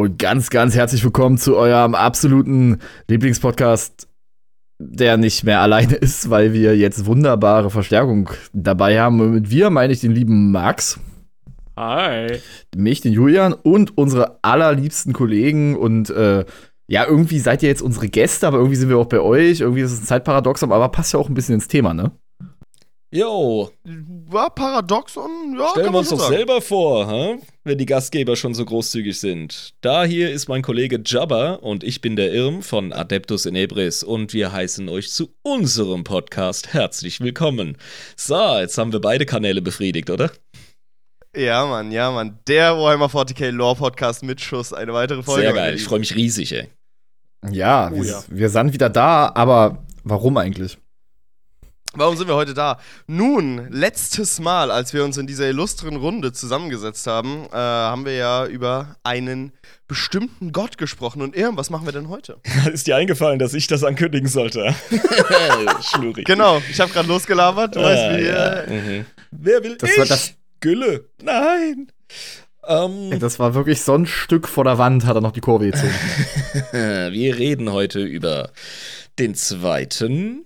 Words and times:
Und 0.00 0.18
ganz, 0.18 0.48
ganz 0.48 0.74
herzlich 0.74 1.04
willkommen 1.04 1.36
zu 1.36 1.56
eurem 1.56 1.94
absoluten 1.94 2.78
Lieblingspodcast, 3.08 4.08
der 4.78 5.18
nicht 5.18 5.44
mehr 5.44 5.60
alleine 5.60 5.94
ist, 5.96 6.30
weil 6.30 6.54
wir 6.54 6.74
jetzt 6.74 7.04
wunderbare 7.04 7.68
Verstärkung 7.68 8.30
dabei 8.54 8.98
haben. 8.98 9.20
Und 9.20 9.32
mit 9.32 9.50
wir 9.50 9.68
meine 9.68 9.92
ich 9.92 10.00
den 10.00 10.12
lieben 10.12 10.52
Max. 10.52 10.98
Hi. 11.76 12.38
Mich, 12.74 13.02
den 13.02 13.12
Julian 13.12 13.52
und 13.52 13.98
unsere 13.98 14.38
allerliebsten 14.40 15.12
Kollegen. 15.12 15.76
Und 15.76 16.08
äh, 16.08 16.46
ja, 16.88 17.06
irgendwie 17.06 17.38
seid 17.38 17.62
ihr 17.62 17.68
jetzt 17.68 17.82
unsere 17.82 18.08
Gäste, 18.08 18.46
aber 18.46 18.56
irgendwie 18.56 18.76
sind 18.76 18.88
wir 18.88 18.96
auch 18.96 19.04
bei 19.04 19.20
euch. 19.20 19.60
Irgendwie 19.60 19.82
ist 19.82 19.92
es 19.92 20.00
ein 20.00 20.06
Zeitparadoxon, 20.06 20.72
aber 20.72 20.88
passt 20.88 21.12
ja 21.12 21.20
auch 21.20 21.28
ein 21.28 21.34
bisschen 21.34 21.56
ins 21.56 21.68
Thema, 21.68 21.92
ne? 21.92 22.10
Jo. 23.12 23.70
War 24.28 24.54
Paradoxon, 24.54 25.56
ja. 25.58 25.70
Stellen 25.70 25.92
wir 25.92 25.98
uns 25.98 26.10
doch 26.10 26.20
sagen. 26.20 26.32
selber 26.32 26.62
vor, 26.62 27.10
hä? 27.10 27.40
wenn 27.64 27.76
die 27.76 27.86
Gastgeber 27.86 28.36
schon 28.36 28.54
so 28.54 28.64
großzügig 28.64 29.18
sind. 29.18 29.74
Da 29.80 30.04
hier 30.04 30.30
ist 30.30 30.48
mein 30.48 30.62
Kollege 30.62 31.02
Jabba 31.04 31.54
und 31.54 31.82
ich 31.82 32.00
bin 32.00 32.14
der 32.14 32.32
Irm 32.32 32.62
von 32.62 32.92
Adeptus 32.92 33.46
in 33.46 33.56
Ebris 33.56 34.04
und 34.04 34.32
wir 34.32 34.52
heißen 34.52 34.88
euch 34.88 35.10
zu 35.10 35.34
unserem 35.42 36.04
Podcast 36.04 36.72
herzlich 36.72 37.20
willkommen. 37.20 37.76
So, 38.14 38.58
jetzt 38.58 38.78
haben 38.78 38.92
wir 38.92 39.00
beide 39.00 39.26
Kanäle 39.26 39.60
befriedigt, 39.60 40.08
oder? 40.08 40.30
Ja, 41.36 41.66
Mann, 41.66 41.90
ja, 41.90 42.12
Mann. 42.12 42.38
Der 42.46 42.76
Warhammer 42.76 43.06
40k 43.06 43.50
Lore 43.50 43.76
Podcast 43.76 44.22
mit 44.22 44.40
Schuss. 44.40 44.72
Eine 44.72 44.92
weitere 44.92 45.24
Folge. 45.24 45.42
Sehr 45.42 45.52
geil, 45.52 45.74
ich 45.74 45.82
freue 45.82 45.98
mich 45.98 46.14
riesig, 46.14 46.52
ey. 46.52 46.68
Ja, 47.50 47.90
oh, 47.92 47.96
wir, 47.96 48.04
ja. 48.04 48.22
wir 48.28 48.50
sind 48.50 48.72
wieder 48.72 48.88
da, 48.88 49.32
aber 49.34 49.84
warum 50.04 50.36
eigentlich? 50.36 50.78
Warum 51.94 52.16
sind 52.16 52.28
wir 52.28 52.36
heute 52.36 52.54
da? 52.54 52.78
Nun, 53.08 53.66
letztes 53.68 54.38
Mal, 54.38 54.70
als 54.70 54.94
wir 54.94 55.04
uns 55.04 55.16
in 55.16 55.26
dieser 55.26 55.48
illustren 55.48 55.96
Runde 55.96 56.32
zusammengesetzt 56.32 57.08
haben, 57.08 57.46
äh, 57.46 57.56
haben 57.56 58.04
wir 58.04 58.14
ja 58.14 58.46
über 58.46 58.94
einen 59.02 59.52
bestimmten 59.88 60.52
Gott 60.52 60.78
gesprochen. 60.78 61.20
Und 61.20 61.34
Irm, 61.34 61.56
was 61.56 61.68
machen 61.68 61.86
wir 61.86 61.92
denn 61.92 62.08
heute? 62.08 62.38
Ist 62.72 62.86
dir 62.86 62.94
eingefallen, 62.94 63.40
dass 63.40 63.54
ich 63.54 63.66
das 63.66 63.82
ankündigen 63.82 64.28
sollte? 64.28 64.72
Schlurig. 65.80 66.26
Genau, 66.26 66.62
ich 66.70 66.78
habe 66.78 66.92
gerade 66.92 67.08
losgelabert. 67.08 67.74
Du 67.74 67.80
ah, 67.80 67.82
weißt, 67.82 68.18
wie. 68.18 68.24
Ja. 68.24 68.52
Äh, 68.52 68.70
mhm. 68.70 69.06
Wer 69.32 69.64
will 69.64 69.76
das 69.76 69.90
ich? 69.90 69.98
War 69.98 70.06
das 70.06 70.34
Gülle. 70.60 71.08
Nein. 71.20 71.90
Um, 72.62 73.18
das 73.18 73.40
war 73.40 73.54
wirklich 73.54 73.80
so 73.80 73.94
ein 73.94 74.06
Stück 74.06 74.46
vor 74.46 74.62
der 74.62 74.78
Wand, 74.78 75.06
hat 75.06 75.16
er 75.16 75.22
noch 75.22 75.32
die 75.32 75.40
Kurve 75.40 75.70
gezogen. 75.70 75.92
wir 76.72 77.38
reden 77.38 77.72
heute 77.72 78.00
über 78.00 78.50
den 79.18 79.34
zweiten 79.34 80.44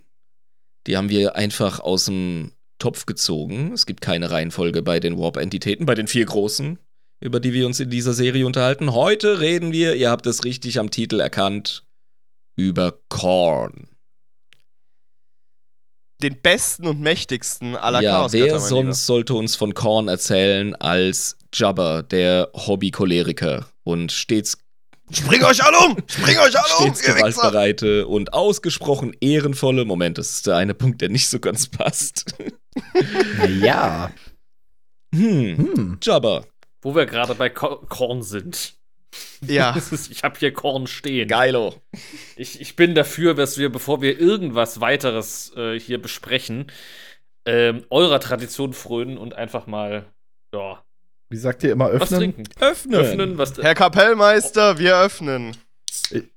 die 0.87 0.97
haben 0.97 1.09
wir 1.09 1.37
einfach 1.37 1.81
aus 1.81 2.07
dem 2.07 2.53
Topf 2.79 3.07
gezogen. 3.07 3.73
Es 3.73 3.87
gibt 3.87 4.01
keine 4.01 4.31
Reihenfolge 4.31 4.83
bei 4.83 5.01
den 5.01 5.19
Warp-Entitäten, 5.19 5.87
bei 5.87 5.95
den 5.95 6.09
vier 6.09 6.27
großen, 6.27 6.79
über 7.21 7.41
die 7.41 7.53
wir 7.53 7.67
uns 7.67 7.81
in 7.81 7.91
dieser 7.91 8.13
Serie 8.13 8.47
unterhalten. 8.47 8.93
Heute 8.93 9.41
reden 9.41 9.73
wir, 9.73 9.95
ihr 9.95 10.11
habt 10.11 10.27
es 10.27 10.45
richtig 10.45 10.79
am 10.79 10.91
Titel 10.91 11.21
erkannt, 11.21 11.85
über 12.57 12.99
Korn. 13.09 13.89
Den 16.23 16.41
besten 16.41 16.87
und 16.87 17.01
mächtigsten 17.01 17.77
aller 17.77 18.01
Ja, 18.01 18.13
Chaos 18.13 18.33
wer 18.33 18.61
sonst 18.61 19.07
sollte 19.07 19.35
uns 19.35 19.57
von 19.57 19.75
Korn 19.75 20.09
erzählen 20.09 20.75
als 20.77 21.37
Jabber, 21.53 22.03
der 22.03 22.51
Hobby-Choleriker 22.55 23.67
und 23.83 24.13
stets 24.13 24.64
Spring 25.11 25.45
euch 25.45 25.63
alle 25.63 25.79
um! 25.79 25.97
Spring 26.07 26.39
euch 26.39 26.57
alle 26.59 26.77
um! 26.79 26.95
Stets 26.95 27.03
gewaltbereite 27.03 28.07
und 28.07 28.33
ausgesprochen 28.33 29.15
ehrenvolle. 29.21 29.85
Moment, 29.85 30.19
das 30.19 30.31
ist 30.31 30.47
der 30.47 30.57
eine 30.57 30.75
Punkt, 30.75 31.01
der 31.03 31.11
nicht 31.11 31.29
so 31.29 31.39
ganz 31.41 31.69
passt. 31.69 32.35
ja. 33.61 34.11
Hm. 35.15 35.57
hm. 35.57 35.99
Jabba. 36.03 36.45
Wo 36.83 36.95
wir 36.95 37.07
gerade 37.07 37.35
bei 37.35 37.51
Korn 37.51 38.23
sind. 38.23 38.75
Ja. 39.43 39.77
ich 40.11 40.25
habe 40.25 40.39
hier 40.39 40.53
Korn 40.53 40.87
stehen. 40.87 41.29
Geilo. 41.29 41.75
Ich, 42.37 42.61
ich 42.61 42.77
bin 42.77 42.95
dafür, 42.95 43.35
dass 43.35 43.59
wir, 43.59 43.71
bevor 43.71 44.01
wir 44.01 44.19
irgendwas 44.19 44.81
weiteres 44.81 45.53
äh, 45.57 45.79
hier 45.79 46.01
besprechen, 46.01 46.71
ähm, 47.47 47.85
eurer 47.91 48.21
Tradition 48.21 48.73
frönen 48.73 49.19
und 49.19 49.35
einfach 49.35 49.67
mal, 49.67 50.07
ja, 50.53 50.83
wie 51.31 51.37
sagt 51.37 51.63
ihr 51.65 51.73
immer 51.73 51.89
öffnen? 51.89 52.01
Was 52.01 52.19
trinken. 52.19 52.45
Öffnen. 52.61 52.95
öffnen 52.95 53.39
was 53.39 53.57
Herr 53.59 53.75
Kapellmeister, 53.75 54.79
wir 54.79 54.97
öffnen. 54.99 55.57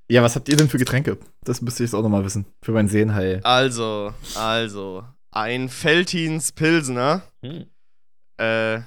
Ja, 0.09 0.23
was 0.23 0.35
habt 0.35 0.47
ihr 0.49 0.55
denn 0.55 0.69
für 0.69 0.77
Getränke? 0.77 1.17
Das 1.43 1.61
müsste 1.61 1.83
ich 1.83 1.89
jetzt 1.89 1.95
auch 1.95 2.01
nochmal 2.01 2.23
wissen. 2.23 2.45
Für 2.63 2.71
mein 2.71 2.87
Sehenheil. 2.87 3.41
Also, 3.43 4.13
also. 4.35 5.03
Ein 5.31 5.69
Feltins 5.69 6.51
Pilsner. 6.51 7.23
Hm. 7.43 7.65
Äh, 8.39 8.79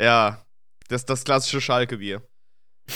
ja. 0.00 0.44
Das 0.88 1.02
ist 1.02 1.10
das 1.10 1.24
klassische 1.24 1.60
Schalke-Bier. 1.60 2.22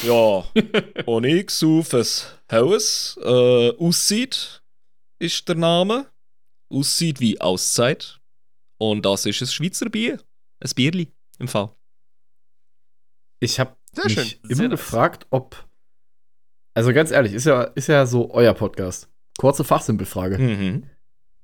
Ja. 0.03 0.45
Onyx 1.07 1.65
fürs 1.85 2.39
Haus. 2.51 3.19
Äh, 3.23 3.71
aussieht 3.77 4.63
ist 5.21 5.49
der 5.49 5.57
Name. 5.57 6.07
Aussieht 6.71 7.21
wie 7.21 7.41
Auszeit. 7.41 8.21
Und 8.79 9.05
das 9.05 9.27
ist 9.27 9.41
ein 9.41 9.47
Schweizer 9.47 9.89
Bier. 9.91 10.19
Ein 10.61 10.71
Bierli 10.75 11.09
im 11.39 11.47
Fall. 11.49 11.71
Ich 13.43 13.59
habe 13.59 13.75
mich 14.05 14.13
schön. 14.13 14.29
immer 14.45 14.55
Sehr 14.55 14.69
gefragt, 14.69 15.27
ob. 15.31 15.67
Also 16.75 16.93
ganz 16.93 17.11
ehrlich, 17.11 17.33
ist 17.33 17.45
ja, 17.45 17.63
ist 17.65 17.89
ja 17.89 18.07
so 18.07 18.33
euer 18.33 18.55
Podcast. 18.55 19.09
Kurze 19.37 19.65
Fachsimpelfrage. 19.65 20.39
Mhm. 20.39 20.85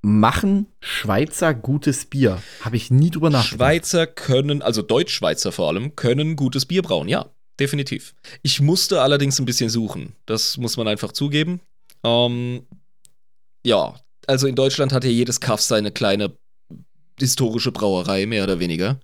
Machen 0.02 0.68
Schweizer 0.78 1.54
gutes 1.54 2.06
Bier? 2.06 2.40
Habe 2.60 2.76
ich 2.76 2.92
nie 2.92 3.10
drüber 3.10 3.30
nachgedacht. 3.30 3.58
Schweizer 3.58 4.06
können, 4.06 4.62
also 4.62 4.80
Deutschschweizer 4.82 5.50
vor 5.50 5.66
allem, 5.66 5.96
können 5.96 6.36
gutes 6.36 6.66
Bier 6.66 6.82
brauen, 6.82 7.08
ja, 7.08 7.34
definitiv. 7.58 8.14
Ich 8.42 8.60
musste 8.60 9.02
allerdings 9.02 9.40
ein 9.40 9.44
bisschen 9.44 9.68
suchen. 9.68 10.14
Das 10.24 10.56
muss 10.56 10.76
man 10.76 10.86
einfach 10.86 11.10
zugeben. 11.10 11.60
Ähm, 12.04 12.64
ja, 13.66 13.96
also 14.28 14.46
in 14.46 14.54
Deutschland 14.54 14.92
hat 14.92 15.02
ja 15.02 15.10
jedes 15.10 15.40
Kaff 15.40 15.60
seine 15.60 15.90
kleine 15.90 16.38
historische 17.18 17.72
Brauerei, 17.72 18.24
mehr 18.26 18.44
oder 18.44 18.60
weniger. 18.60 19.00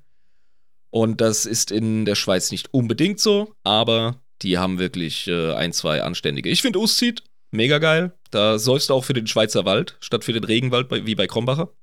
Und 0.95 1.21
das 1.21 1.45
ist 1.45 1.73
in 1.73 2.05
der 2.05 2.15
Schweiz 2.15 2.53
nicht 2.53 2.73
unbedingt 2.73 3.19
so, 3.19 3.53
aber 3.65 4.23
die 4.43 4.59
haben 4.59 4.79
wirklich 4.79 5.27
äh, 5.27 5.53
ein, 5.53 5.73
zwei 5.73 6.05
anständige. 6.05 6.49
Ich 6.49 6.63
finde 6.63 6.79
Uszit 6.79 7.25
mega 7.51 7.81
geil. 7.81 8.17
Da 8.31 8.61
säufst 8.61 8.91
du 8.91 8.95
auch 8.95 9.05
für 9.05 9.13
den 9.13 9.27
Schweizer 9.27 9.65
Wald 9.65 9.97
statt 9.99 10.23
für 10.23 10.33
den 10.33 10.45
Regenwald 10.45 10.89
bei, 10.89 11.05
wie 11.05 11.17
bei 11.17 11.27
Krombacher. 11.27 11.75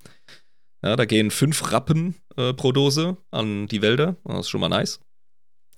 Ja, 0.81 0.95
da 0.95 1.03
gehen 1.03 1.29
fünf 1.29 1.73
Rappen 1.73 2.15
äh, 2.37 2.53
pro 2.53 2.71
Dose 2.71 3.17
an 3.31 3.67
die 3.67 3.81
Wälder. 3.81 4.15
Das 4.23 4.45
ist 4.45 4.49
schon 4.49 4.61
mal 4.61 4.69
nice. 4.69 5.01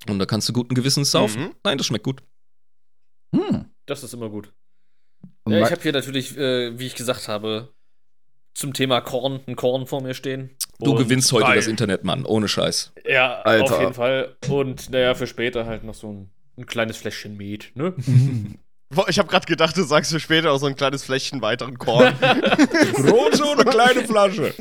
Und 0.07 0.19
da 0.19 0.27
kannst 0.27 0.47
du 0.49 0.53
guten 0.53 0.75
Gewissens 0.75 1.09
saufen. 1.09 1.41
Mhm. 1.41 1.55
Nein, 1.63 1.79
das 1.79 1.87
schmeckt 1.87 2.05
gut. 2.05 2.21
Hm. 3.35 3.65
Das 3.87 4.03
ist 4.03 4.13
immer 4.13 4.29
gut. 4.29 4.53
Ja, 5.49 5.65
ich 5.65 5.71
habe 5.71 5.81
hier 5.81 5.93
natürlich, 5.93 6.37
äh, 6.37 6.77
wie 6.77 6.85
ich 6.85 6.93
gesagt 6.93 7.27
habe, 7.27 7.73
zum 8.53 8.73
Thema 8.73 9.01
Korn, 9.01 9.39
ein 9.47 9.55
Korn 9.55 9.87
vor 9.87 10.01
mir 10.01 10.13
stehen. 10.13 10.51
Du 10.79 10.91
und 10.91 10.97
gewinnst 10.97 11.31
heute 11.31 11.45
geil. 11.45 11.55
das 11.55 11.67
Internet, 11.67 12.03
Mann, 12.03 12.25
ohne 12.25 12.47
Scheiß. 12.47 12.93
Ja, 13.07 13.41
Alter. 13.41 13.75
auf 13.75 13.79
jeden 13.81 13.93
Fall. 13.93 14.35
Und 14.49 14.89
naja, 14.89 15.15
für 15.15 15.27
später 15.27 15.65
halt 15.65 15.83
noch 15.83 15.93
so 15.93 16.11
ein, 16.11 16.29
ein 16.57 16.65
kleines 16.65 16.97
Fläschchen 16.97 17.37
Met, 17.37 17.71
ne? 17.75 17.93
Ich 19.07 19.17
habe 19.17 19.27
gerade 19.27 19.47
gedacht, 19.47 19.75
du 19.75 19.81
sagst 19.81 20.11
für 20.11 20.19
später 20.19 20.51
auch 20.51 20.59
so 20.59 20.67
ein 20.67 20.75
kleines 20.75 21.03
Fläschchen 21.03 21.41
weiteren 21.41 21.79
Korn. 21.79 22.13
Große 22.93 23.43
oder 23.43 23.65
kleine 23.65 24.03
Flasche? 24.03 24.53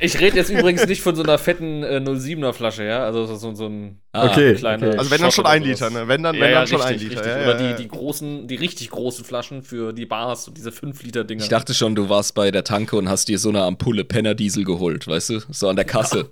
Ich 0.00 0.20
rede 0.20 0.36
jetzt 0.36 0.50
übrigens 0.50 0.86
nicht 0.86 1.00
von 1.00 1.16
so 1.16 1.22
einer 1.22 1.38
fetten 1.38 1.82
äh, 1.82 2.02
07er 2.04 2.52
Flasche, 2.52 2.84
ja? 2.84 3.02
Also 3.02 3.24
so, 3.24 3.54
so 3.54 3.66
ein 3.66 3.98
ah, 4.12 4.26
okay, 4.26 4.54
kleiner. 4.54 4.88
Okay. 4.88 4.98
Also 4.98 5.10
wenn 5.10 5.20
dann 5.22 5.32
schon 5.32 5.46
ein 5.46 5.62
Liter, 5.62 5.88
ne? 5.88 6.06
Wenn 6.06 6.22
dann, 6.22 6.34
ja, 6.34 6.40
wenn 6.42 6.52
dann 6.52 6.62
ja, 6.62 6.66
schon 6.66 6.82
richtig, 6.82 7.10
ein 7.12 7.16
Liter. 7.16 7.40
Ja, 7.40 7.48
Oder 7.48 7.74
die, 7.74 7.82
die 7.82 7.88
großen, 7.88 8.46
die 8.46 8.56
richtig 8.56 8.90
großen 8.90 9.24
Flaschen 9.24 9.62
für 9.62 9.94
die 9.94 10.04
Bars 10.04 10.48
und 10.48 10.58
diese 10.58 10.70
5 10.70 11.02
Liter 11.02 11.24
Dinger. 11.24 11.42
Ich 11.42 11.48
dachte 11.48 11.72
schon, 11.72 11.94
du 11.94 12.10
warst 12.10 12.34
bei 12.34 12.50
der 12.50 12.64
Tanke 12.64 12.96
und 12.96 13.08
hast 13.08 13.28
dir 13.28 13.38
so 13.38 13.48
eine 13.48 13.62
Ampulle 13.62 14.04
Penner 14.04 14.34
Diesel 14.34 14.64
geholt, 14.64 15.08
weißt 15.08 15.30
du? 15.30 15.40
So 15.48 15.68
an 15.68 15.76
der 15.76 15.86
Kasse. 15.86 16.28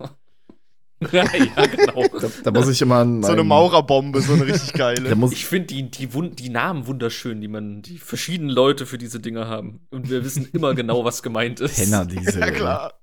ja, 1.13 1.25
ja, 1.35 1.67
genau. 1.67 2.05
Da, 2.21 2.29
da, 2.45 2.51
muss 2.51 2.69
ich 2.69 2.83
immer 2.83 2.97
an 2.97 3.23
So 3.23 3.33
eine 3.33 3.45
Maurerbombe, 3.45 4.21
so 4.21 4.35
eine 4.35 4.47
richtig 4.47 4.75
geile. 4.75 5.17
ich 5.33 5.47
finde 5.47 5.69
die, 5.69 5.91
die, 5.91 6.09
die 6.09 6.49
Namen 6.51 6.87
wunderschön, 6.87 7.41
die 7.41 7.49
man, 7.49 7.81
die 7.81 7.97
verschiedenen 7.97 8.51
Leute 8.51 8.85
für 8.85 8.99
diese 8.99 9.21
Dinger 9.21 9.49
haben. 9.49 9.87
Und 9.91 10.11
wir 10.11 10.23
wissen 10.23 10.51
immer 10.53 10.75
genau, 10.75 11.05
was 11.05 11.23
gemeint 11.23 11.61
ist. 11.61 11.77
Penner 11.77 12.05
Diesel. 12.05 12.41
ja, 12.41 12.51
klar. 12.51 12.98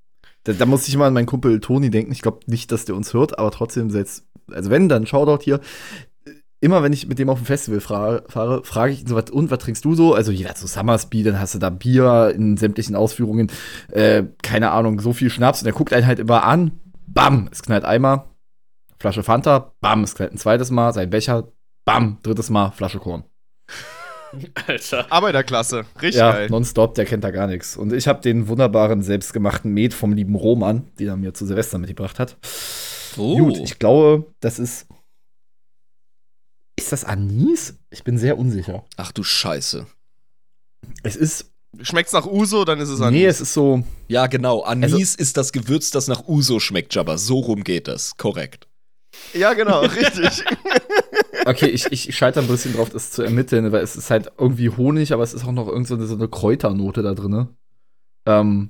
Da, 0.45 0.53
da 0.53 0.65
muss 0.65 0.87
ich 0.87 0.93
immer 0.93 1.05
an 1.05 1.13
meinen 1.13 1.25
Kumpel 1.25 1.59
Toni 1.59 1.89
denken. 1.89 2.13
Ich 2.13 2.21
glaube 2.21 2.39
nicht, 2.45 2.71
dass 2.71 2.85
der 2.85 2.95
uns 2.95 3.13
hört, 3.13 3.37
aber 3.37 3.51
trotzdem 3.51 3.89
selbst, 3.89 4.25
also 4.49 4.69
wenn, 4.69 4.87
dann 4.87 5.05
Shoutout 5.05 5.43
hier. 5.43 5.59
Immer 6.61 6.81
wenn 6.81 6.93
ich 6.93 7.07
mit 7.07 7.19
dem 7.19 7.29
auf 7.29 7.39
dem 7.39 7.45
Festival 7.45 7.81
fra 7.81 8.21
fahre, 8.27 8.63
frage 8.63 8.93
ich 8.93 9.01
ihn 9.01 9.07
so, 9.07 9.15
was, 9.15 9.29
und 9.29 9.51
was 9.51 9.59
trinkst 9.59 9.83
du 9.83 9.93
so? 9.93 10.13
Also 10.13 10.31
jeder 10.31 10.49
hat 10.49 10.57
so 10.57 10.65
Summersby, 10.65 11.21
dann 11.21 11.39
hast 11.39 11.53
du 11.53 11.59
da 11.59 11.69
Bier 11.69 12.33
in 12.33 12.57
sämtlichen 12.57 12.95
Ausführungen, 12.95 13.51
äh, 13.91 14.23
keine 14.41 14.71
Ahnung, 14.71 14.99
so 15.01 15.13
viel 15.13 15.29
Schnaps. 15.29 15.61
Und 15.61 15.67
er 15.67 15.73
guckt 15.73 15.93
einen 15.93 16.07
halt 16.07 16.19
immer 16.19 16.43
an, 16.43 16.71
bam, 17.05 17.49
es 17.51 17.61
knallt 17.61 17.85
einmal, 17.85 18.23
Flasche 18.99 19.21
Fanta, 19.23 19.73
bam, 19.81 20.03
es 20.03 20.15
knallt 20.15 20.31
ein 20.31 20.37
zweites 20.37 20.71
Mal, 20.71 20.93
sein 20.93 21.09
Becher, 21.09 21.49
bam, 21.83 22.17
drittes 22.23 22.49
Mal, 22.49 22.71
Flasche 22.71 22.99
Korn. 22.99 23.25
Alter. 24.67 25.11
Arbeiterklasse. 25.11 25.85
Richtig 26.01 26.19
ja, 26.19 26.31
geil. 26.31 26.49
nonstop, 26.49 26.95
der 26.95 27.05
kennt 27.05 27.23
da 27.23 27.31
gar 27.31 27.47
nichts. 27.47 27.77
Und 27.77 27.93
ich 27.93 28.07
habe 28.07 28.21
den 28.21 28.47
wunderbaren, 28.47 29.01
selbstgemachten 29.01 29.73
Met 29.73 29.93
vom 29.93 30.13
lieben 30.13 30.35
Roman, 30.35 30.87
den 30.99 31.07
er 31.07 31.17
mir 31.17 31.33
zu 31.33 31.45
Silvester 31.45 31.77
mitgebracht 31.77 32.19
hat. 32.19 32.37
Oh. 33.17 33.37
Gut, 33.37 33.57
ich 33.57 33.79
glaube, 33.79 34.25
das 34.41 34.59
ist 34.59 34.87
Ist 36.77 36.91
das 36.91 37.03
Anis? 37.05 37.77
Ich 37.89 38.03
bin 38.03 38.17
sehr 38.17 38.37
unsicher. 38.37 38.83
Ach 38.97 39.11
du 39.11 39.23
Scheiße. 39.23 39.87
Es 41.03 41.15
ist. 41.15 41.51
Schmeckt's 41.81 42.13
nach 42.13 42.25
Uso, 42.25 42.63
dann 42.63 42.79
ist 42.79 42.87
es 42.89 43.01
an. 43.01 43.13
Nee, 43.13 43.25
es 43.25 43.41
ist 43.41 43.53
so. 43.53 43.83
Ja, 44.07 44.27
genau. 44.27 44.61
Anis 44.61 44.93
Also- 44.93 45.17
ist 45.17 45.35
das 45.37 45.51
Gewürz, 45.51 45.89
das 45.91 46.07
nach 46.07 46.25
Uso 46.27 46.59
schmeckt, 46.59 46.93
Jabba. 46.95 47.17
So 47.17 47.39
rum 47.39 47.63
geht 47.65 47.87
das. 47.89 48.15
Korrekt. 48.17 48.67
Ja, 49.33 49.53
genau, 49.53 49.79
richtig. 49.85 50.43
Okay, 51.45 51.67
ich, 51.67 51.85
ich 51.91 52.15
scheitere 52.15 52.43
ein 52.43 52.47
bisschen 52.47 52.73
drauf, 52.75 52.89
das 52.89 53.11
zu 53.11 53.21
ermitteln, 53.23 53.71
weil 53.71 53.83
es 53.83 53.95
ist 53.95 54.09
halt 54.09 54.31
irgendwie 54.37 54.69
Honig, 54.69 55.13
aber 55.13 55.23
es 55.23 55.33
ist 55.33 55.45
auch 55.45 55.51
noch 55.51 55.67
irgend 55.67 55.87
so 55.87 55.95
eine, 55.95 56.05
so 56.07 56.15
eine 56.15 56.27
Kräuternote 56.27 57.01
da 57.03 57.13
drin. 57.13 57.47
Ähm, 58.25 58.69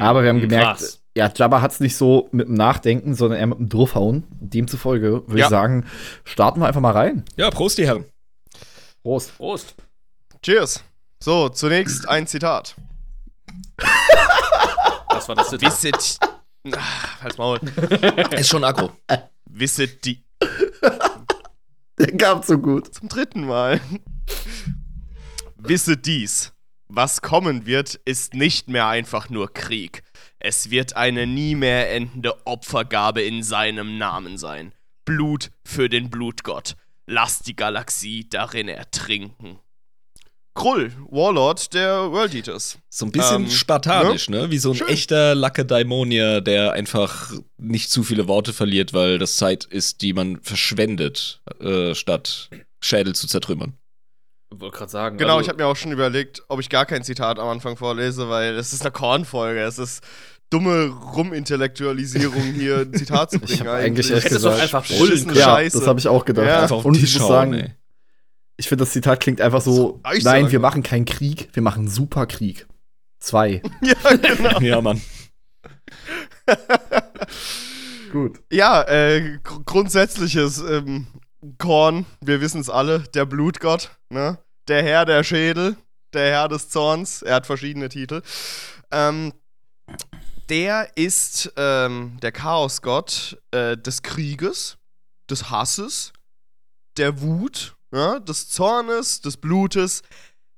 aber 0.00 0.22
wir 0.22 0.30
haben 0.30 0.40
gemerkt, 0.40 0.78
Krass. 0.80 1.02
ja, 1.16 1.30
Jabba 1.34 1.60
hat 1.60 1.72
es 1.72 1.80
nicht 1.80 1.96
so 1.96 2.28
mit 2.32 2.48
dem 2.48 2.54
Nachdenken, 2.54 3.14
sondern 3.14 3.38
eher 3.38 3.46
mit 3.46 3.58
dem 3.58 3.68
Draufhauen. 3.68 4.24
Demzufolge 4.40 5.22
würde 5.26 5.38
Ja. 5.38 5.46
ich 5.46 5.50
sagen, 5.50 5.84
starten 6.24 6.60
wir 6.60 6.66
einfach 6.66 6.80
mal 6.80 6.92
rein. 6.92 7.24
Ja, 7.36 7.50
Prost, 7.50 7.78
die 7.78 7.86
Herren. 7.86 8.04
Prost. 9.02 9.36
Prost. 9.36 9.74
Cheers. 10.42 10.82
So, 11.22 11.48
zunächst 11.48 12.08
ein 12.08 12.26
Zitat. 12.26 12.74
Das 15.10 15.28
war 15.28 15.34
das 15.36 15.50
Zitat. 15.50 15.70
Wisset. 15.70 16.18
Ach, 16.76 17.22
halt's 17.22 17.38
Maul. 17.38 17.60
Ist 18.32 18.48
schon 18.48 18.64
aggro. 18.64 18.90
Wisset 19.48 20.04
die. 20.04 20.22
Der 21.98 22.16
kam 22.16 22.42
so 22.42 22.58
gut. 22.58 22.92
Zum 22.94 23.08
dritten 23.08 23.46
Mal. 23.46 23.80
Wisse 25.56 25.96
dies. 25.96 26.52
Was 26.88 27.22
kommen 27.22 27.66
wird, 27.66 27.94
ist 28.04 28.34
nicht 28.34 28.68
mehr 28.68 28.86
einfach 28.86 29.30
nur 29.30 29.52
Krieg. 29.52 30.02
Es 30.38 30.70
wird 30.70 30.94
eine 30.94 31.26
nie 31.26 31.54
mehr 31.54 31.90
endende 31.92 32.46
Opfergabe 32.46 33.22
in 33.22 33.42
seinem 33.42 33.98
Namen 33.98 34.38
sein. 34.38 34.72
Blut 35.04 35.50
für 35.64 35.88
den 35.88 36.10
Blutgott. 36.10 36.76
Lass 37.06 37.40
die 37.40 37.56
Galaxie 37.56 38.28
darin 38.28 38.68
ertrinken. 38.68 39.58
Krull, 40.56 40.90
Warlord 41.10 41.72
der 41.74 42.10
World 42.10 42.34
Eaters. 42.34 42.78
So 42.90 43.06
ein 43.06 43.12
bisschen 43.12 43.44
Ähm, 43.44 43.50
spartanisch, 43.50 44.28
ne? 44.28 44.50
Wie 44.50 44.58
so 44.58 44.70
ein 44.70 44.76
Schön. 44.76 44.88
echter 44.88 45.34
Lakedaimonier, 45.36 46.40
der 46.40 46.72
einfach 46.72 47.30
nicht 47.58 47.90
zu 47.90 48.02
viele 48.02 48.26
Worte 48.26 48.52
verliert, 48.52 48.92
weil 48.92 49.18
das 49.18 49.36
Zeit 49.36 49.64
ist, 49.64 50.02
die 50.02 50.12
man 50.12 50.40
verschwendet, 50.40 51.40
äh, 51.60 51.94
statt 51.94 52.50
Schädel 52.80 53.14
zu 53.14 53.28
zertrümmern. 53.28 53.74
Ich 54.52 54.60
wollte 54.60 54.78
gerade 54.78 54.90
sagen. 54.90 55.18
Genau, 55.18 55.34
also, 55.36 55.42
ich 55.42 55.48
habe 55.48 55.62
mir 55.62 55.66
auch 55.68 55.76
schon 55.76 55.92
überlegt, 55.92 56.42
ob 56.48 56.58
ich 56.60 56.68
gar 56.70 56.86
kein 56.86 57.04
Zitat 57.04 57.38
am 57.38 57.48
Anfang 57.48 57.76
vorlese, 57.76 58.28
weil 58.28 58.54
es 58.56 58.72
ist 58.72 58.80
eine 58.82 58.90
Kornfolge. 58.92 59.60
Es 59.60 59.78
ist 59.78 60.02
dumme 60.50 60.86
Rumintellektualisierung 61.16 62.42
hier 62.54 62.78
ein 62.78 62.94
Zitat 62.94 63.30
zu 63.32 63.38
bringen. 63.40 63.52
Ich 63.54 63.60
hab 63.60 63.68
eigentlich 63.68 64.10
echt 64.10 64.28
gesagt, 64.28 64.60
einfach 64.60 64.86
brüllen 64.86 65.24
können. 65.26 65.36
Ja, 65.36 65.44
Scheiße. 65.56 65.78
das 65.78 65.86
habe 65.88 65.98
ich 65.98 66.08
auch 66.08 66.24
gedacht. 66.24 66.70
Ja. 66.70 66.76
Und 66.76 66.96
ich 66.96 67.18
muss 67.18 67.28
sagen, 67.28 67.52
ey. 67.54 67.74
Ich 68.56 68.68
finde, 68.68 68.84
das 68.84 68.92
Zitat 68.92 69.20
klingt 69.20 69.40
einfach 69.40 69.60
so, 69.60 70.00
nein, 70.02 70.20
sagen. 70.20 70.50
wir 70.50 70.60
machen 70.60 70.82
keinen 70.82 71.04
Krieg, 71.04 71.48
wir 71.52 71.62
machen 71.62 71.88
Superkrieg. 71.88 72.66
Zwei. 73.18 73.62
Ja, 73.82 74.16
genau. 74.16 74.60
Ja, 74.60 74.80
Mann. 74.80 75.00
Gut. 78.12 78.40
Ja, 78.50 78.82
äh, 78.82 79.38
gr 79.42 79.60
grundsätzliches 79.64 80.58
ähm, 80.58 81.06
Korn, 81.58 82.06
wir 82.20 82.40
wissen 82.40 82.60
es 82.60 82.70
alle, 82.70 83.00
der 83.14 83.26
Blutgott, 83.26 83.90
ne? 84.10 84.38
Der 84.68 84.82
Herr 84.82 85.04
der 85.04 85.22
Schädel, 85.22 85.76
der 86.12 86.32
Herr 86.32 86.48
des 86.48 86.68
Zorns, 86.68 87.22
er 87.22 87.36
hat 87.36 87.46
verschiedene 87.46 87.88
Titel. 87.88 88.22
Ähm, 88.90 89.32
der 90.48 90.96
ist 90.96 91.52
ähm, 91.56 92.18
der 92.22 92.32
Chaosgott 92.32 93.38
äh, 93.50 93.76
des 93.76 94.02
Krieges, 94.02 94.78
des 95.28 95.50
Hasses, 95.50 96.12
der 96.96 97.20
Wut, 97.20 97.75
ja, 97.96 98.18
des 98.20 98.48
Zornes, 98.48 99.20
des 99.20 99.36
Blutes. 99.36 100.02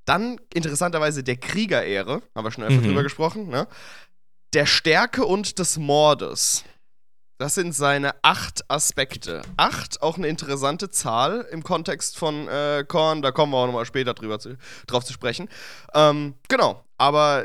Dann 0.05 0.41
interessanterweise 0.55 1.23
der 1.23 1.37
Kriegerehre, 1.37 2.23
haben 2.35 2.45
wir 2.45 2.51
schon 2.51 2.65
öfter 2.65 2.81
Mhm. 2.81 2.87
drüber 2.87 3.03
gesprochen, 3.03 3.49
ne? 3.49 3.69
Der 4.55 4.65
Stärke 4.67 5.25
und 5.27 5.59
des 5.59 5.77
Mordes. 5.77 6.65
Das 7.39 7.55
sind 7.55 7.73
seine 7.73 8.15
acht 8.23 8.69
Aspekte. 8.69 9.43
Acht, 9.57 10.03
auch 10.03 10.17
eine 10.17 10.27
interessante 10.27 10.91
Zahl 10.91 11.47
im 11.53 11.63
Kontext 11.63 12.17
von 12.19 12.49
äh, 12.49 12.85
Korn, 12.89 13.23
da 13.23 13.31
kommen 13.31 13.53
wir 13.53 13.59
auch 13.59 13.67
nochmal 13.67 13.85
später 13.85 14.13
drüber 14.15 14.41
zu, 14.41 14.57
drauf 14.89 15.05
zu 15.05 15.13
sprechen. 15.13 15.49
Ähm, 15.95 16.35
genau, 16.49 16.83
aber 16.97 17.45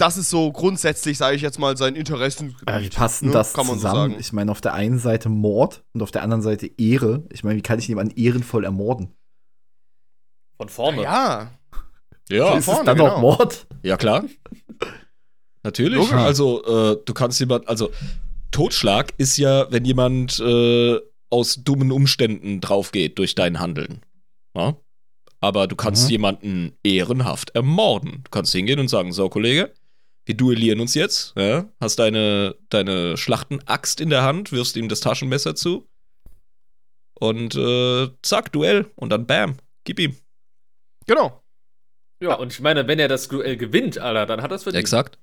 das 0.00 0.16
ist 0.16 0.30
so 0.30 0.50
grundsätzlich, 0.52 1.18
sage 1.18 1.36
ich 1.36 1.42
jetzt 1.42 1.58
mal, 1.58 1.76
sein 1.76 1.94
Interessen. 1.94 2.56
Äh, 2.66 2.80
wie 2.82 2.88
passt 2.88 3.20
denn 3.22 3.28
ne? 3.28 3.34
das 3.34 3.52
Kann 3.52 3.66
man 3.66 3.76
so 3.78 3.82
zusammen? 3.86 4.10
sagen. 4.12 4.20
ich 4.20 4.32
meine, 4.32 4.50
auf 4.50 4.60
der 4.60 4.74
einen 4.74 4.98
Seite 4.98 5.28
Mord 5.28 5.84
und 5.92 6.02
auf 6.02 6.10
der 6.10 6.22
anderen 6.22 6.42
Seite 6.42 6.70
Ehre. 6.78 7.24
Ich 7.32 7.44
meine, 7.44 7.56
wie 7.58 7.62
kann 7.62 7.78
ich 7.78 7.88
jemanden 7.88 8.16
ehrenvoll 8.18 8.64
ermorden? 8.64 9.14
Von 10.56 10.68
vorne. 10.68 11.02
Ja, 11.02 11.50
Ja, 12.30 12.52
ist 12.54 12.60
es 12.60 12.64
vorne, 12.66 12.84
dann 12.84 12.96
genau. 12.96 13.08
noch 13.14 13.20
Mord? 13.20 13.66
ja 13.82 13.96
klar. 13.96 14.24
Natürlich. 15.62 15.96
Logisch. 15.98 16.12
Also, 16.14 16.64
äh, 16.64 16.96
du 17.04 17.12
kannst 17.14 17.38
jemand, 17.40 17.68
also 17.68 17.90
Totschlag 18.50 19.12
ist 19.18 19.36
ja, 19.36 19.70
wenn 19.70 19.84
jemand 19.84 20.40
äh, 20.40 20.98
aus 21.28 21.56
dummen 21.62 21.92
Umständen 21.92 22.60
draufgeht 22.60 23.18
durch 23.18 23.34
dein 23.34 23.60
Handeln. 23.60 24.00
Ja? 24.56 24.76
Aber 25.40 25.66
du 25.66 25.76
kannst 25.76 26.04
Mhm. 26.04 26.10
jemanden 26.10 26.72
ehrenhaft 26.82 27.50
ermorden. 27.54 28.22
Du 28.24 28.30
kannst 28.30 28.52
hingehen 28.52 28.80
und 28.80 28.88
sagen, 28.88 29.12
so 29.12 29.28
Kollege, 29.28 29.72
wir 30.30 30.36
duellieren 30.36 30.78
uns 30.78 30.94
jetzt. 30.94 31.32
Ja? 31.36 31.68
Hast 31.80 31.98
deine, 31.98 32.54
deine 32.68 33.16
Schlachtenaxt 33.16 34.00
in 34.00 34.10
der 34.10 34.22
Hand, 34.22 34.52
wirfst 34.52 34.76
ihm 34.76 34.88
das 34.88 35.00
Taschenmesser 35.00 35.56
zu. 35.56 35.88
Und 37.18 37.56
äh, 37.56 38.08
zack, 38.22 38.52
Duell. 38.52 38.88
Und 38.94 39.10
dann 39.10 39.26
bam, 39.26 39.56
gib 39.82 39.98
ihm. 39.98 40.14
genau. 41.06 41.42
Ja, 42.22 42.34
und 42.34 42.52
ich 42.52 42.60
meine, 42.60 42.86
wenn 42.86 42.98
er 43.00 43.08
das 43.08 43.26
Duell 43.28 43.56
gewinnt, 43.56 43.98
Alter, 43.98 44.26
dann 44.26 44.40
hat 44.42 44.52
er 44.52 44.56
es 44.56 44.62
verdient. 44.62 44.80
Exakt. 44.80 45.18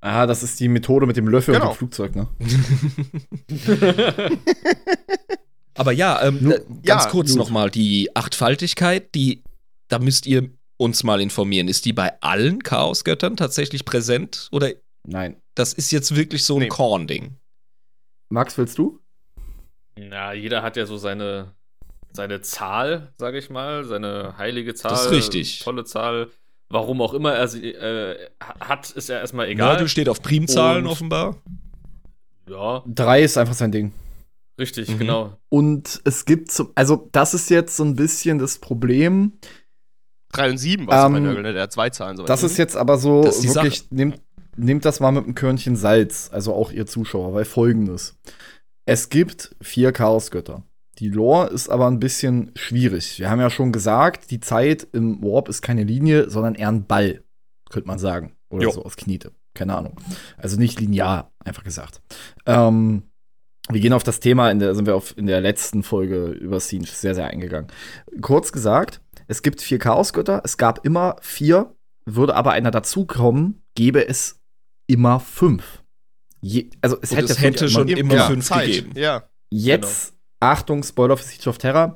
Ah, 0.00 0.24
das 0.26 0.42
ist 0.42 0.58
die 0.60 0.68
Methode 0.68 1.04
mit 1.06 1.16
dem 1.18 1.28
Löffel 1.28 1.52
Genau. 1.54 1.66
und 1.66 1.72
dem 1.74 1.78
Flugzeug, 1.78 2.16
ne? 2.16 2.28
Aber 5.74 5.92
ja, 5.92 6.22
ähm, 6.22 6.38
Nu- 6.40 6.52
äh, 6.52 6.64
ganz 6.84 7.04
ja, 7.04 7.10
kurz 7.10 7.34
nochmal, 7.34 7.68
die 7.70 8.14
Achtfaltigkeit, 8.16 9.14
die, 9.14 9.42
da 9.88 9.98
müsst 9.98 10.26
ihr 10.26 10.48
uns 10.82 11.04
mal 11.04 11.20
informieren. 11.20 11.68
Ist 11.68 11.84
die 11.84 11.92
bei 11.92 12.20
allen 12.20 12.62
Chaosgöttern 12.62 13.36
tatsächlich 13.36 13.84
präsent? 13.84 14.48
Oder 14.52 14.72
Nein. 15.04 15.36
das 15.54 15.72
ist 15.72 15.90
jetzt 15.92 16.14
wirklich 16.16 16.44
so 16.44 16.56
ein 16.56 16.60
Nee. 16.62 16.68
Korn-Ding? 16.68 17.36
Max, 18.30 18.56
willst 18.58 18.78
du? 18.78 18.98
Na, 19.96 20.32
jeder 20.32 20.62
hat 20.62 20.76
ja 20.76 20.86
so 20.86 20.96
seine, 20.96 21.54
seine 22.12 22.40
Zahl, 22.40 23.12
sage 23.16 23.38
ich 23.38 23.50
mal, 23.50 23.84
seine 23.84 24.36
heilige 24.38 24.74
Zahl. 24.74 24.90
Das 24.92 25.06
ist 25.06 25.12
richtig. 25.12 25.58
Tolle 25.60 25.84
Zahl. 25.84 26.28
Warum 26.70 27.02
auch 27.02 27.12
immer 27.12 27.34
er 27.34 27.48
sie 27.48 27.72
äh, 27.74 28.16
hat, 28.60 28.90
ist 28.90 29.10
ja 29.10 29.18
erstmal 29.18 29.48
egal. 29.48 29.72
Nördel 29.72 29.88
steht 29.88 30.08
auf 30.08 30.22
Primzahlen 30.22 30.86
Und- 30.86 30.92
offenbar. 30.92 31.36
Ja, 32.48 32.82
Drei 32.86 33.22
ist 33.22 33.36
einfach 33.38 33.54
sein 33.54 33.70
Ding. 33.72 33.92
richtig, 34.58 34.88
Mhm. 34.88 34.98
genau. 34.98 35.36
Und 35.48 36.00
es 36.04 36.24
gibt 36.24 36.50
zum, 36.50 36.70
also 36.74 37.08
das 37.12 37.34
ist 37.34 37.50
jetzt 37.50 37.76
so 37.76 37.84
ein 37.84 37.94
bisschen 37.96 38.38
das 38.38 38.58
Problem. 38.58 39.32
Drei 40.32 40.50
und 40.50 40.58
sieben 40.58 40.86
war 40.86 40.98
es 41.00 41.06
Ähm, 41.06 41.12
bei 41.12 41.20
Nörgel, 41.20 41.42
ne? 41.42 41.52
Der 41.52 41.62
hat 41.64 41.72
zwei 41.72 41.90
Zahlen. 41.90 42.16
soweit. 42.16 42.28
Das 42.28 42.42
ist 42.42 42.56
jetzt 42.56 42.76
aber 42.76 42.98
so 42.98 43.24
wirklich, 43.24 43.90
nehmt, 43.90 44.20
nehmt 44.56 44.84
das 44.84 45.00
mal 45.00 45.12
mit 45.12 45.24
einem 45.24 45.34
Körnchen 45.34 45.76
Salz, 45.76 46.30
also 46.32 46.54
auch 46.54 46.72
ihr 46.72 46.86
Zuschauer, 46.86 47.34
weil 47.34 47.44
folgendes. 47.44 48.18
Es 48.86 49.08
gibt 49.10 49.54
vier 49.60 49.92
Chaosgötter. 49.92 50.64
Die 50.98 51.08
Lore 51.08 51.48
ist 51.48 51.68
aber 51.68 51.86
ein 51.86 52.00
bisschen 52.00 52.50
schwierig. 52.54 53.18
Wir 53.18 53.30
haben 53.30 53.40
ja 53.40 53.50
schon 53.50 53.72
gesagt, 53.72 54.30
die 54.30 54.40
Zeit 54.40 54.86
im 54.92 55.22
Warp 55.22 55.48
ist 55.48 55.62
keine 55.62 55.84
Linie, 55.84 56.28
sondern 56.28 56.54
eher 56.54 56.68
ein 56.68 56.86
Ball, 56.86 57.22
könnte 57.70 57.86
man 57.88 57.98
sagen. 57.98 58.32
Oder 58.50 58.64
Jo. 58.64 58.70
so 58.72 58.84
aus 58.84 58.96
Kniete. 58.96 59.32
Keine 59.54 59.76
Ahnung. 59.76 59.96
Also 60.36 60.58
nicht 60.58 60.80
linear, 60.80 61.30
einfach 61.44 61.64
gesagt. 61.64 62.00
Ähm, 62.46 63.04
wir 63.68 63.80
gehen 63.80 63.92
auf 63.92 64.02
das 64.02 64.20
Thema, 64.20 64.50
in 64.50 64.58
der 64.58 64.74
sind 64.74 64.86
wir 64.86 64.96
auf, 64.96 65.16
in 65.16 65.26
der 65.26 65.40
letzten 65.40 65.82
Folge 65.82 66.26
über 66.26 66.58
Siege 66.60 66.86
sehr, 66.86 67.14
sehr 67.14 67.26
eingegangen. 67.28 67.68
Kurz 68.20 68.50
gesagt, 68.52 69.00
es 69.32 69.40
gibt 69.42 69.62
vier 69.62 69.78
Chaosgötter, 69.78 70.42
es 70.44 70.58
gab 70.58 70.84
immer 70.84 71.16
vier, 71.22 71.74
würde 72.04 72.34
aber 72.36 72.52
einer 72.52 72.70
dazukommen, 72.70 73.62
gäbe 73.74 74.06
es 74.06 74.40
immer 74.86 75.20
fünf. 75.20 75.82
Je, 76.42 76.68
also 76.82 76.98
es 77.00 77.10
Und 77.12 77.16
hätte, 77.16 77.32
es 77.32 77.40
hätte 77.40 77.68
schon 77.70 77.88
immer- 77.88 77.98
immer 78.14 78.26
fünf 78.26 78.44
Zeit. 78.46 78.66
gegeben. 78.66 78.92
Ja. 78.94 79.24
Jetzt, 79.50 80.14
Achtung, 80.38 80.82
Spoiler 80.82 81.16
für 81.16 81.24
Siege 81.24 81.48
of 81.48 81.56
Terror. 81.58 81.94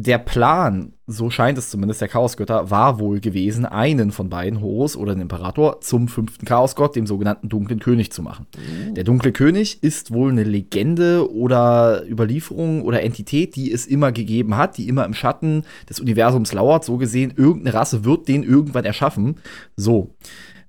Der 0.00 0.18
Plan, 0.18 0.92
so 1.08 1.28
scheint 1.28 1.58
es 1.58 1.70
zumindest, 1.70 2.00
der 2.00 2.06
Chaosgötter, 2.06 2.70
war 2.70 3.00
wohl 3.00 3.18
gewesen, 3.18 3.66
einen 3.66 4.12
von 4.12 4.30
beiden, 4.30 4.60
Horus 4.60 4.96
oder 4.96 5.12
den 5.12 5.22
Imperator, 5.22 5.80
zum 5.80 6.06
fünften 6.06 6.46
Chaosgott, 6.46 6.94
dem 6.94 7.04
sogenannten 7.04 7.48
Dunklen 7.48 7.80
König, 7.80 8.12
zu 8.12 8.22
machen. 8.22 8.46
Der 8.92 9.02
Dunkle 9.02 9.32
König 9.32 9.82
ist 9.82 10.12
wohl 10.12 10.30
eine 10.30 10.44
Legende 10.44 11.28
oder 11.32 12.04
Überlieferung 12.08 12.82
oder 12.82 13.02
Entität, 13.02 13.56
die 13.56 13.72
es 13.72 13.86
immer 13.86 14.12
gegeben 14.12 14.56
hat, 14.56 14.78
die 14.78 14.86
immer 14.86 15.04
im 15.04 15.14
Schatten 15.14 15.64
des 15.90 15.98
Universums 15.98 16.52
lauert. 16.52 16.84
So 16.84 16.96
gesehen, 16.96 17.34
irgendeine 17.36 17.74
Rasse 17.74 18.04
wird 18.04 18.28
den 18.28 18.44
irgendwann 18.44 18.84
erschaffen. 18.84 19.38
So. 19.74 20.14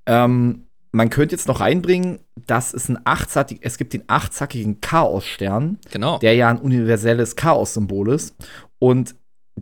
Ähm, 0.07 0.63
man 0.91 1.11
könnte 1.11 1.35
jetzt 1.35 1.47
noch 1.47 1.59
reinbringen, 1.59 2.17
dass 2.47 2.73
es, 2.73 2.89
ein 2.89 2.97
achtzackig, 3.03 3.59
es 3.61 3.77
gibt 3.77 3.93
den 3.93 4.05
achtzackigen 4.07 4.81
Chaosstern, 4.81 5.77
Genau. 5.91 6.17
der 6.17 6.33
ja 6.33 6.49
ein 6.49 6.57
universelles 6.57 7.35
Chaos-Symbol 7.35 8.09
ist. 8.09 8.35
Und 8.79 9.13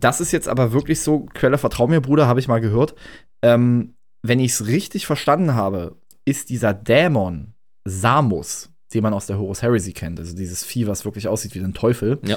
das 0.04 0.20
ist 0.20 0.32
jetzt 0.32 0.48
aber 0.48 0.72
wirklich 0.72 1.00
so, 1.00 1.26
Quelle, 1.34 1.58
vertrau 1.58 1.86
mir, 1.86 2.00
Bruder, 2.00 2.26
habe 2.26 2.40
ich 2.40 2.48
mal 2.48 2.60
gehört. 2.60 2.94
Ähm, 3.42 3.94
wenn 4.22 4.40
ich 4.40 4.52
es 4.52 4.66
richtig 4.66 5.06
verstanden 5.06 5.54
habe, 5.54 5.96
ist 6.24 6.50
dieser 6.50 6.74
Dämon 6.74 7.54
Samus, 7.84 8.70
den 8.92 9.02
man 9.02 9.14
aus 9.14 9.26
der 9.26 9.38
Horus 9.38 9.62
Heresy 9.62 9.92
kennt, 9.92 10.18
also 10.18 10.34
dieses 10.36 10.64
Vieh, 10.64 10.86
was 10.86 11.04
wirklich 11.04 11.28
aussieht 11.28 11.54
wie 11.54 11.60
ein 11.60 11.74
Teufel, 11.74 12.18
Ja. 12.24 12.36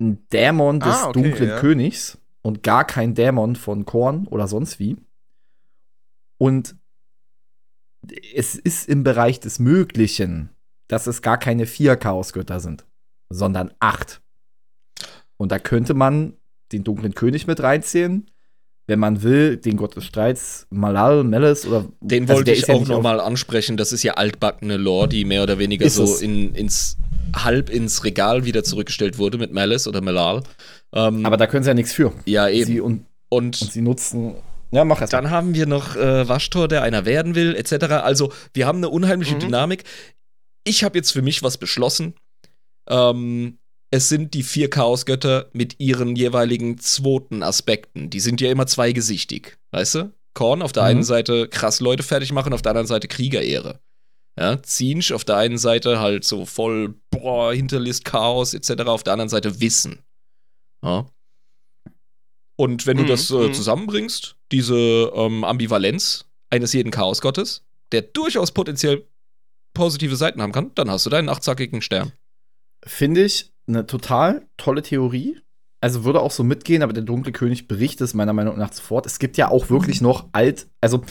ein 0.00 0.26
Dämon 0.28 0.80
des 0.80 0.88
Ah, 0.94 1.08
okay, 1.08 1.22
dunklen 1.22 1.48
ja. 1.50 1.58
Königs 1.60 2.18
und 2.42 2.62
gar 2.62 2.84
kein 2.86 3.14
Dämon 3.14 3.56
von 3.56 3.84
Korn 3.84 4.26
oder 4.26 4.48
sonst 4.48 4.78
wie. 4.78 4.96
Und 6.38 6.76
es 8.34 8.54
ist 8.54 8.88
im 8.88 9.02
Bereich 9.04 9.40
des 9.40 9.58
Möglichen, 9.58 10.50
dass 10.88 11.06
es 11.06 11.20
gar 11.22 11.38
keine 11.38 11.66
vier 11.66 11.96
Chaosgötter 11.96 12.60
sind, 12.60 12.86
sondern 13.28 13.72
acht. 13.80 14.22
Und 15.36 15.52
da 15.52 15.58
könnte 15.58 15.94
man 15.94 16.34
den 16.72 16.84
dunklen 16.84 17.14
König 17.14 17.46
mit 17.46 17.60
reinzählen. 17.62 18.30
Wenn 18.86 18.98
man 19.00 19.22
will, 19.22 19.58
den 19.58 19.76
Gott 19.76 19.96
des 19.96 20.04
Streits, 20.06 20.66
Malal, 20.70 21.22
Meles 21.22 21.66
oder 21.66 21.84
Den 22.00 22.22
also 22.22 22.34
wollte 22.36 22.52
ich 22.52 22.66
ja 22.66 22.74
auch 22.74 22.78
nicht 22.80 22.88
noch 22.88 22.96
auf- 22.98 23.02
mal 23.02 23.20
ansprechen. 23.20 23.76
Das 23.76 23.92
ist 23.92 24.02
ja 24.02 24.14
altbackene 24.14 24.78
Lore, 24.78 25.08
die 25.08 25.26
mehr 25.26 25.42
oder 25.42 25.58
weniger 25.58 25.88
so 25.90 26.04
es. 26.04 26.22
in, 26.22 26.54
ins 26.54 26.96
halb 27.36 27.68
ins 27.68 28.02
Regal 28.04 28.46
wieder 28.46 28.64
zurückgestellt 28.64 29.18
wurde 29.18 29.36
mit 29.36 29.52
Malice 29.52 29.86
oder 29.88 30.00
Malal. 30.00 30.42
Ähm, 30.94 31.26
Aber 31.26 31.36
da 31.36 31.46
können 31.46 31.64
sie 31.64 31.68
ja 31.70 31.74
nichts 31.74 31.92
für. 31.92 32.14
ja, 32.24 32.48
eben. 32.48 32.64
Sie 32.66 32.80
und, 32.80 33.04
und 33.28 33.60
und 33.60 33.70
sie 33.72 33.82
nutzen. 33.82 34.36
Ja, 34.70 34.84
mach 34.86 35.02
erst. 35.02 35.12
Dann 35.12 35.30
haben 35.30 35.52
wir 35.54 35.66
noch 35.66 35.94
äh, 35.96 36.26
Waschtor, 36.26 36.66
der 36.68 36.82
einer 36.82 37.04
werden 37.04 37.34
will, 37.34 37.54
etc. 37.56 37.84
Also, 38.02 38.32
wir 38.54 38.66
haben 38.66 38.78
eine 38.78 38.88
unheimliche 38.88 39.34
Mhm. 39.34 39.40
Dynamik. 39.40 39.84
Ich 40.64 40.82
habe 40.82 40.96
jetzt 40.96 41.10
für 41.12 41.20
mich 41.22 41.42
was 41.42 41.58
beschlossen. 41.58 42.14
Ähm, 42.88 43.58
es 43.90 44.08
sind 44.08 44.34
die 44.34 44.42
vier 44.42 44.68
Chaosgötter 44.70 45.48
mit 45.52 45.80
ihren 45.80 46.14
jeweiligen 46.16 46.78
zweiten 46.78 47.42
Aspekten. 47.42 48.10
Die 48.10 48.20
sind 48.20 48.40
ja 48.40 48.50
immer 48.50 48.66
zweigesichtig, 48.66 49.58
weißt 49.70 49.94
du? 49.96 50.12
Korn 50.34 50.62
auf 50.62 50.72
der 50.72 50.84
Mhm. 50.84 50.88
einen 50.88 51.02
Seite 51.04 51.48
krass 51.48 51.80
Leute 51.80 52.02
fertig 52.02 52.32
machen, 52.32 52.52
auf 52.52 52.62
der 52.62 52.70
anderen 52.70 52.86
Seite 52.86 53.08
Kriegerehre. 53.08 53.80
Ja, 54.38 54.62
Zinsch 54.62 55.10
auf 55.10 55.24
der 55.24 55.36
einen 55.36 55.58
Seite 55.58 55.98
halt 55.98 56.24
so 56.24 56.44
voll, 56.46 56.94
boah, 57.10 57.52
Hinterlist, 57.52 58.04
Chaos, 58.04 58.54
etc. 58.54 58.82
Auf 58.86 59.02
der 59.02 59.14
anderen 59.14 59.28
Seite 59.30 59.60
Wissen. 59.60 60.04
Ja. 60.84 61.06
Und 62.56 62.86
wenn 62.86 62.96
du 62.96 63.04
Mhm, 63.04 63.08
das 63.08 63.30
äh, 63.30 63.34
mhm. 63.48 63.54
zusammenbringst, 63.54 64.36
diese 64.52 64.76
ähm, 65.14 65.44
Ambivalenz 65.44 66.26
eines 66.50 66.72
jeden 66.72 66.90
Chaosgottes, 66.92 67.64
der 67.92 68.02
durchaus 68.02 68.52
potenziell 68.52 69.08
positive 69.74 70.16
Seiten 70.16 70.42
haben 70.42 70.52
kann, 70.52 70.72
dann 70.74 70.90
hast 70.90 71.06
du 71.06 71.10
deinen 71.10 71.28
achtzackigen 71.28 71.82
Stern. 71.82 72.12
Finde 72.84 73.24
ich 73.24 73.52
eine 73.68 73.86
total 73.86 74.46
tolle 74.56 74.82
Theorie. 74.82 75.38
Also 75.80 76.02
würde 76.04 76.20
auch 76.20 76.32
so 76.32 76.42
mitgehen, 76.42 76.82
aber 76.82 76.92
der 76.92 77.04
dunkle 77.04 77.30
König 77.30 77.68
bricht 77.68 78.00
es 78.00 78.12
meiner 78.12 78.32
Meinung 78.32 78.58
nach 78.58 78.72
sofort. 78.72 79.06
Es 79.06 79.20
gibt 79.20 79.36
ja 79.36 79.48
auch 79.48 79.70
wirklich 79.70 80.00
noch 80.00 80.26
alt, 80.32 80.66
also 80.80 81.02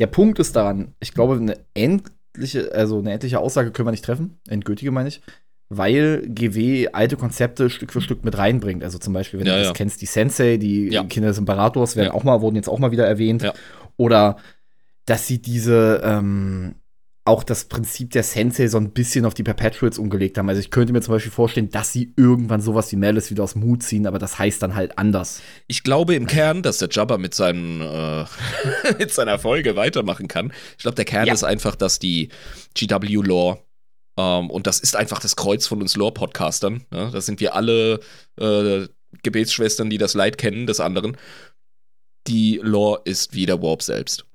der 0.00 0.08
Punkt 0.08 0.40
ist 0.40 0.56
daran, 0.56 0.94
ich 0.98 1.14
glaube, 1.14 1.36
eine 1.36 1.58
endliche, 1.74 2.72
also 2.74 2.98
eine 2.98 3.12
endliche 3.12 3.38
Aussage 3.38 3.70
können 3.70 3.86
wir 3.86 3.92
nicht 3.92 4.04
treffen, 4.04 4.40
endgültige 4.48 4.90
meine 4.90 5.08
ich, 5.08 5.20
weil 5.68 6.22
GW 6.28 6.88
alte 6.92 7.16
Konzepte 7.16 7.70
Stück 7.70 7.92
für 7.92 8.00
Stück 8.00 8.24
mit 8.24 8.36
reinbringt. 8.36 8.82
Also 8.82 8.98
zum 8.98 9.12
Beispiel, 9.12 9.38
wenn 9.40 9.46
Ja, 9.46 9.52
du 9.54 9.58
das 9.60 9.68
ja. 9.68 9.72
kennst, 9.74 10.02
die 10.02 10.06
Sensei, 10.06 10.56
die 10.56 10.88
Ja. 10.92 11.04
Kinder 11.04 11.28
des 11.28 11.38
Imperators 11.38 11.94
werden 11.94 12.10
auch 12.10 12.24
mal, 12.24 12.40
wurden 12.40 12.56
jetzt 12.56 12.68
auch 12.68 12.78
mal 12.80 12.90
wieder 12.90 13.06
erwähnt. 13.06 13.42
Oder 13.96 14.36
dass 15.06 15.26
sie 15.28 15.40
diese, 15.40 16.00
ähm, 16.04 16.74
auch 17.26 17.42
das 17.42 17.64
Prinzip 17.64 18.10
der 18.12 18.22
Sensei 18.22 18.68
so 18.68 18.78
ein 18.78 18.90
bisschen 18.92 19.24
auf 19.24 19.34
die 19.34 19.42
Perpetuals 19.42 19.98
umgelegt 19.98 20.38
haben. 20.38 20.48
Also 20.48 20.60
ich 20.60 20.70
könnte 20.70 20.92
mir 20.92 21.00
zum 21.02 21.12
Beispiel 21.14 21.32
vorstellen, 21.32 21.70
dass 21.70 21.92
sie 21.92 22.12
irgendwann 22.16 22.60
sowas 22.60 22.90
wie 22.92 22.96
Malice 22.96 23.30
wieder 23.30 23.42
aus 23.44 23.54
dem 23.54 23.64
Hut 23.64 23.82
ziehen, 23.82 24.06
aber 24.06 24.18
das 24.18 24.38
heißt 24.38 24.62
dann 24.62 24.74
halt 24.74 24.96
anders. 24.98 25.42
Ich 25.66 25.82
glaube 25.82 26.14
im 26.14 26.26
Kern, 26.26 26.62
dass 26.62 26.78
der 26.78 26.88
Jabba 26.90 27.18
mit, 27.18 27.34
seinem, 27.34 27.80
äh, 27.80 28.24
mit 28.98 29.12
seiner 29.12 29.38
Folge 29.38 29.76
weitermachen 29.76 30.28
kann. 30.28 30.52
Ich 30.76 30.82
glaube, 30.82 30.94
der 30.94 31.04
Kern 31.04 31.26
Ja. 31.26 31.34
ist 31.34 31.42
einfach, 31.44 31.74
dass 31.74 31.98
die 31.98 32.28
GW-Lore, 32.74 33.58
ähm, 34.18 34.48
und 34.50 34.66
das 34.66 34.78
ist 34.80 34.96
einfach 34.96 35.18
das 35.20 35.36
Kreuz 35.36 35.66
von 35.66 35.82
uns 35.82 35.96
Lore-Podcastern, 35.96 36.86
ja, 36.92 37.10
das 37.10 37.26
sind 37.26 37.40
wir 37.40 37.54
alle 37.54 38.00
äh, 38.40 38.86
Gebetsschwestern, 39.22 39.90
die 39.90 39.98
das 39.98 40.14
Leid 40.14 40.38
kennen 40.38 40.66
des 40.66 40.80
anderen. 40.80 41.16
Die 42.26 42.60
Lore 42.62 43.02
ist 43.04 43.34
wie 43.34 43.46
der 43.46 43.62
Warp 43.62 43.82
selbst. 43.82 44.26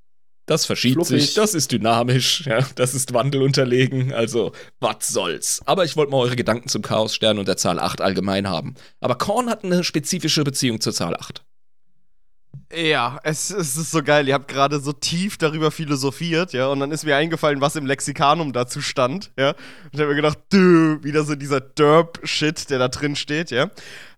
Das 0.52 0.66
verschiebt 0.66 0.96
Fluffig. 0.96 1.22
sich, 1.22 1.34
das 1.36 1.54
ist 1.54 1.72
dynamisch, 1.72 2.46
ja, 2.46 2.60
das 2.76 2.94
ist 2.94 3.14
wandelunterlegen, 3.14 4.12
also 4.12 4.52
was 4.82 5.08
soll's. 5.08 5.62
Aber 5.66 5.86
ich 5.86 5.96
wollte 5.96 6.12
mal 6.12 6.18
eure 6.18 6.36
Gedanken 6.36 6.68
zum 6.68 6.82
Chaosstern 6.82 7.40
und 7.40 7.48
der 7.48 7.56
Zahl 7.56 7.80
8 7.80 8.02
allgemein 8.02 8.50
haben. 8.50 8.76
Aber 9.00 9.16
Korn 9.16 9.50
hat 9.50 9.64
eine 9.64 9.86
spezifische 9.86 10.44
Beziehung 10.44 10.82
zur 10.82 10.92
Zahl 10.92 11.16
8. 11.16 11.46
Ja, 12.74 13.18
es, 13.24 13.50
es 13.50 13.78
ist 13.78 13.92
so 13.92 14.04
geil. 14.04 14.28
Ihr 14.28 14.34
habt 14.34 14.50
gerade 14.50 14.82
so 14.82 14.92
tief 14.92 15.38
darüber 15.38 15.72
philosophiert, 15.72 16.52
ja, 16.52 16.68
und 16.68 16.82
dann 16.82 16.92
ist 16.92 17.06
mir 17.06 17.16
eingefallen, 17.16 17.62
was 17.62 17.78
im 17.78 17.86
Lexikanum 17.86 18.52
dazu 18.52 18.82
stand, 18.82 19.32
ja. 19.38 19.52
Und 19.52 19.94
ich 19.94 20.00
habe 20.02 20.10
mir 20.10 20.16
gedacht, 20.16 20.38
dö, 20.52 21.02
wieder 21.02 21.24
so 21.24 21.36
dieser 21.36 21.62
Derp-Shit, 21.62 22.70
der 22.70 22.80
da 22.80 22.90
drin 22.90 23.16
steht, 23.16 23.52
ja. 23.52 23.70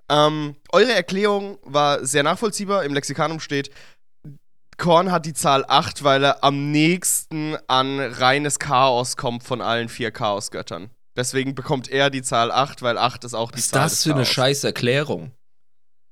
Ähm, 0.10 0.56
eure 0.72 0.94
Erklärung 0.94 1.58
war 1.64 2.06
sehr 2.06 2.24
nachvollziehbar. 2.24 2.84
Im 2.84 2.94
Lexikanum 2.94 3.40
steht, 3.40 3.72
Korn 4.78 5.12
hat 5.12 5.26
die 5.26 5.34
Zahl 5.34 5.66
8, 5.68 6.04
weil 6.04 6.24
er 6.24 6.44
am 6.44 6.72
nächsten 6.72 7.56
an 7.68 8.00
reines 8.00 8.60
Chaos 8.60 9.18
kommt 9.18 9.44
von 9.44 9.62
allen 9.62 9.90
vier 9.90 10.12
Chaosgöttern. 10.12 10.90
Deswegen 11.16 11.54
bekommt 11.56 11.90
er 11.90 12.10
die 12.10 12.22
Zahl 12.24 12.52
8, 12.52 12.82
weil 12.82 12.98
8 12.98 13.24
ist 13.24 13.34
auch 13.34 13.52
die 13.52 13.58
Was 13.58 13.66
ist 13.66 13.72
Zahl 13.72 13.84
das 13.84 13.92
des 13.94 14.04
für 14.04 14.10
eine 14.12 14.24
Chaos. 14.24 14.34
scheiß 14.34 14.64
Erklärung? 14.64 15.32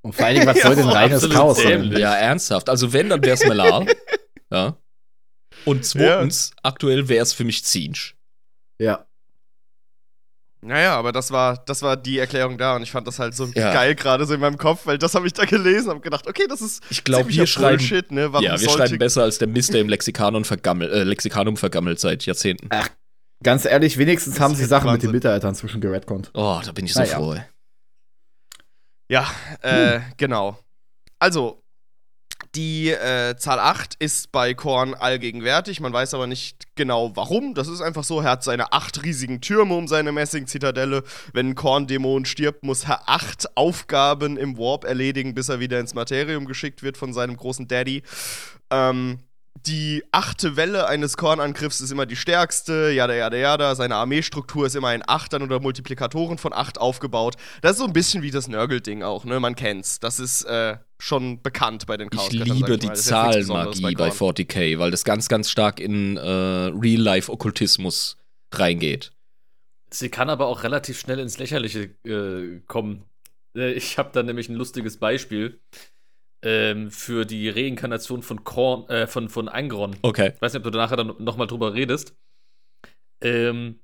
Und 0.03 0.13
vor 0.13 0.25
allen 0.25 0.35
Dingen, 0.35 0.47
was 0.47 0.57
Ja, 0.57 0.63
soll 0.67 0.75
denn 0.75 0.87
reines 0.89 1.29
Chaos 1.29 1.61
sein? 1.61 1.91
Ja, 1.91 2.15
ernsthaft. 2.15 2.69
Also 2.69 2.91
wenn, 2.93 3.09
dann 3.09 3.23
wär's 3.23 3.43
Melal. 3.45 3.85
ja. 4.51 4.77
Und 5.65 5.85
zweitens, 5.85 6.53
aktuell 6.63 7.07
wär's 7.07 7.33
für 7.33 7.43
mich 7.43 7.63
Zinsch. 7.63 8.15
Ja. 8.79 9.05
Naja, 10.63 10.95
aber 10.95 11.11
das 11.11 11.31
war, 11.31 11.57
das 11.65 11.81
war 11.81 11.97
die 11.97 12.19
Erklärung 12.19 12.55
da 12.57 12.75
und 12.75 12.83
ich 12.83 12.91
fand 12.91 13.07
das 13.07 13.17
halt 13.17 13.33
so 13.33 13.45
Ja. 13.55 13.73
geil 13.73 13.95
gerade 13.95 14.25
so 14.25 14.35
in 14.35 14.39
meinem 14.39 14.57
Kopf, 14.59 14.85
weil 14.85 14.99
das 14.99 15.15
habe 15.15 15.25
ich 15.25 15.33
da 15.33 15.45
gelesen 15.45 15.89
und 15.89 16.03
gedacht, 16.03 16.27
okay, 16.27 16.45
das 16.47 16.61
ist 16.61 16.83
Ich 16.91 17.03
glaube, 17.03 17.29
wir 17.29 17.47
schreiben, 17.47 17.77
Bullshit, 17.77 18.11
ne? 18.11 18.31
Warum 18.31 18.45
ja, 18.45 18.59
wir 18.61 18.69
schreiben 18.69 18.99
besser 18.99 19.23
als 19.23 19.39
der 19.39 19.47
Mist, 19.47 19.73
der 19.73 19.81
im 19.81 19.89
Lexikanum 19.89 20.45
vergammelt, 20.45 20.91
äh, 20.91 21.03
Lexikanum 21.03 21.57
vergammelt 21.57 21.99
seit 21.99 22.25
Jahrzehnten. 22.27 22.69
Ganz 23.43 23.65
ehrlich, 23.65 23.97
wenigstens 23.97 24.35
Das 24.35 24.41
haben 24.43 24.53
sie 24.53 24.65
Sachen 24.65 24.85
mit 24.85 24.93
Wahnsinn. 24.97 25.09
den 25.09 25.15
Mitarbeitern 25.15 25.55
zwischen 25.55 25.81
geredconnt. 25.81 26.29
Oh, 26.35 26.61
da 26.63 26.71
bin 26.73 26.85
ich 26.85 26.93
so 26.93 26.99
Naja. 26.99 27.15
froh. 27.17 27.33
Ey. 27.33 27.41
Ja, 29.09 29.27
äh, 29.61 29.99
genau. 30.17 30.59
Also, 31.19 31.60
die 32.55 32.89
äh, 32.89 33.35
Zahl 33.37 33.59
8 33.59 33.95
ist 33.99 34.31
bei 34.31 34.53
Korn 34.53 34.93
allgegenwärtig. 34.93 35.79
Man 35.79 35.93
weiß 35.93 36.13
aber 36.13 36.27
nicht 36.27 36.75
genau 36.75 37.15
warum. 37.15 37.53
Das 37.53 37.67
ist 37.67 37.81
einfach 37.81 38.03
so. 38.03 38.19
Er 38.21 38.31
hat 38.31 38.43
seine 38.43 38.73
acht 38.73 39.03
riesigen 39.03 39.41
Türme 39.41 39.75
um 39.75 39.87
seine 39.87 40.11
Messing-Zitadelle. 40.11 41.03
Wenn 41.33 41.49
ein 41.49 41.55
Korn-Dämon 41.55 42.25
stirbt, 42.25 42.63
muss 42.63 42.83
er 42.85 43.07
acht 43.07 43.55
Aufgaben 43.55 44.37
im 44.37 44.57
Warp 44.57 44.83
erledigen, 44.83 45.33
bis 45.33 45.49
er 45.49 45.59
wieder 45.59 45.79
ins 45.79 45.93
Materium 45.93 46.45
geschickt 46.45 46.83
wird 46.83 46.97
von 46.97 47.13
seinem 47.13 47.37
großen 47.37 47.67
Daddy. 47.67 48.03
Ähm, 48.69 49.19
die 49.65 50.03
achte 50.11 50.55
Welle 50.55 50.87
eines 50.87 51.17
Kornangriffs 51.17 51.81
ist 51.81 51.91
immer 51.91 52.05
die 52.05 52.15
stärkste, 52.15 52.91
jada, 52.91 53.13
jada, 53.13 53.37
jada. 53.37 53.75
Seine 53.75 53.95
Armeestruktur 53.95 54.65
ist 54.65 54.75
immer 54.75 54.93
in 54.93 55.03
Achtern 55.05 55.43
oder 55.43 55.59
Multiplikatoren 55.59 56.37
von 56.37 56.53
acht 56.53 56.79
aufgebaut. 56.79 57.35
Das 57.61 57.73
ist 57.73 57.77
so 57.77 57.85
ein 57.85 57.93
bisschen 57.93 58.23
wie 58.23 58.31
das 58.31 58.47
Nörgel-Ding 58.47 59.03
auch, 59.03 59.23
ne? 59.23 59.39
Man 59.39 59.55
kennt's. 59.55 59.99
Das 59.99 60.19
ist 60.19 60.43
äh, 60.43 60.77
schon 61.01 61.41
bekannt 61.41 61.87
bei 61.87 61.97
den 61.97 62.09
Ich 62.11 62.17
Chaosgöttern, 62.17 62.47
sag 62.47 62.55
liebe 62.55 62.73
ich 62.73 62.79
die 62.79 62.93
Zahlenmagie 62.93 63.95
bei 63.95 64.09
Korn. 64.09 64.35
40k, 64.35 64.79
weil 64.79 64.91
das 64.91 65.03
ganz, 65.03 65.27
ganz 65.27 65.49
stark 65.49 65.79
in 65.79 66.17
äh, 66.17 66.21
Real-Life-Okkultismus 66.21 68.17
reingeht. 68.53 69.11
Sie 69.89 70.09
kann 70.09 70.29
aber 70.29 70.45
auch 70.45 70.63
relativ 70.63 70.99
schnell 70.99 71.19
ins 71.19 71.37
Lächerliche 71.37 71.89
äh, 72.05 72.61
kommen. 72.67 73.03
Äh, 73.55 73.73
ich 73.73 73.97
habe 73.97 74.11
da 74.13 74.23
nämlich 74.23 74.47
ein 74.47 74.55
lustiges 74.55 74.97
Beispiel 74.97 75.59
ähm, 76.43 76.91
für 76.91 77.25
die 77.25 77.49
Reinkarnation 77.49 78.21
von 78.21 78.43
Korn, 78.43 78.87
äh, 78.89 79.07
von, 79.07 79.27
von 79.27 79.49
Angron. 79.49 79.95
Okay. 80.03 80.33
Ich 80.35 80.41
weiß 80.41 80.53
nicht, 80.53 80.65
ob 80.65 80.71
du 80.71 80.77
nachher 80.77 80.97
dann 80.97 81.15
nochmal 81.19 81.47
drüber 81.47 81.73
redest. 81.73 82.15
Ähm, 83.21 83.79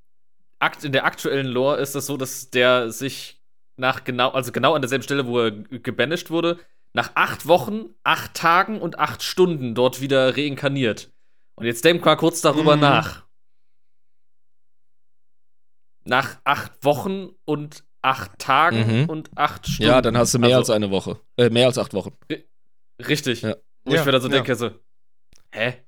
akt, 0.60 0.84
in 0.84 0.92
der 0.92 1.06
aktuellen 1.06 1.48
Lore 1.48 1.78
ist 1.78 1.96
das 1.96 2.06
so, 2.06 2.16
dass 2.16 2.50
der 2.52 2.92
sich 2.92 3.42
nach 3.76 4.04
genau, 4.04 4.30
also 4.30 4.52
genau 4.52 4.74
an 4.74 4.82
derselben 4.82 5.04
Stelle, 5.04 5.28
wo 5.28 5.40
er 5.40 5.52
gebanished 5.52 6.30
wurde, 6.30 6.60
nach 6.94 7.12
acht 7.16 7.48
Wochen, 7.48 7.94
acht 8.04 8.34
Tagen 8.34 8.82
und 8.82 9.00
acht 9.00 9.22
Stunden 9.24 9.76
dort 9.76 10.02
wieder 10.02 10.36
reinkarniert. 10.36 11.12
Und 11.56 11.66
jetzt 11.66 11.84
denk 11.86 12.04
mal 12.06 12.16
kurz 12.16 12.42
darüber 12.42 12.76
Mhm. 12.76 12.82
nach. 12.82 13.26
Nach 16.06 16.38
acht 16.44 16.84
Wochen 16.84 17.30
und 17.46 17.84
acht 18.02 18.40
Tagen 18.40 19.02
Mhm. 19.04 19.10
und 19.10 19.30
acht 19.36 19.68
Stunden. 19.68 19.92
Ja, 19.92 20.02
dann 20.02 20.18
hast 20.18 20.34
du 20.34 20.40
mehr 20.40 20.56
Also, 20.58 20.60
als 20.60 20.70
eine 20.70 20.90
Woche. 20.92 21.20
Äh, 21.36 21.50
mehr 21.50 21.68
als 21.68 21.78
acht 21.78 21.94
Wochen. 21.94 22.14
Richtig. 23.06 23.42
Ja. 23.42 23.56
Wo 23.84 23.94
Ja, 23.94 24.00
ich 24.00 24.06
mir 24.06 24.12
dann 24.12 24.22
so 24.22 24.28
ja. 24.30 24.36
denke, 24.36 24.56
so, 24.56 24.72
hä? 25.52 25.84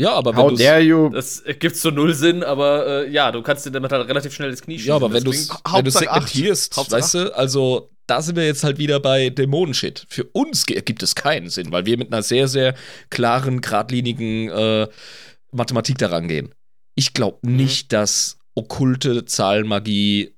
Ja, 0.00 0.12
aber 0.12 0.30
wenn 0.32 0.42
How 0.42 0.50
du 0.52 0.56
dare 0.56 0.80
you? 0.80 1.08
Das 1.08 1.42
gibt 1.58 1.76
so 1.76 1.90
null 1.90 2.14
Sinn, 2.14 2.44
aber 2.44 2.86
äh, 2.86 3.10
ja, 3.10 3.32
du 3.32 3.42
kannst 3.42 3.66
dir 3.66 3.72
damit 3.72 3.90
halt 3.90 4.08
relativ 4.08 4.32
schnell 4.32 4.50
ins 4.50 4.62
Knie 4.62 4.78
schießen. 4.78 4.88
Ja, 4.88 4.94
aber 4.96 5.12
wenn 5.12 5.24
du 5.24 5.30
acht. 5.30 5.90
segmentierst, 5.92 6.76
weißt 6.90 7.14
du, 7.14 7.36
also 7.36 7.90
da 8.08 8.20
sind 8.22 8.34
wir 8.36 8.44
jetzt 8.46 8.64
halt 8.64 8.78
wieder 8.78 8.98
bei 9.00 9.30
Dämonenshit. 9.30 10.06
Für 10.08 10.24
uns 10.24 10.66
gibt 10.66 11.02
es 11.02 11.14
keinen 11.14 11.48
Sinn, 11.50 11.70
weil 11.70 11.86
wir 11.86 11.96
mit 11.96 12.12
einer 12.12 12.22
sehr, 12.22 12.48
sehr 12.48 12.74
klaren, 13.10 13.60
geradlinigen 13.60 14.48
äh, 14.48 14.88
Mathematik 15.52 15.98
daran 15.98 16.26
gehen. 16.26 16.52
Ich 16.96 17.14
glaube 17.14 17.38
Mhm. 17.42 17.56
nicht, 17.56 17.92
dass 17.92 18.38
okkulte 18.56 19.24
Zahlenmagie 19.24 20.34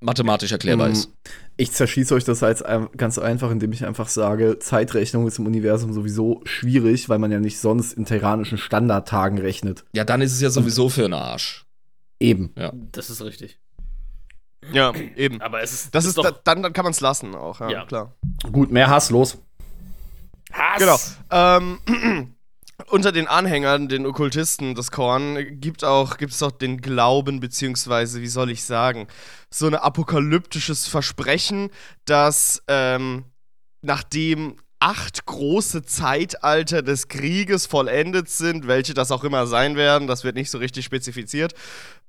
mathematisch 0.00 0.52
erklärbar 0.52 0.88
Mm, 0.88 0.92
ist. 0.92 1.10
Ich 1.56 1.72
zerschieße 1.72 2.14
euch 2.14 2.24
das 2.24 2.40
jetzt 2.40 2.64
ein- 2.64 2.88
ganz 2.96 3.18
einfach, 3.18 3.50
indem 3.50 3.72
ich 3.72 3.84
einfach 3.84 4.08
sage, 4.08 4.58
Zeitrechnung 4.58 5.26
ist 5.26 5.38
im 5.38 5.46
Universum 5.46 5.92
sowieso 5.92 6.40
schwierig, 6.44 7.08
weil 7.10 7.18
man 7.18 7.30
ja 7.30 7.38
nicht 7.38 7.58
sonst 7.58 7.92
in 7.92 8.06
terranischen 8.06 8.56
Standardtagen 8.58 9.38
rechnet. 9.38 9.84
Ja, 9.94 10.04
dann 10.04 10.22
ist 10.22 10.32
es 10.32 10.40
ja 10.40 10.48
sowieso 10.50 10.88
für 10.88 11.04
einen 11.04 11.14
Arsch. 11.14 11.66
Eben. 12.18 12.52
Das 12.92 13.10
ist 13.10 13.22
richtig. 13.22 13.58
Ja, 14.72 14.92
eben. 15.16 15.40
Aber 15.40 15.62
es 15.62 15.72
ist, 15.72 15.94
Das 15.94 16.04
ist, 16.04 16.18
doch 16.18 16.24
da, 16.24 16.32
dann, 16.44 16.62
dann 16.62 16.72
kann 16.72 16.84
man 16.84 16.92
es 16.92 17.00
lassen 17.00 17.34
auch, 17.34 17.60
ja, 17.60 17.70
Ja. 17.70 17.86
klar. 17.86 18.14
Gut, 18.52 18.70
mehr 18.70 18.88
Hass, 18.88 19.10
los. 19.10 19.38
Hass. 20.52 20.78
Genau. 20.78 20.98
Ähm, 21.30 21.78
unter 22.88 23.12
den 23.12 23.26
Anhängern, 23.26 23.88
den 23.88 24.06
Okkultisten 24.06 24.74
des 24.74 24.90
Korn, 24.90 25.60
gibt 25.60 25.84
auch, 25.84 26.16
gibt 26.18 26.32
es 26.32 26.42
auch 26.42 26.50
den 26.52 26.80
Glauben, 26.80 27.40
beziehungsweise, 27.40 28.20
wie 28.20 28.26
soll 28.28 28.50
ich 28.50 28.64
sagen, 28.64 29.06
so 29.50 29.66
ein 29.66 29.74
apokalyptisches 29.74 30.86
Versprechen, 30.88 31.70
dass 32.04 32.62
ähm, 32.68 33.24
nachdem 33.82 34.56
acht 34.78 35.26
große 35.26 35.82
Zeitalter 35.84 36.82
des 36.82 37.08
Krieges 37.08 37.66
vollendet 37.66 38.30
sind, 38.30 38.66
welche 38.66 38.94
das 38.94 39.10
auch 39.12 39.24
immer 39.24 39.46
sein 39.46 39.76
werden, 39.76 40.06
das 40.08 40.24
wird 40.24 40.36
nicht 40.36 40.50
so 40.50 40.56
richtig 40.58 40.86
spezifiziert, 40.86 41.54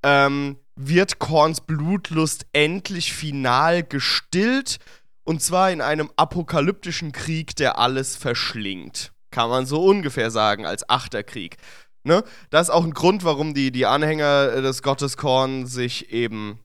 ähm, 0.04 0.58
wird 0.76 1.20
Korns 1.20 1.62
Blutlust 1.62 2.46
endlich 2.54 3.14
final 3.14 3.84
gestillt 3.84 4.78
und 5.24 5.42
zwar 5.42 5.72
in 5.72 5.82
einem 5.82 6.12
apokalyptischen 6.16 7.12
Krieg, 7.12 7.56
der 7.56 7.78
alles 7.78 8.16
verschlingt. 8.16 9.12
Kann 9.32 9.50
man 9.50 9.66
so 9.66 9.84
ungefähr 9.84 10.32
sagen, 10.32 10.66
als 10.66 10.90
Achterkrieg. 10.90 11.58
Ne? 12.04 12.24
Das 12.50 12.68
ist 12.68 12.74
auch 12.74 12.84
ein 12.84 12.94
Grund, 12.94 13.24
warum 13.24 13.54
die, 13.54 13.72
die 13.72 13.86
Anhänger 13.86 14.54
äh, 14.54 14.62
des 14.62 14.82
Gottes 14.82 15.18
Korn 15.18 15.68
sich 15.68 16.12
eben 16.12 16.60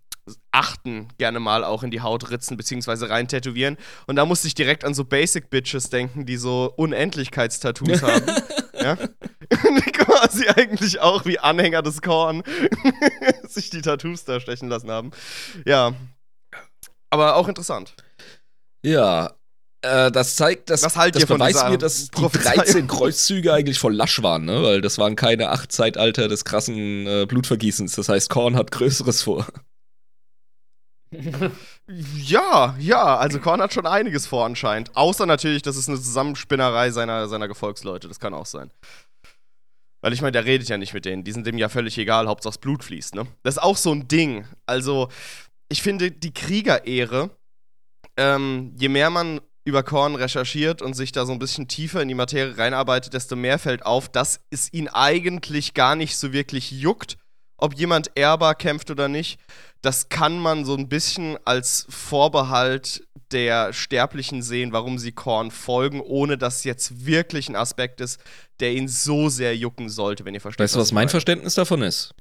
achten 0.50 1.08
gerne 1.18 1.38
mal 1.38 1.62
auch 1.62 1.82
in 1.82 1.90
die 1.90 2.00
Haut 2.00 2.30
ritzen, 2.30 2.56
beziehungsweise 2.56 3.08
rein 3.10 3.28
tätowieren. 3.28 3.76
Und 4.06 4.16
da 4.16 4.25
musste 4.25 4.48
ich 4.48 4.54
direkt 4.54 4.84
an 4.84 4.94
so 4.94 5.04
Basic 5.04 5.50
Bitches 5.50 5.90
denken, 5.90 6.26
die 6.26 6.36
so 6.36 6.72
Unendlichkeitstattoos 6.76 8.02
haben. 8.02 8.25
Ja? 8.87 8.97
Die 9.50 9.93
quasi 9.93 10.47
eigentlich 10.49 11.00
auch 11.00 11.25
wie 11.25 11.38
Anhänger 11.38 11.83
des 11.83 12.02
Korn 12.02 12.43
sich 13.49 13.71
die 13.71 13.83
Tattoos 13.83 14.25
da 14.25 14.40
stechen 14.40 14.69
lassen 14.69 14.90
haben. 14.90 15.11
Ja. 15.64 15.95
Aber 17.11 17.37
auch 17.37 17.49
interessant. 17.49 17.95
Ja, 18.85 19.33
äh, 19.83 20.11
das 20.11 20.37
zeigt, 20.37 20.71
dass 20.71 20.81
das 20.81 20.95
ihr 20.95 21.26
von 21.26 21.38
beweist 21.38 21.69
mir, 21.69 21.78
dass 21.78 22.05
die 22.05 22.11
Prophezeiung? 22.11 22.57
13 22.57 22.87
Kreuzzüge 22.88 23.52
eigentlich 23.52 23.78
voll 23.78 23.95
lasch 23.95 24.23
waren, 24.23 24.45
ne? 24.45 24.62
Weil 24.62 24.81
das 24.81 24.99
waren 24.99 25.16
keine 25.16 25.50
acht 25.50 25.73
Zeitalter 25.73 26.28
des 26.28 26.45
krassen 26.45 27.07
äh, 27.07 27.26
Blutvergießens. 27.26 27.95
Das 27.95 28.09
heißt, 28.09 28.31
Korn 28.31 28.57
hat 28.57 28.71
Größeres 28.71 29.23
vor. 29.23 29.47
Ja, 32.16 32.75
ja, 32.80 33.16
also 33.16 33.38
Korn 33.38 33.61
hat 33.61 33.73
schon 33.73 33.87
einiges 33.87 34.26
vor 34.26 34.44
anscheinend. 34.44 34.96
Außer 34.96 35.25
natürlich, 35.25 35.62
das 35.62 35.76
ist 35.76 35.88
eine 35.88 35.99
Zusammenspinnerei 35.99 36.90
seiner, 36.90 37.28
seiner 37.28 37.46
Gefolgsleute. 37.46 38.08
Das 38.08 38.18
kann 38.18 38.35
auch 38.35 38.46
sein. 38.46 38.73
Weil 40.00 40.12
ich 40.12 40.20
meine, 40.20 40.32
der 40.32 40.44
redet 40.44 40.68
ja 40.68 40.78
nicht 40.78 40.94
mit 40.94 41.04
denen. 41.04 41.25
Die 41.25 41.32
sind 41.32 41.46
dem 41.46 41.58
ja 41.58 41.68
völlig 41.68 41.96
egal, 41.99 42.26
Hauptsache 42.26 42.52
das 42.52 42.58
Blut 42.58 42.85
fließt, 42.85 43.14
ne? 43.14 43.26
Das 43.42 43.54
ist 43.54 43.62
auch 43.62 43.76
so 43.76 43.92
ein 43.92 44.08
Ding. 44.08 44.46
Also, 44.66 45.08
ich 45.68 45.82
finde, 45.82 46.11
die 46.11 46.35
Kriegerehre, 46.35 47.30
ähm, 48.16 48.75
je 48.78 48.88
mehr 48.88 49.11
man 49.11 49.40
über 49.64 49.82
Korn 49.82 50.14
recherchiert 50.14 50.80
und 50.80 50.94
sich 50.94 51.11
da 51.11 51.26
so 51.26 51.32
ein 51.32 51.40
bisschen 51.40 51.66
tiefer 51.66 52.00
in 52.00 52.08
die 52.08 52.14
Materie 52.14 52.56
reinarbeitet, 52.56 53.14
desto 53.14 53.35
mehr 53.35 53.58
fällt 53.58 53.85
auf, 53.85 54.08
dass 54.08 54.40
es 54.50 54.73
ihn 54.73 54.88
eigentlich 54.88 55.75
gar 55.75 55.97
nicht 55.97 56.17
so 56.17 56.32
wirklich 56.32 56.71
juckt, 56.71 57.19
ob 57.56 57.75
jemand 57.75 58.10
ehrbar 58.14 58.54
kämpft 58.54 58.90
oder 58.90 59.08
nicht. 59.08 59.38
Das 59.82 60.08
kann 60.08 60.38
man 60.38 60.64
so 60.64 60.75
ein 60.75 60.88
bisschen 60.88 61.38
als 61.45 61.86
Vorbehalt 61.88 63.06
der 63.32 63.73
Sterblichen 63.73 64.42
sehen, 64.42 64.73
warum 64.73 64.99
sie 64.99 65.12
Korn 65.12 65.50
folgen, 65.50 66.00
ohne 66.00 66.38
dass 66.38 66.64
jetzt 66.64 67.06
wirklich 67.06 67.49
ein 67.49 67.56
Aspekt 67.56 68.00
ist, 68.00 68.21
der 68.60 68.73
ihn 68.73 68.88
so 68.88 69.28
sehr 69.28 69.56
jucken 69.56 69.88
sollte, 69.88 70.25
wenn 70.25 70.34
ihr 70.34 70.40
versteht. 70.40 70.64
Weißt 70.64 70.75
du, 70.75 70.80
was 70.80 70.88
ich 70.88 70.95
mein. 70.95 71.08
Verständnis 71.08 71.54
davon 71.54 71.82
ist? 71.82 72.14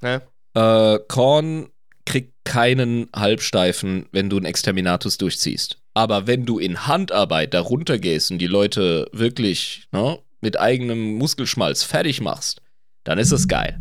Ne? 0.00 0.22
Äh, 0.54 0.98
Korn 1.08 1.68
kriegt 2.04 2.32
keinen 2.44 3.08
Halbsteifen, 3.14 4.06
wenn 4.12 4.28
du 4.28 4.36
einen 4.36 4.46
Exterminatus 4.46 5.18
durchziehst. 5.18 5.78
Aber 5.94 6.26
wenn 6.26 6.44
du 6.44 6.58
in 6.58 6.86
Handarbeit 6.86 7.54
darunter 7.54 7.98
gehst 7.98 8.30
und 8.30 8.38
die 8.38 8.46
Leute 8.46 9.08
wirklich 9.12 9.86
ne, 9.92 10.18
mit 10.40 10.58
eigenem 10.58 11.14
Muskelschmalz 11.14 11.84
fertig 11.84 12.20
machst, 12.20 12.60
dann 13.04 13.18
ist 13.18 13.32
es 13.32 13.48
geil. 13.48 13.80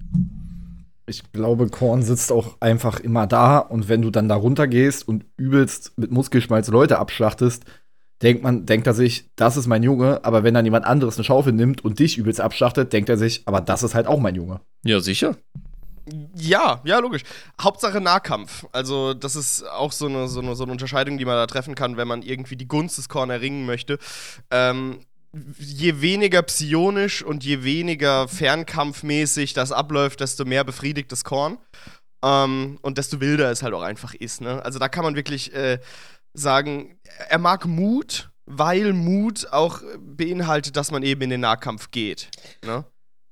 Ich 1.05 1.31
glaube, 1.33 1.67
Korn 1.67 2.01
sitzt 2.01 2.31
auch 2.31 2.62
einfach 2.62 2.99
immer 2.99 3.27
da 3.27 3.57
und 3.57 3.89
wenn 3.89 4.01
du 4.01 4.09
dann 4.09 4.29
da 4.29 4.36
runtergehst 4.36 5.05
und 5.07 5.25
übelst 5.36 5.97
mit 5.97 6.12
Muskelschmalz 6.12 6.69
Leute 6.69 6.99
abschlachtest, 6.99 7.65
denkt 8.21 8.41
man, 8.41 8.65
denkt 8.65 8.88
er 8.88 8.93
sich, 8.93 9.29
das 9.36 9.57
ist 9.57 9.67
mein 9.67 9.83
Junge, 9.83 10.23
aber 10.23 10.43
wenn 10.43 10.53
dann 10.53 10.65
jemand 10.65 10.86
anderes 10.86 11.17
eine 11.17 11.25
Schaufel 11.25 11.51
nimmt 11.51 11.83
und 11.83 11.99
dich 11.99 12.17
übelst 12.17 12.39
abschlachtet, 12.39 12.93
denkt 12.93 13.09
er 13.09 13.17
sich, 13.17 13.43
aber 13.45 13.59
das 13.59 13.83
ist 13.83 13.95
halt 13.95 14.07
auch 14.07 14.19
mein 14.19 14.36
Junge. 14.36 14.62
Ja, 14.86 15.01
sicher. 15.01 15.36
Ja, 16.36 16.81
ja, 16.83 16.99
logisch. 16.99 17.23
Hauptsache 17.62 18.01
Nahkampf. 18.01 18.65
Also, 18.73 19.13
das 19.13 19.36
ist 19.36 19.63
auch 19.69 19.91
so 19.91 20.07
eine, 20.07 20.27
so, 20.27 20.41
eine, 20.41 20.55
so 20.55 20.63
eine 20.63 20.71
Unterscheidung, 20.71 21.17
die 21.17 21.25
man 21.25 21.36
da 21.36 21.47
treffen 21.47 21.75
kann, 21.75 21.95
wenn 21.95 22.07
man 22.07 22.21
irgendwie 22.21 22.57
die 22.57 22.67
Gunst 22.67 22.97
des 22.97 23.07
Korn 23.07 23.29
erringen 23.29 23.65
möchte. 23.65 23.99
Ähm, 24.51 24.99
je 25.58 26.02
weniger 26.02 26.43
psionisch 26.43 27.24
und 27.24 27.43
je 27.43 27.63
weniger 27.63 28.28
fernkampfmäßig 28.28 29.54
das 29.54 29.72
abläuft, 29.72 30.19
desto 30.19 30.46
mehr 30.46 30.63
befriedigt 30.63 31.12
das 31.12 31.24
Korn. 31.24 31.58
Ähm, 32.24 32.78
und 32.82 32.98
desto 32.98 33.19
wilder 33.19 33.52
es 33.52 33.63
halt 33.63 33.74
auch 33.74 33.82
einfach 33.82 34.13
ist. 34.13 34.41
Ne? 34.41 34.63
Also, 34.63 34.80
da 34.80 34.88
kann 34.88 35.04
man 35.04 35.15
wirklich 35.15 35.54
äh, 35.54 35.80
sagen, 36.34 36.98
er 37.30 37.39
mag 37.39 37.65
Mut, 37.65 38.30
weil 38.46 38.93
Mut 38.93 39.48
auch 39.52 39.82
beinhaltet, 40.00 40.78
dass 40.78 40.91
man 40.91 41.04
eben 41.04 41.22
in 41.24 41.30
den 41.32 41.41
Nahkampf 41.41 41.91
geht. 41.91 42.30
Ne? 42.63 42.86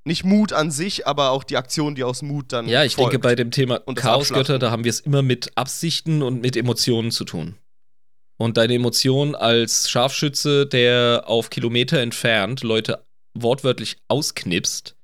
Nicht 0.04 0.24
Mut 0.24 0.52
an 0.52 0.72
sich, 0.72 1.06
aber 1.06 1.30
auch 1.30 1.44
die 1.44 1.58
Aktion, 1.58 1.94
die 1.94 2.04
aus 2.04 2.22
Mut 2.22 2.52
dann. 2.52 2.68
Ja, 2.68 2.84
ich 2.84 2.96
folgt. 2.96 3.14
denke, 3.14 3.24
bei 3.24 3.36
dem 3.36 3.52
Thema 3.52 3.80
Chaosgötter, 3.80 4.58
da 4.58 4.72
haben 4.72 4.84
wir 4.84 4.90
es 4.90 5.00
immer 5.00 5.22
mit 5.22 5.56
Absichten 5.56 6.24
und 6.24 6.42
mit 6.42 6.58
Emotionen 6.58 7.12
zu 7.12 7.24
tun. 7.24 7.56
Und 8.42 8.58
deine 8.58 8.74
Emotion 8.74 9.36
als 9.36 9.88
Scharfschütze, 9.88 10.66
der 10.66 11.26
auf 11.28 11.52
Kilometer 11.52 12.00
entfernt 12.00 12.64
Leute 12.64 13.06
wortwörtlich 13.38 13.98
ausknipst, 14.08 14.96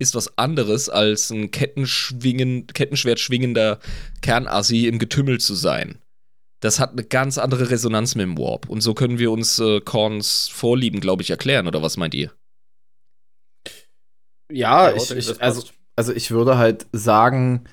ist 0.00 0.16
was 0.16 0.36
anderes 0.36 0.88
als 0.88 1.30
ein 1.30 1.52
Kettenschwingen, 1.52 2.66
Kettenschwert 2.66 3.20
schwingender 3.20 3.78
Kernassi 4.20 4.88
im 4.88 4.98
Getümmel 4.98 5.38
zu 5.38 5.54
sein. 5.54 6.00
Das 6.58 6.80
hat 6.80 6.90
eine 6.90 7.04
ganz 7.04 7.38
andere 7.38 7.70
Resonanz 7.70 8.16
mit 8.16 8.24
dem 8.24 8.36
Warp. 8.36 8.68
Und 8.68 8.80
so 8.80 8.94
können 8.94 9.20
wir 9.20 9.30
uns 9.30 9.60
äh, 9.60 9.80
Korns 9.80 10.48
Vorlieben, 10.48 10.98
glaube 10.98 11.22
ich, 11.22 11.30
erklären. 11.30 11.68
Oder 11.68 11.82
was 11.82 11.96
meint 11.96 12.14
ihr? 12.14 12.32
Ja, 14.50 14.90
Ja, 14.90 14.96
ich, 14.96 15.08
ich, 15.12 15.40
also, 15.40 15.68
also 15.94 16.12
ich 16.12 16.32
würde 16.32 16.58
halt 16.58 16.88
sagen, 16.90 17.68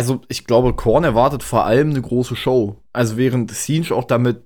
also 0.00 0.22
ich 0.28 0.46
glaube, 0.46 0.72
Korn 0.72 1.04
erwartet 1.04 1.42
vor 1.42 1.66
allem 1.66 1.90
eine 1.90 2.00
große 2.00 2.34
Show. 2.34 2.82
Also 2.94 3.18
während 3.18 3.50
Siege 3.50 3.94
auch 3.94 4.04
damit 4.04 4.44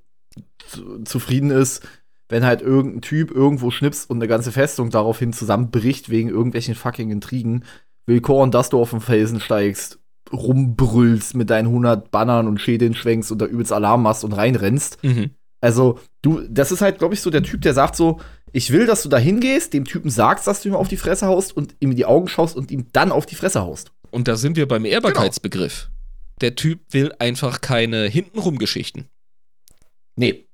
zu- 0.67 1.05
zufrieden 1.05 1.51
ist, 1.51 1.87
wenn 2.29 2.45
halt 2.45 2.61
irgendein 2.61 3.03
Typ 3.03 3.31
irgendwo 3.31 3.71
schnipst 3.71 4.11
und 4.11 4.17
eine 4.17 4.27
ganze 4.27 4.51
Festung 4.51 4.91
daraufhin 4.91 5.33
zusammenbricht 5.33 6.09
wegen 6.11 6.29
irgendwelchen 6.29 6.75
fucking 6.75 7.11
Intrigen, 7.11 7.65
will 8.07 8.21
Korn, 8.21 8.51
dass 8.51 8.69
du 8.71 8.81
auf 8.81 8.91
den 8.91 9.01
Felsen 9.01 9.39
steigst, 9.39 10.01
rumbrüllst 10.33 11.37
mit 11.37 11.51
deinen 11.51 11.69
100 11.69 12.11
Bannern 12.11 12.49
und 12.49 12.61
Schädeln 12.61 12.95
schwenkst 12.95 13.31
und 13.31 13.41
da 13.41 13.47
übelst 13.47 13.73
Alarm 13.73 14.03
machst 14.03 14.25
und 14.25 14.33
reinrennst. 14.33 15.03
Mhm. 15.05 15.31
Also, 15.61 15.99
du, 16.23 16.41
das 16.51 16.73
ist 16.73 16.81
halt, 16.81 16.99
glaube 16.99 17.15
ich, 17.15 17.21
so 17.21 17.31
der 17.31 17.43
Typ, 17.45 17.63
der 17.63 17.75
sagt 17.75 17.95
so, 17.95 18.21
ich 18.53 18.73
will, 18.73 18.87
dass 18.87 19.03
du 19.03 19.09
da 19.09 19.17
hingehst, 19.19 19.73
dem 19.73 19.85
Typen 19.85 20.11
sagst, 20.11 20.47
dass 20.47 20.63
du 20.63 20.69
ihm 20.69 20.75
auf 20.75 20.89
die 20.89 20.97
Fresse 20.97 21.27
haust 21.27 21.57
und 21.57 21.77
ihm 21.81 21.91
in 21.93 21.97
die 21.97 22.07
Augen 22.07 22.29
schaust 22.29 22.57
und 22.57 22.71
ihm 22.71 22.87
dann 22.93 23.13
auf 23.13 23.27
die 23.27 23.35
Fresse 23.35 23.61
haust. 23.63 23.93
Und 24.15 24.29
da 24.29 24.37
sind 24.37 24.57
wir 24.57 24.69
beim 24.69 24.85
Ehrbarkeitsbegriff. 24.85 25.91
Der 26.41 26.55
Typ 26.55 26.81
will 26.91 27.13
einfach 27.19 27.61
keine 27.61 28.07
Hintenrum-Geschichten. 28.07 29.09
Nee. 30.15 30.47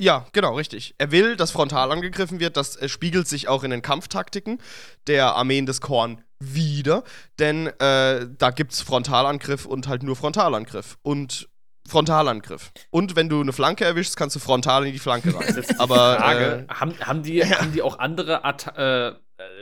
Ja, 0.00 0.26
genau, 0.32 0.54
richtig. 0.54 0.94
Er 0.98 1.10
will, 1.10 1.36
dass 1.36 1.50
frontal 1.50 1.90
angegriffen 1.90 2.38
wird. 2.38 2.56
Das 2.56 2.76
äh, 2.76 2.88
spiegelt 2.88 3.26
sich 3.26 3.48
auch 3.48 3.64
in 3.64 3.72
den 3.72 3.82
Kampftaktiken 3.82 4.60
der 5.08 5.34
Armeen 5.34 5.66
des 5.66 5.80
Korn 5.80 6.22
wieder. 6.38 7.02
Denn 7.40 7.66
äh, 7.66 8.28
da 8.38 8.50
gibt's 8.50 8.80
Frontalangriff 8.80 9.66
und 9.66 9.88
halt 9.88 10.04
nur 10.04 10.14
Frontalangriff. 10.14 10.98
Und 11.02 11.48
Frontalangriff. 11.88 12.72
Und 12.90 13.16
wenn 13.16 13.28
du 13.28 13.40
eine 13.40 13.52
Flanke 13.52 13.84
erwischst, 13.84 14.16
kannst 14.16 14.36
du 14.36 14.40
frontal 14.40 14.86
in 14.86 14.92
die 14.92 14.98
Flanke 14.98 15.34
rein. 15.34 15.64
Aber 15.78 16.16
Frage, 16.16 16.66
äh, 16.68 16.72
haben, 16.72 16.94
haben, 17.00 17.22
die, 17.24 17.44
haben 17.54 17.72
die 17.72 17.82
auch 17.82 17.98
andere 17.98 18.42
äh, 18.44 19.08
äh, 19.08 19.14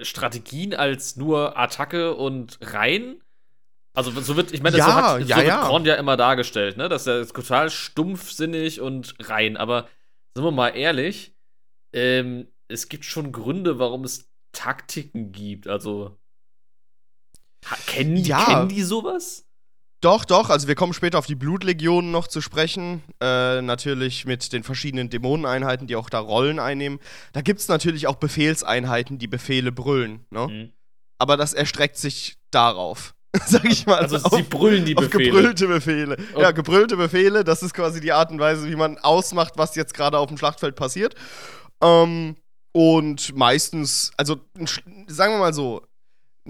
Strategien 0.02 0.74
als 0.74 1.16
nur 1.16 1.58
Attacke 1.58 2.14
und 2.14 2.58
rein? 2.60 3.20
Also 3.92 4.10
so 4.20 4.36
wird, 4.36 4.52
ich 4.52 4.62
meine, 4.62 4.78
Ja, 4.78 4.84
so, 4.86 4.92
hat, 4.94 5.20
ja, 5.22 5.36
so 5.36 5.36
wird 5.36 5.48
ja. 5.48 5.66
Korn 5.66 5.84
ja 5.84 5.94
immer 5.96 6.16
dargestellt, 6.16 6.76
ne? 6.76 6.88
Dass 6.88 7.06
er 7.06 7.20
ist 7.20 7.34
total 7.34 7.70
stumpfsinnig 7.70 8.80
und 8.80 9.14
rein. 9.20 9.56
Aber 9.56 9.88
sind 10.34 10.44
wir 10.44 10.52
mal 10.52 10.68
ehrlich, 10.70 11.34
ähm, 11.92 12.46
es 12.68 12.88
gibt 12.88 13.04
schon 13.04 13.32
Gründe, 13.32 13.78
warum 13.80 14.04
es 14.04 14.30
Taktiken 14.52 15.32
gibt. 15.32 15.66
Also 15.66 16.16
kennen, 17.86 18.16
die, 18.16 18.22
Ja. 18.30 18.44
kennen 18.44 18.68
die 18.68 18.82
sowas? 18.82 19.46
Doch, 20.00 20.24
doch, 20.24 20.48
also 20.48 20.66
wir 20.66 20.74
kommen 20.74 20.94
später 20.94 21.18
auf 21.18 21.26
die 21.26 21.34
Blutlegionen 21.34 22.10
noch 22.10 22.26
zu 22.26 22.40
sprechen. 22.40 23.02
Äh, 23.20 23.60
natürlich 23.60 24.24
mit 24.24 24.52
den 24.52 24.62
verschiedenen 24.62 25.10
Dämoneneinheiten, 25.10 25.86
die 25.86 25.96
auch 25.96 26.08
da 26.08 26.20
Rollen 26.20 26.58
einnehmen. 26.58 27.00
Da 27.34 27.42
gibt 27.42 27.60
es 27.60 27.68
natürlich 27.68 28.06
auch 28.06 28.16
Befehlseinheiten, 28.16 29.18
die 29.18 29.28
Befehle 29.28 29.72
brüllen. 29.72 30.24
Ne? 30.30 30.48
Mhm. 30.48 30.72
Aber 31.18 31.36
das 31.36 31.52
erstreckt 31.52 31.98
sich 31.98 32.38
darauf. 32.50 33.14
Sag 33.46 33.66
ich 33.66 33.86
mal. 33.86 33.98
Also 33.98 34.16
auf, 34.16 34.32
sie 34.32 34.42
brüllen 34.42 34.86
die 34.86 34.96
auf 34.96 35.04
Befehle. 35.04 35.30
gebrüllte 35.30 35.66
Befehle. 35.68 36.16
Oh. 36.34 36.40
Ja, 36.40 36.52
gebrüllte 36.52 36.96
Befehle, 36.96 37.44
das 37.44 37.62
ist 37.62 37.74
quasi 37.74 38.00
die 38.00 38.12
Art 38.12 38.30
und 38.30 38.40
Weise, 38.40 38.68
wie 38.68 38.76
man 38.76 38.98
ausmacht, 38.98 39.52
was 39.56 39.74
jetzt 39.76 39.92
gerade 39.92 40.18
auf 40.18 40.28
dem 40.28 40.38
Schlachtfeld 40.38 40.76
passiert. 40.76 41.14
Ähm, 41.82 42.36
und 42.72 43.36
meistens, 43.36 44.12
also 44.16 44.40
sagen 45.08 45.34
wir 45.34 45.38
mal 45.38 45.52
so, 45.54 45.82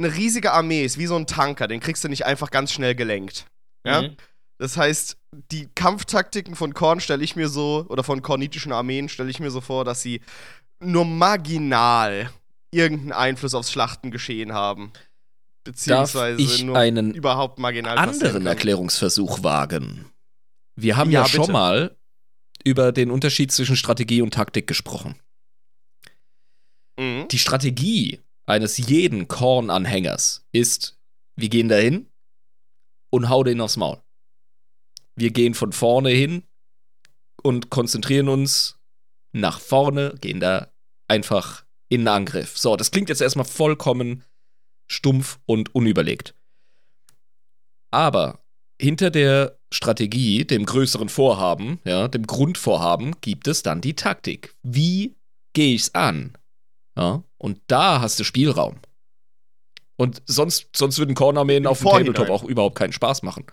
eine 0.01 0.15
riesige 0.15 0.53
Armee 0.53 0.85
ist 0.85 0.99
wie 0.99 1.07
so 1.07 1.17
ein 1.17 1.27
Tanker, 1.27 1.69
den 1.69 1.81
kriegst 1.81 2.03
du 2.05 2.09
nicht 2.09 2.25
einfach 2.25 2.51
ganz 2.51 2.73
schnell 2.73 2.95
gelenkt. 2.95 3.47
Ja? 3.85 4.03
Mhm. 4.03 4.17
Das 4.59 4.77
heißt, 4.77 5.17
die 5.53 5.69
Kampftaktiken 5.75 6.55
von 6.55 6.75
Korn 6.75 7.01
stelle 7.01 7.25
ich 7.25 7.37
mir 7.37 7.49
so, 7.49 7.87
oder 7.89 8.03
von 8.03 8.21
kornitischen 8.23 8.73
Armeen 8.73 9.09
stelle 9.09 9.31
ich 9.31 9.41
mir 9.41 9.51
so 9.51 9.61
vor, 9.61 9.85
dass 9.85 10.03
sie 10.03 10.21
nur 10.81 11.05
marginal 11.05 12.31
irgendeinen 12.71 13.13
Einfluss 13.13 13.55
aufs 13.55 13.73
Schlachtengeschehen 13.73 14.53
haben. 14.53 14.93
Beziehungsweise 15.65 16.41
ich 16.41 16.63
nur 16.63 16.77
einen 16.77 17.15
überhaupt 17.15 17.59
marginal 17.59 17.99
anderen. 17.99 18.47
Erklärungsversuch 18.47 19.43
wagen. 19.43 20.07
Wir 20.77 20.97
haben 20.97 21.11
Ja, 21.11 21.23
ja, 21.23 21.29
schon 21.29 21.53
mal 21.53 21.97
über 22.65 22.93
den 22.93 23.11
Unterschied 23.11 23.53
zwischen 23.53 23.77
Strategie 23.77 24.23
und 24.23 24.35
Taktik 24.35 24.67
gesprochen. 24.67 25.17
Mhm. 26.99 27.29
Die 27.29 27.39
Strategie 27.39 28.21
eines 28.51 28.79
jeden 28.79 29.29
Korn-Anhängers 29.29 30.47
ist, 30.53 30.99
wir 31.37 31.49
gehen 31.49 31.69
dahin 31.69 32.09
und 33.11 33.29
hau 33.29 33.45
den 33.45 33.61
aufs 33.61 33.77
Maul. 33.77 34.03
Wir 35.17 35.31
gehen 35.31 35.55
von 35.55 35.73
vorne 35.73 36.11
hin 36.11 36.43
und 37.43 37.71
konzentrieren 37.71 38.29
uns 38.29 38.79
nach 39.33 39.61
vorne, 39.61 40.15
gehen 40.21 40.41
da 40.41 40.73
einfach 41.09 41.65
in 41.89 42.03
den 42.03 42.09
Angriff. 42.09 42.59
So, 42.59 42.77
das 42.77 42.91
klingt 42.91 43.09
jetzt 43.09 43.21
erstmal 43.21 43.45
vollkommen 43.45 44.25
stumpf 44.91 45.39
und 45.47 45.75
unüberlegt. 45.75 46.35
Aber 47.91 48.45
hinter 48.81 49.11
der 49.11 49.59
Strategie, 49.73 50.45
dem 50.45 50.67
größeren 50.67 51.09
Vorhaben, 51.09 51.81
ja, 51.85 52.09
dem 52.09 52.27
Grundvorhaben, 52.27 53.21
gibt 53.21 53.47
es 53.47 53.63
dann 53.63 53.81
die 53.81 53.95
Taktik. 53.95 54.57
Wie 54.63 55.17
gehe 55.53 55.75
ich's 55.75 55.95
an? 55.95 56.37
Ja, 56.97 57.23
und 57.41 57.61
da 57.67 58.01
hast 58.01 58.21
du 58.21 58.25
Spielraum. 58.25 58.77
Und 59.97 60.23
sonst, 60.27 60.69
sonst 60.77 60.99
würden 60.99 61.15
Kornarmeen 61.15 61.65
Im 61.65 61.71
auf 61.71 61.81
dem. 61.81 61.89
Tabletop 61.89 62.31
auch 62.31 62.45
überhaupt 62.45 62.77
keinen 62.77 62.93
Spaß 62.93 63.23
machen. 63.23 63.47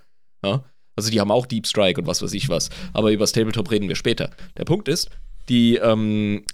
Ja? 0.44 0.64
Also 0.96 1.10
die 1.10 1.20
haben 1.20 1.32
auch 1.32 1.46
Deep 1.46 1.68
Strike 1.68 2.00
und 2.00 2.08
was 2.08 2.22
weiß 2.22 2.34
ich 2.34 2.50
was. 2.50 2.70
Aber 2.94 3.12
über 3.12 3.24
das 3.24 3.32
Tabletop 3.32 3.72
reden 3.72 3.88
wir 3.88 3.96
später. 3.96 4.32
Der 4.58 4.66
Punkt 4.66 4.88
ist, 4.88 5.10
die, 5.48 5.76
ähm, 5.76 6.46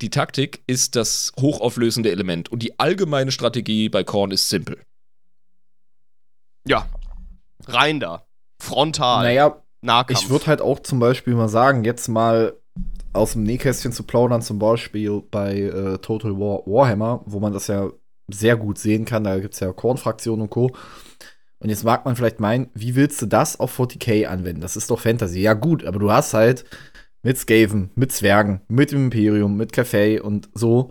die 0.00 0.10
Taktik 0.10 0.62
ist 0.66 0.96
das 0.96 1.32
hochauflösende 1.40 2.10
Element. 2.10 2.50
Und 2.50 2.62
die 2.62 2.78
allgemeine 2.78 3.32
Strategie 3.32 3.88
bei 3.88 4.04
Korn 4.04 4.30
ist 4.30 4.48
simpel. 4.48 4.82
Ja. 6.66 6.88
Rein 7.66 8.00
da. 8.00 8.26
Frontal. 8.60 9.24
Naja, 9.24 9.62
Nahkampf. 9.80 10.22
ich 10.22 10.30
würde 10.30 10.46
halt 10.46 10.60
auch 10.60 10.80
zum 10.80 10.98
Beispiel 10.98 11.34
mal 11.34 11.48
sagen, 11.48 11.84
jetzt 11.84 12.08
mal 12.08 12.54
aus 13.14 13.32
dem 13.32 13.44
Nähkästchen 13.44 13.92
zu 13.92 14.02
plaudern, 14.02 14.42
zum 14.42 14.58
Beispiel 14.58 15.22
bei 15.30 15.60
äh, 15.60 15.98
Total 15.98 16.32
War 16.32 16.66
Warhammer, 16.66 17.22
wo 17.26 17.40
man 17.40 17.52
das 17.52 17.68
ja 17.68 17.90
sehr 18.28 18.56
gut 18.56 18.78
sehen 18.78 19.04
kann. 19.04 19.24
Da 19.24 19.38
gibt 19.38 19.54
es 19.54 19.60
ja 19.60 19.72
Korn-Fraktionen 19.72 20.42
und 20.42 20.50
Co. 20.50 20.74
Und 21.58 21.70
jetzt 21.70 21.84
mag 21.84 22.04
man 22.04 22.16
vielleicht 22.16 22.40
meinen, 22.40 22.68
wie 22.74 22.94
willst 22.94 23.22
du 23.22 23.26
das 23.26 23.58
auf 23.58 23.78
40k 23.78 24.26
anwenden? 24.26 24.60
Das 24.60 24.76
ist 24.76 24.90
doch 24.90 25.00
Fantasy. 25.00 25.40
Ja, 25.40 25.54
gut, 25.54 25.84
aber 25.84 25.98
du 25.98 26.12
hast 26.12 26.34
halt 26.34 26.64
mit 27.22 27.38
Skaven, 27.38 27.90
mit 27.94 28.12
Zwergen, 28.12 28.60
mit 28.68 28.92
dem 28.92 29.04
Imperium, 29.04 29.56
mit 29.56 29.72
Café 29.72 30.20
und 30.20 30.50
so 30.52 30.90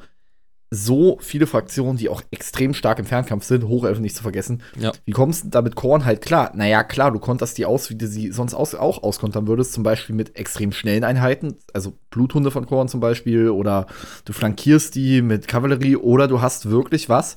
so 0.76 1.20
viele 1.22 1.46
Fraktionen, 1.46 1.98
die 1.98 2.10
auch 2.10 2.24
extrem 2.32 2.74
stark 2.74 2.98
im 2.98 3.06
Fernkampf 3.06 3.44
sind, 3.44 3.68
Hochelfen 3.68 4.02
nicht 4.02 4.16
zu 4.16 4.24
vergessen. 4.24 4.64
Ja. 4.80 4.92
Wie 5.06 5.12
kommst 5.12 5.44
du 5.44 5.50
da 5.50 5.62
mit 5.62 5.76
Korn 5.76 6.04
halt 6.04 6.22
klar? 6.22 6.52
Naja, 6.56 6.84
klar, 6.84 7.12
du 7.12 7.20
konterst 7.20 7.60
die 7.60 7.66
aus, 7.66 7.92
wie 7.92 7.96
du 7.96 8.08
sie 8.08 8.32
sonst 8.32 8.56
aus, 8.56 8.74
auch 8.74 9.04
auskontern 9.04 9.48
würdest, 9.48 9.74
zum 9.74 9.84
Beispiel 9.84 10.16
mit 10.16 10.36
extrem 10.36 10.72
schnellen 10.72 11.04
Einheiten, 11.04 11.58
also 11.74 11.94
Bluthunde 12.10 12.50
von 12.50 12.66
Korn 12.66 12.88
zum 12.88 13.00
Beispiel, 13.00 13.50
oder 13.50 13.86
du 14.26 14.34
flankierst 14.34 14.96
die 14.96 15.22
mit 15.22 15.48
Kavallerie, 15.48 15.96
oder 15.96 16.28
du 16.28 16.42
hast 16.42 16.70
wirklich 16.72 17.08
was, 17.08 17.36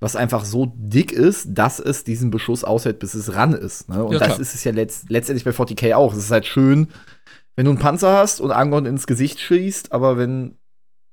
was 0.00 0.16
einfach 0.16 0.44
so 0.46 0.72
dick 0.76 1.12
ist, 1.12 1.48
dass 1.50 1.80
es 1.80 2.04
diesen 2.04 2.30
Beschuss 2.30 2.64
aushält, 2.64 3.00
bis 3.00 3.14
es 3.14 3.34
ran 3.34 3.52
ist. 3.52 3.88
Ne? 3.88 4.02
Und 4.02 4.12
Ja, 4.12 4.18
das 4.18 4.28
klar. 4.28 4.40
ist 4.40 4.54
es 4.54 4.64
ja 4.64 4.72
letzt, 4.72 5.10
letztendlich 5.10 5.44
bei 5.44 5.50
40k 5.50 5.94
auch. 5.94 6.12
Es 6.14 6.20
ist 6.20 6.30
halt 6.30 6.46
schön, 6.46 6.88
wenn 7.56 7.64
du 7.64 7.72
einen 7.72 7.80
Panzer 7.80 8.16
hast 8.16 8.40
und 8.40 8.52
Angon 8.52 8.86
ins 8.86 9.06
Gesicht 9.06 9.40
schießt, 9.40 9.92
aber 9.92 10.16
wenn 10.16 10.57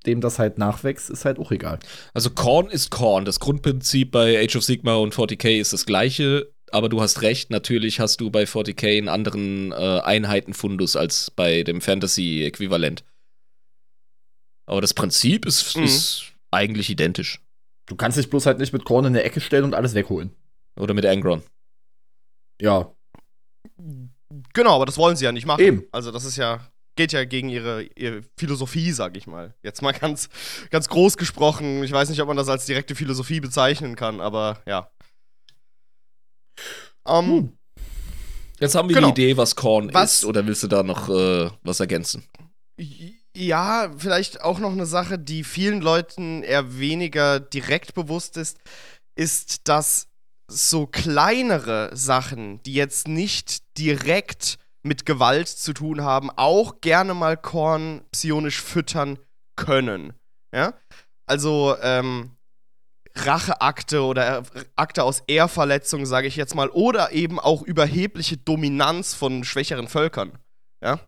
dem 0.08 0.22
das 0.22 0.40
halt 0.40 0.58
nachwächst, 0.58 1.10
ist 1.10 1.26
halt 1.26 1.40
auch 1.40 1.52
egal. 1.52 1.80
Also 2.14 2.30
Korn 2.30 2.70
ist 2.70 2.92
Korn. 2.92 3.26
Das 3.26 3.40
Grundprinzip 3.40 4.12
bei 4.12 4.42
Age 4.44 4.56
of 4.58 4.64
Sigma 4.64 4.96
und 4.96 5.14
40k 5.14 5.60
ist 5.60 5.74
das 5.74 5.86
gleiche. 5.86 6.52
Aber 6.72 6.90
du 6.90 7.02
hast 7.02 7.22
recht, 7.22 7.52
natürlich 7.52 8.00
hast 8.00 8.22
du 8.22 8.30
bei 8.32 8.44
40k 8.44 8.98
einen 8.98 9.10
anderen 9.10 9.72
äh, 9.72 9.76
Einheitenfundus 10.04 10.96
als 10.96 11.32
bei 11.32 11.64
dem 11.64 11.80
Fantasy-Äquivalent. 11.82 13.04
Aber 14.68 14.82
das 14.82 14.94
Prinzip 14.94 15.46
ist, 15.46 15.76
Mhm. 15.78 15.84
ist 15.84 16.24
eigentlich 16.52 16.90
identisch. 16.90 17.40
Du 17.88 17.96
kannst 17.96 18.18
dich 18.18 18.30
bloß 18.30 18.48
halt 18.48 18.58
nicht 18.60 18.74
mit 18.74 18.84
Korn 18.84 19.06
in 19.06 19.14
der 19.14 19.26
Ecke 19.26 19.40
stellen 19.42 19.64
und 19.64 19.76
alles 19.76 19.94
wegholen. 19.94 20.32
Oder 20.80 20.94
mit 20.94 21.06
Angron. 21.06 21.44
Ja, 22.62 22.92
Genau, 24.54 24.76
aber 24.76 24.86
das 24.86 24.98
wollen 24.98 25.16
sie 25.16 25.26
ja 25.26 25.32
nicht 25.32 25.46
machen. 25.46 25.62
Eben. 25.62 25.84
Also 25.92 26.12
das 26.12 26.26
ist 26.26 26.36
ja, 26.36 26.68
geht 26.96 27.12
ja 27.12 27.26
gegen 27.26 27.50
ihre, 27.50 27.84
ihre 27.96 28.24
Philosophie, 28.38 28.92
sag 28.92 29.18
ich 29.18 29.28
mal. 29.28 29.54
Jetzt 29.64 29.82
mal 29.82 29.92
ganz, 29.92 30.30
ganz 30.70 30.88
groß 30.90 31.18
gesprochen. 31.18 31.84
Ich 31.84 31.92
weiß 31.92 32.10
nicht, 32.10 32.22
ob 32.22 32.28
man 32.28 32.38
das 32.38 32.50
als 32.50 32.66
direkte 32.66 32.96
Philosophie 32.96 33.40
bezeichnen 33.40 33.96
kann, 33.96 34.22
aber 34.22 34.62
ja. 34.66 34.90
Ähm, 37.08 37.26
Hm. 37.28 37.58
Jetzt 38.60 38.76
haben 38.76 38.88
wir 38.88 38.96
Genau. 38.96 39.12
die 39.12 39.22
Idee, 39.24 39.38
was 39.38 39.56
Korn 39.56 39.94
Was- 39.94 40.20
ist. 40.20 40.26
Oder 40.26 40.46
willst 40.48 40.64
du 40.64 40.68
da 40.68 40.82
noch 40.82 41.10
äh, 41.10 41.50
was 41.64 41.80
ergänzen? 41.82 42.24
Ja, 43.36 43.94
vielleicht 43.98 44.42
auch 44.42 44.60
noch 44.60 44.72
eine 44.72 44.86
Sache, 44.86 45.20
die 45.20 45.44
vielen 45.44 45.82
Leuten 45.82 46.42
eher 46.42 46.80
weniger 46.80 47.40
direkt 47.42 47.94
bewusst 47.96 48.38
ist, 48.38 48.58
ist, 49.18 49.68
dass 49.68 50.08
so 50.50 50.88
kleinere 50.88 51.90
Sachen, 51.94 52.62
die 52.64 52.74
jetzt 52.76 53.08
nicht 53.10 53.60
direkt 53.78 54.58
mit 54.86 55.06
Gewalt 55.06 55.48
zu 55.48 55.74
tun 55.74 56.04
haben, 56.04 56.30
auch 56.30 56.80
gerne 56.80 57.14
mal 57.14 57.38
Korn 57.38 58.06
psionisch 58.12 58.62
füttern 58.62 59.20
können. 59.56 60.14
Ja? 60.54 60.74
Also, 61.26 61.76
ähm, 61.82 62.32
Racheakte 63.18 64.04
oder 64.04 64.44
Akte 64.76 65.04
aus 65.04 65.24
Ehrverletzung, 65.28 66.06
sage 66.06 66.28
ich 66.28 66.36
jetzt 66.36 66.54
mal, 66.54 66.70
oder 66.70 67.14
eben 67.14 67.40
auch 67.40 67.62
überhebliche 67.62 68.38
Dominanz 68.38 69.14
von 69.14 69.44
schwächeren 69.44 69.88
Völkern. 69.88 70.38
Ja? 70.84 71.00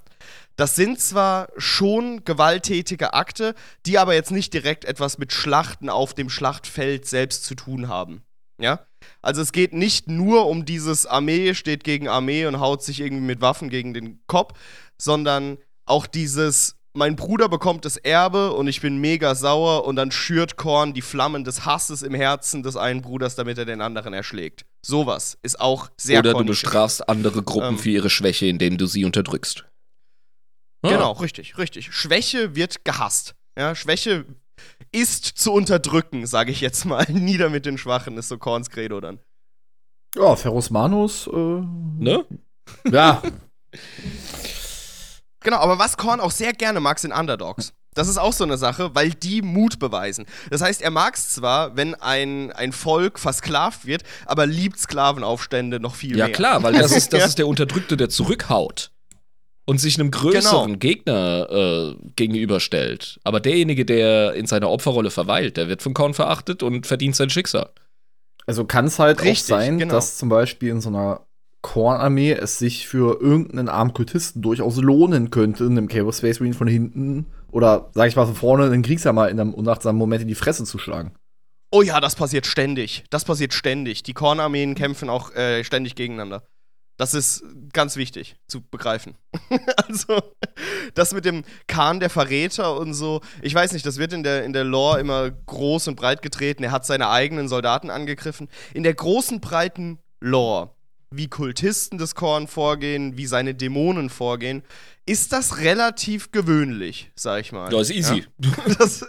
Das 0.55 0.75
sind 0.75 0.99
zwar 0.99 1.49
schon 1.57 2.23
gewalttätige 2.23 3.13
Akte, 3.13 3.53
die 3.85 3.99
aber 3.99 4.15
jetzt 4.15 4.31
nicht 4.31 4.53
direkt 4.53 4.85
etwas 4.85 5.17
mit 5.19 5.33
Schlachten 5.33 5.89
auf 5.89 6.15
dem 6.15 6.29
Schlachtfeld 6.29 7.05
selbst 7.05 7.45
zu 7.45 7.53
tun 7.53 7.89
haben. 7.89 8.23
Ja? 8.59 8.87
Also 9.21 9.41
es 9.41 9.51
geht 9.51 9.73
nicht 9.73 10.07
nur 10.07 10.47
um 10.47 10.65
dieses 10.65 11.05
Armee 11.05 11.53
steht 11.53 11.83
gegen 11.83 12.07
Armee 12.07 12.45
und 12.45 12.59
haut 12.59 12.83
sich 12.83 12.99
irgendwie 13.01 13.23
mit 13.25 13.41
Waffen 13.41 13.69
gegen 13.69 13.93
den 13.93 14.19
Kopf, 14.27 14.53
sondern 14.97 15.57
auch 15.85 16.07
dieses 16.07 16.75
mein 16.93 17.15
Bruder 17.15 17.47
bekommt 17.47 17.85
das 17.85 17.97
Erbe 17.97 18.53
und 18.53 18.67
ich 18.67 18.81
bin 18.81 18.97
mega 18.97 19.35
sauer 19.35 19.85
und 19.85 19.97
dann 19.97 20.09
schürt 20.09 20.57
Korn 20.57 20.95
die 20.95 21.03
Flammen 21.03 21.43
des 21.43 21.63
Hasses 21.63 22.01
im 22.01 22.15
Herzen 22.15 22.63
des 22.63 22.75
einen 22.75 23.03
Bruders, 23.03 23.35
damit 23.35 23.59
er 23.59 23.65
den 23.65 23.81
anderen 23.81 24.13
erschlägt. 24.13 24.65
Sowas 24.83 25.37
ist 25.43 25.61
auch 25.61 25.89
sehr 25.95 26.19
Oder 26.19 26.31
du 26.31 26.37
kornisch. 26.37 26.61
bestrafst 26.63 27.07
andere 27.07 27.43
Gruppen 27.43 27.73
Ähm. 27.75 27.77
für 27.77 27.91
ihre 27.91 28.09
Schwäche, 28.09 28.47
indem 28.47 28.79
du 28.79 28.87
sie 28.87 29.05
unterdrückst. 29.05 29.65
Ah. 30.81 30.89
Genau, 30.89 31.11
richtig, 31.11 31.59
richtig. 31.59 31.93
Schwäche 31.93 32.55
wird 32.55 32.83
gehasst. 32.83 33.35
Ja, 33.57 33.75
Schwäche 33.75 34.25
ist 34.91 35.25
zu 35.25 35.51
unterdrücken, 35.53 36.25
sage 36.25 36.51
ich 36.51 36.61
jetzt 36.61 36.85
mal. 36.85 37.05
Nieder 37.09 37.49
mit 37.49 37.65
den 37.65 37.77
Schwachen 37.77 38.17
ist 38.17 38.29
so 38.29 38.37
Korns 38.37 38.69
Credo 38.69 38.99
dann. 39.01 39.19
ja 40.15 40.35
Ferus 40.35 40.69
Manus, 40.69 41.27
äh, 41.27 41.61
Ne? 41.99 42.25
ja, 42.91 43.21
Genau, 45.41 45.57
aber 45.57 45.79
was 45.79 45.97
Korn 45.97 46.19
auch 46.19 46.31
sehr 46.31 46.51
gerne 46.53 46.79
mag, 46.79 46.99
sind 46.99 47.11
Underdogs. 47.13 47.73
Das 47.93 48.07
ist 48.09 48.17
auch 48.17 48.33
so 48.33 48.43
eine 48.43 48.57
Sache, 48.57 48.93
weil 48.95 49.11
die 49.11 49.41
Mut 49.41 49.79
beweisen. 49.79 50.25
Das 50.51 50.61
heißt, 50.61 50.81
er 50.81 50.91
mag 50.91 51.15
es 51.15 51.29
zwar, 51.29 51.75
wenn 51.77 51.95
ein, 51.95 52.51
ein 52.51 52.71
Volk 52.73 53.17
versklavt 53.17 53.85
wird, 53.85 54.03
aber 54.25 54.45
liebt 54.45 54.77
Sklavenaufstände 54.77 55.79
noch 55.79 55.95
viel 55.95 56.17
Ja, 56.17 56.25
mehr. 56.25 56.33
klar, 56.35 56.63
weil 56.63 56.73
das 56.73 56.91
ist, 56.95 57.13
das 57.13 57.19
Ja. 57.21 57.25
ist 57.27 57.37
der 57.39 57.47
Unterdrückte, 57.47 57.95
der 57.97 58.09
zurückhaut 58.09 58.91
und 59.67 59.79
sich 59.79 59.99
einem 59.99 60.11
größeren 60.11 60.67
Genau. 60.67 60.79
Gegner 60.79 61.47
äh, 61.51 61.95
gegenüberstellt. 62.15 63.19
Aber 63.23 63.39
derjenige, 63.41 63.85
der 63.85 64.33
in 64.33 64.47
seiner 64.47 64.69
Opferrolle 64.69 65.11
verweilt, 65.11 65.57
der 65.57 65.67
wird 65.67 65.81
von 65.81 65.93
Korn 65.93 66.13
verachtet 66.13 66.63
und 66.63 66.87
verdient 66.87 67.15
sein 67.17 67.29
Schicksal. 67.29 67.69
Also 68.45 68.63
kann 68.63 68.85
es 68.85 68.97
halt 68.97 69.21
Richtig, 69.21 69.53
auch 69.53 69.59
sein, 69.59 69.77
genau. 69.77 69.93
dass 69.93 70.17
zum 70.17 70.29
Beispiel 70.29 70.69
in 70.69 70.79
so 70.79 70.87
einer 70.87 71.27
Kornarmee 71.61 72.31
es 72.31 72.59
sich 72.59 72.87
für 72.87 73.19
irgendeinen 73.19 73.67
armen 73.67 73.93
Kultisten 73.93 74.41
durchaus 74.41 74.77
lohnen 74.77 75.31
könnte, 75.31 75.65
einem 75.65 75.89
Chaos 75.89 76.19
Space 76.19 76.39
Marine 76.39 76.55
von 76.55 76.67
hinten 76.67 77.25
oder, 77.51 77.89
sag 77.93 78.07
ich 78.07 78.15
mal, 78.15 78.25
von 78.25 78.35
vorne 78.35 78.65
einen 78.65 78.83
Kriegshammer 78.83 79.27
in 79.27 79.37
einem 79.37 79.53
unachtsamen 79.53 79.99
Moment 79.99 80.21
in 80.21 80.29
die 80.29 80.35
Fresse 80.35 80.63
zu 80.63 80.77
schlagen. 80.77 81.11
Oh 81.71 81.81
ja, 81.81 81.99
das 81.99 82.15
passiert 82.15 82.45
ständig. 82.45 83.03
Das 83.09 83.25
passiert 83.25 83.53
ständig. 83.53 84.03
Die 84.03 84.13
Kornarmeen 84.13 84.75
kämpfen 84.75 85.09
auch 85.09 85.35
äh, 85.35 85.65
ständig 85.65 85.95
gegeneinander. 85.95 86.43
Das 86.97 87.13
ist 87.13 87.43
ganz 87.73 87.95
wichtig 87.95 88.37
zu 88.47 88.61
begreifen. 88.61 89.15
also, 89.87 90.19
das 90.95 91.13
mit 91.13 91.25
dem 91.25 91.43
Khan 91.67 91.99
der 91.99 92.09
Verräter 92.09 92.77
und 92.79 92.95
so, 92.95 93.21
ich 93.41 93.53
weiß 93.53 93.71
nicht, 93.73 93.85
das 93.85 93.97
wird 93.97 94.13
in 94.13 94.23
der, 94.23 94.43
in 94.43 94.51
der 94.51 94.63
Lore 94.63 94.99
immer 94.99 95.29
groß 95.29 95.87
und 95.89 95.95
breit 95.95 96.23
getreten. 96.23 96.63
Er 96.63 96.71
hat 96.71 96.87
seine 96.87 97.09
eigenen 97.09 97.47
Soldaten 97.47 97.91
angegriffen. 97.91 98.49
In 98.73 98.81
der 98.81 98.95
großen, 98.95 99.39
breiten 99.39 99.99
Lore, 100.19 100.71
wie 101.11 101.27
Kultisten 101.27 101.99
des 101.99 102.15
Korn 102.15 102.47
vorgehen, 102.47 103.15
wie 103.15 103.27
seine 103.27 103.53
Dämonen 103.53 104.09
vorgehen, 104.09 104.63
ist 105.05 105.31
das 105.33 105.59
relativ 105.59 106.31
gewöhnlich, 106.31 107.11
sag 107.15 107.41
ich 107.41 107.51
mal. 107.51 107.69
Das 107.69 107.89
ist 107.89 107.95
easy. 107.95 108.25
Das, 108.79 109.05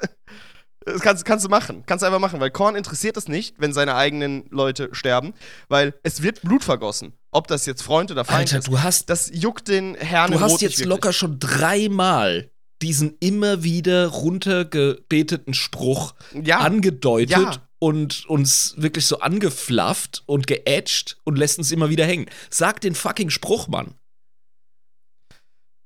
das 0.85 1.01
kannst, 1.03 1.25
kannst 1.25 1.45
du 1.45 1.49
machen. 1.51 1.83
Kannst 1.87 2.03
du 2.03 2.07
einfach 2.07 2.21
machen, 2.21 2.41
weil 2.41 2.51
Korn 2.51 2.77
interessiert 2.77 3.17
es 3.17 3.29
nicht, 3.29 3.57
wenn 3.59 3.73
seine 3.73 3.95
eigenen 3.95 4.47
Leute 4.51 4.89
sterben, 4.93 5.35
weil 5.69 5.95
es 6.03 6.23
wird 6.23 6.41
Blut 6.43 6.65
vergossen. 6.65 7.13
Ob 7.31 7.47
das 7.47 7.67
jetzt 7.67 7.83
Freund 7.83 8.11
oder 8.11 8.25
Feind 8.25 8.39
Alter, 8.53 8.59
ist. 8.59 8.69
du 8.69 8.81
hast, 8.81 9.11
Das 9.11 9.31
juckt 9.33 9.69
den 9.69 9.95
Herrn 9.97 10.31
du 10.33 10.41
hast 10.41 10.61
jetzt 10.63 10.85
locker 10.85 11.13
schon 11.13 11.39
dreimal 11.39 12.51
diesen 12.81 13.17
immer 13.21 13.63
wieder 13.65 14.07
runtergebeteten 14.07 15.53
Spruch. 15.53 16.15
Ja, 16.33 16.59
angedeutet 16.61 17.31
Ja. 17.31 17.63
und 17.81 18.25
uns 18.27 18.75
wirklich 18.79 19.05
so 19.07 19.19
angeflafft 19.21 20.23
und 20.27 20.47
geätscht 20.47 21.17
und 21.25 21.37
lässt 21.37 21.59
uns 21.59 21.71
immer 21.73 21.91
wieder 21.91 22.07
hängen. 22.07 22.27
Sag 22.51 22.81
den 22.81 22.95
fucking 22.95 23.31
Spruch, 23.31 23.69
Mann. 23.69 23.95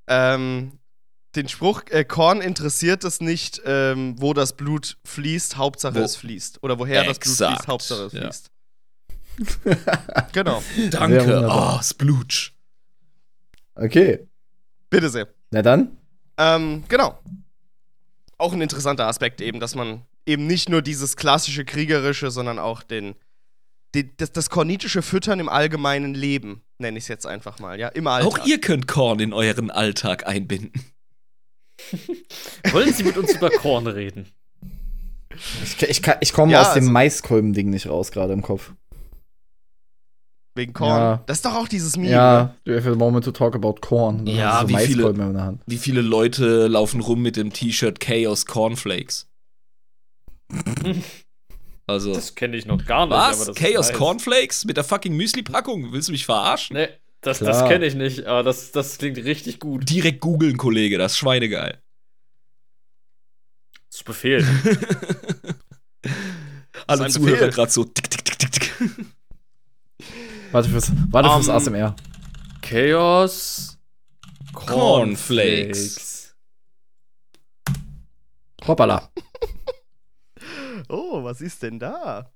ähm, 0.09 0.79
den 1.35 1.49
Spruch, 1.49 1.83
äh, 1.91 2.05
Korn 2.05 2.41
interessiert 2.43 3.05
es 3.05 3.21
nicht, 3.21 3.63
ähm, 3.65 4.17
wo 4.19 4.35
das 4.35 4.55
Blut 4.55 4.99
fließt, 5.07 5.57
Hauptsache 5.57 5.95
Wo- 5.95 6.01
es 6.05 6.17
fließt. 6.17 6.63
Oder 6.63 6.79
woher 6.79 7.05
das 7.05 7.19
Blut 7.19 7.33
Exakt, 7.33 7.55
fließt, 7.57 7.69
Hauptsache 7.69 8.03
es 8.05 8.13
ja. 8.13 8.21
fließt. 8.23 8.51
genau, 10.33 10.63
Danke. 10.91 11.49
Oh, 11.51 11.81
Splooch. 11.83 12.53
Okay. 13.75 14.27
bitte 14.91 15.09
sehr. 15.09 15.29
Na 15.51 15.63
dann. 15.63 15.97
Ähm, 16.39 16.85
genau. 16.89 17.19
Auch 18.39 18.53
ein 18.53 18.61
interessanter 18.61 19.07
Aspekt 19.07 19.41
eben, 19.41 19.61
dass 19.61 19.75
man 19.75 20.03
eben 20.27 20.47
nicht 20.47 20.69
nur 20.69 20.83
dieses 20.83 21.17
klassische 21.17 21.65
kriegerische, 21.65 22.31
sondern 22.31 22.59
auch 22.59 22.83
den, 22.83 23.15
die, 23.95 24.15
das, 24.17 24.33
das 24.33 24.51
kornitische 24.51 25.03
Füttern 25.03 25.41
im 25.41 25.49
allgemeinen 25.49 26.15
Leben, 26.15 26.63
nenne 26.79 26.99
ich 26.99 27.05
es 27.05 27.09
jetzt 27.09 27.27
einfach 27.27 27.59
mal, 27.59 27.79
ja, 27.79 27.89
im 27.89 28.07
Alltag. 28.07 28.41
Auch 28.41 28.47
ihr 28.47 28.61
könnt 28.61 28.89
Korn 28.89 29.21
in 29.21 29.33
euren 29.33 29.71
Alltag 29.71 30.27
einbinden. 30.27 30.73
Wollen 32.73 32.93
Sie 32.93 33.05
mit 33.05 33.17
uns 33.17 33.35
über 33.35 33.51
Korn 33.51 33.87
reden? 33.87 34.27
Ich, 35.65 35.83
ich, 35.83 36.03
ich 36.21 36.33
komme 36.33 36.53
Ja, 36.53 36.63
aus 36.63 36.75
dem 36.75 36.83
also- 36.85 36.93
Maiskolben-Ding 36.93 37.71
nicht 37.71 37.87
raus, 37.89 38.13
gerade 38.13 38.33
im 38.33 38.43
Kopf. 38.43 38.73
Wegen 40.55 40.75
Korn. 40.75 40.91
Ja. 40.91 41.23
Das 41.27 41.39
ist 41.39 41.47
doch 41.47 41.55
auch 41.55 41.69
dieses 41.69 41.97
Meme. 41.97 42.11
Ja, 42.11 42.55
you 42.67 42.75
have 42.77 42.91
a 42.91 42.95
moment 42.95 43.25
to 43.25 43.33
talk 43.33 43.55
about 43.55 43.77
corn? 43.81 44.21
Und 44.21 44.27
dann 44.27 44.37
Ja, 44.37 44.63
du 44.63 44.69
wie 44.69 44.77
viele- 44.77 45.05
Maiskolben 45.05 45.29
in 45.29 45.35
der 45.35 45.45
Hand. 45.45 45.63
Wie 45.67 45.79
viele 45.79 46.03
Leute 46.03 46.67
laufen 46.67 47.01
rum 47.01 47.23
mit 47.23 47.37
dem 47.37 47.53
T-Shirt 47.53 48.01
Chaos 48.01 48.47
Cornflakes? 48.47 49.29
Also. 51.89 52.15
Das 52.15 52.37
kenne 52.37 52.57
ich 52.57 52.65
noch 52.65 52.87
gar 52.87 53.07
nicht. 53.07 53.15
Was? 53.17 53.41
aber 53.43 53.53
das 53.53 53.57
Chaos 53.57 53.87
ist 53.87 53.91
nice. 53.93 53.99
Cornflakes? 53.99 54.65
Mit 54.65 54.77
der 54.77 54.85
fucking 54.85 55.15
Müsli-Packung? 55.17 55.93
Willst 55.93 56.09
du 56.09 56.13
mich 56.13 56.25
verarschen? 56.25 56.77
Nee, 56.77 56.89
das, 57.23 57.39
Klar. 57.39 57.51
das 57.53 57.69
kenne 57.69 57.85
ich 57.87 57.95
nicht, 57.97 58.25
aber 58.25 58.45
das, 58.45 58.71
das 58.71 58.99
klingt 58.99 59.19
richtig 59.19 59.59
gut. 59.59 59.91
Direkt 59.91 60.21
googeln, 60.21 60.57
Kollege, 60.57 60.97
das 60.97 61.13
ist 61.13 61.19
schweinegeil. 61.19 61.83
Zu 63.91 64.05
Befehl. 64.05 64.47
Alle 66.87 67.09
Zuhörer 67.09 67.49
gerade 67.49 67.71
so 67.71 67.85
tick, 67.85 68.11
tick, 68.11 68.25
tick, 68.25 68.39
tick, 68.39 68.53
tick. 68.53 68.73
Warte 70.53 70.69
fürs, 70.69 70.93
warte 71.11 71.29
fürs 71.31 71.49
Um, 71.49 71.55
ASMR. 71.55 71.97
Chaos 72.61 73.79
Cornflakes. 74.53 76.35
Hoppala. 78.67 79.09
Oh, 80.89 81.23
was 81.25 81.41
ist 81.41 81.63
denn 81.63 81.79
da? 81.79 82.31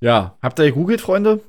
Ja, 0.00 0.36
habt 0.42 0.58
ihr 0.58 0.64
gegoogelt, 0.66 1.00
Freunde? 1.00 1.40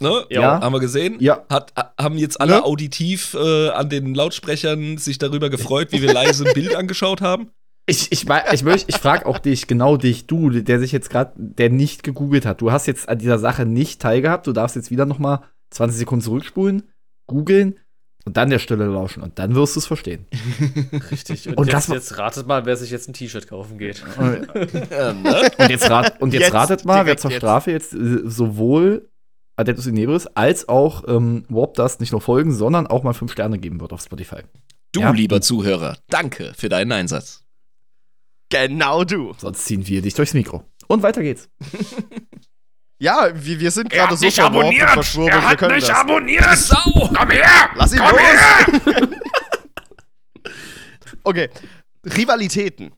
Ne? 0.00 0.26
Ja. 0.30 0.60
Haben 0.60 0.72
wir 0.74 0.80
gesehen? 0.80 1.16
Ja. 1.20 1.44
Hat, 1.48 1.72
ha- 1.76 1.94
haben 1.98 2.18
jetzt 2.18 2.40
alle 2.40 2.56
Ne? 2.56 2.64
auditiv 2.64 3.34
äh, 3.34 3.68
an 3.70 3.88
den 3.88 4.14
Lautsprechern 4.14 4.98
sich 4.98 5.18
darüber 5.18 5.48
gefreut, 5.48 5.92
wie 5.92 6.02
wir 6.02 6.12
leise 6.12 6.46
ein 6.46 6.54
Bild 6.54 6.74
angeschaut 6.74 7.20
haben? 7.20 7.50
Ich, 7.88 8.12
ich, 8.12 8.26
ich, 8.52 8.62
möcht- 8.62 8.88
ich 8.88 8.96
frage 8.96 9.26
auch 9.26 9.38
dich, 9.38 9.66
genau 9.66 9.96
dich, 9.96 10.26
du, 10.26 10.50
der 10.50 10.78
sich 10.78 10.92
jetzt 10.92 11.10
gerade, 11.10 11.32
der 11.36 11.70
nicht 11.70 12.02
gegoogelt 12.02 12.46
hat. 12.46 12.60
Du 12.60 12.70
hast 12.70 12.86
jetzt 12.86 13.08
an 13.08 13.18
dieser 13.18 13.38
Sache 13.38 13.64
nicht 13.66 14.00
teilgehabt. 14.00 14.46
Du 14.46 14.52
darfst 14.52 14.76
jetzt 14.76 14.90
wieder 14.90 15.06
noch 15.06 15.18
mal 15.18 15.42
20 15.70 15.98
Sekunden 15.98 16.22
zurückspulen, 16.24 16.82
googeln 17.26 17.78
und 18.24 18.36
dann 18.36 18.50
der 18.50 18.58
Stille 18.58 18.84
lauschen. 18.86 19.22
Und 19.22 19.38
dann 19.38 19.54
wirst 19.54 19.74
du 19.74 19.80
es 19.80 19.86
verstehen. 19.86 20.26
Richtig. 21.10 21.48
Und, 21.48 21.56
Und 21.58 21.72
jetzt, 21.72 21.88
jetzt 21.88 22.18
ratet 22.18 22.46
mal, 22.46 22.66
wer 22.66 22.76
sich 22.76 22.90
jetzt 22.90 23.08
ein 23.08 23.14
T-Shirt 23.14 23.48
kaufen 23.48 23.78
geht. 23.78 24.04
Und 24.18 25.22
ne? 25.22 25.50
jetzt, 25.68 25.88
rat, 25.90 26.20
und 26.20 26.32
jetzt, 26.34 26.42
Jetzt, 26.42 26.54
ratet 26.54 26.84
mal, 26.84 27.06
wer 27.06 27.16
zur. 27.16 27.30
Strafe 27.30 27.70
jetzt 27.70 27.94
äh, 27.94 28.20
sowohl 28.24 29.08
Adeptus 29.56 29.86
Inebris 29.86 30.26
als 30.28 30.68
auch 30.68 31.04
ähm, 31.08 31.44
Warp 31.48 31.74
Dust 31.74 32.00
nicht 32.00 32.12
nur 32.12 32.20
folgen, 32.20 32.52
sondern 32.52 32.86
auch 32.86 33.02
mal 33.02 33.12
5 33.14 33.32
Sterne 33.32 33.58
geben 33.58 33.80
wird 33.80 33.92
auf 33.92 34.02
Spotify. 34.02 34.42
Du, 34.92 35.00
Ja. 35.00 35.10
lieber 35.10 35.40
Zuhörer, 35.40 35.96
danke 36.10 36.52
für 36.56 36.68
deinen 36.68 36.92
Einsatz. 36.92 37.44
Genau 38.50 39.04
du. 39.04 39.34
Sonst 39.38 39.64
ziehen 39.64 39.86
wir 39.86 40.02
dich 40.02 40.14
durchs 40.14 40.34
Mikro. 40.34 40.64
Und 40.86 41.02
weiter 41.02 41.22
geht's. 41.22 41.48
Ja, 43.00 43.30
wir, 43.32 43.60
wir 43.60 43.70
sind 43.70 43.90
gerade 43.90 44.16
so 44.16 44.28
verworfen 44.28 44.80
und 44.80 44.90
verschwurbelt, 44.90 45.48
wir 45.48 45.56
können 45.56 45.80
das. 45.80 45.90
abonniert! 45.90 46.56
Sau! 46.56 46.76
Komm 47.16 47.30
her! 47.30 47.70
Lass 47.76 47.92
ihn 47.92 48.00
los! 48.00 49.08
okay. 51.22 51.48
Rivalitäten. 52.04 52.92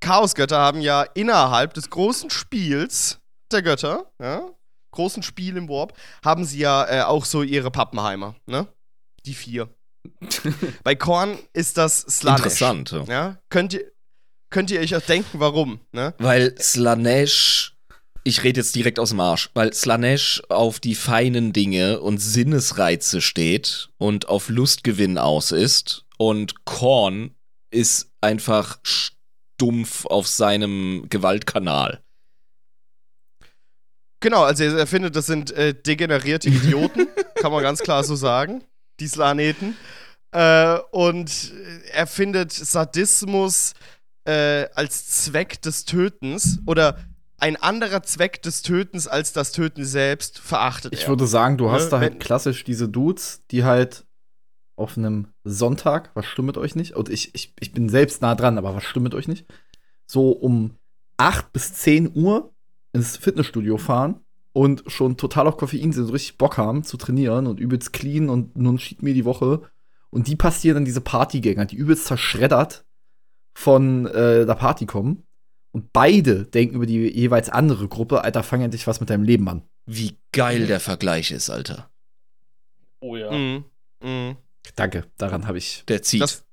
Chaosgötter 0.00 0.58
haben 0.58 0.80
ja 0.80 1.02
innerhalb 1.14 1.74
des 1.74 1.90
großen 1.90 2.28
Spiels 2.30 3.20
der 3.52 3.62
Götter, 3.62 4.10
ja, 4.20 4.50
großen 4.90 5.22
Spiel 5.22 5.56
im 5.56 5.68
Warp, 5.68 5.96
haben 6.24 6.44
sie 6.44 6.58
ja 6.58 6.84
äh, 6.88 7.02
auch 7.02 7.24
so 7.24 7.42
ihre 7.42 7.70
Pappenheimer, 7.70 8.34
ne? 8.46 8.66
Die 9.24 9.34
vier. 9.34 9.68
Bei 10.84 10.94
Korn 10.94 11.38
ist 11.52 11.78
das 11.78 12.00
Slanesh. 12.00 12.38
Interessant. 12.40 12.90
Ja. 12.90 13.04
Ja? 13.04 13.38
Könnt 13.48 13.74
ihr, 13.74 13.92
könnt 14.50 14.70
ihr 14.70 14.80
euch 14.80 14.94
auch 14.96 15.02
denken, 15.02 15.40
warum, 15.40 15.80
ne? 15.92 16.14
Weil 16.18 16.54
Slanesh, 16.58 17.76
ich 18.24 18.42
rede 18.42 18.60
jetzt 18.60 18.74
direkt 18.74 18.98
aus 18.98 19.10
dem 19.10 19.20
Arsch, 19.20 19.50
weil 19.54 19.72
Slanesh 19.72 20.42
auf 20.48 20.80
die 20.80 20.94
feinen 20.94 21.52
Dinge 21.52 22.00
und 22.00 22.18
Sinnesreize 22.18 23.20
steht 23.20 23.90
und 23.98 24.28
auf 24.28 24.48
Lustgewinn 24.48 25.18
aus 25.18 25.52
ist 25.52 26.04
und 26.18 26.64
Korn 26.64 27.34
ist 27.70 28.10
einfach 28.20 28.78
stumpf 28.82 30.06
auf 30.06 30.26
seinem 30.26 31.06
Gewaltkanal. 31.08 32.02
Genau, 34.20 34.42
also 34.42 34.64
er 34.64 34.86
findet, 34.86 35.14
das 35.14 35.26
sind 35.26 35.50
äh, 35.52 35.74
degenerierte 35.74 36.48
Idioten, 36.48 37.06
kann 37.36 37.52
man 37.52 37.62
ganz 37.62 37.80
klar 37.80 38.02
so 38.02 38.16
sagen, 38.16 38.64
die 38.98 39.08
Slaneten. 39.08 39.76
Äh, 40.32 40.78
und 40.90 41.52
er 41.92 42.06
findet 42.06 42.52
Sadismus 42.52 43.74
äh, 44.26 44.68
als 44.74 45.06
Zweck 45.24 45.60
des 45.62 45.84
Tötens 45.84 46.60
oder 46.66 46.98
ein 47.38 47.56
anderer 47.56 48.02
Zweck 48.02 48.42
des 48.42 48.62
Tötens 48.62 49.06
als 49.06 49.32
das 49.32 49.52
Töten 49.52 49.84
selbst 49.84 50.38
verachtet 50.38 50.92
Ich 50.94 51.02
er. 51.04 51.08
würde 51.08 51.26
sagen, 51.26 51.58
du 51.58 51.70
hast 51.70 51.84
Ne, 51.84 51.90
da 51.90 51.98
halt 52.00 52.12
wenn- 52.14 52.18
klassisch 52.18 52.64
diese 52.64 52.88
Dudes, 52.88 53.42
die 53.50 53.64
halt 53.64 54.06
auf 54.76 54.96
einem 54.98 55.28
Sonntag, 55.44 56.10
was 56.14 56.26
stimmt 56.26 56.46
mit 56.46 56.58
euch 56.58 56.74
nicht? 56.76 56.96
Und 56.96 57.08
ich, 57.08 57.34
ich, 57.34 57.54
ich 57.60 57.72
bin 57.72 57.88
selbst 57.88 58.20
nah 58.22 58.34
dran, 58.34 58.58
aber 58.58 58.74
was 58.74 58.84
stimmt 58.84 59.04
mit 59.04 59.14
euch 59.14 59.28
nicht? 59.28 59.46
So 60.06 60.30
um 60.30 60.76
8 61.18 61.52
bis 61.52 61.74
10 61.74 62.14
Uhr 62.16 62.54
ins 62.92 63.16
Fitnessstudio 63.16 63.76
fahren 63.78 64.20
und 64.52 64.84
schon 64.86 65.16
total 65.18 65.46
auf 65.46 65.56
Koffein 65.58 65.92
sind, 65.92 66.06
so 66.06 66.12
richtig 66.12 66.38
Bock 66.38 66.56
haben 66.56 66.84
zu 66.84 66.96
trainieren 66.96 67.46
und 67.46 67.60
übelst 67.60 67.92
clean 67.92 68.28
und 68.30 68.56
ein 68.56 68.78
Cheat 68.78 69.02
Meal 69.02 69.14
die 69.14 69.24
Woche 69.26 69.60
Und 70.08 70.26
die 70.28 70.36
passieren 70.36 70.76
dann 70.76 70.84
diese 70.86 71.02
Partygänger, 71.02 71.66
die 71.66 71.76
übelst 71.76 72.06
zerschreddert 72.06 72.85
von 73.56 74.06
äh, 74.06 74.44
der 74.44 74.54
Party 74.54 74.84
kommen. 74.84 75.24
Und 75.72 75.92
beide 75.92 76.44
denken 76.44 76.76
über 76.76 76.86
die 76.86 77.08
jeweils 77.08 77.48
andere 77.48 77.88
Gruppe, 77.88 78.22
Alter, 78.22 78.42
fang 78.42 78.60
endlich 78.60 78.86
was 78.86 79.00
mit 79.00 79.08
deinem 79.08 79.24
Leben 79.24 79.48
an. 79.48 79.62
Wie 79.86 80.18
geil 80.32 80.66
der 80.66 80.78
Vergleich 80.78 81.30
ist, 81.30 81.48
Alter. 81.48 81.90
Oh 83.00 83.16
ja. 83.16 83.30
Mhm. 83.30 83.64
Mhm. 84.02 84.36
Danke, 84.74 85.04
daran 85.16 85.46
habe 85.46 85.58
ich 85.58 85.84
Der 85.88 86.02
zieht. 86.02 86.20
Das, 86.20 86.44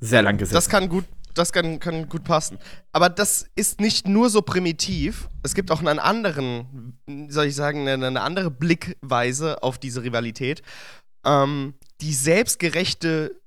sehr 0.00 0.22
lang 0.22 0.36
gesessen. 0.36 0.54
das 0.54 0.68
kann 0.68 0.88
gut, 0.88 1.04
das 1.34 1.52
kann, 1.52 1.80
kann 1.80 2.08
gut 2.08 2.24
passen. 2.24 2.58
Aber 2.92 3.08
das 3.08 3.46
ist 3.54 3.80
nicht 3.80 4.06
nur 4.06 4.28
so 4.28 4.42
primitiv. 4.42 5.28
Es 5.42 5.54
gibt 5.54 5.70
auch 5.70 5.80
einen 5.80 5.98
anderen, 5.98 6.98
soll 7.28 7.46
ich 7.46 7.54
sagen, 7.54 7.88
eine, 7.88 8.06
eine 8.06 8.20
andere 8.20 8.50
Blickweise 8.50 9.62
auf 9.62 9.78
diese 9.78 10.02
Rivalität. 10.02 10.62
Ähm, 11.24 11.74
die 12.00 12.12
selbstgerechte 12.12 13.37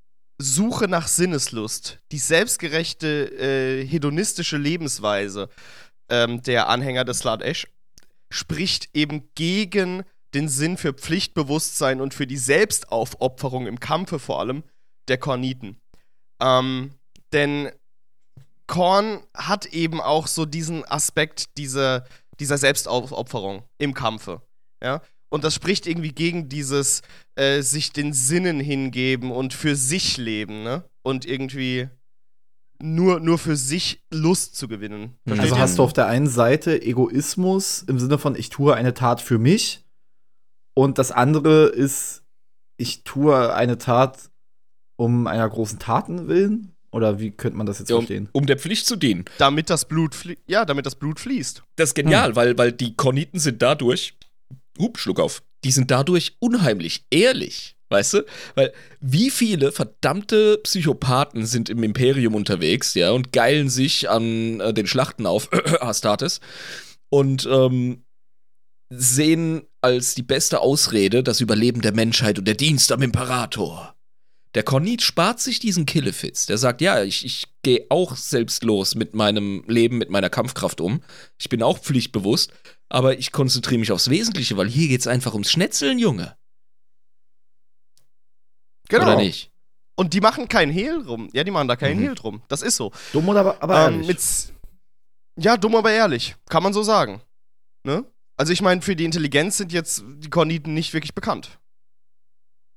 Suche 0.41 0.87
nach 0.87 1.07
Sinneslust, 1.07 1.99
die 2.11 2.19
selbstgerechte 2.19 3.07
äh, 3.07 3.85
hedonistische 3.85 4.57
Lebensweise 4.57 5.49
ähm, 6.09 6.41
der 6.41 6.67
Anhänger 6.69 7.05
des 7.05 7.19
Sladesh 7.19 7.67
spricht 8.29 8.89
eben 8.93 9.29
gegen 9.35 10.03
den 10.33 10.47
Sinn 10.47 10.77
für 10.77 10.93
Pflichtbewusstsein 10.93 12.01
und 12.01 12.13
für 12.13 12.27
die 12.27 12.37
Selbstaufopferung 12.37 13.67
im 13.67 13.79
Kampfe 13.79 14.19
vor 14.19 14.39
allem 14.39 14.63
der 15.07 15.17
Korniten. 15.17 15.79
Ähm, 16.41 16.93
denn 17.33 17.71
Korn 18.67 19.21
hat 19.33 19.65
eben 19.65 19.99
auch 19.99 20.27
so 20.27 20.45
diesen 20.45 20.85
Aspekt 20.85 21.57
dieser, 21.57 22.05
dieser 22.39 22.57
Selbstaufopferung 22.57 23.63
im 23.77 23.93
Kampfe. 23.93 24.41
Ja? 24.81 25.01
Und 25.31 25.43
das 25.43 25.55
spricht 25.55 25.87
irgendwie 25.87 26.11
gegen 26.11 26.49
dieses 26.49 27.01
äh, 27.35 27.61
sich 27.61 27.93
den 27.93 28.11
Sinnen 28.13 28.59
hingeben 28.59 29.31
und 29.31 29.53
für 29.53 29.75
sich 29.75 30.17
leben, 30.17 30.63
ne? 30.63 30.83
Und 31.03 31.25
irgendwie 31.25 31.87
nur, 32.81 33.19
nur 33.19 33.37
für 33.37 33.55
sich 33.55 34.03
Lust 34.11 34.55
zu 34.55 34.67
gewinnen. 34.67 35.15
Versteht 35.25 35.43
Also 35.45 35.55
ihr? 35.55 35.61
hast 35.61 35.77
du 35.77 35.83
auf 35.83 35.93
der 35.93 36.07
einen 36.07 36.27
Seite 36.27 36.81
Egoismus 36.81 37.83
im 37.83 37.99
Sinne 37.99 38.17
von, 38.17 38.35
ich 38.35 38.49
tue 38.49 38.75
eine 38.75 38.93
Tat 38.93 39.21
für 39.21 39.37
mich. 39.37 39.83
Und 40.73 40.97
das 40.97 41.11
andere 41.11 41.67
ist, 41.67 42.23
ich 42.77 43.03
tue 43.03 43.53
eine 43.53 43.77
Tat 43.77 44.29
um 44.97 45.27
einer 45.27 45.47
großen 45.49 45.79
Taten 45.79 46.27
willen. 46.27 46.75
Oder 46.91 47.19
wie 47.19 47.31
könnte 47.31 47.57
man 47.57 47.65
das 47.67 47.79
jetzt 47.79 47.89
Ja, 47.89 47.95
um, 47.97 48.01
verstehen? 48.01 48.29
um 48.33 48.45
der 48.45 48.57
Pflicht 48.57 48.85
zu 48.85 48.95
dienen. 48.97 49.23
damit 49.37 49.69
das 49.69 49.87
Blut 49.87 50.13
flie 50.13 50.37
ja, 50.47 50.65
damit 50.65 50.85
das 50.85 50.95
Blut 50.95 51.19
fließt. 51.21 51.63
Das 51.77 51.89
ist 51.91 51.95
genial, 51.95 52.35
weil, 52.35 52.57
weil 52.57 52.71
die 52.73 52.95
Korniten 52.95 53.39
sind 53.39 53.61
dadurch, 53.61 54.13
up, 54.79 54.97
Schluck 54.97 55.19
auf, 55.19 55.43
die 55.63 55.71
sind 55.71 55.91
dadurch 55.91 56.35
unheimlich 56.39 57.05
ehrlich, 57.11 57.75
weißt 57.89 58.13
du? 58.13 58.25
Weil 58.55 58.73
wie 58.99 59.29
viele 59.29 59.71
verdammte 59.71 60.59
Psychopathen 60.63 61.45
sind 61.45 61.69
im 61.69 61.83
Imperium 61.83 62.35
unterwegs, 62.35 62.93
ja, 62.93 63.11
und 63.11 63.31
geilen 63.31 63.69
sich 63.69 64.09
an 64.09 64.59
äh, 64.59 64.73
den 64.73 64.87
Schlachten 64.87 65.25
auf, 65.25 65.49
Astartes, 65.81 66.39
und 67.09 67.47
ähm, 67.51 68.03
sehen 68.89 69.63
als 69.81 70.15
die 70.15 70.23
beste 70.23 70.59
Ausrede 70.59 71.23
das 71.23 71.41
Überleben 71.41 71.81
der 71.81 71.93
Menschheit 71.93 72.37
und 72.39 72.45
der 72.45 72.55
Dienst 72.55 72.91
am 72.91 73.01
Imperator. 73.01 73.95
Der 74.53 74.63
Kornit 74.63 75.01
spart 75.01 75.39
sich 75.39 75.59
diesen 75.59 75.85
Killefitz. 75.85 76.45
Der 76.45 76.57
sagt, 76.57 76.81
ja, 76.81 77.03
ich, 77.03 77.25
ich 77.25 77.47
gehe 77.63 77.85
auch 77.89 78.17
selbstlos 78.17 78.95
mit 78.95 79.15
meinem 79.15 79.63
Leben, 79.67 79.97
mit 79.97 80.09
meiner 80.09 80.29
Kampfkraft 80.29 80.81
um. 80.81 81.01
Ich 81.39 81.47
bin 81.47 81.63
auch 81.63 81.79
pflichtbewusst, 81.79 82.51
aber 82.91 83.17
ich 83.17 83.31
konzentriere 83.31 83.79
mich 83.79 83.91
aufs 83.91 84.09
Wesentliche, 84.09 84.57
weil 84.57 84.67
hier 84.67 84.87
geht's 84.87 85.07
einfach 85.07 85.33
ums 85.33 85.51
Schnetzeln, 85.51 85.97
Junge. 85.99 86.35
Oder 88.93 89.15
nicht? 89.15 89.51
Und 89.95 90.13
die 90.13 90.21
machen 90.21 90.47
keinen 90.47 90.71
Hehl 90.71 91.01
rum. 91.07 91.29
Ja, 91.33 91.43
die 91.43 91.51
machen 91.51 91.67
da 91.67 91.75
keinen 91.75 91.99
Mhm. 91.99 92.03
Hehl 92.03 92.15
drum. 92.15 92.41
Das 92.47 92.61
ist 92.61 92.75
so. 92.75 92.91
Dumm 93.13 93.29
oder 93.29 93.41
aber, 93.41 93.63
aber 93.63 93.87
Ähm, 93.87 94.01
ehrlich. 94.01 94.07
mit, 94.07 95.43
ja, 95.43 95.57
dumm, 95.57 95.75
aber 95.75 95.91
ehrlich. 95.91 96.35
Kann 96.49 96.63
man 96.63 96.73
so 96.73 96.83
sagen. 96.83 97.21
Ne? 97.83 98.03
Also 98.37 98.51
ich 98.51 98.61
meine, 98.61 98.81
für 98.81 98.95
die 98.95 99.05
Intelligenz 99.05 99.57
sind 99.57 99.71
jetzt 99.71 100.03
die 100.17 100.29
Korniten 100.29 100.73
nicht 100.73 100.93
wirklich 100.93 101.13
bekannt. 101.13 101.59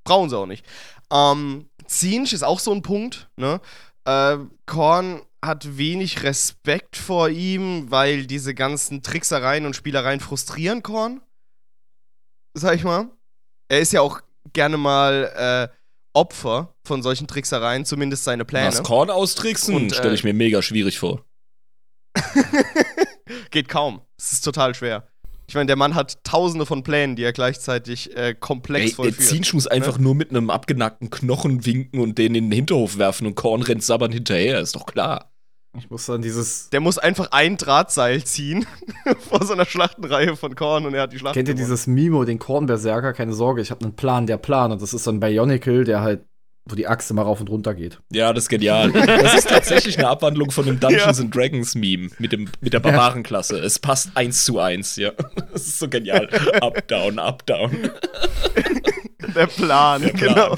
Brauchen 0.05 0.29
sie 0.29 0.37
auch 0.39 0.47
nicht. 0.47 0.65
Ähm, 1.11 1.69
Zinsch 1.87 2.33
ist 2.33 2.43
auch 2.43 2.61
so 2.61 2.73
ein 2.73 2.83
Punkt. 2.83 3.29
Ne? 3.37 3.61
Äh, 4.05 4.39
Korn 4.67 5.23
hat 5.47 5.77
wenig 5.77 6.23
Respekt 6.23 6.97
vor 6.97 7.29
ihm, 7.29 7.91
weil 7.91 8.27
diese 8.27 8.55
ganzen 8.55 9.03
Tricksereien 9.03 9.67
und 9.67 9.77
Spielereien 9.77 10.21
frustrieren 10.21 10.83
Korn. 10.83 11.21
Sag 12.55 12.77
ich 12.77 12.85
mal. 12.85 13.11
Er 13.69 13.81
ist 13.81 13.93
ja 13.93 14.01
auch 14.01 14.21
gerne 14.53 14.77
mal 14.77 15.71
äh, 15.73 15.75
Opfer 16.13 16.75
von 16.87 17.03
solchen 17.03 17.27
Tricksereien, 17.27 17.85
zumindest 17.85 18.25
seine 18.25 18.45
Pläne. 18.45 18.67
Das 18.67 18.83
Korn 18.83 19.11
austricksen 19.11 19.87
äh, 19.87 19.95
stelle 19.95 20.15
ich 20.15 20.25
mir 20.25 20.35
mega 20.35 20.63
schwierig 20.63 20.99
vor. 20.99 21.25
Geht 23.51 23.69
kaum. 23.69 24.01
Es 24.17 24.33
ist 24.33 24.43
total 24.43 24.75
schwer. 24.75 25.09
Ich 25.47 25.55
meine, 25.55 25.67
der 25.67 25.77
Mann 25.77 25.95
hat 25.95 26.25
tausende 26.25 26.65
von 26.65 26.83
Plänen, 26.83 27.17
die 27.17 27.23
er 27.23 27.33
gleichzeitig 27.33 28.17
äh, 28.17 28.35
komplex 28.35 28.83
Ey, 28.83 28.89
der 28.89 28.97
vollführt. 28.97 29.29
Zinsch 29.29 29.53
muss 29.53 29.67
einfach 29.67 29.99
nur 29.99 30.15
mit 30.15 30.31
einem 30.31 30.51
abgenackten 30.51 31.11
Knochen 31.11 31.67
winken 31.67 32.01
und 32.01 32.17
den 32.17 32.35
in 32.35 32.45
den 32.45 32.53
Hinterhof 32.53 32.97
werfen 32.97 33.27
und 33.27 33.35
Korn 33.35 33.63
rennt 33.63 33.83
sabbern 33.83 34.13
hinterher, 34.13 34.61
ist 34.61 34.75
doch 34.75 34.87
klar. 34.87 35.34
Ich 35.79 35.91
muss 35.91 36.07
dann 36.07 36.23
dieses. 36.23 36.71
Der 36.71 36.81
muss 36.81 36.99
einfach 36.99 37.29
ein 37.33 37.57
Drahtseil 37.57 38.23
ziehen 38.25 38.67
vor 39.29 39.45
so 39.45 39.53
einer 39.53 39.65
Schlachtenreihe 39.67 40.37
von 40.37 40.55
Korn 40.55 40.87
und 40.87 40.95
er 40.95 41.03
hat 41.03 41.13
die 41.13 41.19
Schlacht 41.19 41.35
Kennt 41.35 41.49
ihr 41.49 41.55
gewonnen. 41.55 41.67
dieses 41.71 41.87
Mimo, 41.87 42.25
den 42.25 42.39
Kornberserker? 42.39 43.13
Keine 43.13 43.33
Sorge, 43.33 43.61
ich 43.63 43.71
habe 43.71 43.85
einen 43.85 43.97
Plan, 43.97 44.27
der 44.27 44.37
Plan. 44.39 44.73
Und 44.73 44.81
das 44.83 44.95
ist 44.95 45.05
so 45.05 45.11
ein 45.11 45.21
Bionicle, 45.21 45.85
der 45.85 46.01
halt, 46.01 46.25
wo 46.67 46.75
die 46.77 46.87
Axt 46.87 47.11
immer 47.11 47.23
rauf 47.23 47.41
und 47.41 47.51
runter 47.51 47.75
geht. 47.75 48.01
Ja, 48.13 48.33
das 48.33 48.45
ist 48.45 48.49
genial. 48.49 48.91
Das 48.93 49.35
ist 49.35 49.49
tatsächlich 49.49 49.99
eine 49.99 50.09
Abwandlung 50.09 50.51
von 50.51 50.65
dem 50.65 50.81
Dungeons 50.81 51.21
and 51.21 51.35
Dragons 51.35 51.75
Meme 51.75 52.09
mit, 52.19 52.33
dem, 52.33 52.49
mit 52.61 52.73
der 52.73 52.81
Barbarenklasse. 52.81 53.59
Es 53.59 53.79
passt 53.79 54.11
eins 54.15 54.45
zu 54.45 54.61
eins, 54.61 54.97
ja. 54.97 55.11
Das 55.53 55.67
ist 55.67 55.79
so 55.79 55.89
genial. 55.89 56.29
Up, 56.61 56.87
down, 56.89 57.19
up, 57.19 57.45
down. 57.47 57.91
Der 59.35 59.47
Plan, 59.47 60.03
Der 60.03 60.09
Plan. 60.09 60.35
genau. 60.35 60.57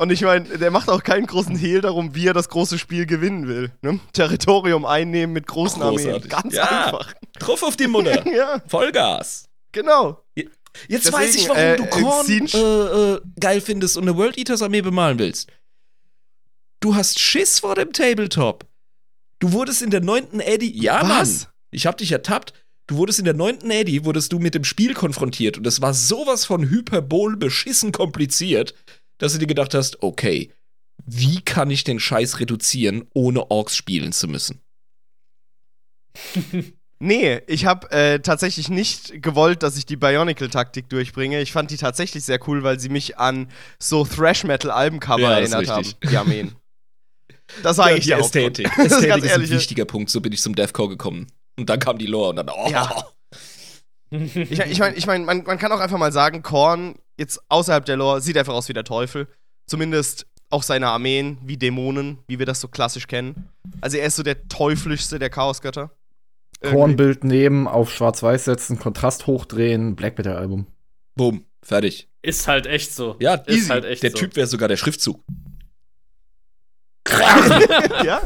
Und 0.00 0.10
ich 0.12 0.22
meine, 0.22 0.44
der 0.58 0.70
macht 0.70 0.88
auch 0.88 1.02
keinen 1.02 1.26
großen 1.26 1.56
Hehl 1.56 1.80
darum, 1.80 2.14
wie 2.14 2.26
er 2.28 2.32
das 2.32 2.48
große 2.48 2.78
Spiel 2.78 3.04
gewinnen 3.04 3.48
will. 3.48 3.72
Ne? 3.82 3.98
Territorium 4.12 4.84
einnehmen 4.86 5.32
mit 5.32 5.46
großen 5.48 5.82
Armeen. 5.82 6.04
Großartig. 6.06 6.30
Ganz 6.30 6.54
Ja. 6.54 6.84
einfach. 6.86 7.12
Drauf 7.40 7.62
auf 7.64 7.76
die 7.76 7.88
Mutter. 7.88 8.24
Ja, 8.32 8.62
Vollgas. 8.68 9.48
genau. 9.72 10.22
Jetzt 10.36 11.06
Deswegen, 11.08 11.12
weiß 11.16 11.34
ich, 11.34 11.48
warum 11.48 11.62
äh, 11.62 11.76
du 11.76 11.86
Korn 11.86 12.26
äh, 12.28 13.14
äh, 13.14 13.20
geil 13.40 13.60
findest 13.60 13.96
und 13.96 14.04
eine 14.04 14.16
World 14.16 14.38
Eaters 14.38 14.62
Armee 14.62 14.82
bemalen 14.82 15.18
willst. 15.18 15.48
Du 16.78 16.94
hast 16.94 17.18
Schiss 17.18 17.58
vor 17.58 17.74
dem 17.74 17.92
Tabletop. 17.92 18.64
Du 19.40 19.50
wurdest 19.52 19.82
in 19.82 19.90
der 19.90 20.00
neunten 20.00 20.38
Eddie. 20.38 20.80
Ja, 20.80 21.02
Was? 21.02 21.08
Mann. 21.08 21.46
Ich 21.72 21.86
hab 21.86 21.98
dich 21.98 22.12
ertappt. 22.12 22.52
Du 22.86 22.96
wurdest 22.96 23.18
in 23.18 23.24
der 23.24 23.34
neunten 23.34 23.70
Eddie, 23.70 24.04
wurdest 24.04 24.32
du 24.32 24.38
mit 24.38 24.54
dem 24.54 24.64
Spiel 24.64 24.94
konfrontiert 24.94 25.58
und 25.58 25.66
es 25.66 25.82
war 25.82 25.92
sowas 25.92 26.44
von 26.46 26.70
hyperbol 26.70 27.36
beschissen 27.36 27.92
kompliziert, 27.92 28.74
dass 29.18 29.32
du 29.32 29.38
dir 29.38 29.46
gedacht 29.46 29.74
hast, 29.74 30.02
okay, 30.02 30.52
wie 31.04 31.40
kann 31.40 31.70
ich 31.70 31.84
den 31.84 32.00
Scheiß 32.00 32.40
reduzieren, 32.40 33.08
ohne 33.14 33.50
Orks 33.50 33.76
spielen 33.76 34.12
zu 34.12 34.28
müssen? 34.28 34.60
Nee, 37.00 37.42
ich 37.46 37.64
habe 37.64 37.88
äh, 37.92 38.18
tatsächlich 38.18 38.68
nicht 38.70 39.22
gewollt, 39.22 39.62
dass 39.62 39.76
ich 39.76 39.86
die 39.86 39.94
Bionicle-Taktik 39.96 40.88
durchbringe. 40.88 41.40
Ich 41.40 41.52
fand 41.52 41.70
die 41.70 41.76
tatsächlich 41.76 42.24
sehr 42.24 42.40
cool, 42.48 42.64
weil 42.64 42.80
sie 42.80 42.88
mich 42.88 43.18
an 43.18 43.52
so 43.78 44.04
Thrash-Metal-Albencover 44.04 45.20
Ja, 45.20 45.38
ist 45.38 45.52
erinnert 45.52 45.70
haben, 45.70 45.94
die 46.10 46.16
Armeen. 46.16 46.56
Das 47.62 47.76
sage 47.76 47.94
ich 47.94 48.00
die 48.00 48.08
dir 48.08 48.16
auch. 48.16 48.24
Ästhetik. 48.24 48.66
Das 48.76 48.86
ist 48.86 48.92
Ästhetik 48.92 49.08
ganz 49.10 49.24
ist 49.24 49.32
ein 49.32 49.50
wichtiger 49.50 49.84
Punkt, 49.84 50.10
so 50.10 50.20
bin 50.20 50.32
ich 50.32 50.42
zum 50.42 50.56
Deathcore 50.56 50.88
gekommen. 50.88 51.28
Und 51.56 51.70
dann 51.70 51.78
kam 51.78 51.98
die 51.98 52.06
Lore 52.06 52.30
und 52.30 52.36
dann, 52.36 52.48
oh, 52.48 52.68
Ja. 52.68 53.06
Ich, 54.10 54.58
ich 54.58 54.78
meine, 54.78 54.96
ich 54.96 55.06
mein, 55.06 55.26
man, 55.26 55.42
man 55.42 55.58
kann 55.58 55.70
auch 55.70 55.80
einfach 55.80 55.98
mal 55.98 56.12
sagen, 56.12 56.42
Korn, 56.42 56.94
jetzt 57.18 57.40
außerhalb 57.48 57.84
der 57.84 57.96
Lore, 57.96 58.20
sieht 58.20 58.36
einfach 58.38 58.54
aus 58.54 58.68
wie 58.68 58.72
der 58.72 58.84
Teufel. 58.84 59.28
Zumindest 59.66 60.26
auch 60.50 60.62
seine 60.62 60.86
Armeen 60.88 61.38
wie 61.42 61.58
Dämonen, 61.58 62.18
wie 62.26 62.38
wir 62.38 62.46
das 62.46 62.60
so 62.60 62.68
klassisch 62.68 63.06
kennen. 63.06 63.50
Also 63.82 63.98
er 63.98 64.06
ist 64.06 64.16
so 64.16 64.22
der 64.22 64.48
teuflischste 64.48 65.18
der 65.18 65.28
Chaosgötter. 65.28 65.90
Kornbild 66.62 67.22
nehmen, 67.22 67.68
auf 67.68 67.92
Schwarz-Weiß 67.92 68.46
setzen, 68.46 68.78
Kontrast 68.78 69.26
hochdrehen, 69.26 69.94
Black 69.94 70.16
Metal-Album. 70.18 70.66
boom, 71.14 71.44
fertig. 71.62 72.08
Ist 72.22 72.48
halt 72.48 72.66
echt 72.66 72.94
so. 72.94 73.14
Ja, 73.20 73.34
ist 73.34 73.56
easy. 73.56 73.68
halt 73.68 73.84
echt 73.84 74.02
Der 74.02 74.10
so. 74.10 74.16
Typ 74.18 74.34
wäre 74.34 74.46
sogar 74.46 74.68
der 74.68 74.76
Schriftzug. 74.76 75.22
ja. 78.04 78.22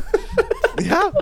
Ja. 0.85 1.13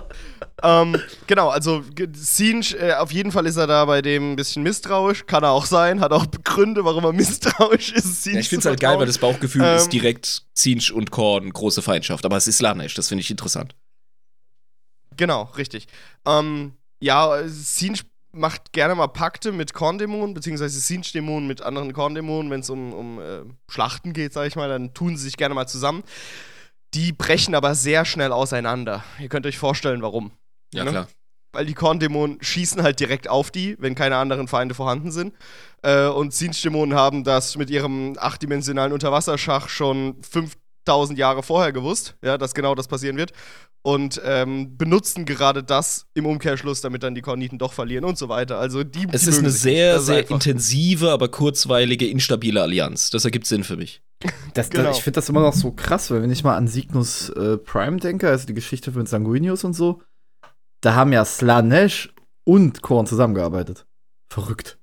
ähm, 0.63 0.99
genau, 1.27 1.49
also 1.49 1.83
Sinj, 2.13 2.75
äh, 2.75 2.93
auf 2.93 3.11
jeden 3.11 3.31
Fall 3.31 3.45
ist 3.45 3.57
er 3.57 3.67
da 3.67 3.85
bei 3.85 4.01
dem 4.01 4.33
ein 4.33 4.35
bisschen 4.35 4.63
misstrauisch. 4.63 5.25
Kann 5.25 5.43
er 5.43 5.51
auch 5.51 5.65
sein, 5.65 5.99
hat 5.99 6.11
auch 6.11 6.25
Gründe, 6.43 6.85
warum 6.85 7.03
er 7.03 7.13
misstrauisch 7.13 7.91
ist. 7.93 8.25
Ja, 8.25 8.39
ich 8.39 8.49
finde 8.49 8.61
es 8.61 8.65
halt 8.65 8.79
geil, 8.79 8.97
weil 8.99 9.05
das 9.05 9.17
Bauchgefühl 9.17 9.63
Ähm, 9.63 9.77
ist 9.77 9.89
direkt 9.89 10.43
Zinsch 10.53 10.91
und 10.91 11.11
Korn, 11.11 11.51
große 11.51 11.81
Feindschaft. 11.81 12.25
Aber 12.25 12.37
es 12.37 12.47
ist 12.47 12.61
Lanesh, 12.61 12.93
das 12.93 13.09
finde 13.09 13.21
ich 13.21 13.31
interessant. 13.31 13.75
Genau, 15.17 15.43
richtig. 15.57 15.87
Ähm, 16.25 16.73
ja, 16.99 17.47
Sinj 17.47 18.01
macht 18.33 18.73
gerne 18.73 18.95
mal 18.95 19.07
Pakte 19.07 19.51
mit 19.51 19.73
Korndämonen, 19.73 20.33
beziehungsweise 20.33 20.79
Sinch-Dämonen 20.79 21.47
mit 21.47 21.61
anderen 21.61 21.93
Korndämonen, 21.93 22.49
wenn 22.51 22.61
es 22.61 22.69
um, 22.69 22.93
um 22.93 23.19
äh, 23.19 23.41
Schlachten 23.69 24.13
geht, 24.13 24.33
sag 24.33 24.47
ich 24.47 24.55
mal, 24.55 24.69
dann 24.69 24.93
tun 24.93 25.17
sie 25.17 25.23
sich 25.25 25.37
gerne 25.37 25.55
mal 25.55 25.67
zusammen. 25.67 26.03
Die 26.93 27.11
brechen 27.13 27.55
aber 27.55 27.73
sehr 27.75 28.03
schnell 28.05 28.31
auseinander. 28.31 29.03
Ihr 29.19 29.29
könnt 29.29 29.45
euch 29.45 29.57
vorstellen, 29.57 30.01
warum. 30.01 30.31
Ja, 30.73 30.83
Ne? 30.83 30.91
klar. 30.91 31.07
Weil 31.53 31.65
die 31.65 31.73
Korndämonen 31.73 32.37
schießen 32.41 32.81
halt 32.81 32.99
direkt 33.01 33.27
auf 33.27 33.51
die, 33.51 33.75
wenn 33.79 33.93
keine 33.93 34.15
anderen 34.15 34.47
Feinde 34.47 34.73
vorhanden 34.73 35.11
sind. 35.11 35.33
Äh, 35.83 36.07
und 36.07 36.33
Sinch-Dämonen 36.33 36.95
haben 36.97 37.25
das 37.25 37.57
mit 37.57 37.69
ihrem 37.69 38.15
achtdimensionalen 38.17 38.93
Unterwasserschach 38.93 39.67
schon 39.67 40.15
5000 40.21 41.19
Jahre 41.19 41.43
vorher 41.43 41.73
gewusst, 41.73 42.15
ja, 42.23 42.37
dass 42.37 42.53
genau 42.53 42.73
das 42.73 42.87
passieren 42.87 43.17
wird. 43.17 43.33
Und 43.83 44.21
ähm, 44.23 44.77
benutzen 44.77 45.25
gerade 45.25 45.61
das 45.63 46.05
im 46.13 46.25
Umkehrschluss, 46.25 46.81
damit 46.81 47.03
dann 47.03 47.15
die 47.15 47.21
Korniten 47.21 47.57
doch 47.57 47.73
verlieren 47.73 48.05
und 48.05 48.17
so 48.17 48.29
weiter. 48.29 48.57
Also 48.59 48.83
die 48.85 49.07
Es 49.11 49.27
ist 49.27 49.39
eine 49.39 49.49
sehr, 49.49 49.99
sehr 49.99 50.29
intensive, 50.29 51.09
aber 51.11 51.29
kurzweilige, 51.29 52.07
instabile 52.07 52.61
Allianz. 52.61 53.09
Das 53.09 53.25
ergibt 53.25 53.47
Sinn 53.47 53.63
für 53.63 53.75
mich. 53.75 54.01
Das, 54.53 54.69
Genau. 54.69 54.85
das, 54.85 54.97
ich 54.97 55.03
finde 55.03 55.15
das 55.15 55.29
immer 55.29 55.41
noch 55.41 55.53
so 55.53 55.71
krass, 55.71 56.11
weil 56.11 56.21
wenn 56.21 56.31
ich 56.31 56.43
mal 56.43 56.55
an 56.57 56.67
Cygnus 56.67 57.29
äh, 57.29 57.57
Prime 57.57 57.97
denke, 57.97 58.29
also 58.29 58.45
die 58.47 58.53
Geschichte 58.53 58.91
von 58.91 59.05
Sanguinius 59.05 59.63
und 59.63 59.73
so, 59.73 60.01
da 60.81 60.95
haben 60.95 61.13
ja 61.13 61.23
Slanesh 61.25 62.13
und 62.43 62.81
Korn 62.81 63.05
zusammengearbeitet. 63.05 63.85
Verrückt. 64.29 64.77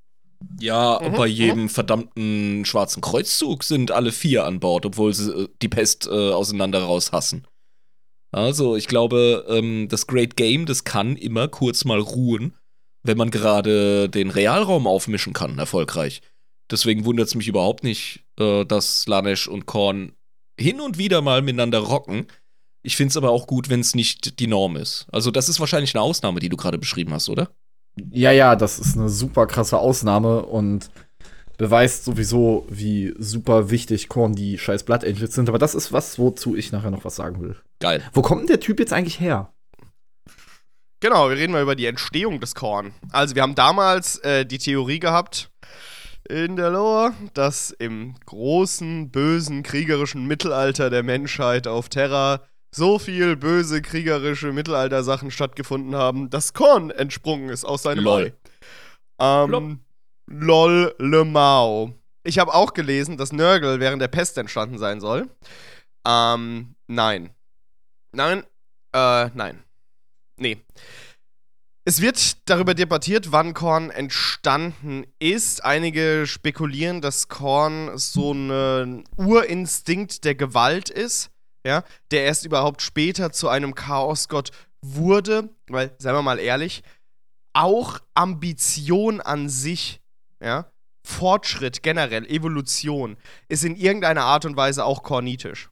Ja, 0.61 1.01
Mhm, 1.03 1.12
bei 1.14 1.26
mhm. 1.26 1.32
jedem 1.32 1.68
verdammten 1.68 2.64
schwarzen 2.64 3.01
Kreuzzug 3.01 3.64
sind 3.64 3.91
alle 3.91 4.12
vier 4.12 4.45
an 4.45 4.61
Bord, 4.61 4.86
obwohl 4.86 5.12
sie 5.12 5.30
äh, 5.32 5.49
die 5.62 5.68
Pest 5.68 6.07
äh, 6.07 6.30
auseinander 6.32 6.82
raus 6.82 7.12
hassen. 7.12 7.47
Also, 8.30 8.76
ich 8.76 8.89
glaube, 8.89 9.47
ähm, 9.49 9.89
das 9.89 10.07
Great 10.07 10.36
Game, 10.36 10.66
das 10.66 10.84
kann 10.84 11.16
immer 11.16 11.49
kurz 11.49 11.84
mal 11.84 11.99
ruhen, 11.99 12.55
wenn 13.03 13.16
man 13.16 13.30
gerade 13.30 14.09
den 14.11 14.30
Realraum 14.30 14.86
aufmischen 14.86 15.32
kann, 15.32 15.59
erfolgreich. 15.59 16.20
Deswegen 16.70 17.04
wundert 17.04 17.28
es 17.28 17.34
mich 17.34 17.48
überhaupt 17.48 17.82
nicht, 17.82 18.24
äh, 18.38 18.64
dass 18.64 19.02
Slanesh 19.02 19.48
und 19.48 19.66
Korn 19.66 20.12
hin 20.58 20.80
und 20.80 20.98
wieder 20.98 21.22
mal 21.22 21.42
miteinander 21.42 21.78
rocken. 21.78 22.26
Ich 22.82 22.96
finde 22.96 23.10
es 23.10 23.16
aber 23.16 23.30
auch 23.30 23.46
gut, 23.46 23.68
wenn 23.68 23.80
es 23.80 23.94
nicht 23.94 24.38
die 24.40 24.46
Norm 24.46 24.76
ist. 24.76 25.06
Also, 25.10 25.30
das 25.30 25.48
ist 25.48 25.60
wahrscheinlich 25.60 25.94
eine 25.94 26.02
Ausnahme, 26.02 26.40
die 26.40 26.48
du 26.48 26.56
gerade 26.56 26.78
beschrieben 26.78 27.12
hast, 27.12 27.28
oder? 27.28 27.50
Ja, 28.12 28.30
ja, 28.30 28.54
das 28.54 28.78
ist 28.78 28.96
eine 28.96 29.08
super 29.08 29.46
krasse 29.46 29.78
Ausnahme 29.78 30.44
und 30.44 30.90
beweist 31.56 32.04
sowieso, 32.04 32.66
wie 32.68 33.14
super 33.18 33.70
wichtig 33.70 34.08
Korn 34.08 34.34
die 34.34 34.58
scheiß 34.58 34.84
Blood 34.84 35.04
Angels 35.04 35.34
sind. 35.34 35.48
Aber 35.48 35.58
das 35.58 35.74
ist 35.74 35.92
was, 35.92 36.18
wozu 36.18 36.54
ich 36.54 36.70
nachher 36.70 36.90
noch 36.90 37.04
was 37.04 37.16
sagen 37.16 37.40
will. 37.42 37.56
Geil. 37.80 38.02
Wo 38.12 38.22
kommt 38.22 38.42
denn 38.42 38.46
der 38.48 38.60
Typ 38.60 38.78
jetzt 38.78 38.92
eigentlich 38.92 39.18
her? 39.18 39.52
Genau, 41.00 41.28
wir 41.28 41.36
reden 41.36 41.52
mal 41.52 41.62
über 41.62 41.76
die 41.76 41.86
Entstehung 41.86 42.40
des 42.40 42.54
Korn. 42.54 42.92
Also, 43.10 43.34
wir 43.34 43.42
haben 43.42 43.54
damals 43.54 44.18
äh, 44.18 44.46
die 44.46 44.58
Theorie 44.58 44.98
gehabt 45.00 45.50
in 46.28 46.56
der 46.56 46.70
Lore, 46.70 47.14
dass 47.34 47.70
im 47.70 48.14
großen, 48.26 49.10
bösen, 49.10 49.62
kriegerischen 49.62 50.26
Mittelalter 50.26 50.90
der 50.90 51.02
Menschheit 51.02 51.66
auf 51.66 51.88
Terra 51.88 52.42
so 52.70 52.98
viel 52.98 53.36
böse, 53.36 53.80
kriegerische 53.80 54.52
Mittelalter-Sachen 54.52 55.30
stattgefunden 55.30 55.94
haben, 55.94 56.30
dass 56.30 56.52
Korn 56.52 56.90
entsprungen 56.90 57.48
ist 57.48 57.64
aus 57.64 57.82
seinem 57.82 58.04
Lol. 58.04 58.32
Ei. 59.18 59.44
Ähm, 59.44 59.80
lol, 60.26 60.94
le 60.98 61.24
Mao. 61.24 61.94
Ich 62.24 62.38
habe 62.38 62.52
auch 62.52 62.74
gelesen, 62.74 63.16
dass 63.16 63.32
Nörgel 63.32 63.80
während 63.80 64.02
der 64.02 64.08
Pest 64.08 64.36
entstanden 64.36 64.78
sein 64.78 65.00
soll. 65.00 65.28
Ähm, 66.06 66.74
nein. 66.86 67.30
Nein, 68.12 68.44
äh, 68.92 69.30
nein. 69.34 69.64
Nee. 70.36 70.58
Es 71.89 72.03
wird 72.03 72.47
darüber 72.51 72.74
debattiert, 72.74 73.32
wann 73.32 73.55
Korn 73.55 73.89
entstanden 73.89 75.07
ist. 75.18 75.64
Einige 75.64 76.26
spekulieren, 76.26 77.01
dass 77.01 77.28
Korn 77.28 77.97
so 77.97 78.32
ein 78.32 79.05
Urinstinkt 79.16 80.26
der 80.26 80.34
Gewalt 80.34 80.91
ist, 80.91 81.30
ja, 81.66 81.84
der 82.11 82.24
erst 82.24 82.45
überhaupt 82.45 82.82
später 82.82 83.32
zu 83.32 83.49
einem 83.49 83.74
Chaosgott 83.74 84.51
wurde, 84.82 85.49
weil, 85.68 85.97
seien 85.97 86.14
wir 86.14 86.20
mal 86.20 86.39
ehrlich, 86.39 86.82
auch 87.55 88.01
Ambition 88.12 89.22
an 89.22 89.49
sich, 89.49 90.03
ja, 90.43 90.70
Fortschritt 91.07 91.82
generell, 91.82 92.26
Evolution, 92.26 93.16
ist 93.49 93.64
in 93.64 93.76
irgendeiner 93.76 94.24
Art 94.24 94.45
und 94.45 94.59
Weise 94.59 94.84
auch 94.84 95.03
kornitisch. 95.03 95.70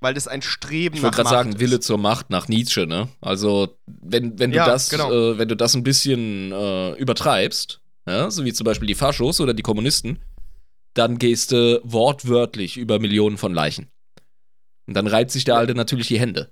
Weil 0.00 0.14
das 0.14 0.28
ein 0.28 0.42
Streben 0.42 0.94
Ich 0.94 1.02
nach 1.02 1.06
wollte 1.08 1.16
gerade 1.16 1.24
Macht 1.24 1.34
sagen, 1.34 1.48
ist. 1.50 1.60
Wille 1.60 1.80
zur 1.80 1.98
Macht 1.98 2.30
nach 2.30 2.46
Nietzsche, 2.48 2.86
ne? 2.86 3.08
Also, 3.20 3.76
wenn, 3.86 4.38
wenn 4.38 4.50
du 4.52 4.56
Ja, 4.56 4.66
das, 4.66 4.90
genau. 4.90 5.10
äh, 5.12 5.38
wenn 5.38 5.48
du 5.48 5.56
das 5.56 5.74
ein 5.74 5.82
bisschen 5.82 6.52
äh, 6.52 6.92
übertreibst, 6.94 7.80
ja, 8.06 8.30
so 8.30 8.44
wie 8.44 8.52
zum 8.52 8.64
Beispiel 8.64 8.86
die 8.86 8.94
Faschos 8.94 9.40
oder 9.40 9.54
die 9.54 9.62
Kommunisten, 9.62 10.20
dann 10.94 11.18
gehst 11.18 11.52
du 11.52 11.80
wortwörtlich 11.84 12.76
über 12.76 12.98
Millionen 13.00 13.38
von 13.38 13.52
Leichen. 13.52 13.88
Und 14.86 14.94
dann 14.94 15.06
reibt 15.06 15.30
sich 15.30 15.44
der 15.44 15.56
Alte 15.56 15.74
natürlich 15.74 16.08
die 16.08 16.18
Hände. 16.18 16.50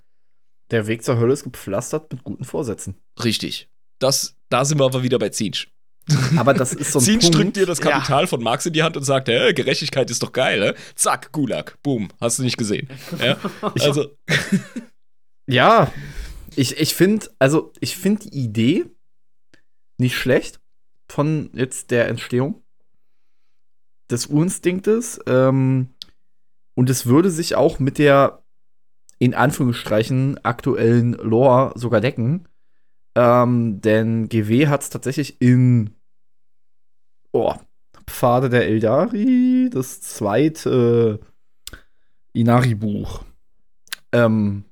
Der 0.70 0.86
Weg 0.88 1.05
zur 1.05 1.16
Hölle 1.18 1.32
ist 1.32 1.44
gepflastert 1.44 2.12
mit 2.12 2.24
guten 2.24 2.44
Vorsätzen. 2.44 2.97
Richtig. 3.22 3.68
Das, 3.99 4.36
da 4.51 4.64
sind 4.64 4.78
wir 4.78 4.84
aber 4.84 5.03
wieder 5.05 5.18
bei 5.18 5.28
Zinsch. 5.30 5.70
Aber 6.36 6.54
das 6.54 6.72
ist 6.72 6.92
so 6.92 6.98
ein 7.00 7.04
Zinsch 7.04 7.24
Punkt. 7.24 7.36
drückt 7.38 7.57
dir 7.57 7.66
das 7.66 7.78
Ja. 7.80 7.90
Kapital 7.90 8.26
von 8.26 8.42
Marx 8.42 8.64
in 8.66 8.72
die 8.72 8.82
Hand 8.82 8.96
und 8.96 9.02
sagt, 9.02 9.28
hä, 9.28 9.52
Gerechtigkeit 9.52 10.11
ist 10.11 10.22
doch 10.22 10.32
geil, 10.32 10.62
hä? 10.62 10.80
Zack, 10.94 11.32
Gulag, 11.32 11.76
boom, 11.82 12.09
hast 12.20 12.38
du 12.38 12.42
nicht 12.44 12.57
gesehen. 12.57 12.88
Ja? 13.18 13.36
Also, 13.62 14.11
Ja, 15.48 15.92
ich, 16.57 16.78
ich 16.78 16.94
finde, 16.94 17.26
also 17.38 17.72
ich 17.80 17.96
finde 17.96 18.28
die 18.28 18.36
Idee 18.38 18.84
nicht 19.98 20.16
schlecht 20.16 20.61
von 21.09 21.50
jetzt 21.52 21.90
der 21.90 22.09
Entstehung 22.09 22.62
des 24.11 24.26
Urinstinktes. 24.26 25.20
Ähm, 25.26 25.90
und 26.74 26.90
es 26.90 27.07
würde 27.07 27.30
sich 27.30 27.54
auch 27.54 27.78
mit 27.78 27.98
der 27.98 28.42
in 29.18 29.34
Anführungsstrichen 29.34 30.44
aktuellen 30.44 31.12
Lore 31.14 31.72
sogar 31.76 32.00
decken. 32.00 32.48
Ähm, 33.14 33.80
denn 33.80 34.28
GW 34.28 34.66
hat 34.68 34.82
es 34.82 34.90
tatsächlich 34.90 35.40
in 35.40 35.95
oh, 37.33 37.55
Pfade 38.07 38.49
der 38.49 38.66
Eldari, 38.66 39.68
das 39.72 40.01
zweite 40.01 41.20
Inari-Buch. 42.33 43.24
Ähm, 44.12 44.64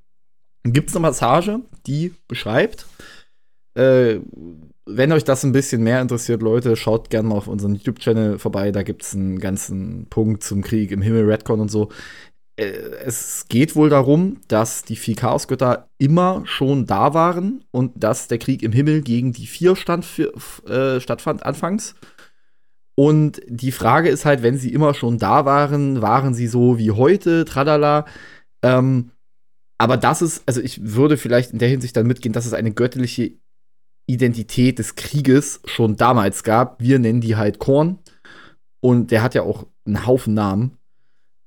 gibt 0.63 0.89
es 0.89 0.95
eine 0.95 1.05
Passage, 1.07 1.59
die 1.85 2.13
beschreibt, 2.27 2.85
äh, 3.75 4.19
wenn 4.85 5.11
euch 5.11 5.23
das 5.23 5.43
ein 5.43 5.51
bisschen 5.51 5.83
mehr 5.83 6.01
interessiert, 6.01 6.41
Leute, 6.41 6.75
schaut 6.75 7.09
gerne 7.09 7.29
mal 7.29 7.35
auf 7.35 7.47
unseren 7.47 7.75
YouTube-Channel 7.75 8.39
vorbei. 8.39 8.71
Da 8.71 8.83
gibt 8.83 9.03
es 9.03 9.15
einen 9.15 9.39
ganzen 9.39 10.07
Punkt 10.09 10.43
zum 10.43 10.61
Krieg 10.61 10.91
im 10.91 11.01
Himmel, 11.01 11.25
Redcon 11.25 11.59
und 11.59 11.71
so. 11.71 11.89
Äh, 12.55 12.65
es 13.03 13.47
geht 13.49 13.75
wohl 13.75 13.89
darum, 13.89 14.37
dass 14.47 14.83
die 14.83 14.95
vier 14.95 15.15
Chaosgötter 15.15 15.89
immer 15.97 16.43
schon 16.45 16.85
da 16.85 17.13
waren 17.13 17.63
und 17.71 17.91
dass 18.01 18.27
der 18.27 18.37
Krieg 18.37 18.63
im 18.63 18.71
Himmel 18.71 19.01
gegen 19.01 19.33
die 19.33 19.47
vier 19.47 19.75
stand 19.75 20.05
äh, 20.67 20.99
stattfand 20.99 21.45
anfangs. 21.45 21.95
Und 22.95 23.41
die 23.47 23.73
Frage 23.73 24.09
ist 24.09 24.25
halt, 24.25 24.41
wenn 24.41 24.57
sie 24.57 24.73
immer 24.73 24.93
schon 24.93 25.17
da 25.17 25.45
waren, 25.45 26.01
waren 26.01 26.33
sie 26.33 26.47
so 26.47 26.77
wie 26.77 26.91
heute, 26.91 27.43
tralala. 27.43 28.05
Ähm, 28.63 29.11
aber 29.77 29.97
das 29.97 30.21
ist, 30.21 30.43
also 30.45 30.61
ich 30.61 30.81
würde 30.81 31.17
vielleicht 31.17 31.51
in 31.51 31.59
der 31.59 31.67
Hinsicht 31.67 31.97
dann 31.97 32.07
mitgehen, 32.07 32.31
dass 32.31 32.45
es 32.45 32.53
eine 32.53 32.71
göttliche 32.71 33.33
Identität 34.07 34.79
des 34.79 34.95
Krieges 34.95 35.61
schon 35.65 35.97
damals 35.97 36.43
gab. 36.43 36.81
Wir 36.81 36.99
nennen 36.99 37.21
die 37.21 37.35
halt 37.35 37.59
Korn. 37.59 37.99
Und 38.79 39.11
der 39.11 39.23
hat 39.23 39.35
ja 39.35 39.41
auch 39.41 39.65
einen 39.85 40.05
Haufen 40.05 40.33
Namen. 40.33 40.77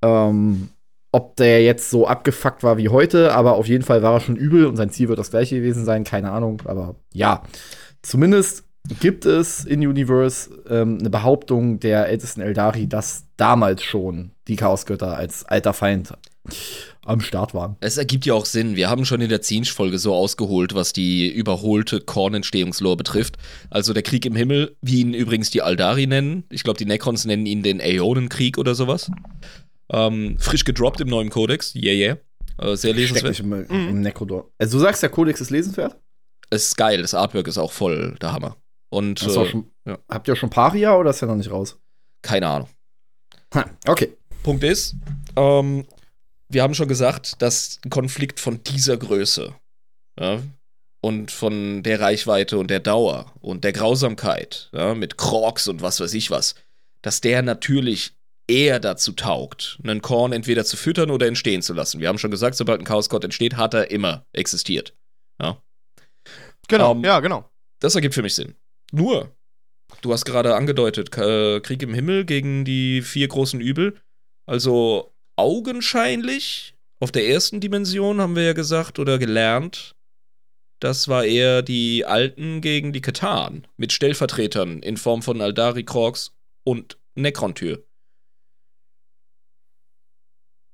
Ähm, 0.03 0.69
ob 1.13 1.37
der 1.37 1.63
jetzt 1.63 1.89
so 1.89 2.07
abgefuckt 2.07 2.63
war 2.63 2.77
wie 2.77 2.91
heute, 2.91 3.33
aber 3.33 3.55
auf 3.55 3.67
jeden 3.67 3.85
Fall 3.85 4.03
war 4.03 4.15
er 4.15 4.21
schon 4.21 4.37
übel 4.37 4.67
und 4.67 4.77
sein 4.77 4.91
Ziel 4.91 5.09
wird 5.09 5.19
das 5.19 5.31
gleiche 5.31 5.57
gewesen 5.57 5.85
sein, 5.87 6.05
keine 6.05 6.31
Ahnung. 6.33 6.61
Aber 6.67 6.97
ja, 7.15 7.43
zumindest 8.03 8.68
gibt 9.01 9.27
es 9.27 9.65
in 9.65 9.87
Universe 9.87 10.51
ähm, 10.69 10.99
eine 10.99 11.11
Behauptung 11.11 11.81
der 11.81 12.09
ältesten 12.09 12.41
Eldari, 12.41 12.89
dass 12.89 13.25
damals 13.37 13.83
schon 13.83 14.33
die 14.47 14.57
Chaosgötter 14.57 15.17
als 15.17 15.45
alter 15.45 15.73
Feind 15.73 16.13
am 17.05 17.21
Start 17.21 17.55
waren. 17.55 17.77
Es 17.81 17.97
ergibt 17.97 18.27
ja 18.27 18.35
auch 18.35 18.45
Sinn. 18.45 18.77
Wir 18.77 18.91
haben 18.91 19.05
schon 19.05 19.21
in 19.21 19.29
der 19.29 19.43
Zinsch-Folge 19.43 19.99
so 19.99 20.15
ausgeholt, 20.15 20.75
was 20.75 20.93
die 20.93 21.29
überholte 21.29 22.01
Korn-Entstehungslore 22.01 22.97
betrifft. 22.97 23.37
Also 23.71 23.93
der 23.93 24.03
Krieg 24.03 24.27
im 24.27 24.37
Himmel, 24.37 24.77
wie 24.83 25.01
ihn 25.01 25.15
übrigens 25.15 25.51
die 25.51 25.63
Aldari 25.63 26.07
nennen. 26.07 26.45
Ich 26.51 26.65
glaube, 26.65 26.79
die 26.79 26.85
Necrons 26.85 27.25
nennen 27.25 27.47
ihn 27.47 27.63
den 27.63 27.81
Äonenkrieg 27.81 28.59
oder 28.59 28.75
sowas. 28.75 29.11
Ähm, 29.91 30.37
frisch 30.39 30.65
gedroppt 30.65 31.01
im 31.01 31.09
neuen 31.09 31.31
Kodex. 31.31 31.75
Yeah, 31.75 31.95
yeah. 31.95 32.19
Äh, 32.59 32.77
sehr 32.77 32.93
lesenswert. 32.93 33.43
mich 33.43 33.71
im, 33.71 33.89
im 33.89 34.01
Necrodor. 34.03 34.51
Also 34.59 34.79
du 34.79 34.85
sagst, 34.85 35.03
der 35.03 35.11
Kodex 35.11 35.41
ist 35.41 35.51
lesenswert? 35.51 35.97
Es 36.51 36.69
ist 36.69 36.77
geil. 36.77 37.01
Das 37.01 37.15
Artwork 37.15 37.49
ist 37.49 37.59
auch 37.59 37.73
voll 37.73 38.17
der 38.21 38.33
Hammer. 38.33 38.57
Und 38.91 39.23
äh, 39.23 39.47
schon, 39.47 39.71
ja. 39.85 39.99
Habt 40.09 40.29
ihr 40.29 40.37
schon 40.37 40.51
Paria 40.51 40.97
oder 40.97 41.11
ist 41.11 41.21
der 41.21 41.29
noch 41.29 41.37
nicht 41.37 41.51
raus? 41.51 41.79
keine 42.23 42.49
Ahnung. 42.49 42.69
Ha, 43.55 43.71
okay. 43.87 44.17
Punkt 44.43 44.65
ist, 44.65 44.97
ähm, 45.37 45.87
wir 46.49 46.63
haben 46.63 46.75
schon 46.75 46.89
gesagt, 46.89 47.41
dass 47.41 47.81
ein 47.85 47.91
Konflikt 47.91 48.41
von 48.41 48.63
dieser 48.65 48.97
Größe, 48.97 49.55
ja, 50.19 50.41
und 51.01 51.31
von 51.31 51.83
der 51.83 52.01
Reichweite 52.01 52.59
und 52.59 52.71
der 52.71 52.81
Dauer 52.81 53.33
und 53.41 53.65
der 53.65 53.73
Grausamkeit, 53.73 54.69
ja, 54.73 54.95
mit 54.95 55.17
Crocs 55.17 55.69
und 55.69 55.81
was 55.81 56.01
weiß 56.01 56.13
ich 56.15 56.31
was, 56.31 56.57
dass 57.03 57.21
der 57.21 57.43
natürlich 57.43 58.15
eher 58.49 58.81
dazu 58.81 59.13
taugt, 59.13 59.79
einen 59.85 60.03
Korn 60.03 60.33
entweder 60.33 60.65
zu 60.65 60.77
füttern 60.77 61.11
oder 61.11 61.27
entstehen 61.27 61.63
zu 61.63 61.75
lassen. 61.75 62.01
Wir 62.01 62.09
haben 62.09 62.19
schon 62.19 62.31
gesagt, 62.31 62.57
sobald 62.57 62.81
ein 62.81 62.85
Chaosgott 62.85 63.23
entsteht, 63.25 63.57
hat 63.57 63.75
er 63.75 63.91
immer 63.91 64.27
existiert. 64.33 64.95
Ja. 65.41 65.63
Genau, 66.67 66.93
Ähm, 66.93 67.05
ja, 67.05 67.21
genau. 67.21 67.49
Das 67.79 67.95
ergibt 67.95 68.15
für 68.15 68.23
mich 68.23 68.35
Sinn. 68.35 68.55
Nur, 68.93 69.37
du 70.03 70.13
hast 70.13 70.25
gerade 70.25 70.55
angedeutet, 70.55 71.17
äh, 71.17 71.61
Krieg 71.61 71.83
im 71.83 71.95
Himmel 71.95 72.25
gegen 72.25 72.65
die 72.65 73.03
vier 73.03 73.29
großen 73.29 73.61
Übel. 73.61 74.01
Also 74.47 75.15
augenscheinlich, 75.37 76.75
auf 77.01 77.13
der 77.13 77.29
ersten 77.29 77.61
Dimension 77.61 78.21
haben 78.21 78.35
wir 78.35 78.45
ja 78.45 78.53
gesagt 78.55 78.99
oder 78.99 79.19
gelernt, 79.19 79.95
das 80.81 81.09
war 81.09 81.25
eher 81.25 81.63
die 81.63 82.05
Alten 82.07 82.61
gegen 82.61 82.93
die 82.93 83.01
Katan 83.01 83.67
mit 83.77 83.93
Stellvertretern 83.93 84.81
in 84.81 84.97
Form 84.97 85.23
von 85.23 85.41
Aldari 85.41 85.85
Krogs 85.85 86.37
und 86.65 86.99
Necron-Tür. 87.17 87.85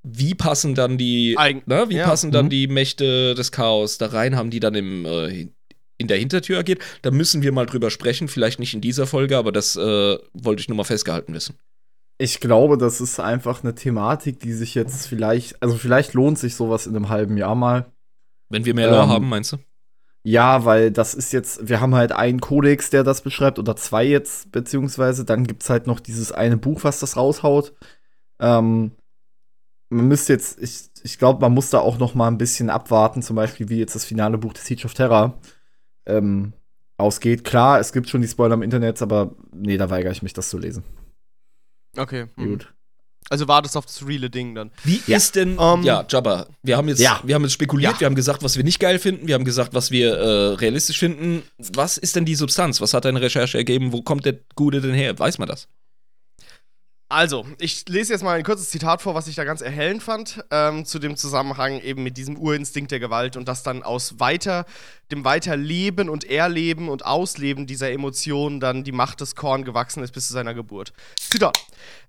Wie 0.07 0.35
passen 0.35 0.75
dann 0.75 0.99
die, 0.99 1.35
Eig 1.39 1.63
na, 1.65 1.89
wie 1.89 1.97
ja. 1.97 2.05
passen 2.07 2.31
dann 2.31 2.47
Mhm. 2.47 2.51
die 2.51 2.67
Mächte 2.67 3.35
des 3.35 3.51
Chaos 3.51 3.97
da 3.97 4.09
rein? 4.09 4.37
Haben 4.37 4.51
die 4.51 4.61
dann 4.61 4.75
im, 4.75 5.07
äh, 5.07 5.49
in 5.99 6.09
der 6.09 6.19
Hintertür 6.19 6.59
agiert? 6.59 6.81
Da 7.03 7.11
müssen 7.11 7.43
wir 7.43 7.53
mal 7.53 7.67
drüber 7.67 7.91
sprechen. 7.91 8.29
Vielleicht 8.29 8.59
nicht 8.59 8.75
in 8.75 8.81
dieser 8.81 9.07
Folge, 9.07 9.37
aber 9.39 9.53
das 9.53 9.77
äh, 9.77 10.19
wollte 10.33 10.61
ich 10.61 10.69
nur 10.69 10.77
mal 10.77 10.85
festgehalten 10.85 11.35
wissen. 11.35 11.57
Ich 12.19 12.41
glaube, 12.41 12.79
das 12.79 13.01
ist 13.01 13.19
einfach 13.19 13.65
eine 13.65 13.75
Thematik, 13.75 14.39
die 14.39 14.53
sich 14.53 14.75
jetzt 14.75 15.07
vielleicht, 15.07 15.61
also 15.63 15.77
vielleicht 15.77 16.15
lohnt 16.15 16.39
sich 16.39 16.55
sowas 16.55 16.87
in 16.87 16.95
einem 16.95 17.09
halben 17.09 17.37
Jahr 17.37 17.57
mal. 17.57 17.87
Wenn 18.49 18.65
wir 18.65 18.75
mehr 18.75 18.89
Lore 18.91 19.03
Ähm, 19.03 19.09
haben, 19.09 19.29
meinst 19.29 19.53
du? 19.53 19.57
Ja, 20.23 20.65
weil 20.65 20.91
das 20.91 21.15
ist 21.15 21.33
jetzt, 21.33 21.69
wir 21.69 21.81
haben 21.81 21.95
halt 21.95 22.13
einen 22.13 22.41
Kodex, 22.41 22.89
der 22.89 23.03
das 23.05 23.21
beschreibt, 23.21 23.59
oder 23.59 23.77
zwei 23.77 24.05
jetzt, 24.05 24.53
beziehungsweise 24.53 25.25
dann 25.25 25.47
gibt's 25.47 25.69
halt 25.69 25.87
noch 25.87 26.01
dieses 26.01 26.33
eine 26.33 26.57
Buch, 26.57 26.85
was 26.85 27.01
das 27.01 27.17
raushaut. 27.17 27.75
Ähm, 28.41 28.93
man 29.91 30.09
müsste 30.09 30.33
jetzt, 30.33 30.59
ich, 30.63 30.89
ich 31.03 31.19
glaube, 31.19 31.41
man 31.41 31.53
muss 31.53 31.71
da 31.71 31.81
auch 31.81 31.99
noch 31.99 32.15
mal 32.15 32.29
ein 32.29 32.39
bisschen 32.39 32.71
abwarten, 32.71 33.23
zum 33.23 33.37
Beispiel 33.37 33.69
wie 33.69 33.79
jetzt 33.79 33.95
das 33.95 34.05
finale 34.05 34.39
Buch 34.39 34.55
des 34.55 34.65
Siege 34.65 34.87
of 34.87 34.95
Terror 34.95 35.39
ähm, 36.07 36.53
ausgeht. 36.97 37.45
Klar, 37.45 37.81
es 37.81 37.93
gibt 37.93 38.09
schon 38.09 38.23
die 38.23 38.29
Spoiler 38.29 38.55
im 38.55 38.63
Internet, 38.63 39.01
aber 39.03 39.35
nee, 39.53 39.77
da 39.77 39.91
weigere 39.91 40.13
ich 40.13 40.23
mich, 40.23 40.33
das 40.33 40.49
zu 40.51 40.59
lesen. 40.59 40.85
Okay. 41.97 42.27
mhm. 42.37 42.51
Gut. 42.51 42.75
Also 43.31 43.49
war 43.49 43.63
das 43.63 43.75
auf 43.75 43.87
das 43.87 44.07
reale 44.07 44.29
Ding 44.29 44.55
dann. 44.55 44.71
Wie 44.83 45.01
ja. 45.07 45.17
ist 45.17 45.35
denn, 45.35 45.57
Ähm, 45.59 45.83
ja, 45.83 46.05
Jabba, 46.07 46.47
wir 46.63 46.77
haben 46.77 46.89
jetzt, 46.89 47.01
Ja. 47.01 47.21
wir 47.25 47.35
haben 47.35 47.43
jetzt 47.43 47.55
spekuliert, 47.55 47.95
Ja. 47.95 48.01
wir 48.01 48.07
haben 48.07 48.15
gesagt, 48.15 48.43
was 48.43 48.57
wir 48.59 48.65
nicht 48.65 48.81
geil 48.81 48.99
finden, 48.99 49.27
wir 49.27 49.35
haben 49.35 49.47
gesagt, 49.47 49.73
was 49.73 49.91
wir 49.91 50.15
äh, 50.15 50.55
realistisch 50.57 50.99
finden. 50.99 51.43
Was 51.57 51.97
ist 51.97 52.17
denn 52.17 52.27
die 52.27 52.35
Substanz? 52.35 52.83
Was 52.83 52.93
hat 52.93 53.07
deine 53.07 53.23
Recherche 53.23 53.57
ergeben? 53.57 53.93
Wo 53.93 54.03
kommt 54.03 54.27
der 54.27 54.39
Gute 54.55 54.83
denn 54.83 54.93
her? 54.93 55.19
Weiß 55.19 55.39
man 55.39 55.49
das? 55.49 55.69
Also, 57.09 57.47
ich 57.61 57.89
lese 57.89 58.13
jetzt 58.13 58.23
mal 58.23 58.37
ein 58.37 58.45
kurzes 58.45 58.71
Zitat 58.71 59.01
vor, 59.01 59.15
was 59.15 59.29
ich 59.29 59.37
da 59.37 59.45
ganz 59.45 59.61
erhellend 59.61 60.03
fand, 60.03 60.45
ähm, 60.51 60.85
zu 60.85 60.99
dem 60.99 61.17
Zusammenhang 61.17 61.81
eben 61.81 62.03
mit 62.03 62.17
diesem 62.17 62.37
Urinstinkt 62.37 62.91
der 62.91 62.99
Gewalt 62.99 63.37
und 63.37 63.47
das 63.47 63.63
dann 63.63 63.83
aus 63.83 64.19
weiter, 64.21 64.65
dem 65.15 65.25
Weiterleben 65.25 66.09
und 66.09 66.25
Erleben 66.25 66.89
und 66.89 67.07
Ausleben 67.07 67.67
dieser 67.67 67.91
Emotionen 67.91 68.59
dann 68.61 68.85
die 68.85 68.93
Macht 68.93 69.21
des 69.21 69.37
Korn 69.37 69.65
gewachsen 69.65 70.03
ist 70.03 70.13
bis 70.13 70.27
zu 70.27 70.33
seiner 70.33 70.55
Geburt. 70.55 70.93
Zitat. 71.19 71.59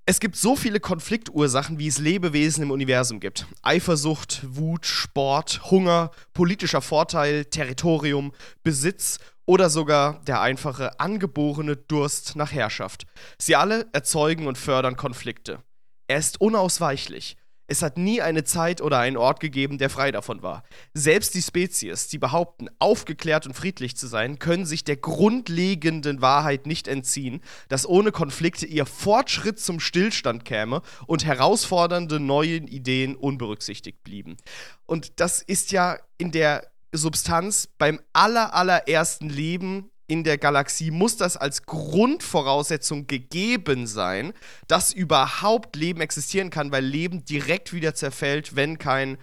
Es 0.08 0.20
gibt 0.20 0.36
so 0.36 0.56
viele 0.56 0.80
Konfliktursachen, 0.80 1.80
wie 1.80 1.88
es 1.88 1.98
Lebewesen 1.98 2.64
im 2.64 2.72
Universum 2.72 3.20
gibt. 3.20 3.48
Eifersucht, 3.64 4.42
Wut, 4.48 4.86
Sport, 4.86 5.72
Hunger, 5.72 6.12
politischer 6.34 6.82
Vorteil, 6.82 7.46
Territorium, 7.46 8.32
Besitz 8.64 9.20
oder 9.46 9.70
sogar 9.70 10.22
der 10.26 10.42
einfache 10.42 11.00
angeborene 11.00 11.76
Durst 11.76 12.36
nach 12.36 12.52
Herrschaft. 12.52 13.06
Sie 13.40 13.56
alle 13.56 13.88
erzeugen 13.94 14.48
und 14.48 14.58
fördern 14.58 14.96
Konflikte. 14.96 15.64
Er 16.08 16.18
ist 16.18 16.40
unausweichlich. 16.40 17.38
Es 17.68 17.82
hat 17.82 17.98
nie 17.98 18.22
eine 18.22 18.44
Zeit 18.44 18.82
oder 18.82 19.00
einen 19.00 19.18
Ort 19.18 19.40
gegeben, 19.40 19.78
der 19.78 19.90
frei 19.90 20.12
davon 20.12 20.44
war. 20.44 20.64
Selbst 20.94 21.34
die 21.34 21.42
Spezies, 21.42 22.08
die 22.08 22.20
behaupten, 22.20 22.70
aufgeklärt 22.80 23.48
und 23.48 23.54
friedlich 23.54 23.98
zu 23.98 24.08
sein, 24.08 24.38
können 24.38 24.66
sich 24.66 24.84
der 24.84 24.98
grundlegenden 24.98 26.22
Wahrheit 26.22 26.68
nicht 26.68 26.88
entziehen, 26.88 27.42
dass 27.68 27.88
ohne 27.88 28.12
Konflikte 28.12 28.66
ihr 28.66 28.86
Fortschritt 28.86 29.60
zum 29.60 29.80
Stillstand 29.80 30.46
käme 30.46 30.82
und 31.08 31.26
herausfordernde 31.26 32.20
neue 32.20 32.58
Ideen 32.58 33.16
unberücksichtigt 33.16 34.04
blieben. 34.04 34.38
Und 34.86 35.20
das 35.20 35.42
ist 35.42 35.72
ja 35.72 35.98
in 36.18 36.32
der 36.32 36.68
Substanz 36.92 37.68
beim 37.78 38.00
aller, 38.14 38.54
allerersten 38.54 39.30
Leben 39.30 39.92
in 40.08 40.24
der 40.24 40.38
Galaxie 40.38 40.92
muss 40.92 41.18
das 41.18 41.36
als 41.38 41.64
Grundvoraussetzung 41.64 43.08
gegeben 43.08 43.88
sein, 43.88 44.34
dass 44.68 44.94
überhaupt 44.94 45.76
Leben 45.76 46.02
existieren 46.02 46.50
kann, 46.52 46.72
weil 46.72 46.86
Leben 46.86 47.26
direkt 47.26 47.74
wieder 47.74 47.96
zerfällt, 47.96 48.56
wenn 48.56 48.78
kein 48.78 49.18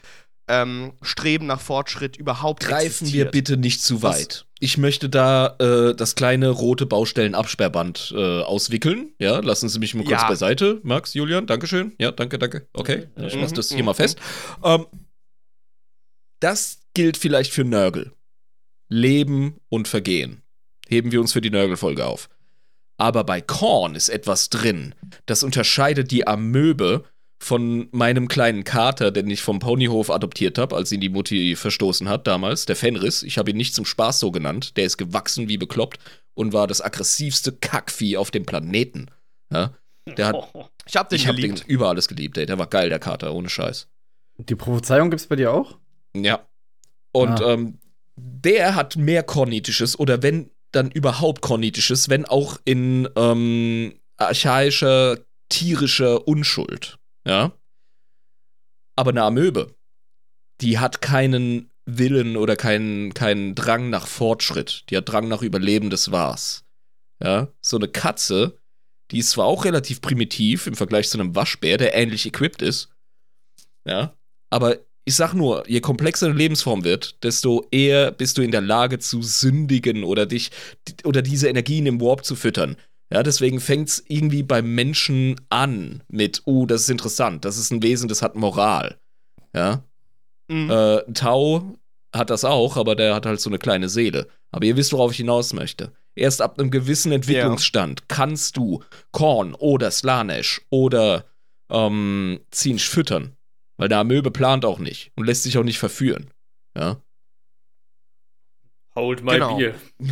ähm, 0.48 0.94
Streben 1.02 1.46
nach 1.46 1.60
Fortschritt 1.60 2.16
überhaupt 2.16 2.64
Greifen 2.64 3.06
wir 3.06 3.26
existiert. 3.26 3.30
bitte 3.32 3.56
nicht 3.56 3.80
zu 3.80 4.02
weit. 4.02 4.46
Ich 4.58 4.76
möchte 4.76 5.08
da 5.08 5.56
äh, 5.60 5.94
das 5.94 6.16
kleine 6.16 6.48
rote 6.48 6.84
Baustellenabsperrband 6.86 8.12
äh, 8.16 8.42
auswickeln. 8.42 9.12
Ja, 9.20 9.38
lassen 9.38 9.68
Sie 9.68 9.78
mich 9.78 9.94
mal 9.94 10.02
kurz 10.04 10.22
Ja. 10.22 10.28
beiseite. 10.28 10.80
Max, 10.82 11.14
Julian, 11.14 11.46
Dankeschön. 11.46 11.94
Ja, 12.00 12.10
danke, 12.10 12.38
danke. 12.40 12.68
Okay, 12.72 13.08
Mhm. 13.16 13.24
ich 13.24 13.34
lasse 13.36 13.54
das 13.54 13.70
Mhm, 13.70 13.74
hier 13.76 13.84
mal 13.84 13.92
mhm. 13.92 13.96
fest. 13.96 14.18
Ähm, 14.64 14.86
das 16.40 16.80
gilt 16.94 17.16
vielleicht 17.16 17.52
für 17.52 17.64
Nörgel. 17.64 18.12
Leben 18.88 19.56
und 19.68 19.88
Vergehen. 19.88 20.41
Heben 20.92 21.10
wir 21.10 21.20
uns 21.20 21.32
für 21.32 21.40
die 21.40 21.50
Nörgel-Folge 21.50 22.04
auf. 22.06 22.28
Aber 22.98 23.24
bei 23.24 23.40
Korn 23.40 23.94
ist 23.94 24.10
etwas 24.10 24.50
drin. 24.50 24.94
Das 25.26 25.42
unterscheidet 25.42 26.10
die 26.10 26.26
Amöbe 26.26 27.04
von 27.42 27.88
meinem 27.90 28.28
kleinen 28.28 28.62
Kater, 28.62 29.10
den 29.10 29.28
ich 29.30 29.42
vom 29.42 29.58
Ponyhof 29.58 30.10
adoptiert 30.10 30.58
habe, 30.58 30.76
als 30.76 30.92
ihn 30.92 31.00
die 31.00 31.08
Mutti 31.08 31.56
verstoßen 31.56 32.08
hat 32.08 32.26
damals, 32.26 32.66
der 32.66 32.76
Fenris. 32.76 33.22
Ich 33.22 33.38
habe 33.38 33.50
ihn 33.50 33.56
nicht 33.56 33.74
zum 33.74 33.84
Spaß 33.86 34.20
so 34.20 34.30
genannt. 34.30 34.76
Der 34.76 34.84
ist 34.84 34.98
gewachsen 34.98 35.48
wie 35.48 35.56
bekloppt 35.58 35.98
und 36.34 36.52
war 36.52 36.66
das 36.66 36.80
aggressivste 36.82 37.52
Kackvieh 37.52 38.16
auf 38.18 38.30
dem 38.30 38.44
Planeten. 38.44 39.06
Ja? 39.52 39.72
Der 40.16 40.26
hat, 40.28 40.52
Ich 40.86 40.96
hab 40.96 41.08
den 41.08 41.16
ich 41.16 41.26
habe 41.26 41.40
den 41.40 41.52
geliebt. 41.54 41.68
über 41.68 41.88
alles 41.88 42.06
geliebt, 42.08 42.36
ey. 42.38 42.44
Der 42.46 42.58
war 42.58 42.66
geil, 42.66 42.88
der 42.90 42.98
Kater, 42.98 43.32
ohne 43.34 43.48
Scheiß. 43.48 43.88
Die 44.36 44.54
Prophezeiung 44.54 45.10
gibt's 45.10 45.26
bei 45.26 45.36
dir 45.36 45.52
auch? 45.52 45.78
Ja. 46.14 46.46
Und 47.12 47.40
Ah. 47.42 47.54
ähm, 47.54 47.78
der 48.16 48.74
hat 48.74 48.96
mehr 48.96 49.22
Kornitisches 49.22 49.98
oder 49.98 50.22
wenn 50.22 50.50
dann 50.72 50.90
überhaupt 50.90 51.42
Kornitisches, 51.42 52.08
wenn 52.08 52.24
auch 52.24 52.58
in 52.64 53.08
ähm, 53.16 53.94
archaischer, 54.16 55.18
tierischer 55.48 56.26
Unschuld. 56.26 56.98
Ja. 57.26 57.52
Aber 58.96 59.10
eine 59.10 59.22
Amöbe, 59.22 59.74
die 60.60 60.78
hat 60.78 61.00
keinen 61.00 61.70
Willen 61.84 62.36
oder 62.36 62.56
keinen, 62.56 63.14
keinen 63.14 63.54
Drang 63.54 63.90
nach 63.90 64.06
Fortschritt. 64.06 64.84
Die 64.90 64.96
hat 64.96 65.08
Drang 65.08 65.28
nach 65.28 65.42
Überleben 65.42 65.90
des 65.90 66.10
Wars. 66.10 66.64
Ja. 67.22 67.48
So 67.60 67.76
eine 67.76 67.88
Katze, 67.88 68.58
die 69.10 69.18
ist 69.18 69.30
zwar 69.30 69.46
auch 69.46 69.64
relativ 69.64 70.00
primitiv 70.00 70.66
im 70.66 70.74
Vergleich 70.74 71.08
zu 71.08 71.18
einem 71.18 71.34
Waschbär, 71.34 71.78
der 71.78 71.94
ähnlich 71.94 72.26
equipped 72.26 72.62
ist. 72.62 72.88
Ja. 73.86 74.16
Aber 74.50 74.78
ich 75.04 75.16
sag 75.16 75.34
nur, 75.34 75.68
je 75.68 75.80
komplexer 75.80 76.26
eine 76.26 76.34
Lebensform 76.36 76.84
wird, 76.84 77.22
desto 77.24 77.66
eher 77.70 78.12
bist 78.12 78.38
du 78.38 78.42
in 78.42 78.52
der 78.52 78.60
Lage 78.60 78.98
zu 78.98 79.22
sündigen 79.22 80.04
oder 80.04 80.26
dich 80.26 80.50
oder 81.04 81.22
diese 81.22 81.48
Energien 81.48 81.86
im 81.86 82.00
Warp 82.00 82.24
zu 82.24 82.36
füttern. 82.36 82.76
Ja, 83.12 83.22
deswegen 83.22 83.60
fängt's 83.60 84.02
irgendwie 84.08 84.42
beim 84.42 84.74
Menschen 84.74 85.38
an 85.50 86.02
mit, 86.08 86.42
oh, 86.46 86.64
das 86.66 86.82
ist 86.82 86.90
interessant, 86.90 87.44
das 87.44 87.58
ist 87.58 87.70
ein 87.70 87.82
Wesen, 87.82 88.08
das 88.08 88.22
hat 88.22 88.36
Moral. 88.36 88.96
Ja. 89.54 89.84
Mhm. 90.48 90.70
Äh, 90.70 91.02
Tau 91.12 91.76
hat 92.14 92.30
das 92.30 92.44
auch, 92.44 92.76
aber 92.76 92.94
der 92.94 93.14
hat 93.14 93.26
halt 93.26 93.40
so 93.40 93.50
eine 93.50 93.58
kleine 93.58 93.88
Seele. 93.88 94.28
Aber 94.50 94.64
ihr 94.64 94.76
wisst, 94.76 94.92
worauf 94.92 95.10
ich 95.10 95.18
hinaus 95.18 95.52
möchte. 95.52 95.92
Erst 96.14 96.42
ab 96.42 96.58
einem 96.58 96.70
gewissen 96.70 97.12
Entwicklungsstand 97.12 98.08
kannst 98.08 98.56
du 98.56 98.82
Korn 99.12 99.54
oder 99.54 99.90
Slanesh 99.90 100.60
oder 100.70 101.24
ähm, 101.70 102.40
Zinsch 102.50 102.88
füttern. 102.88 103.36
Weil 103.82 103.88
der 103.88 103.98
Amöbe 103.98 104.30
plant 104.30 104.64
auch 104.64 104.78
nicht 104.78 105.10
und 105.16 105.26
lässt 105.26 105.42
sich 105.42 105.58
auch 105.58 105.64
nicht 105.64 105.80
verführen. 105.80 106.30
Ja. 106.78 107.02
Hold 108.94 109.24
my 109.24 109.32
Genau. 109.32 109.56
beer. 109.56 109.74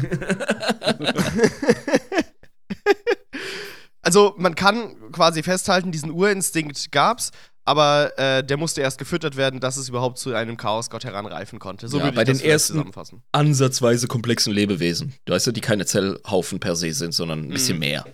also 4.02 4.34
man 4.38 4.56
kann 4.56 5.12
quasi 5.12 5.44
festhalten, 5.44 5.92
diesen 5.92 6.10
Urinstinkt 6.10 6.90
gab's, 6.90 7.30
aber 7.64 8.18
äh, 8.18 8.42
der 8.42 8.56
musste 8.56 8.80
erst 8.80 8.98
gefüttert 8.98 9.36
werden, 9.36 9.60
dass 9.60 9.76
es 9.76 9.88
überhaupt 9.88 10.18
zu 10.18 10.34
einem 10.34 10.56
Chaosgott 10.56 11.04
heranreifen 11.04 11.60
konnte. 11.60 11.86
So 11.86 11.98
Ja, 11.98 12.04
würde 12.06 12.16
bei 12.16 12.22
ich 12.22 12.28
das 12.28 12.38
den 12.38 12.50
ersten- 12.50 12.72
zusammenfassen. 12.72 13.22
Ansatzweise 13.30 14.08
komplexen 14.08 14.52
Lebewesen. 14.52 15.14
Du 15.26 15.32
weißt 15.32 15.46
ja, 15.46 15.52
die 15.52 15.60
keine 15.60 15.86
Zellhaufen 15.86 16.58
per 16.58 16.74
se 16.74 16.92
sind, 16.92 17.12
sondern 17.12 17.42
ein 17.44 17.50
bisschen 17.50 17.76
Mhm. 17.76 17.80
mehr. 17.80 18.04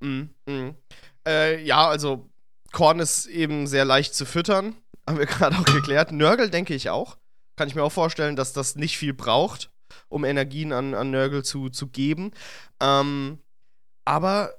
Mhm. 0.00 0.30
Mhm. 0.46 0.74
Äh, 1.28 1.62
ja, 1.64 1.86
also 1.86 2.29
Korn 2.72 3.00
ist 3.00 3.26
eben 3.26 3.66
sehr 3.66 3.84
leicht 3.84 4.14
zu 4.14 4.24
füttern, 4.24 4.76
haben 5.08 5.18
wir 5.18 5.26
gerade 5.26 5.56
auch 5.56 5.64
geklärt. 5.64 6.12
Nörgel 6.12 6.50
denke 6.50 6.74
ich 6.74 6.90
auch. 6.90 7.18
Kann 7.56 7.68
ich 7.68 7.74
mir 7.74 7.82
auch 7.82 7.92
vorstellen, 7.92 8.36
dass 8.36 8.52
das 8.52 8.76
nicht 8.76 8.96
viel 8.96 9.12
braucht, 9.12 9.70
um 10.08 10.24
Energien 10.24 10.72
an, 10.72 10.94
an 10.94 11.10
Nörgel 11.10 11.44
zu, 11.44 11.68
zu 11.68 11.88
geben. 11.88 12.30
Ähm, 12.80 13.38
aber 14.06 14.54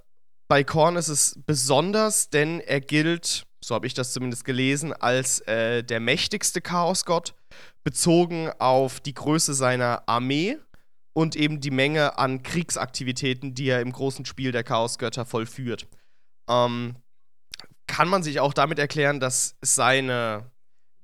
bei 0.48 0.64
Korn 0.64 0.98
ist 0.98 1.08
es 1.08 1.40
besonders, 1.46 2.30
denn 2.30 2.60
er 2.60 2.82
gilt, 2.82 3.48
so 3.64 3.74
habe 3.74 3.88
ich 3.88 3.94
das 3.94 4.14
zumindest 4.14 4.46
gelesen, 4.46 4.94
als 4.94 5.40
äh, 5.48 5.84
der 5.84 6.00
mächtigste 6.00 6.62
Chaosgott, 6.62 7.34
bezogen 7.84 8.52
auf 8.60 9.00
die 9.00 9.14
Größe 9.14 9.54
seiner 9.54 10.04
Armee 10.08 10.58
und 11.14 11.36
eben 11.36 11.60
die 11.60 11.72
Menge 11.72 12.18
an 12.18 12.44
Kriegsaktivitäten, 12.44 13.54
die 13.54 13.70
er 13.70 13.82
im 13.82 13.92
großen 13.92 14.26
Spiel 14.26 14.52
der 14.52 14.64
Chaosgötter 14.64 15.26
vollführt. 15.26 15.88
Ähm, 16.50 16.96
kann 17.88 18.08
man 18.08 18.24
sich 18.24 18.40
auch 18.40 18.54
damit 18.54 18.80
erklären, 18.80 19.20
dass 19.20 19.58
seine, 19.62 20.52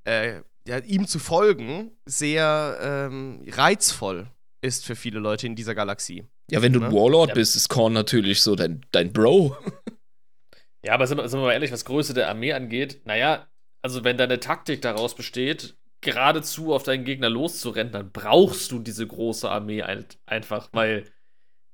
äh, 0.05 0.41
ja, 0.67 0.80
ihm 0.80 1.07
zu 1.07 1.19
folgen 1.19 1.91
sehr 2.05 2.78
ähm, 2.82 3.43
reizvoll 3.49 4.28
ist 4.61 4.86
für 4.86 4.95
viele 4.95 5.19
Leute 5.19 5.47
in 5.47 5.55
dieser 5.55 5.75
Galaxie. 5.75 6.25
Ja, 6.49 6.61
wenn 6.61 6.73
du 6.73 6.80
ein 6.82 6.89
Ne? 6.89 6.95
Warlord 6.95 7.30
Ja. 7.30 7.36
bist, 7.36 7.55
ist 7.55 7.69
Korn 7.69 7.93
natürlich 7.93 8.41
so 8.41 8.55
dein, 8.55 8.86
dein 8.91 9.11
Bro. 9.13 9.57
Ja, 10.84 10.93
aber 10.93 11.07
sind 11.07 11.17
wir, 11.17 11.28
sind 11.28 11.39
wir 11.39 11.47
mal 11.47 11.53
ehrlich, 11.53 11.71
was 11.71 11.86
Größe 11.86 12.13
der 12.13 12.30
Armee 12.30 12.53
angeht, 12.53 13.01
naja, 13.05 13.47
also 13.82 14.03
wenn 14.03 14.17
deine 14.17 14.39
Taktik 14.39 14.82
daraus 14.82 15.15
besteht, 15.15 15.75
geradezu 16.01 16.73
auf 16.73 16.84
deinen 16.84 17.03
Gegner 17.03 17.30
loszurennen, 17.30 17.91
dann 17.91 18.11
brauchst 18.11 18.71
du 18.71 18.80
diese 18.80 19.05
große 19.05 19.49
Armee 19.49 19.82
halt 19.84 20.19
einfach, 20.25 20.69
weil, 20.71 21.05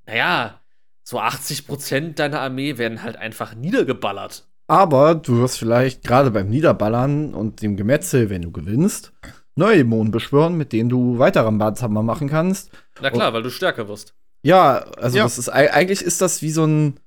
naja, 0.05 0.61
so 1.03 1.19
80% 1.19 2.15
deiner 2.15 2.39
Armee 2.39 2.77
werden 2.77 3.03
halt 3.03 3.17
einfach 3.17 3.53
niedergeballert. 3.53 4.47
Aber 4.67 5.15
du 5.15 5.39
wirst 5.39 5.57
vielleicht 5.59 6.03
gerade 6.03 6.31
beim 6.31 6.49
Niederballern 6.49 7.33
und 7.33 7.61
dem 7.61 7.75
Gemetzel, 7.75 8.29
wenn 8.29 8.41
du 8.43 8.51
gewinnst, 8.51 9.11
neue 9.55 9.77
Dämonen 9.77 10.11
beschwören, 10.11 10.55
mit 10.57 10.71
denen 10.73 10.89
du 10.89 11.19
weitere 11.19 11.43
Rambatzhammer 11.43 12.01
machen 12.01 12.29
kannst. 12.29 12.71
Na 13.01 13.09
klar, 13.11 13.33
weil 13.33 13.43
du 13.43 13.49
stärker 13.51 13.87
wirst. 13.87 14.13
Ja, 14.41 14.79
also 14.97 15.17
Ja. 15.17 15.23
das 15.23 15.37
ist 15.37 15.49
ei- 15.53 15.71
eigentlich 15.71 16.01
ist 16.01 16.21
das 16.21 16.41
wie 16.41 16.51
so 16.51 16.65
ein 16.65 16.99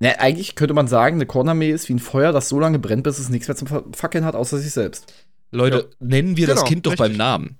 Ne, 0.00 0.18
eigentlich 0.20 0.56
könnte 0.56 0.74
man 0.74 0.88
sagen, 0.88 1.16
eine 1.16 1.24
Kornarmee 1.24 1.70
ist 1.70 1.88
wie 1.88 1.94
ein 1.94 1.98
Feuer, 2.00 2.32
das 2.32 2.48
so 2.48 2.58
lange 2.58 2.80
brennt, 2.80 3.04
bis 3.04 3.18
es 3.20 3.28
nichts 3.28 3.46
mehr 3.46 3.56
zum 3.56 3.68
Fackeln 3.94 4.24
hat, 4.24 4.34
außer 4.34 4.58
sich 4.58 4.72
selbst. 4.72 5.14
Leute, 5.52 5.88
nennen 6.00 6.36
wir 6.36 6.48
das 6.48 6.56
Genau, 6.58 6.68
Kind 6.68 6.86
doch 6.86 6.96
beim 6.96 7.04
richtig. 7.12 7.18
Namen. 7.18 7.56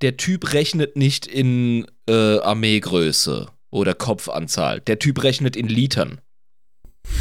Der 0.00 0.16
Typ 0.16 0.54
rechnet 0.54 0.96
nicht 0.96 1.26
in 1.26 1.86
äh, 2.08 2.38
Armeegröße 2.38 3.46
oder 3.70 3.92
Kopfanzahl. 3.94 4.80
Der 4.80 4.98
Typ 4.98 5.22
rechnet 5.22 5.54
in 5.54 5.68
Litern. 5.68 6.20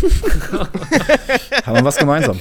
Haben 1.66 1.78
wir 1.78 1.84
was 1.84 1.98
gemeinsam. 1.98 2.40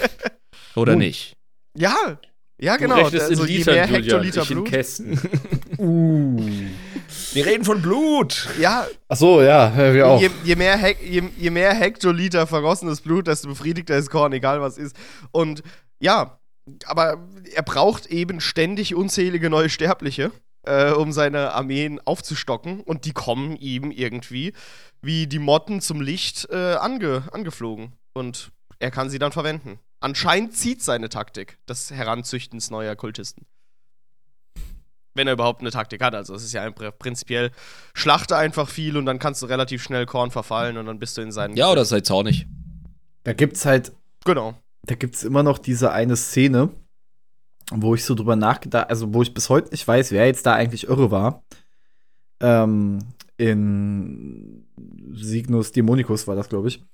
Oder 0.74 0.92
Nun. 0.92 1.01
nicht? 1.01 1.34
Ja, 1.76 2.18
ja, 2.61 2.76
Du 2.76 2.82
genau. 2.84 2.97
rechnest 2.97 3.30
Also 3.30 3.42
in 3.42 3.49
je 3.49 3.57
Litern, 3.59 3.74
mehr 3.74 3.86
Julian, 3.86 4.03
Hektoliter 4.03 4.42
ich 4.42 4.51
in 4.51 4.57
Blut. 4.57 4.68
Kästen. 4.70 5.20
Uh. 5.76 6.40
Wir 7.32 7.47
reden 7.47 7.64
von 7.64 7.82
Blut. 7.82 8.49
Ja, 8.61 8.86
Ach 9.09 9.16
so, 9.16 9.42
ja, 9.42 9.76
wir 9.76 10.07
auch. 10.07 10.20
je, 10.20 10.30
je, 10.45 10.55
mehr 10.55 10.76
Hek 10.76 10.99
je, 11.03 11.22
je 11.36 11.51
mehr 11.51 11.74
Hektoliter 11.74 12.47
vergossenes 12.47 13.01
Blut, 13.01 13.26
desto 13.26 13.49
befriedigter 13.49 13.97
ist 13.97 14.09
Korn, 14.09 14.32
egal 14.32 14.61
was 14.61 14.78
ist. 14.78 14.95
Und 15.32 15.64
ja, 15.99 16.38
aber 16.86 17.18
er 17.55 17.62
braucht 17.64 18.07
eben 18.07 18.40
ständig 18.40 18.95
unzählige 18.95 19.51
neue 19.51 19.68
Sterbliche, 19.68 20.30
äh, 20.66 20.92
um 20.92 21.12
seine 21.12 21.52
Armeen 21.52 22.00
aufzustocken. 22.04 22.80
Und 22.80 23.04
die 23.04 23.12
kommen 23.12 23.56
ihm 23.56 23.90
irgendwie 23.90 24.52
wie 25.02 25.26
die 25.26 25.38
Motten 25.38 25.80
zum 25.80 26.00
Licht 26.00 26.48
äh, 26.50 26.74
ange 26.74 27.24
angeflogen. 27.32 27.92
Und 28.14 28.52
er 28.78 28.90
kann 28.90 29.10
sie 29.10 29.18
dann 29.18 29.32
verwenden. 29.32 29.78
Anscheinend 30.00 30.54
zieht 30.54 30.82
seine 30.82 31.08
Taktik 31.08 31.58
des 31.66 31.90
Heranzüchtens 31.90 32.70
neuer 32.70 32.96
Kultisten. 32.96 33.46
Wenn 35.14 35.26
er 35.28 35.34
überhaupt 35.34 35.60
eine 35.60 35.70
Taktik 35.70 36.02
hat. 36.02 36.14
Also 36.14 36.34
es 36.34 36.42
ist 36.42 36.52
ja 36.52 36.62
ein, 36.62 36.74
prinzipiell 36.74 37.52
schlachte 37.94 38.36
einfach 38.36 38.68
viel 38.68 38.96
und 38.96 39.06
dann 39.06 39.18
kannst 39.18 39.42
du 39.42 39.46
relativ 39.46 39.82
schnell 39.82 40.06
Korn 40.06 40.30
verfallen 40.30 40.76
und 40.76 40.86
dann 40.86 40.98
bist 40.98 41.16
du 41.16 41.22
in 41.22 41.32
seinen. 41.32 41.56
Ja, 41.56 41.70
oder 41.70 41.84
seid 41.84 42.04
zornig. 42.04 42.46
Da 43.22 43.32
gibt's 43.32 43.64
halt 43.64 43.92
Genau. 44.24 44.54
da 44.82 44.94
gibt 44.94 45.14
es 45.14 45.24
immer 45.24 45.42
noch 45.42 45.58
diese 45.58 45.92
eine 45.92 46.16
Szene, 46.16 46.70
wo 47.70 47.94
ich 47.94 48.04
so 48.04 48.14
drüber 48.14 48.36
nachgedacht, 48.36 48.90
also 48.90 49.14
wo 49.14 49.22
ich 49.22 49.34
bis 49.34 49.48
heute 49.48 49.70
nicht 49.70 49.86
weiß, 49.86 50.12
wer 50.12 50.26
jetzt 50.26 50.46
da 50.46 50.54
eigentlich 50.54 50.88
irre 50.88 51.10
war. 51.10 51.44
Ähm, 52.40 52.98
in 53.36 54.66
Signus 55.12 55.72
Dämonicus 55.72 56.26
war 56.26 56.36
das, 56.36 56.48
glaube 56.48 56.68
ich, 56.68 56.84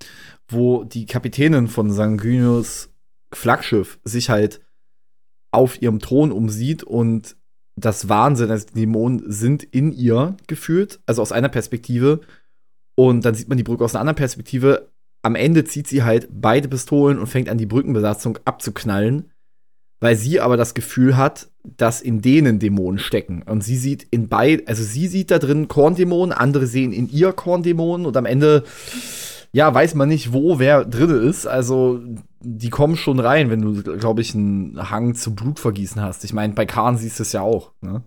wo 0.48 0.84
die 0.84 1.06
Kapitänin 1.06 1.68
von 1.68 1.90
Sanguinius 1.90 2.90
Flaggschiff 3.32 3.98
sich 4.04 4.30
halt 4.30 4.60
auf 5.50 5.80
ihrem 5.82 5.98
Thron 5.98 6.32
umsieht 6.32 6.82
und 6.82 7.36
das 7.76 8.08
Wahnsinn, 8.08 8.50
also 8.50 8.66
die 8.66 8.80
Dämonen 8.80 9.22
sind 9.30 9.62
in 9.62 9.92
ihr 9.92 10.36
gefühlt, 10.46 11.00
also 11.06 11.22
aus 11.22 11.32
einer 11.32 11.48
Perspektive. 11.48 12.20
Und 12.94 13.24
dann 13.24 13.34
sieht 13.34 13.48
man 13.48 13.56
die 13.56 13.64
Brücke 13.64 13.84
aus 13.84 13.94
einer 13.94 14.02
anderen 14.02 14.16
Perspektive. 14.16 14.90
Am 15.22 15.34
Ende 15.34 15.64
zieht 15.64 15.86
sie 15.86 16.02
halt 16.02 16.28
beide 16.30 16.68
Pistolen 16.68 17.18
und 17.18 17.26
fängt 17.26 17.48
an, 17.48 17.58
die 17.58 17.66
Brückenbesatzung 17.66 18.38
abzuknallen, 18.44 19.30
weil 20.00 20.16
sie 20.16 20.40
aber 20.40 20.56
das 20.56 20.74
Gefühl 20.74 21.16
hat, 21.16 21.48
dass 21.62 22.00
in 22.00 22.22
denen 22.22 22.58
Dämonen 22.58 22.98
stecken. 22.98 23.42
Und 23.42 23.62
sie 23.62 23.76
sieht 23.76 24.06
in 24.10 24.28
beid, 24.28 24.66
also 24.66 24.82
sie 24.82 25.06
sieht 25.06 25.30
da 25.30 25.38
drin 25.38 25.68
Korndämonen, 25.68 26.32
andere 26.32 26.66
sehen 26.66 26.92
in 26.92 27.08
ihr 27.10 27.32
Korndämonen 27.32 28.06
und 28.06 28.16
am 28.16 28.24
Ende, 28.24 28.64
ja, 29.52 29.72
weiß 29.72 29.94
man 29.94 30.08
nicht, 30.08 30.32
wo 30.32 30.58
wer 30.58 30.84
drin 30.84 31.10
ist. 31.10 31.46
Also, 31.46 32.00
die 32.40 32.70
kommen 32.70 32.96
schon 32.96 33.20
rein, 33.20 33.50
wenn 33.50 33.60
du, 33.60 33.82
glaube 33.98 34.22
ich, 34.22 34.34
einen 34.34 34.90
Hang 34.90 35.14
zu 35.14 35.34
Blutvergießen 35.34 36.00
hast. 36.00 36.24
Ich 36.24 36.32
meine, 36.32 36.54
bei 36.54 36.64
Kahn 36.64 36.96
siehst 36.96 37.18
du 37.18 37.22
es 37.22 37.32
ja 37.32 37.42
auch, 37.42 37.72
ne? 37.82 38.02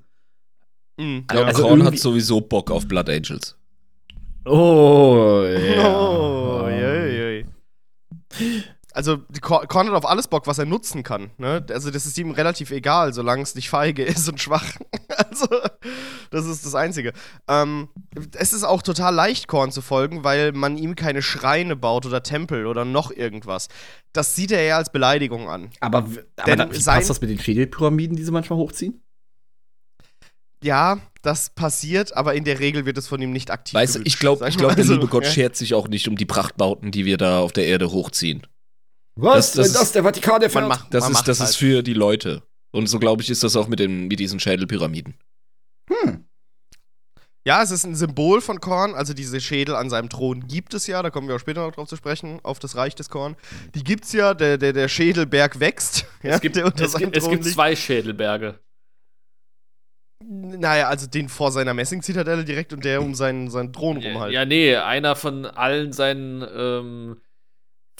Mhm. 0.98 1.26
Ja, 1.32 1.41
und 1.41 1.48
also 1.48 1.64
Korn 1.64 1.84
hat 1.84 1.98
sowieso 1.98 2.41
Bock 2.41 2.72
auf 2.72 2.88
Blood 2.88 3.10
Angels. 3.10 3.58
Oh, 4.46 5.44
ja. 5.46 6.10
Oh, 6.54 6.70
jei. 6.70 6.83
Also, 8.94 9.18
Korn 9.41 9.88
hat 9.88 9.96
auf 9.96 10.06
alles 10.08 10.28
Bock, 10.28 10.46
was 10.46 10.60
er 10.60 10.66
nutzen 10.66 11.04
kann. 11.04 11.32
Ne? 11.38 11.66
Also, 11.70 11.89
das 11.89 12.06
ist 12.06 12.18
ihm 12.18 12.32
relativ 12.32 12.72
egal, 12.72 13.14
solange 13.14 13.41
es 13.41 13.56
nicht 13.56 13.70
feige 13.70 14.04
ist 14.04 14.30
und 14.30 14.39
schwach. 14.39 14.66
also, 15.18 15.48
das 16.30 16.46
ist 16.46 16.66
das 16.66 16.76
Einzige. 16.76 17.14
Ähm, 17.48 17.89
es 18.36 18.54
ist 18.54 18.64
auch 18.64 18.82
total 18.82 19.14
leicht, 19.14 19.48
Korn 19.48 19.72
zu 19.72 19.82
folgen, 19.82 20.24
weil 20.24 20.52
man 20.52 20.78
ihm 20.78 20.96
keine 20.96 21.22
Schreine 21.22 21.76
baut 21.76 22.06
oder 22.06 22.24
Tempel 22.24 22.68
oder 22.68 22.86
noch 22.86 23.12
irgendwas. 23.12 23.68
Das 24.14 24.36
sieht 24.36 24.52
er 24.52 24.60
eher 24.60 24.78
als 24.78 24.91
Beleidigung 24.91 25.50
an. 25.50 25.72
Aber, 25.80 26.06
aber 26.38 26.56
da, 26.56 26.66
passt 26.68 27.10
das 27.10 27.20
mit 27.20 27.30
den 27.30 27.39
Schädelpyramiden, 27.39 28.16
die 28.16 28.24
sie 28.24 28.32
manchmal 28.32 28.60
hochziehen? 28.60 29.02
Ja, 30.64 31.00
das 31.24 31.50
passiert, 31.50 32.16
aber 32.16 32.36
in 32.36 32.46
der 32.46 32.60
Regel 32.60 32.86
wird 32.86 32.98
es 32.98 33.08
von 33.08 33.22
ihm 33.22 33.32
nicht 33.32 33.52
aktiv 33.52 33.74
Weißt 33.74 33.96
du, 33.96 34.02
ich 34.04 34.18
glaube, 34.18 34.50
glaub, 34.52 34.76
der 34.76 34.86
liebe 34.86 35.08
Gott 35.08 35.26
Ja. 35.26 35.30
schert 35.30 35.56
sich 35.56 35.74
auch 35.74 35.88
nicht 35.88 36.08
um 36.08 36.16
die 36.16 36.26
Prachtbauten, 36.26 36.91
die 36.91 37.06
wir 37.06 37.18
da 37.18 37.39
auf 37.39 37.52
der 37.52 37.66
Erde 37.66 37.91
hochziehen. 37.91 38.48
Was? 39.16 39.51
Das- 39.53 39.74
das 39.74 39.84
ist- 39.84 39.95
der 39.95 40.03
Vatikan 40.03 40.41
erfährt? 40.41 40.68
Man 40.68 40.78
macht, 40.80 40.93
Das, 40.93 41.01
man 41.03 41.11
ist, 41.11 41.18
macht 41.18 41.28
das 41.28 41.39
halt. 41.39 41.49
ist 41.51 41.55
für 41.57 41.84
die 41.84 41.93
Leute. 41.93 42.43
Und 42.72 42.88
so, 42.88 42.97
glaube 42.99 43.22
ich, 43.22 43.30
ist 43.30 43.43
das 43.43 43.55
auch 43.55 43.68
mit, 43.68 43.80
den, 43.80 44.07
mit 44.07 44.20
diesen 44.20 44.39
Schädelpyramiden. 44.39 45.14
Hm. 45.89 46.26
Ja, 47.45 47.61
es 47.61 47.72
ist 47.72 47.84
ein 47.84 47.93
Symbol 47.95 48.39
von 48.39 48.61
Korn, 48.61 48.95
also 48.95 49.14
diese 49.14 49.41
Schädel 49.41 49.76
an 49.76 49.89
seinem 49.89 50.07
Thron 50.09 50.47
gibt 50.47 50.74
es 50.74 50.88
ja, 50.88 51.03
da 51.03 51.09
kommen 51.09 51.28
wir 51.28 51.36
auch 51.36 51.39
später 51.39 51.61
noch 51.68 51.74
drauf 51.74 51.89
zu 51.89 51.97
sprechen, 51.97 52.39
auf 52.41 52.57
das 52.57 52.78
Reich 52.78 52.95
des 52.95 53.09
Korn. 53.09 53.36
Die 53.76 53.84
gibt's 53.84 54.14
ja, 54.14 54.34
der, 54.34 54.57
der, 54.57 54.72
der 54.72 54.88
Schädelberg 54.88 55.59
wächst. 55.59 56.05
ja, 56.24 56.32
Es 56.36 56.41
gibt, 56.41 56.55
der 56.55 56.66
unter 56.66 56.86
es 56.86 56.95
gibt, 56.95 57.16
es 57.18 57.30
gibt 57.30 57.43
zwei 57.45 57.76
Schädelberge. 57.76 58.59
Naja, 60.26 60.88
also 60.88 61.05
den 61.05 61.28
vor 61.28 61.51
seiner 61.51 61.74
Messingzitadelle 61.74 62.45
direkt 62.45 62.72
und 62.72 62.86
der 62.86 63.01
um 63.01 63.14
seinen, 63.14 63.49
seinen 63.49 63.74
Thron 63.74 63.97
rum 63.97 64.20
halt. 64.22 64.32
Ja, 64.34 64.45
nee, 64.45 64.76
einer 64.78 65.18
von 65.18 65.45
allen 65.45 65.91
seinen, 65.91 66.45
ähm, 66.55 67.18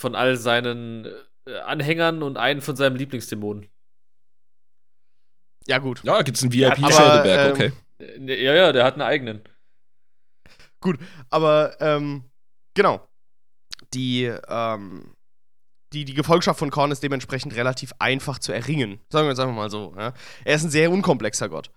von 0.04 0.14
all 0.14 0.36
seinen 0.36 1.06
äh, 1.46 1.58
Anhängern 1.60 2.22
und 2.22 2.36
einen 2.36 2.60
von 2.60 2.76
seinem 2.76 2.94
Lieblingsdämonen. 2.96 3.70
Ja, 5.66 5.78
gut. 5.78 6.04
Ja, 6.04 6.20
gibt's 6.20 6.42
einen 6.42 6.52
Ja, 6.52 6.76
VIP-Schädelberg, 6.76 7.40
aber, 7.40 7.52
okay. 7.52 7.72
Äh, 7.98 8.44
Ja, 8.44 8.54
ja, 8.54 8.72
der 8.72 8.84
hat 8.84 8.94
einen 8.94 9.02
eigenen. 9.02 9.42
Aber, 11.30 11.74
ähm, 11.80 12.24
genau. 12.74 13.08
Die, 13.94 14.24
ähm, 14.24 15.14
die, 15.94 16.04
die 16.04 16.12
Gefolgschaft 16.12 16.58
von 16.58 16.70
Korn 16.70 16.90
ist 16.90 17.02
dementsprechend 17.02 17.56
relativ 17.56 17.94
einfach 17.98 18.38
zu 18.38 18.52
erringen. 18.52 19.00
Sagen 19.08 19.24
wir 19.24 19.30
jetzt 19.30 19.40
einfach 19.40 19.54
mal 19.54 19.70
so. 19.70 19.94
Ja? 19.96 20.12
Er 20.44 20.54
ist 20.54 20.64
ein 20.64 20.70
sehr 20.70 20.90
unkomplexer 20.90 21.48
Gott. 21.48 21.70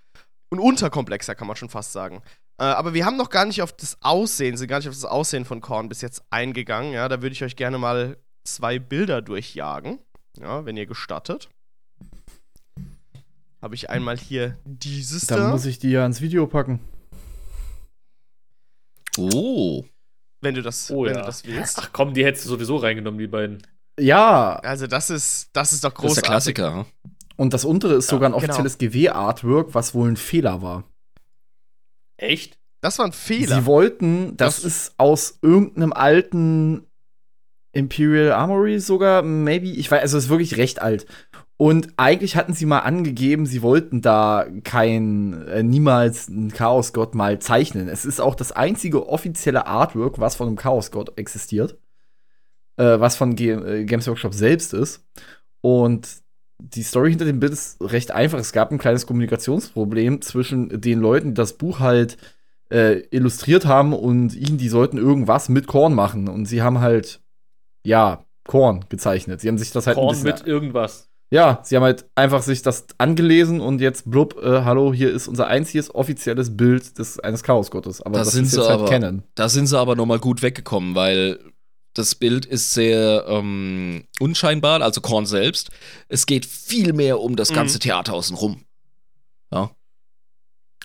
Und 0.49 0.59
unterkomplexer, 0.59 1.35
kann 1.35 1.47
man 1.47 1.55
schon 1.57 1.69
fast 1.69 1.91
sagen. 1.91 2.21
Äh, 2.59 2.63
aber 2.63 2.93
wir 2.93 3.05
haben 3.05 3.17
noch 3.17 3.29
gar 3.29 3.45
nicht 3.45 3.61
auf 3.61 3.73
das 3.73 3.97
Aussehen, 4.01 4.55
sind 4.57 4.67
gar 4.67 4.77
nicht 4.79 4.87
auf 4.87 4.93
das 4.95 5.05
Aussehen 5.05 5.45
von 5.45 5.61
Korn 5.61 5.89
bis 5.89 6.01
jetzt 6.01 6.23
eingegangen. 6.29 6.93
Ja? 6.93 7.07
Da 7.09 7.21
würde 7.21 7.33
ich 7.33 7.43
euch 7.43 7.55
gerne 7.55 7.77
mal 7.77 8.17
zwei 8.45 8.79
Bilder 8.79 9.21
durchjagen. 9.21 9.99
Ja, 10.39 10.65
wenn 10.65 10.77
ihr 10.77 10.85
gestattet. 10.85 11.49
Habe 13.61 13.75
ich 13.75 13.89
einmal 13.89 14.17
hier 14.17 14.55
dieses 14.65 15.25
Dann 15.27 15.39
da. 15.39 15.49
muss 15.49 15.65
ich 15.65 15.79
die 15.79 15.89
ja 15.89 16.05
ins 16.05 16.21
Video 16.21 16.45
packen. 16.47 16.79
Oh. 19.17 19.83
wenn 20.41 20.53
du 20.55 20.61
das, 20.61 20.91
Oh 20.91 21.03
wenn 21.05 21.15
ja. 21.15 21.21
du 21.21 21.25
das 21.25 21.43
willst. 21.45 21.79
Ach 21.81 21.89
komm, 21.91 22.13
die 22.13 22.23
hättest 22.23 22.45
du 22.45 22.49
sowieso 22.49 22.77
reingenommen, 22.77 23.19
die 23.19 23.27
beiden. 23.27 23.63
Ja, 23.99 24.57
Also 24.57 24.85
das 24.85 25.09
ist, 25.09 25.49
das 25.53 25.73
ist 25.73 25.83
doch 25.83 25.91
Das 25.93 26.11
ist 26.17 26.21
großartig. 26.23 26.53
der 26.55 26.63
Klassiker. 26.63 26.75
hm? 26.75 26.85
Und 27.38 27.53
das 27.53 27.63
untere 27.65 27.93
ist 27.93 28.07
Ja, 28.07 28.15
sogar 28.17 28.29
ein 28.29 28.33
genau. 28.33 28.43
offizielles 28.43 28.77
GW-Artwork, 28.77 29.73
was 29.73 29.93
wohl 29.93 30.09
ein 30.09 30.17
Fehler 30.17 30.61
war. 30.61 30.83
Echt? 32.17 32.57
Das 32.81 32.99
war 32.99 33.05
ein 33.05 33.11
Fehler. 33.13 33.55
Sie 33.61 33.65
wollten, 33.65 34.35
das, 34.38 34.57
Das- 34.57 34.65
ist 34.65 34.93
aus 34.97 35.39
irgendeinem 35.41 35.93
alten 35.93 36.83
Imperial 37.73 38.31
Armory 38.31 38.79
sogar, 38.79 39.21
maybe, 39.21 39.67
ich 39.67 39.89
weiß, 39.91 40.01
also 40.01 40.17
es 40.17 40.25
ist 40.25 40.29
wirklich 40.29 40.57
recht 40.57 40.81
alt. 40.81 41.05
Und 41.57 41.89
eigentlich 41.97 42.35
hatten 42.35 42.53
sie 42.53 42.65
mal 42.67 42.79
angegeben, 42.79 43.45
sie 43.47 43.61
wollten 43.63 44.01
da 44.01 44.45
kein, 44.63 45.47
äh, 45.47 45.63
niemals 45.63 46.27
einen 46.27 46.51
Chaosgott 46.51 47.15
mal 47.15 47.39
zeichnen. 47.39 47.88
Es 47.88 48.05
ist 48.05 48.19
auch 48.19 48.35
das 48.35 48.51
einzige 48.51 49.07
offizielle 49.09 49.65
Artwork, 49.65 50.19
was 50.19 50.35
von 50.35 50.47
einem 50.47 50.55
Chaosgott 50.57 51.17
existiert. 51.17 51.77
Äh, 52.77 52.99
was 52.99 53.15
von 53.15 53.35
Ge 53.35 53.53
äh, 53.81 53.85
Games 53.85 54.07
Workshop 54.07 54.35
selbst 54.35 54.73
ist. 54.73 55.03
Und 55.61 56.07
die 56.60 56.84
Story 56.84 57.12
hinter 57.12 57.26
dem 57.26 57.39
Bild 57.39 57.53
ist 57.53 57.78
recht 57.82 58.12
einfach. 58.12 58.39
Es 58.39 58.51
gab 58.51 58.72
ein 58.72 58.78
kleines 58.80 59.05
Kommunikationsproblem 59.05 60.22
zwischen 60.22 60.82
den 60.82 60.99
Leuten, 60.99 61.30
die 61.30 61.34
das 61.36 61.53
Buch 61.53 61.80
halt 61.80 62.18
äh, 62.72 63.01
illustriert 63.12 63.66
haben 63.66 63.93
und 63.93 64.34
ihnen, 64.36 64.58
die 64.58 64.70
sollten 64.70 64.97
irgendwas 64.97 65.49
mit 65.49 65.68
Korn 65.68 65.93
machen. 65.93 66.28
Und 66.28 66.45
sie 66.45 66.62
haben 66.62 66.80
halt, 66.80 67.22
ja, 67.84 68.26
Korn 68.45 68.86
gezeichnet. 68.89 69.41
Sie 69.41 69.47
haben 69.47 69.58
sich 69.58 69.72
das 69.72 69.88
halt 69.88 69.95
Korn 69.97 70.22
mit 70.24 70.45
irgendwas. 70.47 71.10
ja, 71.30 71.60
sie 71.64 71.76
haben 71.76 71.84
halt 71.84 72.05
einfach 72.16 72.41
sich 72.41 72.62
das 72.62 72.86
angelesen 72.97 73.60
und 73.62 73.80
jetzt 73.82 74.10
blub, 74.10 74.41
äh, 74.41 74.64
hallo, 74.64 74.93
hier 74.93 75.12
ist 75.12 75.28
unser 75.28 75.47
einziges 75.47 75.93
offizielles 75.93 76.55
Bild 76.58 76.97
des 76.97 77.20
eines 77.20 77.43
Chaosgottes. 77.43 78.01
Aber 78.01 78.18
Da 78.20 78.24
das 78.24 78.34
sind 78.34 78.45
sie 78.45 78.58
jetzt 78.58 78.70
halt 78.70 78.80
aber- 78.80 78.89
Canon. 78.89 79.24
Da 79.36 79.47
sind 79.49 79.68
sie 79.68 79.78
aber 79.78 79.95
nochmal 79.95 80.20
gut 80.20 80.41
weggekommen, 80.41 80.95
weil 80.95 81.39
das 81.97 82.15
Bild 82.15 82.45
ist 82.45 82.73
sehr 82.73 83.25
ähm, 83.27 84.05
unscheinbar, 84.19 84.81
also 84.81 85.01
Korn 85.01 85.25
selbst. 85.25 85.69
Es 86.07 86.25
geht 86.25 86.45
viel 86.45 86.93
mehr 86.93 87.19
um 87.19 87.35
das 87.35 87.49
Mhm. 87.51 87.55
ganze 87.55 87.79
Theater 87.79 88.13
außenrum. 88.13 88.63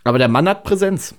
Aber 0.04 0.18
der 0.18 0.28
Mann 0.28 0.48
hat 0.48 0.64
Präsenz. 0.64 1.14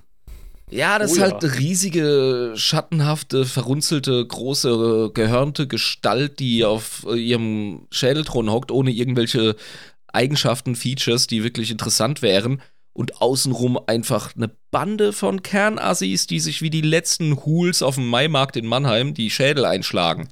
Ja, 0.69 0.97
das 0.97 1.11
Oh 1.11 1.13
ist 1.13 1.19
ja. 1.19 1.31
halt 1.31 1.43
eine 1.43 1.57
riesige, 1.59 2.53
schattenhafte, 2.55 3.45
verrunzelte, 3.45 4.25
große, 4.25 5.11
gehörnte 5.13 5.67
Gestalt, 5.67 6.39
die 6.39 6.65
auf 6.65 7.05
äh, 7.07 7.15
ihrem 7.15 7.87
Schädelthron 7.91 8.49
hockt, 8.51 8.71
ohne 8.71 8.91
irgendwelche 8.91 9.55
Eigenschaften, 10.07 10.75
Features, 10.75 11.27
die 11.27 11.43
wirklich 11.43 11.69
interessant 11.71 12.21
wären. 12.21 12.61
Und 12.95 13.21
außenrum 13.21 13.79
einfach 13.87 14.35
eine 14.35 14.55
Bande 14.69 15.13
von 15.13 15.41
Kernassis, 15.41 16.27
die 16.27 16.39
sich 16.39 16.61
wie 16.61 16.69
die 16.69 16.81
letzten 16.81 17.43
Hools 17.43 17.81
auf 17.81 17.95
dem 17.95 18.07
Maimarkt 18.07 18.55
in 18.55 18.67
Mannheim 18.67 19.15
die 19.15 19.31
Schädel 19.31 19.65
einschlagen. 19.65 20.29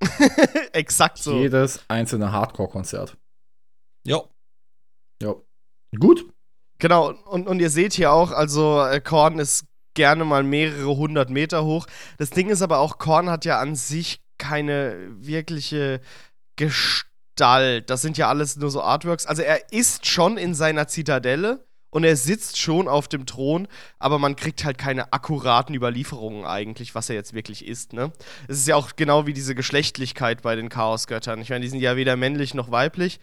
Exakt 0.72 1.18
so. 1.18 1.38
Jedes 1.38 1.84
einzelne 1.88 2.32
Hardcore-Konzert. 2.32 3.16
Ja. 4.04 4.22
Ja. 5.22 5.34
Gut. 5.98 6.26
Genau, 6.78 7.12
und, 7.30 7.46
und 7.46 7.60
ihr 7.60 7.70
seht 7.70 7.92
hier 7.92 8.12
auch, 8.12 8.32
also 8.32 8.82
äh, 8.82 9.00
Korn 9.00 9.38
ist 9.38 9.64
gerne 9.94 10.24
mal 10.24 10.42
mehrere 10.42 10.96
hundert 10.96 11.30
Meter 11.30 11.64
hoch. 11.64 11.86
Das 12.18 12.30
Ding 12.30 12.50
ist 12.50 12.62
aber 12.62 12.78
auch, 12.80 12.98
Korn 12.98 13.30
hat 13.30 13.44
ja 13.44 13.60
an 13.60 13.76
sich 13.76 14.20
keine 14.38 14.96
wirkliche 15.20 16.00
Gestalt. 16.56 17.88
Das 17.90 18.02
sind 18.02 18.18
ja 18.18 18.28
alles 18.28 18.56
nur 18.56 18.70
so 18.70 18.82
Artworks. 18.82 19.26
Also 19.26 19.42
er 19.42 19.72
ist 19.72 20.06
schon 20.06 20.36
in 20.36 20.54
seiner 20.54 20.88
Zitadelle 20.88 21.64
und 21.94 22.02
er 22.02 22.16
sitzt 22.16 22.58
schon 22.58 22.88
auf 22.88 23.06
dem 23.06 23.24
Thron, 23.24 23.68
aber 24.00 24.18
man 24.18 24.34
kriegt 24.34 24.64
halt 24.64 24.78
keine 24.78 25.12
akkuraten 25.12 25.76
Überlieferungen 25.76 26.44
eigentlich, 26.44 26.96
was 26.96 27.08
er 27.08 27.14
jetzt 27.14 27.34
wirklich 27.34 27.64
ist, 27.64 27.92
ne? 27.92 28.10
Es 28.48 28.58
ist 28.58 28.66
ja 28.66 28.74
auch 28.74 28.96
genau 28.96 29.26
wie 29.26 29.32
diese 29.32 29.54
Geschlechtlichkeit 29.54 30.42
bei 30.42 30.56
den 30.56 30.70
Chaosgöttern. 30.70 31.40
Ich 31.40 31.50
meine, 31.50 31.60
die 31.60 31.68
sind 31.68 31.78
ja 31.78 31.94
weder 31.94 32.16
männlich 32.16 32.52
noch 32.52 32.72
weiblich. 32.72 33.20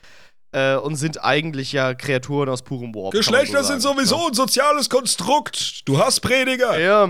Äh, 0.53 0.75
und 0.75 0.95
sind 0.95 1.23
eigentlich 1.23 1.71
ja 1.71 1.93
Kreaturen 1.93 2.49
aus 2.49 2.61
purem 2.61 2.93
Warp. 2.93 3.11
Geschlechter 3.11 3.63
so 3.63 3.71
sind 3.71 3.81
sowieso 3.81 4.27
ein 4.27 4.33
soziales 4.33 4.89
Konstrukt. 4.89 5.87
Du 5.87 5.97
hast 5.97 6.19
Prediger. 6.21 6.77
Ja, 6.77 7.09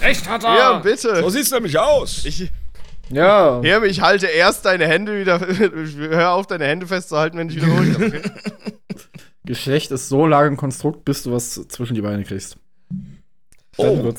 Recht 0.00 0.28
hat 0.28 0.44
er! 0.44 0.56
ja, 0.56 0.78
bitte. 0.78 1.22
So 1.22 1.28
sieht's 1.30 1.50
nämlich 1.50 1.78
aus. 1.78 2.24
Ich, 2.24 2.50
Ja. 3.10 3.60
Herm, 3.62 3.84
ich 3.84 4.00
halte 4.00 4.26
erst 4.26 4.64
deine 4.64 4.86
Hände 4.86 5.18
wieder. 5.18 5.40
Hör 6.10 6.32
auf, 6.32 6.46
deine 6.46 6.66
Hände 6.66 6.86
festzuhalten, 6.86 7.38
wenn 7.38 7.48
ich 7.48 7.56
wieder 7.56 7.68
ruhig 7.68 7.96
bin. 7.98 8.22
Geschlecht 9.46 9.90
ist 9.90 10.08
so 10.08 10.26
lange 10.26 10.48
ein 10.50 10.56
Konstrukt, 10.56 11.04
bis 11.04 11.22
du 11.22 11.32
was 11.32 11.54
zwischen 11.68 11.94
die 11.94 12.02
Beine 12.02 12.24
kriegst. 12.24 12.58
Oh. 13.78 14.12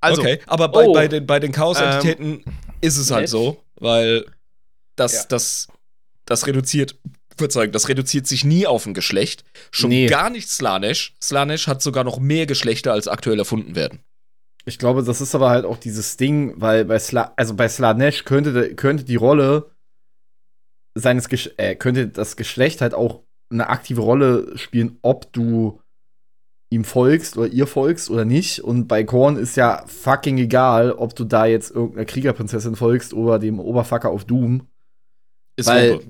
Also, 0.00 0.22
okay, 0.22 0.40
aber 0.46 0.68
bei, 0.68 0.86
Oh. 0.86 0.92
bei 0.92 1.08
den, 1.08 1.26
bei 1.26 1.40
den 1.40 1.52
Chaos-Entitäten 1.52 2.44
ist 2.80 2.96
es 2.96 3.10
halt 3.10 3.22
nett. 3.22 3.30
so, 3.30 3.62
weil 3.76 4.24
das, 4.96 5.12
Ja. 5.14 5.22
das, 5.28 5.68
das 6.24 6.46
reduziert, 6.46 6.96
Verzeihung, 7.36 7.72
das 7.72 7.88
reduziert 7.88 8.26
sich 8.26 8.44
nie 8.44 8.66
auf 8.66 8.86
ein 8.86 8.94
Geschlecht. 8.94 9.44
Schon 9.70 9.90
Nee. 9.90 10.06
gar 10.06 10.30
nicht 10.30 10.48
Slanesh. 10.48 11.14
Slanesh 11.22 11.66
hat 11.66 11.82
sogar 11.82 12.04
noch 12.04 12.18
mehr 12.18 12.46
Geschlechter, 12.46 12.92
als 12.92 13.08
aktuell 13.08 13.38
erfunden 13.38 13.74
werden. 13.76 14.00
Ich 14.64 14.78
glaube, 14.78 15.02
das 15.02 15.20
ist 15.20 15.34
aber 15.34 15.48
halt 15.50 15.64
auch 15.64 15.78
dieses 15.78 16.16
Ding, 16.16 16.52
weil 16.60 16.84
bei 16.84 16.98
Sla 16.98 17.32
also 17.36 17.54
bei 17.54 17.68
Slanesh 17.68 18.24
könnte, 18.24 18.74
könnte 18.74 19.04
die 19.04 19.16
Rolle 19.16 19.70
seines 20.94 21.28
Gesch 21.28 21.50
äh, 21.56 21.74
könnte 21.76 22.08
das 22.08 22.36
Geschlecht 22.36 22.80
halt 22.80 22.92
auch 22.92 23.22
eine 23.50 23.68
aktive 23.68 24.00
Rolle 24.00 24.56
spielen, 24.56 24.98
ob 25.02 25.32
du 25.32 25.80
ihm 26.70 26.84
folgst 26.84 27.36
oder 27.36 27.48
ihr 27.48 27.66
folgst 27.66 28.10
oder 28.10 28.24
nicht. 28.24 28.60
Und 28.60 28.88
bei 28.88 29.04
Korn 29.04 29.36
ist 29.36 29.56
ja 29.56 29.84
fucking 29.86 30.38
egal, 30.38 30.92
ob 30.92 31.16
du 31.16 31.24
da 31.24 31.46
jetzt 31.46 31.70
irgendeiner 31.70 32.04
Kriegerprinzessin 32.04 32.76
folgst 32.76 33.14
oder 33.14 33.38
dem 33.38 33.58
Oberfucker 33.58 34.10
auf 34.10 34.24
Doom. 34.24 34.66
Ist 35.56 35.68
Weil-. 35.68 36.00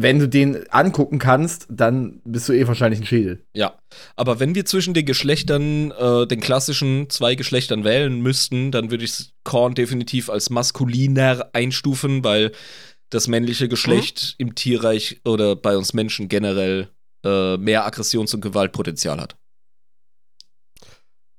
Wenn 0.00 0.20
du 0.20 0.28
den 0.28 0.70
angucken 0.70 1.18
kannst, 1.18 1.66
dann 1.68 2.20
bist 2.24 2.48
du 2.48 2.52
eh 2.52 2.68
wahrscheinlich 2.68 3.00
ein 3.00 3.06
Schädel. 3.06 3.42
Ja. 3.52 3.80
Aber 4.14 4.38
wenn 4.38 4.54
wir 4.54 4.64
zwischen 4.64 4.94
den 4.94 5.04
Geschlechtern, 5.04 5.90
äh, 5.90 6.24
den 6.24 6.38
klassischen 6.38 7.10
zwei 7.10 7.34
Geschlechtern 7.34 7.82
wählen 7.82 8.20
müssten, 8.20 8.70
dann 8.70 8.92
würde 8.92 9.02
ich 9.02 9.32
Korn 9.42 9.74
definitiv 9.74 10.30
als 10.30 10.50
maskuliner 10.50 11.50
einstufen, 11.52 12.22
weil 12.22 12.52
das 13.10 13.26
männliche 13.28 13.68
Geschlecht 13.68 14.34
im 14.38 14.54
Tierreich 14.54 15.20
oder 15.24 15.56
bei 15.56 15.76
uns 15.76 15.94
Menschen 15.94 16.28
generell 16.28 16.88
äh, 17.24 17.56
mehr 17.56 17.84
Aggressions- 17.86 18.34
und 18.34 18.40
Gewaltpotenzial 18.42 19.20
hat. 19.20 19.36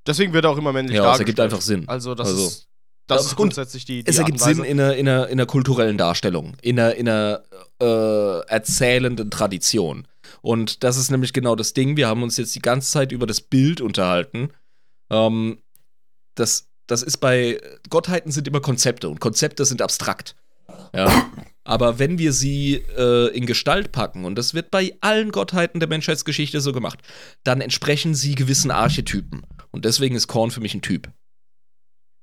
deswegen 0.08 0.34
wird 0.34 0.46
er 0.46 0.52
auch 0.52 0.58
immer 0.58 0.74
männlich 0.74 0.96
Ja, 0.96 1.02
es 1.02 1.06
dargestellt. 1.06 1.28
ergibt 1.28 1.40
einfach 1.40 1.62
Sinn. 1.62 1.88
Also, 1.88 2.16
das 2.16 2.28
Also- 2.28 2.48
ist. 2.48 2.66
Das 3.08 3.22
Ja, 3.22 3.26
ist 3.26 3.32
und 3.32 3.38
grundsätzlich 3.38 3.86
die, 3.86 4.04
die 4.04 4.10
Es 4.10 4.20
ergibt 4.20 4.40
Sinn 4.40 4.64
in 4.64 4.80
einer, 4.80 4.96
in, 4.96 5.08
einer, 5.10 5.26
in 5.30 5.40
einer 5.40 5.48
kulturellen 5.48 5.98
Darstellung, 5.98 6.56
in 6.62 6.80
einer, 6.80 6.94
in 6.94 7.10
einer 7.10 7.44
äh, 7.82 8.40
erzählenden 8.48 9.32
Tradition. 9.32 10.08
Und 10.44 10.84
das 10.84 10.96
ist 10.96 11.10
nämlich 11.10 11.34
genau 11.34 11.56
das 11.56 11.74
Ding. 11.74 11.98
Wir 11.98 12.08
haben 12.08 12.22
uns 12.22 12.38
jetzt 12.38 12.54
die 12.56 12.62
ganze 12.62 12.92
Zeit 12.92 13.12
über 13.12 13.26
das 13.26 13.42
Bild 13.42 13.82
unterhalten. 13.82 14.52
Ähm, 15.10 15.58
das, 16.36 16.68
das 16.86 17.02
ist 17.02 17.18
bei 17.18 17.60
Gottheiten 17.90 18.32
sind 18.32 18.48
immer 18.48 18.62
Konzepte 18.62 19.10
und 19.10 19.20
Konzepte 19.20 19.66
sind 19.66 19.82
abstrakt. 19.82 20.36
Ja. 20.94 21.32
Aber 21.70 22.00
wenn 22.00 22.18
wir 22.18 22.34
sie 22.34 22.84
äh, 22.98 23.28
in 23.28 23.46
Gestalt 23.46 23.92
packen, 23.92 24.26
und 24.26 24.34
das 24.40 24.56
wird 24.56 24.72
bei 24.72 24.98
allen 25.02 25.32
Gottheiten 25.32 25.80
der 25.80 25.88
Menschheitsgeschichte 25.88 26.62
so 26.62 26.74
gemacht, 26.74 26.98
dann 27.44 27.62
entsprechen 27.62 28.16
sie 28.16 28.34
gewissen 28.34 28.72
Archetypen. 28.72 29.44
Und 29.70 29.86
deswegen 29.86 30.16
ist 30.16 30.26
Korn 30.26 30.50
für 30.50 30.62
mich 30.62 30.74
ein 30.74 30.82
Typ. 30.82 31.12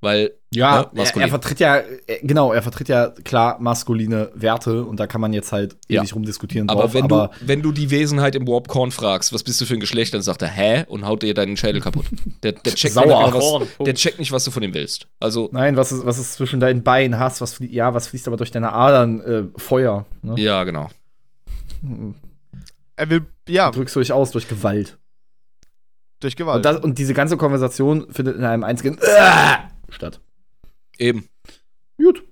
Weil 0.06 0.30
Ja, 0.54 0.60
Ja, 0.76 0.80
er, 0.82 0.90
maskulin. 0.94 1.26
er 1.26 1.30
vertritt 1.30 1.58
ja, 1.60 1.76
äh, 1.78 1.84
genau, 2.22 2.52
er 2.52 2.62
vertritt 2.62 2.88
ja 2.88 3.08
klar 3.24 3.58
maskuline 3.60 4.30
Werte 4.34 4.84
und 4.84 5.00
da 5.00 5.08
kann 5.08 5.20
man 5.20 5.32
jetzt 5.32 5.50
halt 5.50 5.76
Ja. 5.88 6.00
ewig 6.00 6.14
rumdiskutieren 6.14 6.68
Aber 6.68 6.82
drauf, 6.82 6.94
wenn, 6.94 7.02
aber 7.04 7.30
du, 7.40 7.48
wenn 7.48 7.62
du 7.62 7.72
die 7.72 7.90
Wesenheit 7.90 8.36
im 8.36 8.46
Warp 8.46 8.68
Korn 8.68 8.92
fragst, 8.92 9.32
was 9.32 9.42
bist 9.42 9.60
du 9.60 9.64
für 9.66 9.74
ein 9.74 9.80
Geschlecht, 9.80 10.14
dann 10.14 10.22
sagt 10.22 10.42
er, 10.42 10.48
hä? 10.48 10.84
Und 10.88 11.04
haut 11.04 11.22
dir 11.22 11.34
deinen 11.34 11.56
Schädel 11.56 11.80
kaputt. 11.80 12.06
Der, 12.44 12.52
der, 12.52 12.74
checkt, 12.74 12.94
Sauer. 12.94 13.24
nicht, 13.26 13.34
was, 13.34 13.84
der 13.84 13.94
checkt 13.94 14.18
nicht, 14.20 14.30
was 14.30 14.44
du 14.44 14.50
von 14.52 14.62
ihm 14.62 14.72
willst. 14.72 15.08
Also, 15.18 15.48
nein, 15.52 15.76
was 15.76 15.90
ist, 15.90 16.06
was 16.06 16.18
ist 16.18 16.34
zwischen 16.34 16.60
deinen 16.60 16.84
Beinen 16.84 17.18
hast, 17.18 17.40
was 17.40 17.58
ja, 17.58 17.92
was 17.92 18.06
fließt 18.06 18.28
aber 18.28 18.36
durch 18.36 18.52
deine 18.52 18.72
Adern? 18.72 19.20
Äh, 19.20 19.42
Feuer. 19.58 20.06
Ne? 20.22 20.34
ja, 20.40 20.62
genau. 20.64 20.88
Er 22.96 23.10
will, 23.10 23.26
ja, 23.48 23.70
Drückst 23.70 23.94
du 23.96 24.00
dich 24.00 24.12
aus 24.12 24.30
durch 24.30 24.48
Gewalt. 24.48 24.96
durch 26.20 26.36
Gewalt. 26.36 26.56
Und, 26.56 26.64
das, 26.64 26.76
und 26.82 26.98
diese 26.98 27.12
ganze 27.14 27.36
Konversation 27.36 28.06
findet 28.10 28.36
in 28.36 28.44
einem 28.44 28.64
einzigen 28.64 28.96
äh, 28.98 29.56
statt. 29.88 30.20
Eben. 30.98 31.28
Gut. 31.98 32.24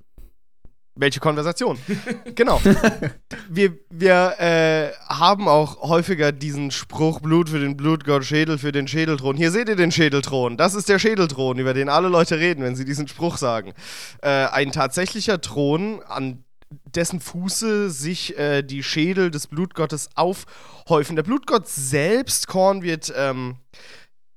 Welche 0.97 1.19
Konversation? 1.19 1.77
genau. 2.35 2.61
Wir, 3.51 3.77
wir 3.91 4.35
äh, 4.39 4.93
haben 5.09 5.49
auch 5.49 5.83
häufiger 5.83 6.33
diesen 6.33 6.71
Spruch 6.71 7.21
Blut 7.21 7.51
für 7.51 7.59
den 7.59 7.77
Blutgott, 7.77 8.25
Schädel 8.25 8.59
für 8.59 8.73
den 8.73 8.89
Schädelthron. 8.89 9.37
Hier 9.37 9.51
seht 9.51 9.69
ihr 9.69 9.77
den 9.77 9.93
Schädelthron. 9.93 10.57
Das 10.57 10.75
ist 10.75 10.89
der 10.89 10.99
Schädelthron, 10.99 11.59
über 11.59 11.75
den 11.75 11.89
alle 11.89 12.09
Leute 12.09 12.39
reden, 12.39 12.65
wenn 12.65 12.75
sie 12.75 12.85
diesen 12.85 13.07
Spruch 13.07 13.37
sagen. 13.37 13.75
Äh, 14.23 14.29
ein 14.29 14.73
tatsächlicher 14.73 15.41
Thron, 15.41 16.03
an 16.03 16.45
dessen 16.85 17.21
Fuße 17.21 17.91
sich 17.91 18.39
äh, 18.39 18.63
die 18.63 18.83
Schädel 18.83 19.31
des 19.31 19.47
Blutgottes 19.47 20.11
aufhäufen. 20.15 21.17
Der 21.17 21.23
Blutgott 21.23 21.69
selbst, 21.69 22.49
Korn, 22.49 22.83
wird 22.83 23.13
ähm, 23.17 23.57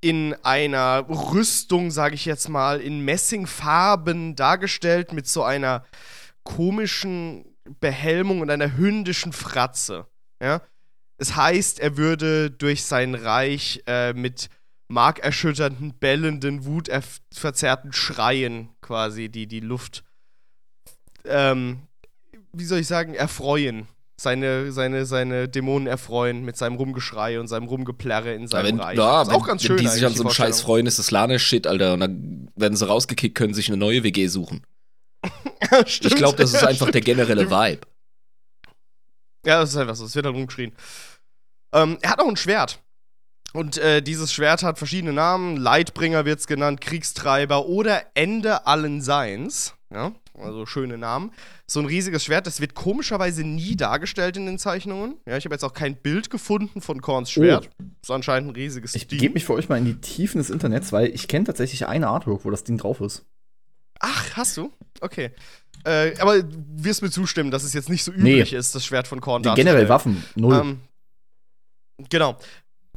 in 0.01 0.35
einer 0.43 1.07
Rüstung, 1.09 1.91
sage 1.91 2.15
ich 2.15 2.25
jetzt 2.25 2.49
mal, 2.49 2.79
in 2.79 3.01
Messingfarben 3.01 4.35
dargestellt 4.35 5.11
mit 5.13 5.27
so 5.27 5.43
einer 5.43 5.85
komischen 6.43 7.55
Behelmung 7.79 8.41
und 8.41 8.49
einer 8.49 8.77
hündischen 8.77 9.33
Fratze. 9.33 10.07
Ja? 10.41 10.61
es 11.17 11.35
heißt, 11.35 11.79
er 11.79 11.97
würde 11.97 12.51
durch 12.51 12.83
sein 12.85 13.15
Reich 13.15 13.83
äh, 13.87 14.13
mit 14.13 14.49
markerschütternden, 14.87 15.97
bellenden, 15.99 16.65
wutverzerrten 16.65 17.91
Schreien 17.91 18.69
quasi 18.81 19.29
die, 19.29 19.47
die 19.47 19.59
Luft, 19.59 20.03
ähm, 21.25 21.87
wie 22.53 22.65
soll 22.65 22.79
ich 22.79 22.87
sagen, 22.87 23.13
erfreuen. 23.13 23.87
Seine, 24.19 24.71
seine, 24.71 25.05
seine 25.05 25.47
Dämonen 25.47 25.87
erfreuen 25.87 26.43
mit 26.43 26.57
seinem 26.57 26.75
Rumgeschrei 26.77 27.39
und 27.39 27.47
seinem 27.47 27.67
Rumgeplärre 27.67 28.33
in 28.33 28.41
Ja, 28.43 28.47
seinem 28.47 28.65
wenn, 28.65 28.79
Reich. 28.79 28.97
ja, 28.97 29.21
ist 29.21 29.27
wenn, 29.29 29.35
auch 29.35 29.45
ganz 29.45 29.61
wenn 29.63 29.67
schön. 29.67 29.77
die 29.77 29.87
sich 29.87 30.05
an 30.05 30.13
so 30.13 30.23
einem 30.23 30.31
Scheiß 30.33 30.61
freuen, 30.61 30.87
ist 30.87 30.97
das 30.97 31.11
Lane-Shit, 31.11 31.67
Alter. 31.67 31.93
Und 31.93 31.99
dann 31.99 32.49
werden 32.55 32.75
sie 32.75 32.87
rausgekickt, 32.87 33.35
können 33.35 33.53
sich 33.53 33.67
eine 33.67 33.77
neue 33.77 34.01
WG 34.03 34.27
suchen. 34.27 34.63
Stimmt. 35.85 36.13
Ich 36.13 36.15
glaube, 36.17 36.37
das 36.37 36.51
ist 36.53 36.61
Ja, 36.61 36.67
einfach 36.67 36.87
der 36.87 37.01
stimmt. 37.01 37.05
generelle 37.05 37.49
Vibe. 37.51 37.81
Ja, 39.45 39.59
das 39.61 39.69
ist 39.69 39.77
einfach 39.77 39.95
so. 39.95 40.05
Es 40.05 40.15
wird 40.15 40.25
dann 40.25 40.33
rumgeschrien. 40.35 40.73
Ähm, 41.73 41.97
er 42.01 42.09
hat 42.11 42.19
auch 42.19 42.27
ein 42.27 42.37
Schwert. 42.37 42.79
Und 43.53 43.77
äh, 43.77 44.01
dieses 44.01 44.33
Schwert 44.33 44.61
hat 44.63 44.77
verschiedene 44.77 45.13
Namen. 45.13 45.57
Leidbringer 45.57 46.25
wird 46.25 46.39
es 46.39 46.47
genannt, 46.47 46.81
Kriegstreiber 46.81 47.65
oder 47.67 48.03
Ende 48.13 48.67
allen 48.67 49.01
Seins. 49.01 49.73
Ja, 49.89 50.11
also 50.37 50.65
schöne 50.65 50.97
Namen. 50.97 51.31
So 51.65 51.79
ein 51.79 51.85
riesiges 51.85 52.25
Schwert, 52.25 52.45
das 52.45 52.59
wird 52.59 52.75
komischerweise 52.75 53.45
nie 53.45 53.77
dargestellt 53.77 54.35
in 54.35 54.45
den 54.45 54.59
Zeichnungen. 54.59 55.15
Ja, 55.25 55.37
ich 55.37 55.45
habe 55.45 55.55
jetzt 55.55 55.63
auch 55.63 55.73
kein 55.73 55.95
Bild 55.95 56.29
gefunden 56.29 56.81
von 56.81 57.01
Korns 57.01 57.31
Schwert. 57.31 57.69
Ist 58.01 58.11
anscheinend 58.11 58.49
ein 58.51 58.55
riesiges 58.55 58.93
Ich 58.95 59.07
Ding. 59.07 59.17
begebe 59.17 59.35
mich 59.35 59.45
für 59.45 59.53
euch 59.53 59.69
mal 59.69 59.77
in 59.77 59.85
die 59.85 59.95
Tiefen 60.01 60.39
des 60.39 60.49
Internets, 60.49 60.91
weil 60.91 61.07
ich 61.07 61.29
kenne 61.29 61.45
tatsächlich 61.45 61.87
eine 61.87 62.09
Artwork, 62.09 62.43
wo 62.43 62.51
das 62.51 62.65
Ding 62.65 62.77
drauf 62.77 62.99
ist. 62.99 63.25
Ach, 63.99 64.35
hast 64.35 64.57
du? 64.57 64.71
Okay. 64.99 65.31
Äh, 65.85 66.15
aber 66.19 66.43
du 66.43 66.55
wirst 66.83 67.01
mir 67.01 67.09
zustimmen, 67.09 67.49
dass 67.49 67.63
es 67.63 67.73
jetzt 67.73 67.87
nicht 67.89 68.03
so 68.03 68.11
Nee. 68.11 68.33
üblich 68.33 68.51
ist, 68.53 68.75
das 68.75 68.85
Schwert 68.85 69.07
von 69.07 69.21
Korn 69.21 69.41
Generell 69.41 69.85
darzustellen. 69.87 69.89
Waffen, 69.89 70.23
null. 70.35 70.53
Ähm, 70.59 70.79
genau. 72.09 72.37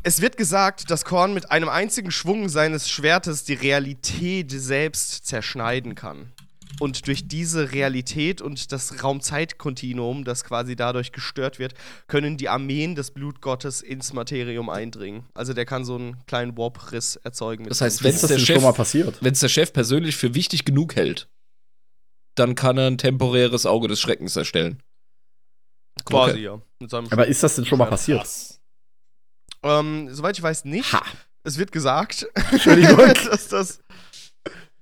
Es 0.02 0.20
wird 0.22 0.36
gesagt, 0.36 0.90
dass 0.90 1.04
Korn 1.04 1.34
mit 1.34 1.50
einem 1.50 1.68
einzigen 1.68 2.10
Schwung 2.10 2.48
seines 2.48 2.88
Schwertes 2.88 3.44
die 3.44 3.52
Realität 3.54 4.50
selbst 4.50 5.26
zerschneiden 5.26 5.94
kann. 5.94 6.32
Und 6.78 7.06
durch 7.08 7.28
diese 7.28 7.72
Realität 7.72 8.40
und 8.40 8.72
das 8.72 9.02
Raumzeitkontinuum, 9.04 10.24
das 10.24 10.44
quasi 10.44 10.76
dadurch 10.76 11.12
gestört 11.12 11.58
wird, 11.58 11.74
können 12.06 12.38
die 12.38 12.48
Armeen 12.48 12.94
des 12.94 13.10
Blutgottes 13.10 13.82
ins 13.82 14.14
Materium 14.14 14.70
eindringen. 14.70 15.24
Also 15.34 15.52
der 15.52 15.66
kann 15.66 15.84
so 15.84 15.96
einen 15.96 16.24
kleinen 16.26 16.56
Warp-Riss 16.56 17.16
erzeugen. 17.16 17.64
mit 17.64 17.70
Das 17.72 17.82
heißt, 17.82 18.02
wenn 18.02 18.14
es 18.14 18.22
der 18.22 18.38
Chef- 18.38 18.54
schon 18.56 18.62
mal 18.62 18.72
passiert? 18.72 19.18
Wenn 19.20 19.32
es 19.32 19.40
der 19.40 19.48
Chef 19.48 19.72
persönlich 19.74 20.16
für 20.16 20.34
wichtig 20.34 20.64
genug 20.64 20.96
hält, 20.96 21.28
dann 22.36 22.54
kann 22.54 22.78
er 22.78 22.86
ein 22.86 22.96
temporäres 22.96 23.66
Auge 23.66 23.88
des 23.88 24.00
Schreckens 24.00 24.36
erstellen. 24.36 24.82
Quasi, 26.06 26.30
Okay. 26.30 26.42
ja. 26.44 26.62
Mit 26.78 26.90
seinem 26.90 27.08
Aber 27.10 27.26
ist 27.26 27.42
das 27.42 27.56
denn 27.56 27.66
schon 27.66 27.78
mal 27.78 27.86
passiert? 27.90 28.20
Krass. 28.20 28.59
Ähm, 29.62 30.08
soweit 30.12 30.36
ich 30.36 30.42
weiß, 30.42 30.64
nicht. 30.64 30.92
Ha. 30.92 31.02
Es 31.44 31.58
wird 31.58 31.72
gesagt, 31.72 32.26
dass 32.64 33.48
das. 33.48 33.80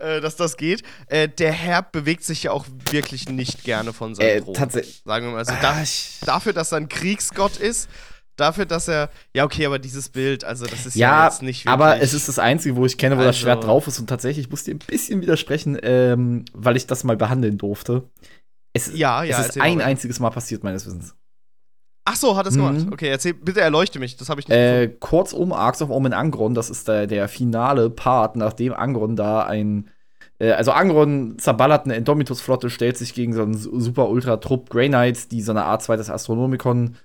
Äh, 0.00 0.20
dass 0.20 0.36
das 0.36 0.56
geht. 0.56 0.82
Äh, 1.08 1.28
der 1.28 1.50
Herr 1.52 1.82
bewegt 1.82 2.22
sich 2.22 2.44
ja 2.44 2.52
auch 2.52 2.66
wirklich 2.92 3.28
nicht 3.28 3.64
gerne 3.64 3.92
von 3.92 4.14
seinem 4.14 4.26
Äh, 4.28 4.40
Thron. 4.40 4.54
tatsächlich. 4.54 5.02
Sagen 5.04 5.26
wir 5.26 5.32
mal. 5.32 5.38
Also 5.38 5.54
da, 5.60 5.82
dafür, 6.24 6.52
dass 6.52 6.70
er 6.70 6.78
ein 6.78 6.88
Kriegsgott 6.88 7.56
ist, 7.56 7.88
dafür, 8.36 8.64
dass 8.64 8.86
er. 8.86 9.10
Ja, 9.34 9.44
okay, 9.44 9.66
aber 9.66 9.80
dieses 9.80 10.08
Bild, 10.08 10.44
also 10.44 10.66
das 10.66 10.86
ist 10.86 10.94
ja, 10.94 11.08
Ja, 11.08 11.24
jetzt 11.26 11.42
nicht 11.42 11.64
wirklich. 11.64 11.72
aber 11.72 12.00
es 12.00 12.14
ist 12.14 12.28
das 12.28 12.38
Einzige, 12.38 12.76
wo 12.76 12.86
ich 12.86 12.96
kenne, 12.96 13.16
wo 13.16 13.20
das 13.22 13.28
Also- 13.28 13.40
Schwert 13.40 13.64
drauf 13.64 13.88
ist. 13.88 13.98
Und 13.98 14.06
tatsächlich, 14.06 14.46
ich 14.46 14.50
muss 14.50 14.62
dir 14.62 14.74
ein 14.76 14.78
bisschen 14.78 15.20
widersprechen, 15.20 15.76
ähm, 15.82 16.44
weil 16.52 16.76
ich 16.76 16.86
das 16.86 17.02
mal 17.02 17.16
behandeln 17.16 17.58
durfte. 17.58 18.08
Es, 18.74 18.92
Ja, 18.94 19.24
ja, 19.24 19.40
es 19.40 19.48
ist 19.56 19.60
ein 19.60 19.80
einziges 19.80 20.20
Mal 20.20 20.30
passiert, 20.30 20.62
meines 20.62 20.86
Wissens. 20.86 21.16
Ach 22.10 22.16
so, 22.16 22.36
hat 22.36 22.46
es 22.46 22.54
Mhm. 22.56 22.58
gemacht. 22.60 22.86
Okay, 22.90 23.08
erzähl, 23.08 23.34
bitte 23.34 23.60
erleuchte 23.60 23.98
mich. 23.98 24.16
Das 24.16 24.30
habe 24.30 24.40
ich 24.40 24.48
nicht. 24.48 24.56
Äh, 24.56 24.88
kurzum, 24.98 25.52
Arcs 25.52 25.82
of 25.82 25.90
Omen 25.90 26.14
Angron, 26.14 26.54
das 26.54 26.70
ist 26.70 26.88
der, 26.88 27.06
der 27.06 27.28
finale 27.28 27.90
Part, 27.90 28.34
nachdem 28.36 28.72
Angron 28.72 29.14
da 29.14 29.42
ein. 29.42 29.90
Äh, 30.38 30.52
also 30.52 30.70
Angron 30.72 31.36
zerballert 31.38 31.84
eine 31.84 31.96
Indomitus-Flotte, 31.96 32.70
stellt 32.70 32.96
sich 32.96 33.12
gegen 33.12 33.34
so 33.34 33.42
einen 33.42 33.52
su- 33.54 33.78
super 33.78 34.08
Ultra-Trupp 34.08 34.70
Grey 34.70 34.88
Knights, 34.88 35.28
die 35.28 35.42
so 35.42 35.52
eine 35.52 35.64
Art 35.64 35.82
zweites 35.82 36.08
Astronomikon 36.08 36.96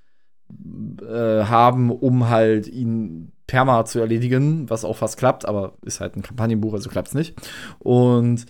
äh, 1.01 1.43
haben, 1.43 1.91
um 1.91 2.30
halt 2.30 2.68
ihn 2.68 3.32
perma 3.47 3.84
zu 3.86 3.99
erledigen, 3.99 4.70
was 4.70 4.86
auch 4.86 4.95
fast 4.97 5.18
klappt, 5.18 5.45
aber 5.45 5.74
ist 5.84 5.99
halt 5.99 6.16
ein 6.16 6.22
Kampagnenbuch, 6.22 6.74
also 6.74 6.89
klappt's 6.89 7.14
nicht. 7.14 7.36
Und 7.80 8.45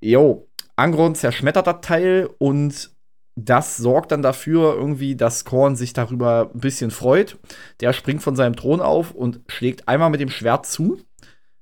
jo, 0.00 0.48
Angron 0.76 1.14
zerschmettert 1.14 1.66
das 1.66 1.80
Teil 1.82 2.30
und 2.38 2.91
das 3.34 3.76
sorgt 3.76 4.12
dann 4.12 4.22
dafür 4.22 4.74
irgendwie, 4.74 5.16
dass 5.16 5.44
Korn 5.44 5.76
sich 5.76 5.92
darüber 5.92 6.50
ein 6.54 6.60
bisschen 6.60 6.90
freut. 6.90 7.38
Der 7.80 7.92
springt 7.92 8.22
von 8.22 8.36
seinem 8.36 8.56
Thron 8.56 8.80
auf 8.80 9.12
und 9.12 9.40
schlägt 9.48 9.88
einmal 9.88 10.10
mit 10.10 10.20
dem 10.20 10.28
Schwert 10.28 10.66
zu, 10.66 11.00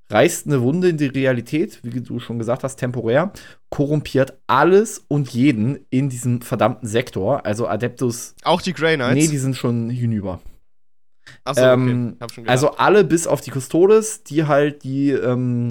reißt 0.09 0.47
eine 0.47 0.61
Wunde 0.61 0.89
in 0.89 0.97
die 0.97 1.07
Realität, 1.07 1.79
wie 1.83 2.01
du 2.01 2.19
schon 2.19 2.37
gesagt 2.37 2.63
hast, 2.63 2.75
temporär, 2.75 3.31
korrumpiert 3.69 4.37
alles 4.47 5.03
und 5.07 5.29
jeden 5.29 5.85
in 5.89 6.09
diesem 6.09 6.41
verdammten 6.41 6.87
Sektor. 6.87 7.45
Also 7.45 7.67
Adeptus, 7.67 8.35
auch 8.43 8.61
die 8.61 8.73
Grey 8.73 8.95
Knights. 8.95 9.15
nee, 9.15 9.27
die 9.27 9.37
sind 9.37 9.55
schon 9.55 9.89
hinüber. 9.89 10.41
Ach 11.45 11.55
so, 11.55 11.61
okay. 11.61 11.73
ähm, 11.73 12.17
Hab 12.19 12.31
schon 12.31 12.43
gedacht. 12.43 12.51
Also 12.51 12.71
alle 12.71 13.03
bis 13.05 13.27
auf 13.27 13.39
die 13.39 13.51
Custodes, 13.51 14.23
die 14.23 14.45
halt 14.45 14.83
die 14.83 15.11
ähm, 15.11 15.69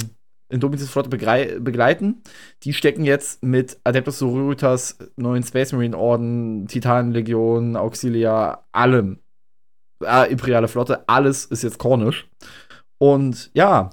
Indomitus-Flotte 0.51 1.09
begrei- 1.11 1.59
begleiten, 1.61 2.23
die 2.65 2.73
stecken 2.73 3.05
jetzt 3.05 3.43
mit 3.43 3.79
Adeptus 3.85 4.19
Sororitas, 4.19 4.99
neuen 5.17 5.43
Space 5.43 5.73
Marine 5.73 5.97
Orden, 5.97 6.67
Titanenlegion, 6.67 7.77
Auxilia, 7.77 8.65
allem. 8.73 9.21
Äh, 10.05 10.31
Imperiale 10.33 10.69
Flotte, 10.69 11.09
alles 11.09 11.45
ist 11.45 11.63
jetzt 11.63 11.79
kornisch. 11.79 12.29
Und 12.99 13.51
ja, 13.55 13.91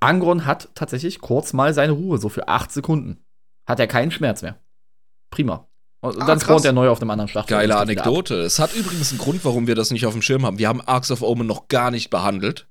Angron 0.00 0.46
hat 0.46 0.68
tatsächlich 0.74 1.20
kurz 1.20 1.52
mal 1.52 1.74
seine 1.74 1.92
Ruhe, 1.92 2.18
so 2.18 2.28
für 2.28 2.48
acht 2.48 2.70
Sekunden. 2.72 3.18
Hat 3.68 3.80
er 3.80 3.86
keinen 3.86 4.10
Schmerz 4.10 4.42
mehr. 4.42 4.58
Prima. 5.30 5.66
Und 6.02 6.20
Ah, 6.22 6.26
dann 6.26 6.38
spawnt 6.38 6.64
er 6.64 6.72
neu 6.72 6.88
auf 6.88 7.00
einem 7.00 7.10
anderen 7.10 7.28
Schlachtfeld. 7.28 7.58
Geile. 7.60 7.76
Anekdote. 7.76 8.34
Es 8.42 8.58
hat 8.58 8.74
übrigens 8.76 9.10
einen 9.10 9.18
Grund, 9.18 9.44
warum 9.44 9.66
wir 9.66 9.74
das 9.74 9.90
nicht 9.90 10.06
auf 10.06 10.12
dem 10.12 10.22
Schirm 10.22 10.44
haben. 10.46 10.58
Wir 10.58 10.68
haben 10.68 10.80
Arcs 10.82 11.10
of 11.10 11.22
Omen 11.22 11.46
noch 11.46 11.66
gar 11.68 11.90
nicht 11.90 12.10
behandelt. 12.10 12.68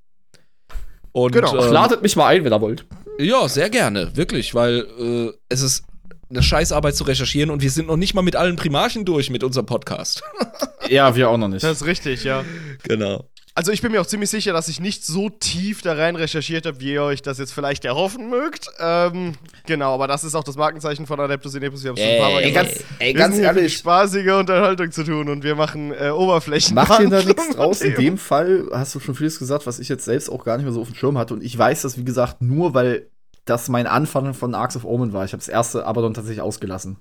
Und, 1.15 1.31
Genau. 1.31 1.55
ähm, 1.65 1.71
Ladet 1.71 2.01
mich 2.01 2.17
mal 2.17 2.27
ein, 2.27 2.43
wenn 2.43 2.51
ihr 2.51 2.59
wollt. 2.59 2.85
Ja, 3.17 3.47
sehr 3.47 3.69
gerne, 3.69 4.17
wirklich, 4.17 4.53
weil 4.53 4.85
äh, 4.99 5.31
es 5.47 5.61
ist 5.61 5.85
eine 6.29 6.43
Scheißarbeit 6.43 6.93
zu 6.93 7.05
recherchieren 7.05 7.49
und 7.51 7.61
wir 7.61 7.71
sind 7.71 7.87
noch 7.87 7.95
nicht 7.95 8.13
mal 8.15 8.21
mit 8.21 8.35
allen 8.35 8.57
Primarchen 8.57 9.05
durch 9.05 9.29
mit 9.29 9.41
unserem 9.43 9.65
Podcast. 9.65 10.21
Ja, 10.87 11.15
wir 11.15 11.31
auch 11.31 11.37
noch 11.37 11.47
nicht. 11.47 11.63
das 11.63 11.81
ist 11.81 11.87
richtig, 11.87 12.23
ja. 12.25 12.43
genau. 12.83 13.27
Also 13.57 13.71
ich 13.71 13.81
bin 13.81 13.93
mir 13.93 14.01
auch 14.01 14.05
ziemlich 14.05 14.29
sicher, 14.29 14.51
dass 14.51 14.67
ich 14.67 14.81
nicht 14.81 15.05
so 15.05 15.29
tief 15.29 15.81
da 15.81 15.93
rein 15.93 16.17
recherchiert 16.17 16.65
habe, 16.65 16.81
wie 16.81 16.91
ihr 16.91 17.03
euch 17.03 17.21
das 17.21 17.37
jetzt 17.37 17.53
vielleicht 17.53 17.85
erhoffen 17.85 18.29
mögt. 18.29 18.67
Ähm, 18.79 19.35
genau, 19.65 19.93
aber 19.93 20.07
das 20.07 20.25
ist 20.25 20.35
auch 20.35 20.43
das 20.43 20.57
Markenzeichen 20.57 21.05
von 21.07 21.17
Adeptus 21.21 21.55
Ineptus. 21.55 21.81
Wir 21.83 21.91
haben 21.91 21.95
es 21.97 22.03
schon 22.03 22.11
ein 22.11 22.19
paar 22.19 22.31
Mal 22.31 22.41
Ey, 22.43 22.51
gesagt. 22.51 22.69
ganz- 22.73 22.83
ey, 22.99 23.15
Wir 23.15 23.25
sind 23.31 23.35
hier 23.35 23.53
für 23.53 23.69
spaßige 23.69 24.27
Unterhaltung 24.33 24.91
zu 24.91 25.05
tun 25.05 25.29
und 25.29 25.45
wir 25.45 25.55
machen 25.55 25.93
äh, 25.93 26.09
Oberflächen. 26.09 26.75
Mach 26.75 26.97
dir 26.97 27.07
da 27.07 27.23
nichts 27.23 27.49
draus. 27.55 27.79
In 27.79 27.95
dem 27.95 28.17
Fall 28.17 28.67
hast 28.73 28.93
du 28.93 28.99
schon 28.99 29.15
vieles 29.15 29.39
gesagt, 29.39 29.65
was 29.65 29.79
ich 29.79 29.87
jetzt 29.87 30.03
selbst 30.03 30.29
auch 30.29 30.43
gar 30.43 30.57
nicht 30.57 30.65
mehr 30.65 30.73
so 30.73 30.81
auf 30.81 30.89
dem 30.89 30.95
Schirm 30.97 31.17
hatte. 31.17 31.33
Und 31.33 31.41
ich 31.41 31.57
weiß 31.57 31.83
das, 31.83 31.97
wie 31.97 32.03
gesagt, 32.03 32.41
nur 32.41 32.73
weil 32.73 33.09
das 33.45 33.69
mein 33.69 33.87
Anfang 33.87 34.33
von 34.33 34.53
Arcs 34.53 34.75
of 34.75 34.83
Omen 34.83 35.13
war. 35.13 35.23
Ich 35.23 35.31
habe 35.31 35.39
das 35.39 35.47
erste 35.47 35.85
Abaddon 35.85 36.13
tatsächlich 36.13 36.41
ausgelassen. 36.41 36.97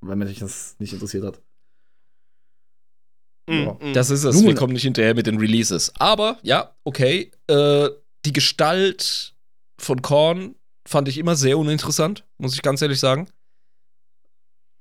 Weil 0.00 0.16
mich 0.16 0.40
das 0.40 0.74
nicht 0.80 0.92
interessiert 0.92 1.24
hat. 1.24 1.40
Mm, 3.48 3.68
mm. 3.90 3.92
Das 3.94 4.10
ist 4.10 4.24
es. 4.24 4.34
Nun. 4.36 4.46
Wir 4.46 4.54
kommen 4.54 4.72
nicht 4.72 4.82
hinterher 4.82 5.14
mit 5.14 5.26
den 5.26 5.38
Releases. 5.38 5.92
Aber, 5.98 6.38
ja, 6.42 6.74
okay. 6.84 7.30
Äh, 7.46 7.88
die 8.24 8.32
Gestalt 8.32 9.34
von 9.78 10.02
Korn 10.02 10.56
fand 10.86 11.08
ich 11.08 11.18
immer 11.18 11.36
sehr 11.36 11.58
uninteressant, 11.58 12.24
muss 12.38 12.54
ich 12.54 12.62
ganz 12.62 12.82
ehrlich 12.82 12.98
sagen. 13.00 13.28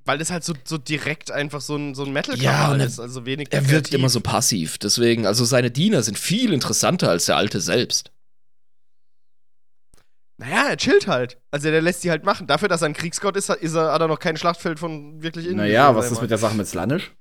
Weil 0.03 0.19
das 0.19 0.29
halt 0.29 0.43
so, 0.43 0.53
so 0.63 0.77
direkt 0.77 1.31
einfach 1.31 1.61
so 1.61 1.75
ein, 1.75 1.95
so 1.95 2.03
ein 2.05 2.13
metal 2.13 2.39
Ja, 2.39 2.75
er- 2.75 2.85
ist, 2.85 2.99
also 2.99 3.25
wenig 3.25 3.47
Er 3.51 3.69
wirkt 3.69 3.93
immer 3.93 4.09
so 4.09 4.21
passiv. 4.21 4.77
Deswegen, 4.77 5.25
also 5.25 5.45
seine 5.45 5.71
Diener 5.71 6.03
sind 6.03 6.17
viel 6.17 6.53
interessanter 6.53 7.09
als 7.09 7.25
der 7.25 7.37
Alte 7.37 7.59
selbst. 7.59 8.11
Naja, 10.37 10.67
er 10.69 10.77
chillt 10.77 11.07
halt. 11.07 11.39
Also 11.49 11.69
der 11.69 11.81
lässt 11.81 12.03
die 12.03 12.09
halt 12.11 12.23
machen. 12.25 12.45
Dafür, 12.45 12.67
dass 12.67 12.81
er 12.81 12.87
ein 12.89 12.93
Kriegsgott 12.93 13.37
ist, 13.37 13.49
hat, 13.49 13.59
ist 13.59 13.73
er, 13.73 13.93
hat 13.93 14.01
er 14.01 14.07
noch 14.07 14.19
kein 14.19 14.37
Schlachtfeld 14.37 14.79
von 14.79 15.23
wirklich 15.23 15.45
innen. 15.45 15.57
Naja, 15.57 15.95
was 15.95 16.11
ist 16.11 16.21
mit 16.21 16.29
der 16.29 16.37
Sache 16.37 16.55
mit 16.55 16.67
Slanish? 16.67 17.11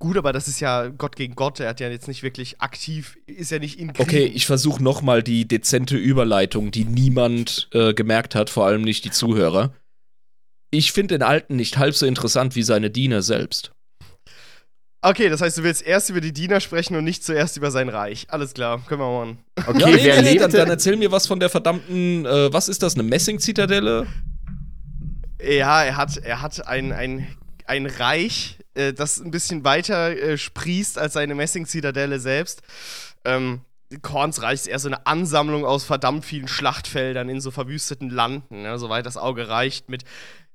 Gut, 0.00 0.16
aber 0.16 0.32
das 0.32 0.48
ist 0.48 0.60
ja 0.60 0.88
Gott 0.88 1.14
gegen 1.14 1.34
Gott. 1.34 1.60
Er 1.60 1.68
hat 1.68 1.78
ja 1.78 1.90
jetzt 1.90 2.08
nicht 2.08 2.22
wirklich 2.22 2.58
aktiv, 2.62 3.18
ist 3.26 3.50
ja 3.50 3.58
nicht 3.58 3.78
in 3.78 3.92
Krieg. 3.92 4.00
Okay, 4.00 4.24
ich 4.24 4.46
versuche 4.46 4.82
nochmal 4.82 5.22
die 5.22 5.46
dezente 5.46 5.98
Überleitung, 5.98 6.70
die 6.70 6.86
niemand 6.86 7.68
äh, 7.72 7.92
gemerkt 7.92 8.34
hat, 8.34 8.48
vor 8.48 8.64
allem 8.64 8.80
nicht 8.80 9.04
die 9.04 9.10
Zuhörer. 9.10 9.74
Ich 10.70 10.92
finde 10.92 11.18
den 11.18 11.22
Alten 11.22 11.54
nicht 11.56 11.76
halb 11.76 11.94
so 11.94 12.06
interessant 12.06 12.56
wie 12.56 12.62
seine 12.62 12.90
Diener 12.90 13.20
selbst. 13.20 13.72
Okay, 15.02 15.28
das 15.28 15.42
heißt, 15.42 15.58
du 15.58 15.64
willst 15.64 15.82
erst 15.82 16.08
über 16.08 16.22
die 16.22 16.32
Diener 16.32 16.60
sprechen 16.60 16.96
und 16.96 17.04
nicht 17.04 17.22
zuerst 17.22 17.58
über 17.58 17.70
sein 17.70 17.90
Reich. 17.90 18.26
Alles 18.30 18.54
klar, 18.54 18.82
können 18.86 19.00
wir 19.02 19.12
machen. 19.12 19.38
Okay, 19.66 19.80
Ja, 19.80 19.86
nee, 19.88 20.04
wer 20.04 20.16
nee, 20.16 20.22
nee, 20.22 20.28
lebte? 20.32 20.40
dann, 20.40 20.52
dann 20.52 20.70
erzähl 20.70 20.96
mir 20.96 21.12
was 21.12 21.26
von 21.26 21.40
der 21.40 21.50
verdammten, 21.50 22.24
äh, 22.24 22.50
was 22.52 22.70
ist 22.70 22.82
das, 22.82 22.94
eine 22.94 23.02
Messing-Zitadelle? 23.02 24.06
Ja, 25.42 25.82
er 25.82 25.96
hat, 25.98 26.16
er 26.18 26.40
hat 26.40 26.66
ein, 26.66 26.92
ein, 26.92 27.26
ein 27.66 27.84
Reich 27.86 28.58
äh, 28.74 28.92
das 28.92 29.20
ein 29.20 29.30
bisschen 29.30 29.64
weiter 29.64 30.10
äh, 30.10 30.38
sprießt 30.38 30.98
als 30.98 31.14
seine 31.14 31.34
Messing-Zitadelle 31.34 32.18
selbst. 32.18 32.62
Ähm, 33.24 33.60
Korns 34.02 34.40
Reich 34.40 34.60
ist 34.60 34.66
eher 34.68 34.78
so 34.78 34.88
eine 34.88 35.06
Ansammlung 35.06 35.64
aus 35.64 35.84
verdammt 35.84 36.24
vielen 36.24 36.46
Schlachtfeldern 36.46 37.28
in 37.28 37.40
so 37.40 37.50
verwüsteten 37.50 38.08
Landen, 38.08 38.62
ne, 38.62 38.78
soweit 38.78 39.04
das 39.04 39.16
Auge 39.16 39.48
reicht, 39.48 39.88
mit 39.88 40.04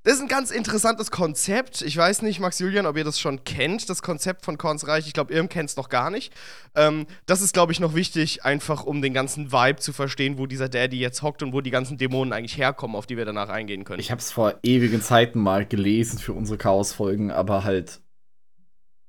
das 0.05 0.17
ist 0.17 0.21
ein 0.21 0.27
ganz 0.27 0.51
interessantes 0.51 1.09
Konzept. 1.09 1.81
Ich 1.81 1.97
weiß 1.97 2.21
nicht, 2.21 2.39
Max 2.39 2.59
Julian, 2.59 2.85
ob 2.85 2.95
ihr 2.95 3.03
das 3.03 3.19
schon 3.19 3.43
kennt, 3.43 3.89
das 3.89 4.03
Konzept 4.03 4.45
von 4.45 4.59
Korns 4.59 4.87
Reich. 4.87 5.07
Ich 5.07 5.13
glaube, 5.13 5.33
Irm 5.33 5.49
kennt 5.49 5.71
es 5.71 5.77
noch 5.77 5.89
gar 5.89 6.11
nicht. 6.11 6.31
Ähm, 6.75 7.07
das 7.25 7.41
ist, 7.41 7.55
glaube 7.55 7.71
ich, 7.71 7.79
noch 7.79 7.95
wichtig, 7.95 8.45
einfach 8.45 8.83
um 8.83 9.01
den 9.01 9.15
ganzen 9.15 9.51
Vibe 9.51 9.79
zu 9.79 9.93
verstehen, 9.93 10.37
wo 10.37 10.45
dieser 10.45 10.69
Daddy 10.69 10.99
jetzt 10.99 11.23
hockt 11.23 11.41
und 11.41 11.53
wo 11.53 11.61
die 11.61 11.71
ganzen 11.71 11.97
Dämonen 11.97 12.33
eigentlich 12.33 12.55
herkommen, 12.55 12.95
auf 12.95 13.07
die 13.07 13.17
wir 13.17 13.25
danach 13.25 13.49
eingehen 13.49 13.83
können. 13.83 13.99
Ich 13.99 14.11
habe 14.11 14.21
es 14.21 14.31
vor 14.31 14.53
ewigen 14.61 15.01
Zeiten 15.01 15.39
mal 15.39 15.65
gelesen 15.65 16.19
für 16.19 16.33
unsere 16.33 16.59
Chaos-Folgen, 16.59 17.31
aber 17.31 17.63
halt 17.63 17.99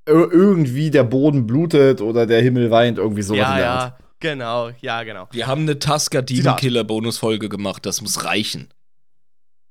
irgendwie 0.07 0.89
der 0.89 1.03
Boden 1.03 1.45
blutet 1.47 2.01
oder 2.01 2.25
der 2.25 2.41
Himmel 2.41 2.71
weint, 2.71 2.97
irgendwie 2.97 3.21
sowas 3.21 3.39
ja, 3.39 3.49
in 3.49 3.55
der 3.57 3.65
ja, 3.65 3.75
Art. 3.75 3.99
genau, 4.19 4.69
ja, 4.81 5.03
genau. 5.03 5.27
Wir 5.31 5.47
haben 5.47 5.61
eine 5.61 5.75
Demon 5.77 6.55
Killer 6.55 6.83
Bonusfolge 6.83 7.49
gemacht, 7.49 7.85
das 7.85 8.01
muss 8.01 8.23
reichen. 8.23 8.73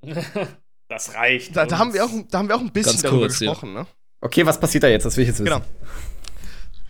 das 0.88 1.14
reicht. 1.14 1.56
Da, 1.56 1.66
da, 1.66 1.78
haben 1.78 1.94
wir 1.94 2.04
auch, 2.04 2.10
da 2.30 2.38
haben 2.38 2.48
wir 2.48 2.56
auch 2.56 2.60
ein 2.60 2.70
bisschen 2.70 2.92
Ganz 2.92 3.02
darüber 3.02 3.22
kurz, 3.22 3.40
ja. 3.40 3.50
gesprochen, 3.50 3.72
ne? 3.72 3.86
Okay, 4.20 4.46
was 4.46 4.58
passiert 4.58 4.84
da 4.84 4.88
jetzt? 4.88 5.04
Das 5.04 5.16
will 5.16 5.22
ich 5.22 5.28
jetzt 5.28 5.40
wissen. 5.40 5.46
Genau. 5.46 5.64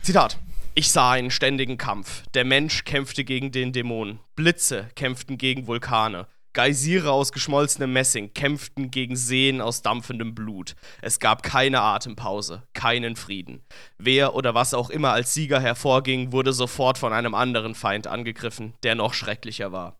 Zitat. 0.03 0.39
Ich 0.75 0.91
sah 0.91 1.13
einen 1.13 1.31
ständigen 1.31 1.79
Kampf. 1.79 2.23
Der 2.35 2.45
Mensch 2.45 2.85
kämpfte 2.85 3.25
gegen 3.25 3.51
den 3.51 3.73
Dämon. 3.73 4.19
Blitze 4.35 4.89
kämpften 4.95 5.39
gegen 5.39 5.67
Vulkane. 5.67 6.27
Geysire 6.57 7.13
aus 7.13 7.33
geschmolzenem 7.33 7.93
Messing 7.93 8.33
kämpften 8.33 8.91
gegen 8.91 9.15
Seen 9.15 9.61
aus 9.61 9.83
dampfendem 9.83 10.35
Blut. 10.35 10.75
Es 11.03 11.21
gab 11.21 11.43
keine 11.43 11.83
Atempause, 11.83 12.63
keinen 12.73 13.15
Frieden. 13.15 13.63
Wer 13.99 14.35
oder 14.35 14.55
was 14.55 14.73
auch 14.73 14.89
immer 14.89 15.13
als 15.13 15.35
Sieger 15.35 15.61
hervorging, 15.61 16.33
wurde 16.33 16.55
sofort 16.55 16.97
von 16.97 17.13
einem 17.13 17.35
anderen 17.35 17.75
Feind 17.75 18.07
angegriffen, 18.07 18.73
der 18.85 18.95
noch 18.95 19.13
schrecklicher 19.13 19.71
war. 19.71 19.99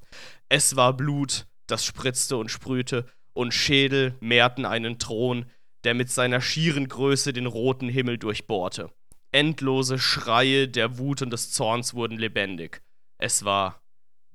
Es 0.49 0.77
war 0.77 0.97
Blut, 0.97 1.47
das 1.67 1.85
spritzte 1.85 2.39
und 2.39 2.51
sprühte, 2.51 3.05
und 3.35 3.53
Schädel 3.53 4.15
mehrten 4.21 4.65
einen 4.65 4.99
Thron, 4.99 5.45
der 5.85 5.93
mit 5.93 6.11
seiner 6.11 6.41
schieren 6.41 6.89
Größe 6.89 7.35
den 7.35 7.45
roten 7.45 7.91
Himmel 7.91 8.17
durchbohrte. 8.17 8.91
Endlose 9.31 9.99
Schreie 9.99 10.69
der 10.69 10.97
Wut 10.97 11.21
und 11.21 11.29
des 11.35 11.53
Zorns 11.53 11.93
wurden 11.93 12.17
lebendig. 12.17 12.81
Es 13.19 13.45
war 13.45 13.83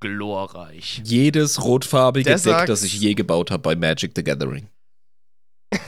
glorreich. 0.02 1.02
Jedes 1.06 1.64
rotfarbige 1.64 2.26
Der 2.26 2.36
Deck, 2.36 2.44
sagt- 2.44 2.70
das 2.70 2.84
ich 2.84 3.00
je 3.00 3.14
gebaut 3.14 3.50
habe 3.52 3.62
bei 3.62 3.76
Magic 3.78 4.12
the 4.16 4.24
Gathering. 4.24 4.68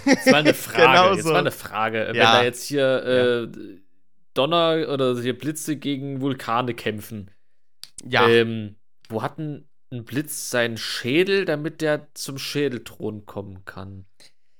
Jetzt 0.05 0.27
mal 0.27 0.35
eine 0.35 0.53
Frage. 0.53 0.81
Genau 0.83 1.13
jetzt 1.13 1.23
so. 1.25 1.31
mal 1.33 1.39
eine 1.39 1.51
Frage. 1.51 2.05
Wenn 2.07 2.15
Ja. 2.15 2.33
da 2.37 2.43
jetzt 2.43 2.63
hier 2.63 3.03
äh, 3.03 3.57
Donner 4.33 4.87
oder 4.89 5.19
hier 5.21 5.37
Blitze 5.37 5.75
gegen 5.75 6.21
Vulkane 6.21 6.73
kämpfen, 6.73 7.29
Ja, 8.07 8.27
ähm, 8.29 8.75
wo 9.09 9.21
hat 9.21 9.37
ein, 9.39 9.67
ein 9.91 10.05
Blitz 10.05 10.49
seinen 10.49 10.77
Schädel, 10.77 11.45
damit 11.45 11.81
der 11.81 12.07
zum 12.13 12.37
Schädelthron 12.37 13.25
kommen 13.25 13.65
kann? 13.65 14.05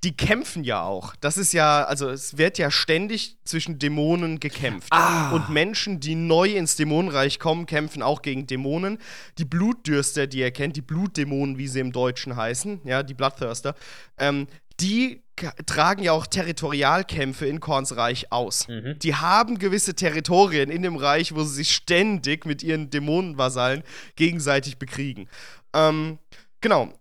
Die 0.04 0.16
kämpfen 0.16 0.64
ja 0.64 0.84
auch. 0.84 1.16
Das 1.22 1.38
ist 1.38 1.54
ja, 1.54 1.84
also 1.86 2.10
es 2.10 2.38
wird 2.38 2.58
ja 2.58 2.70
ständig 2.70 3.38
zwischen 3.46 3.80
Dämonen 3.80 4.40
gekämpft. 4.40 4.90
Ah. 4.92 5.32
Und 5.32 5.50
Menschen, 5.50 6.00
die 6.00 6.16
neu 6.16 6.50
ins 6.50 6.76
Dämonenreich 6.76 7.40
kommen, 7.40 7.66
kämpfen 7.66 8.02
auch 8.02 8.22
gegen 8.22 8.46
Dämonen. 8.46 8.98
Die 9.38 9.46
Blutdürster, 9.46 10.28
die 10.28 10.40
ihr 10.40 10.52
kennt, 10.52 10.76
die 10.76 10.82
Blutdämonen, 10.82 11.58
wie 11.58 11.68
sie 11.68 11.80
im 11.80 11.94
Deutschen 11.94 12.36
heißen, 12.36 12.82
ja, 12.84 13.02
die 13.02 13.14
Bloodthirster, 13.14 13.76
ähm, 14.18 14.48
die 14.80 15.22
tragen 15.66 16.04
ja 16.04 16.12
auch 16.12 16.28
Territorialkämpfe 16.28 17.46
in 17.46 17.60
Korns 17.60 17.96
Reich 17.96 18.32
aus. 18.32 18.68
Mhm. 18.68 19.00
Die 19.00 19.16
haben 19.16 19.58
gewisse 19.58 19.94
Territorien 19.94 20.70
in 20.70 20.82
dem 20.82 20.96
Reich, 20.96 21.34
wo 21.34 21.44
sie 21.44 21.56
sich 21.56 21.74
ständig 21.74 22.46
mit 22.46 22.64
ihren 22.64 22.90
Dämonenvasallen 22.90 23.84
gegenseitig 24.16 24.78
bekriegen. 24.78 25.30
Ähm, 25.74 26.20
genau. 26.60 26.94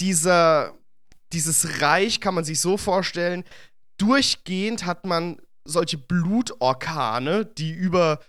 Dieser, 0.00 0.74
dieses 1.34 1.82
Reich 1.82 2.20
kann 2.20 2.34
man 2.34 2.44
sich 2.44 2.60
so 2.60 2.76
vorstellen, 2.76 3.44
durchgehend 3.98 4.86
hat 4.86 5.04
man 5.04 5.38
solche 5.64 5.98
Blutorkane, 5.98 7.44
die 7.44 7.72
über 7.72 8.20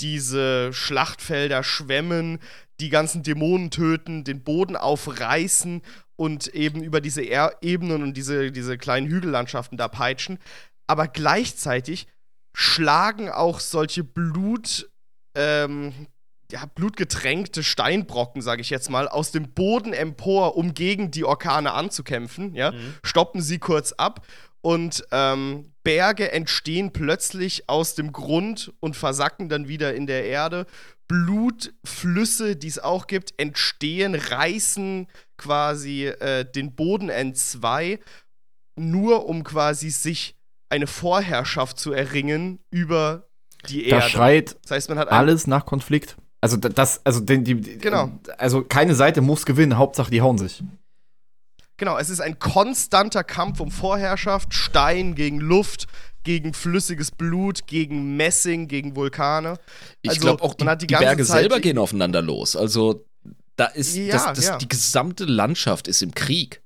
diese 0.00 0.72
Schlachtfelder 0.72 1.62
schwemmen, 1.62 2.38
die 2.80 2.88
ganzen 2.88 3.22
Dämonen 3.22 3.70
töten, 3.70 4.24
den 4.24 4.44
Boden 4.44 4.76
aufreißen 4.76 5.82
und 6.16 6.48
eben 6.48 6.82
über 6.82 7.00
diese 7.00 7.22
er 7.22 7.56
Ebenen 7.60 8.02
und 8.02 8.16
diese, 8.16 8.52
diese 8.52 8.78
kleinen 8.78 9.08
Hügellandschaften 9.08 9.78
da 9.78 9.88
peitschen. 9.88 10.38
Aber 10.86 11.08
gleichzeitig 11.08 12.06
schlagen 12.56 13.28
auch 13.28 13.60
solche 13.60 14.04
Blut, 14.04 14.90
ähm, 15.36 16.06
ja, 16.50 16.64
blutgetränkte 16.74 17.62
Steinbrocken, 17.62 18.40
sage 18.40 18.62
ich 18.62 18.70
jetzt 18.70 18.90
mal, 18.90 19.06
aus 19.08 19.32
dem 19.32 19.52
Boden 19.52 19.92
empor, 19.92 20.56
um 20.56 20.74
gegen 20.74 21.10
die 21.10 21.24
Orkane 21.24 21.72
anzukämpfen. 21.72 22.54
Ja? 22.54 22.72
Mhm. 22.72 22.94
Stoppen 23.02 23.42
sie 23.42 23.58
kurz 23.58 23.92
ab 23.92 24.26
und 24.60 25.04
ähm, 25.12 25.72
Berge 25.84 26.32
entstehen 26.32 26.92
plötzlich 26.92 27.68
aus 27.68 27.94
dem 27.94 28.12
Grund 28.12 28.72
und 28.80 28.96
versacken 28.96 29.48
dann 29.48 29.68
wieder 29.68 29.94
in 29.94 30.06
der 30.06 30.24
Erde. 30.24 30.66
Blutflüsse, 31.06 32.56
die 32.56 32.68
es 32.68 32.78
auch 32.78 33.06
gibt, 33.06 33.32
entstehen, 33.38 34.14
reißen 34.14 35.06
quasi 35.38 36.06
äh, 36.06 36.44
den 36.44 36.74
Boden 36.74 37.08
entzwei, 37.08 37.98
nur 38.76 39.26
um 39.26 39.44
quasi 39.44 39.90
sich 39.90 40.36
eine 40.68 40.86
Vorherrschaft 40.86 41.78
zu 41.78 41.92
erringen 41.92 42.58
über 42.70 43.28
die 43.68 43.88
Da 43.88 43.96
Erde. 43.96 44.10
schreit 44.10 44.56
Das 44.62 44.72
heißt, 44.72 44.88
man 44.90 44.98
hat 44.98 45.08
alles 45.08 45.46
nach 45.46 45.64
Konflikt. 45.64 46.16
Also 46.40 46.56
da- 46.56 46.68
das, 46.68 47.04
also 47.04 47.20
den, 47.20 47.44
die, 47.44 47.54
die- 47.56 47.78
Genau. 47.78 48.10
Also 48.38 48.62
keine 48.62 48.94
Seite 48.94 49.20
muss 49.20 49.44
gewinnen, 49.46 49.76
Hauptsache 49.78 50.10
die 50.10 50.20
hauen 50.22 50.38
sich. 50.38 50.62
Genau, 51.78 51.96
es 51.98 52.10
ist 52.10 52.20
ein 52.20 52.38
konstanter 52.38 53.22
Kampf 53.24 53.60
um 53.60 53.70
Vorherrschaft, 53.70 54.52
Stein 54.52 55.14
gegen 55.14 55.38
Luft, 55.40 55.86
gegen 56.24 56.52
flüssiges 56.52 57.10
Blut, 57.12 57.66
gegen 57.68 58.16
Messing, 58.16 58.66
gegen 58.68 58.96
Vulkane. 58.96 59.58
Ich 60.02 60.10
Also, 60.10 60.20
glaube 60.22 60.42
auch, 60.42 60.54
die, 60.54 60.64
die 60.66 60.86
die 60.88 60.94
Berge 60.94 61.24
Zeit- 61.24 61.40
selber 61.40 61.60
gehen 61.60 61.78
aufeinander 61.78 62.20
los. 62.20 62.56
Also 62.56 63.04
da 63.56 63.66
ist 63.66 63.96
Ja, 63.96 64.12
das, 64.12 64.24
das, 64.34 64.44
ja. 64.46 64.58
die 64.58 64.68
gesamte 64.68 65.24
Landschaft 65.24 65.86
ist 65.88 66.02
im 66.02 66.12
Krieg. 66.14 66.62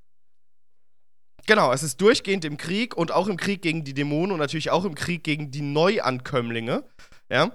Genau, 1.47 1.73
es 1.73 1.83
ist 1.83 2.01
durchgehend 2.01 2.45
im 2.45 2.57
Krieg 2.57 2.97
und 2.97 3.11
auch 3.13 3.27
im 3.27 3.37
Krieg 3.37 3.63
gegen 3.63 3.85
die 3.85 3.95
Dämonen 3.95 4.33
und 4.33 4.39
natürlich 4.39 4.71
auch 4.71 4.85
im 4.85 4.95
Krieg 4.95 5.25
gegen 5.25 5.51
die 5.51 5.61
Neuankömmlinge, 5.63 6.85
ja, 7.31 7.51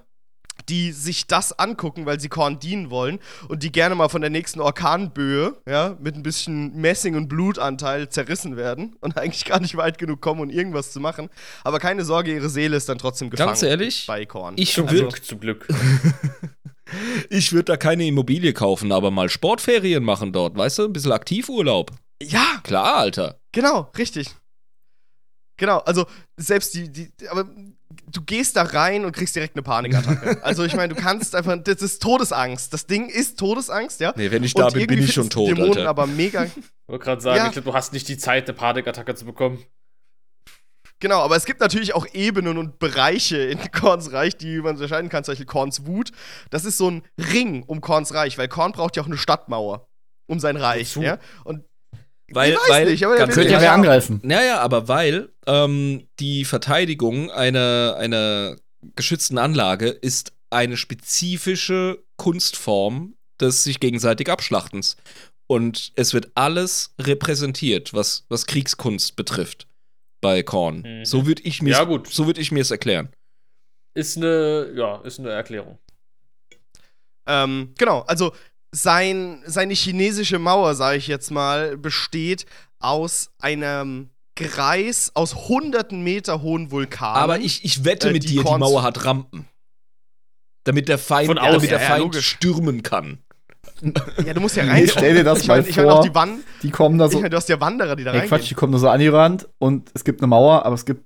die 0.69 0.91
sich 0.91 1.27
das 1.27 1.57
angucken, 1.57 2.05
weil 2.05 2.19
sie 2.19 2.29
Korn 2.29 2.59
dienen 2.59 2.89
wollen 2.89 3.19
und 3.47 3.63
die 3.63 3.71
gerne 3.71 3.95
mal 3.95 4.09
von 4.09 4.21
der 4.21 4.29
nächsten 4.29 4.59
Orkanböe, 4.59 5.57
ja, 5.67 5.97
mit 5.99 6.15
ein 6.15 6.23
bisschen 6.23 6.75
Messing- 6.75 7.15
und 7.15 7.27
Blutanteil 7.27 8.09
zerrissen 8.09 8.57
werden 8.57 8.95
und 9.01 9.17
eigentlich 9.17 9.45
gar 9.45 9.59
nicht 9.59 9.77
weit 9.77 9.97
genug 9.97 10.21
kommen, 10.21 10.41
um 10.41 10.49
irgendwas 10.49 10.91
zu 10.91 10.99
machen. 10.99 11.29
Aber 11.63 11.79
keine 11.79 12.05
Sorge, 12.05 12.33
ihre 12.33 12.49
Seele 12.49 12.77
ist 12.77 12.89
dann 12.89 12.97
trotzdem 12.97 13.29
gefangen 13.29 13.47
Ganz 13.49 13.63
ehrlich, 13.63 14.05
bei 14.07 14.25
Korn. 14.25 14.55
ich 14.57 14.73
Zum 14.73 14.89
würde 14.89 15.07
Glück, 15.07 15.25
zum 15.25 15.39
Glück. 15.39 15.67
ich 17.29 17.51
würd 17.53 17.69
da 17.69 17.77
keine 17.77 18.05
Immobilie 18.05 18.53
kaufen, 18.53 18.91
aber 18.91 19.11
mal 19.11 19.29
Sportferien 19.29 20.03
machen 20.03 20.31
dort, 20.33 20.55
weißt 20.57 20.79
du? 20.79 20.85
Ein 20.85 20.93
bisschen 20.93 21.11
Aktivurlaub. 21.11 21.91
ja, 22.21 22.59
Klar, 22.63 22.95
Alter. 22.97 23.39
Genau, 23.51 23.91
richtig. 23.97 24.27
Genau, 25.57 25.79
also 25.79 26.05
selbst 26.37 26.75
die, 26.75 26.91
die, 26.91 27.09
aber 27.29 27.47
du 28.11 28.21
gehst 28.21 28.55
da 28.55 28.63
rein 28.63 29.05
und 29.05 29.11
kriegst 29.11 29.35
direkt 29.35 29.55
eine 29.55 29.63
Panikattacke. 29.63 30.41
also 30.43 30.63
ich 30.63 30.75
meine, 30.75 30.93
du 30.95 30.99
kannst 31.01 31.35
einfach, 31.35 31.57
das 31.63 31.81
ist 31.81 32.01
Todesangst. 32.01 32.73
Das 32.73 32.85
Ding 32.87 33.09
ist 33.09 33.37
Todesangst, 33.39 33.99
ja. 33.99 34.13
Nee, 34.15 34.31
wenn 34.31 34.43
ich 34.43 34.55
Und 34.55 34.61
da 34.61 34.69
bin, 34.69 34.87
bin 34.87 34.89
irgendwie 34.97 35.09
ich 35.09 35.13
schon 35.13 35.29
tot, 35.29 35.49
Dämonen 35.49 35.77
Alter. 35.77 35.89
aber 35.89 36.07
mega, 36.07 36.45
Ich 36.45 36.51
wollte 36.87 37.03
gerade 37.05 37.21
sagen, 37.21 37.37
Ja. 37.37 37.45
ich 37.47 37.51
glaube, 37.53 37.69
du 37.69 37.73
hast 37.75 37.93
nicht 37.93 38.07
die 38.07 38.17
Zeit, 38.17 38.47
eine 38.47 38.57
Panikattacke 38.57 39.13
zu 39.15 39.25
bekommen. 39.25 39.63
genau, 40.99 41.19
aber 41.21 41.35
es 41.35 41.45
gibt 41.45 41.59
natürlich 41.59 41.93
auch 41.93 42.07
Ebenen 42.13 42.57
und 42.57 42.79
Bereiche 42.79 43.37
in 43.37 43.59
Korns 43.71 44.11
Reich, 44.11 44.37
die 44.37 44.57
man 44.61 44.75
unterscheiden 44.75 45.09
kann, 45.09 45.23
zum 45.23 45.33
Beispiel 45.33 45.45
Korns 45.45 45.85
Wut. 45.85 46.11
Das 46.49 46.65
ist 46.65 46.77
so 46.77 46.89
ein 46.89 47.03
Ring 47.33 47.63
um 47.63 47.81
Korns 47.81 48.13
Reich, 48.13 48.37
weil 48.37 48.47
Korn 48.47 48.71
braucht 48.71 48.95
ja 48.95 49.03
auch 49.03 49.07
eine 49.07 49.17
Stadtmauer 49.17 49.87
um 50.29 50.39
sein 50.39 50.57
Reich, 50.57 50.95
ja. 50.97 51.19
Und 51.45 51.63
Weil, 52.31 52.51
Ich 52.51 52.57
weiß 52.57 52.69
weil, 52.69 52.91
nicht, 52.91 53.05
aber 53.05 53.15
ganz 53.15 53.35
will 53.35 53.45
Könnte 53.47 53.63
ja 53.63 53.73
angreifen. 53.73 54.19
Naja, 54.23 54.59
aber 54.59 54.87
weil 54.87 55.29
ähm, 55.45 56.07
die 56.19 56.43
Verteidigung 56.45 57.31
einer, 57.31 57.95
einer 57.97 58.57
geschützten 58.95 59.37
Anlage 59.37 59.87
ist 59.87 60.33
eine 60.49 60.77
spezifische 60.77 62.03
Kunstform 62.17 63.15
des 63.39 63.63
sich 63.63 63.79
gegenseitig 63.79 64.29
Abschlachtens. 64.29 64.97
Und 65.47 65.93
es 65.95 66.13
wird 66.13 66.31
alles 66.35 66.93
repräsentiert, 66.99 67.93
was, 67.93 68.25
was 68.27 68.45
Kriegskunst 68.45 69.15
betrifft 69.15 69.67
bei 70.19 70.43
Korn. 70.43 70.81
Mhm. 70.81 71.05
So 71.05 71.25
würde 71.25 71.43
ich 71.43 71.61
mir 71.61 71.71
Ja, 71.71 71.83
gut. 71.85 72.07
so 72.07 72.25
würd 72.25 72.37
ich 72.37 72.51
mir 72.51 72.61
es 72.61 72.71
erklären. 72.71 73.09
Ist 73.93 74.17
eine, 74.17 74.73
ja, 74.75 74.97
ist 75.01 75.19
eine 75.19 75.29
Erklärung. 75.31 75.79
Ähm, 77.25 77.73
genau, 77.77 78.01
also 78.01 78.33
sein, 78.71 79.41
seine 79.45 79.73
chinesische 79.73 80.39
Mauer, 80.39 80.75
sage 80.75 80.97
ich 80.97 81.07
jetzt 81.07 81.31
mal, 81.31 81.77
besteht 81.77 82.45
aus 82.79 83.31
einem 83.39 84.09
Greis 84.35 85.11
aus 85.15 85.47
hunderten 85.47 86.03
Meter 86.03 86.41
hohen 86.41 86.69
Vulkanen. 86.69 87.15
Aber 87.23 87.39
ich, 87.39 87.65
ich 87.65 87.83
wette 87.85 88.09
Äh, 88.09 88.13
mit 88.13 88.23
die 88.23 88.27
dir, 88.27 88.41
die 88.41 88.43
Korns- 88.45 88.59
Mauer 88.59 88.83
hat 88.83 89.03
Rampen. 89.05 89.47
Damit 90.63 90.89
der 90.89 90.97
Feind, 90.97 91.27
Von 91.27 91.37
damit 91.37 91.55
außen, 91.55 91.69
der 91.69 91.79
ja, 91.81 91.87
Feind 91.87 92.03
logisch. 92.03 92.27
stürmen 92.27 92.83
kann. 92.83 93.19
ja, 94.25 94.33
du 94.33 94.41
musst 94.41 94.55
ja 94.57 94.63
Nee, 94.63 94.69
rein. 94.71 94.87
stell 94.89 95.15
dir 95.15 95.23
das 95.23 95.41
ich 95.41 95.47
mein, 95.47 95.61
mal 95.61 95.69
ich 95.69 95.75
mein, 95.77 95.85
auch 95.89 95.95
vor. 95.97 96.03
die 96.03 96.13
Wand, 96.15 96.43
Die 96.61 96.69
kommen 96.69 96.97
da 96.97 97.05
ich 97.05 97.11
so. 97.13 97.19
mein, 97.21 97.31
du 97.31 97.37
hast 97.37 97.49
ja 97.49 97.59
Wanderer, 97.59 97.95
die 97.95 98.03
da 98.03 98.11
reingehen. 98.11 98.29
Quatsch, 98.29 98.49
die 98.49 98.53
kommen 98.55 98.71
nur 98.71 98.79
so 98.79 98.89
angerannt 98.89 99.47
und 99.59 99.89
es 99.93 100.03
gibt 100.03 100.21
eine 100.21 100.27
Mauer, 100.27 100.65
aber 100.65 100.75
es 100.75 100.85
gibt 100.85 101.03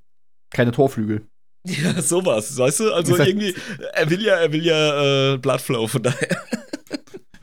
keine 0.52 0.72
Torflügel. 0.72 1.26
Ja, 1.68 2.02
sowas, 2.02 2.58
weißt 2.58 2.80
du? 2.80 2.92
Also 2.94 3.16
irgendwie, 3.18 3.54
er 3.94 4.10
will 4.10 4.24
ja, 4.24 4.36
er 4.38 4.52
will 4.52 4.66
ja 4.66 5.34
äh, 5.34 5.38
Bloodflow, 5.38 5.86
von 5.88 6.02
daher. 6.04 6.38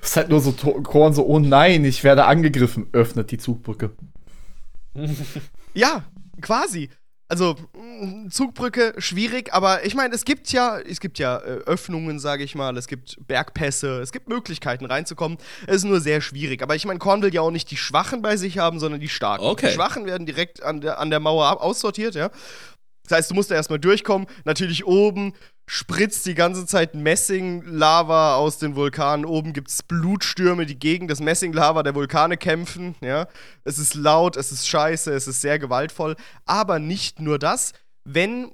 Es 0.09 0.13
ist 0.13 0.17
halt 0.17 0.31
nur 0.31 0.41
so 0.41 0.53
Korn, 0.53 1.13
so, 1.13 1.27
oh 1.27 1.39
nein, 1.39 1.85
ich 1.85 2.03
werde 2.03 2.25
angegriffen, 2.25 2.87
öffnet 2.93 3.31
die 3.31 3.37
Zugbrücke. 3.37 3.91
Ja, 5.75 6.03
quasi. 6.41 6.89
Also, 7.29 7.57
mh, 7.75 8.31
Zugbrücke, 8.31 8.95
schwierig, 8.97 9.53
aber 9.53 9.85
ich 9.85 9.95
meine, 9.95 10.15
es 10.15 10.25
gibt 10.25 10.51
ja, 10.51 10.79
es 10.79 10.99
gibt 10.99 11.19
ja 11.19 11.37
äh, 11.37 11.59
Öffnungen, 11.67 12.19
sage 12.19 12.43
ich 12.43 12.55
mal, 12.55 12.75
es 12.79 12.87
gibt 12.89 13.19
Bergpässe, 13.29 14.01
es 14.01 14.13
gibt 14.13 14.31
Möglichkeiten 14.31 14.87
reinzukommen. 14.87 15.37
Es 15.67 15.77
ist 15.77 15.85
nur 15.85 16.01
sehr 16.01 16.23
schwierig. 16.23 16.63
Aber 16.63 16.75
ich 16.75 16.87
meine, 16.87 16.99
Korn 16.99 17.21
will 17.21 17.35
ja 17.35 17.43
auch 17.43 17.51
nicht 17.51 17.71
die 17.71 17.77
Schwachen 17.77 18.23
bei 18.23 18.39
sich 18.39 18.57
haben, 18.57 18.81
sondern 18.81 18.99
die 19.01 19.11
Starken. 19.11 19.45
Okay. 19.45 19.67
Die 19.69 19.73
Schwachen 19.75 20.07
werden 20.07 20.27
direkt 20.27 20.63
an 20.63 20.81
der, 20.81 20.99
an 21.01 21.11
der 21.11 21.21
Mauer 21.21 21.47
ab- 21.47 21.61
aussortiert, 21.61 22.15
ja. 22.15 22.31
Das 23.07 23.19
heißt, 23.19 23.31
du 23.31 23.35
musst 23.35 23.51
da 23.51 23.57
erstmal 23.57 23.79
durchkommen. 23.79 24.27
Natürlich 24.47 24.87
oben 24.87 25.35
spritzt 25.71 26.25
die 26.25 26.35
ganze 26.35 26.65
Zeit 26.65 26.95
Messinglava 26.95 28.37
aus 28.37 28.57
den 28.57 28.75
Vulkanen. 28.75 29.27
Oben 29.27 29.53
gibt 29.53 29.69
es 29.69 29.83
Blutstürme, 29.83 30.65
die 30.65 30.79
gegen 30.79 31.09
das 31.09 31.21
Messinglava 31.21 31.83
der 31.83 31.95
Vulkane 31.95 32.39
kämpfen. 32.39 32.95
Ja? 33.03 33.29
Es 33.65 33.79
ist 33.79 33.95
laut, 33.95 34.39
es 34.39 34.51
ist 34.51 34.67
scheiße, 34.67 35.13
es 35.13 35.29
ist 35.29 35.43
sehr 35.43 35.59
gewaltvoll. 35.59 36.17
Aber 36.47 36.79
nicht 36.79 37.21
nur 37.21 37.39
das. 37.39 37.75
Wenn 38.05 38.51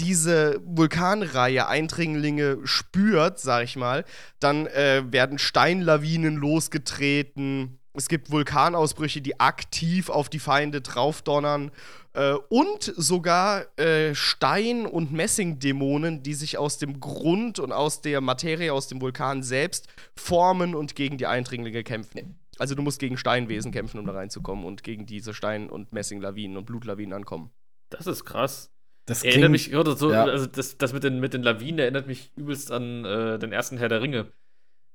diese 0.00 0.60
Vulkanreihe 0.64 1.68
Eindringlinge 1.68 2.58
spürt, 2.64 3.38
sag 3.38 3.62
ich 3.62 3.76
mal, 3.76 4.04
dann 4.40 4.66
äh, 4.66 5.04
werden 5.06 5.38
Steinlawinen 5.38 6.34
losgetreten. 6.34 7.77
Es 7.98 8.08
gibt 8.08 8.30
Vulkanausbrüche, 8.30 9.20
die 9.20 9.40
aktiv 9.40 10.08
auf 10.08 10.28
die 10.28 10.38
Feinde 10.38 10.80
draufdonnern. 10.80 11.72
Äh, 12.12 12.34
und 12.48 12.92
sogar 12.96 13.66
äh, 13.76 14.14
Stein- 14.14 14.86
und 14.86 15.12
Messingdämonen, 15.12 16.22
die 16.22 16.34
sich 16.34 16.58
aus 16.58 16.78
dem 16.78 17.00
Grund 17.00 17.58
und 17.58 17.72
aus 17.72 18.00
der 18.00 18.20
Materie, 18.20 18.72
aus 18.72 18.86
dem 18.86 19.00
Vulkan 19.00 19.42
selbst 19.42 19.88
formen 20.16 20.76
und 20.76 20.94
gegen 20.94 21.18
die 21.18 21.26
Eindringlinge 21.26 21.82
kämpfen. 21.82 22.38
Also 22.58 22.76
du 22.76 22.82
musst 22.82 23.00
gegen 23.00 23.16
Steinwesen 23.16 23.72
kämpfen, 23.72 23.98
um 23.98 24.06
da 24.06 24.12
reinzukommen 24.12 24.64
und 24.64 24.84
gegen 24.84 25.04
diese 25.04 25.34
Stein- 25.34 25.68
und 25.68 25.92
Messinglawinen 25.92 26.56
und 26.56 26.66
Blutlawinen 26.66 27.12
ankommen. 27.12 27.50
Das 27.90 28.06
ist 28.06 28.24
krass. 28.24 28.70
Das 29.06 29.24
Erinnert 29.24 29.50
mich, 29.50 29.74
oder 29.74 29.96
so, 29.96 30.12
ja. 30.12 30.24
also 30.24 30.46
das, 30.46 30.78
das 30.78 30.92
mit, 30.92 31.02
den, 31.02 31.18
mit 31.18 31.34
den 31.34 31.42
Lawinen 31.42 31.80
erinnert 31.80 32.06
mich 32.06 32.30
übelst 32.36 32.70
an 32.70 33.04
äh, 33.04 33.38
den 33.40 33.50
ersten 33.50 33.76
Herr 33.76 33.88
der 33.88 34.02
Ringe. 34.02 34.30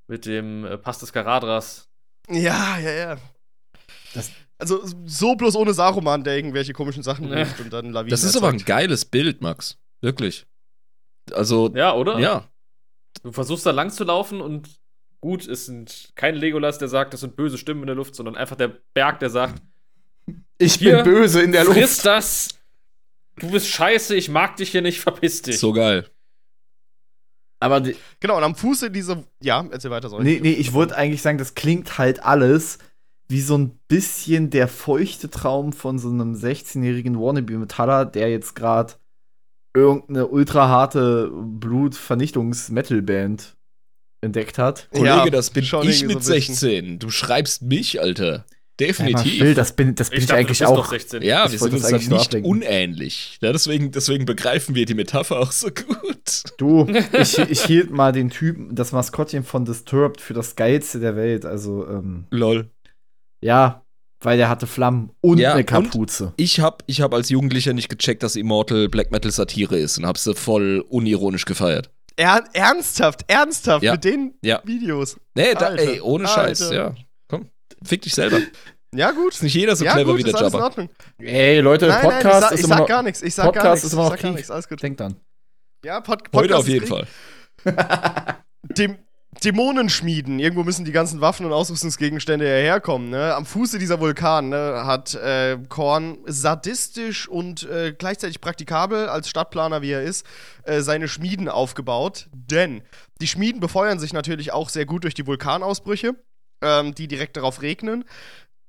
Mit 0.08 0.26
dem 0.26 0.66
äh, 0.66 0.78
Pass 0.78 1.00
des 1.00 1.12
Karadras. 1.12 1.90
Ja, 2.30 2.80
ja, 2.80 2.92
ja. 2.92 3.18
Das- 4.14 4.32
also 4.58 4.82
so 5.06 5.36
bloß 5.36 5.56
ohne 5.56 5.74
Saruman, 5.74 6.24
der 6.24 6.36
irgendwelche 6.38 6.74
komischen 6.74 7.04
Sachen 7.04 7.30
Ja. 7.30 7.40
ruft 7.40 7.60
und 7.60 7.74
dann 7.74 7.92
Lawinen 7.92 8.10
Das 8.12 8.24
ist 8.24 8.38
aber 8.38 8.48
ein 8.48 8.54
erzeugt. 8.56 8.68
geiles 8.68 9.06
Bild, 9.06 9.42
Max. 9.42 9.78
Wirklich. 10.02 10.46
Also, 11.32 11.72
Ja, 11.76 11.94
oder? 11.96 12.20
ja. 12.20 12.48
Du 13.24 13.32
versuchst 13.32 13.66
da 13.66 13.72
lang 13.72 13.90
zu 13.92 14.04
laufen 14.04 14.42
und 14.42 14.70
gut, 15.22 15.48
es 15.48 15.66
sind 15.66 16.12
kein 16.16 16.36
Legolas, 16.36 16.78
der 16.80 16.88
sagt, 16.88 17.14
das 17.14 17.22
sind 17.22 17.36
böse 17.36 17.58
Stimmen 17.58 17.82
in 17.82 17.88
der 17.88 17.96
Luft, 17.96 18.16
sondern 18.16 18.36
einfach 18.36 18.56
der 18.56 18.70
Berg, 18.94 19.20
der 19.20 19.30
sagt, 19.30 19.62
Ich 20.58 20.80
bin 20.80 21.04
böse 21.04 21.42
in 21.42 21.52
der 21.52 21.66
friss 21.66 21.76
Luft. 21.98 22.06
das, 22.06 22.48
du 23.38 23.52
bist 23.52 23.68
scheiße, 23.68 24.16
ich 24.16 24.30
mag 24.30 24.56
dich 24.58 24.72
hier 24.72 24.82
nicht, 24.82 25.00
verpiss 25.00 25.42
dich. 25.42 25.60
So 25.60 25.74
geil. 25.74 26.10
Aber 27.64 27.82
die, 27.82 27.96
Genau, 28.20 28.38
und 28.38 28.44
am 28.44 28.56
Fuße 28.56 28.92
diese. 28.92 29.24
Ja, 29.42 29.66
erzähl 29.72 29.92
weiter, 29.92 30.10
sorry. 30.10 30.24
nee, 30.24 30.40
nee, 30.42 30.54
ich 30.54 30.74
wollte 30.74 30.96
eigentlich 30.96 31.22
sagen, 31.22 31.38
das 31.38 31.56
klingt 31.56 31.98
halt 31.98 32.24
alles 32.24 32.78
wie 33.30 33.42
so 33.42 33.58
ein 33.58 33.80
bisschen 33.88 34.50
der 34.50 34.68
feuchte 34.68 35.30
Traum 35.30 35.74
von 35.74 35.98
so 35.98 36.10
einem 36.10 36.36
16-jährigen 36.36 37.20
Wannabe-Metaller, 37.20 38.06
der 38.06 38.30
jetzt 38.30 38.56
gerade 38.56 38.94
irgendeine 39.74 40.28
ultra 40.28 40.68
harte 40.68 41.32
Blut-Vernichtungs-Metal-Band 41.34 43.56
entdeckt 44.22 44.58
hat. 44.58 44.88
Kollege, 44.92 45.08
Ja, 45.08 45.26
das 45.30 45.50
bin 45.50 45.64
schon 45.64 45.88
ich 45.88 46.04
mit 46.04 46.24
so 46.24 46.32
ein 46.32 46.36
bisschen. 46.38 46.56
16. 46.56 47.00
Du 47.00 47.10
schreibst 47.10 47.64
mich, 47.64 48.02
Alter. 48.02 48.46
Ja, 48.80 48.88
Definitiv. 48.88 49.38
Phil, 49.38 49.54
das 49.54 49.76
bin, 49.76 49.94
das 49.96 50.10
bin 50.10 50.20
ich, 50.20 50.26
dachte, 50.26 50.40
eigentlich 50.40 50.66
auch. 50.66 50.76
doch 50.76 50.90
16. 50.90 51.22
Ja, 51.22 51.46
Ich 51.46 51.52
wir 51.54 51.60
sind 51.60 51.74
uns 51.74 51.86
eigentlich 51.86 52.10
dann 52.10 52.18
nur 52.18 52.20
nicht 52.20 52.46
unähnlich. 52.46 53.38
Ja, 53.42 53.52
deswegen, 53.52 53.92
deswegen 53.92 54.26
begreifen 54.26 54.74
wir 54.76 54.86
die 54.86 54.96
Metapher 54.96 55.40
auch 55.40 55.52
so 55.52 55.68
gut. 55.70 56.44
Du, 56.58 56.88
ich, 57.14 57.38
ich 57.38 57.64
hielt 57.66 57.92
mal 57.92 58.12
den 58.12 58.30
Typen, 58.32 58.74
das 58.76 58.92
Maskottchen 58.92 59.44
von 59.44 59.64
Disturbed 59.66 60.20
für 60.20 60.34
das 60.34 60.56
geilste 60.56 61.00
der 61.00 61.16
Welt. 61.16 61.46
Also, 61.46 61.88
ähm, 61.88 62.26
Lol. 62.32 62.70
ja, 63.42 63.84
weil 64.22 64.38
der 64.38 64.50
hatte 64.50 64.66
Flammen 64.68 65.12
und 65.22 65.38
Ja, 65.38 65.52
eine 65.52 65.60
und? 65.60 65.66
Kapuze. 65.68 66.34
Ich 66.38 66.60
hab, 66.60 66.84
ich 66.88 67.02
hab 67.02 67.14
als 67.14 67.30
Jugendlicher 67.30 67.74
nicht 67.74 67.90
gecheckt, 67.90 68.24
dass 68.24 68.36
Immortal 68.36 68.90
Black 68.90 69.12
Metal 69.12 69.32
Satire 69.32 69.78
ist 69.78 69.98
und 70.00 70.06
hab 70.08 70.18
sie 70.18 70.34
voll 70.34 70.84
unironisch 70.90 71.46
gefeiert. 71.46 71.92
Er, 72.16 72.44
ernsthaft, 72.54 73.22
ernsthaft, 73.28 73.84
Ja. 73.84 73.92
mit 73.94 74.04
den 74.04 74.34
Ja. 74.44 74.62
Videos. 74.66 75.18
Nee, 75.36 75.54
da, 75.54 75.76
ey, 75.76 76.00
ohne 76.02 76.28
Scheiß, 76.28 76.62
Alter. 76.64 76.74
ja. 76.76 76.96
Fick 77.86 78.02
dich 78.02 78.14
selber. 78.14 78.40
Ja, 78.96 79.10
gut. 79.10 79.34
Ist 79.34 79.42
nicht 79.42 79.56
jeder 79.56 79.76
so 79.76 79.84
ja, 79.84 79.94
clever 79.94 80.12
gut, 80.12 80.20
wie 80.20 80.24
der 80.24 80.36
alles 80.36 80.54
in 80.54 80.60
Jabba. 80.60 80.66
Ordnung. 80.66 80.90
Ey, 81.18 81.60
Leute, 81.62 81.88
Nein, 81.88 82.02
Podcast 82.02 82.24
nein, 82.24 82.34
ich 82.36 82.42
sag, 82.42 82.52
ist 82.52 82.60
ich 82.60 82.66
immer 82.66 82.74
sag 82.76 82.80
noch, 82.80 82.88
gar 82.88 83.02
nichts. 83.02 83.22
Ich 83.24 83.34
sag 83.34 83.46
Podcast 83.46 83.64
gar 83.64 83.72
nichts. 83.74 83.84
ist 83.86 83.94
immer 83.94 84.04
noch 84.04 84.14
ich 84.14 84.22
sag 84.22 84.22
gar 84.22 84.32
nichts. 84.34 84.52
Alles 84.52 84.70
gut. 84.70 84.84
Denkt 84.84 85.00
dran. 85.00 85.16
Ja, 85.84 86.00
Pod 86.00 86.20
Heute 86.20 86.30
Podcast 86.30 86.54
auf 86.54 86.68
ist 86.68 86.74
jeden 86.74 86.86
Krieg. 86.86 87.08
Fall. 87.66 88.36
Dem 88.78 88.98
Dämonen 89.44 89.90
schmieden. 89.90 90.40
Irgendwo 90.40 90.64
müssen 90.64 90.86
die 90.86 90.92
ganzen 90.92 91.22
Waffen 91.22 91.46
und 91.46 91.54
Ausrüstungsgegenstände 91.54 92.46
ja 92.46 92.56
herkommen. 92.56 93.10
Ne? 93.10 93.34
Am 93.34 93.46
Fuße 93.46 93.80
dieser 93.80 94.00
Vulkan 94.00 94.50
ne, 94.50 94.84
hat 94.86 95.16
äh, 95.16 95.58
Korn 95.70 96.20
sadistisch 96.26 97.28
und 97.28 97.64
äh, 97.64 97.94
gleichzeitig 97.98 98.42
praktikabel 98.42 99.10
als 99.10 99.30
Stadtplaner, 99.30 99.82
wie 99.82 99.92
er 99.92 100.04
ist, 100.04 100.26
äh, 100.64 100.82
seine 100.82 101.08
Schmieden 101.08 101.50
aufgebaut. 101.50 102.30
Denn 102.32 102.84
die 103.22 103.28
Schmieden 103.28 103.60
befeuern 103.60 104.00
sich 104.00 104.14
natürlich 104.14 104.54
auch 104.54 104.70
sehr 104.70 104.86
gut 104.86 105.04
durch 105.04 105.14
die 105.14 105.26
Vulkanausbrüche, 105.28 106.16
ähm, 106.64 106.96
die 106.96 107.08
direkt 107.08 107.38
darauf 107.38 107.62
regnen. 107.62 108.06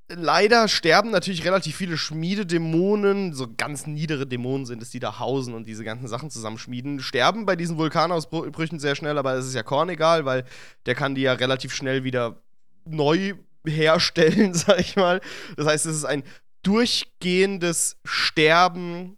Leider 0.07 0.67
sterben 0.67 1.09
natürlich 1.09 1.45
relativ 1.45 1.75
viele 1.77 1.97
Schmiededämonen, 1.97 3.33
so 3.33 3.47
ganz 3.57 3.87
niedere 3.87 4.27
Dämonen 4.27 4.67
sind 4.67 4.83
es, 4.83 4.91
die 4.91 4.99
da 4.99 5.17
hausen 5.17 5.55
und 5.55 5.65
diese 5.67 5.83
ganzen 5.83 6.07
Sachen 6.07 6.29
zusammenschmieden. 6.29 6.99
Sterben 6.99 7.47
bei 7.47 7.55
diesen 7.55 7.77
Vulkanausbrüchen 7.77 8.79
sehr 8.79 8.95
schnell, 8.95 9.17
aber 9.17 9.33
es 9.33 9.47
ist 9.47 9.55
ja 9.55 9.63
Korn 9.63 9.89
egal, 9.89 10.25
weil 10.25 10.45
der 10.85 10.93
kann 10.93 11.15
die 11.15 11.21
ja 11.21 11.33
relativ 11.33 11.73
schnell 11.73 12.03
wieder 12.03 12.39
neu 12.85 13.33
herstellen, 13.65 14.53
sag 14.53 14.79
ich 14.79 14.95
mal. 14.95 15.21
Das 15.57 15.65
heißt, 15.65 15.87
es 15.87 15.95
ist 15.95 16.05
ein 16.05 16.23
durchgehendes 16.61 17.97
Sterben, 18.05 19.17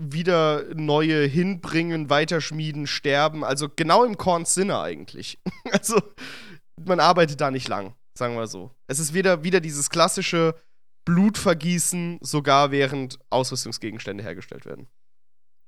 wieder 0.00 0.64
neue 0.74 1.26
hinbringen, 1.26 2.08
weiterschmieden, 2.08 2.86
sterben. 2.86 3.44
Also 3.44 3.68
genau 3.74 4.04
im 4.04 4.16
Korns 4.16 4.54
Sinne 4.54 4.80
eigentlich. 4.80 5.38
Also 5.72 6.00
man 6.84 6.98
arbeitet 6.98 7.40
da 7.40 7.50
nicht 7.50 7.68
lang, 7.68 7.94
sagen 8.14 8.36
wir 8.36 8.46
so. 8.46 8.70
Es 8.86 8.98
ist 8.98 9.14
wieder, 9.14 9.44
wieder 9.44 9.60
dieses 9.60 9.90
klassische 9.90 10.54
Blutvergießen, 11.04 12.18
sogar 12.20 12.70
während 12.70 13.18
Ausrüstungsgegenstände 13.30 14.22
hergestellt 14.22 14.66
werden. 14.66 14.88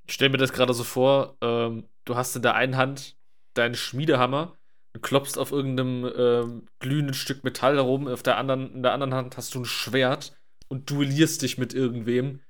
Ich 0.06 0.14
stell 0.14 0.28
mir 0.28 0.38
das 0.38 0.52
gerade 0.52 0.74
so 0.74 0.84
vor, 0.84 1.36
ähm, 1.40 1.88
du 2.04 2.16
hast 2.16 2.36
in 2.36 2.42
der 2.42 2.54
einen 2.54 2.76
Hand 2.76 3.16
deinen 3.54 3.74
Schmiedehammer, 3.74 4.56
du 4.92 5.00
klopfst 5.00 5.38
auf 5.38 5.52
irgendeinem 5.52 6.10
ähm, 6.16 6.66
glühenden 6.80 7.14
Stück 7.14 7.44
Metall 7.44 7.76
herum, 7.76 8.08
auf 8.08 8.22
der 8.22 8.36
anderen, 8.36 8.74
in 8.74 8.82
der 8.82 8.92
anderen 8.92 9.14
Hand 9.14 9.36
hast 9.36 9.54
du 9.54 9.60
ein 9.60 9.64
Schwert 9.64 10.36
und 10.68 10.90
duellierst 10.90 11.42
dich 11.42 11.58
mit 11.58 11.74
irgendwem. 11.74 12.40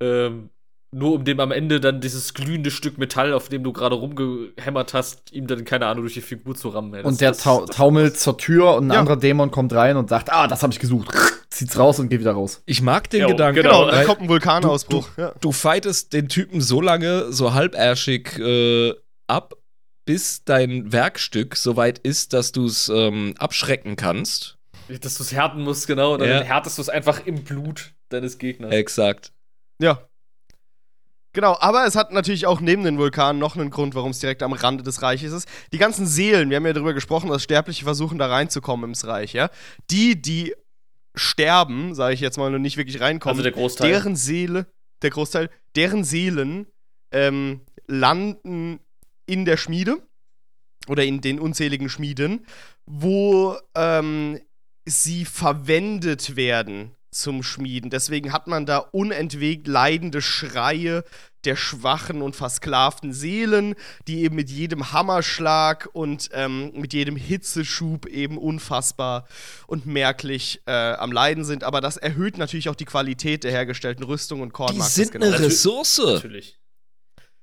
Ähm, 0.00 0.50
nur 0.92 1.12
um 1.14 1.24
dem 1.24 1.38
am 1.40 1.52
Ende 1.52 1.78
dann 1.80 2.00
dieses 2.00 2.34
glühende 2.34 2.70
Stück 2.70 2.98
Metall, 2.98 3.32
auf 3.32 3.48
dem 3.48 3.62
du 3.62 3.72
gerade 3.72 3.94
rumgehämmert 3.94 4.92
hast, 4.92 5.32
ihm 5.32 5.46
dann, 5.46 5.64
keine 5.64 5.86
Ahnung, 5.86 6.02
durch 6.04 6.14
die 6.14 6.20
Figur 6.20 6.54
zu 6.56 6.68
rammen. 6.70 6.92
ey. 6.94 7.02
Das- 7.02 7.12
Und 7.12 7.20
der 7.20 7.30
das- 7.30 7.42
tau 7.42 7.64
taumelt 7.66 8.18
zur 8.18 8.36
Tür 8.38 8.74
und 8.74 8.88
ein 8.88 8.92
Ja. 8.94 8.98
anderer 9.00 9.16
Dämon 9.16 9.50
kommt 9.50 9.72
rein 9.72 9.96
und 9.96 10.08
sagt, 10.08 10.32
ah, 10.32 10.46
das 10.48 10.62
habe 10.62 10.72
ich 10.72 10.78
gesucht. 10.80 11.08
Zieht's 11.50 11.78
raus 11.78 11.98
und 12.00 12.08
geht 12.08 12.20
wieder 12.20 12.32
raus. 12.32 12.62
Ich 12.66 12.80
mag 12.82 13.08
den 13.10 13.22
Jo, 13.22 13.28
Gedanken. 13.28 13.62
genau, 13.62 13.70
Genau, 13.80 13.86
dann 13.86 13.96
weil 13.98 14.06
kommt 14.06 14.20
ein 14.22 14.28
Vulkanausbruch. 14.28 15.08
ja. 15.16 15.32
du 15.40 15.52
fightest 15.52 16.12
den 16.12 16.28
Typen 16.28 16.60
so 16.60 16.80
lange, 16.80 17.32
so 17.32 17.54
halbärschig 17.54 18.38
äh, 18.38 18.94
ab, 19.28 19.54
bis 20.06 20.44
dein 20.44 20.92
Werkstück 20.92 21.54
so 21.56 21.76
weit 21.76 21.98
ist, 22.00 22.32
dass 22.32 22.50
du 22.52 22.66
es 22.66 22.88
ähm, 22.88 23.34
abschrecken 23.38 23.94
kannst. 23.96 24.56
Dass 24.88 25.16
du 25.18 25.22
es 25.22 25.32
härten 25.32 25.62
musst, 25.62 25.86
genau. 25.86 26.14
Und 26.14 26.20
dann 26.20 26.28
Ja. 26.28 26.40
härtest 26.40 26.78
du 26.78 26.82
es 26.82 26.88
einfach 26.88 27.24
im 27.26 27.44
Blut 27.44 27.92
deines 28.08 28.38
Gegners. 28.38 28.72
Exakt. 28.72 29.32
Ja. 29.80 30.02
Genau, 31.32 31.56
aber 31.60 31.86
es 31.86 31.94
hat 31.94 32.12
natürlich 32.12 32.46
auch 32.46 32.60
neben 32.60 32.82
den 32.82 32.98
Vulkanen 32.98 33.38
noch 33.38 33.56
einen 33.56 33.70
Grund, 33.70 33.94
warum 33.94 34.10
es 34.10 34.18
direkt 34.18 34.42
am 34.42 34.52
Rande 34.52 34.82
des 34.82 35.00
Reiches 35.02 35.32
ist. 35.32 35.48
Die 35.72 35.78
ganzen 35.78 36.06
Seelen, 36.06 36.50
wir 36.50 36.56
haben 36.56 36.66
ja 36.66 36.72
darüber 36.72 36.92
gesprochen, 36.94 37.30
dass 37.30 37.44
Sterbliche 37.44 37.84
versuchen, 37.84 38.18
da 38.18 38.26
reinzukommen 38.26 38.90
ins 38.90 39.06
Reich, 39.06 39.32
ja. 39.32 39.48
Die, 39.90 40.20
die 40.20 40.54
sterben, 41.14 41.94
sage 41.94 42.14
ich 42.14 42.20
jetzt 42.20 42.36
mal, 42.36 42.52
und 42.54 42.62
nicht 42.62 42.76
wirklich 42.76 43.00
reinkommen, 43.00 43.34
Also 43.34 43.42
der 43.42 43.52
Großteil. 43.52 43.90
deren 43.90 44.16
Seele, 44.16 44.66
der 45.02 45.10
Großteil, 45.10 45.50
deren 45.76 46.02
Seelen 46.04 46.66
ähm, 47.12 47.60
landen 47.86 48.80
in 49.26 49.44
der 49.44 49.56
Schmiede 49.56 49.98
oder 50.88 51.04
in 51.04 51.20
den 51.20 51.38
unzähligen 51.38 51.88
Schmieden, 51.88 52.46
wo 52.86 53.56
ähm, 53.76 54.40
sie 54.84 55.24
verwendet 55.24 56.34
werden 56.34 56.96
zum 57.10 57.42
Schmieden. 57.42 57.90
Deswegen 57.90 58.32
hat 58.32 58.46
man 58.46 58.66
da 58.66 58.78
unentwegt 58.78 59.66
leidende 59.66 60.22
Schreie 60.22 61.04
der 61.44 61.56
schwachen 61.56 62.22
und 62.22 62.36
versklavten 62.36 63.12
Seelen, 63.12 63.74
die 64.06 64.22
eben 64.24 64.36
mit 64.36 64.50
jedem 64.50 64.92
Hammerschlag 64.92 65.88
und 65.92 66.28
ähm, 66.32 66.72
mit 66.74 66.92
jedem 66.92 67.16
Hitzeschub 67.16 68.06
eben 68.06 68.36
unfassbar 68.36 69.26
und 69.66 69.86
merklich 69.86 70.60
äh, 70.66 70.72
am 70.72 71.12
Leiden 71.12 71.44
sind. 71.44 71.64
Aber 71.64 71.80
das 71.80 71.96
erhöht 71.96 72.36
natürlich 72.36 72.68
auch 72.68 72.74
die 72.74 72.84
Qualität 72.84 73.44
der 73.44 73.52
hergestellten 73.52 74.04
Rüstung 74.04 74.42
und 74.42 74.52
Korn 74.52 74.74
Die 74.74 74.82
sind 74.82 75.12
genau. 75.12 75.26
eine. 75.26 75.40
Ressource. 75.40 75.98
Natürlich. 75.98 76.58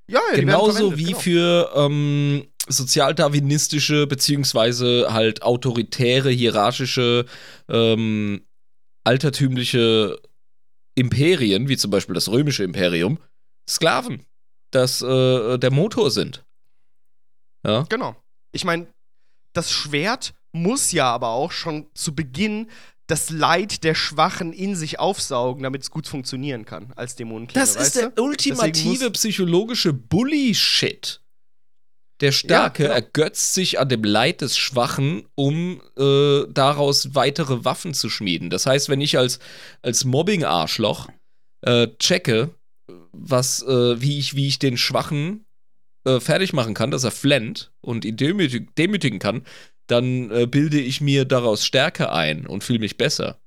Ja, 0.10 0.22
ja, 0.32 0.40
Genauso 0.40 0.98
wie 0.98 1.06
genau. 1.06 1.20
für 1.20 1.72
ähm, 1.76 2.48
sozialdarwinistische 2.70 4.08
beziehungsweise 4.08 5.08
halt 5.12 5.42
autoritäre, 5.44 6.30
hierarchische, 6.30 7.26
ähm, 7.68 8.47
altertümliche 9.08 10.20
Imperien, 10.96 11.70
wie 11.70 11.78
zum 11.78 11.92
Beispiel 11.92 12.14
das 12.14 12.28
römische 12.30 12.66
Imperium, 12.66 13.20
Sklaven, 13.68 14.26
das 14.72 15.02
äh, 15.02 15.58
der 15.58 15.72
Motor 15.72 16.12
sind. 16.12 16.44
Ja. 17.66 17.84
Genau. 17.84 18.18
Ich 18.52 18.66
meine, 18.66 18.88
das 19.54 19.72
Schwert 19.72 20.34
muss 20.52 20.92
ja 20.92 21.10
aber 21.10 21.30
auch 21.30 21.52
schon 21.54 21.88
zu 21.94 22.14
Beginn 22.16 22.70
das 23.08 23.30
Leid 23.30 23.86
der 23.86 23.96
Schwachen 23.96 24.52
in 24.52 24.76
sich 24.76 25.00
aufsaugen, 25.00 25.64
damit 25.64 25.84
es 25.84 25.90
gut 25.90 26.08
funktionieren 26.08 26.66
kann 26.66 26.92
als 26.98 27.16
Dämonenklinge. 27.16 27.66
Das 27.66 27.78
ist 27.78 27.96
der 27.96 28.10
du? 28.10 28.24
ultimative 28.24 29.12
psychologische 29.12 29.94
Bully-Shit. 29.94 31.22
Der 32.20 32.32
Starke 32.32 32.84
genau. 32.84 32.96
ergötzt 32.96 33.54
sich 33.54 33.80
an 33.80 33.90
dem 33.90 34.04
Leid 34.04 34.42
des 34.42 34.58
Schwachen, 34.58 35.28
um 35.36 35.82
äh, 35.98 36.46
daraus 36.50 37.14
weitere 37.14 37.64
Waffen 37.64 37.94
zu 37.94 38.10
schmieden. 38.10 38.50
Das 38.50 38.66
heißt, 38.66 38.90
wenn 38.90 39.02
ich 39.02 39.18
als, 39.18 39.40
als 39.84 40.04
Mobbing-Arschloch 40.04 41.10
äh, 41.62 41.88
checke, 42.00 42.56
was, 43.12 43.62
äh, 43.64 44.02
wie, 44.02 44.18
ich, 44.18 44.36
wie 44.36 44.48
ich 44.48 44.58
den 44.58 44.78
Schwachen 44.78 45.46
äh, 46.08 46.20
fertig 46.20 46.54
machen 46.54 46.74
kann, 46.74 46.90
dass 46.90 47.04
er 47.04 47.12
flennt 47.12 47.72
und 47.82 48.04
ihn 48.04 48.18
demütig, 48.18 48.76
demütigen 48.76 49.20
kann, 49.20 49.46
dann 49.88 50.32
äh, 50.32 50.48
bilde 50.48 50.80
ich 50.80 51.02
mir 51.02 51.24
daraus 51.26 51.66
Stärke 51.66 52.12
ein 52.12 52.48
und 52.48 52.64
fühle 52.64 52.80
mich 52.80 52.98
besser. 52.98 53.40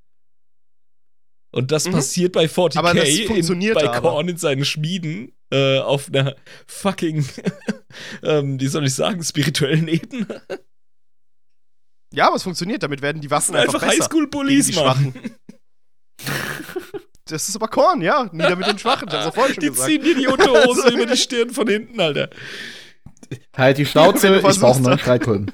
Und 1.53 1.73
das 1.73 1.87
Mhm. 1.87 1.93
passiert 1.93 2.33
bei 2.33 2.45
40k 2.47 2.79
Aber 2.79 2.95
das 2.95 3.09
in, 3.09 3.27
funktioniert 3.27 3.75
bei 3.75 3.89
aber. 3.89 4.11
Korn 4.11 4.29
in 4.29 4.37
seinen 4.37 4.65
Schmieden 4.65 5.33
äh, 5.51 5.79
auf 5.79 6.09
einer 6.09 6.37
fucking, 6.67 7.27
ähm, 8.23 8.61
wie 8.61 8.69
soll 8.69 8.87
ich 8.87 8.95
sagen, 8.95 9.23
spirituellen 9.23 9.89
Ebene. 9.89 10.43
Ja, 12.13 12.27
aber 12.27 12.37
es 12.37 12.43
funktioniert. 12.43 12.83
Damit 12.83 13.03
werden 13.03 13.21
die 13.21 13.31
Waffen 13.31 13.55
einfach, 13.55 13.75
Einfach 13.75 13.89
besser. 13.89 14.05
Highschool-Bullies, 14.05 14.67
die 14.69 14.75
Mann. 14.75 15.15
Das 17.27 17.49
ist 17.49 17.55
aber 17.55 17.69
Korn, 17.69 18.03
ja. 18.03 18.29
Nieder 18.33 18.57
mit 18.57 18.67
den 18.67 18.79
Schwachen. 18.79 19.09
Ich 19.09 19.15
hab's 19.15 19.27
ja 19.27 19.33
vorhin 19.33 19.55
schon 19.55 19.63
Die 19.63 19.69
gesagt. 19.71 19.89
ziehen 19.89 20.03
dir 20.03 20.15
die 20.17 20.27
Unterhose 20.27 20.89
über 20.91 21.07
die 21.07 21.17
Stirn 21.17 21.51
von 21.51 21.69
hinten, 21.69 22.01
Alter. 22.01 22.31
Halt 23.57 23.79
die 23.79 23.87
Schnauze, 23.87 24.37
ich 24.37 24.43
brauche 24.43 24.85
einen 24.85 24.99
Streitkolben. 24.99 25.53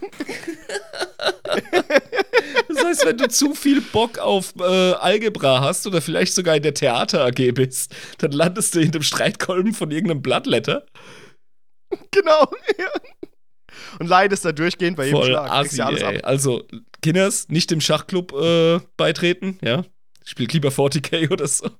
Das 2.69 2.85
heißt, 2.85 3.07
wenn 3.07 3.17
du 3.17 3.29
zu 3.29 3.55
viel 3.55 3.81
Bock 3.81 4.19
auf 4.19 4.55
äh, 4.59 4.63
Algebra 4.63 5.61
hast 5.61 5.87
oder 5.87 6.01
vielleicht 6.01 6.35
sogar 6.35 6.57
in 6.57 6.63
der 6.63 6.75
Theater 6.75 7.25
AG 7.25 7.53
bist, 7.53 7.95
dann 8.19 8.33
landest 8.33 8.75
du 8.75 8.81
in 8.81 8.91
dem 8.91 9.03
Streitkolben 9.03 9.73
von 9.73 9.91
irgendeinem 9.91 10.23
Blattletter. 10.23 10.87
Genau. 12.11 12.51
Ja. 12.79 12.91
Und 13.99 14.09
leidest 14.09 14.45
da 14.45 14.53
durchgehend 14.53 14.97
bei 14.97 15.07
jedem 15.07 15.19
Voll 15.19 15.29
Schlag. 15.29 15.51
Assi, 15.51 15.77
ja 15.79 15.87
alles 15.87 16.03
ab. 16.03 16.15
Also, 16.23 16.65
Kinders, 17.01 17.49
nicht 17.49 17.71
dem 17.71 17.81
Schachclub 17.81 18.33
äh, 18.33 18.81
beitreten, 18.97 19.59
ja. 19.63 19.85
Spielt 20.25 20.53
lieber 20.53 20.69
40k 20.69 21.31
oder 21.31 21.47
so. 21.47 21.71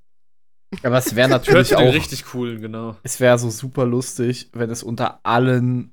Aber 0.83 0.99
es 0.99 1.15
wäre 1.15 1.29
natürlich 1.31 1.75
auch, 1.75 1.93
richtig 1.93 2.35
cool, 2.35 2.59
genau. 2.59 2.97
es 3.03 3.21
wäre 3.21 3.39
so 3.39 3.51
super 3.51 3.87
lustig, 3.87 4.51
wenn 4.53 4.71
es 4.71 4.83
unter 4.83 5.21
allen 5.25 5.93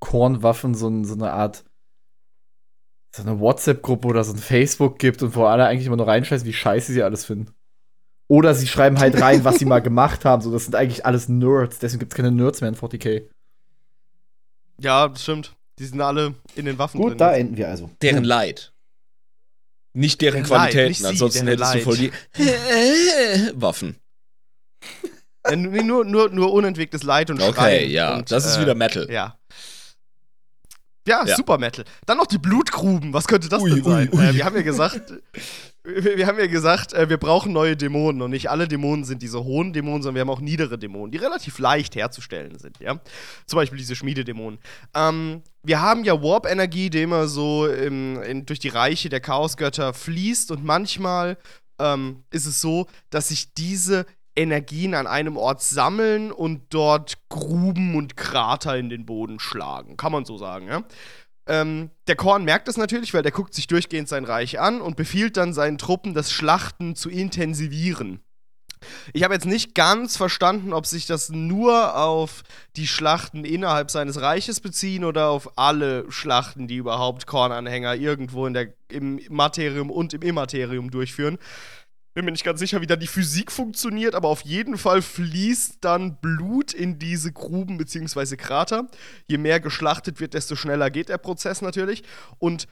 Kornwaffen 0.00 0.74
so, 0.74 0.88
ein, 0.88 1.04
so 1.04 1.14
eine 1.14 1.32
Art, 1.32 1.64
so 3.14 3.22
eine 3.22 3.40
WhatsApp-Gruppe 3.40 4.08
oder 4.08 4.24
so 4.24 4.32
ein 4.32 4.38
Facebook 4.38 4.98
gibt 4.98 5.22
und 5.22 5.34
wo 5.34 5.44
alle 5.44 5.66
eigentlich 5.66 5.86
immer 5.86 5.96
nur 5.96 6.08
reinscheißen, 6.08 6.46
wie 6.46 6.52
scheiße 6.52 6.92
sie 6.92 7.02
alles 7.02 7.24
finden. 7.24 7.52
Oder 8.28 8.54
sie 8.54 8.68
schreiben 8.68 9.00
halt 9.00 9.20
rein, 9.20 9.42
was 9.42 9.58
sie 9.58 9.64
mal 9.64 9.82
gemacht 9.82 10.24
haben. 10.24 10.40
So, 10.40 10.52
das 10.52 10.64
sind 10.64 10.76
eigentlich 10.76 11.04
alles 11.04 11.28
Nerds. 11.28 11.80
Deswegen 11.80 11.98
gibt 11.98 12.12
es 12.12 12.16
keine 12.16 12.30
Nerds 12.30 12.60
mehr 12.60 12.70
in 12.70 12.76
40k. 12.76 13.28
Ja, 14.78 15.08
das 15.08 15.24
stimmt. 15.24 15.56
Die 15.80 15.84
sind 15.84 16.00
alle 16.00 16.34
in 16.54 16.64
den 16.64 16.78
Waffen 16.78 17.00
Gut, 17.00 17.10
drin. 17.10 17.18
da 17.18 17.34
enden 17.34 17.56
wir 17.56 17.68
also. 17.68 17.90
Deren 18.00 18.22
Leid. 18.22 18.72
Nicht 19.94 20.20
deren 20.20 20.44
Deren 20.44 20.48
Leid, 20.48 20.70
Qualitäten, 20.72 20.88
nicht 20.88 20.98
sie, 21.00 21.06
ansonsten 21.06 21.46
deren 21.46 21.58
hättest 21.58 21.74
du 21.74 21.80
voll 21.80 21.96
die 21.96 22.12
Waffen. 23.60 23.96
Äh, 25.44 25.56
nee, 25.56 25.82
nur, 25.82 26.04
nur, 26.04 26.28
nur 26.28 26.52
unentwegtes 26.52 27.02
Leid 27.02 27.30
und 27.30 27.40
Okay, 27.40 27.54
Schreien. 27.54 27.90
ja, 27.90 28.14
und, 28.16 28.30
das 28.30 28.44
ist 28.44 28.58
äh, 28.58 28.60
wieder 28.60 28.74
Metal. 28.74 29.10
Ja. 29.10 29.36
Ja, 31.08 31.24
Ja. 31.26 31.34
Super 31.34 31.56
Metal. 31.58 31.84
Dann 32.06 32.18
noch 32.18 32.26
die 32.26 32.38
Blutgruben. 32.38 33.12
Was 33.14 33.26
könnte 33.26 33.48
das 33.48 33.62
Ui, 33.62 33.70
denn 33.70 33.82
sein? 33.84 34.10
ui, 34.12 34.18
ui. 34.18 34.24
Äh, 34.26 34.34
wir 34.34 34.44
haben 34.44 34.54
ja 34.54 34.62
gesagt, 34.62 35.14
wir, 35.82 36.18
wir 36.18 36.26
haben 36.26 36.38
ja 36.38 36.46
gesagt, 36.46 36.92
äh, 36.92 37.08
wir 37.08 37.16
brauchen 37.16 37.52
neue 37.54 37.74
Dämonen 37.76 38.20
und 38.20 38.30
nicht 38.32 38.50
alle 38.50 38.68
Dämonen 38.68 39.04
sind 39.04 39.22
diese 39.22 39.42
hohen 39.42 39.72
Dämonen, 39.72 40.02
sondern 40.02 40.16
wir 40.16 40.20
haben 40.20 40.30
auch 40.30 40.42
niedere 40.42 40.78
Dämonen, 40.78 41.10
die 41.10 41.18
relativ 41.18 41.58
leicht 41.58 41.96
herzustellen 41.96 42.58
sind. 42.58 42.78
Ja, 42.80 43.00
zum 43.46 43.56
Beispiel 43.56 43.78
diese 43.78 43.96
Schmiededämonen. 43.96 44.60
Ähm, 44.94 45.42
wir 45.62 45.80
haben 45.80 46.04
ja 46.04 46.22
Warp-Energie, 46.22 46.90
die 46.90 47.02
immer 47.02 47.28
so 47.28 47.66
im, 47.66 48.22
in, 48.22 48.44
durch 48.44 48.58
die 48.58 48.68
Reiche 48.68 49.08
der 49.08 49.20
Chaosgötter 49.20 49.94
fließt 49.94 50.50
und 50.50 50.64
manchmal 50.64 51.38
ähm, 51.80 52.24
ist 52.30 52.44
es 52.44 52.60
so, 52.60 52.86
dass 53.08 53.28
sich 53.28 53.54
diese 53.54 54.04
Energien 54.36 54.94
an 54.94 55.06
einem 55.06 55.36
Ort 55.36 55.62
sammeln 55.62 56.32
und 56.32 56.62
dort 56.70 57.18
Gruben 57.28 57.96
und 57.96 58.16
Krater 58.16 58.76
in 58.76 58.88
den 58.88 59.06
Boden 59.06 59.40
schlagen. 59.40 59.96
Kann 59.96 60.12
man 60.12 60.24
so 60.24 60.38
sagen, 60.38 60.68
ja? 60.68 60.84
Ähm, 61.46 61.90
der 62.06 62.16
Korn 62.16 62.44
merkt 62.44 62.68
es 62.68 62.76
natürlich, 62.76 63.12
weil 63.12 63.22
der 63.22 63.32
guckt 63.32 63.54
sich 63.54 63.66
durchgehend 63.66 64.08
sein 64.08 64.24
Reich 64.24 64.60
an 64.60 64.80
und 64.80 64.96
befiehlt 64.96 65.36
dann 65.36 65.52
seinen 65.52 65.78
Truppen, 65.78 66.14
das 66.14 66.30
Schlachten 66.30 66.94
zu 66.94 67.10
intensivieren. 67.10 68.20
Ich 69.12 69.24
habe 69.24 69.34
jetzt 69.34 69.46
nicht 69.46 69.74
ganz 69.74 70.16
verstanden, 70.16 70.72
ob 70.72 70.86
sich 70.86 71.06
das 71.06 71.30
nur 71.30 71.96
auf 71.96 72.42
die 72.76 72.86
Schlachten 72.86 73.44
innerhalb 73.44 73.90
seines 73.90 74.20
Reiches 74.20 74.60
beziehen 74.60 75.04
oder 75.04 75.28
auf 75.28 75.58
alle 75.58 76.10
Schlachten, 76.10 76.66
die 76.66 76.76
überhaupt 76.76 77.26
Kornanhänger 77.26 77.94
irgendwo 77.96 78.46
in 78.46 78.54
der, 78.54 78.72
im 78.88 79.20
Materium 79.28 79.90
und 79.90 80.14
im 80.14 80.22
Immaterium 80.22 80.90
durchführen. 80.90 81.38
Bin 82.20 82.26
mir 82.26 82.32
nicht 82.32 82.44
ganz 82.44 82.60
sicher, 82.60 82.82
wie 82.82 82.86
da 82.86 82.96
die 82.96 83.06
Physik 83.06 83.50
funktioniert, 83.50 84.14
aber 84.14 84.28
auf 84.28 84.42
jeden 84.42 84.76
Fall 84.76 85.00
fließt 85.00 85.78
dann 85.80 86.20
Blut 86.20 86.74
in 86.74 86.98
diese 86.98 87.32
Gruben 87.32 87.78
bzw. 87.78 88.36
Krater. 88.36 88.90
Je 89.26 89.38
mehr 89.38 89.58
geschlachtet 89.58 90.20
wird, 90.20 90.34
desto 90.34 90.54
schneller 90.54 90.90
geht 90.90 91.08
der 91.08 91.16
Prozess 91.16 91.62
natürlich. 91.62 92.02
Und 92.38 92.68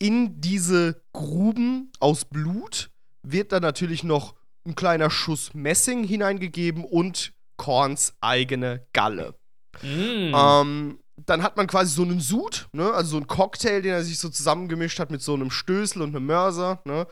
in 0.00 0.40
diese 0.40 1.04
Gruben 1.12 1.92
aus 2.00 2.24
Blut 2.24 2.90
wird 3.22 3.52
dann 3.52 3.62
natürlich 3.62 4.02
noch 4.02 4.34
ein 4.66 4.74
kleiner 4.74 5.08
Schuss 5.08 5.54
Messing 5.54 6.02
hineingegeben 6.02 6.82
und 6.84 7.32
Korns 7.58 8.14
eigene 8.20 8.88
Galle. 8.92 9.36
Mm. 9.82 10.34
Ähm, 10.34 10.98
dann 11.26 11.44
hat 11.44 11.56
man 11.56 11.68
quasi 11.68 11.94
so 11.94 12.02
einen 12.02 12.18
Sud, 12.18 12.68
ne? 12.72 12.92
also 12.92 13.10
so 13.10 13.16
einen 13.18 13.28
Cocktail, 13.28 13.82
den 13.82 13.92
er 13.92 14.02
sich 14.02 14.18
so 14.18 14.30
zusammengemischt 14.30 14.98
hat 14.98 15.12
mit 15.12 15.22
so 15.22 15.34
einem 15.34 15.52
Stößel 15.52 16.02
und 16.02 16.08
einem 16.16 16.26
Mörser. 16.26 16.82
Ne? 16.84 17.06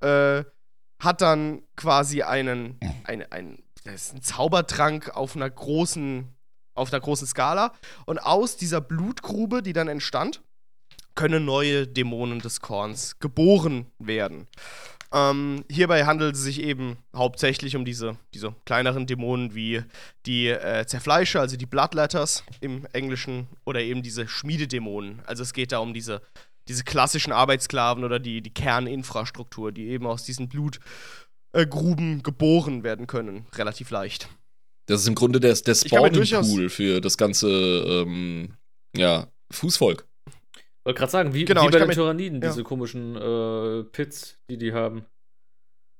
Äh, 0.00 0.44
hat 0.98 1.20
dann 1.20 1.62
quasi 1.76 2.22
einen, 2.22 2.78
ein, 3.04 3.30
ein, 3.30 3.62
das 3.84 4.06
ist 4.06 4.14
ein 4.14 4.22
Zaubertrank 4.22 5.14
auf 5.14 5.36
einer 5.36 5.50
großen, 5.50 6.28
auf 6.74 6.92
einer 6.92 7.00
großen 7.00 7.26
Skala. 7.26 7.72
Und 8.06 8.18
aus 8.18 8.56
dieser 8.56 8.80
Blutgrube, 8.80 9.62
die 9.62 9.72
dann 9.72 9.88
entstand, 9.88 10.42
können 11.14 11.44
neue 11.44 11.86
Dämonen 11.86 12.40
des 12.40 12.60
Korns 12.60 13.18
geboren 13.18 13.86
werden. 13.98 14.48
Ähm, 15.12 15.64
hierbei 15.70 16.06
handelt 16.06 16.34
es 16.34 16.42
sich 16.42 16.60
eben 16.60 16.98
hauptsächlich 17.14 17.76
um 17.76 17.84
diese, 17.84 18.16
diese 18.34 18.56
kleineren 18.64 19.06
Dämonen 19.06 19.54
wie 19.54 19.84
die 20.26 20.48
äh, 20.48 20.86
Zerfleischer, 20.86 21.40
also 21.40 21.56
die 21.56 21.66
Bloodletters 21.66 22.42
im 22.60 22.84
Englischen, 22.92 23.46
oder 23.64 23.80
eben 23.80 24.02
diese 24.02 24.26
Schmiededämonen. 24.26 25.22
Also 25.24 25.44
es 25.44 25.52
geht 25.52 25.70
da 25.70 25.78
um 25.78 25.94
diese, 25.94 26.20
diese 26.68 26.84
klassischen 26.84 27.32
Arbeitssklaven 27.32 28.04
oder 28.04 28.18
die, 28.18 28.42
die 28.42 28.52
Kerninfrastruktur, 28.52 29.72
die 29.72 29.88
eben 29.88 30.06
aus 30.06 30.24
diesen 30.24 30.48
Blutgruben 30.48 32.22
geboren 32.22 32.82
werden 32.82 33.06
können, 33.06 33.46
relativ 33.54 33.90
leicht. 33.90 34.28
Das 34.86 35.00
ist 35.00 35.08
im 35.08 35.14
Grunde 35.14 35.40
der, 35.40 35.54
der 35.54 35.74
Spawning-Pool 35.74 36.68
für 36.68 37.00
das 37.00 37.16
ganze 37.16 37.48
ähm, 37.48 38.54
ja, 38.96 39.28
Fußvolk. 39.50 40.06
Wollte 40.84 40.98
gerade 40.98 41.12
sagen, 41.12 41.34
wie, 41.34 41.46
Genau, 41.46 41.66
wie 41.66 41.70
bei 41.70 41.78
den 41.78 41.90
Tyranniden, 41.90 42.42
ja. 42.42 42.48
diese 42.48 42.62
komischen 42.62 43.16
äh, 43.16 43.84
Pits, 43.84 44.38
die 44.50 44.58
die 44.58 44.72
haben. 44.74 45.06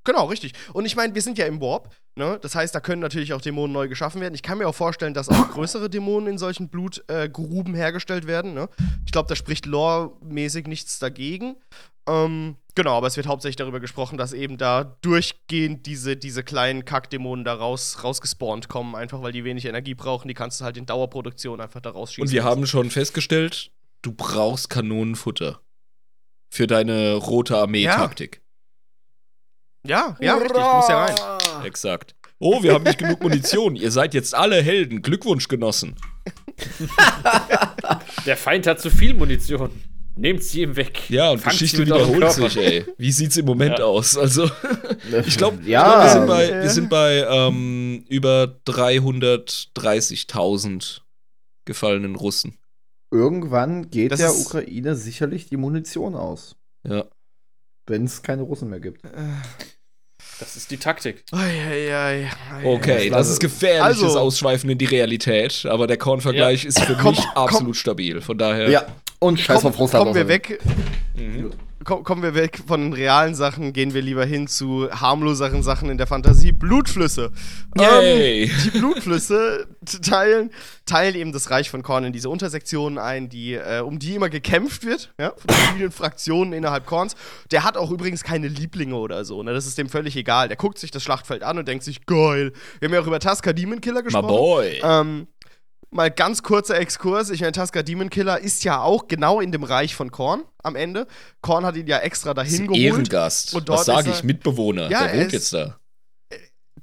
Genau, 0.04 0.26
richtig. 0.26 0.52
Und 0.72 0.84
ich 0.84 0.96
meine, 0.96 1.14
wir 1.14 1.22
sind 1.22 1.38
ja 1.38 1.46
im 1.46 1.60
Warp, 1.60 1.94
ne? 2.14 2.38
Das 2.42 2.54
heißt, 2.54 2.74
da 2.74 2.80
können 2.80 3.00
natürlich 3.00 3.32
auch 3.32 3.40
Dämonen 3.40 3.72
neu 3.72 3.88
geschaffen 3.88 4.20
werden. 4.20 4.34
Ich 4.34 4.42
kann 4.42 4.58
mir 4.58 4.68
auch 4.68 4.74
vorstellen, 4.74 5.14
dass 5.14 5.30
auch 5.30 5.50
größere 5.50 5.88
Dämonen 5.88 6.28
in 6.28 6.38
solchen 6.38 6.68
Blutgruben 6.68 7.74
äh, 7.74 7.78
hergestellt 7.78 8.26
werden, 8.26 8.52
ne? 8.52 8.68
Ich 9.06 9.12
glaube, 9.12 9.28
da 9.28 9.34
spricht 9.34 9.64
lore-mäßig 9.66 10.66
nichts 10.66 10.98
dagegen. 10.98 11.56
Ähm, 12.06 12.56
genau, 12.74 12.98
aber 12.98 13.06
es 13.06 13.16
wird 13.16 13.26
hauptsächlich 13.26 13.56
darüber 13.56 13.80
gesprochen, 13.80 14.18
dass 14.18 14.34
eben 14.34 14.58
da 14.58 14.98
durchgehend 15.00 15.86
diese, 15.86 16.16
diese 16.16 16.42
kleinen 16.42 16.84
Kackdämonen 16.84 17.44
da 17.44 17.54
raus, 17.54 18.04
rausgespawnt 18.04 18.68
kommen, 18.68 18.94
einfach 18.94 19.22
weil 19.22 19.32
die 19.32 19.44
wenig 19.44 19.64
Energie 19.64 19.94
brauchen. 19.94 20.28
Die 20.28 20.34
kannst 20.34 20.60
du 20.60 20.66
halt 20.66 20.76
in 20.76 20.84
Dauerproduktion 20.84 21.60
einfach 21.62 21.80
da 21.80 21.90
rausschießen. 21.90 22.22
Und 22.24 22.32
wir 22.32 22.44
haben 22.44 22.66
schon 22.66 22.90
festgestellt, 22.90 23.70
du 24.02 24.12
brauchst 24.12 24.68
Kanonenfutter 24.68 25.60
für 26.50 26.66
deine 26.66 27.14
rote 27.14 27.56
Armee-Taktik. 27.56 28.36
Ja, 28.36 28.43
ja, 29.86 30.16
richtig, 30.20 30.52
du 30.52 30.60
musst 30.60 30.88
ja 30.88 31.04
rein. 31.04 31.14
Exakt. 31.64 32.14
Oh, 32.38 32.62
wir 32.62 32.72
haben 32.74 32.84
nicht 32.84 32.98
genug 32.98 33.22
Munition. 33.22 33.76
Ihr 33.76 33.90
seid 33.90 34.14
jetzt 34.14 34.34
alle 34.34 34.60
Helden. 34.62 35.02
Glückwunsch, 35.02 35.48
Genossen. 35.48 35.96
Der 38.26 38.36
Feind 38.36 38.66
hat 38.66 38.80
zu 38.80 38.90
viel 38.90 39.14
Munition. 39.14 39.70
Nehmt 40.16 40.42
sie 40.44 40.62
ihm 40.62 40.76
weg. 40.76 41.10
Ja, 41.10 41.30
und 41.30 41.38
Fangt 41.40 41.56
sie 41.56 41.64
Geschichte 41.64 41.86
wiederholt 41.86 42.20
Körper. 42.20 42.48
sich, 42.48 42.56
ey. 42.56 42.86
Wie 42.98 43.10
sieht's 43.12 43.36
im 43.36 43.46
Moment 43.46 43.78
Ja. 43.80 43.84
aus? 43.86 44.16
Also, 44.16 44.48
ich 45.26 45.36
glaube, 45.36 45.58
Ja. 45.64 46.04
wir 46.04 46.10
sind 46.10 46.26
bei, 46.28 46.62
wir 46.62 46.70
sind 46.70 46.88
bei 46.88 47.26
ähm, 47.28 48.04
über 48.08 48.60
330.000 48.66 51.00
gefallenen 51.64 52.14
Russen. 52.14 52.56
Irgendwann 53.10 53.90
geht 53.90 54.12
Das 54.12 54.20
der 54.20 54.34
Ukraine 54.36 54.94
sicherlich 54.96 55.48
die 55.48 55.56
Munition 55.56 56.14
aus. 56.14 56.54
Ja. 56.86 57.06
Wenn 57.86 58.04
es 58.04 58.22
keine 58.22 58.42
Russen 58.42 58.70
mehr 58.70 58.80
gibt. 58.80 59.02
Das 60.44 60.56
ist 60.56 60.70
die 60.70 60.76
Taktik. 60.76 61.24
Ei, 61.32 61.38
ei, 61.38 61.96
ei, 61.96 62.30
Okay, 62.66 63.08
Ja, 63.08 63.16
das 63.16 63.30
ist 63.30 63.40
gefährliches 63.40 64.02
Also- 64.02 64.18
Ausschweifen 64.20 64.68
in 64.68 64.76
die 64.76 64.84
Realität, 64.84 65.64
aber 65.66 65.86
der 65.86 65.96
Kornvergleich 65.96 66.66
ist 66.66 66.80
für 66.80 66.94
Komm, 66.96 67.12
mich 67.14 67.24
komm. 67.34 67.44
absolut 67.44 67.76
stabil. 67.76 68.20
Von 68.20 68.36
daher. 68.36 68.68
Ja. 68.68 68.84
Und 69.20 69.40
scheiß 69.40 69.62
Komm, 69.62 69.70
auf 69.72 69.78
Russland. 69.78 70.02
kommen 70.04 70.14
wir 70.14 70.28
weg, 70.28 70.60
Mhm. 71.16 71.50
Komm, 71.82 72.04
kommen 72.04 72.22
wir 72.22 72.34
weg 72.34 72.60
von 72.66 72.80
den 72.80 72.92
realen 72.92 73.34
Sachen, 73.34 73.72
gehen 73.72 73.94
wir 73.94 74.02
lieber 74.02 74.24
hin 74.24 74.46
zu 74.46 74.88
harmloseren 74.90 75.62
Sachen 75.62 75.90
in 75.90 75.98
der 75.98 76.06
Fantasie. 76.06 76.52
Blutflüsse. 76.52 77.32
Ähm, 77.78 78.50
die 78.64 78.78
Blutflüsse 78.78 79.66
teilen, 80.02 80.50
teilen 80.86 81.14
eben 81.14 81.32
das 81.32 81.50
Reich 81.50 81.70
von 81.70 81.82
Korn 81.82 82.04
in 82.04 82.12
diese 82.12 82.28
Untersektionen 82.28 82.98
ein, 82.98 83.28
die, 83.28 83.54
äh, 83.54 83.80
um 83.80 83.98
die 83.98 84.14
immer 84.14 84.28
gekämpft 84.28 84.84
wird, 84.84 85.12
ja, 85.18 85.32
von 85.36 85.54
verschiedenen 85.54 85.90
Fraktionen 85.90 86.52
innerhalb 86.52 86.86
Korns. 86.86 87.16
Der 87.50 87.64
hat 87.64 87.76
auch 87.76 87.90
übrigens 87.90 88.22
keine 88.22 88.48
Lieblinge 88.48 88.96
oder 88.96 89.24
so, 89.24 89.42
ne? 89.42 89.52
Das 89.52 89.66
ist 89.66 89.76
dem 89.78 89.88
völlig 89.88 90.16
egal. 90.16 90.48
Der 90.48 90.56
guckt 90.56 90.78
sich 90.78 90.90
das 90.90 91.02
Schlachtfeld 91.02 91.42
an 91.42 91.58
und 91.58 91.66
denkt 91.66 91.84
sich, 91.84 92.06
geil. 92.06 92.52
Wir 92.78 92.88
haben 92.88 92.94
ja 92.94 93.00
auch 93.00 93.06
über 93.06 93.20
Taska 93.20 93.52
Demon 93.52 93.80
Killer 93.80 94.00
My 94.00 94.04
gesprochen. 94.04 94.26
boy. 94.28 94.80
Ähm, 94.82 95.26
mal 95.94 96.10
ganz 96.10 96.42
kurzer 96.42 96.78
Exkurs. 96.78 97.30
Ich 97.30 97.40
meine, 97.40 97.52
Taska 97.52 97.82
Demon 97.82 98.10
Killer 98.10 98.38
ist 98.40 98.64
ja 98.64 98.82
auch 98.82 99.08
genau 99.08 99.40
in 99.40 99.52
dem 99.52 99.64
Reich 99.64 99.94
von 99.94 100.10
Korn 100.10 100.42
am 100.62 100.76
Ende. 100.76 101.06
Korn 101.40 101.64
hat 101.64 101.76
ihn 101.76 101.86
ja 101.86 101.98
extra 101.98 102.34
dahin 102.34 102.66
geholt. 102.66 102.78
Ehrengast. 102.80 103.54
Und 103.54 103.68
dort 103.68 103.80
Was 103.80 103.86
sage 103.86 104.10
ich? 104.10 104.18
er- 104.20 104.24
Mitbewohner. 104.26 104.90
Ja, 104.90 105.04
der 105.04 105.12
er 105.14 105.20
wohnt 105.22 105.32
jetzt 105.32 105.52
da. 105.54 105.78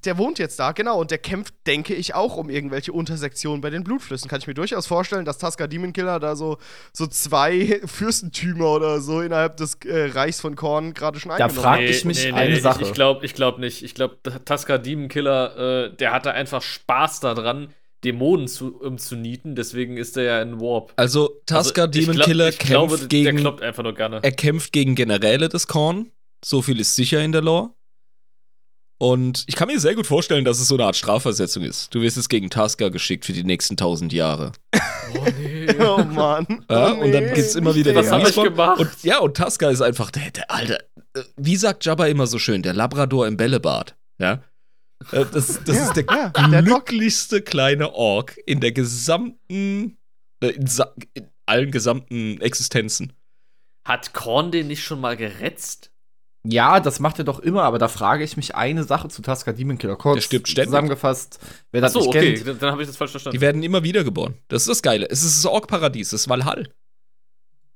Der 0.05 0.17
wohnt 0.17 0.39
jetzt 0.39 0.57
da, 0.57 0.71
genau. 0.71 0.99
Und 0.99 1.11
der 1.11 1.19
kämpft, 1.19 1.53
denke 1.67 1.93
ich, 1.93 2.15
auch 2.15 2.35
um 2.35 2.49
irgendwelche 2.49 2.91
Untersektionen 2.91 3.61
bei 3.61 3.69
den 3.69 3.83
Blutflüssen. 3.83 4.27
Kann 4.31 4.39
ich 4.39 4.47
mir 4.47 4.55
durchaus 4.55 4.87
vorstellen, 4.87 5.25
dass 5.25 5.37
Taska 5.37 5.67
Demon 5.67 5.93
Killer 5.93 6.19
da 6.19 6.35
so, 6.35 6.57
so 6.91 7.05
zwei 7.05 7.79
Fürstentümer 7.85 8.71
oder 8.71 8.99
so 8.99 9.21
innerhalb 9.21 9.57
des 9.57 9.75
äh, 9.85 10.05
Reichs 10.13 10.41
von 10.41 10.55
Korn 10.55 10.95
gerade 10.95 11.19
schon 11.19 11.29
Da 11.29 11.35
eingenommen 11.35 11.61
frag 11.63 11.79
hat. 11.81 11.89
ich 11.89 12.03
mich 12.05 12.33
eine 12.33 12.55
ich, 12.55 12.63
Sache. 12.63 12.81
Ich 12.81 12.93
glaube 12.93 13.23
ich 13.27 13.35
glaub 13.35 13.59
nicht. 13.59 13.83
Ich 13.83 13.93
glaube, 13.93 14.17
Taska 14.43 14.79
Demon 14.79 15.07
Killer, 15.07 15.85
äh, 15.91 15.95
der 15.95 16.13
hatte 16.13 16.31
einfach 16.31 16.63
Spaß 16.63 17.19
daran, 17.19 17.71
Dämonen 18.03 18.47
zu, 18.47 18.75
um, 18.81 18.97
zu 18.97 19.15
nieten. 19.15 19.55
Deswegen 19.55 19.97
ist 19.97 20.17
er 20.17 20.23
ja 20.23 20.41
in 20.41 20.59
Warp. 20.59 20.93
Also, 20.95 21.41
Taska 21.45 21.83
Also, 21.83 21.91
Demon 21.99 22.15
glaub- 22.15 22.25
Killer 22.27 22.51
glaube, 22.51 22.87
kämpft 22.97 23.11
Der 23.11 23.23
gegen. 23.23 23.37
kloppt 23.37 23.61
einfach 23.61 23.83
nur 23.83 23.93
gerne. 23.93 24.19
Er 24.23 24.31
kämpft 24.31 24.71
gegen 24.73 24.95
Generäle 24.95 25.49
des 25.49 25.67
Korn. 25.67 26.11
So 26.43 26.61
viel 26.61 26.79
ist 26.79 26.95
sicher 26.95 27.21
in 27.23 27.31
der 27.31 27.41
Lore. 27.41 27.69
Und 28.99 29.45
ich 29.47 29.55
kann 29.55 29.67
mir 29.67 29.79
sehr 29.79 29.95
gut 29.95 30.05
vorstellen, 30.05 30.45
dass 30.45 30.59
es 30.59 30.67
so 30.67 30.75
eine 30.75 30.85
Art 30.85 30.95
Strafversetzung 30.95 31.63
ist. 31.63 31.93
Du 31.93 32.01
wirst 32.01 32.17
jetzt 32.17 32.29
gegen 32.29 32.51
Taska 32.51 32.89
geschickt 32.89 33.25
für 33.25 33.33
die 33.33 33.43
nächsten 33.43 33.75
tausend 33.75 34.13
Jahre. 34.13 34.51
Oh, 35.15 35.25
nee. 35.39 35.67
Oh 35.79 36.03
Mann. 36.03 36.45
Ja, 36.69 36.93
Oh, 36.93 37.01
und 37.01 37.11
dann 37.11 37.23
nee. 37.25 37.33
gibt's 37.33 37.55
immer 37.55 37.73
wieder 37.73 37.95
Was 37.95 38.07
den 38.07 38.13
hab 38.13 38.27
ich 38.27 38.35
gemacht? 38.35 38.79
Und, 38.79 38.89
ja, 39.03 39.19
und 39.19 39.35
Taska 39.37 39.69
ist 39.71 39.81
einfach 39.81 40.11
der, 40.11 40.29
der 40.31 40.51
Alter. 40.51 40.79
äh, 41.15 41.21
Wie 41.37 41.55
sagt 41.55 41.85
Jabba 41.85 42.05
immer 42.07 42.27
so 42.27 42.37
schön, 42.37 42.61
der 42.61 42.73
Labrador 42.73 43.25
im 43.25 43.37
Bällebad. 43.37 43.95
Ja. 44.19 44.43
Äh, 45.11 45.25
Das, 45.31 45.63
das 45.63 45.75
Ja, 45.75 45.83
ist 45.85 45.93
der 45.95 46.05
ja, 46.09 46.29
der 46.29 46.63
glücklichste 46.63 47.41
kleine 47.41 47.93
Ork 47.93 48.37
in 48.45 48.59
der 48.59 48.71
gesamten, 48.71 49.97
äh, 50.41 50.47
in, 50.49 50.69
in 51.13 51.27
allen 51.45 51.71
gesamten 51.71 52.39
Existenzen. 52.41 53.13
Hat 53.85 54.13
Korn 54.13 54.51
den 54.51 54.67
nicht 54.67 54.83
schon 54.83 54.99
mal 55.01 55.17
geretzt? 55.17 55.91
Ja, 56.43 56.79
das 56.79 56.99
macht 56.99 57.19
er 57.19 57.23
doch 57.25 57.39
immer, 57.39 57.63
aber 57.63 57.77
da 57.77 57.87
frage 57.87 58.23
ich 58.23 58.35
mich 58.35 58.55
eine 58.55 58.83
Sache 58.83 59.09
zu 59.09 59.21
Taska 59.21 59.53
Demon 59.53 59.77
Killer. 59.77 59.95
Kurz 59.95 60.15
Der 60.15 60.21
stirbt 60.21 60.47
ständig. 60.47 60.69
zusammengefasst, 60.69 61.39
wer 61.71 61.81
das 61.81 61.95
Achso, 61.95 61.99
nicht 62.07 62.15
okay, 62.15 62.33
kennt. 62.33 62.47
dann, 62.47 62.59
dann 62.59 62.71
habe 62.71 62.81
ich 62.81 62.87
das 62.87 62.97
falsch 62.97 63.11
verstanden. 63.11 63.35
Die 63.37 63.41
werden 63.41 63.61
immer 63.61 63.83
wieder 63.83 64.03
geboren. 64.03 64.35
Das 64.47 64.63
ist 64.63 64.69
das 64.69 64.81
Geile. 64.81 65.07
Es 65.09 65.23
ist 65.23 65.37
das 65.37 65.45
Ork-Paradies, 65.51 66.09
das 66.09 66.21
ist 66.21 66.29
Valhall. 66.29 66.69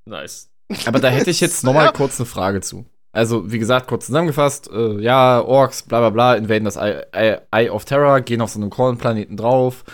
nice. 0.05 0.49
Aber 0.85 0.99
da 0.99 1.09
hätte 1.09 1.29
ich 1.29 1.41
jetzt 1.41 1.63
noch 1.63 1.73
mal 1.73 1.85
Ja. 1.85 1.91
kurz 1.91 2.19
eine 2.19 2.25
Frage 2.25 2.61
zu. 2.61 2.85
Also, 3.15 3.49
wie 3.49 3.59
gesagt, 3.59 3.87
kurz 3.87 4.07
zusammengefasst, 4.07 4.69
äh, 4.71 4.99
ja, 4.99 5.41
Orks, 5.41 5.83
bla 5.83 5.99
bla 5.99 6.09
bla, 6.09 6.35
invaden 6.35 6.65
das 6.65 6.75
Eye, 6.75 7.05
Eye, 7.13 7.41
Eye 7.51 7.69
of 7.69 7.85
Terror, 7.85 8.19
gehen 8.19 8.41
auf 8.41 8.49
so 8.51 8.59
einen 8.59 8.69
Kornplaneten 8.69 9.37
drauf. 9.37 9.85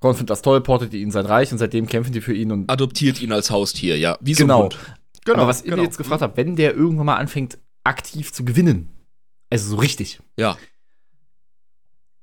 Korn 0.00 0.14
findet 0.14 0.30
das 0.30 0.42
toll, 0.42 0.60
portet 0.60 0.92
die 0.92 1.00
in 1.02 1.10
sein 1.10 1.24
Reich 1.26 1.52
und 1.52 1.58
seitdem 1.58 1.86
kämpfen 1.86 2.12
die 2.12 2.20
für 2.20 2.34
ihn 2.34 2.52
und 2.52 2.70
Adoptiert 2.70 3.20
ihn 3.22 3.32
als 3.32 3.50
Haustier, 3.50 3.96
ja. 3.98 4.18
Wie 4.20 4.34
so 4.34 4.44
ein 4.44 4.48
Genau. 4.48 4.62
Hund. 4.64 4.78
Genau, 5.24 5.38
Aber 5.38 5.48
was 5.48 5.58
ich 5.60 5.64
genau. 5.64 5.76
mir 5.78 5.82
jetzt 5.84 5.96
gefragt 5.98 6.20
habe, 6.22 6.36
wenn 6.36 6.54
der 6.56 6.74
irgendwann 6.74 7.06
mal 7.06 7.16
anfängt, 7.16 7.58
aktiv 7.84 8.32
zu 8.32 8.44
gewinnen, 8.44 8.90
also 9.50 9.70
so 9.70 9.76
richtig, 9.76 10.20
Ja. 10.38 10.56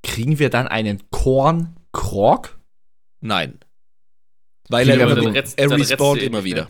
kriegen 0.04 0.38
wir 0.38 0.50
dann 0.50 0.68
einen 0.68 1.02
Korn-Krog? 1.10 2.58
Nein. 3.20 3.58
Weil 4.68 4.88
er, 4.88 5.00
immer, 5.00 5.34
er 5.34 5.70
respawnt 5.70 6.20
er 6.20 6.26
ihn 6.26 6.32
immer 6.32 6.44
wieder. 6.44 6.68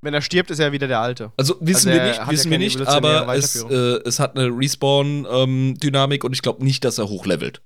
Wenn 0.00 0.14
er 0.14 0.22
stirbt, 0.22 0.50
ist 0.50 0.60
er 0.60 0.70
wieder 0.72 0.86
der 0.86 1.00
Alte. 1.00 1.32
Also 1.36 1.56
wissen 1.60 1.88
Also 1.88 2.00
wir 2.00 2.06
nicht, 2.06 2.20
hat 2.20 2.26
ja 2.26 2.32
wissen 2.32 2.50
wir 2.50 2.58
nicht, 2.58 2.80
aber 2.86 3.34
es, 3.34 3.62
äh, 3.62 4.00
es 4.04 4.20
hat 4.20 4.38
eine 4.38 4.48
Respawn-Dynamik 4.48 6.22
und 6.22 6.32
ich 6.32 6.42
glaube 6.42 6.64
nicht, 6.64 6.84
dass 6.84 6.98
er 6.98 7.08
hochlevelt. 7.08 7.62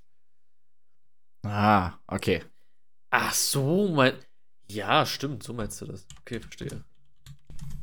Ah, 1.43 1.93
okay. 2.07 2.41
Ach 3.11 3.33
so, 3.33 3.89
mein. 3.89 4.13
Ja, 4.69 5.05
stimmt, 5.05 5.43
so 5.43 5.53
meinst 5.53 5.79
du 5.81 5.85
das. 5.85 6.07
Okay, 6.21 6.39
verstehe. 6.39 6.83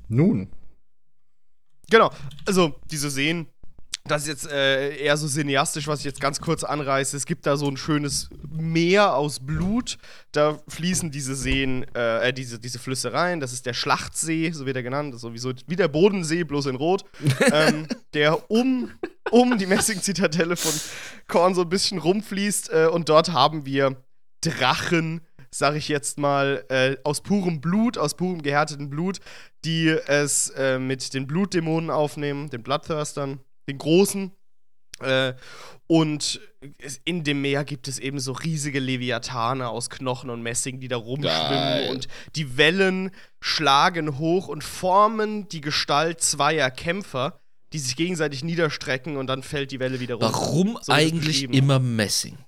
Nun. 0.08 0.50
Genau. 1.90 2.10
Also, 2.46 2.80
diese 2.90 3.10
Seen, 3.10 3.46
das 4.04 4.22
ist 4.22 4.28
jetzt 4.28 4.50
äh, 4.50 4.96
eher 4.96 5.16
so 5.16 5.28
cineastisch, 5.28 5.86
was 5.86 6.00
ich 6.00 6.04
jetzt 6.04 6.20
ganz 6.20 6.40
kurz 6.40 6.64
anreiße. 6.64 7.16
Es 7.16 7.26
gibt 7.26 7.46
da 7.46 7.56
so 7.56 7.68
ein 7.68 7.76
schönes 7.76 8.30
Meer 8.48 9.14
aus 9.14 9.40
Blut. 9.40 9.98
Da 10.32 10.58
fließen 10.68 11.10
diese 11.10 11.36
Seen, 11.36 11.84
äh, 11.94 12.28
äh, 12.28 12.32
diese, 12.32 12.58
diese 12.58 12.78
Flüsse 12.78 13.12
rein. 13.12 13.40
Das 13.40 13.52
ist 13.52 13.66
der 13.66 13.74
Schlachtsee, 13.74 14.50
so 14.52 14.66
wird 14.66 14.76
er 14.76 14.82
genannt. 14.82 15.18
Sowieso 15.18 15.52
wie 15.66 15.76
der 15.76 15.88
Bodensee, 15.88 16.44
bloß 16.44 16.66
in 16.66 16.76
Rot. 16.76 17.04
ähm, 17.52 17.86
der 18.14 18.50
um, 18.50 18.90
um 19.30 19.58
die 19.58 19.66
Messing-Zitadelle 19.66 20.56
von 20.56 20.72
Korn 21.28 21.54
so 21.54 21.62
ein 21.62 21.68
bisschen 21.68 21.98
rumfließt. 21.98 22.70
Äh, 22.70 22.86
und 22.86 23.08
dort 23.08 23.32
haben 23.32 23.66
wir 23.66 24.02
Drachen, 24.40 25.20
sag 25.50 25.76
ich 25.76 25.88
jetzt 25.88 26.18
mal, 26.18 26.64
äh, 26.68 26.96
aus 27.04 27.20
purem 27.20 27.60
Blut, 27.60 27.98
aus 27.98 28.16
purem 28.16 28.40
gehärteten 28.42 28.88
Blut, 28.88 29.20
die 29.64 29.88
es 29.88 30.48
äh, 30.50 30.78
mit 30.78 31.12
den 31.12 31.26
Blutdämonen 31.26 31.90
aufnehmen, 31.90 32.48
den 32.48 32.62
Bloodthirstern, 32.62 33.40
den 33.70 33.78
großen. 33.78 34.32
Äh, 35.00 35.34
und 35.86 36.40
in 37.04 37.24
dem 37.24 37.40
Meer 37.40 37.64
gibt 37.64 37.88
es 37.88 37.98
eben 37.98 38.20
so 38.20 38.32
riesige 38.32 38.80
Leviathane 38.80 39.68
aus 39.68 39.90
Knochen 39.90 40.30
und 40.30 40.42
Messing, 40.42 40.78
die 40.78 40.88
da 40.88 40.96
rumschwimmen. 40.96 41.30
Geil. 41.30 41.90
Und 41.90 42.06
die 42.36 42.56
Wellen 42.58 43.10
schlagen 43.40 44.18
hoch 44.18 44.48
und 44.48 44.62
formen 44.62 45.48
die 45.48 45.62
Gestalt 45.62 46.20
zweier 46.20 46.70
Kämpfer, 46.70 47.40
die 47.72 47.78
sich 47.78 47.96
gegenseitig 47.96 48.44
niederstrecken 48.44 49.16
und 49.16 49.26
dann 49.26 49.42
fällt 49.42 49.70
die 49.70 49.80
Welle 49.80 50.00
wieder 50.00 50.16
runter. 50.16 50.32
Warum 50.32 50.78
So 50.82 50.92
eigentlich 50.92 51.44
immer 51.44 51.78
Messing? 51.78 52.38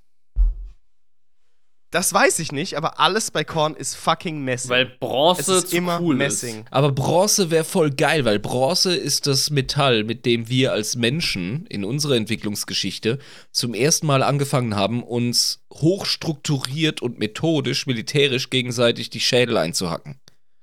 Das 1.93 2.15
weiß 2.15 2.39
ich 2.39 2.53
nicht, 2.53 2.79
aber 2.79 3.01
alles 3.01 3.31
bei 3.31 3.45
Korn 3.45 3.77
ist 3.77 3.97
fucking 3.97 4.43
Messing. 4.43 4.71
Weil 4.71 4.87
Bronze 4.87 5.43
es 5.43 5.65
ist 5.65 5.69
zu 5.69 5.77
immer 5.77 6.01
cool 6.01 6.17
Messing. 6.17 6.65
Aber 6.71 6.91
Bronze 6.91 7.51
wäre 7.51 7.65
voll 7.65 7.91
geil, 7.91 8.25
weil 8.25 8.39
Bronze 8.39 8.97
ist 8.97 9.27
das 9.27 9.51
Metall, 9.51 10.03
mit 10.03 10.25
dem 10.25 10.49
wir 10.49 10.73
als 10.73 10.97
Menschen 10.97 11.67
in 11.67 11.85
unserer 11.85 12.17
Entwicklungsgeschichte 12.17 13.19
zum 13.51 13.75
ersten 13.75 14.07
Mal 14.07 14.23
angefangen 14.23 14.75
haben, 14.75 15.03
uns 15.03 15.67
hochstrukturiert 15.71 17.03
und 17.03 17.19
methodisch, 17.19 17.87
militärisch 17.87 18.49
gegenseitig 18.49 19.11
die 19.11 19.21
Schädel 19.21 19.59
einzuhacken. 19.59 20.19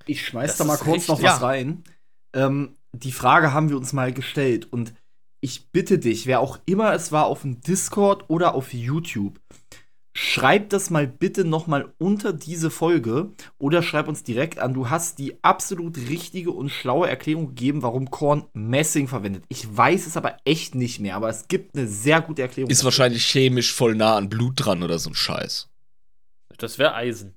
Ich 0.08 0.26
schmeiß 0.26 0.50
Das 0.50 0.58
da 0.58 0.64
mal 0.64 0.74
ist 0.74 0.80
kurz 0.82 1.08
noch 1.08 1.22
ja. 1.22 1.34
was 1.34 1.44
rein. 1.44 1.84
Ähm, 2.34 2.76
die 2.92 3.12
Frage 3.12 3.54
haben 3.54 3.70
wir 3.70 3.78
uns 3.78 3.94
mal 3.94 4.12
gestellt 4.12 4.74
und 4.74 4.96
ich 5.42 5.72
bitte 5.72 6.00
dich, 6.00 6.26
wer 6.26 6.40
auch 6.40 6.58
immer 6.66 6.92
es 6.94 7.12
war, 7.12 7.28
auf 7.28 7.44
dem 7.44 7.62
Discord 7.62 8.30
oder 8.30 8.56
auf 8.56 8.74
YouTube, 8.74 9.40
schreib 10.22 10.70
das 10.70 10.90
mal 10.90 11.08
bitte 11.08 11.46
noch 11.46 11.68
mal 11.68 11.94
unter 11.98 12.34
diese 12.34 12.70
Folge 12.70 13.32
oder 13.58 13.82
schreib 13.82 14.10
uns 14.10 14.22
direkt 14.24 14.60
an. 14.60 14.74
Du 14.74 14.90
hast 14.90 15.18
die 15.18 15.42
absolut 15.46 15.98
richtige 15.98 16.52
und 16.52 16.70
schlaue 16.70 17.08
Erklärung 17.08 17.48
gegeben, 17.48 17.84
warum 17.84 18.12
Korn 18.12 18.46
Messing 18.52 19.08
verwendet. 19.08 19.46
Ich 19.48 19.66
weiß 19.78 20.06
es 20.08 20.18
aber 20.18 20.36
echt 20.44 20.76
nicht 20.76 21.00
mehr, 21.00 21.16
aber 21.16 21.30
es 21.30 21.48
gibt 21.48 21.76
eine 21.78 21.88
sehr 21.88 22.20
gute 22.20 22.42
Erklärung. 22.42 22.70
Ist 22.70 22.84
wahrscheinlich 22.84 23.26
chemisch 23.26 23.74
voll 23.74 23.96
nah 23.96 24.18
an 24.18 24.28
Blut 24.28 24.54
dran 24.58 24.84
oder 24.84 25.00
so 25.00 25.10
ein 25.10 25.16
Scheiß. 25.16 25.70
Das 26.58 26.78
wäre 26.78 26.96
Eisen. 26.96 27.36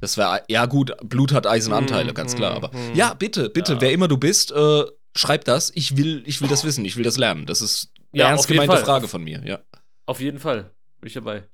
Das 0.00 0.18
wäre, 0.18 0.42
ja 0.48 0.66
gut, 0.66 0.92
Blut 1.02 1.32
hat 1.32 1.46
Eisenanteile, 1.46 2.12
Mm, 2.12 2.14
ganz 2.14 2.36
klar. 2.36 2.54
Aber 2.54 2.68
mm. 2.68 2.94
ja, 2.94 3.14
bitte, 3.14 3.48
bitte, 3.48 3.72
Ja. 3.72 3.80
wer 3.80 3.92
immer 3.92 4.06
du 4.06 4.18
bist, 4.18 4.52
äh, 4.52 4.84
schreib 5.16 5.44
das. 5.46 5.72
Ich 5.74 5.96
will, 5.96 6.22
ich 6.26 6.42
will 6.42 6.48
das 6.48 6.62
wissen, 6.62 6.84
ich 6.84 6.96
will 6.98 7.04
das 7.04 7.16
lernen. 7.16 7.46
Das 7.46 7.62
ist 7.62 7.90
eine 8.12 8.22
Ja, 8.22 8.28
ernst 8.28 8.46
gemeinte. 8.48 8.76
Frage 8.76 9.08
von 9.08 9.24
mir, 9.24 9.42
ja. 9.46 9.60
Auf 10.04 10.20
jeden 10.20 10.38
Fall. 10.38 10.70
Bin 11.00 11.08
ich 11.08 11.14
dabei. 11.14 11.44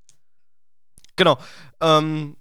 Genau. 1.16 1.38
Ähm, 1.80 2.36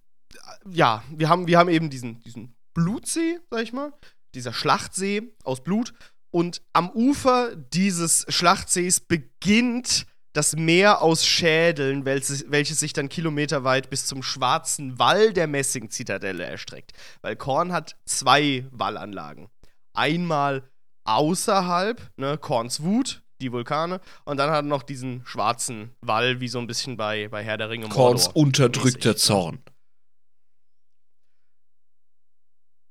ja, 0.70 1.04
wir 1.10 1.30
haben, 1.30 1.48
wir 1.48 1.58
haben 1.58 1.70
eben 1.70 1.90
diesen, 1.90 2.20
diesen 2.22 2.56
Blutsee, 2.74 3.40
sag 3.50 3.64
ich 3.64 3.74
mal, 3.74 3.94
dieser 4.34 4.54
Schlachtsee 4.54 5.34
aus 5.44 5.64
Blut. 5.64 5.94
Und 6.32 6.62
am 6.74 6.90
Ufer 6.90 7.56
dieses 7.56 8.26
Schlachtsees 8.28 9.02
beginnt 9.02 10.08
das 10.34 10.56
Meer 10.56 11.04
aus 11.04 11.26
Schädeln, 11.26 12.06
welches, 12.06 12.50
welches 12.50 12.80
sich 12.80 12.94
dann 12.94 13.08
kilometerweit 13.08 13.91
bis 13.91 14.08
zum 14.08 14.24
schwarzen 14.24 14.98
Wall 14.98 15.32
der 15.32 15.48
Messing-Zitadelle 15.48 16.44
erstreckt. 16.44 16.94
Weil 17.22 17.36
Korn 17.36 17.72
hat 17.72 17.95
zwei 18.06 18.66
Wallanlagen. 18.72 19.50
Einmal 19.94 20.68
außerhalb, 21.06 22.02
ne, 22.18 22.40
Korns 22.40 22.82
Wut, 22.82 23.23
die 23.44 23.52
Vulkane, 23.52 23.99
und 24.26 24.38
dann 24.38 24.49
hat 24.49 24.60
er 24.60 24.68
noch 24.68 24.84
diesen 24.84 25.22
schwarzen 25.26 25.91
Wall, 26.02 26.40
wie 26.40 26.48
so 26.48 26.60
ein 26.60 26.68
bisschen 26.68 26.98
bei, 26.98 27.28
bei 27.28 27.44
Herr 27.44 27.57
der 27.57 27.70
Ringe 27.70 27.88
Korns 27.90 28.26
Mordor. 28.26 28.41
unterdrückter. 28.44 29.15
Zorn. 29.15 29.60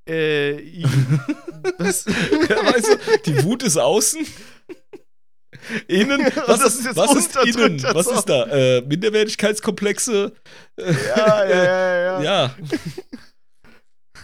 Äh, 0.09 0.53
Ja, 0.83 0.89
weißt 1.79 2.07
du, 2.07 2.97
die 3.27 3.45
Wut 3.45 3.63
ist 3.63 3.77
außen. 3.79 4.27
Innen, 5.87 6.21
was 6.47 6.61
das 6.61 6.75
ist, 6.77 6.97
was 6.97 7.15
ist 7.15 7.37
innen? 7.37 7.83
Was 7.95 8.07
ist 8.09 8.25
da? 8.25 8.47
Äh, 8.47 8.81
Minderwertigkeitskomplexe? 8.83 10.33
Ja, 10.77 11.45
ja, 11.45 11.65
ja, 11.65 11.97
ja. 12.03 12.23
ja. 12.23 12.57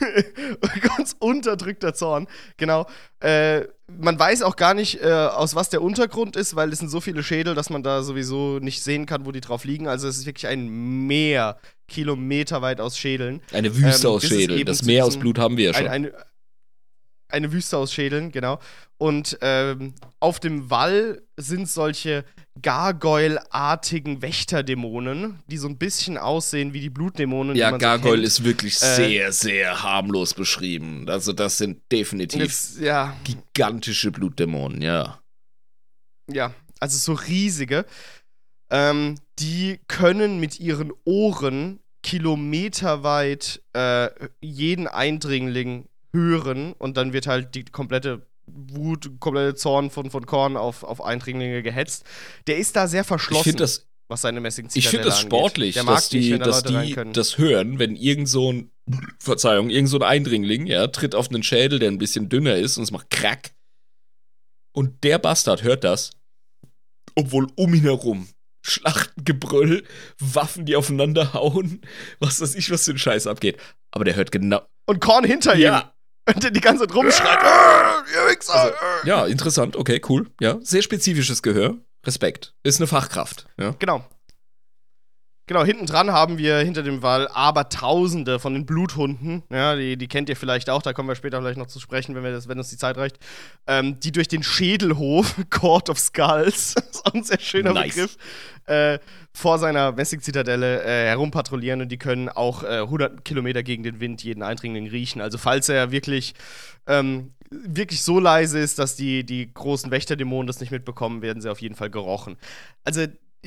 Ganz 0.96 1.16
unterdrückter 1.18 1.94
Zorn. 1.94 2.26
Genau. 2.56 2.86
Äh, 3.20 3.62
man 3.86 4.18
weiß 4.18 4.42
auch 4.42 4.56
gar 4.56 4.74
nicht, 4.74 5.02
äh, 5.02 5.10
aus 5.10 5.54
was 5.54 5.70
der 5.70 5.82
Untergrund 5.82 6.36
ist, 6.36 6.56
weil 6.56 6.72
es 6.72 6.78
sind 6.78 6.88
so 6.88 7.00
viele 7.00 7.22
Schädel, 7.22 7.54
dass 7.54 7.70
man 7.70 7.82
da 7.82 8.02
sowieso 8.02 8.58
nicht 8.58 8.82
sehen 8.82 9.06
kann, 9.06 9.24
wo 9.24 9.32
die 9.32 9.40
drauf 9.40 9.64
liegen. 9.64 9.88
Also 9.88 10.08
es 10.08 10.18
ist 10.18 10.26
wirklich 10.26 10.46
ein 10.46 10.68
Meer 11.06 11.58
kilometerweit 11.88 12.80
aus 12.80 12.98
Schädeln. 12.98 13.40
Eine 13.52 13.74
Wüste 13.74 14.08
Ähm, 14.08 14.12
aus 14.14 14.24
Schädeln. 14.24 14.64
Das 14.66 14.82
Meer 14.82 15.06
aus 15.06 15.16
Blut 15.16 15.38
haben 15.38 15.56
wir 15.56 15.66
ja 15.66 15.74
schon. 15.74 15.86
Ein, 15.86 16.06
eine, 16.06 16.12
eine 17.28 17.52
Wüste 17.52 17.76
aus 17.76 17.92
Schädeln, 17.92 18.32
genau. 18.32 18.58
Und 18.96 19.38
ähm, 19.42 19.94
auf 20.18 20.40
dem 20.40 20.70
Wall 20.70 21.22
sind 21.36 21.68
solche 21.68 22.24
Gargoyle-artigen 22.60 24.22
Wächterdämonen, 24.22 25.38
die 25.46 25.58
so 25.58 25.68
ein 25.68 25.78
bisschen 25.78 26.18
aussehen 26.18 26.72
wie 26.72 26.80
die 26.80 26.90
Blutdämonen. 26.90 27.54
ja, 27.54 27.76
Gargoyle 27.76 28.22
so 28.22 28.26
ist 28.26 28.44
wirklich 28.44 28.74
Äh, 28.82 28.94
sehr, 28.96 29.32
sehr 29.32 29.82
harmlos 29.82 30.34
beschrieben. 30.34 31.08
Also, 31.08 31.32
das 31.32 31.58
sind 31.58 31.80
definitiv 31.92 32.40
Jetzt, 32.40 32.80
ja, 32.80 33.16
gigantische 33.24 34.10
Blutdämonen, 34.10 34.82
ja. 34.82 35.20
ja, 36.28 36.52
also 36.80 36.98
so 36.98 37.12
riesige. 37.12 37.84
Ähm, 38.70 39.14
die 39.38 39.78
können 39.86 40.40
mit 40.40 40.58
ihren 40.60 40.92
Ohren 41.04 41.80
kilometerweit 42.02 43.62
äh, 43.74 44.10
jeden 44.40 44.88
Eindringling 44.88 45.88
hören 46.12 46.72
und 46.72 46.96
dann 46.96 47.12
wird 47.12 47.26
halt 47.26 47.54
die 47.54 47.64
komplette 47.64 48.26
Wut, 48.46 49.20
komplette 49.20 49.54
Zorn 49.54 49.90
von, 49.90 50.10
von 50.10 50.26
Korn 50.26 50.56
auf, 50.56 50.82
auf 50.82 51.04
Eindringlinge 51.04 51.62
gehetzt. 51.62 52.04
Der 52.46 52.58
ist 52.58 52.76
da 52.76 52.86
sehr 52.86 53.04
verschlossen, 53.04 53.40
Ich 53.40 53.44
finde 53.44 53.64
das, 53.64 53.86
was 54.08 54.22
seine 54.22 54.40
messing 54.40 54.68
ich 54.72 54.88
find 54.88 55.04
das 55.04 55.20
sportlich, 55.20 55.74
dass 55.74 56.12
nicht, 56.12 56.12
die, 56.12 56.30
da 56.38 56.44
dass 56.44 56.62
die 56.62 56.96
das 57.12 57.36
hören, 57.36 57.78
wenn 57.78 57.94
irgend 57.94 58.28
so 58.28 58.52
ein, 58.52 58.70
Verzeihung, 59.20 59.70
irgend 59.70 59.90
so 59.90 59.98
ein 59.98 60.02
Eindringling, 60.02 60.66
ja, 60.66 60.86
tritt 60.86 61.14
auf 61.14 61.28
einen 61.28 61.42
Schädel, 61.42 61.78
der 61.78 61.90
ein 61.90 61.98
bisschen 61.98 62.28
dünner 62.28 62.56
ist 62.56 62.78
und 62.78 62.84
es 62.84 62.90
macht 62.90 63.10
Krack. 63.10 63.52
Und 64.72 65.04
der 65.04 65.18
Bastard 65.18 65.62
hört 65.62 65.84
das, 65.84 66.12
obwohl 67.14 67.48
um 67.56 67.74
ihn 67.74 67.82
herum 67.82 68.28
Schlachtengebrüll, 68.62 69.84
Waffen, 70.18 70.66
die 70.66 70.76
aufeinander 70.76 71.32
hauen, 71.32 71.80
was 72.18 72.40
weiß 72.40 72.54
ich, 72.54 72.70
was 72.70 72.84
für 72.84 72.92
ein 72.92 72.98
Scheiß 72.98 73.26
abgeht. 73.26 73.58
Aber 73.90 74.04
der 74.04 74.16
hört 74.16 74.32
genau. 74.32 74.62
und 74.86 75.00
Korn 75.00 75.24
hinter 75.24 75.54
ihm. 75.54 75.62
Ja, 75.62 75.94
Und 76.34 76.42
der 76.42 76.50
die 76.50 76.60
ganze 76.60 76.86
Zeit 76.86 76.94
rumschreit. 76.94 77.38
"Ah, 77.42 78.04
ihr 78.12 78.30
Wichser, 78.32 78.54
Also, 78.54 78.74
ah." 78.74 79.06
ja, 79.06 79.26
interessant, 79.26 79.76
okay, 79.76 80.00
cool. 80.08 80.26
Ja, 80.40 80.58
sehr 80.62 80.82
spezifisches 80.82 81.42
Gehör. 81.42 81.76
Respekt. 82.06 82.54
Ist 82.62 82.80
eine 82.80 82.86
Fachkraft. 82.86 83.46
Ja. 83.58 83.74
Genau. 83.78 84.04
Genau, 85.48 85.64
hinten 85.64 85.86
dran 85.86 86.12
haben 86.12 86.36
wir 86.36 86.58
hinter 86.58 86.82
dem 86.82 87.02
Wall 87.02 87.26
aber 87.28 87.70
Tausende 87.70 88.38
von 88.38 88.52
den 88.52 88.66
Bluthunden. 88.66 89.42
Ja, 89.50 89.76
die, 89.76 89.96
die 89.96 90.06
kennt 90.06 90.28
ihr 90.28 90.36
vielleicht 90.36 90.68
auch, 90.68 90.82
da 90.82 90.92
kommen 90.92 91.08
wir 91.08 91.14
später 91.14 91.40
vielleicht 91.40 91.56
noch 91.56 91.68
zu 91.68 91.80
sprechen, 91.80 92.14
wenn, 92.14 92.22
wir 92.22 92.32
das, 92.32 92.48
wenn 92.48 92.58
uns 92.58 92.68
die 92.68 92.76
Zeit 92.76 92.98
reicht. 92.98 93.18
Ähm, 93.66 93.98
die 93.98 94.12
durch 94.12 94.28
den 94.28 94.42
Schädelhof, 94.42 95.36
Court 95.50 95.88
of 95.88 95.98
Skulls, 95.98 96.74
ist 96.90 97.06
auch 97.06 97.14
ein 97.14 97.24
sehr 97.24 97.40
schöner 97.40 97.72
Nice. 97.72 97.94
Begriff, 97.94 98.16
äh, 98.66 98.98
vor 99.32 99.58
seiner 99.58 99.92
Messing-Zitadelle 99.92 100.82
äh, 100.82 101.08
herumpatrouillieren 101.08 101.80
und 101.80 101.88
die 101.88 101.98
können 101.98 102.28
auch 102.28 102.62
äh, 102.62 102.80
100 102.80 103.24
Kilometer 103.24 103.62
gegen 103.62 103.82
den 103.82 104.00
Wind 104.00 104.22
jeden 104.22 104.42
Eindringling 104.42 104.88
riechen. 104.88 105.22
Also, 105.22 105.38
falls 105.38 105.70
er 105.70 105.90
wirklich, 105.90 106.34
ähm, 106.86 107.32
wirklich 107.48 108.02
so 108.02 108.20
leise 108.20 108.58
ist, 108.58 108.78
dass 108.78 108.96
die, 108.96 109.24
die 109.24 109.50
großen 109.54 109.90
Wächterdämonen 109.90 110.46
das 110.46 110.60
nicht 110.60 110.72
mitbekommen, 110.72 111.22
werden 111.22 111.40
sie 111.40 111.50
auf 111.50 111.62
jeden 111.62 111.74
Fall 111.74 111.88
gerochen. 111.88 112.36
Also, 112.84 113.06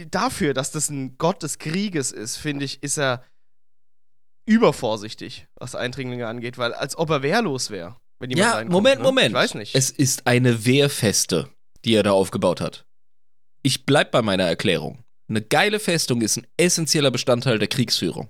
dafür, 0.09 0.53
dass 0.53 0.71
das 0.71 0.89
ein 0.89 1.17
Gott 1.17 1.43
des 1.43 1.57
Krieges 1.57 2.11
ist, 2.11 2.37
finde 2.37 2.65
ich, 2.65 2.81
ist 2.83 2.97
er 2.97 3.23
übervorsichtig, 4.45 5.47
was 5.55 5.75
Eindringlinge 5.75 6.27
angeht, 6.27 6.57
weil 6.57 6.73
als 6.73 6.97
ob 6.97 7.09
er 7.09 7.21
wehrlos 7.23 7.69
wäre. 7.69 7.95
Wenn 8.19 8.29
jemand 8.29 8.45
Ja, 8.45 8.53
reinkommt, 8.57 8.71
Moment, 8.71 8.97
ne? 8.99 9.03
Moment. 9.03 9.29
Ich 9.29 9.33
weiß 9.33 9.55
nicht. 9.55 9.75
Es 9.75 9.89
ist 9.89 10.27
eine 10.27 10.65
Wehrfeste, 10.65 11.49
die 11.85 11.95
er 11.95 12.03
da 12.03 12.11
aufgebaut 12.11 12.61
hat. 12.61 12.85
Ich 13.63 13.85
bleib 13.85 14.11
bei 14.11 14.21
meiner 14.21 14.43
Erklärung. 14.43 14.99
Eine 15.29 15.41
geile 15.41 15.79
Festung 15.79 16.21
ist 16.21 16.37
ein 16.37 16.47
essentieller 16.57 17.11
Bestandteil 17.11 17.57
der 17.57 17.67
Kriegsführung. 17.67 18.29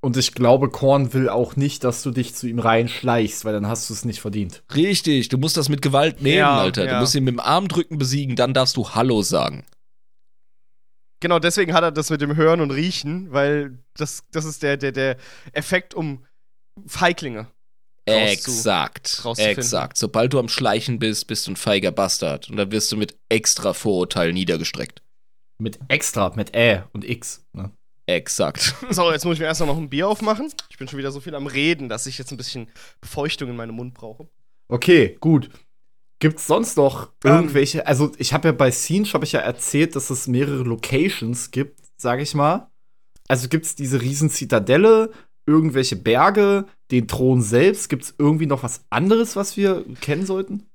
Und 0.00 0.16
ich 0.16 0.32
glaube, 0.32 0.70
Korn 0.70 1.12
will 1.12 1.28
auch 1.28 1.56
nicht, 1.56 1.82
dass 1.82 2.02
du 2.04 2.12
dich 2.12 2.34
zu 2.34 2.46
ihm 2.46 2.60
reinschleichst, 2.60 3.44
weil 3.44 3.52
dann 3.52 3.66
hast 3.66 3.90
du 3.90 3.94
es 3.94 4.04
nicht 4.04 4.20
verdient. 4.20 4.62
Richtig, 4.72 5.28
du 5.28 5.38
musst 5.38 5.56
das 5.56 5.68
mit 5.68 5.82
Gewalt 5.82 6.22
nehmen, 6.22 6.38
Ja, 6.38 6.58
Alter. 6.60 6.84
Du 6.86 6.92
ja. 6.92 7.00
musst 7.00 7.16
ihn 7.16 7.24
mit 7.24 7.32
dem 7.34 7.40
Armdrücken 7.40 7.98
besiegen, 7.98 8.36
dann 8.36 8.54
darfst 8.54 8.76
du 8.76 8.90
Hallo 8.90 9.22
sagen. 9.22 9.66
Genau 11.20 11.38
deswegen 11.38 11.72
hat 11.72 11.82
er 11.82 11.92
das 11.92 12.10
mit 12.10 12.20
dem 12.20 12.36
Hören 12.36 12.60
und 12.60 12.70
Riechen, 12.70 13.32
weil 13.32 13.78
das, 13.96 14.24
das 14.32 14.44
ist 14.44 14.62
der, 14.62 14.76
der, 14.76 14.92
der 14.92 15.16
Effekt 15.52 15.94
um 15.94 16.24
Feiglinge. 16.86 17.48
Exakt. 18.08 19.22
Exakt. 19.36 19.98
Sobald 19.98 20.32
du 20.32 20.38
am 20.38 20.48
Schleichen 20.48 20.98
bist, 20.98 21.26
bist 21.26 21.46
du 21.46 21.52
ein 21.52 21.56
feiger 21.56 21.92
Bastard. 21.92 22.48
Und 22.48 22.56
dann 22.56 22.70
wirst 22.72 22.90
du 22.90 22.96
mit 22.96 23.16
extra 23.28 23.74
Vorurteil 23.74 24.32
niedergestreckt. 24.32 25.02
Mit 25.58 25.78
extra, 25.88 26.32
mit 26.34 26.54
Ä 26.54 26.84
und 26.92 27.08
X. 27.08 27.44
Ne? 27.52 27.70
Exakt. 28.06 28.74
So, 28.90 29.12
jetzt 29.12 29.24
muss 29.24 29.34
ich 29.34 29.40
mir 29.40 29.46
erst 29.46 29.60
noch 29.60 29.76
ein 29.76 29.90
Bier 29.90 30.08
aufmachen. 30.08 30.50
Ich 30.70 30.78
bin 30.78 30.88
schon 30.88 30.98
wieder 30.98 31.12
so 31.12 31.20
viel 31.20 31.34
am 31.34 31.46
Reden, 31.46 31.88
dass 31.88 32.06
ich 32.06 32.16
jetzt 32.16 32.30
ein 32.30 32.38
bisschen 32.38 32.70
Befeuchtung 33.00 33.50
in 33.50 33.56
meinem 33.56 33.74
Mund 33.74 33.94
brauche. 33.94 34.28
Okay, 34.68 35.16
gut. 35.20 35.50
Gibt's 36.20 36.46
sonst 36.46 36.76
noch 36.76 37.12
Ähm. 37.24 37.34
irgendwelche, 37.34 37.86
also 37.86 38.12
ich 38.18 38.32
habe 38.32 38.48
ja 38.48 38.52
bei 38.52 38.70
Siege, 38.70 39.12
habe 39.14 39.24
ich 39.24 39.32
ja 39.32 39.40
erzählt, 39.40 39.94
dass 39.96 40.10
es 40.10 40.26
mehrere 40.26 40.62
Locations 40.64 41.50
gibt, 41.50 41.80
sage 41.96 42.22
ich 42.22 42.34
mal. 42.34 42.70
Also 43.28 43.48
gibt's 43.48 43.74
diese 43.76 44.00
riesen 44.00 44.30
Zitadelle, 44.30 45.12
irgendwelche 45.46 45.96
Berge, 45.96 46.66
den 46.90 47.08
Thron 47.08 47.42
selbst, 47.42 47.88
gibt's 47.88 48.14
irgendwie 48.18 48.46
noch 48.46 48.62
was 48.62 48.84
anderes, 48.90 49.36
was 49.36 49.56
wir 49.56 49.84
kennen 50.00 50.26
sollten? 50.26 50.66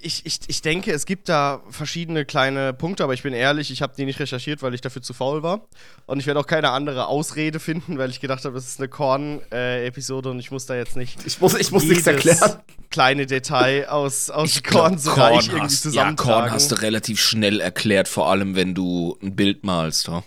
Ich, 0.00 0.24
ich, 0.24 0.40
ich 0.46 0.62
denke, 0.62 0.90
es 0.92 1.04
gibt 1.04 1.28
da 1.28 1.62
verschiedene 1.70 2.24
kleine 2.24 2.72
Punkte, 2.72 3.04
aber 3.04 3.12
ich 3.14 3.22
bin 3.22 3.32
ehrlich, 3.34 3.70
ich 3.70 3.82
habe 3.82 3.92
die 3.96 4.04
nicht 4.06 4.18
recherchiert, 4.18 4.62
weil 4.62 4.72
ich 4.74 4.80
dafür 4.80 5.02
zu 5.02 5.12
faul 5.12 5.42
war. 5.42 5.66
Und 6.06 6.18
ich 6.18 6.26
werde 6.26 6.40
auch 6.40 6.46
keine 6.46 6.70
andere 6.70 7.06
Ausrede 7.06 7.60
finden, 7.60 7.98
weil 7.98 8.08
ich 8.10 8.20
gedacht 8.20 8.44
habe, 8.44 8.54
das 8.54 8.66
ist 8.66 8.80
eine 8.80 8.88
Korn-Episode 8.88 10.30
und 10.30 10.38
ich 10.40 10.50
muss 10.50 10.66
da 10.66 10.74
jetzt 10.74 10.96
nicht 10.96 11.24
Ich 11.26 11.40
muss, 11.40 11.54
ich 11.54 11.70
muss 11.70 11.84
nichts 11.84 12.06
erklären. 12.06 12.60
kleine 12.90 13.26
Detail 13.26 13.88
aus, 13.88 14.30
aus 14.30 14.48
Ich 14.56 14.62
glaub, 14.62 14.84
Korns 14.88 15.16
Reich 15.16 15.46
irgendwie 15.48 15.60
hast, 15.60 15.84
ja, 15.84 15.90
zusammentragen. 15.90 16.40
Korn 16.42 16.50
hast 16.52 16.70
du 16.72 16.76
relativ 16.76 17.20
schnell 17.20 17.60
erklärt, 17.60 18.08
vor 18.08 18.30
allem 18.30 18.56
wenn 18.56 18.74
du 18.74 19.18
ein 19.22 19.36
Bild 19.36 19.62
malst. 19.64 20.08
Ja? 20.08 20.24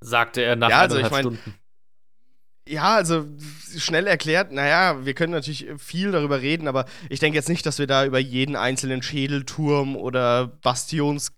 Sagte 0.00 0.42
er 0.42 0.56
nach 0.56 0.70
Ja, 0.70 0.80
also 0.80 0.98
ich 0.98 1.10
mein- 1.10 1.22
Stunden. 1.22 1.54
Ja, 2.68 2.96
also 2.96 3.26
schnell 3.76 4.06
erklärt, 4.06 4.50
naja, 4.52 5.04
wir 5.06 5.14
können 5.14 5.32
natürlich 5.32 5.66
viel 5.78 6.10
darüber 6.10 6.40
reden, 6.42 6.66
aber 6.66 6.84
ich 7.08 7.20
denke 7.20 7.36
jetzt 7.36 7.48
nicht, 7.48 7.64
dass 7.64 7.78
wir 7.78 7.86
da 7.86 8.04
über 8.04 8.18
jeden 8.18 8.56
einzelnen 8.56 9.02
Schädelturm 9.02 9.94
oder 9.96 10.48
Bastions 10.48 11.30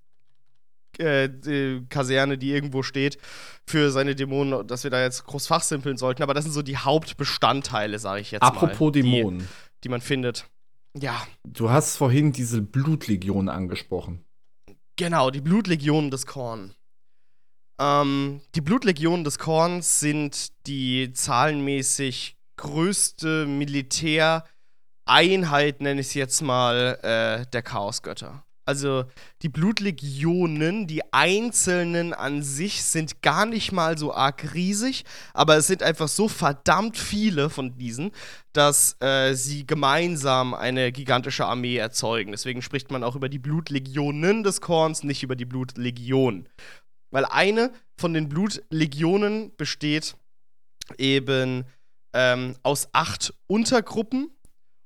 äh, 0.98 1.28
die 1.28 1.84
Kaserne, 1.90 2.38
die 2.38 2.50
irgendwo 2.52 2.82
steht, 2.82 3.18
für 3.66 3.90
seine 3.90 4.14
Dämonen, 4.14 4.66
dass 4.66 4.84
wir 4.84 4.90
da 4.90 5.02
jetzt 5.02 5.24
groß 5.24 5.46
fachsimpeln 5.46 5.98
sollten. 5.98 6.22
Aber 6.22 6.32
das 6.32 6.44
sind 6.44 6.52
so 6.52 6.62
die 6.62 6.78
Hauptbestandteile, 6.78 7.98
sage 7.98 8.22
ich 8.22 8.30
jetzt 8.30 8.42
Apropos 8.42 8.80
mal. 8.80 8.92
Dämonen. 8.92 9.40
Die, 9.40 9.46
die 9.84 9.88
man 9.90 10.00
findet. 10.00 10.46
Ja, 10.96 11.26
Du 11.44 11.68
hast 11.70 11.96
vorhin 11.96 12.32
diese 12.32 12.62
Blutlegion 12.62 13.48
angesprochen. 13.50 14.24
genau, 14.96 15.30
die 15.30 15.42
Blutlegionen 15.42 16.10
des 16.10 16.24
Korn. 16.26 16.72
Ähm, 17.80 18.40
die 18.54 18.60
Blutlegionen 18.60 19.24
des 19.24 19.38
Korns 19.38 20.00
sind 20.00 20.48
die 20.66 21.12
zahlenmäßig 21.12 22.36
größte 22.56 23.46
Militäreinheit, 23.46 25.80
nenne 25.80 26.00
ich 26.00 26.08
es 26.08 26.14
jetzt 26.14 26.42
mal, 26.42 26.98
äh, 27.02 27.46
der 27.50 27.62
Chaosgötter. 27.62 28.44
Also 28.68 29.06
die 29.40 29.48
Blutlegionen, 29.48 30.86
die 30.86 31.00
einzelnen 31.10 32.12
an 32.12 32.42
sich 32.42 32.82
sind 32.82 33.22
gar 33.22 33.46
nicht 33.46 33.72
mal 33.72 33.96
so 33.96 34.12
arg 34.12 34.52
riesig, 34.52 35.06
aber 35.32 35.56
es 35.56 35.68
sind 35.68 35.82
einfach 35.82 36.08
so 36.08 36.28
verdammt 36.28 36.98
viele 36.98 37.48
von 37.48 37.78
diesen, 37.78 38.10
dass 38.52 39.00
äh, 39.00 39.32
sie 39.32 39.66
gemeinsam 39.66 40.52
eine 40.52 40.92
gigantische 40.92 41.46
Armee 41.46 41.78
erzeugen. 41.78 42.32
Deswegen 42.32 42.60
spricht 42.60 42.90
man 42.90 43.04
auch 43.04 43.16
über 43.16 43.30
die 43.30 43.38
Blutlegionen 43.38 44.42
des 44.42 44.60
Korns, 44.60 45.02
nicht 45.02 45.22
über 45.22 45.34
die 45.34 45.46
Blutlegion. 45.46 46.46
Weil 47.10 47.24
eine 47.24 47.72
von 47.98 48.14
den 48.14 48.28
Blutlegionen 48.28 49.56
besteht 49.56 50.16
eben 50.98 51.64
ähm, 52.14 52.56
aus 52.62 52.88
acht 52.92 53.34
Untergruppen. 53.46 54.30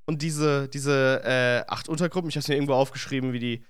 Und 0.05 0.21
diese, 0.21 0.67
diese 0.67 1.21
äh, 1.23 1.71
acht 1.71 1.87
Untergruppen, 1.87 2.29
ich 2.29 2.35
habe 2.35 2.41
es 2.41 2.47
mir 2.47 2.55
irgendwo 2.55 2.73
aufgeschrieben, 2.73 3.31
wie 3.31 3.39
die 3.39 3.65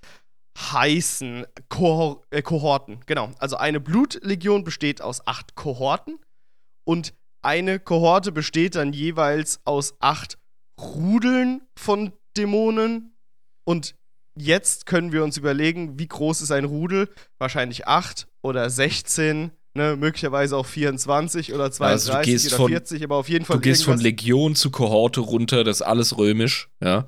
heißen 0.57 1.45
Kohor 1.69 2.23
äh, 2.31 2.41
Kohorten. 2.41 3.01
Genau. 3.05 3.31
Also 3.39 3.57
eine 3.57 3.79
Blutlegion 3.79 4.63
besteht 4.63 5.01
aus 5.01 5.25
acht 5.27 5.55
Kohorten 5.55 6.19
und 6.85 7.13
eine 7.41 7.79
Kohorte 7.79 8.31
besteht 8.31 8.75
dann 8.75 8.93
jeweils 8.93 9.59
aus 9.65 9.95
acht 9.99 10.37
Rudeln 10.79 11.61
von 11.77 12.13
Dämonen. 12.37 13.15
Und 13.65 13.95
jetzt 14.35 14.85
können 14.85 15.11
wir 15.11 15.23
uns 15.23 15.37
überlegen, 15.37 15.99
wie 15.99 16.07
groß 16.07 16.41
ist 16.41 16.51
ein 16.51 16.65
Rudel? 16.65 17.09
Wahrscheinlich 17.37 17.87
acht 17.87 18.27
oder 18.43 18.69
16, 18.69 19.51
ne, 19.73 19.95
möglicherweise 19.95 20.55
auch 20.57 20.65
24 20.67 21.53
oder 21.53 21.71
32 21.71 22.11
Also 22.11 22.11
du 22.13 22.25
gehst 22.31 22.47
oder 22.47 22.57
von- 22.57 22.69
40, 22.71 23.03
aber 23.03 23.15
auf 23.15 23.29
jeden 23.29 23.45
Fall 23.45 23.57
Du 23.57 23.61
gehst 23.61 23.83
von 23.85 23.99
Legion 23.99 24.53
zu 24.55 24.69
Kohorte 24.69 25.21
runter, 25.21 25.63
das 25.63 25.77
ist 25.77 25.81
alles 25.81 26.17
römisch, 26.17 26.69
ja. 26.83 27.07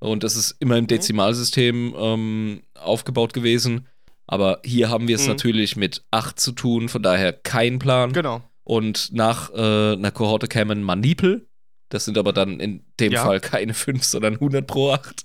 Und 0.00 0.24
das 0.24 0.34
ist 0.34 0.56
immer 0.58 0.78
im 0.78 0.88
Dezimalsystem 0.88 1.94
ähm, 1.96 2.62
aufgebaut 2.74 3.32
gewesen. 3.34 3.86
Aber 4.26 4.60
hier 4.64 4.88
haben 4.90 5.06
wir 5.06 5.14
es 5.14 5.22
Mhm. 5.22 5.28
natürlich 5.28 5.76
mit 5.76 6.04
8 6.10 6.40
zu 6.40 6.50
tun, 6.52 6.88
von 6.88 7.02
daher 7.04 7.32
kein 7.32 7.78
Plan. 7.78 8.12
Genau. 8.12 8.42
Und 8.64 9.10
nach 9.12 9.50
äh, 9.52 9.92
einer 9.92 10.10
Kohorte 10.10 10.48
kämen 10.48 10.82
Manipel. 10.82 11.46
Das 11.88 12.04
sind 12.04 12.18
aber 12.18 12.32
dann 12.32 12.58
in 12.58 12.84
dem 12.98 13.12
Ja. 13.12 13.24
Fall 13.24 13.38
keine 13.40 13.74
5, 13.74 14.02
sondern 14.02 14.34
100 14.40 14.66
pro 14.66 14.90
8. 14.92 15.22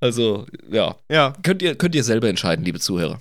Also, 0.00 0.46
ja. 0.70 0.96
Ja, 1.10 1.32
Könnt 1.42 1.62
ihr, 1.62 1.74
könnt 1.76 1.94
ihr 1.94 2.04
selber 2.04 2.28
entscheiden, 2.28 2.64
liebe 2.64 2.80
Zuhörer. 2.80 3.20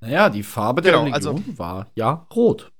Naja, 0.00 0.30
die 0.30 0.42
Farbe 0.42 0.82
der 0.82 0.92
Genau, 0.92 1.04
Legion 1.04 1.14
also- 1.14 1.58
war 1.58 1.90
ja 1.94 2.26
rot. 2.34 2.72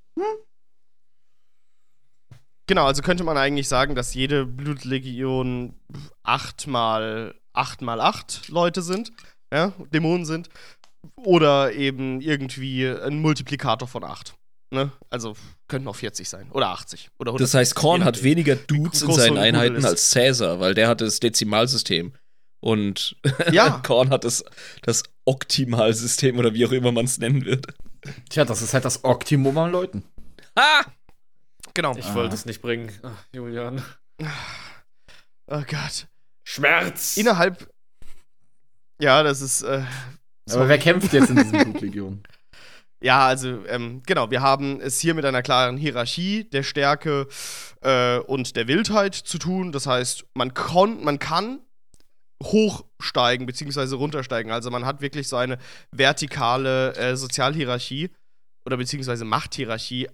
Genau, 2.67 2.87
also 2.87 3.03
könnte 3.03 3.25
man 3.25 3.37
eigentlich 3.37 3.69
sagen, 3.69 3.95
dass 3.95 4.15
jede 4.15 4.47
Blutlegion 4.47 5.75
acht 6.23 6.67
mal 6.67 7.35
acht 7.53 7.83
mal 7.83 8.01
acht 8.01 8.49
Leute 8.49 8.81
sind, 8.81 9.11
ja, 9.53 9.73
Dämonen 9.93 10.25
sind, 10.25 10.49
oder 11.17 11.73
eben 11.73 12.21
irgendwie 12.21 12.87
ein 12.87 13.21
Multiplikator 13.21 13.89
von 13.89 14.05
acht. 14.05 14.35
Ne? 14.73 14.93
Also 15.11 15.35
könnten 15.67 15.89
auch 15.89 15.97
40 15.97 16.29
sein 16.29 16.49
oder 16.53 16.69
80 16.69 17.11
oder 17.19 17.31
100. 17.33 17.43
Das 17.45 17.55
heißt, 17.55 17.75
Korn 17.75 18.05
hat 18.05 18.23
weniger 18.23 18.55
Dudes 18.55 19.03
in 19.03 19.13
seinen 19.13 19.37
Einheiten 19.37 19.85
als 19.85 20.11
Cäsar, 20.11 20.61
weil 20.61 20.75
der 20.75 20.87
hat 20.87 21.01
das 21.01 21.19
Dezimalsystem. 21.19 22.13
Und 22.61 23.17
Ja, 23.53 23.81
Korn 23.85 24.11
hat 24.11 24.25
das, 24.25 24.45
das 24.83 25.03
Optimalsystem 25.25 26.39
oder 26.39 26.55
wie 26.55 26.67
auch 26.67 26.73
immer 26.73 26.93
man 26.93 27.07
es 27.07 27.19
nennen 27.19 27.45
wird. 27.45 27.67
Tja, 28.29 28.45
das 28.45 28.63
ist 28.63 28.75
halt 28.75 28.85
das 28.85 29.05
Optimum 29.05 29.57
an 29.59 29.73
Leuten. 29.73 30.05
Ha! 30.59 30.85
genau. 31.75 31.97
Ich 31.97 32.15
wollte 32.15 32.35
es 32.35 32.47
nicht 32.47 32.63
bringen. 32.63 32.91
Ach, 33.03 33.25
Julian. 33.33 33.83
Oh 35.47 35.63
Gott. 35.67 36.07
Schmerz! 36.45 37.17
Innerhalb. 37.17 37.71
Ja, 39.01 39.23
das 39.23 39.41
ist. 39.41 39.63
Äh, 39.63 39.85
Aber 40.51 40.69
wer 40.69 40.79
kämpft 40.79 41.13
jetzt 41.13 41.31
in 41.31 41.37
diesen 41.37 41.53
Blutlegionen? 41.53 42.23
Ja, 43.03 43.27
also 43.27 43.65
ähm, 43.67 44.03
genau, 44.05 44.31
wir 44.31 44.43
haben 44.43 44.79
es 44.79 45.01
hier 45.01 45.15
mit 45.15 45.25
einer 45.25 45.41
klaren 45.41 45.79
Hierarchie 45.79 46.45
der 46.45 46.63
Stärke 46.63 47.29
äh, 47.81 48.19
und 48.19 48.57
der 48.57 48.69
Wildheit 48.69 49.15
zu 49.15 49.39
tun. 49.39 49.73
Das 49.73 49.87
heißt, 49.87 50.27
man, 50.35 50.53
kon 50.53 51.03
man 51.03 51.19
kann 51.19 51.61
hochsteigen 52.43 53.47
bzw. 53.47 53.95
runtersteigen. 53.95 54.51
Also 54.53 54.71
man 54.71 54.85
hat 54.87 55.01
wirklich 55.01 55.29
so 55.29 55.37
eine 55.37 55.59
vertikale 55.93 56.95
äh, 56.97 57.17
Sozialhierarchie 57.17 58.11
oder 58.67 58.77
beziehungsweise 58.77 59.25
Machthierarchie, 59.25 60.09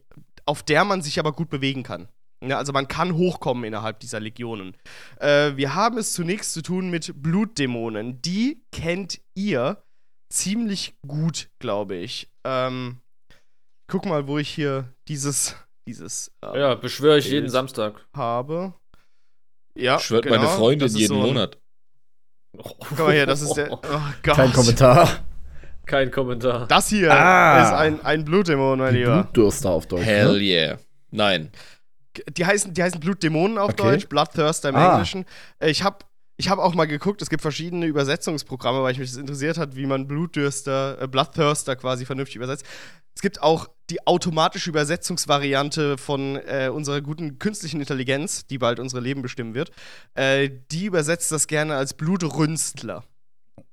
auf 0.44 0.62
der 0.62 0.85
man 0.85 1.03
sich 1.03 1.19
aber 1.19 1.32
gut 1.32 1.51
bewegen 1.51 1.82
kann. 1.82 2.09
Ja, 2.44 2.59
also 2.59 2.73
man 2.73 2.86
kann 2.86 3.15
hochkommen 3.15 3.65
innerhalb 3.65 3.98
dieser 4.01 4.20
Legionen. 4.20 4.77
Äh, 5.20 5.57
wir 5.57 5.74
haben 5.74 5.97
es 5.98 6.12
zunächst 6.12 6.53
zu 6.53 6.62
tun 6.62 6.90
mit 6.90 7.12
Blutdämonen. 7.23 8.20
Die 8.23 8.62
kennt 8.73 9.20
ihr 9.35 9.82
ziemlich 10.32 10.94
gut, 11.07 11.48
glaube 11.61 11.97
ich. 11.97 12.28
Ähm, 12.47 12.98
guck 13.89 14.05
mal, 14.05 14.27
wo 14.28 14.36
ich 14.39 14.51
hier 14.51 14.93
dieses, 15.09 15.57
dieses 15.89 16.31
äh, 16.44 16.59
Ja, 16.61 16.74
beschwöre 16.74 17.19
ich 17.19 17.24
jeden 17.27 17.44
Bild. 17.44 17.53
Samstag. 17.53 18.07
habe. 18.15 18.74
Ja, 19.74 19.98
Schwört 19.98 20.24
genau, 20.24 20.36
meine 20.36 20.48
Freundin 20.48 20.89
jeden 20.89 21.09
so 21.09 21.23
ein- 21.23 21.51
Guck 22.57 22.99
mal 22.99 23.12
hier, 23.12 23.27
das 23.27 23.43
ist 23.43 23.55
der. 23.55 23.70
Oh 23.73 23.78
Gott. 24.23 24.37
Kein 24.37 24.53
Kommentar. 24.53 25.09
Kein 25.87 26.11
Kommentar. 26.11 26.66
Das 26.66 26.89
hier 26.89 27.12
Ah. 27.12 27.62
ist 27.62 27.73
ein, 27.73 28.05
ein 28.05 28.24
Blutdämon, 28.24 28.78
mein 28.78 28.93
Die 28.95 29.01
Lieber. 29.01 29.23
Blutdürster 29.23 29.70
auf 29.70 29.87
Deutsch. 29.87 30.05
Hell 30.05 30.33
Ne? 30.33 30.39
yeah. 30.45 30.78
Nein. 31.11 31.51
Die 32.37 32.47
heißen, 32.47 32.73
die 32.74 32.83
heißen 32.83 32.99
Blutdämonen 32.99 33.59
auf 33.59 33.70
Okay. 33.70 33.83
Deutsch, 33.83 34.09
Bloodthirster 34.09 34.70
im 34.70 34.77
Ah. 34.77 34.93
Englischen. 34.95 35.24
Äh, 35.61 35.70
Ich 35.70 35.83
habe 35.85 35.99
ich 36.36 36.48
hab 36.48 36.58
auch 36.58 36.74
mal 36.74 36.86
geguckt, 36.86 37.22
es 37.22 37.30
gibt 37.30 37.42
verschiedene 37.42 37.86
Übersetzungsprogramme, 37.86 38.82
weil 38.82 38.92
ich 38.92 38.98
mich 38.98 39.10
das 39.10 39.18
interessiert 39.18 39.58
hat, 39.58 39.76
wie 39.76 39.86
man 39.86 40.06
Blutdürster, 40.06 41.00
äh, 41.00 41.08
Bloodthirster 41.08 41.76
quasi 41.76 42.04
vernünftig 42.04 42.36
übersetzt. 42.36 42.66
Es 43.14 43.22
gibt 43.22 43.42
auch 43.42 43.68
die 43.88 44.06
automatische 44.06 44.68
Übersetzungsvariante 44.68 45.96
von 45.96 46.36
äh, 46.36 46.68
unserer 46.72 47.00
guten 47.00 47.38
künstlichen 47.38 47.80
Intelligenz, 47.80 48.46
die 48.46 48.58
bald 48.58 48.78
unsere 48.78 49.00
Leben 49.00 49.22
bestimmen 49.22 49.54
wird. 49.54 49.70
Äh, 50.14 50.50
die 50.70 50.84
übersetzt 50.86 51.32
das 51.32 51.46
gerne 51.46 51.76
als 51.76 51.94
Blutrünstler. 51.94 53.04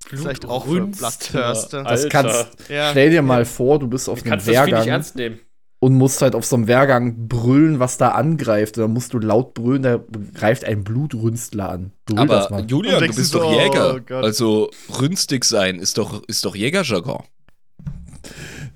Vielleicht 0.06 0.46
auch 0.46 0.64
für 0.64 0.86
Bloodthirster. 0.86 1.82
Das 1.82 2.08
kannst, 2.08 2.68
Ja. 2.68 2.90
Stell 2.90 3.10
dir 3.10 3.22
mal 3.22 3.44
vor, 3.44 3.78
du 3.78 3.88
bist 3.88 4.08
auf 4.08 4.20
Du 4.20 4.24
einem 4.24 4.30
kannst 4.32 4.48
das 4.48 4.52
nicht 4.54 4.66
Wehrgang 4.66 4.88
ernst 4.88 5.16
nehmen. 5.16 5.40
Und 5.84 5.92
musst 5.96 6.22
halt 6.22 6.34
auf 6.34 6.46
so 6.46 6.56
einem 6.56 6.66
Wehrgang 6.66 7.28
brüllen, 7.28 7.78
was 7.78 7.98
da 7.98 8.12
angreift. 8.12 8.78
Da 8.78 8.88
musst 8.88 9.12
du 9.12 9.18
laut 9.18 9.52
brüllen, 9.52 9.82
da 9.82 10.00
greift 10.32 10.64
ein 10.64 10.82
Blutrünstler 10.82 11.68
an. 11.68 11.92
Brüll 12.06 12.26
das 12.26 12.46
Aber 12.46 12.56
mal. 12.62 12.66
Julian, 12.66 13.02
Und 13.02 13.10
du 13.10 13.14
bist 13.14 13.34
doch 13.34 13.52
Jäger. 13.52 14.00
oh 14.10 14.14
also 14.14 14.70
rünstig 14.98 15.44
sein 15.44 15.78
ist 15.78 15.98
doch, 15.98 16.22
ist 16.26 16.42
doch 16.46 16.56
Jägerjargon. 16.56 17.24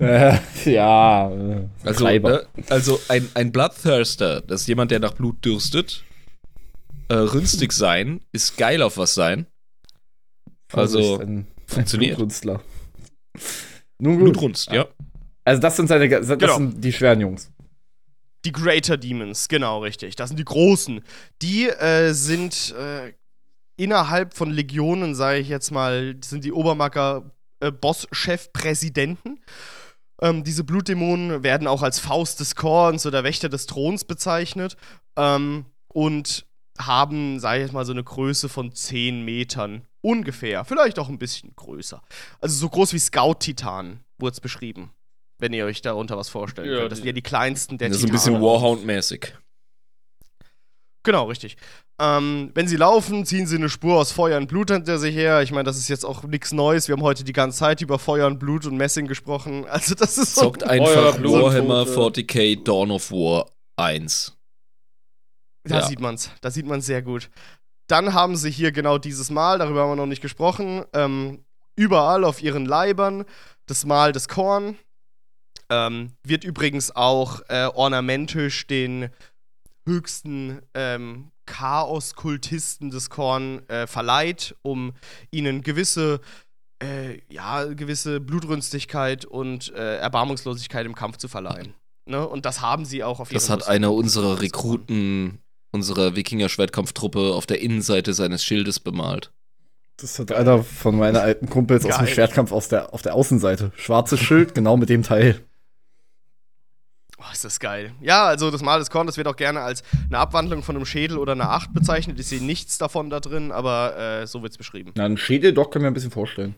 Äh, 0.00 0.36
ja, 0.66 1.30
äh, 1.30 1.66
Also, 1.82 2.04
ne, 2.04 2.46
also 2.68 3.00
ein, 3.08 3.26
ein 3.32 3.52
Bloodthirster, 3.52 4.42
das 4.42 4.60
ist 4.60 4.66
jemand, 4.66 4.90
der 4.90 5.00
nach 5.00 5.14
Blut 5.14 5.42
dürstet. 5.42 6.04
Äh, 7.08 7.14
rünstig 7.14 7.72
sein 7.72 8.20
ist 8.32 8.58
geil 8.58 8.82
auf 8.82 8.98
was 8.98 9.14
sein. 9.14 9.46
Also, 10.74 11.20
ein, 11.20 11.46
funktioniert. 11.66 12.12
Ein 12.12 12.16
Blutrünstler. 12.16 12.60
Nun 13.98 14.16
gut. 14.16 14.24
Blutrunst, 14.24 14.70
ja. 14.72 14.86
Also 15.48 15.62
das 15.62 15.76
sind 15.76 15.88
seine, 15.88 16.08
das 16.08 16.28
Genau. 16.28 16.56
sind 16.58 16.84
die 16.84 16.92
schweren 16.92 17.20
Jungs. 17.20 17.50
Die 18.44 18.52
Greater 18.52 18.96
Demons, 18.96 19.48
genau 19.48 19.80
richtig. 19.82 20.14
Das 20.14 20.28
sind 20.28 20.38
die 20.38 20.44
großen. 20.44 21.00
Die 21.42 21.68
äh, 21.68 22.12
sind 22.12 22.74
äh, 22.78 23.12
innerhalb 23.76 24.34
von 24.34 24.50
Legionen, 24.50 25.14
sage 25.14 25.38
ich 25.38 25.48
jetzt 25.48 25.70
mal, 25.70 26.16
sind 26.22 26.44
die 26.44 26.52
Obermacker 26.52 27.30
äh, 27.60 27.72
Boss-Chef-Präsidenten. 27.72 29.40
Ähm, 30.20 30.44
diese 30.44 30.64
Blutdämonen 30.64 31.42
werden 31.42 31.66
auch 31.66 31.82
als 31.82 31.98
Faust 31.98 32.40
des 32.40 32.54
Korns 32.54 33.06
oder 33.06 33.24
Wächter 33.24 33.48
des 33.48 33.66
Throns 33.66 34.04
bezeichnet 34.04 34.76
ähm, 35.16 35.64
und 35.88 36.44
haben, 36.78 37.40
sage 37.40 37.58
ich 37.58 37.62
jetzt 37.66 37.72
mal, 37.72 37.86
so 37.86 37.92
eine 37.92 38.04
Größe 38.04 38.48
von 38.48 38.72
10 38.72 39.24
Metern 39.24 39.82
ungefähr. 40.00 40.64
Vielleicht 40.64 40.98
auch 40.98 41.08
ein 41.08 41.18
bisschen 41.18 41.52
größer. 41.56 42.02
Also 42.40 42.54
so 42.56 42.68
groß 42.68 42.92
wie 42.92 42.98
Scout-Titan 42.98 44.00
wurde 44.18 44.32
es 44.34 44.40
beschrieben. 44.40 44.90
Wenn 45.38 45.52
ihr 45.52 45.64
euch 45.66 45.82
darunter 45.82 46.16
was 46.16 46.28
vorstellen 46.28 46.70
Ja, 46.70 46.78
könnt. 46.80 46.92
Das 46.92 46.98
die- 46.98 47.02
sind 47.02 47.06
ja 47.06 47.12
die 47.12 47.22
kleinsten 47.22 47.78
der 47.78 47.88
Das 47.88 47.98
ist 47.98 48.04
ein 48.04 48.10
bisschen. 48.10 48.40
Warhound-mäßig. 48.40 49.32
Genau, 51.04 51.24
richtig. 51.26 51.56
Ähm, 52.00 52.50
wenn 52.54 52.68
sie 52.68 52.76
laufen, 52.76 53.24
ziehen 53.24 53.46
sie 53.46 53.56
eine 53.56 53.68
Spur 53.70 53.96
aus 53.98 54.12
Feuer 54.12 54.36
und 54.36 54.48
Blut 54.48 54.70
hinter 54.70 54.98
sich 54.98 55.14
her. 55.14 55.42
Ich 55.42 55.50
meine, 55.52 55.64
das 55.64 55.78
ist 55.78 55.88
jetzt 55.88 56.04
auch 56.04 56.22
nichts 56.24 56.52
Neues. 56.52 56.86
Wir 56.88 56.94
haben 56.96 57.02
heute 57.02 57.24
die 57.24 57.32
ganze 57.32 57.58
Zeit 57.58 57.80
über 57.80 57.98
Feuer 57.98 58.26
und 58.26 58.38
Blut 58.38 58.66
und 58.66 58.76
Messing 58.76 59.06
gesprochen. 59.06 59.64
Also, 59.68 59.94
das 59.94 60.18
ist 60.18 60.34
so. 60.34 60.42
Zockt 60.42 60.64
einfach 60.64 61.16
Blut, 61.16 61.42
Warhammer 61.42 61.84
Tote. 61.86 62.20
40k 62.22 62.62
Dawn 62.64 62.90
of 62.90 63.10
War 63.10 63.46
1. 63.76 64.36
Da 65.64 65.78
Ja. 65.80 65.86
sieht 65.86 66.00
man's. 66.00 66.30
Da 66.40 66.50
sieht 66.50 66.66
man's 66.66 66.86
sehr 66.86 67.02
gut. 67.02 67.30
Dann 67.88 68.12
haben 68.12 68.36
sie 68.36 68.50
hier 68.50 68.70
genau 68.72 68.98
dieses 68.98 69.30
Mal, 69.30 69.58
darüber 69.58 69.82
haben 69.82 69.90
wir 69.92 69.96
noch 69.96 70.06
nicht 70.06 70.20
gesprochen, 70.20 70.84
ähm, 70.92 71.44
überall 71.74 72.24
auf 72.24 72.42
ihren 72.42 72.66
Leibern 72.66 73.24
das 73.66 73.86
Mal 73.86 74.12
des 74.12 74.28
Korn. 74.28 74.76
Ähm, 75.70 76.12
wird 76.24 76.44
übrigens 76.44 76.94
auch 76.94 77.40
äh, 77.48 77.66
ornamentisch 77.66 78.66
den 78.66 79.10
höchsten 79.86 80.60
ähm, 80.74 81.30
Chaos-Kultisten 81.46 82.90
des 82.90 83.10
Korn 83.10 83.66
äh, 83.68 83.86
verleiht, 83.86 84.54
um 84.62 84.92
ihnen 85.30 85.62
gewisse, 85.62 86.20
äh, 86.82 87.20
ja, 87.28 87.64
gewisse 87.64 88.20
Blutrünstigkeit 88.20 89.24
und 89.24 89.72
äh, 89.74 89.96
Erbarmungslosigkeit 89.96 90.86
im 90.86 90.94
Kampf 90.94 91.16
zu 91.18 91.28
verleihen. 91.28 91.74
Ne? 92.06 92.26
Und 92.26 92.46
das 92.46 92.60
haben 92.60 92.84
sie 92.84 93.04
auch 93.04 93.20
auf 93.20 93.28
Das 93.28 93.48
ihren 93.48 93.52
hat 93.52 93.68
einer 93.68 93.88
Rüstungen 93.88 94.04
unserer. 94.04 94.40
Rekruten 94.40 95.38
unserer 95.70 96.16
Wikinger-Schwertkampftruppe 96.16 97.34
auf 97.34 97.46
der 97.46 97.60
Innenseite 97.60 98.14
seines 98.14 98.44
Schildes 98.44 98.80
bemalt. 98.80 99.32
Das 99.98 100.18
hat 100.18 100.32
einer 100.32 100.62
von 100.62 100.96
meinen 100.96 101.16
alten 101.16 101.48
Kumpels 101.48 101.84
aus 101.84 101.96
dem 101.96 102.06
Geil. 102.06 102.14
Schwertkampf 102.14 102.52
aus 102.52 102.68
der, 102.68 102.94
auf 102.94 103.02
der 103.02 103.14
Außenseite. 103.14 103.72
Schwarzes 103.76 104.20
Schild, 104.20 104.54
genau 104.54 104.76
mit 104.76 104.88
dem 104.88 105.02
Teil. 105.02 105.44
Oh, 107.18 107.24
ist 107.32 107.44
das 107.44 107.58
geil. 107.58 107.92
Ja, 108.00 108.26
also 108.26 108.50
das 108.50 108.62
Mal 108.62 108.78
des 108.78 108.90
Korn, 108.90 109.06
das 109.08 109.16
wird 109.16 109.26
auch 109.26 109.34
gerne 109.36 109.60
als 109.60 109.82
eine 110.08 110.18
Abwandlung 110.18 110.62
von 110.62 110.76
einem 110.76 110.86
Schädel 110.86 111.18
oder 111.18 111.32
einer 111.32 111.50
Acht 111.50 111.74
bezeichnet. 111.74 112.18
Ich 112.20 112.26
sehe 112.28 112.42
nichts 112.42 112.78
davon 112.78 113.10
da 113.10 113.18
drin, 113.18 113.50
aber 113.50 113.96
äh, 114.22 114.26
so 114.26 114.42
wird's 114.42 114.56
beschrieben. 114.56 114.92
Na, 114.94 115.04
ein 115.04 115.16
Schädel 115.16 115.52
doch, 115.52 115.70
kann 115.70 115.82
mir 115.82 115.88
ein 115.88 115.94
bisschen 115.94 116.12
vorstellen. 116.12 116.54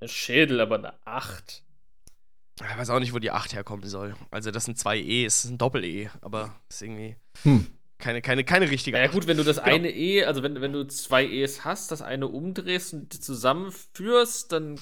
Ein 0.00 0.08
Schädel, 0.08 0.60
aber 0.60 0.76
eine 0.76 0.92
8. 1.04 1.62
Ich 2.60 2.78
weiß 2.78 2.90
auch 2.90 3.00
nicht, 3.00 3.12
wo 3.12 3.18
die 3.18 3.32
Acht 3.32 3.52
herkommen 3.54 3.84
soll. 3.88 4.14
Also 4.30 4.52
das 4.52 4.64
sind 4.66 4.78
zwei 4.78 4.98
E, 4.98 5.24
es 5.24 5.44
ist 5.44 5.50
ein 5.50 5.58
Doppel-E, 5.58 6.10
aber 6.20 6.54
ist 6.68 6.82
irgendwie 6.82 7.16
Hm. 7.42 7.66
keine, 7.98 8.22
keine, 8.22 8.44
keine 8.44 8.70
richtige 8.70 8.96
Ja 8.96 9.04
Acht. 9.06 9.12
gut, 9.12 9.26
wenn 9.26 9.36
du 9.36 9.42
das 9.42 9.56
Genau. 9.56 9.74
eine 9.74 9.90
E, 9.90 10.24
also 10.24 10.44
wenn, 10.44 10.60
wenn 10.60 10.72
du 10.72 10.86
zwei 10.86 11.24
E's 11.26 11.64
hast, 11.64 11.90
das 11.90 12.02
eine 12.02 12.28
umdrehst 12.28 12.92
und 12.94 13.12
die 13.12 13.18
zusammenführst, 13.18 14.52
dann 14.52 14.78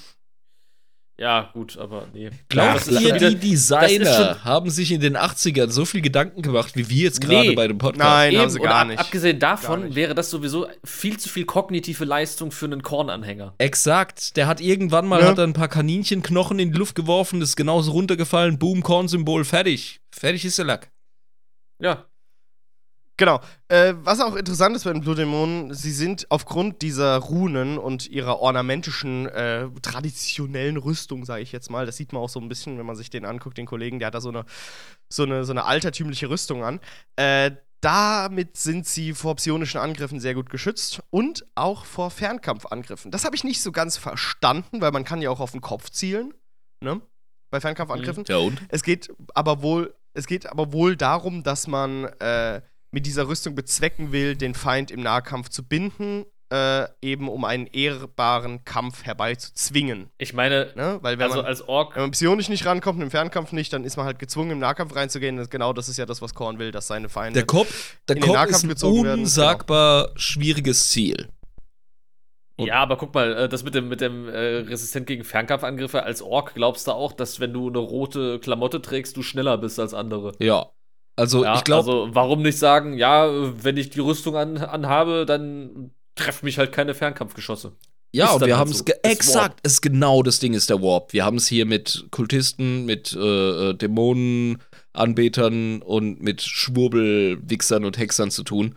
ja, 1.23 1.51
gut, 1.53 1.79
aber 1.79 2.07
nee. 2.13 2.31
Glaubt 2.49 2.87
ihr, 2.89 3.01
wieder- 3.15 3.31
die 3.31 3.51
Designer 3.51 4.45
haben 4.45 4.69
sich 4.71 4.91
in 4.93 5.01
den 5.01 5.17
80ern 5.17 5.71
so 5.71 5.85
viel 5.85 6.01
Gedanken 6.03 6.43
gemacht, 6.43 6.77
wie 6.77 6.89
wir 6.91 7.05
jetzt 7.05 7.21
Nee. 7.23 7.29
gerade 7.29 7.53
bei 7.55 7.69
dem 7.69 7.79
Podcast? 7.79 7.99
Nein, 8.11 8.35
haben 8.35 8.43
Eben, 8.43 8.51
sie 8.51 8.59
und 8.59 8.65
gar 8.65 8.81
ab, 8.83 8.87
nicht. 8.89 8.99
abgesehen 8.99 9.39
davon 9.39 9.85
nicht. 9.85 9.95
wäre 9.95 10.15
das 10.15 10.31
sowieso 10.31 10.67
viel 10.85 11.17
zu 11.19 11.29
viel 11.29 11.45
kognitive 11.45 12.05
Leistung 12.05 12.51
für 12.51 12.67
einen 12.67 12.83
Kornanhänger. 12.83 13.55
Exakt. 13.59 14.37
Der 14.37 14.47
hat 14.49 14.61
irgendwann 14.61 15.07
mal 15.07 15.21
Ja. 15.21 15.29
hat 15.29 15.39
er 15.39 15.45
ein 15.45 15.53
paar 15.53 15.69
Kaninchenknochen 15.69 16.59
in 16.59 16.73
die 16.73 16.79
Luft 16.79 16.95
geworfen, 16.97 17.41
ist 17.41 17.57
genauso 17.57 17.93
runtergefallen, 17.93 18.59
boom, 18.59 18.83
Kornsymbol, 18.83 19.45
fertig. 19.45 20.01
Fertig 20.11 20.45
ist 20.45 20.59
der 20.59 20.65
Lack. 20.65 20.91
Ja. 21.81 22.05
Genau. 23.17 23.41
Äh, 23.69 23.95
was 23.99 24.21
auch 24.21 24.37
interessant 24.37 24.75
ist 24.75 24.85
bei 24.85 24.93
den 24.93 25.03
Blutdämonen, 25.03 25.75
sie 25.75 25.93
sind 25.93 26.27
aufgrund 26.31 26.83
dieser 26.83 27.19
Runen 27.19 27.79
und 27.79 28.09
ihrer 28.09 28.41
ornamentischen, 28.41 29.27
äh, 29.27 29.69
traditionellen 29.83 30.77
Rüstung, 30.77 31.25
sage 31.25 31.43
ich 31.43 31.53
jetzt 31.53 31.71
mal, 31.71 31.87
das 31.87 31.97
sieht 31.97 32.13
man 32.13 32.23
auch 32.23 32.29
so 32.29 32.41
ein 32.41 32.49
bisschen, 32.49 32.79
wenn 32.79 32.87
man 32.87 32.97
sich 32.97 33.11
den 33.11 33.25
anguckt, 33.25 33.59
den 33.59 33.67
Kollegen, 33.67 33.99
der 33.99 34.07
hat 34.07 34.15
da 34.15 34.21
so 34.21 34.31
eine, 34.31 34.45
so 35.09 35.25
eine, 35.25 35.45
so 35.45 35.53
eine 35.53 35.65
altertümliche 35.65 36.31
Rüstung 36.31 36.65
an. 36.65 36.81
Äh, 37.17 37.53
damit 37.83 38.57
sind 38.57 38.87
sie 38.87 39.13
vor 39.13 39.35
psionischen 39.37 39.81
Angriffen 39.81 40.21
sehr 40.21 40.35
gut 40.35 40.51
geschützt 40.51 41.03
und 41.11 41.45
auch 41.57 41.85
vor 41.85 42.11
Fernkampfangriffen. 42.11 43.11
Das 43.11 43.25
habe 43.25 43.35
ich 43.35 43.43
nicht 43.43 43.61
so 43.61 43.73
ganz 43.73 43.97
verstanden, 43.97 44.81
weil 44.81 44.93
man 44.93 45.05
kann 45.05 45.21
ja 45.21 45.31
auch 45.31 45.41
auf 45.41 45.51
den 45.51 45.61
Kopf 45.61 45.91
zielen, 45.91 46.33
ne? 46.81 47.01
Bei 47.51 47.61
Fernkampfangriffen. 47.61 48.25
Ja 48.29 48.39
und? 48.39 48.63
Es 48.69 48.83
geht 48.83 49.13
aber 49.35 49.63
wohl, 49.63 49.95
es 50.15 50.27
geht 50.27 50.47
aber 50.47 50.73
wohl 50.73 50.97
darum, 50.97 51.43
dass 51.43 51.67
man 51.67 52.05
äh, 52.21 52.63
mit 52.93 53.07
dieser 53.07 53.27
Rüstung 53.27 53.55
bezwecken 53.55 54.13
will, 54.13 54.37
den 54.37 54.55
Feind 54.55 54.91
im 54.91 55.01
Nahkampf 55.03 55.49
zu 55.49 55.67
binden, 55.67 56.25
äh, 56.53 56.87
eben 57.01 57.29
um 57.31 57.45
einen 57.45 57.67
ehrbaren 57.67 58.65
Kampf 58.65 59.05
herbeizuzwingen. 59.05 60.11
Ich 60.19 60.35
meine, 60.35 60.71
Ne? 60.77 60.99
Weil 61.01 61.19
wenn 61.19 61.25
also 61.25 61.39
man, 61.39 61.47
als 61.47 61.67
Ork, 61.67 61.97
wenn 61.97 62.03
man 62.03 62.11
psionisch 62.11 62.51
nicht 62.51 62.67
rankommt 62.67 62.99
und 62.99 63.03
im 63.03 63.11
Fernkampf 63.11 63.53
nicht, 63.53 63.73
dann 63.73 63.85
ist 63.85 63.97
man 63.97 64.05
halt 64.05 64.19
gezwungen, 64.19 64.51
im 64.51 64.59
Nahkampf 64.59 64.95
reinzugehen. 64.95 65.39
Und 65.39 65.51
genau 65.51 65.73
das 65.73 65.89
ist 65.89 65.97
ja 65.97 66.05
das, 66.05 66.21
was 66.21 66.35
Korn 66.35 66.59
will, 66.59 66.71
dass 66.71 66.87
seine 66.87 67.09
Feinde. 67.09 67.39
Der 67.39 67.47
Kopf, 67.47 67.97
der 68.07 68.17
in 68.17 68.23
den 68.23 68.27
Kopf 68.27 68.35
Nahkampf 68.35 68.57
ist 68.57 68.65
ein 68.65 68.69
gezogen 68.69 69.05
werden, 69.05 69.11
genau. 69.13 69.23
unsagbar 69.23 70.11
schwieriges 70.17 70.91
Ziel. 70.91 71.29
Und- 72.57 72.67
ja, 72.67 72.83
aber 72.83 72.99
guck 72.99 73.15
mal, 73.15 73.35
äh, 73.35 73.49
das 73.49 73.65
mit 73.65 73.75
dem, 73.75 73.89
mit 73.89 74.03
dem 74.03 74.29
äh, 74.29 74.39
Resistent 74.39 75.07
gegen 75.07 75.25
Fernkampfangriffe 75.25 76.03
als 76.03 76.21
Ork 76.21 76.53
glaubst 76.55 76.87
du 76.87 76.93
auch, 76.93 77.15
dass 77.15 77.41
wenn 77.41 77.55
du 77.55 77.69
eine 77.69 77.79
rote 77.79 78.39
Klamotte 78.41 78.83
trägst, 78.83 79.17
du 79.17 79.23
schneller 79.23 79.57
bist 79.57 79.81
als 79.81 79.95
andere. 79.95 80.33
Ja. 80.39 80.67
Also 81.17 81.45
Ja, 81.45 81.57
ich 81.57 81.65
glaube, 81.65 81.91
also 81.91 82.15
warum 82.15 82.43
nicht 82.43 82.59
sagen, 82.59 82.97
ja, 82.97 83.29
wenn 83.63 83.77
ich 83.77 83.91
die 83.91 84.01
Rüstung 84.01 84.37
an, 84.37 84.59
anhabe, 84.59 85.27
dann 85.27 85.91
treffen 86.15 86.47
mich 86.47 86.59
halt 86.59 86.73
keine 86.73 86.95
Fernkampfgeschosse. 86.95 87.73
ja, 88.13 88.27
ist 88.27 88.35
und 88.35 88.47
wir 88.47 88.55
halt 88.55 88.61
haben 88.61 88.73
so. 88.73 88.85
es 88.85 88.91
Ist 88.95 89.05
exakt, 89.05 89.61
es 89.63 89.75
ist 89.75 89.83
genau 89.83 90.23
das 90.23 90.39
Ding 90.39 90.55
ist 90.55 90.71
der 90.71 90.81
Warp. 90.83 91.13
Wir 91.13 91.25
haben 91.25 91.37
es 91.37 91.47
hier 91.47 91.67
mit 91.67 92.07
Kultisten, 92.11 92.85
mit 92.85 93.13
äh, 93.13 93.71
äh, 93.71 93.75
Dämonenanbetern 93.75 95.83
und 95.83 96.23
mit 96.23 96.43
Schwurbelwichsern 96.43 97.85
und 97.85 97.99
Hexern 97.99 98.31
zu 98.31 98.43
tun. 98.43 98.77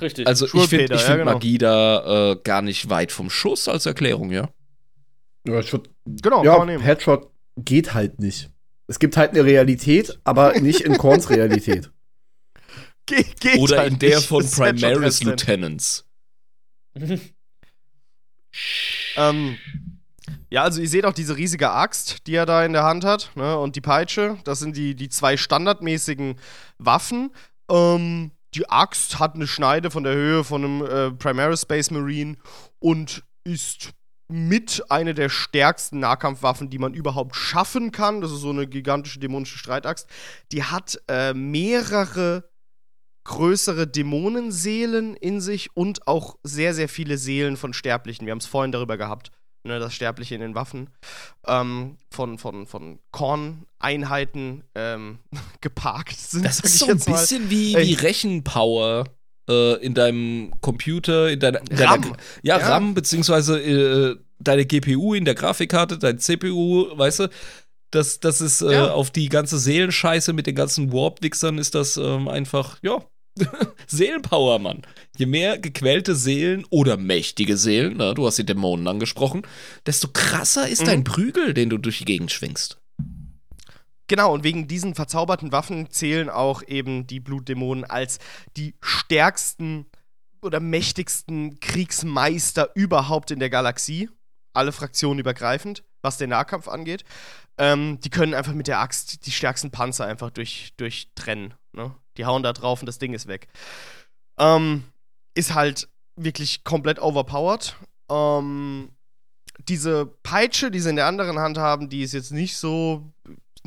Richtig. 0.00 0.26
Also 0.26 0.46
ich 0.46 0.52
finde 0.52 0.68
Schwurpeter, 0.68 0.94
ich 0.94 1.00
ja, 1.00 1.06
find 1.06 1.18
genau. 1.18 1.32
Magie 1.32 1.58
da 1.58 2.30
äh, 2.32 2.36
gar 2.42 2.62
nicht 2.62 2.88
weit 2.88 3.10
vom 3.10 3.30
Schuss 3.30 3.68
als 3.68 3.86
Erklärung, 3.86 4.30
ja. 4.30 4.48
Ja, 5.46 5.60
ich 5.60 5.72
würd, 5.72 5.90
genau, 6.04 6.44
ja 6.44 6.52
kann 6.52 6.60
man 6.60 6.68
nehmen. 6.68 6.84
Headshot 6.84 7.30
geht 7.56 7.94
halt 7.94 8.20
nicht. 8.20 8.50
Es 8.88 8.98
gibt 8.98 9.16
halt 9.16 9.30
eine 9.30 9.44
Realität, 9.44 10.18
aber 10.24 10.52
nicht 10.60 10.80
in 10.80 10.98
Korns 10.98 11.30
Realität. 11.30 11.90
Ge 13.06 13.24
geht 13.40 13.58
Oder 13.58 13.78
halt 13.78 13.92
in 13.92 13.98
der 14.00 14.16
nicht. 14.16 14.28
von 14.28 14.42
Das 14.42 14.58
Headshot 14.58 14.80
Primaris. 14.80 15.22
Lieutenants. 15.22 16.04
Ähm, 19.16 19.56
ja, 20.50 20.62
also 20.62 20.80
ihr 20.80 20.88
seht 20.88 21.04
auch 21.04 21.12
diese 21.12 21.36
riesige 21.36 21.70
Axt, 21.70 22.26
die 22.26 22.34
er 22.34 22.46
da 22.46 22.64
in 22.64 22.72
der 22.72 22.84
Hand 22.84 23.04
hat, 23.04 23.30
ne? 23.34 23.58
Und 23.58 23.76
die 23.76 23.80
Peitsche. 23.80 24.38
Das 24.44 24.58
sind 24.58 24.76
die, 24.76 24.94
die 24.94 25.08
zwei 25.08 25.36
standardmäßigen 25.36 26.36
Waffen. 26.78 27.30
Ähm, 27.70 28.32
die 28.54 28.68
Axt 28.68 29.18
hat 29.18 29.34
eine 29.34 29.46
Schneide 29.46 29.90
von 29.90 30.04
der 30.04 30.14
Höhe 30.14 30.44
von 30.44 30.64
einem 30.64 30.84
äh, 30.84 31.10
Primaris 31.12 31.62
Space 31.62 31.90
Marine 31.90 32.36
und 32.78 33.24
ist 33.44 33.90
mit 34.28 34.84
eine 34.90 35.14
der 35.14 35.30
stärksten 35.30 36.00
Nahkampfwaffen, 36.00 36.68
die 36.68 36.78
man 36.78 36.94
überhaupt 36.94 37.34
schaffen 37.34 37.92
kann. 37.92 38.20
Das 38.20 38.30
ist 38.30 38.40
so 38.40 38.50
eine 38.50 38.66
gigantische 38.66 39.18
dämonische 39.18 39.58
Streitaxt. 39.58 40.08
Die 40.52 40.64
hat 40.64 41.00
äh, 41.08 41.32
mehrere 41.32 42.44
größere 43.24 43.86
Dämonenseelen 43.86 45.14
in 45.14 45.40
sich 45.40 45.74
und 45.74 46.06
auch 46.06 46.36
sehr, 46.42 46.74
sehr 46.74 46.88
viele 46.88 47.18
Seelen 47.18 47.56
von 47.56 47.72
Sterblichen. 47.72 48.26
Wir 48.26 48.32
haben 48.32 48.38
es 48.38 48.46
vorhin 48.46 48.72
darüber 48.72 48.96
gehabt, 48.96 49.30
ne, 49.64 49.78
das 49.78 49.94
Sterbliche 49.94 50.34
in 50.34 50.40
den 50.40 50.54
Waffen. 50.54 50.90
Ähm, 51.46 51.98
von, 52.10 52.38
von, 52.38 52.66
von 52.66 52.98
Korneinheiten 53.12 54.64
ähm, 54.74 55.18
geparkt 55.60 56.18
sind. 56.18 56.44
Das 56.44 56.60
ist 56.60 56.78
so 56.78 56.88
ein 56.88 56.98
bisschen 56.98 57.50
wie, 57.50 57.76
wie 57.76 57.94
Rechenpower 57.94 59.04
äh, 59.48 59.74
in 59.84 59.94
deinem 59.94 60.52
Computer, 60.60 61.30
in 61.30 61.40
deiner, 61.40 61.60
in 61.70 61.76
deiner 61.76 61.90
RAM. 61.90 62.12
Ja, 62.42 62.58
Ja. 62.58 62.68
RAM, 62.68 62.94
beziehungsweise 62.94 63.60
äh, 63.60 64.16
deine 64.38 64.66
GPU 64.66 65.14
in 65.14 65.24
der 65.24 65.34
Grafikkarte, 65.34 65.98
dein 65.98 66.18
CPU, 66.18 66.86
weißt 66.96 67.20
du? 67.20 67.28
Das, 67.90 68.20
das 68.20 68.40
ist 68.40 68.60
äh, 68.60 68.72
Ja. 68.72 68.90
auf 68.92 69.10
die 69.10 69.28
ganze 69.28 69.58
Seelenscheiße 69.58 70.32
mit 70.34 70.46
den 70.46 70.54
ganzen 70.54 70.92
Warp-Wichsern 70.92 71.56
ist 71.58 71.74
das 71.74 71.96
ähm, 71.96 72.28
einfach, 72.28 72.76
ja, 72.82 72.98
Seelenpower, 73.86 74.58
Mann. 74.58 74.82
Je 75.16 75.26
mehr 75.26 75.58
gequälte 75.58 76.14
Seelen 76.14 76.64
oder 76.70 76.96
mächtige 76.96 77.56
Seelen, 77.56 77.94
na, 77.96 78.12
du 78.14 78.26
hast 78.26 78.36
die 78.38 78.44
Dämonen 78.46 78.86
angesprochen, 78.88 79.42
desto 79.86 80.08
krasser 80.12 80.68
ist 80.68 80.82
Mhm. 80.82 80.86
dein 80.86 81.04
Prügel, 81.04 81.54
den 81.54 81.70
du 81.70 81.78
durch 81.78 81.98
die 81.98 82.04
Gegend 82.04 82.30
schwingst. 82.32 82.78
Genau, 84.08 84.32
und 84.32 84.42
wegen 84.42 84.66
diesen 84.66 84.94
verzauberten 84.94 85.52
Waffen 85.52 85.90
zählen 85.90 86.30
auch 86.30 86.62
eben 86.62 87.06
die 87.06 87.20
Blutdämonen 87.20 87.84
als 87.84 88.18
die 88.56 88.74
stärksten 88.80 89.86
oder 90.40 90.60
mächtigsten 90.60 91.60
Kriegsmeister 91.60 92.70
überhaupt 92.74 93.30
in 93.30 93.38
der 93.38 93.50
Galaxie. 93.50 94.08
Alle 94.54 94.72
Fraktionen 94.72 95.18
übergreifend, 95.18 95.84
was 96.00 96.16
den 96.16 96.30
Nahkampf 96.30 96.68
angeht. 96.68 97.04
Ähm, 97.58 98.00
die 98.00 98.10
können 98.10 98.34
einfach 98.34 98.54
mit 98.54 98.66
der 98.66 98.80
Axt 98.80 99.26
die 99.26 99.32
stärksten 99.32 99.70
Panzer 99.70 100.06
einfach 100.06 100.30
durch, 100.30 100.72
durchtrennen. 100.76 101.54
Ne? 101.72 101.94
Die 102.16 102.24
hauen 102.24 102.42
da 102.42 102.52
drauf 102.52 102.80
und 102.80 102.86
das 102.86 102.98
Ding 102.98 103.12
ist 103.12 103.26
weg. 103.26 103.48
Ähm, 104.38 104.84
ist 105.34 105.54
halt 105.54 105.88
wirklich 106.16 106.64
komplett 106.64 106.98
overpowered. 106.98 107.76
Ähm, 108.10 108.90
diese 109.68 110.06
Peitsche, 110.06 110.70
die 110.70 110.80
sie 110.80 110.90
in 110.90 110.96
der 110.96 111.06
anderen 111.06 111.38
Hand 111.38 111.58
haben, 111.58 111.88
die 111.88 112.02
ist 112.02 112.14
jetzt 112.14 112.32
nicht 112.32 112.56
so 112.56 113.12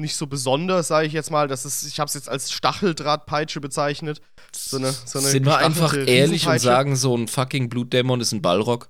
nicht 0.02 0.16
so 0.16 0.28
besonders, 0.28 0.90
sage 0.90 1.08
ich 1.08 1.14
jetzt 1.14 1.32
mal. 1.32 1.48
Das 1.48 1.66
ist, 1.66 1.84
ich 1.84 2.00
habe 2.00 2.08
es 2.08 2.14
jetzt 2.14 2.28
als 2.28 2.52
Stacheldrahtpeitsche 2.52 3.62
bezeichnet. 3.62 4.22
So 4.54 4.78
eine, 4.78 4.92
so 4.92 5.20
eine 5.20 5.30
Sind 5.30 5.46
wir 5.46 5.58
einfach 5.58 5.96
ehrlich 5.96 6.48
und 6.48 6.60
sagen, 6.60 6.96
so 6.96 7.16
ein 7.16 7.28
fucking 7.28 7.70
Blutdämon 7.70 8.20
ist 8.20 8.34
ein 8.34 8.42
Ballrock? 8.42 8.90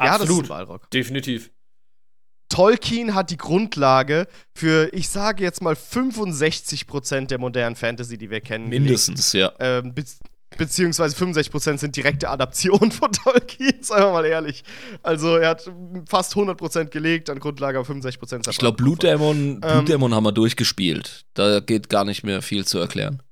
ja, 0.00 0.06
das 0.06 0.16
ist 0.16 0.20
ein 0.20 0.22
Absolut. 0.22 0.48
Balrog. 0.48 0.90
Definitiv. 0.90 1.50
Tolkien 2.48 3.14
hat 3.14 3.30
die 3.30 3.36
Grundlage 3.36 4.28
für, 4.54 4.92
ich 4.92 5.08
sage 5.08 5.42
jetzt 5.42 5.62
mal, 5.62 5.74
65% 5.74 7.26
der 7.26 7.38
modernen 7.38 7.74
Fantasy, 7.74 8.18
die 8.18 8.30
wir 8.30 8.40
kennen. 8.40 8.68
Mindestens, 8.68 9.32
ja. 9.32 9.48
gelegt. 9.48 9.86
Ähm, 9.86 9.94
be 9.94 10.04
beziehungsweise 10.56 11.16
65% 11.16 11.78
sind 11.78 11.96
direkte 11.96 12.28
Adaptionen 12.28 12.92
von 12.92 13.12
Tolkien, 13.12 13.74
seien 13.82 14.02
wir 14.02 14.12
mal 14.12 14.24
ehrlich. 14.24 14.64
Also 15.02 15.36
er 15.36 15.50
hat 15.50 15.70
fast 16.08 16.34
100% 16.34 16.86
gelegt 16.86 17.30
an 17.30 17.40
Grundlage, 17.40 17.78
aber 17.78 17.88
65% 17.88 18.50
Ich 18.50 18.58
glaube, 18.58 18.76
Blutdämon, 18.76 19.36
Ähm, 19.36 19.60
Blutdämon 19.60 20.14
haben 20.14 20.24
wir 20.24 20.32
durchgespielt. 20.32 21.24
Da 21.34 21.60
geht 21.60 21.88
gar 21.88 22.04
nicht 22.04 22.24
mehr 22.24 22.42
viel 22.42 22.64
zu 22.64 22.78
erklären. 22.78 23.22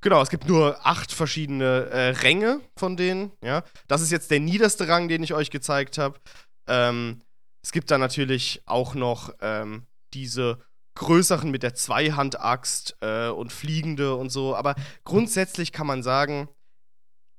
Genau, 0.00 0.22
es 0.22 0.30
gibt 0.30 0.48
nur 0.48 0.86
acht 0.86 1.12
verschiedene 1.12 1.86
äh, 1.90 2.10
Ränge 2.10 2.60
von 2.76 2.96
denen. 2.96 3.32
Ja, 3.42 3.64
das 3.88 4.00
ist 4.00 4.12
jetzt 4.12 4.30
der 4.30 4.38
niederste 4.38 4.86
Rang, 4.86 5.08
den 5.08 5.22
ich 5.24 5.34
euch 5.34 5.50
gezeigt 5.50 5.98
habe. 5.98 6.20
Ähm, 6.68 7.20
es 7.62 7.72
gibt 7.72 7.90
dann 7.90 8.00
natürlich 8.00 8.62
auch 8.64 8.94
noch 8.94 9.34
ähm, 9.40 9.82
diese 10.14 10.58
größeren 10.98 11.50
mit 11.50 11.62
der 11.62 11.74
Zweihandaxt 11.74 12.96
äh, 13.00 13.28
und 13.28 13.52
fliegende 13.52 14.14
und 14.14 14.30
so. 14.30 14.54
Aber 14.54 14.74
grundsätzlich 15.04 15.72
kann 15.72 15.86
man 15.86 16.02
sagen, 16.02 16.48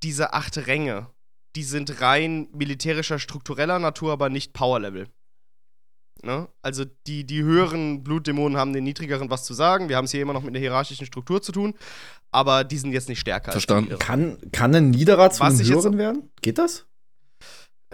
diese 0.03 0.33
acht 0.33 0.57
Ränge, 0.67 1.07
die 1.55 1.63
sind 1.63 2.01
rein 2.01 2.47
militärischer, 2.53 3.19
struktureller 3.19 3.79
Natur, 3.79 4.11
aber 4.13 4.29
nicht 4.29 4.53
Power-Level. 4.53 5.07
Ne? 6.21 6.49
Also 6.61 6.85
die, 7.07 7.25
die 7.25 7.43
höheren 7.43 8.03
Blutdämonen 8.03 8.57
haben 8.57 8.73
den 8.73 8.83
niedrigeren 8.83 9.29
was 9.29 9.45
zu 9.45 9.53
sagen. 9.53 9.87
Wir 9.89 9.97
haben 9.97 10.05
es 10.05 10.11
hier 10.11 10.21
immer 10.21 10.33
noch 10.33 10.41
mit 10.41 10.49
einer 10.49 10.59
hierarchischen 10.59 11.05
Struktur 11.05 11.41
zu 11.41 11.51
tun, 11.51 11.75
aber 12.31 12.63
die 12.63 12.77
sind 12.77 12.91
jetzt 12.91 13.09
nicht 13.09 13.19
stärker. 13.19 13.51
Verstanden. 13.51 13.97
Kann, 13.99 14.37
kann 14.51 14.75
ein 14.75 14.89
Niederer 14.89 15.31
zu 15.31 15.43
einem 15.43 15.59
Höheren 15.59 15.97
werden? 15.97 16.31
Geht 16.41 16.57
das? 16.57 16.85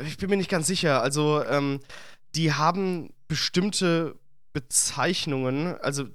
ich 0.03 0.17
bin 0.17 0.29
mir 0.29 0.37
nicht 0.37 0.49
ganz 0.49 0.67
sicher. 0.67 1.01
Also, 1.01 1.43
ähm, 1.45 1.79
die 2.35 2.53
haben 2.53 3.13
bestimmte 3.27 4.15
Bezeichnungen. 4.55 5.75
Also, 5.81 6.05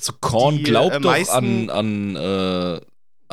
So 0.00 0.12
Korn 0.20 0.58
Die, 0.58 0.62
glaubt 0.64 0.96
äh, 0.96 1.00
doch 1.00 1.28
an, 1.30 1.70
an 1.70 2.14
äh, 2.14 2.80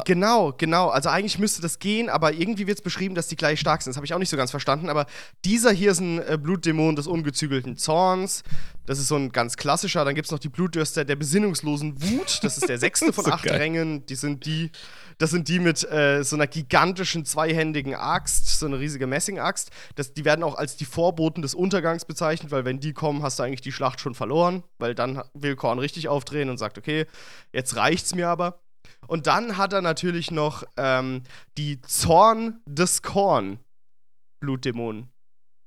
genau, 0.06 0.54
genau. 0.58 0.90
Also, 0.90 1.10
eigentlich 1.10 1.40
müsste 1.40 1.62
das 1.62 1.80
gehen, 1.80 2.10
aber 2.10 2.34
irgendwie 2.34 2.68
wird 2.68 2.80
es 2.80 2.84
beschrieben, 2.84 3.16
dass 3.16 3.28
die 3.28 3.36
gleich 3.36 3.60
stark 3.60 3.82
sind. 3.82 3.92
Das 3.92 3.98
habe 3.98 4.06
ich 4.06 4.14
auch 4.14 4.20
nicht 4.20 4.30
so 4.30 4.38
ganz 4.38 4.52
verstanden. 4.52 4.90
Aber 4.90 5.06
dieser 5.46 5.72
hier 5.72 5.92
ist 5.92 6.00
ein 6.00 6.20
äh, 6.20 6.38
Blutdämon 6.42 6.96
des 6.96 7.08
ungezügelten 7.08 7.78
Zorns. 7.78 8.44
Das 8.86 9.00
ist 9.00 9.10
so 9.10 9.16
ein 9.18 9.32
ganz 9.32 9.58
klassischer. 9.58 10.06
Dann 10.06 10.16
gibt 10.16 10.28
es 10.28 10.32
noch 10.32 10.40
die 10.40 10.48
Blutdürster 10.48 11.04
der 11.04 11.18
besinnungslosen 11.18 12.02
Wut. 12.02 12.40
Das 12.42 12.58
ist 12.58 12.70
der 12.70 12.80
sechste 12.80 13.12
von 13.14 13.26
So 13.26 13.32
acht 13.32 13.44
geil. 13.44 13.58
Rängen. 13.58 14.06
Die 14.06 14.16
sind 14.16 14.46
die. 14.46 14.72
Das 15.18 15.32
sind 15.32 15.48
die 15.48 15.60
mit 15.60 15.84
äh, 15.92 16.24
so 16.24 16.36
einer 16.36 16.48
gigantischen 16.48 17.26
zweihändigen 17.26 17.96
Axt, 17.96 18.60
so 18.60 18.68
eine 18.68 18.80
riesige 18.80 19.08
Messingaxt. 19.08 19.72
Die 20.16 20.26
werden 20.26 20.44
auch 20.44 20.56
als 20.56 20.78
die 20.78 20.86
Vorboten 20.86 21.42
des 21.42 21.56
Untergangs 21.56 22.06
bezeichnet, 22.06 22.52
weil 22.52 22.66
wenn 22.66 22.80
die 22.80 22.94
kommen, 22.94 23.24
hast 23.24 23.40
du 23.40 23.44
eigentlich 23.44 23.62
die 23.62 23.72
Schlacht 23.72 24.00
schon 24.00 24.14
verloren, 24.14 24.64
weil 24.78 24.94
dann 24.94 25.24
will 25.34 25.56
Korn 25.56 25.80
richtig 25.80 26.08
aufdrehen 26.08 26.50
und 26.50 26.58
sagt, 26.58 26.78
okay, 26.78 27.08
jetzt 27.52 27.76
reicht's 27.76 28.14
mir 28.14 28.30
aber. 28.30 28.60
Und 29.06 29.28
dann 29.28 29.58
hat 29.58 29.74
er 29.74 29.82
natürlich 29.82 30.32
noch 30.32 30.64
ähm, 30.76 31.24
die 31.58 31.80
Zorn 31.82 32.60
des 32.66 33.02
Korn 33.02 33.60
Blutdämonen. 34.40 35.10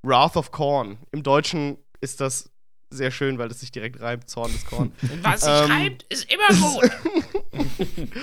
Wrath 0.02 0.36
of 0.36 0.50
Korn. 0.50 0.98
Im 1.12 1.22
Deutschen 1.22 1.78
ist 2.00 2.20
das 2.20 2.50
sehr 2.92 3.10
schön, 3.10 3.38
weil 3.38 3.50
es 3.50 3.60
sich 3.60 3.70
direkt 3.70 4.00
reimt, 4.00 4.28
Zorn 4.28 4.50
des 4.52 4.64
Korn. 4.66 4.92
Was 5.22 5.42
sich 5.42 5.50
Ähm, 5.50 5.70
reimt, 5.70 6.02
ist 6.08 6.26
immer 6.32 6.58
gut. 6.58 6.90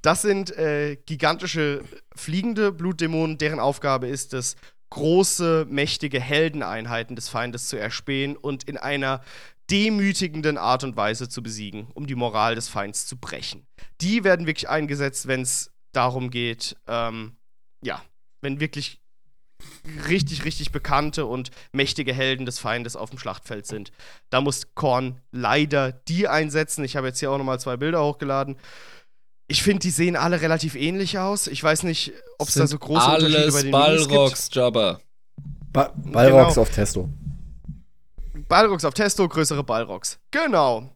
Das 0.00 0.22
sind 0.22 0.56
äh, 0.56 0.96
gigantische 1.06 1.82
fliegende 2.14 2.70
Blutdämonen, 2.70 3.36
deren 3.36 3.58
Aufgabe 3.58 4.06
ist 4.06 4.32
es, 4.32 4.54
große, 4.90 5.66
mächtige 5.68 6.20
Heldeneinheiten 6.20 7.16
des 7.16 7.28
Feindes 7.28 7.68
zu 7.68 7.76
erspähen 7.76 8.36
und 8.36 8.64
in 8.64 8.76
einer 8.76 9.22
demütigenden 9.70 10.56
Art 10.58 10.84
und 10.84 10.96
Weise 10.96 11.28
zu 11.28 11.42
besiegen, 11.42 11.88
um 11.94 12.06
die 12.06 12.14
Moral 12.14 12.54
des 12.54 12.68
Feinds 12.68 13.06
zu 13.06 13.16
brechen. 13.18 13.66
Die 14.00 14.24
werden 14.24 14.46
wirklich 14.46 14.68
eingesetzt, 14.68 15.26
wenn 15.28 15.42
es 15.42 15.70
darum 15.92 16.30
geht, 16.30 16.76
ähm, 16.86 17.36
ja, 17.82 18.02
wenn 18.40 18.60
wirklich 18.60 19.00
richtig, 20.08 20.44
richtig 20.44 20.70
bekannte 20.70 21.26
und 21.26 21.50
mächtige 21.72 22.14
Helden 22.14 22.46
des 22.46 22.58
Feindes 22.58 22.94
auf 22.96 23.10
dem 23.10 23.18
Schlachtfeld 23.18 23.66
sind. 23.66 23.90
Da 24.30 24.40
muss 24.40 24.74
Korn 24.74 25.20
leider 25.32 25.92
die 25.92 26.28
einsetzen. 26.28 26.84
Ich 26.84 26.96
habe 26.96 27.08
jetzt 27.08 27.18
hier 27.18 27.30
auch 27.30 27.38
nochmal 27.38 27.58
zwei 27.58 27.76
Bilder 27.76 28.04
hochgeladen. 28.04 28.56
Ich 29.48 29.62
finde, 29.62 29.80
die 29.80 29.90
sehen 29.90 30.14
alle 30.14 30.40
relativ 30.42 30.76
ähnlich 30.76 31.18
aus. 31.18 31.46
Ich 31.46 31.62
weiß 31.62 31.82
nicht, 31.84 32.12
ob 32.38 32.48
es 32.48 32.54
da 32.54 32.66
so 32.66 32.78
große 32.78 33.10
Unterschiede 33.10 33.50
bei 33.52 33.62
den. 33.62 33.70
Ballrocks, 33.72 34.48
Jabba. 34.52 35.00
Ba 35.72 35.92
Balrogs 35.96 36.54
Genau. 36.54 36.62
auf 36.62 36.70
Testo. 36.70 37.08
Balrogs 38.38 38.84
auf 38.84 38.94
Testo, 38.94 39.28
größere 39.28 39.64
Balrogs. 39.64 40.18
Genau. 40.30 40.90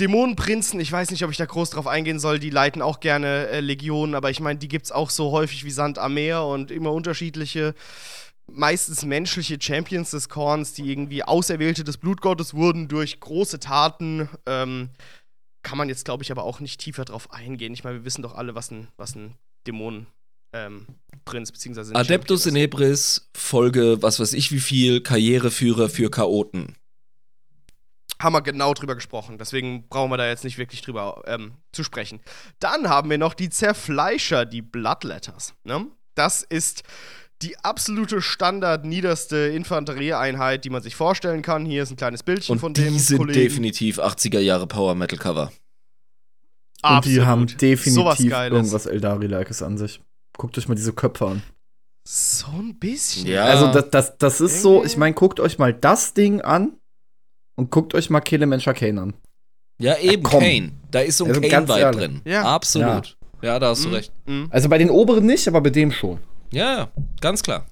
Dämonenprinzen, 0.00 0.78
ich 0.78 0.92
weiß 0.92 1.10
nicht, 1.10 1.24
ob 1.24 1.30
ich 1.30 1.36
da 1.36 1.44
groß 1.44 1.70
drauf 1.70 1.88
eingehen 1.88 2.20
soll, 2.20 2.38
die 2.38 2.50
leiten 2.50 2.82
auch 2.82 3.00
gerne 3.00 3.48
äh, 3.48 3.60
Legionen, 3.60 4.14
aber 4.14 4.30
ich 4.30 4.38
meine, 4.38 4.58
die 4.58 4.68
gibt's 4.68 4.92
auch 4.92 5.10
so 5.10 5.32
häufig 5.32 5.64
wie 5.64 5.72
Sand 5.72 5.98
am 5.98 6.14
Meer 6.14 6.44
und 6.44 6.70
immer 6.70 6.92
unterschiedliche, 6.92 7.74
meistens 8.46 9.04
menschliche 9.04 9.58
Champions 9.60 10.12
des 10.12 10.28
Korns, 10.28 10.72
die 10.72 10.88
irgendwie 10.88 11.24
Auserwählte 11.24 11.82
des 11.82 11.98
Blutgottes 11.98 12.54
wurden 12.54 12.86
durch 12.86 13.18
große 13.18 13.58
Taten. 13.58 14.28
Ähm, 14.46 14.90
kann 15.62 15.78
man 15.78 15.88
jetzt, 15.88 16.04
glaube 16.04 16.22
ich, 16.22 16.30
aber 16.30 16.44
auch 16.44 16.60
nicht 16.60 16.80
tiefer 16.80 17.04
drauf 17.04 17.32
eingehen. 17.32 17.74
Ich 17.74 17.82
meine, 17.82 17.98
wir 17.98 18.04
wissen 18.04 18.22
doch 18.22 18.36
alle, 18.36 18.54
was 18.54 18.70
ein, 18.70 18.88
was 18.96 19.16
ein 19.16 19.34
Dämonen. 19.66 20.06
Ähm, 20.52 20.86
Prinz 21.24 21.52
beziehungsweise 21.52 21.94
Adeptus 21.94 22.46
in. 22.46 22.56
Hebris, 22.56 23.28
Folge, 23.36 24.00
was 24.02 24.18
weiß 24.18 24.32
ich 24.32 24.50
wie 24.50 24.60
viel, 24.60 25.02
Karriereführer 25.02 25.88
für 25.90 26.10
Chaoten. 26.10 26.74
haben 28.20 28.32
wir 28.34 28.42
genau 28.42 28.72
drüber 28.74 28.94
gesprochen. 28.94 29.36
Deswegen 29.38 29.88
brauchen 29.88 30.10
wir 30.10 30.16
da 30.16 30.26
jetzt 30.26 30.44
nicht 30.44 30.58
wirklich 30.58 30.80
drüber 30.82 31.22
ähm, 31.26 31.52
zu 31.72 31.84
sprechen. 31.84 32.20
Dann 32.60 32.88
haben 32.88 33.10
wir 33.10 33.18
noch 33.18 33.34
die 33.34 33.50
Zerfleischer, 33.50 34.46
die 34.46 34.62
Bloodletters. 34.62 35.54
Ne? 35.64 35.86
Das 36.14 36.42
ist 36.42 36.82
die 37.42 37.56
absolute 37.58 38.20
Standard 38.22 38.84
niederste 38.84 39.36
Infanterieeinheit, 39.36 40.64
die 40.64 40.70
man 40.70 40.82
sich 40.82 40.96
vorstellen 40.96 41.42
kann. 41.42 41.64
Hier 41.64 41.84
ist 41.84 41.90
ein 41.90 41.96
kleines 41.96 42.22
Bildchen 42.24 42.54
Und 42.54 42.58
von 42.58 42.74
die 42.74 42.82
dem 42.82 42.98
sind 42.98 43.18
Kollegen. 43.18 43.38
definitiv 43.40 44.00
80er 44.00 44.40
Jahre 44.40 44.66
Power 44.66 44.94
Metal 44.96 45.18
Cover. 45.18 45.52
Und 46.82 47.04
die 47.04 47.20
Absolut. 47.20 47.26
haben 47.26 47.46
definitiv 47.58 48.28
irgendwas 48.28 48.86
Eldari-Likes 48.86 49.62
an 49.62 49.76
sich. 49.78 50.00
Guckt 50.38 50.56
euch 50.56 50.68
mal 50.68 50.74
diese 50.74 50.94
Köpfe 50.94 51.26
an. 51.26 51.42
So 52.06 52.46
ein 52.46 52.78
bisschen. 52.78 53.26
Ja. 53.26 53.44
Also 53.44 53.70
das, 53.70 53.90
das, 53.90 54.16
das 54.18 54.40
ist 54.40 54.62
so, 54.62 54.82
ich 54.82 54.96
meine, 54.96 55.14
guckt 55.14 55.40
euch 55.40 55.58
mal 55.58 55.74
das 55.74 56.14
Ding 56.14 56.40
an 56.40 56.78
und 57.56 57.70
guckt 57.70 57.94
euch 57.94 58.08
mal 58.08 58.20
Kelemensch 58.20 58.64
Kane 58.64 59.02
an. 59.02 59.14
Ja, 59.78 59.98
eben, 59.98 60.22
komm. 60.22 60.40
Kane. 60.40 60.72
Da 60.90 61.00
ist 61.00 61.18
so 61.18 61.24
ein 61.26 61.30
Also 61.30 61.42
Kane-Vibe 61.42 61.90
drin. 61.90 62.22
Ja. 62.24 62.44
Absolut. 62.44 63.16
Ja, 63.42 63.58
da 63.58 63.68
hast 63.68 63.84
du 63.84 63.88
Mhm. 63.88 63.94
recht. 63.94 64.12
Mhm. 64.26 64.48
Also 64.50 64.68
bei 64.70 64.78
den 64.78 64.90
oberen 64.90 65.26
nicht, 65.26 65.46
aber 65.46 65.60
bei 65.60 65.70
dem 65.70 65.92
schon. 65.92 66.18
Ja, 66.50 66.78
ja, 66.78 66.90
ganz 67.20 67.42
klar. 67.42 67.66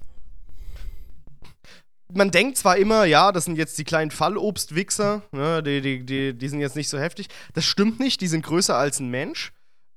man 2.13 2.31
denkt 2.31 2.57
zwar 2.57 2.77
immer, 2.77 3.03
ja, 3.05 3.31
das 3.31 3.45
sind 3.45 3.57
jetzt 3.57 3.77
die 3.77 3.83
kleinen 3.83 4.11
Fallobstwichser, 4.11 5.23
ne, 5.31 5.61
die, 5.61 5.81
die, 5.81 6.05
die, 6.05 6.33
die 6.33 6.47
sind 6.47 6.61
jetzt 6.61 6.75
nicht 6.75 6.89
so 6.89 6.97
heftig. 6.97 7.27
Das 7.53 7.65
stimmt 7.65 7.99
nicht, 7.99 8.21
die 8.21 8.27
sind 8.27 8.45
größer 8.45 8.75
als 8.75 8.99
ein 8.99 9.09
Mensch 9.09 9.51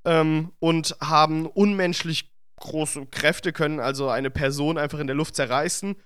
ähm, 0.05 0.51
und 0.59 0.97
haben 1.01 1.47
unmenschlich 1.47 2.30
große 2.61 3.07
Kräfte, 3.07 3.53
können 3.53 3.81
also 3.81 4.09
eine 4.09 4.31
Person 4.31 4.79
einfach 4.79 4.99
in 5.01 5.07
der 5.09 5.17
Luft 5.17 5.35
zerreißen. 5.37 5.97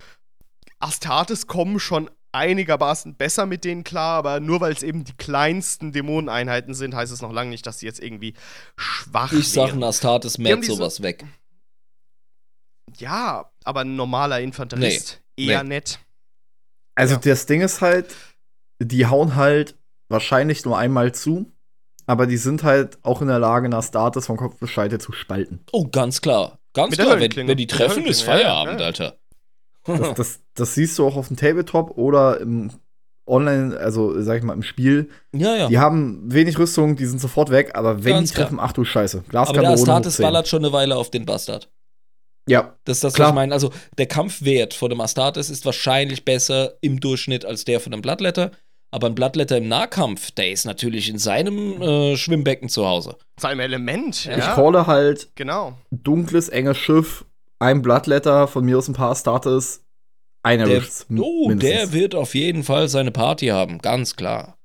Astartes 0.81 1.47
kommen 1.47 1.79
schon 1.79 2.11
einigermaßen 2.33 3.15
besser 3.17 3.47
mit 3.47 3.65
denen 3.65 3.85
klar, 3.85 4.17
aber 4.19 4.41
nur 4.41 4.61
weil 4.61 4.73
es 4.73 4.83
eben 4.83 5.05
die 5.05 5.17
kleinsten 5.17 5.93
Dämoneneinheiten 5.93 6.75
sind, 6.75 6.95
heißt 6.95 7.13
es 7.13 7.23
noch 7.23 7.33
lange 7.33 7.51
nicht, 7.51 7.65
dass 7.67 7.79
sie 7.79 7.87
jetzt 7.87 8.01
irgendwie 8.03 8.35
schwach 8.77 9.33
Ich 9.33 9.51
sag, 9.53 9.73
ein 9.73 9.83
Astartes 9.85 10.39
diese- 10.63 10.75
sowas 10.77 11.03
weg. 11.03 11.25
Ja, 12.97 13.51
aber 13.65 13.81
ein 13.81 13.97
normaler 13.97 14.41
Infanterist 14.41 15.23
eher 15.37 15.63
Nee. 15.63 15.69
nett. 15.71 16.01
Also 16.97 17.15
Ja. 17.15 17.21
das 17.21 17.47
Ding 17.47 17.61
ist 17.61 17.81
halt, 17.81 18.15
die 18.81 19.07
hauen 19.07 19.35
halt 19.37 19.77
wahrscheinlich 20.09 20.65
nur 20.65 20.79
einmal 20.79 21.13
zu, 21.15 21.51
aber 22.07 22.27
die 22.27 22.37
sind 22.37 22.63
halt 22.63 22.99
auch 23.03 23.23
in 23.23 23.29
der 23.29 23.39
Lage, 23.39 23.69
nach 23.69 23.83
Status 23.83 24.27
vom 24.27 24.37
Kopfbescheide 24.37 24.99
zu 24.99 25.13
spalten. 25.13 25.61
Oh, 25.73 25.87
ganz 25.89 26.21
klar. 26.21 26.59
Ganz 26.73 26.91
Mit 26.97 27.01
klar. 27.01 27.21
Wenn, 27.21 27.49
wenn 27.49 27.57
die 27.57 27.67
treffen, 27.67 28.05
ist 28.05 28.27
Höllenklinge, 28.27 28.43
ja, 28.43 28.65
Feierabend, 28.65 28.81
ja. 28.81 28.87
Alter. 28.87 29.17
Das, 29.85 30.15
das, 30.17 30.41
das 30.55 30.75
siehst 30.75 30.99
du 30.99 31.07
auch 31.07 31.17
auf 31.17 31.29
dem 31.29 31.37
Tabletop 31.37 31.97
oder 31.97 32.41
im 32.41 32.71
Online, 33.27 33.77
also 33.79 34.21
sag 34.23 34.39
ich 34.39 34.45
mal 34.45 34.53
im 34.53 34.63
Spiel. 34.63 35.09
ja, 35.33 35.57
ja. 35.57 35.69
Die 35.69 35.79
haben 35.79 36.21
wenig 36.31 36.59
Rüstung, 36.59 36.97
die 36.97 37.07
sind 37.07 37.21
sofort 37.21 37.51
weg, 37.51 37.71
aber 37.75 38.05
wenn 38.05 38.15
Ganz 38.15 38.31
die 38.31 38.37
treffen, 38.37 38.59
ach 38.61 38.73
du 38.73 38.85
Scheiße. 38.85 39.19
Aber 39.19 39.25
der 39.25 39.31
Glaskanone 39.31 39.75
Astartes 39.75 40.15
hoch 40.15 40.17
10. 40.19 40.23
ballert 40.25 40.49
schon 40.49 40.65
eine 40.65 40.73
Weile 40.73 40.97
auf 40.97 41.11
den 41.11 41.25
Bastard. 41.25 41.71
Ja, 42.47 42.77
Das 42.85 42.99
ist 42.99 43.05
das, 43.05 43.15
Klar. 43.15 43.29
was 43.29 43.33
ich 43.33 43.35
meine. 43.37 43.55
Also, 43.55 43.71
der 43.97 44.07
Kampfwert 44.07 44.75
von 44.75 44.91
dem 44.91 45.01
Astartes 45.01 45.49
ist 45.49 45.65
wahrscheinlich 45.65 46.27
besser 46.27 46.75
im 46.83 47.01
Durchschnitt 47.01 47.47
als 47.47 47.65
der 47.65 47.81
von 47.81 47.95
einem 47.95 48.03
Bloodletter. 48.03 48.51
Aber 48.95 49.09
ein 49.09 49.17
Bloodletter 49.17 49.57
im 49.57 49.67
Nahkampf, 49.67 50.31
der 50.31 50.53
ist 50.53 50.67
natürlich 50.67 51.09
in 51.09 51.19
seinem 51.19 51.83
äh, 51.83 52.17
Schwimmbecken 52.17 52.69
zu 52.69 52.87
Hause. 52.87 53.17
Seinem 53.41 53.59
Element, 53.59 54.25
ja. 54.25 54.39
Ich 54.39 54.45
calle 54.45 54.87
halt 54.87 55.31
Genau. 55.35 55.77
dunkles, 55.91 56.49
enges 56.49 56.79
Schiff, 56.79 57.25
ein 57.59 57.83
Bloodletter, 57.83 58.47
von 58.47 58.65
mir 58.65 58.79
aus 58.79 58.87
ein 58.87 58.95
paar 58.95 59.17
Starters, 59.17 59.83
einer 60.45 60.67
Der, 60.67 60.77
Riffs. 60.77 61.07
oh, 61.19 61.51
der 61.53 61.93
wird 61.93 62.15
auf 62.15 62.37
jeden 62.37 62.63
Fall 62.63 62.89
seine 62.89 63.11
Party 63.11 63.49
haben, 63.49 63.79
ganz 63.79 64.15
klar. 64.15 64.59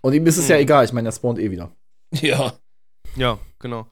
Und 0.00 0.14
ihm 0.14 0.26
ist 0.26 0.38
es 0.38 0.44
Hm. 0.48 0.52
ja 0.52 0.56
egal, 0.62 0.86
ich 0.86 0.94
meine, 0.94 1.10
er 1.10 1.12
spawnt 1.12 1.38
eh 1.38 1.50
wieder. 1.50 1.70
Ja. 2.22 2.54
Ja, 3.16 3.38
genau. 3.58 3.86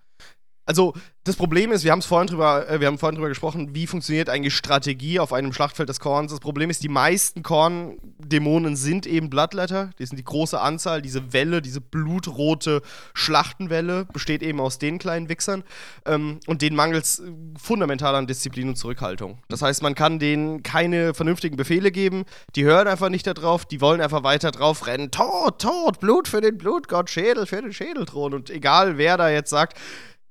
Also, 0.65 0.95
das 1.25 1.37
Problem 1.37 1.73
ist, 1.73 1.85
wir 1.85 1.93
haben 1.93 2.01
es 2.01 2.07
vorhin 2.07 2.27
drüber, 2.27 2.69
äh, 2.69 2.81
wir 2.81 2.87
haben 2.87 2.99
vorhin 2.99 3.15
drüber 3.17 3.31
gesprochen, 3.31 3.75
wie 3.75 3.87
funktioniert 3.87 4.29
eigentlich 4.29 4.55
Strategie 4.55 5.19
auf 5.19 5.33
einem 5.33 5.55
Schlachtfeld 5.55 5.89
des 5.89 5.99
Korns. 5.99 6.31
Das 6.31 6.41
Problem 6.41 6.69
ist, 6.69 6.83
die 6.83 6.91
meisten 6.91 7.43
Korn-Dämonen 7.43 8.77
sind 8.77 9.07
eben 9.07 9.31
Bloodletter. 9.31 9.91
Die 9.99 10.05
sind 10.05 10.19
die 10.19 10.25
große 10.25 10.61
Anzahl. 10.61 11.01
Diese 11.01 11.33
Welle, 11.33 11.63
diese 11.63 11.81
blutrote 11.81 12.83
Schlachtenwelle 13.15 14.05
besteht 14.13 14.43
eben 14.43 14.61
aus 14.61 14.79
den 14.79 14.99
kleinen 14.99 15.31
Wichsern. 15.31 15.65
Ähm, 16.05 16.41
und 16.47 16.61
denen 16.61 16.77
mangelt 16.77 17.05
es 17.05 17.23
fundamental 17.57 18.15
an 18.15 18.27
Disziplin 18.27 18.69
und 18.69 18.77
Zurückhaltung. 18.77 19.39
Das 19.49 19.63
heißt, 19.63 19.83
man 19.83 19.95
kann 19.95 20.19
denen 20.19 20.63
keine 20.63 21.15
vernünftigen 21.15 21.57
Befehle 21.57 21.91
geben. 21.91 22.27
Die 22.55 22.65
hören 22.65 22.87
einfach 22.87 23.09
nicht 23.09 23.27
darauf. 23.27 23.65
Die 23.65 23.81
wollen 23.81 24.03
einfach 24.03 24.25
weiter 24.25 24.51
drauf 24.51 24.87
rennen. 24.87 25.11
Tod, 25.11 25.59
Tod, 25.59 26.01
Blut 26.01 26.29
für 26.29 26.43
den 26.43 26.59
Blutgott, 26.59 27.09
Schädel 27.09 27.47
für 27.47 27.63
den 27.63 27.73
Schädelthron. 27.73 28.35
Und 28.35 28.51
egal, 28.51 28.99
wer 28.99 29.17
da 29.17 29.31
jetzt 29.31 29.49
sagt, 29.49 29.79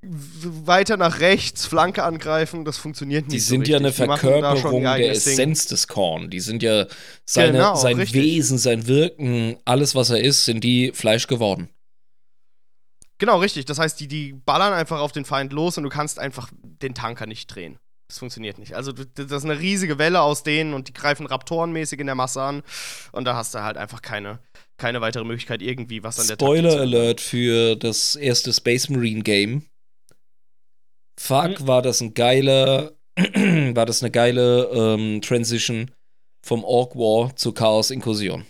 weiter 0.06 0.98
nach 0.98 1.20
rechts, 1.20 1.66
Flanke 1.66 2.04
angreifen, 2.04 2.66
das 2.66 2.78
funktioniert 2.78 3.26
nicht. 3.26 3.36
Die 3.36 3.40
so 3.40 3.50
sind 3.50 3.68
ja 3.68 3.78
eine 3.78 3.92
Verkörperung 3.92 4.84
der. 4.84 5.12
Essenz 5.12 5.68
des 5.68 5.88
Korn. 5.88 6.30
Die 6.30 6.40
sind 6.40 6.64
ja 6.64 6.88
seine, 7.26 7.54
Genau, 7.54 7.76
sein 7.76 7.98
richtig. 7.98 8.22
Wesen, 8.22 8.58
sein 8.58 8.88
Wirken, 8.88 9.58
alles, 9.66 9.96
was 9.96 10.10
er 10.10 10.22
ist, 10.22 10.46
sind 10.46 10.64
die 10.64 10.92
Fleisch 10.94 11.28
geworden. 11.28 11.70
Genau, 13.18 13.40
richtig. 13.40 13.66
Das 13.66 13.80
heißt, 13.80 14.00
die, 14.00 14.08
die 14.08 14.34
ballern 14.34 14.74
einfach 14.74 15.00
auf 15.00 15.12
den 15.12 15.24
Feind 15.24 15.54
los 15.54 15.78
und 15.78 15.84
du 15.84 15.90
kannst 15.90 16.20
einfach 16.20 16.50
den 16.62 16.94
Tanker 16.94 17.26
nicht 17.26 17.48
drehen. 17.48 17.78
Das 18.10 18.20
funktioniert 18.20 18.60
nicht. 18.60 18.76
Also, 18.76 18.92
das 18.92 19.32
ist 19.32 19.46
eine 19.46 19.60
riesige 19.60 19.98
Welle 19.98 20.22
aus 20.22 20.44
denen 20.44 20.74
und 20.74 20.90
die 20.90 20.94
greifen 20.94 21.26
Raptorenmäßig 21.26 22.00
in 22.00 22.06
der 22.06 22.16
Masse 22.16 22.42
an. 22.42 22.64
Und 23.12 23.26
da 23.26 23.36
hast 23.36 23.56
du 23.56 23.64
halt 23.64 23.78
einfach 23.78 24.02
keine, 24.02 24.40
keine 24.78 25.00
weitere 25.02 25.24
Möglichkeit, 25.24 25.62
irgendwie 25.62 26.04
was 26.04 26.20
an 26.20 26.28
der 26.28 26.36
Spoiler 26.36 26.82
Alert 26.82 27.22
für 27.22 27.76
das 27.76 28.16
erste 28.16 28.52
Space 28.52 28.90
Marine 28.90 29.22
Game. 29.22 29.64
Fuck, 31.20 31.62
Mhm. 31.62 31.68
war 31.68 31.82
das 31.82 32.02
ein 32.02 32.14
geiler, 32.14 32.94
war 33.18 33.86
das 33.86 34.02
eine 34.02 34.12
geile 34.12 34.66
ähm, 34.74 35.22
Transition 35.22 35.92
vom 36.46 36.64
Orc 36.64 36.96
War 36.96 37.36
zu 37.36 37.54
Chaos 37.54 37.92
Inkursion. 37.92 38.46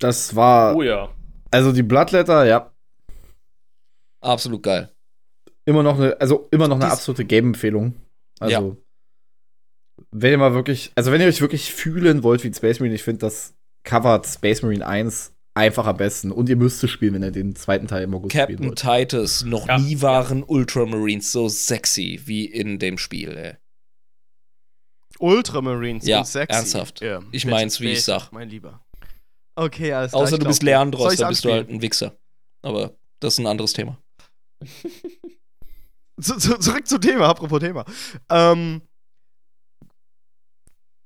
Das 0.00 0.34
war, 0.34 0.74
Oh 0.76 0.82
ja. 0.82 1.14
also 1.50 1.72
die 1.72 1.82
Bloodletter, 1.82 2.44
ja, 2.46 2.70
Absolut 4.20 4.62
geil. 4.62 4.90
immer 5.66 5.82
noch 5.82 5.98
eine, 5.98 6.18
also 6.20 6.48
immer 6.50 6.66
noch 6.66 6.76
eine 6.76 6.86
Dies- 6.86 6.92
absolute 6.94 7.24
Game-Empfehlung. 7.24 7.94
Also, 8.40 8.76
wenn 10.10 10.32
ihr 10.32 10.38
mal 10.38 10.54
wirklich, 10.54 10.90
also 10.96 11.12
wenn 11.12 11.20
ihr 11.20 11.28
euch 11.28 11.40
wirklich 11.40 11.72
fühlen 11.72 12.22
wollt 12.22 12.42
wie 12.42 12.48
ein 12.48 12.54
Space 12.54 12.80
Marine, 12.80 12.94
ich 12.96 13.04
finde, 13.04 13.20
das 13.20 13.54
covert 13.84 14.26
Space 14.26 14.62
Marine 14.62 14.84
1 14.86 15.33
einfach 15.54 15.86
am 15.86 15.96
besten. 15.96 16.30
Und 16.32 16.48
ihr 16.48 16.56
müsst 16.56 16.82
es 16.84 16.90
spielen, 16.90 17.14
wenn 17.14 17.22
ihr 17.22 17.30
den 17.30 17.54
zweiten 17.54 17.86
Teil 17.86 18.02
im 18.02 18.14
August 18.14 18.32
spielen 18.32 18.48
Captain 18.48 18.66
wollt. 18.68 18.78
Titus, 19.10 19.44
noch 19.44 19.66
Ja, 19.68 19.78
nie 19.78 20.02
waren 20.02 20.42
Ultramarines 20.42 21.30
so 21.32 21.48
sexy 21.48 22.20
wie 22.24 22.44
in 22.44 22.78
dem 22.78 22.98
Spiel, 22.98 23.36
ey. 23.36 23.54
Ultramarines 25.20 26.06
Ja, 26.06 26.24
sind 26.24 26.32
sexy. 26.32 26.56
ernsthaft. 26.58 27.00
Ja, 27.00 27.20
Ich 27.30 27.46
mein's, 27.46 27.80
wie 27.80 27.92
ich 27.92 28.04
sag. 28.04 28.32
Mein 28.32 28.48
Lieber. 28.48 28.84
Okay, 29.54 29.92
alles 29.92 30.10
klar. 30.10 30.22
Außer 30.24 30.38
du 30.38 30.46
bist 30.46 30.64
Leandros, 30.64 31.14
dann 31.16 31.28
bist 31.28 31.44
du 31.44 31.52
halt 31.52 31.70
ein 31.70 31.80
Wichser. 31.80 32.16
Aber 32.62 32.96
das 33.20 33.34
ist 33.34 33.38
ein 33.38 33.46
anderes 33.46 33.72
Thema. 33.72 34.02
zu, 36.20 36.36
zu, 36.38 36.58
zurück 36.58 36.88
zum 36.88 37.00
Thema, 37.00 37.28
apropos 37.28 37.60
Thema. 37.60 37.84
Ähm, 38.28 38.82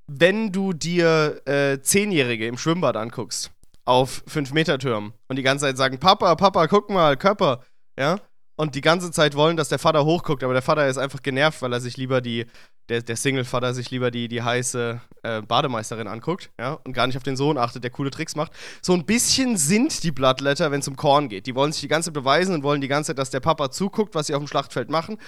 wenn 0.06 0.50
du 0.52 0.72
dir 0.72 1.42
äh, 1.46 1.80
Zehnjährige 1.82 2.46
im 2.46 2.56
Schwimmbad 2.56 2.96
anguckst, 2.96 3.50
auf 3.88 4.22
5-Meter-Türmen 4.28 5.14
und 5.28 5.36
die 5.36 5.42
ganze 5.42 5.64
Zeit 5.64 5.78
sagen, 5.78 5.98
Papa, 5.98 6.34
Papa, 6.34 6.66
guck 6.66 6.90
mal, 6.90 7.16
Körper, 7.16 7.62
ja, 7.98 8.18
und 8.56 8.74
die 8.74 8.82
ganze 8.82 9.10
Zeit 9.10 9.34
wollen, 9.34 9.56
dass 9.56 9.70
der 9.70 9.78
Vater 9.78 10.04
hochguckt, 10.04 10.44
aber 10.44 10.52
der 10.52 10.62
Vater 10.62 10.86
ist 10.88 10.98
einfach 10.98 11.22
genervt, 11.22 11.62
weil 11.62 11.72
er 11.72 11.80
sich 11.80 11.96
lieber 11.96 12.20
die, 12.20 12.44
der, 12.90 13.02
der 13.02 13.16
Single-Vater 13.16 13.72
sich 13.72 13.90
lieber 13.90 14.10
die, 14.10 14.28
die 14.28 14.42
heiße 14.42 15.00
äh, 15.22 15.42
Bademeisterin 15.42 16.06
anguckt, 16.06 16.50
ja, 16.60 16.74
und 16.84 16.92
gar 16.92 17.06
nicht 17.06 17.16
auf 17.16 17.22
den 17.22 17.36
Sohn 17.36 17.56
achtet, 17.56 17.82
der 17.82 17.90
coole 17.90 18.10
Tricks 18.10 18.36
macht. 18.36 18.52
So 18.82 18.92
ein 18.92 19.06
bisschen 19.06 19.56
sind 19.56 20.02
die 20.02 20.12
Bloodletter, 20.12 20.70
wenn 20.70 20.80
es 20.80 20.88
um 20.88 20.96
Korn 20.96 21.30
geht. 21.30 21.46
Die 21.46 21.54
wollen 21.54 21.72
sich 21.72 21.80
die 21.80 21.88
ganze 21.88 22.08
Zeit 22.08 22.14
beweisen 22.14 22.54
und 22.54 22.62
wollen 22.62 22.82
die 22.82 22.88
ganze 22.88 23.08
Zeit, 23.08 23.18
dass 23.18 23.30
der 23.30 23.40
Papa 23.40 23.70
zuguckt, 23.70 24.14
was 24.14 24.26
sie 24.26 24.34
auf 24.34 24.42
dem 24.42 24.48
Schlachtfeld 24.48 24.90
machen. 24.90 25.18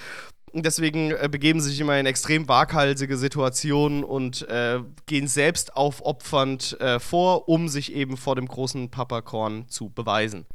Deswegen 0.53 1.11
äh, 1.11 1.29
begeben 1.31 1.61
sie 1.61 1.69
sich 1.69 1.79
immer 1.79 1.97
in 1.97 2.05
extrem 2.05 2.47
waghalsige 2.47 3.17
Situationen 3.17 4.03
und 4.03 4.47
äh, 4.49 4.79
gehen 5.05 5.27
selbst 5.27 5.75
aufopfernd 5.75 6.79
äh, 6.81 6.99
vor, 6.99 7.47
um 7.47 7.69
sich 7.69 7.93
eben 7.93 8.17
vor 8.17 8.35
dem 8.35 8.47
großen 8.47 8.91
Papa 8.91 9.21
Korn 9.21 9.69
zu 9.69 9.89
beweisen. 9.89 10.45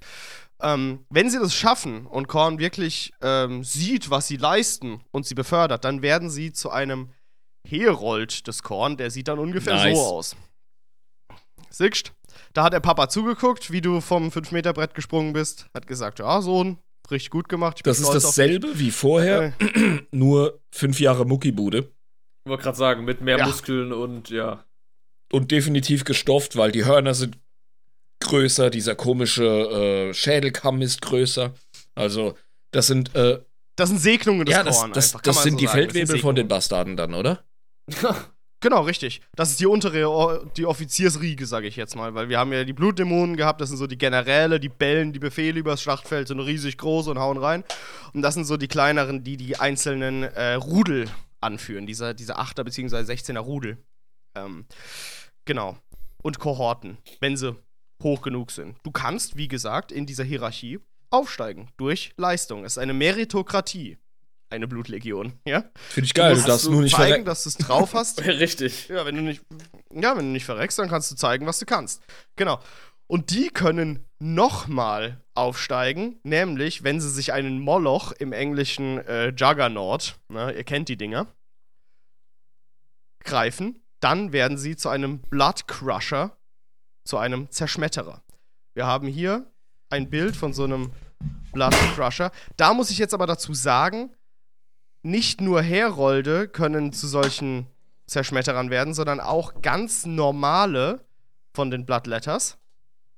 Ähm, 0.61 1.05
wenn 1.11 1.31
sie 1.31 1.39
das 1.39 1.55
schaffen 1.55 2.07
und 2.07 2.29
Korn 2.29 2.59
wirklich 2.59 3.13
ähm, 3.23 3.63
sieht, 3.65 4.11
was 4.11 4.27
sie 4.27 4.37
leisten 4.37 5.03
und 5.13 5.27
sie 5.27 5.35
befördert, 5.35 5.85
dann 5.85 6.03
werden 6.03 6.31
sie 6.31 6.53
zu 6.53 6.71
einem 6.71 7.13
Herold 7.67 8.47
des 8.47 8.63
Korn. 8.63 8.97
Der 8.97 9.11
sieht 9.11 9.29
dann 9.29 9.39
ungefähr 9.39 9.75
Nice. 9.75 9.97
so 9.97 10.03
aus. 10.05 10.37
Siehst, 11.71 12.13
da 12.55 12.65
hat 12.65 12.73
der 12.73 12.81
Papa 12.81 13.09
zugeguckt, 13.09 13.71
wie 13.71 13.83
du 13.83 14.01
vom 14.01 14.29
5-Meter-Brett 14.29 14.95
gesprungen 14.95 15.35
bist, 15.35 15.69
hat 15.75 15.87
gesagt, 15.87 16.21
ja, 16.21 16.41
Sohn, 16.41 16.79
richtig 17.11 17.31
gut 17.31 17.49
gemacht. 17.49 17.79
Ich 17.79 17.83
Das 17.83 17.99
ist 17.99 18.07
stolz 18.07 18.25
auf 18.25 18.35
dich." 18.35 18.45
dasselbe 18.45 18.79
wie 18.79 18.91
vorher, 18.91 19.53
nur 20.11 20.61
fünf 20.71 21.01
Jahre 21.01 21.25
Muckibude. 21.27 21.91
Ich 22.45 22.51
wollte 22.51 22.63
gerade 22.63 22.79
sagen, 22.79 23.05
mit 23.05 23.21
mehr 23.21 23.39
Ja. 23.39 23.47
Muskeln 23.47 23.93
und 23.93 24.31
ja. 24.31 24.65
Und 25.33 25.51
definitiv 25.51 26.05
gestofft, 26.05 26.57
weil 26.57 26.71
die 26.71 26.85
Hörner 26.85 27.15
sind 27.15 27.39
größer, 28.21 28.71
dieser 28.71 28.95
komische 28.95 29.45
äh, 30.11 30.15
Schädelkamm 30.15 30.81
ist 30.83 31.03
größer. 31.03 31.53
Also, 31.95 32.37
das 32.71 32.87
sind, 32.87 33.15
äh, 33.17 33.41
Das 33.77 33.89
sind 33.89 33.99
Segnungen 33.99 34.47
des 34.47 34.55
ja, 34.55 34.63
das, 34.63 34.79
Korn. 34.79 34.93
das, 34.93 35.13
das 35.13 35.37
man 35.37 35.43
sind 35.45 35.53
so 35.55 35.59
die 35.59 35.67
sagen. 35.67 35.77
Das 35.79 35.93
sind 35.93 35.93
Feldwebel 35.93 36.19
von 36.21 36.35
den. 36.37 36.49
Bastarden 36.49 36.97
dann, 36.97 37.15
oder? 37.15 37.45
Genau, 38.61 38.83
richtig. 38.83 39.21
Das 39.35 39.51
ist 39.51 39.61
die 39.61 39.67
untere, 39.67 40.09
O- 40.11 40.45
die 40.57 40.65
Offiziersriege, 40.65 41.47
sage 41.47 41.67
ich 41.67 41.77
jetzt 41.77 41.95
mal. 41.95 42.15
Weil 42.15 42.29
wir 42.29 42.39
haben 42.39 42.53
ja 42.53 42.65
die 42.65 42.73
Blutdämonen 42.73 43.37
gehabt, 43.37 43.61
das 43.61 43.69
sind 43.69 43.79
so 43.79 43.87
die 43.87 43.99
Generäle, 43.99 44.59
die 44.59 44.71
bellen 44.71 45.13
die 45.13 45.19
Befehle 45.19 45.61
übers 45.61 45.83
Schlachtfeld, 45.83 46.29
sind 46.29 46.41
riesig 46.41 46.79
groß 46.79 47.09
und 47.09 47.19
hauen 47.19 47.37
rein. 47.37 47.65
Und 48.15 48.23
das 48.23 48.35
sind 48.35 48.45
so 48.47 48.57
die 48.57 48.69
kleineren, 48.69 49.23
die 49.25 49.37
die 49.37 49.57
einzelnen 49.61 50.23
äh, 50.23 50.55
Rudel 50.55 51.09
anführen. 51.41 51.87
Diese, 51.87 52.15
diese 52.15 52.39
8er 52.39 52.65
bzw. 52.65 52.97
16er 52.97 53.41
Rudel. 53.41 53.77
Ähm, 54.37 54.65
genau. 55.45 55.77
Und 56.23 56.39
Kohorten, 56.39 56.97
wenn 57.21 57.37
sie 57.37 57.57
hoch 58.03 58.23
genug 58.23 58.51
sind. 58.51 58.77
Du 58.85 58.91
kannst, 58.91 59.37
wie 59.37 59.49
gesagt, 59.49 59.93
in 59.93 60.07
dieser 60.07 60.25
Hierarchie 60.25 60.81
aufsteigen 61.11 61.69
durch 61.77 62.13
Leistung. 62.17 62.65
Es 62.65 62.73
ist 62.73 62.79
eine 62.79 62.95
Meritokratie. 62.95 63.99
Eine 64.49 64.69
Blutlegion, 64.69 65.33
ja? 65.45 65.65
Finde 65.89 66.07
ich 66.07 66.15
geil, 66.15 66.31
du 66.31 66.37
musst 66.37 66.49
darfst 66.49 66.71
nur 66.71 66.83
nicht 66.83 66.95
zeigen, 66.95 67.25
dass 67.25 67.43
du 67.43 67.49
es 67.49 67.57
drauf 67.57 67.95
hast. 67.95 68.25
Richtig. 68.25 68.89
Ja, 68.89 69.05
wenn 69.05 69.17
du 69.17 69.23
nicht, 69.23 69.43
ja, 69.93 70.17
wenn 70.17 70.27
du 70.27 70.33
nicht 70.33 70.45
verreckst, 70.45 70.79
dann 70.79 70.89
kannst 70.89 71.11
du 71.11 71.17
zeigen, 71.17 71.47
was 71.47 71.59
du 71.59 71.67
kannst. 71.67 72.03
Genau. 72.37 72.61
Und 73.09 73.31
die 73.31 73.49
können 73.49 74.05
nochmal 74.19 75.21
aufsteigen, 75.35 76.19
nämlich 76.23 76.85
wenn 76.85 77.01
sie 77.01 77.11
sich 77.11 77.33
einen 77.33 77.61
Moloch 77.61 78.13
im 78.13 78.33
englischen 78.33 78.99
äh, 78.99 79.29
Juggernaut, 79.29 80.17
ne, 80.29 80.53
ihr 80.53 80.65
kennt 80.65 80.89
die 80.89 80.97
Dinger, 80.97 81.27
greifen, 83.25 83.83
dann 84.01 84.33
werden 84.33 84.59
sie 84.59 84.77
zu 84.77 84.89
einem 84.89 85.21
Blood 85.21 85.69
Crusher, 85.69 86.37
zu 87.05 87.19
einem 87.19 87.51
Zerschmetterer. 87.51 88.23
Wir 88.75 88.87
haben 88.87 89.07
hier 89.07 89.51
ein 89.91 90.11
Bild 90.11 90.37
von 90.37 90.53
so 90.53 90.65
einem 90.65 90.93
Blood 91.53 91.75
Crusher. 91.95 92.31
Da 92.57 92.75
muss 92.75 92.91
ich 92.91 92.99
jetzt 92.99 93.15
aber 93.15 93.27
dazu 93.27 93.55
sagen, 93.55 94.15
nicht 95.03 95.41
nur 95.41 95.63
Herolde 95.63 96.49
können 96.49 96.93
zu 96.93 97.07
solchen 97.07 97.67
Zerschmetterern 98.07 98.71
werden, 98.71 98.95
sondern 98.95 99.21
auch 99.21 99.63
ganz 99.63 100.07
normale 100.07 101.01
von 101.55 101.71
den 101.71 101.87
Bloodletters, 101.87 102.59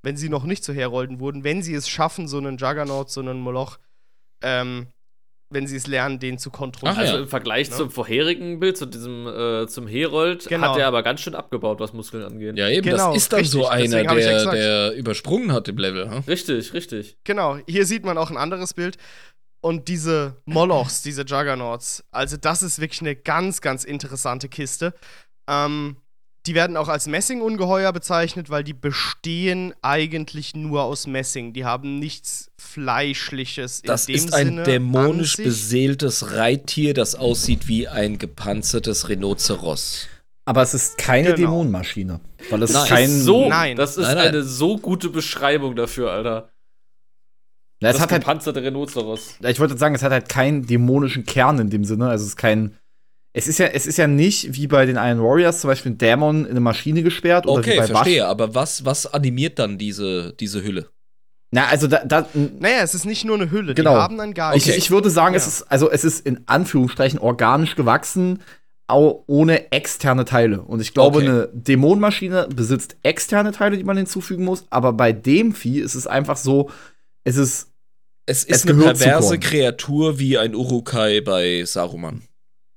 wenn 0.03 0.17
sie 0.17 0.29
noch 0.29 0.45
nicht 0.45 0.65
zu 0.65 0.73
Herolden 0.73 1.21
wurden, 1.21 1.45
wenn 1.45 1.63
sie 1.63 1.75
es 1.75 1.89
schaffen, 1.89 2.29
so 2.29 2.39
einen 2.39 2.57
Juggernaut, 2.57 3.11
so 3.11 3.21
einen 3.21 3.41
Moloch, 3.41 3.79
ähm, 4.43 4.89
wenn 5.51 5.67
sie 5.67 5.77
es 5.77 5.87
lernen, 5.87 6.19
den 6.19 6.39
zu 6.39 6.51
kontrollieren. 6.51 6.97
Ach 6.99 7.01
Also 7.03 7.15
ja. 7.17 7.23
im 7.23 7.29
Vergleich 7.29 7.71
Ne? 7.71 7.77
zum 7.77 7.91
vorherigen 7.91 8.61
Bild, 8.61 8.77
zu 8.77 8.85
diesem, 8.87 9.27
äh, 9.27 9.67
zum 9.67 9.87
Herold, 9.87 10.47
Genau. 10.47 10.73
hat 10.73 10.79
er 10.79 10.87
aber 10.87 11.03
ganz 11.03 11.21
schön 11.23 11.35
abgebaut, 11.35 11.81
was 11.81 11.93
Muskeln 11.95 12.23
angeht. 12.23 12.57
Ja, 12.59 12.69
eben, 12.69 12.89
Genau, 12.91 13.09
das 13.15 13.23
ist 13.25 13.33
dann 13.33 13.45
so 13.45 13.63
richtig, 13.63 13.95
einer, 13.95 14.17
ich 14.19 14.25
ja 14.27 14.45
der, 14.45 14.53
der 14.53 14.95
übersprungen 14.95 15.53
hat 15.53 15.67
im 15.69 15.79
Level. 15.79 16.11
Hm? 16.11 16.19
Richtig, 16.27 16.75
richtig. 16.75 17.17
Genau, 17.25 17.59
hier 17.67 17.87
sieht 17.87 18.05
man 18.05 18.19
auch 18.19 18.31
ein 18.31 18.37
anderes 18.37 18.75
Bild. 18.75 18.99
Und 19.61 19.89
diese 19.89 20.37
Molochs, 20.45 21.03
diese 21.03 21.23
Juggernauts, 21.23 22.05
also 22.13 22.37
das 22.37 22.63
ist 22.63 22.81
wirklich 22.81 23.01
eine 23.01 23.17
ganz, 23.17 23.61
ganz 23.61 23.85
interessante 23.85 24.49
Kiste. 24.49 24.95
Ähm, 25.49 25.97
Die 26.47 26.55
werden 26.55 26.77
auch 26.79 26.89
als 26.89 27.07
Messingungeheuer 27.09 27.93
bezeichnet, 27.93 28.49
weil 28.49 28.65
die 28.65 28.73
bestehen 28.73 29.75
eigentlich 29.83 30.55
nur 30.55 30.85
aus 30.85 31.07
Messing. 31.07 31.53
Die 31.53 31.65
haben 31.67 31.99
nichts 31.99 32.51
Fleischliches 32.57 33.83
Das 33.83 34.07
in 34.09 34.15
dem 34.15 34.25
ist 34.25 34.35
ein 34.35 34.47
Sinne 34.47 34.63
dämonisch 34.63 35.37
beseeltes 35.37 36.33
Reittier, 36.33 36.95
das 36.95 37.15
aussieht 37.17 37.69
wie 37.69 37.87
ein 37.89 38.17
gepanzertes 38.19 39.09
Rhinoceros. 39.09 40.07
Aber 40.47 40.63
es 40.63 40.73
ist 40.73 40.97
keine 40.97 41.35
Genau. 41.35 41.37
Dämonenmaschine. 41.51 42.21
Weil 42.49 42.63
es 42.63 42.73
Nein. 42.73 42.83
ist 42.83 42.89
kein. 42.89 43.11
so, 43.11 43.49
Nein. 43.49 43.77
das 43.77 43.97
ist 43.99 44.07
Nein, 44.07 44.17
nein. 44.17 44.29
eine 44.29 44.43
so 44.45 44.79
gute 44.79 45.11
Beschreibung 45.11 45.77
dafür, 45.77 46.13
Alter. 46.13 46.49
Es 47.81 47.93
das 47.93 48.01
hat 48.03 48.11
halt, 48.13 48.23
gepanzerte 48.23 48.63
Rhinoceros. 48.63 49.37
Ja, 49.41 49.51
ich 49.51 49.61
wollte 49.61 49.79
sagen, 49.79 49.95
es 49.95 50.03
hat 50.03 50.11
halt 50.13 50.29
keinen 50.29 50.67
dämonischen 50.67 51.25
Kern 51.25 51.59
in 51.61 51.71
dem 51.71 51.85
Sinne. 51.85 52.09
Also 52.09 52.23
es 52.25 52.31
ist 52.31 52.37
kein. 52.37 52.75
Es 53.35 53.47
ist 53.47 53.59
ja, 53.59 53.67
es 53.67 53.87
ist 53.87 53.99
ja 53.99 54.07
nicht 54.09 54.55
wie 54.57 54.67
bei 54.67 54.85
den 54.87 54.97
Iron 54.97 55.23
Warriors 55.23 55.61
zum 55.61 55.69
Beispiel 55.69 55.93
ein 55.93 55.99
Dämon 55.99 56.45
in 56.45 56.51
eine 56.51 56.61
Maschine 56.61 57.03
gesperrt 57.03 57.47
oder 57.47 57.65
wie 57.65 57.71
Okay, 57.71 57.79
bei 57.79 57.87
verstehe. 57.87 58.23
Wasch. 58.23 58.29
Aber 58.31 58.55
was, 58.55 58.85
was 58.85 59.07
animiert 59.13 59.59
dann 59.61 59.79
diese, 59.79 60.33
diese 60.41 60.65
Hülle? 60.65 60.89
Na, 61.53 61.67
also 61.69 61.87
da, 61.87 62.05
da 62.05 62.27
Naja, 62.35 62.79
es 62.83 62.95
ist 62.95 63.05
nicht 63.05 63.25
nur 63.25 63.37
eine 63.37 63.51
Hülle, 63.51 63.75
Genau. 63.75 63.95
die 63.95 64.01
haben 64.01 64.19
einen 64.21 64.35
Geist. 64.35 64.67
ich, 64.67 64.77
ich 64.77 64.91
würde 64.91 65.09
sagen, 65.11 65.35
es 65.35 65.45
Ja. 65.45 65.49
ist 65.49 65.63
also 65.71 65.91
es 65.91 66.05
ist 66.05 66.27
in 66.27 66.41
Anführungsstrichen 66.47 67.19
organisch 67.21 67.77
gewachsen, 67.77 68.41
auch 68.89 69.23
ohne 69.27 69.71
externe 69.73 70.25
Teile. 70.25 70.63
Und 70.63 70.81
ich 70.81 70.93
glaube, 70.95 71.19
Okay. 71.19 71.29
eine 71.29 71.49
Dämonenmaschine 71.53 72.49
besitzt 72.55 72.97
externe 73.03 73.53
Teile, 73.53 73.77
die 73.77 73.85
man 73.85 73.97
hinzufügen 73.99 74.45
muss. 74.45 74.67
Aber 74.71 74.93
bei 74.95 75.13
dem 75.13 75.53
Vieh 75.55 75.79
ist 75.81 75.95
es 75.95 76.07
einfach 76.07 76.37
so, 76.39 76.71
es 77.25 77.37
ist 77.37 77.68
Es 78.29 78.45
Es 78.45 78.59
ist 78.59 78.69
eine 78.69 78.79
gehört 78.79 78.99
zu 78.99 79.05
perverse. 79.05 79.39
Kreatur 79.39 80.19
wie 80.19 80.37
ein 80.39 80.55
Urukai 80.55 81.21
bei 81.23 81.65
Saruman. 81.65 82.23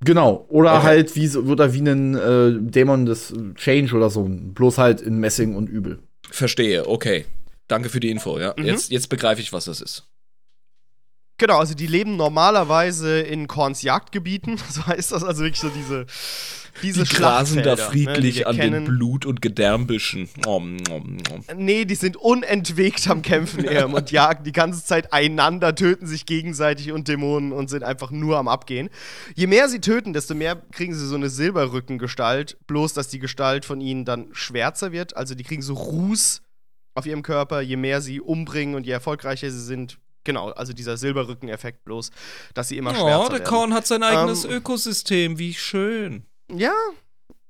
Genau. 0.04 0.46
Oder 0.50 0.76
Okay. 0.78 0.84
halt 0.84 1.16
wie 1.16 1.28
so, 1.28 1.42
oder 1.42 1.74
wie 1.74 1.80
ein 1.82 2.16
äh, 2.16 2.54
Dämon 2.72 3.06
des 3.06 3.34
Change 3.56 3.96
oder 3.96 4.10
so. 4.10 4.28
Bloß 4.30 4.78
halt 4.78 5.02
in 5.02 5.18
Messing 5.20 5.56
und 5.56 5.68
übel. 5.70 6.00
Verstehe, 6.30 6.88
okay. 6.88 7.26
Danke 7.68 7.90
für 7.90 8.00
die 8.00 8.10
Info, 8.10 8.40
ja. 8.40 8.54
Mhm. 8.58 8.66
Jetzt, 8.66 8.92
jetzt 8.92 9.10
begreife 9.10 9.42
ich, 9.42 9.54
was 9.54 9.66
das 9.66 9.82
ist. 9.82 10.08
Genau, 11.42 11.58
also 11.58 11.74
die 11.74 11.88
leben 11.88 12.18
normalerweise 12.18 13.20
in 13.20 13.48
Korns 13.48 13.82
Jagdgebieten. 13.82 14.60
So 14.70 14.86
heißt 14.86 15.12
das 15.12 15.24
also 15.24 15.42
wirklich 15.42 15.60
so 15.60 15.70
diese, 15.70 16.06
diese 16.84 17.04
Die 17.04 17.16
grasen 17.16 17.64
da 17.64 17.72
ne, 17.72 17.78
friedlich 17.78 18.38
wir 18.38 18.48
an 18.48 18.56
kennen. 18.56 18.86
den 18.86 18.94
Blut- 18.94 19.26
und 19.26 19.42
Gedärmbüschen. 19.42 20.30
Nom, 20.46 20.76
nom, 20.78 21.18
nom. 21.18 21.44
Nee, 21.58 21.86
die 21.86 21.96
sind 21.96 22.16
unentwegt 22.16 23.10
am 23.10 23.24
Kämpfen 23.24 23.64
Irm, 23.64 23.96
und 23.96 24.12
jagen 24.12 24.44
die 24.44 24.52
ganze 24.52 24.86
Zeit 24.86 25.14
einander, 25.14 25.74
töten 25.74 26.06
sich 26.06 26.28
gegenseitig 26.28 26.92
und 26.92 27.08
Dämonen 27.08 27.54
und 27.54 27.72
sind 27.72 27.84
einfach 27.84 28.12
nur 28.12 28.38
am 28.38 28.48
Abgehen. 28.48 28.92
Je 29.34 29.48
mehr 29.48 29.68
sie 29.68 29.82
töten, 29.82 30.14
desto 30.14 30.36
mehr 30.36 30.62
kriegen 30.72 30.94
sie 30.94 31.08
so 31.08 31.16
eine 31.16 31.30
Silberrückengestalt, 31.30 32.60
bloß 32.68 32.94
dass 32.94 33.08
die 33.08 33.20
Gestalt 33.20 33.66
von 33.66 33.82
ihnen 33.82 34.06
dann 34.06 34.28
schwärzer 34.34 34.92
wird. 34.92 35.18
Also 35.18 35.34
die 35.34 35.44
kriegen 35.44 35.64
so 35.64 35.74
Ruß 35.74 36.44
auf 36.94 37.08
ihrem 37.08 37.24
Körper, 37.24 37.62
je 37.62 37.78
mehr 37.78 38.00
sie 38.00 38.22
umbringen 38.22 38.76
und 38.76 38.86
je 38.86 38.92
erfolgreicher 38.92 39.50
sie 39.50 39.64
sind. 39.64 39.98
Genau, 40.24 40.50
also 40.52 40.74
dieser 40.74 40.98
Silberrückeneffekt 40.98 41.84
bloß, 41.84 42.12
dass 42.54 42.68
sie 42.68 42.78
immer 42.78 42.92
Oh, 42.92 42.96
schwärzer 42.96 43.30
der 43.30 43.40
werden. 43.40 43.50
Korn 43.50 43.74
hat 43.74 43.88
sein 43.88 44.04
eigenes 44.04 44.46
Ähm, 44.46 44.52
Ökosystem. 44.52 45.40
Wie 45.40 45.54
schön. 45.54 46.26
Ja, 46.52 46.74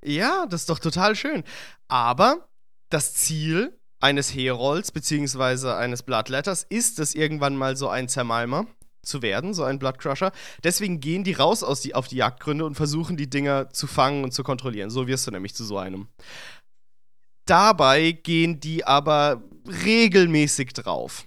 ja, 0.03 0.45
das 0.47 0.61
ist 0.61 0.69
doch 0.69 0.79
total 0.79 1.15
schön. 1.15 1.43
Aber 1.87 2.47
das 2.89 3.13
Ziel 3.13 3.77
eines 3.99 4.33
Herolds 4.33 4.91
beziehungsweise 4.91 5.75
eines 5.75 6.01
Bloodletters 6.03 6.65
ist 6.69 6.99
es, 6.99 7.13
irgendwann 7.13 7.55
mal 7.55 7.75
so 7.77 7.87
ein 7.89 8.07
Zermalmer 8.09 8.65
zu 9.03 9.21
werden, 9.21 9.53
so 9.53 9.63
ein 9.63 9.79
Bloodcrusher. 9.79 10.31
Deswegen 10.63 10.99
gehen 10.99 11.23
die 11.23 11.33
raus 11.33 11.63
aus 11.63 11.81
die, 11.81 11.93
auf 11.95 12.07
die 12.07 12.17
Jagdgründe 12.17 12.65
und 12.65 12.75
versuchen, 12.75 13.17
die 13.17 13.29
Dinger 13.29 13.69
zu 13.71 13.85
fangen 13.87 14.23
und 14.23 14.31
zu 14.33 14.43
kontrollieren. 14.43 14.89
So 14.89 15.07
wirst 15.07 15.27
du 15.27 15.31
nämlich 15.31 15.53
zu 15.55 15.63
so 15.65 15.77
einem. 15.77 16.07
Dabei 17.45 18.11
gehen 18.11 18.59
die 18.59 18.85
aber 18.85 19.41
regelmäßig 19.85 20.73
drauf. 20.73 21.25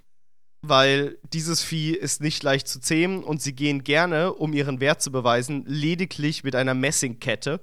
Weil 0.67 1.19
dieses 1.33 1.63
Vieh 1.63 1.93
ist 1.95 2.21
nicht 2.23 2.43
leicht 2.43 2.69
zu 2.69 2.81
zähmen 2.81 3.23
und 3.23 3.43
sie 3.43 3.55
gehen 3.55 3.85
gerne, 3.85 4.33
um 4.33 4.53
ihren 4.55 4.81
Wert 4.81 5.03
zu 5.03 5.13
beweisen, 5.13 5.65
lediglich 5.67 6.43
mit 6.45 6.57
einer 6.57 6.73
Messingkette 6.75 7.61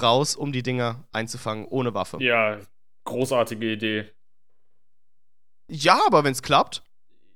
raus, 0.00 0.34
um 0.34 0.50
die 0.52 0.62
Dinger 0.64 1.06
einzufangen, 1.12 1.66
ohne 1.66 1.94
Waffe. 1.94 2.18
Ja, 2.20 2.56
Ja, 2.56 2.60
großartige 3.04 3.72
Idee. 3.72 4.10
aber 6.06 6.24
wenn 6.24 6.32
es 6.32 6.42
klappt. 6.42 6.82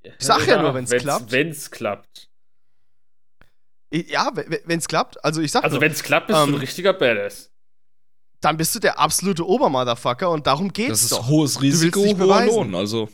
Ich 0.03 0.15
sag 0.27 0.47
ja 0.47 0.61
nur, 0.63 0.75
wenn's 0.75 0.91
klappt. 0.91 1.31
Wenn's 1.31 1.71
klappt. 1.71 2.29
Ja, 3.93 4.31
wenn 4.35 4.79
es 4.79 4.89
klappt. 4.89 5.23
Also 5.25 5.41
ich 5.41 5.51
sag 5.53 5.65
Also, 5.65 5.77
nur, 5.77 5.83
wenn's 5.83 6.03
klappt, 6.03 6.27
bist 6.27 6.39
Ähm, 6.39 6.51
du 6.51 6.57
ein 6.57 6.61
richtiger 6.61 6.93
Badass. 6.93 7.53
dann 8.41 8.57
bist 8.57 8.75
du 8.75 8.79
der 8.81 8.99
absolute 8.99 9.47
Obermotherfucker 9.47 10.31
und 10.31 10.47
darum 10.47 10.73
geht's 10.73 10.91
Das 10.91 11.03
ist 11.05 11.13
doch. 11.13 11.29
hohes 11.29 11.61
Risiko, 11.63 12.01
hoher. 12.05 12.47
Lohn. 12.47 12.75
Also, 12.75 13.09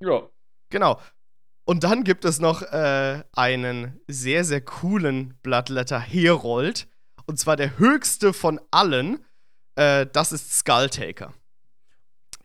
Ja. 0.00 0.28
Genau. 0.70 1.00
Und 1.64 1.82
dann 1.84 2.04
gibt 2.04 2.24
es 2.24 2.38
noch 2.38 2.62
äh, 2.62 3.22
einen 3.32 4.00
sehr, 4.06 4.44
sehr 4.44 4.60
coolen 4.60 5.36
Bloodletter 5.42 5.98
Herold. 5.98 6.86
Und 7.26 7.38
zwar 7.38 7.56
der 7.56 7.78
höchste 7.78 8.32
von 8.32 8.60
allen. 8.70 9.24
Äh, 9.74 10.06
das 10.12 10.30
ist 10.32 10.52
Skulltaker. 10.58 11.34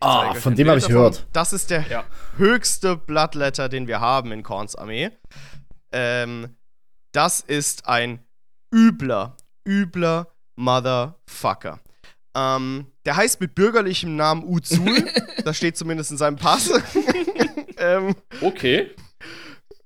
Ah, 0.00 0.34
von 0.34 0.56
dem 0.56 0.68
habe 0.68 0.78
ich 0.78 0.84
davon. 0.84 0.96
gehört. 0.96 1.26
Das 1.32 1.52
ist 1.52 1.70
der 1.70 1.86
Ja. 1.88 2.04
höchste 2.36 2.96
Bloodletter, 2.96 3.68
den 3.68 3.86
wir 3.86 4.00
haben 4.00 4.32
in 4.32 4.42
Korns 4.42 4.74
Armee. 4.74 5.10
Ähm, 5.92 6.56
das 7.12 7.40
ist 7.40 7.86
ein 7.86 8.24
übler, 8.74 9.36
übler 9.64 10.26
Motherfucker. 10.56 11.78
Ähm, 12.34 12.86
der 13.04 13.16
heißt 13.16 13.40
mit 13.40 13.54
bürgerlichem 13.54 14.16
Namen 14.16 14.44
Uzul. 14.44 15.06
das 15.44 15.56
steht 15.56 15.76
zumindest 15.76 16.10
in 16.10 16.16
seinem 16.16 16.36
Pass. 16.36 16.70
ähm, 17.76 18.14
Okay. 18.40 18.90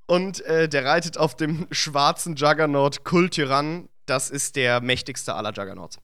und 0.07 0.41
äh, 0.43 0.69
der 0.69 0.85
reitet 0.85 1.19
auf 1.19 1.35
dem 1.37 1.67
schwarzen 1.71 2.37
Juggernaut 2.37 3.05
Kultyran. 3.05 3.89
Das 4.07 4.31
ist 4.31 4.55
der 4.57 4.81
mächtigste 4.81 5.35
aller 5.35 5.53
Juggernauts. 5.53 5.99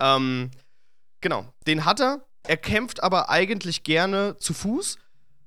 Ähm, 0.00 0.50
genau, 1.20 1.46
den 1.66 1.84
hat 1.84 2.00
er. 2.00 2.24
Er 2.46 2.56
kämpft 2.56 3.02
aber 3.02 3.28
eigentlich 3.30 3.82
gerne 3.82 4.36
zu 4.38 4.54
Fuß, 4.54 4.98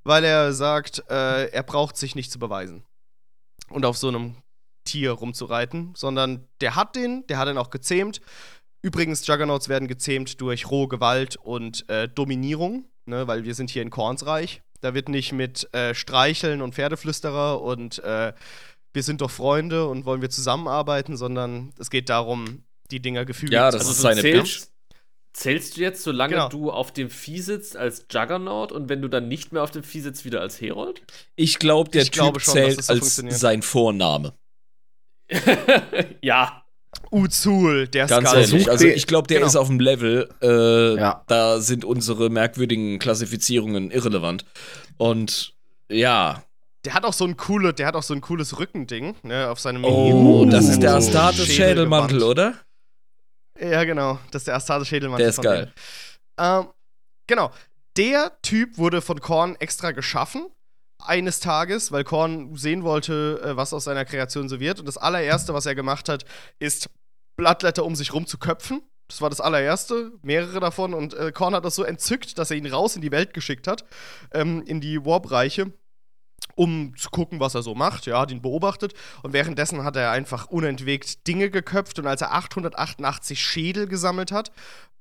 weil 0.03 0.23
er 0.23 0.53
sagt, 0.53 1.03
äh, 1.09 1.47
er 1.49 1.64
braucht 1.64 1.97
sich 1.97 2.15
nicht 2.15 2.31
zu 2.31 2.39
beweisen. 2.39 2.84
Und 3.69 3.85
auf 3.85 3.97
so 3.97 4.07
einem 4.07 4.35
Tier 4.85 5.11
rumzureiten, 5.11 5.93
sondern 5.95 6.47
der 6.61 6.76
hat 6.76 6.95
den, 6.95 7.26
der 7.27 7.38
hat 7.39 7.49
ihn 7.49 7.57
auch 7.57 7.69
gezähmt. 7.72 8.22
Übrigens, 8.82 9.26
Juggernauts 9.26 9.70
werden 9.70 9.88
gezähmt 9.88 10.40
durch 10.41 10.70
rohe 10.70 10.88
Gewalt 10.88 11.36
und 11.38 11.88
äh, 11.90 12.08
Dominierung, 12.08 12.86
ne, 13.06 13.28
weil 13.28 13.44
wir 13.44 13.56
sind 13.56 13.70
hier 13.70 13.82
in 13.82 13.90
Kornsreich. 13.90 14.62
Da 14.82 14.94
wird 14.94 15.10
nicht 15.10 15.32
mit 15.34 15.74
äh, 15.74 15.95
Streicheln 15.95 16.62
und 16.62 16.76
Pferdeflüsterer 16.76 17.62
und 17.62 17.99
äh, 18.04 18.34
wir 18.94 19.04
sind 19.04 19.22
doch 19.22 19.32
Freunde 19.32 19.88
und 19.88 20.06
wollen 20.06 20.22
wir 20.22 20.30
zusammenarbeiten, 20.30 21.18
sondern 21.18 21.74
es 21.80 21.90
geht 21.90 22.10
darum, 22.10 22.64
die 22.91 22.99
Dinger 23.02 23.26
gefügig 23.26 23.54
Ja, 23.54 23.72
zu 23.72 23.78
das 23.78 23.88
Also 23.88 23.91
ist 23.94 24.02
seine 24.02 24.22
zählst, 24.22 24.72
zählst 25.34 25.78
du 25.78 25.82
jetzt, 25.82 26.04
solange 26.04 26.34
Genau. 26.34 26.49
du 26.49 26.72
auf 26.72 26.91
dem 26.94 27.10
Vieh 27.10 27.41
sitzt, 27.41 27.76
als 27.76 28.06
Juggernaut 28.12 28.72
und 28.72 28.88
wenn 28.90 29.02
du 29.02 29.08
dann 29.08 29.28
nicht 29.28 29.52
mehr 29.52 29.64
auf 29.64 29.72
dem 29.72 29.84
Vieh 29.84 30.02
sitzt, 30.02 30.24
wieder 30.26 30.41
als 30.41 30.62
Herold? 30.62 31.02
ich 31.36 31.58
glaube, 31.60 31.90
der 31.91 32.04
Ich 32.04 32.12
glaube 32.12 32.40
Typ 32.40 32.45
schon, 32.45 32.62
dass 32.64 32.76
zählt 32.76 32.78
das 32.78 32.88
so 32.88 32.94
als 32.94 32.99
funktioniert. 32.99 33.38
sein 33.40 33.62
Vorname. 33.64 34.34
ja. 36.22 36.64
Uzul, 37.11 37.88
der 37.88 38.07
Ganz 38.07 38.27
Skull. 38.29 38.41
ehrlich, 38.41 38.69
also 38.69 38.85
ich 38.85 39.07
glaube, 39.07 39.27
der 39.27 39.38
Genau. 39.38 39.47
ist 39.47 39.55
auf 39.55 39.67
dem 39.67 39.79
Level, 39.79 40.29
äh, 40.41 40.95
Ja. 40.99 41.23
da 41.27 41.59
sind 41.59 41.85
unsere 41.85 42.29
merkwürdigen 42.29 42.99
Klassifizierungen 42.99 43.91
irrelevant. 43.91 44.45
Und 44.97 45.53
ja, 45.91 46.43
Der 46.85 46.93
hat 46.93 47.03
auch 47.05 47.13
so 47.13 47.25
ein 47.25 47.35
coole, 47.38 47.73
der 47.73 47.88
hat 47.88 47.95
auch 47.95 48.03
so 48.03 48.13
ein 48.13 48.21
cooles 48.21 48.59
Rückending, 48.59 49.15
ne, 49.23 49.49
auf 49.49 49.59
seinem 49.59 49.84
oh, 49.84 50.43
Uh. 50.43 50.45
das 50.49 50.67
ist 50.69 50.81
der 50.81 50.93
Oh. 50.93 50.97
Astartes 50.97 51.47
Schädelmantel, 51.47 52.23
oder? 52.23 52.53
Ja, 53.59 53.84
genau, 53.84 54.19
das 54.31 54.41
ist 54.43 54.47
der 54.47 54.55
Astartes 54.55 54.88
Schädelmantel. 54.88 55.23
Der 55.23 55.29
ist 55.29 55.35
von 55.35 55.43
geil. 55.43 55.73
Ähm, 56.39 56.67
genau, 57.25 57.51
der 57.97 58.31
Typ 58.41 58.77
wurde 58.77 59.01
von 59.01 59.19
Korn 59.19 59.55
extra 59.59 59.91
geschaffen 59.91 60.45
eines 60.99 61.40
Tages, 61.40 61.91
weil 61.91 62.03
Korn 62.03 62.56
sehen 62.56 62.84
wollte, 62.84 63.41
äh, 63.44 63.56
was 63.56 63.74
aus 63.74 63.86
seiner 63.86 64.06
Kreation 64.06 64.49
so 64.49 64.60
wird. 64.60 64.80
Und 64.80 64.86
das 64.86 64.98
allererste, 64.98 65.53
was 65.53 65.65
er 65.65 65.76
gemacht 65.76 66.10
hat, 66.10 66.26
ist 66.60 66.90
Blattletter 67.36 67.86
um 67.86 67.95
sich 67.95 68.14
rum 68.14 68.26
zu 68.26 68.38
köpfen. 68.38 68.82
Das 69.07 69.22
war 69.22 69.30
das 69.30 69.40
allererste, 69.40 70.11
mehrere 70.22 70.60
davon. 70.60 70.94
Und 70.94 71.14
äh, 71.14 71.32
Korn 71.32 71.56
hat 71.56 71.64
das 71.64 71.76
so 71.76 71.84
entzückt, 71.84 72.38
dass 72.38 72.52
er 72.52 72.57
ihn 72.57 72.65
raus 72.65 72.95
in 72.95 73.02
die 73.02 73.11
Welt 73.11 73.34
geschickt 73.34 73.68
hat, 73.68 73.86
ähm, 74.34 74.64
in 74.65 74.82
die 74.82 75.06
Warp-Reiche, 75.06 75.72
um 76.56 76.94
zu 76.98 77.10
gucken, 77.10 77.40
was 77.40 77.56
er 77.56 77.64
so 77.64 77.74
macht. 77.74 78.06
Ja, 78.06 78.19
hat 78.19 78.32
ihn 78.32 78.41
beobachtet. 78.41 78.94
Und 79.24 79.32
währenddessen 79.32 79.84
hat 79.84 79.95
er 79.95 80.11
einfach 80.11 80.48
unentwegt 80.48 81.26
Dinge 81.28 81.49
geköpft. 81.49 81.99
Und 81.99 82.07
als 82.07 82.22
er 82.22 82.34
888 82.34 83.41
Schädel 83.41 83.88
gesammelt 83.88 84.32
hat, 84.32 84.52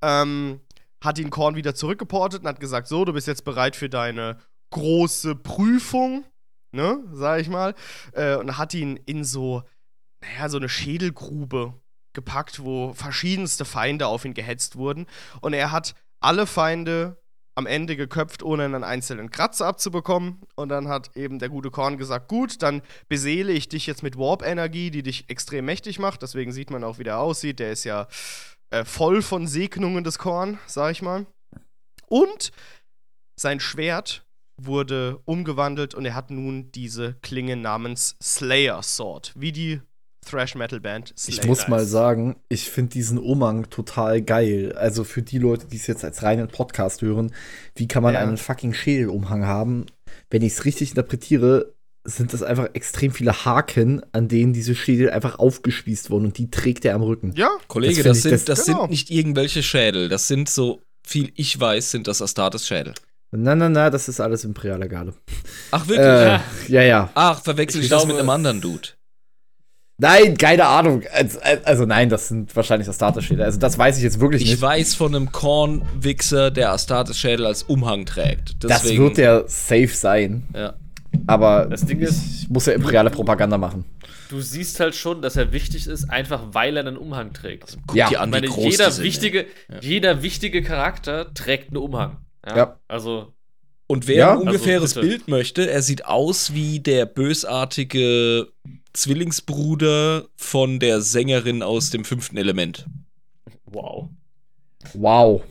ähm, 0.03 0.61
hat 1.03 1.19
ihn 1.19 1.31
Korn 1.31 1.57
wieder 1.57 1.75
zurückgeportet 1.75 2.43
und 2.43 2.49
hat 2.49 2.61
gesagt: 2.61 2.87
So, 2.87 3.05
du 3.05 3.13
bist 3.13 3.27
jetzt 3.27 3.45
bereit 3.45 3.75
für 3.75 3.89
deine 3.89 4.39
große 4.71 5.35
Prüfung, 5.37 6.25
ne, 6.73 7.03
sag 7.13 7.41
ich 7.41 7.49
mal. 7.49 7.75
Äh, 8.13 8.37
und 8.37 8.59
hat 8.59 8.75
ihn 8.75 8.97
in 9.07 9.25
so, 9.25 9.63
naja, 10.21 10.49
so 10.49 10.57
eine 10.59 10.69
Schädelgrube 10.69 11.75
gepackt, 12.15 12.65
wo 12.65 12.93
verschiedenste 12.95 13.65
Feinde 13.65 14.07
auf 14.07 14.25
ihn 14.25 14.35
gehetzt 14.35 14.77
wurden. 14.77 15.07
Und 15.41 15.53
er 15.53 15.71
hat 15.71 15.95
alle 16.21 16.47
Feinde 16.47 17.23
am 17.55 17.67
Ende 17.67 17.97
geköpft, 17.97 18.43
ohne 18.43 18.65
einen 18.65 18.85
einzelnen 18.85 19.31
Kratzer 19.31 19.67
abzubekommen. 19.67 20.43
Und 20.57 20.69
dann 20.69 20.89
hat 20.89 21.17
eben 21.17 21.39
der 21.39 21.49
gute 21.49 21.71
Korn 21.71 21.97
gesagt: 21.99 22.29
Gut, 22.29 22.63
dann 22.63 22.83
beseele 23.09 23.53
ich 23.53 23.69
dich 23.69 23.87
jetzt 23.87 24.03
mit 24.03 24.19
Warp-Energie, 24.19 24.91
die 24.91 25.03
dich 25.03 25.31
extrem 25.31 25.65
mächtig 25.65 25.99
macht. 25.99 26.23
Deswegen 26.23 26.53
sieht 26.53 26.71
man 26.71 26.85
auch, 26.85 26.99
wie 26.99 27.05
der 27.05 27.19
aussieht. 27.19 27.59
Der 27.59 27.73
ist 27.73 27.85
ja 27.85 28.09
äh, 28.71 28.85
voll 28.85 29.23
von 29.23 29.47
Segnungen 29.47 30.05
des 30.05 30.19
Korn, 30.19 30.59
sag 30.67 30.93
ich 30.93 31.03
mal. 31.03 31.27
Und 32.09 32.53
sein 33.39 33.61
Schwert 33.61 34.26
wurde 34.61 35.19
umgewandelt 35.25 35.95
und 35.95 36.05
er 36.05 36.15
hat 36.15 36.31
nun 36.31 36.71
diese 36.73 37.15
Klinge 37.23 37.57
namens 37.57 38.17
Slayer 38.23 38.83
Sword, 38.83 39.33
wie 39.37 39.53
die 39.53 39.81
Thrash 40.25 40.55
Metal 40.57 40.81
Band 40.81 41.13
Slayer. 41.17 41.39
Ich 41.43 41.47
muss 41.47 41.69
mal 41.69 41.85
sagen, 41.85 42.37
ich 42.49 42.69
finde 42.71 42.91
diesen 42.93 43.19
Umhang 43.19 43.71
total 43.71 44.23
geil. 44.23 44.73
Also 44.77 45.05
für 45.05 45.23
die 45.23 45.39
Leute, 45.39 45.67
die 45.67 45.77
es 45.77 45.87
jetzt 45.87 46.05
als 46.05 46.23
reinen 46.23 46.49
Podcast 46.49 47.03
hören, 47.03 47.33
wie 47.77 47.87
kann 47.87 48.03
man 48.03 48.15
Ja. 48.15 48.21
einen 48.21 48.37
fucking 48.37 48.75
Schädelumhang 48.75 49.45
haben? 49.47 49.87
Wenn 50.31 50.43
ich 50.43 50.55
es 50.55 50.65
richtig 50.65 50.91
interpretiere, 50.91 51.73
sind 52.05 52.33
das 52.33 52.43
einfach 52.43 52.69
extrem 52.73 53.13
viele 53.13 53.45
Haken, 53.45 54.01
an 54.13 54.27
denen 54.29 54.53
diese 54.53 54.75
Schädel 54.75 55.11
einfach 55.11 55.39
aufgespießt 55.39 56.11
wurden 56.11 56.27
und 56.27 56.39
die 56.39 56.51
trägt 56.51 56.85
er 56.85 56.95
am 56.95 57.03
Rücken. 57.03 57.33
Ja, 57.37 57.49
Kollege, 57.69 58.03
Das 58.03 58.19
das, 58.19 58.23
sind, 58.23 58.33
das, 58.33 58.45
das- 58.45 58.65
genau. 58.67 58.81
sind 58.83 58.91
nicht 58.91 59.11
irgendwelche 59.11 59.63
Schädel. 59.63 60.09
Das 60.09 60.27
sind, 60.29 60.49
so 60.49 60.81
viel 61.07 61.31
ich 61.37 61.59
weiß, 61.61 61.91
sind 61.93 62.09
das 62.09 62.21
Astartes 62.23 62.67
Schädel. 62.67 62.95
Na, 63.33 63.55
na, 63.55 63.69
na, 63.69 63.91
das 63.91 64.09
ist 64.09 64.21
alles 64.21 64.45
imperiale 64.45 64.89
Garde. 64.89 65.13
Ach, 65.71 65.87
wirklich? 65.89 66.07
Äh, 66.07 66.39
ja, 66.69 66.83
ja. 66.83 67.11
Ach, 67.15 67.43
verwechsel 67.43 67.81
ich, 67.81 67.87
Ich 67.87 67.91
das 67.91 68.01
glaube- 68.03 68.13
mit 68.15 68.21
einem 68.21 68.31
anderen 68.31 68.61
Dude. 68.61 68.89
Nein, 69.99 70.37
keine 70.37 70.67
Ahnung. 70.67 71.03
Also, 71.13 71.39
also 71.65 71.87
nein, 71.87 72.11
das 72.11 72.29
sind 72.29 72.55
wahrscheinlich 72.55 72.87
Astartes-Schädel. 72.89 73.43
Also 73.45 73.59
das 73.59 73.79
weiß 73.79 73.97
ich 73.97 74.03
jetzt 74.05 74.21
wirklich 74.21 74.43
Ich 74.43 74.51
nicht. 74.51 74.61
weiß 74.63 74.95
von 74.95 75.15
einem 75.15 75.33
Korn-Wichser, 75.33 76.51
der 76.51 76.73
Astartes 76.73 77.19
Schädel 77.19 77.47
als 77.47 77.63
Umhang 77.63 78.05
trägt. 78.05 78.63
das 78.63 78.83
Deswegen, 78.83 79.03
wird 79.05 79.17
der 79.17 79.45
safe 79.49 79.89
sein. 79.89 80.45
Ja. 80.55 80.75
Aber 81.27 81.67
Das 81.67 81.87
Ding 81.87 82.01
ist- 82.01 82.43
ich 82.43 82.51
muss 82.51 82.67
ja 82.67 82.75
imperiale 82.75 83.09
Propaganda 83.11 83.57
machen. 83.57 83.87
Du 84.29 84.41
siehst 84.43 84.81
halt 84.81 84.95
schon, 84.95 85.23
dass 85.23 85.37
er 85.37 85.53
wichtig 85.53 85.87
ist, 85.87 86.11
einfach 86.11 86.43
weil 86.53 86.77
er 86.77 86.87
einen 86.87 86.99
Umhang 86.99 87.33
trägt. 87.33 87.79
Guck 87.87 87.97
Ja. 87.97 88.09
dir 88.09 88.13
Ich 88.17 88.19
an, 88.19 88.29
wie 88.29 88.33
meine, 88.33 88.49
groß 88.49 88.65
jeder 88.73 88.91
sind, 88.91 89.05
wichtige, 89.05 89.47
Ja. 89.71 89.79
jeder 89.81 90.23
wichtige 90.23 90.63
Charakter 90.63 91.33
trägt 91.33 91.69
einen 91.69 91.79
Umhang. 91.79 92.19
Ja. 92.47 92.79
Also, 92.89 93.33
Und 93.89 94.07
wer 94.09 94.17
Ja? 94.17 94.33
ein 94.33 94.39
ungefähres 94.39 94.97
Also. 94.97 95.01
Bild 95.09 95.29
möchte, 95.29 95.71
er 95.71 95.83
sieht 95.83 96.05
aus 96.07 96.53
wie 96.55 96.81
der 96.81 97.07
bösartige 97.07 98.49
Zwillingsbruder 98.93 100.27
von 100.37 100.81
der 100.81 101.01
Sängerin 101.01 101.63
aus 101.63 101.91
dem 101.91 102.05
fünften 102.05 102.37
Element. 102.37 102.87
wow. 103.67 104.09
Wow. 104.95 105.43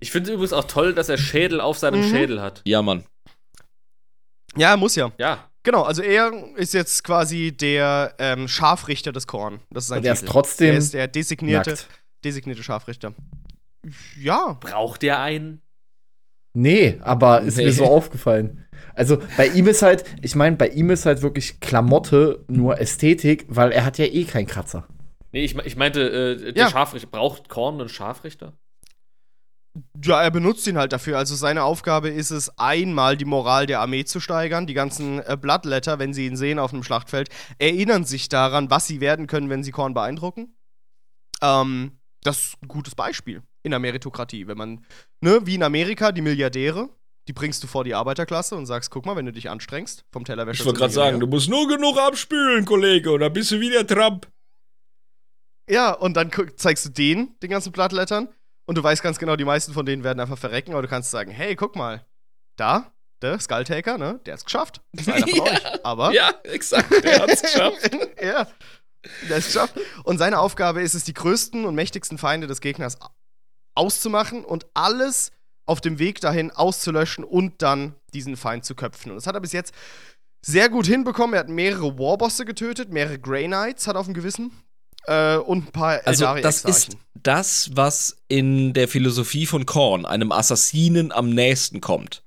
Ich 0.00 0.10
finde 0.10 0.32
übrigens 0.32 0.52
auch 0.52 0.64
toll, 0.64 0.92
dass 0.94 1.08
er 1.08 1.16
Schädel 1.16 1.60
auf 1.60 1.78
seinem 1.78 2.00
Mhm. 2.00 2.10
Schädel 2.10 2.40
hat. 2.42 2.60
Ja, 2.66 2.82
Mann. 2.82 3.04
ja, 4.56 4.76
muss 4.76 4.96
ja. 4.96 5.12
Ja. 5.18 5.48
Genau, 5.62 5.82
also 5.82 6.02
er 6.02 6.32
ist 6.56 6.74
jetzt 6.74 7.04
quasi 7.04 7.52
der 7.52 8.14
ähm, 8.18 8.48
Scharfrichter 8.48 9.12
des 9.12 9.26
Korn. 9.28 9.60
Das 9.70 9.84
ist 9.84 9.88
sein 9.88 9.98
Und 10.00 10.04
er 10.06 10.12
ist 10.14 10.26
trotzdem 10.26 10.72
Er 10.72 10.78
ist 10.78 10.92
der 10.92 11.06
designierte, 11.08 11.70
Nackt. 11.70 11.88
designierte 12.24 12.62
Scharfrichter. 12.64 13.14
Ja, 14.20 14.54
Braucht 14.60 15.02
er 15.04 15.20
einen? 15.20 15.62
Nee, 16.54 16.98
aber 17.02 17.40
ist 17.42 17.56
Nee. 17.56 17.64
mir 17.64 17.72
so 17.72 17.84
aufgefallen. 17.86 18.66
Also 18.94 19.18
bei 19.36 19.46
ihm 19.48 19.66
ist 19.68 19.80
halt, 19.82 20.04
ich 20.20 20.34
meine, 20.34 20.56
bei 20.56 20.68
ihm 20.68 20.90
ist 20.90 21.06
halt 21.06 21.22
wirklich 21.22 21.60
Klamotte 21.60 22.44
nur 22.48 22.78
Ästhetik, 22.78 23.46
weil 23.48 23.72
er 23.72 23.84
hat 23.86 23.96
ja 23.98 24.04
eh 24.04 24.24
keinen 24.24 24.46
Kratzer. 24.46 24.86
Nee, 25.32 25.44
ich, 25.44 25.56
ich 25.56 25.76
meinte, 25.76 26.02
äh, 26.02 26.52
der 26.52 26.64
Ja. 26.64 26.70
Scharfrichter. 26.70 27.08
Braucht 27.08 27.48
Korn 27.48 27.80
einen 27.80 27.88
Scharfrichter? 27.88 28.52
Ja, 30.04 30.22
er 30.22 30.30
benutzt 30.30 30.66
ihn 30.66 30.76
halt 30.76 30.92
dafür. 30.92 31.16
Also 31.16 31.34
seine 31.34 31.64
Aufgabe 31.64 32.10
ist 32.10 32.30
es, 32.30 32.58
einmal 32.58 33.16
die 33.16 33.24
Moral 33.24 33.64
der 33.64 33.80
Armee 33.80 34.04
zu 34.04 34.20
steigern. 34.20 34.66
Die 34.66 34.74
ganzen 34.74 35.20
äh, 35.20 35.38
Bloodletter, 35.40 35.98
wenn 35.98 36.12
sie 36.12 36.26
ihn 36.26 36.36
sehen 36.36 36.58
auf 36.58 36.74
einem 36.74 36.82
Schlachtfeld, 36.82 37.30
erinnern 37.58 38.04
sich 38.04 38.28
daran, 38.28 38.68
was 38.70 38.86
sie 38.86 39.00
werden 39.00 39.26
können, 39.26 39.48
wenn 39.48 39.62
sie 39.64 39.70
Korn 39.70 39.94
beeindrucken. 39.94 40.54
Ähm, 41.42 41.98
das 42.22 42.38
ist 42.42 42.62
ein 42.62 42.68
gutes 42.68 42.94
Beispiel 42.94 43.42
in 43.62 43.70
der 43.70 43.80
Meritokratie. 43.80 44.46
Wenn 44.46 44.58
man, 44.58 44.84
ne, 45.20 45.40
wie 45.44 45.54
in 45.54 45.62
Amerika, 45.62 46.12
die 46.12 46.20
Milliardäre, 46.22 46.88
die 47.28 47.32
bringst 47.32 47.62
du 47.62 47.66
vor 47.68 47.84
die 47.84 47.94
Arbeiterklasse 47.94 48.56
und 48.56 48.66
sagst, 48.66 48.90
guck 48.90 49.06
mal, 49.06 49.14
wenn 49.16 49.26
du 49.26 49.32
dich 49.32 49.48
anstrengst, 49.48 50.04
vom 50.12 50.24
Tellerwäscher 50.24 50.60
Ich 50.62 50.66
wollte 50.66 50.80
gerade 50.80 50.92
sagen, 50.92 51.20
du 51.20 51.26
musst 51.26 51.48
nur 51.48 51.68
genug 51.68 51.96
abspülen, 51.98 52.64
Kollege, 52.64 53.10
oder 53.10 53.30
bist 53.30 53.50
du 53.52 53.60
wieder 53.60 53.86
Trump. 53.86 54.26
Ja, 55.70 55.92
und 55.92 56.14
dann 56.16 56.30
zeigst 56.56 56.84
du 56.84 56.88
den, 56.90 57.38
den 57.40 57.50
ganzen 57.50 57.72
Bloodlettern, 57.72 58.28
und 58.66 58.78
du 58.78 58.82
weißt 58.82 59.02
ganz 59.02 59.18
genau, 59.18 59.36
die 59.36 59.44
meisten 59.44 59.72
von 59.72 59.86
denen 59.86 60.04
werden 60.04 60.20
einfach 60.20 60.38
verrecken, 60.38 60.72
aber 60.72 60.82
du 60.82 60.88
kannst 60.88 61.10
sagen, 61.10 61.30
hey, 61.30 61.56
guck 61.56 61.76
mal, 61.76 62.06
da, 62.56 62.92
der 63.20 63.38
Skulltaker, 63.38 63.98
ne, 63.98 64.20
der 64.26 64.34
hat's 64.34 64.44
geschafft. 64.44 64.80
Das 64.92 65.06
ist 65.06 65.12
einer 65.12 65.26
von 65.26 65.36
Ja. 65.46 65.52
euch. 65.52 65.84
Aber 65.84 66.12
Ja, 66.12 66.30
exakt, 66.44 67.04
der 67.04 67.20
hat's 67.22 67.42
geschafft. 67.42 67.90
ja, 68.22 68.46
der 69.28 69.36
ist 69.36 69.46
geschafft. 69.46 69.74
Und 70.04 70.18
seine 70.18 70.38
Aufgabe 70.38 70.80
ist 70.82 70.94
es, 70.94 71.04
die 71.04 71.14
größten 71.14 71.64
und 71.64 71.74
mächtigsten 71.74 72.18
Feinde 72.18 72.46
des 72.46 72.60
Gegners 72.60 72.98
auszumachen 73.74 74.44
und 74.44 74.66
alles 74.74 75.32
auf 75.66 75.80
dem 75.80 75.98
Weg 75.98 76.20
dahin 76.20 76.50
auszulöschen 76.50 77.24
und 77.24 77.62
dann 77.62 77.94
diesen 78.14 78.36
Feind 78.36 78.64
zu 78.64 78.74
köpfen. 78.74 79.10
Und 79.10 79.16
das 79.16 79.26
hat 79.26 79.34
er 79.34 79.40
bis 79.40 79.52
jetzt 79.52 79.72
sehr 80.44 80.68
gut 80.68 80.86
hinbekommen. 80.86 81.34
Er 81.34 81.40
hat 81.40 81.48
mehrere 81.48 81.98
Warbosse 81.98 82.44
getötet, 82.44 82.92
mehrere 82.92 83.18
Grey 83.18 83.46
Knights 83.46 83.86
hat 83.86 83.96
auf 83.96 84.06
dem 84.06 84.14
Gewissen 84.14 84.50
äh, 85.06 85.36
und 85.36 85.68
ein 85.68 85.72
paar 85.72 86.00
Also, 86.04 86.24
Eldari 86.24 86.42
das 86.42 86.64
ist 86.64 86.96
das, 87.14 87.70
was 87.74 88.16
in 88.28 88.72
der 88.72 88.88
Philosophie 88.88 89.46
von 89.46 89.66
Korn 89.66 90.04
einem 90.04 90.32
Assassinen 90.32 91.12
am 91.12 91.30
nächsten 91.30 91.80
kommt. 91.80 92.24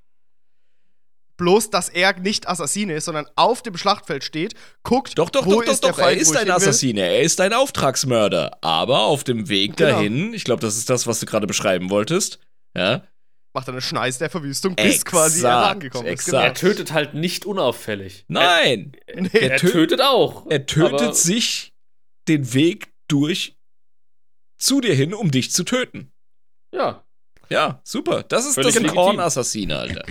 Bloß, 1.38 1.70
dass 1.70 1.90
er 1.90 2.18
nicht 2.20 2.48
Assassine 2.48 2.94
ist, 2.94 3.06
sondern 3.06 3.28
auf 3.36 3.62
dem 3.62 3.76
Schlachtfeld 3.78 4.24
steht, 4.24 4.53
guckt, 4.84 5.18
Doch, 5.18 5.30
doch, 5.30 5.45
wo 5.45 5.52
doch, 5.60 5.66
doch, 5.66 5.72
ist 5.74 5.84
doch. 5.84 5.90
Er 5.98 6.06
Feind, 6.06 6.18
wo 6.18 6.22
ist 6.22 6.36
ein. 6.38 6.49
Assassine, 6.49 7.02
er 7.02 7.22
ist 7.22 7.41
ein 7.41 7.52
Auftragsmörder. 7.53 8.57
Aber 8.62 9.02
auf 9.02 9.24
dem 9.26 9.49
Weg 9.49 9.76
Genau. 9.76 9.91
dahin, 9.91 10.34
ich 10.34 10.44
glaube, 10.45 10.62
das 10.62 10.78
ist 10.78 10.90
das, 10.90 11.07
was 11.07 11.20
du 11.20 11.26
gerade 11.26 11.45
beschreiben 11.48 11.90
wolltest. 11.90 12.40
Ja, 12.76 13.03
Macht 13.53 13.70
er 13.70 13.74
eine 13.74 13.82
Schneise 13.82 14.20
der 14.20 14.30
Verwüstung, 14.30 14.76
bis 14.76 15.06
quasi 15.06 15.40
er 15.45 15.49
Exakt, 15.52 15.72
angekommen 15.72 16.07
ist. 16.07 16.12
exakt. 16.28 16.44
Er 16.45 16.53
tötet 16.53 16.91
halt 16.91 17.14
nicht 17.14 17.45
unauffällig. 17.45 18.26
Nein, 18.28 18.91
Er, 19.07 19.22
Nee, 19.22 19.30
er 19.34 19.57
tö- 19.60 19.72
tötet 19.72 20.02
auch. 20.02 20.45
er 20.49 20.66
tötet 20.66 21.16
sich 21.16 21.74
den 22.28 22.53
Weg 22.53 22.90
durch 23.07 23.56
zu 24.57 24.82
dir 24.82 24.94
hin, 24.94 25.14
um 25.14 25.32
dich 25.32 25.52
zu 25.52 25.64
töten. 25.64 26.12
Ja. 26.74 27.06
Ja, 27.49 27.80
super. 27.86 28.24
Das 28.24 28.45
ist 28.45 28.56
Völlig 28.56 28.74
das. 28.76 28.91
Korn-Assassine, 28.91 29.78
Alter. 29.78 30.03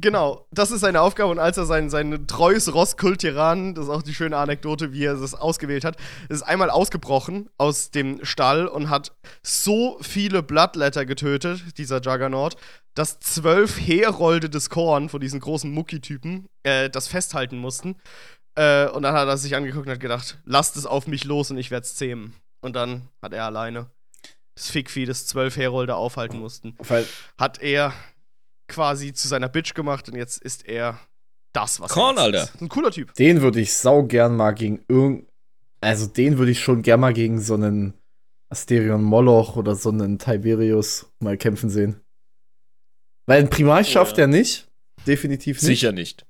Genau, 0.00 0.46
das 0.52 0.70
ist 0.70 0.80
seine 0.80 1.00
Aufgabe. 1.00 1.30
Und 1.30 1.40
als 1.40 1.56
er 1.56 1.66
sein, 1.66 1.90
sein 1.90 2.26
treues 2.26 2.72
Ross 2.72 2.96
Kultiran, 2.96 3.74
das 3.74 3.84
ist 3.84 3.90
auch 3.90 4.02
die 4.02 4.14
schöne 4.14 4.36
Anekdote, 4.36 4.92
wie 4.92 5.04
er 5.04 5.16
das 5.16 5.34
ausgewählt 5.34 5.84
hat, 5.84 5.96
ist 6.28 6.42
einmal 6.42 6.70
ausgebrochen 6.70 7.50
aus 7.58 7.90
dem 7.90 8.24
Stall 8.24 8.68
und 8.68 8.90
hat 8.90 9.12
so 9.42 9.98
viele 10.00 10.42
Bloodletter 10.42 11.04
getötet, 11.04 11.78
dieser 11.78 12.00
Juggernaut, 12.00 12.56
dass 12.94 13.18
zwölf 13.18 13.78
Herolde 13.78 14.48
des 14.48 14.70
Korn 14.70 15.08
von 15.08 15.20
diesen 15.20 15.40
großen 15.40 15.70
Mucki-Typen 15.70 16.48
äh, 16.62 16.90
das 16.90 17.08
festhalten 17.08 17.58
mussten. 17.58 17.96
Äh, 18.54 18.88
und 18.88 19.02
dann 19.02 19.14
hat 19.14 19.26
er 19.26 19.36
sich 19.36 19.56
angeguckt 19.56 19.86
und 19.86 19.92
hat 19.92 20.00
gedacht, 20.00 20.38
lasst 20.44 20.76
es 20.76 20.86
auf 20.86 21.08
mich 21.08 21.24
los 21.24 21.50
und 21.50 21.58
ich 21.58 21.70
werde 21.70 21.84
es 21.84 21.96
zähmen. 21.96 22.34
Und 22.60 22.76
dann 22.76 23.08
hat 23.20 23.32
er 23.32 23.44
alleine 23.46 23.90
das 24.54 24.70
Fickvieh, 24.70 25.06
das 25.06 25.26
zwölf 25.26 25.56
Herolde 25.56 25.94
aufhalten 25.94 26.40
mussten 26.40 26.74
Weil, 26.78 27.06
hat 27.36 27.62
er 27.62 27.92
quasi 28.68 29.12
zu 29.12 29.26
seiner 29.28 29.48
Bitch 29.48 29.74
gemacht 29.74 30.08
und 30.08 30.16
jetzt 30.16 30.40
ist 30.42 30.66
er 30.68 30.98
das, 31.52 31.80
was 31.80 31.90
Korn, 31.90 32.16
er 32.18 32.26
jetzt 32.26 32.34
Alter. 32.40 32.54
ist. 32.54 32.62
Ein 32.62 32.68
cooler 32.68 32.90
Typ. 32.90 33.14
den 33.14 33.40
würde 33.40 33.60
ich 33.60 33.72
sau 33.74 34.02
gern 34.04 34.36
mal 34.36 34.52
gegen 34.52 34.84
irgend. 34.88 35.26
Also 35.80 36.06
den 36.06 36.38
würde 36.38 36.50
ich 36.52 36.60
schon 36.60 36.82
gern 36.82 37.00
mal 37.00 37.12
gegen 37.12 37.40
so 37.40 37.54
einen 37.54 37.94
Asterion 38.50 39.02
Moloch 39.02 39.56
oder 39.56 39.74
so 39.74 39.90
einen 39.90 40.18
Tiberius 40.18 41.06
mal 41.20 41.36
kämpfen 41.36 41.70
sehen. 41.70 42.00
Weil 43.26 43.40
ein 43.42 43.50
Primal 43.50 43.84
schafft 43.84 44.16
ja. 44.18 44.24
er 44.24 44.26
nicht. 44.28 44.68
Definitiv 45.06 45.56
nicht. 45.58 45.66
Sicher 45.66 45.92
nicht. 45.92 46.26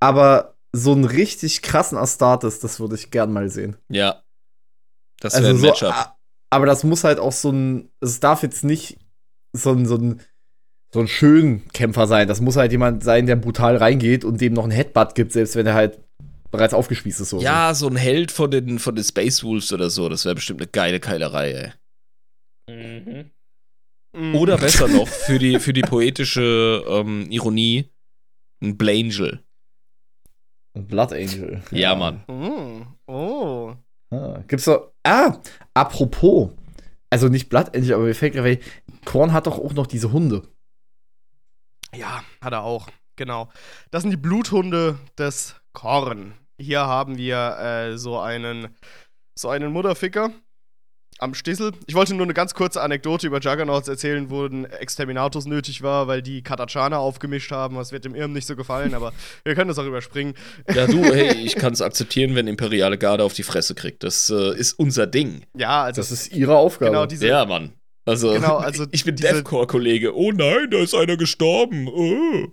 Aber 0.00 0.56
so 0.72 0.92
einen 0.92 1.04
richtig 1.04 1.62
krassen 1.62 1.96
Astartes, 1.98 2.60
das 2.60 2.80
würde 2.80 2.96
ich 2.96 3.10
gern 3.10 3.32
mal 3.32 3.48
sehen. 3.48 3.76
Ja. 3.88 4.22
Das 5.20 5.34
wäre 5.34 5.46
Also 5.46 5.56
ein 5.56 5.60
so, 5.60 5.66
Matchup. 5.68 5.92
a- 5.94 6.18
aber 6.50 6.66
das 6.66 6.82
muss 6.84 7.04
halt 7.04 7.18
auch 7.20 7.32
so 7.32 7.50
ein, 7.50 7.90
es 8.00 8.20
darf 8.20 8.42
jetzt 8.42 8.64
nicht 8.64 8.98
so 9.52 9.70
ein, 9.70 9.86
so 9.86 9.96
ein, 9.96 10.20
so 10.94 11.00
ein 11.00 11.08
schön 11.08 11.66
Kämpfer 11.72 12.06
sein. 12.06 12.28
Das 12.28 12.40
muss 12.40 12.54
halt 12.54 12.70
jemand 12.70 13.02
sein, 13.02 13.26
der 13.26 13.34
brutal 13.34 13.76
reingeht 13.76 14.24
und 14.24 14.40
dem 14.40 14.52
noch 14.52 14.62
einen 14.62 14.70
Headbutt 14.70 15.16
gibt, 15.16 15.32
selbst 15.32 15.56
wenn 15.56 15.66
er 15.66 15.74
halt 15.74 15.98
bereits 16.52 16.72
aufgespießt 16.72 17.20
ist. 17.20 17.30
So. 17.30 17.40
Ja, 17.40 17.74
so 17.74 17.88
ein 17.88 17.96
Held 17.96 18.30
von 18.30 18.48
den, 18.48 18.78
von 18.78 18.94
den 18.94 19.02
Space 19.02 19.42
Wolves 19.42 19.72
oder 19.72 19.90
so. 19.90 20.08
Das 20.08 20.24
wäre 20.24 20.36
bestimmt 20.36 20.60
eine 20.60 20.70
geile 20.70 21.00
Keilerei, 21.00 21.72
ey. 22.68 23.00
Mhm. 23.00 23.30
Mhm. 24.16 24.36
Oder 24.36 24.56
besser 24.56 24.86
noch, 24.86 25.08
für 25.26 25.40
die, 25.40 25.58
für 25.58 25.72
die 25.72 25.82
poetische 25.82 26.84
ähm, 26.86 27.26
Ironie, 27.28 27.90
ein 28.62 28.76
Blangel. 28.76 29.40
Ein 30.76 30.86
Blood 30.86 31.12
Angel. 31.12 31.60
Ja, 31.72 31.96
Mann. 31.96 32.22
Mhm. 32.28 32.86
Oh. 33.08 33.74
Ah, 34.10 34.44
Gibt's 34.46 34.66
doch. 34.66 34.92
Ah, 35.02 35.38
apropos. 35.74 36.50
Also 37.10 37.26
nicht 37.28 37.48
blattendlich, 37.48 37.92
aber 37.92 38.04
mir 38.04 38.14
fällt 38.14 38.34
gerade, 38.34 38.60
Korn 39.04 39.32
hat 39.32 39.48
doch 39.48 39.58
auch 39.58 39.72
noch 39.72 39.88
diese 39.88 40.12
Hunde. 40.12 40.42
Ja, 41.96 42.24
hat 42.40 42.52
er 42.52 42.62
auch. 42.64 42.88
Genau. 43.16 43.48
Das 43.90 44.02
sind 44.02 44.10
die 44.10 44.16
Bluthunde 44.16 44.98
des 45.18 45.54
Korn. 45.72 46.34
Hier 46.58 46.80
haben 46.80 47.16
wir 47.18 47.58
äh, 47.58 47.98
so 47.98 48.18
einen 48.18 48.68
so 49.36 49.48
einen 49.48 49.72
Mutterficker 49.72 50.30
am 51.18 51.34
Stissel. 51.34 51.72
Ich 51.86 51.94
wollte 51.94 52.14
nur 52.14 52.26
eine 52.26 52.34
ganz 52.34 52.54
kurze 52.54 52.80
Anekdote 52.82 53.26
über 53.28 53.38
Juggernauts 53.40 53.86
erzählen, 53.88 54.30
wo 54.30 54.44
ein 54.46 54.64
Exterminatus 54.64 55.46
nötig 55.46 55.82
war, 55.82 56.06
weil 56.08 56.22
die 56.22 56.42
Katachana 56.42 56.98
aufgemischt 56.98 57.50
haben. 57.52 57.76
Das 57.76 57.92
wird 57.92 58.04
dem 58.04 58.14
Irm 58.16 58.32
nicht 58.32 58.46
so 58.46 58.56
gefallen, 58.56 58.94
aber 58.94 59.12
wir 59.44 59.54
können 59.54 59.68
das 59.68 59.78
auch 59.78 59.86
überspringen. 59.86 60.34
Ja, 60.72 60.86
du, 60.86 61.02
hey, 61.04 61.32
ich 61.36 61.54
kann 61.56 61.72
es 61.72 61.82
akzeptieren, 61.82 62.34
wenn 62.34 62.46
Imperiale 62.48 62.98
Garde 62.98 63.22
auf 63.24 63.32
die 63.32 63.44
Fresse 63.44 63.74
kriegt. 63.74 64.02
Das 64.02 64.28
äh, 64.30 64.56
ist 64.56 64.72
unser 64.72 65.06
Ding. 65.06 65.44
Ja, 65.56 65.84
also 65.84 66.00
Das 66.00 66.10
ist 66.10 66.32
ihre 66.32 66.56
Aufgabe. 66.56 66.90
genau 66.90 67.06
diese 67.06 67.26
Ja, 67.28 67.44
Mann. 67.44 67.72
Also, 68.04 68.32
Genau, 68.32 68.56
also 68.58 68.86
ich 68.90 69.04
bin 69.04 69.16
Deathcore-Kollege. 69.16 70.16
Oh 70.16 70.32
nein, 70.32 70.70
da 70.70 70.78
ist 70.78 70.94
einer 70.94 71.16
gestorben. 71.16 71.88
Oh. 71.88 72.48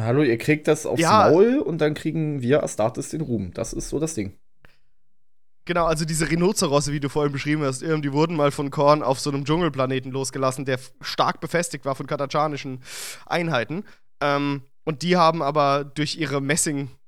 Hallo, 0.00 0.22
ihr 0.22 0.38
kriegt 0.38 0.68
das 0.68 0.86
aufs 0.86 1.00
Ja. 1.00 1.28
Maul 1.28 1.58
und 1.58 1.78
dann 1.78 1.94
kriegen 1.94 2.42
wir 2.42 2.62
Astartes 2.62 3.10
den 3.10 3.20
Ruhm. 3.20 3.52
Das 3.54 3.72
ist 3.72 3.88
so 3.88 3.98
das 3.98 4.14
Ding. 4.14 4.38
Genau, 5.64 5.84
also 5.84 6.04
diese 6.04 6.28
Rhinozerosse, 6.28 6.92
wie 6.92 6.98
du 6.98 7.08
vorhin 7.08 7.32
beschrieben 7.32 7.62
hast, 7.62 7.82
die 7.82 8.12
wurden 8.12 8.34
mal 8.34 8.50
von 8.50 8.70
Korn 8.70 9.02
auf 9.02 9.20
so 9.20 9.30
einem 9.30 9.44
Dschungelplaneten 9.44 10.10
losgelassen, 10.10 10.64
der 10.64 10.80
stark 11.00 11.40
befestigt 11.40 11.84
war 11.84 11.94
von 11.94 12.08
katachanischen 12.08 12.82
Einheiten. 13.26 13.84
Ähm, 14.20 14.62
und 14.84 15.02
die 15.02 15.16
haben 15.16 15.40
aber 15.40 15.84
durch 15.84 16.16
ihre 16.16 16.40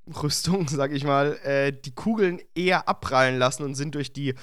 Messingrüstung, 0.06 0.68
sag 0.68 0.93
ich 0.93 1.05
mal, 1.05 1.39
äh, 1.44 1.72
die 1.72 1.94
Kugeln 1.94 2.40
eher 2.55 2.89
abprallen 2.89 3.39
lassen 3.39 3.62
und 3.62 3.74
sind 3.74 3.94
durch 3.94 4.12
die 4.12 4.35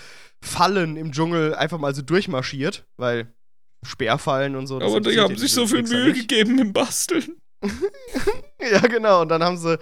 Fallen 0.42 0.98
im 0.98 1.12
Dschungel 1.12 1.56
einfach 1.56 1.78
mal 1.78 1.94
so 1.94 2.02
durchmarschiert, 2.02 2.86
weil 2.98 3.34
Speerfallen 3.84 4.56
und 4.56 4.68
so. 4.68 4.80
Aber 4.80 5.02
die 5.02 5.20
haben 5.20 5.36
sich 5.36 5.54
so 5.54 5.66
viel 5.68 5.84
Mühe 5.84 6.14
gegeben 6.14 6.60
im 6.60 6.74
Basteln. 6.74 7.38
Ja, 8.72 8.80
genau. 8.82 9.22
Und 9.24 9.30
dann 9.30 9.44
haben 9.44 9.58
sie, 9.58 9.80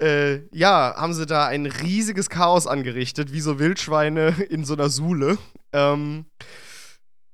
äh, 0.00 0.42
ja, 0.56 0.94
haben 0.96 1.12
sie 1.12 1.26
da 1.26 1.46
ein 1.46 1.66
riesiges 1.66 2.30
Chaos 2.30 2.68
angerichtet, 2.68 3.32
wie 3.32 3.40
so 3.40 3.58
Wildschweine 3.58 4.46
in 4.48 4.64
so 4.64 4.74
einer 4.74 4.88
Sule. 4.88 5.38
Ähm, 5.72 6.26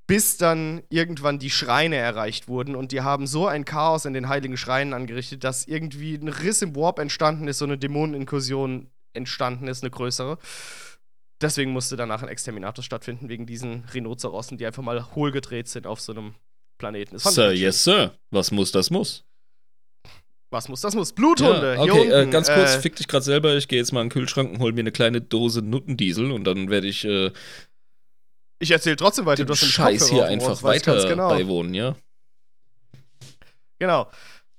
bis 0.09 0.37
dann 0.37 0.81
irgendwann 0.89 1.37
die 1.37 1.51
Schreine 1.51 1.95
erreicht 1.97 2.47
wurden 2.47 2.75
und 2.75 2.91
die 2.91 3.01
haben 3.01 3.27
so 3.27 3.45
ein 3.45 3.63
Chaos 3.63 4.05
in 4.05 4.13
den 4.15 4.27
heiligen 4.27 4.57
Schreinen 4.57 4.93
angerichtet, 4.95 5.43
dass 5.43 5.67
irgendwie 5.67 6.15
ein 6.15 6.29
Riss 6.29 6.63
im 6.63 6.75
Warp 6.75 6.97
entstanden 6.97 7.47
ist, 7.47 7.59
so 7.59 7.65
eine 7.65 7.77
Dämoneninkursion 7.77 8.89
entstanden 9.13 9.67
ist, 9.67 9.83
eine 9.83 9.91
größere. 9.91 10.39
Deswegen 11.39 11.69
musste 11.73 11.95
danach 11.95 12.23
ein 12.23 12.27
Exterminatus 12.27 12.85
stattfinden, 12.85 13.29
wegen 13.29 13.45
diesen 13.45 13.83
Rhinozerossen, 13.93 14.57
die 14.57 14.65
einfach 14.65 14.81
mal 14.81 15.13
hohlgedreht 15.13 15.67
sind 15.67 15.85
auf 15.85 16.01
so 16.01 16.13
einem 16.13 16.33
Planeten. 16.79 17.19
Sir, 17.19 17.51
yes, 17.51 17.83
Sir. 17.83 18.15
Was 18.31 18.49
muss, 18.49 18.71
das 18.71 18.89
muss. 18.89 19.23
Was 20.49 20.67
muss, 20.67 20.81
das 20.81 20.95
muss. 20.95 21.13
Bluthunde. 21.13 21.75
Ja, 21.75 21.81
okay, 21.81 22.09
äh, 22.09 22.21
unten, 22.21 22.31
ganz 22.31 22.47
kurz, 22.47 22.73
äh, 22.73 22.79
fick 22.79 22.95
dich 22.95 23.07
gerade 23.07 23.23
selber. 23.23 23.55
Ich 23.55 23.67
gehe 23.67 23.77
jetzt 23.77 23.93
mal 23.93 24.01
in 24.01 24.07
den 24.07 24.13
Kühlschrank 24.13 24.51
und 24.51 24.59
hol 24.59 24.73
mir 24.73 24.79
eine 24.79 24.91
kleine 24.91 25.21
Dose 25.21 25.61
Nuttendiesel 25.61 26.31
und 26.31 26.45
dann 26.45 26.71
werde 26.71 26.87
ich 26.87 27.05
äh, 27.05 27.31
Ich 28.59 28.71
erzähle 28.71 28.97
trotzdem 28.97 29.25
weiter. 29.25 29.43
dem 29.43 29.47
Du 29.47 29.53
hast 29.53 29.63
einen 29.63 29.71
Scheiß 29.71 30.01
Kopfhörer 30.01 30.27
hier 30.27 30.33
einfach 30.33 30.63
weiter 30.63 31.07
genau. 31.07 31.29
beiwohnen, 31.29 31.73
ja? 31.73 31.95
Genau. 33.79 34.09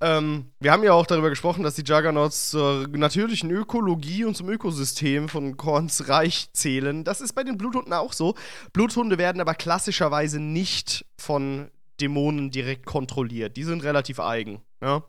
Ähm, 0.02 0.46
wir 0.60 0.72
haben 0.72 0.82
ja 0.82 0.94
auch 0.94 1.06
darüber 1.06 1.28
gesprochen, 1.28 1.62
dass 1.62 1.74
die 1.74 1.82
Juggernauts 1.82 2.50
zur 2.50 2.88
natürlichen 2.88 3.50
Ökologie 3.50 4.24
und 4.24 4.34
zum 4.34 4.48
Ökosystem 4.48 5.28
von 5.28 5.58
Korns 5.58 6.08
Reich 6.08 6.48
zählen. 6.54 7.04
Das 7.04 7.20
ist 7.20 7.34
bei 7.34 7.44
den 7.44 7.58
Bluthunden 7.58 7.92
auch 7.92 8.14
so. 8.14 8.34
Bluthunde 8.72 9.18
werden 9.18 9.42
aber 9.42 9.54
klassischerweise 9.54 10.40
nicht 10.40 11.04
von 11.18 11.70
Dämonen 12.00 12.50
direkt 12.50 12.86
kontrolliert. 12.86 13.58
Die 13.58 13.64
sind 13.64 13.84
relativ 13.84 14.20
eigen. 14.20 14.62
Ja? 14.80 15.04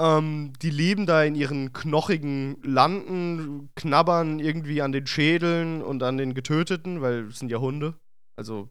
Ähm, 0.00 0.54
die 0.62 0.70
leben 0.70 1.04
da 1.04 1.22
in 1.22 1.34
ihren 1.34 1.74
knochigen 1.74 2.56
Landen, 2.62 3.68
knabbern 3.76 4.38
irgendwie 4.38 4.80
an 4.80 4.92
den 4.92 5.06
Schädeln 5.06 5.82
und 5.82 6.02
an 6.02 6.16
den 6.16 6.32
Getöteten, 6.32 7.02
weil 7.02 7.26
es 7.26 7.38
sind 7.38 7.50
ja 7.50 7.58
Hunde. 7.58 7.94
Also 8.34 8.70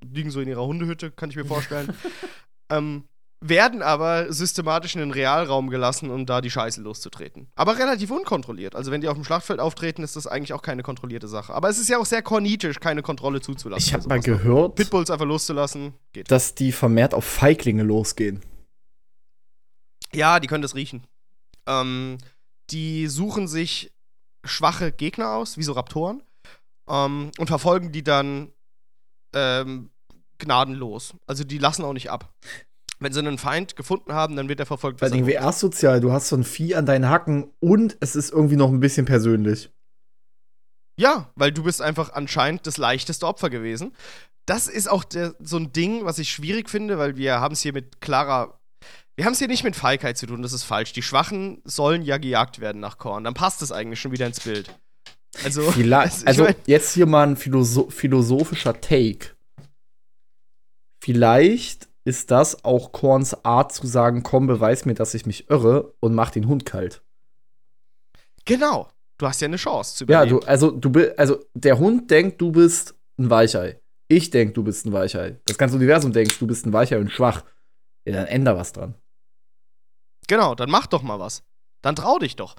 liegen 0.00 0.30
so 0.30 0.40
in 0.40 0.48
ihrer 0.48 0.64
Hundehütte, 0.64 1.10
kann 1.10 1.30
ich 1.30 1.36
mir 1.36 1.44
vorstellen. 1.44 1.92
ähm, 2.70 3.04
werden 3.40 3.82
aber 3.82 4.32
systematisch 4.32 4.94
in 4.94 5.00
den 5.00 5.10
Realraum 5.10 5.68
gelassen, 5.68 6.10
um 6.10 6.26
da 6.26 6.40
die 6.40 6.50
Scheiße 6.50 6.80
loszutreten. 6.80 7.48
Aber 7.56 7.78
relativ 7.78 8.12
unkontrolliert. 8.12 8.76
Also 8.76 8.92
wenn 8.92 9.00
die 9.00 9.08
auf 9.08 9.14
dem 9.14 9.24
Schlachtfeld 9.24 9.58
auftreten, 9.58 10.02
ist 10.02 10.14
das 10.14 10.28
eigentlich 10.28 10.52
auch 10.52 10.62
keine 10.62 10.82
kontrollierte 10.82 11.26
Sache. 11.28 11.54
Aber 11.54 11.68
es 11.68 11.78
ist 11.78 11.88
ja 11.88 11.98
auch 11.98 12.06
sehr 12.06 12.22
kornitisch, 12.22 12.78
keine 12.78 13.02
Kontrolle 13.02 13.40
zuzulassen. 13.40 13.84
Ich 13.84 13.94
habe 13.94 14.08
mal 14.08 14.20
gehört, 14.20 14.76
Pitbulls 14.76 15.10
einfach 15.10 15.26
loszulassen, 15.26 15.94
geht. 16.12 16.30
dass 16.30 16.54
die 16.54 16.72
vermehrt 16.72 17.14
auf 17.14 17.24
Feiglinge 17.24 17.82
losgehen. 17.82 18.42
Ja, 20.14 20.40
die 20.40 20.46
können 20.46 20.62
das 20.62 20.74
riechen. 20.74 21.06
Ähm, 21.66 22.18
die 22.70 23.06
suchen 23.06 23.48
sich 23.48 23.92
schwache 24.44 24.92
Gegner 24.92 25.32
aus, 25.32 25.56
wie 25.58 25.62
so 25.62 25.72
Raptoren, 25.72 26.22
ähm, 26.88 27.30
und 27.38 27.46
verfolgen 27.46 27.92
die 27.92 28.02
dann 28.02 28.52
ähm, 29.34 29.90
gnadenlos. 30.38 31.14
Also 31.26 31.44
die 31.44 31.58
lassen 31.58 31.84
auch 31.84 31.92
nicht 31.92 32.10
ab. 32.10 32.32
Wenn 33.00 33.12
sie 33.12 33.20
einen 33.20 33.38
Feind 33.38 33.76
gefunden 33.76 34.12
haben, 34.12 34.34
dann 34.34 34.48
wird 34.48 34.58
er 34.60 34.66
verfolgt. 34.66 35.00
Weil 35.00 35.14
irgendwie 35.14 35.38
asozial, 35.38 36.00
du 36.00 36.10
hast 36.10 36.28
so 36.28 36.36
ein 36.36 36.44
Vieh 36.44 36.74
an 36.74 36.86
deinen 36.86 37.08
Hacken 37.08 37.52
und 37.60 37.96
es 38.00 38.16
ist 38.16 38.32
irgendwie 38.32 38.56
noch 38.56 38.70
ein 38.70 38.80
bisschen 38.80 39.06
persönlich. 39.06 39.70
Ja, 40.98 41.30
weil 41.36 41.52
du 41.52 41.62
bist 41.62 41.80
einfach 41.80 42.12
anscheinend 42.12 42.66
das 42.66 42.76
leichteste 42.76 43.26
Opfer 43.26 43.50
gewesen. 43.50 43.94
Das 44.46 44.66
ist 44.66 44.90
auch 44.90 45.04
der, 45.04 45.36
so 45.38 45.56
ein 45.56 45.72
Ding, 45.72 46.04
was 46.04 46.18
ich 46.18 46.30
schwierig 46.30 46.68
finde, 46.68 46.98
weil 46.98 47.16
wir 47.16 47.40
haben 47.40 47.52
es 47.52 47.60
hier 47.60 47.72
mit 47.72 48.00
klarer. 48.00 48.57
Wir 49.18 49.24
haben 49.24 49.32
es 49.32 49.40
hier 49.40 49.48
nicht 49.48 49.64
mit 49.64 49.74
Feigheit 49.74 50.16
zu 50.16 50.26
tun, 50.26 50.42
das 50.42 50.52
ist 50.52 50.62
falsch. 50.62 50.92
Die 50.92 51.02
Schwachen 51.02 51.60
sollen 51.64 52.02
ja 52.02 52.18
gejagt 52.18 52.60
werden 52.60 52.80
nach 52.80 52.98
Korn. 52.98 53.24
Dann 53.24 53.34
passt 53.34 53.62
es 53.62 53.72
eigentlich 53.72 53.98
schon 54.00 54.12
wieder 54.12 54.26
ins 54.28 54.38
Bild. 54.38 54.72
Also, 55.42 55.72
Vielleicht, 55.72 56.18
ich 56.22 56.26
also 56.28 56.44
mein- 56.44 56.54
jetzt 56.66 56.92
hier 56.94 57.06
mal 57.06 57.26
ein 57.26 57.36
Philosoph 57.36 57.92
philosophischer 57.92 58.80
Take. 58.80 59.30
Vielleicht 61.02 61.88
ist 62.04 62.30
das 62.30 62.64
auch 62.64 62.92
Korns 62.92 63.44
Art 63.44 63.72
zu 63.72 63.86
sagen, 63.88 64.22
komm, 64.22 64.46
beweis 64.46 64.84
mir, 64.84 64.94
dass 64.94 65.14
ich 65.14 65.26
mich 65.26 65.50
irre 65.50 65.94
und 66.00 66.14
mach 66.14 66.30
den 66.30 66.46
Hund 66.46 66.64
kalt. 66.64 67.02
genau. 68.44 68.88
Du 69.20 69.26
hast 69.26 69.40
ja 69.40 69.46
eine 69.48 69.56
Chance 69.56 69.96
zu 69.96 70.04
Ja, 70.04 70.22
überleben. 70.22 70.40
du, 70.42 70.46
also 70.46 70.70
du 70.70 71.12
also 71.16 71.44
der 71.54 71.76
Hund 71.80 72.08
denkt, 72.08 72.40
du 72.40 72.52
bist 72.52 72.94
ein 73.18 73.28
Weichei. 73.28 73.80
Ich 74.06 74.30
denk, 74.30 74.54
du 74.54 74.62
bist 74.62 74.86
ein 74.86 74.92
Weichei. 74.92 75.40
Das 75.46 75.58
ganze 75.58 75.74
Universum 75.74 76.12
denkt, 76.12 76.40
du 76.40 76.46
bist 76.46 76.64
ein 76.66 76.72
Weichei 76.72 76.98
und 77.00 77.10
schwach. 77.10 77.42
Ja, 78.04 78.12
dann 78.12 78.26
änder 78.26 78.56
was 78.56 78.72
dran. 78.72 78.94
Genau, 80.28 80.54
dann 80.54 80.70
mach 80.70 80.86
doch 80.86 81.02
mal 81.02 81.18
was. 81.18 81.42
Dann 81.82 81.96
trau 81.96 82.18
dich 82.18 82.36
doch. 82.36 82.54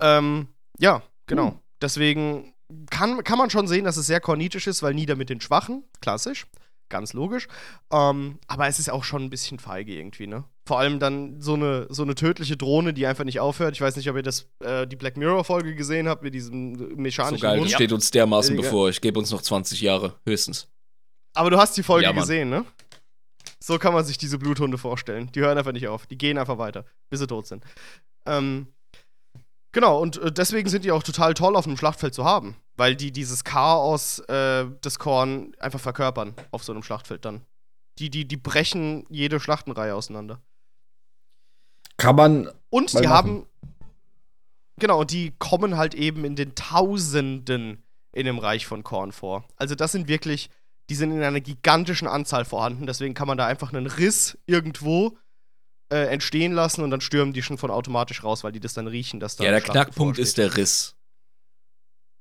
Ähm, 0.00 0.48
ja, 0.78 1.02
genau. 1.26 1.50
Hm. 1.52 1.58
Deswegen 1.80 2.54
kann, 2.90 3.22
kann 3.22 3.38
man 3.38 3.50
schon 3.50 3.68
sehen, 3.68 3.84
dass 3.84 3.96
es 3.96 4.06
sehr 4.06 4.20
kornitisch 4.20 4.66
ist, 4.66 4.82
weil 4.82 4.94
nieder 4.94 5.14
mit 5.14 5.30
den 5.30 5.40
Schwachen, 5.40 5.84
klassisch, 6.00 6.46
ganz 6.88 7.12
logisch. 7.12 7.48
Ähm, 7.92 8.38
aber 8.46 8.66
es 8.66 8.78
ist 8.78 8.90
auch 8.90 9.04
schon 9.04 9.22
ein 9.24 9.30
bisschen 9.30 9.58
feige 9.58 9.92
irgendwie, 9.94 10.26
ne? 10.26 10.44
Vor 10.66 10.80
allem 10.80 10.98
dann 10.98 11.40
so 11.40 11.54
eine, 11.54 11.86
so 11.90 12.02
eine 12.02 12.16
tödliche 12.16 12.56
Drohne, 12.56 12.92
die 12.92 13.06
einfach 13.06 13.22
nicht 13.24 13.38
aufhört. 13.38 13.74
Ich 13.74 13.80
weiß 13.80 13.94
nicht, 13.96 14.10
ob 14.10 14.16
ihr 14.16 14.22
das, 14.22 14.48
äh, 14.64 14.86
die 14.86 14.96
Black 14.96 15.16
Mirror-Folge 15.16 15.74
gesehen 15.76 16.08
habt 16.08 16.22
mit 16.24 16.34
diesem 16.34 16.76
So 16.76 16.86
mechanischen 16.96 17.40
geil, 17.42 17.58
Hund. 17.60 17.66
das 17.66 17.74
steht 17.74 17.92
uns 17.92 18.10
dermaßen 18.10 18.56
Ja. 18.56 18.62
bevor. 18.62 18.88
Ich 18.88 19.00
gebe 19.00 19.18
uns 19.18 19.30
noch 19.30 19.42
20 19.42 19.80
Jahre, 19.80 20.14
höchstens. 20.24 20.68
Aber 21.34 21.50
du 21.50 21.58
hast 21.58 21.76
die 21.76 21.82
Folge 21.84 22.06
Ja, 22.06 22.12
gesehen, 22.12 22.48
ne? 22.50 22.64
So 23.66 23.80
kann 23.80 23.92
man 23.92 24.04
sich 24.04 24.16
diese 24.16 24.38
Bluthunde 24.38 24.78
vorstellen. 24.78 25.32
Die 25.32 25.40
hören 25.40 25.58
einfach 25.58 25.72
nicht 25.72 25.88
auf. 25.88 26.06
Die 26.06 26.16
gehen 26.16 26.38
einfach 26.38 26.56
weiter, 26.56 26.84
bis 27.10 27.18
sie 27.18 27.26
tot 27.26 27.48
sind. 27.48 27.64
Ähm, 28.24 28.68
genau, 29.72 30.00
und 30.00 30.18
äh, 30.18 30.30
deswegen 30.30 30.68
sind 30.68 30.84
die 30.84 30.92
auch 30.92 31.02
total 31.02 31.34
toll 31.34 31.56
auf 31.56 31.66
einem 31.66 31.76
Schlachtfeld 31.76 32.14
zu 32.14 32.24
haben. 32.24 32.54
Weil 32.76 32.94
die 32.94 33.10
dieses 33.10 33.42
Chaos 33.42 34.20
äh, 34.28 34.66
des 34.84 35.00
Korn 35.00 35.52
einfach 35.58 35.80
verkörpern 35.80 36.34
auf 36.52 36.62
so 36.62 36.72
einem 36.72 36.84
Schlachtfeld 36.84 37.24
dann. 37.24 37.40
Die, 37.98 38.08
die, 38.08 38.28
die 38.28 38.36
brechen 38.36 39.04
jede 39.10 39.40
Schlachtenreihe 39.40 39.96
auseinander. 39.96 40.40
Kann 41.96 42.14
man. 42.14 42.48
Und 42.70 42.92
die 42.92 42.98
machen. 42.98 43.08
haben. 43.08 43.46
Genau, 44.78 45.00
und 45.00 45.10
die 45.10 45.32
kommen 45.40 45.76
halt 45.76 45.94
eben 45.96 46.24
in 46.24 46.36
den 46.36 46.54
Tausenden 46.54 47.82
in 48.12 48.26
dem 48.26 48.38
Reich 48.38 48.64
von 48.64 48.84
Korn 48.84 49.10
vor. 49.10 49.44
Also, 49.56 49.74
das 49.74 49.90
sind 49.90 50.06
wirklich. 50.06 50.50
Die 50.88 50.94
sind 50.94 51.10
in 51.10 51.22
einer 51.22 51.40
gigantischen 51.40 52.06
Anzahl 52.08 52.44
vorhanden. 52.44 52.86
Deswegen 52.86 53.14
kann 53.14 53.26
man 53.26 53.36
da 53.38 53.46
einfach 53.46 53.72
einen 53.72 53.86
Riss 53.86 54.38
irgendwo 54.46 55.16
äh, 55.92 56.06
entstehen 56.12 56.52
lassen 56.52 56.82
und 56.82 56.90
dann 56.90 57.00
stürmen 57.00 57.32
die 57.32 57.42
schon 57.42 57.58
von 57.58 57.70
automatisch 57.70 58.22
raus, 58.24 58.44
weil 58.44 58.52
die 58.52 58.60
das 58.60 58.74
dann 58.74 58.86
riechen, 58.86 59.20
dass 59.20 59.36
da 59.36 59.44
Ja, 59.44 59.50
der 59.50 59.60
Knackpunkt 59.60 60.18
ist 60.18 60.38
der 60.38 60.56
Riss. 60.56 60.94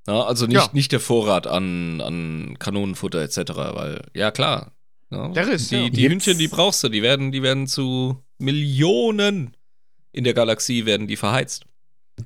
Ja, 0.07 0.23
also 0.23 0.45
nicht, 0.45 0.55
Ja. 0.55 0.69
nicht 0.73 0.91
der 0.91 0.99
Vorrat 0.99 1.47
an, 1.47 1.99
an 2.01 2.57
Kanonenfutter 2.59 3.21
etc., 3.21 3.37
weil, 3.55 4.01
ja 4.13 4.29
klar. 4.31 4.71
Ja, 5.11 5.29
Der 5.29 5.47
Riss, 5.47 5.69
Die, 5.69 5.75
ja. 5.77 5.89
die 5.89 6.01
Jetzt- 6.01 6.11
Hündchen, 6.11 6.37
die 6.37 6.47
brauchst 6.47 6.83
du, 6.83 6.89
die 6.89 7.01
werden, 7.01 7.31
die 7.31 7.41
werden 7.43 7.65
zu 7.67 8.23
Millionen 8.37 9.55
in 10.11 10.23
der 10.23 10.33
Galaxie 10.33 10.85
werden 10.85 11.07
die 11.07 11.15
verheizt. 11.17 11.65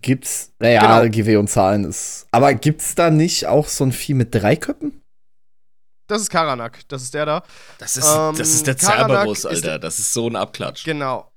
Gibt's, 0.02 0.54
naja, 0.60 1.00
Genau. 1.02 1.12
GW 1.12 1.38
und 1.38 1.50
Zahlen 1.50 1.84
ist. 1.86 2.28
Aber 2.32 2.54
gibt's 2.54 2.94
da 2.96 3.10
nicht 3.10 3.48
auch 3.48 3.68
so 3.68 3.84
ein 3.86 3.92
Vieh 3.92 4.14
mit 4.14 4.36
drei 4.36 4.56
Köppen? 4.56 4.99
Das 6.10 6.22
ist 6.24 6.30
Karanak, 6.30 6.80
das 6.90 7.04
ist 7.04 7.14
der 7.14 7.26
da. 7.26 7.44
Das 7.78 7.96
ist, 7.96 8.06
Ähm, 8.08 8.36
das 8.36 8.50
ist 8.50 8.66
der 8.68 8.76
Karanak 8.76 9.10
Cerberus, 9.18 9.38
ist 9.40 9.46
Alter. 9.46 9.62
der- 9.62 9.80
das 9.80 10.00
ist 10.00 10.12
so 10.12 10.28
ein 10.28 10.36
Abklatsch. 10.36 10.84
Genau. 10.84 11.32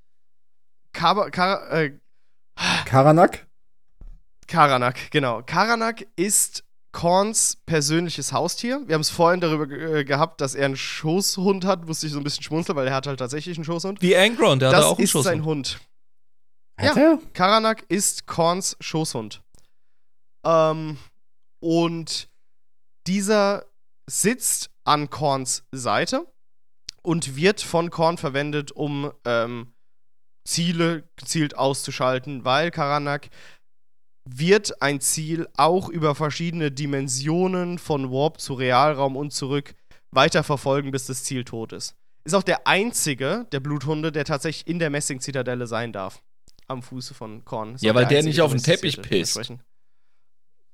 Kaba, 0.93 1.29
Kara, 1.29 1.69
äh, 1.81 1.97
Karanak? 2.85 3.45
Karanak, 4.47 5.11
genau. 5.11 5.41
Karanak 5.43 6.05
ist 6.15 6.63
Korns 6.91 7.57
persönliches 7.65 8.33
Haustier. 8.33 8.81
Wir 8.85 8.93
haben 8.95 9.01
es 9.01 9.09
vorhin 9.09 9.41
darüber 9.41 9.65
ge- 9.67 10.01
äh, 10.01 10.03
gehabt, 10.03 10.41
dass 10.41 10.53
er 10.53 10.65
einen 10.65 10.75
Schoßhund 10.77 11.65
hat. 11.65 11.85
Musste 11.87 12.05
ich 12.07 12.13
so 12.13 12.19
ein 12.19 12.23
bisschen 12.23 12.43
schmunzeln, 12.43 12.75
weil 12.75 12.87
er 12.87 12.93
hat 12.93 13.07
halt 13.07 13.17
tatsächlich 13.19 13.57
einen 13.57 13.65
Schoßhund. 13.65 14.01
Wie 14.01 14.15
Angron, 14.15 14.59
der 14.59 14.69
hat 14.69 14.77
das 14.77 14.85
auch 14.85 14.97
einen 14.97 15.03
ist 15.05 15.09
Schuss. 15.11 15.23
sein 15.25 15.43
Hund. 15.45 15.79
Hat 16.79 16.97
er? 16.97 17.19
Karanak 17.33 17.83
ist 17.89 18.25
Korns 18.27 18.75
Schoßhund. 18.79 19.41
Ähm, 20.45 20.97
und 21.59 22.27
dieser 23.07 23.65
sitzt 24.07 24.69
an 24.83 25.09
Korns 25.09 25.63
Seite 25.71 26.27
und 27.01 27.35
wird 27.35 27.61
von 27.61 27.89
Korn 27.89 28.17
verwendet, 28.17 28.71
um 28.71 29.11
ähm, 29.25 29.73
Ziele 30.45 31.09
gezielt 31.15 31.57
auszuschalten, 31.57 32.43
weil 32.45 32.71
Karanak 32.71 33.29
wird 34.25 34.81
ein 34.81 35.01
Ziel 35.01 35.47
auch 35.57 35.89
über 35.89 36.15
verschiedene 36.15 36.71
Dimensionen 36.71 37.77
von 37.77 38.11
Warp 38.11 38.39
zu 38.39 38.53
Realraum 38.53 39.17
und 39.17 39.31
zurück 39.33 39.75
weiterverfolgen, 40.11 40.91
bis 40.91 41.07
das 41.07 41.23
Ziel 41.23 41.43
tot 41.43 41.73
ist. 41.73 41.95
Ist 42.25 42.33
auch 42.33 42.43
der 42.43 42.67
einzige 42.67 43.45
der 43.51 43.59
Bluthunde, 43.59 44.11
der 44.11 44.23
tatsächlich 44.23 44.67
in 44.67 44.79
der 44.79 44.89
Messing-Zitadelle 44.89 45.67
sein 45.67 45.91
darf. 45.91 46.23
Am 46.67 46.81
Fuße 46.81 47.13
von 47.13 47.43
Korn. 47.43 47.75
Ist 47.75 47.83
Ja, 47.83 47.93
weil 47.93 48.05
der 48.05 48.19
einzige 48.19 48.29
nicht 48.29 48.41
auf 48.41 48.51
den 48.51 48.63
Teppich 48.63 49.01
pisst. 49.01 49.51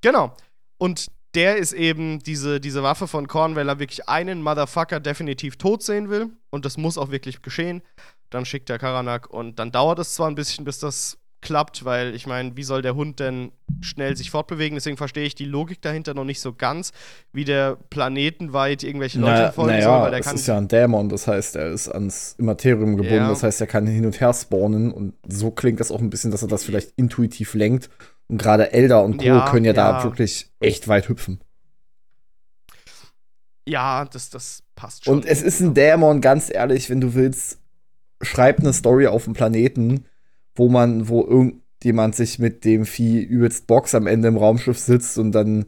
Genau. 0.01 0.35
Und 0.77 1.07
der 1.35 1.57
ist 1.57 1.73
eben 1.73 2.19
diese, 2.19 2.60
diese 2.60 2.84
Waffe 2.84 3.07
von 3.07 3.27
Korn, 3.27 3.56
weil 3.56 3.69
er 3.69 3.80
wirklich 3.80 4.10
einen 4.10 4.41
Motherfucker 4.41 4.99
definitiv 4.99 5.57
tot 5.57 5.84
sehen 5.84 6.10
will. 6.10 6.31
Und 6.49 6.65
das 6.65 6.77
muss 6.77 6.97
auch 6.97 7.11
wirklich 7.11 7.41
geschehen. 7.41 7.81
Dann 8.30 8.45
schickt 8.45 8.69
er 8.69 8.80
Karanak 8.80 9.30
und 9.30 9.60
dann 9.60 9.72
dauert 9.72 9.99
es 9.99 10.14
zwar 10.15 10.27
ein 10.27 10.35
bisschen, 10.35 10.65
bis 10.65 10.80
das 10.80 11.18
klappt, 11.41 11.86
weil 11.86 12.16
ich 12.16 12.28
meine, 12.28 12.57
wie 12.57 12.64
soll 12.64 12.82
der 12.82 12.95
Hund 12.95 13.20
denn 13.20 13.52
schnell 13.82 14.16
sich 14.18 14.30
fortbewegen? 14.32 14.76
Deswegen 14.76 14.98
verstehe 14.98 15.26
ich 15.26 15.36
die 15.36 15.45
Logik 15.45 15.82
dahinter 15.82 16.14
noch 16.14 16.26
nicht 16.26 16.41
so 16.41 16.53
ganz, 16.53 16.91
wie 17.32 17.45
der 17.45 17.78
planetenweit 17.90 18.84
irgendwelche 18.84 19.20
Leute 19.20 19.44
Na, 19.44 19.52
folgen 19.52 19.82
soll, 19.82 19.91
naja, 19.91 20.02
weil 20.03 20.11
der 20.11 20.20
es 20.20 20.26
kann. 20.26 20.36
ist 20.36 20.48
ja 20.48 20.57
ein 20.57 20.68
Dämon, 20.68 21.10
das 21.10 21.28
heißt, 21.28 21.56
er 21.56 21.72
ist 21.72 21.88
ans 21.88 22.36
Immaterium 22.38 22.98
gebunden, 22.98 23.16
Ja. 23.16 23.30
das 23.30 23.44
heißt, 23.44 23.61
er 23.61 23.68
kann 23.68 23.88
hin 23.88 24.06
und 24.06 24.20
her 24.20 24.34
spawnen 24.34 24.91
und 24.91 25.14
so 25.28 25.52
klingt 25.52 25.80
das 25.80 25.91
auch 25.91 25.99
ein 25.99 26.10
bisschen, 26.10 26.32
dass 26.32 26.41
er 26.41 26.48
das 26.49 26.64
vielleicht 26.64 26.91
intuitiv 26.98 27.53
lenkt. 27.53 27.90
Und 28.28 28.38
gerade 28.38 28.74
Elder 28.74 29.03
und 29.03 29.18
Co. 29.18 29.24
Ja, 29.24 29.49
können 29.49 29.66
ja, 29.66 29.74
da 29.74 29.98
ja. 29.99 30.03
wirklich 30.03 30.52
echt 30.60 30.88
weit 30.88 31.10
hüpfen. 31.10 31.40
ja, 33.68 34.06
das, 34.06 34.30
das 34.30 34.64
passt 34.76 35.06
schon. 35.06 35.14
Und 35.16 35.26
es 35.26 35.41
ist 35.41 35.60
ein 35.60 35.74
Dämon, 35.74 36.22
ganz 36.22 36.49
ehrlich, 36.53 36.90
wenn 36.90 37.02
du 37.02 37.14
willst, 37.14 37.60
schreib 38.22 38.60
eine 38.60 38.74
Story 38.74 39.07
auf 39.07 39.26
dem 39.26 39.34
Planeten, 39.34 40.06
wo 40.56 40.70
man, 40.70 41.08
wo 41.10 41.22
irgendjemand 41.26 42.16
sich 42.16 42.40
mit 42.40 42.66
dem 42.66 42.86
Vieh 42.86 43.20
übelst 43.22 43.68
Box 43.68 43.96
am 43.96 44.08
Ende 44.08 44.28
im 44.28 44.38
Raumschiff 44.38 44.78
sitzt 44.78 45.18
und 45.18 45.32
dann 45.32 45.66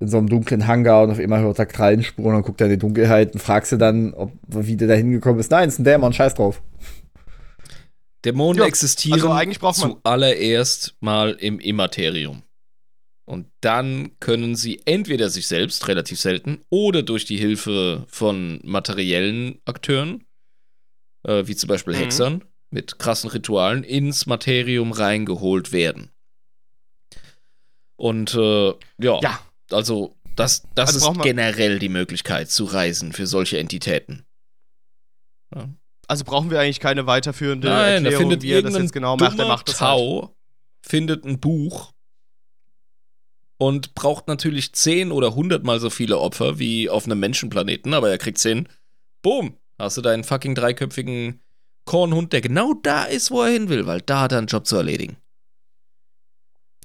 in 0.00 0.08
so 0.08 0.18
einem 0.18 0.28
dunklen 0.28 0.66
Hangar 0.66 1.04
und 1.04 1.10
auf 1.10 1.18
einmal 1.20 1.42
hört 1.42 1.60
er 1.60 1.66
Krallenspuren 1.66 2.30
und 2.30 2.34
dann 2.34 2.42
guckt 2.42 2.60
er 2.60 2.66
in 2.66 2.72
die 2.72 2.78
Dunkelheit 2.78 3.34
und 3.34 3.40
fragst 3.40 3.70
du 3.72 3.76
dann, 3.76 4.12
ob, 4.14 4.32
wie 4.48 4.76
der 4.76 4.88
da 4.88 4.94
hingekommen 4.94 5.38
ist. 5.38 5.50
Nein, 5.52 5.68
es 5.68 5.74
ist 5.74 5.80
ein 5.80 5.84
Dämon, 5.84 6.12
scheiß 6.12 6.34
drauf. 6.34 6.60
Dämonen 8.24 8.60
Ja, 8.62 8.66
existieren 8.68 9.14
also 9.14 9.30
eigentlich 9.32 9.58
braucht 9.60 9.78
man- 9.80 9.96
zuallererst 10.02 10.96
mal 11.00 11.32
im 11.32 11.58
Immaterium. 11.58 12.42
Und 13.24 13.46
dann 13.60 14.10
können 14.20 14.56
sie 14.56 14.80
entweder 14.84 15.28
sich 15.30 15.46
selbst, 15.46 15.86
relativ 15.88 16.20
selten, 16.20 16.58
oder 16.70 17.02
durch 17.02 17.24
die 17.24 17.36
Hilfe 17.36 18.04
von 18.08 18.60
materiellen 18.64 19.60
Akteuren, 19.64 20.24
äh, 21.26 21.46
wie 21.46 21.54
zum 21.56 21.68
Beispiel 21.68 21.94
Mhm. 21.94 21.98
Hexern, 21.98 22.44
mit 22.72 22.98
krassen 22.98 23.30
Ritualen, 23.30 23.84
ins 23.84 24.26
Materium 24.26 24.92
reingeholt 24.92 25.72
werden. 25.72 26.10
Und 27.96 28.34
äh, 28.34 28.68
ja, 28.98 29.20
Ja. 29.20 29.40
also 29.70 30.16
das, 30.34 30.62
das 30.74 30.94
Also 30.94 31.12
ist 31.12 31.22
generell 31.22 31.78
die 31.78 31.88
Möglichkeit 31.90 32.50
zu 32.50 32.64
reisen 32.64 33.12
für 33.12 33.26
solche 33.26 33.58
Entitäten. 33.58 34.24
Also 36.08 36.24
brauchen 36.24 36.50
wir 36.50 36.58
eigentlich 36.60 36.80
keine 36.80 37.06
weiterführende 37.06 37.68
Nein, 37.68 38.04
Erklärung, 38.04 38.20
findet 38.22 38.42
wie 38.42 38.52
er 38.52 38.62
das 38.62 38.76
jetzt 38.76 38.92
genau 38.92 39.16
macht. 39.16 39.38
Er 39.38 39.46
macht 39.46 39.68
das 39.68 39.80
halt. 39.80 39.90
Tau, 39.90 40.36
findet 40.80 41.24
ein 41.24 41.38
Buch 41.38 41.92
und 43.58 43.94
braucht 43.94 44.26
natürlich 44.28 44.72
zehn 44.74 45.12
oder 45.12 45.34
hundertmal 45.34 45.78
so 45.78 45.90
viele 45.90 46.18
Opfer 46.18 46.58
wie 46.58 46.88
auf 46.88 47.04
einem 47.04 47.20
Menschenplaneten, 47.20 47.94
aber 47.94 48.10
er 48.10 48.18
kriegt's 48.18 48.42
hin. 48.42 48.68
Boom, 49.20 49.56
hast 49.78 49.96
du 49.98 50.00
deinen 50.00 50.24
fucking 50.24 50.54
dreiköpfigen 50.54 51.40
Kornhund, 51.84 52.32
der 52.32 52.40
genau 52.40 52.74
da 52.74 53.04
ist, 53.04 53.30
wo 53.30 53.42
er 53.42 53.50
hin 53.50 53.68
will, 53.68 53.86
weil 53.86 54.00
da 54.00 54.20
hat 54.20 54.32
er 54.32 54.38
einen 54.38 54.46
Job 54.46 54.66
zu 54.66 54.76
erledigen. 54.76 55.16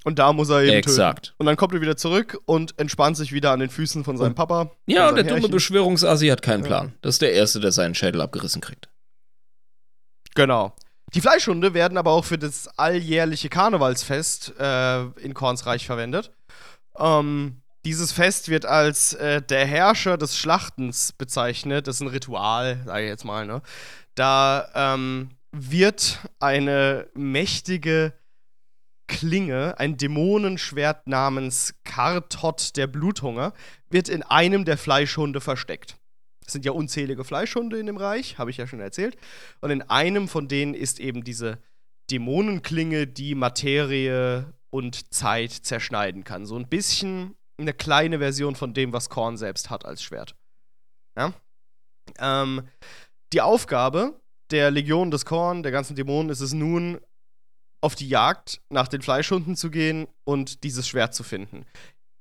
Und 0.04 0.18
da 0.18 0.32
muss 0.32 0.48
er 0.48 0.60
eben 0.62 0.68
töten. 0.68 0.78
Exakt. 0.90 1.34
Und 1.38 1.46
dann 1.46 1.56
kommt 1.56 1.74
er 1.74 1.80
wieder 1.80 1.96
zurück 1.96 2.38
und 2.46 2.78
entspannt 2.78 3.16
sich 3.16 3.32
wieder 3.32 3.50
an 3.50 3.60
den 3.60 3.68
Füßen 3.68 4.04
von 4.04 4.16
seinem 4.16 4.34
Papa. 4.34 4.70
Ja, 4.86 5.08
und 5.08 5.16
der 5.16 5.24
seinem 5.24 5.28
dumme 5.28 5.40
Herrchen. 5.40 5.50
Beschwörungsasi 5.50 6.28
hat 6.28 6.40
keinen 6.40 6.62
Ja. 6.62 6.66
Plan. 6.66 6.94
Das 7.02 7.16
ist 7.16 7.22
der 7.22 7.32
Erste, 7.32 7.60
der 7.60 7.72
seinen 7.72 7.94
Schädel 7.94 8.20
abgerissen 8.20 8.60
kriegt. 8.60 8.88
Genau. 10.34 10.74
Die 11.14 11.20
Fleischhunde 11.20 11.74
werden 11.74 11.98
aber 11.98 12.12
auch 12.12 12.24
für 12.24 12.38
das 12.38 12.68
alljährliche 12.78 13.48
Karnevalsfest 13.48 14.54
äh, 14.58 15.04
in 15.20 15.34
Kornsreich 15.34 15.86
verwendet. 15.86 16.30
Ähm, 16.98 17.62
dieses 17.84 18.12
Fest 18.12 18.48
wird 18.48 18.66
als 18.66 19.14
äh, 19.14 19.40
der 19.42 19.66
Herrscher 19.66 20.18
des 20.18 20.36
Schlachtens 20.36 21.12
bezeichnet. 21.12 21.86
Das 21.86 21.96
ist 21.96 22.00
ein 22.02 22.08
Ritual, 22.08 22.82
sage 22.84 23.04
ich 23.04 23.08
jetzt 23.08 23.24
mal. 23.24 23.46
Ne? 23.46 23.62
Da 24.18 24.68
ähm, 24.74 25.30
wird 25.52 26.18
eine 26.40 27.08
mächtige 27.14 28.14
Klinge, 29.06 29.78
ein 29.78 29.96
Dämonenschwert 29.96 31.06
namens 31.06 31.76
Kartot 31.84 32.76
der 32.76 32.88
Bluthunger, 32.88 33.54
wird 33.90 34.08
in 34.08 34.24
einem 34.24 34.64
der 34.64 34.76
Fleischhunde 34.76 35.40
versteckt. 35.40 35.98
Es 36.44 36.52
sind 36.52 36.64
ja 36.64 36.72
unzählige 36.72 37.22
Fleischhunde 37.22 37.78
in 37.78 37.86
dem 37.86 37.96
Reich, 37.96 38.38
habe 38.38 38.50
ich 38.50 38.56
ja 38.56 38.66
schon 38.66 38.80
erzählt. 38.80 39.16
Und 39.60 39.70
in 39.70 39.82
einem 39.82 40.26
von 40.26 40.48
denen 40.48 40.74
ist 40.74 40.98
eben 40.98 41.22
diese 41.22 41.58
Dämonenklinge, 42.10 43.06
die 43.06 43.36
Materie 43.36 44.52
und 44.70 45.14
Zeit 45.14 45.52
zerschneiden 45.52 46.24
kann. 46.24 46.44
So 46.44 46.56
ein 46.56 46.68
bisschen 46.68 47.36
eine 47.56 47.72
kleine 47.72 48.18
Version 48.18 48.56
von 48.56 48.74
dem, 48.74 48.92
was 48.92 49.10
Korn 49.10 49.36
selbst 49.36 49.70
hat 49.70 49.84
als 49.84 50.02
Schwert. 50.02 50.34
Ja? 51.16 51.34
Ähm, 52.18 52.62
die 53.32 53.40
Aufgabe 53.40 54.20
der 54.50 54.70
Legion 54.70 55.10
des 55.10 55.24
Korn, 55.24 55.62
der 55.62 55.72
ganzen 55.72 55.96
Dämonen, 55.96 56.30
ist 56.30 56.40
es 56.40 56.52
nun, 56.52 57.00
auf 57.80 57.94
die 57.94 58.08
Jagd 58.08 58.60
nach 58.70 58.88
den 58.88 59.02
Fleischhunden 59.02 59.56
zu 59.56 59.70
gehen 59.70 60.08
und 60.24 60.64
dieses 60.64 60.88
Schwert 60.88 61.14
zu 61.14 61.22
finden. 61.22 61.64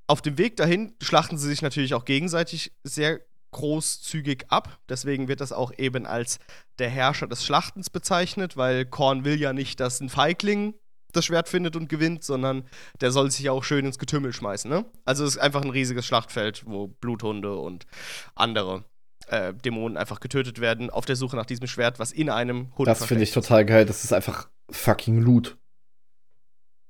Auf 0.07 0.21
dem 0.21 0.37
Weg 0.37 0.55
dahin 0.55 0.95
schlachten 1.01 1.37
sie 1.37 1.47
sich 1.47 1.61
natürlich 1.61 1.93
auch 1.93 2.05
gegenseitig 2.05 2.71
sehr 2.83 3.21
großzügig 3.51 4.45
ab. 4.49 4.79
Deswegen 4.87 5.27
wird 5.27 5.41
das 5.41 5.51
auch 5.51 5.71
eben 5.77 6.05
als 6.05 6.39
der 6.79 6.89
Herrscher 6.89 7.27
des 7.27 7.43
Schlachtens 7.43 7.89
bezeichnet, 7.89 8.55
weil 8.55 8.85
Korn 8.85 9.25
will 9.25 9.39
ja 9.39 9.53
nicht, 9.53 9.79
dass 9.79 9.99
ein 9.99 10.09
Feigling 10.09 10.75
das 11.13 11.25
Schwert 11.25 11.49
findet 11.49 11.75
und 11.75 11.89
gewinnt, 11.89 12.23
sondern 12.23 12.67
der 13.01 13.11
soll 13.11 13.31
sich 13.31 13.41
ja 13.41 13.51
auch 13.51 13.63
schön 13.63 13.85
ins 13.85 13.97
Getümmel 13.97 14.33
schmeißen. 14.33 14.69
Ne? 14.69 14.85
Also 15.05 15.23
es 15.23 15.35
ist 15.35 15.41
einfach 15.41 15.61
ein 15.61 15.69
riesiges 15.69 16.05
Schlachtfeld, 16.05 16.63
wo 16.65 16.87
Bluthunde 16.87 17.55
und 17.57 17.87
andere 18.35 18.85
äh, 19.27 19.53
Dämonen 19.53 19.97
einfach 19.97 20.19
getötet 20.19 20.59
werden, 20.59 20.89
auf 20.89 21.05
der 21.05 21.15
Suche 21.15 21.35
nach 21.35 21.45
diesem 21.45 21.67
Schwert, 21.67 21.99
was 21.99 22.11
in 22.11 22.29
einem 22.29 22.75
Hund 22.77 22.87
Das 22.87 23.05
finde 23.05 23.23
ich 23.23 23.31
total 23.31 23.65
geil. 23.65 23.85
Das 23.85 24.03
ist 24.03 24.13
einfach 24.13 24.49
fucking 24.69 25.21
Loot. 25.21 25.57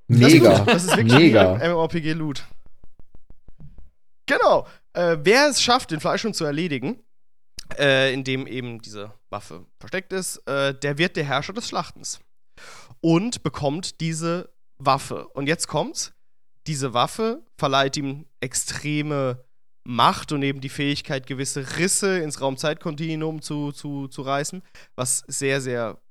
Das 0.07 0.19
ist 0.19 0.33
Mega. 0.33 0.57
Loot. 0.57 0.67
Das 0.67 0.83
ist 0.85 0.97
wirklich 0.97 1.13
Mega. 1.13 1.55
MMORPG-Loot. 1.55 2.45
Genau. 4.25 4.67
Äh, 4.93 5.17
wer 5.21 5.49
es 5.49 5.61
schafft, 5.61 5.91
den 5.91 5.99
Fleischhund 5.99 6.35
zu 6.35 6.45
erledigen, 6.45 7.03
äh, 7.77 8.13
indem 8.13 8.47
eben 8.47 8.79
diese 8.81 9.13
Waffe 9.29 9.65
versteckt 9.79 10.13
ist, 10.13 10.37
äh, 10.47 10.73
der 10.73 10.97
wird 10.97 11.15
der 11.15 11.23
Herrscher 11.23 11.53
des 11.53 11.67
Schlachtens. 11.67 12.19
Und 13.01 13.43
bekommt 13.43 14.01
diese 14.01 14.49
Waffe. 14.77 15.27
Und 15.29 15.47
jetzt 15.47 15.67
kommt's. 15.67 16.13
Diese 16.65 16.93
Waffe 16.93 17.43
verleiht 17.57 17.95
ihm 17.97 18.25
extreme 18.41 19.43
Macht 19.89 20.33
und 20.33 20.43
eben 20.43 20.59
die 20.59 20.69
Fähigkeit, 20.69 21.27
gewisse 21.27 21.77
Risse 21.77 22.19
ins 22.19 22.41
Raumzeitkontinuum 22.41 23.41
zu, 23.41 23.71
zu, 23.71 24.09
zu 24.09 24.21
reißen, 24.21 24.61
was 24.95 25.23
sehr, 25.27 25.61
sehr 25.61 26.01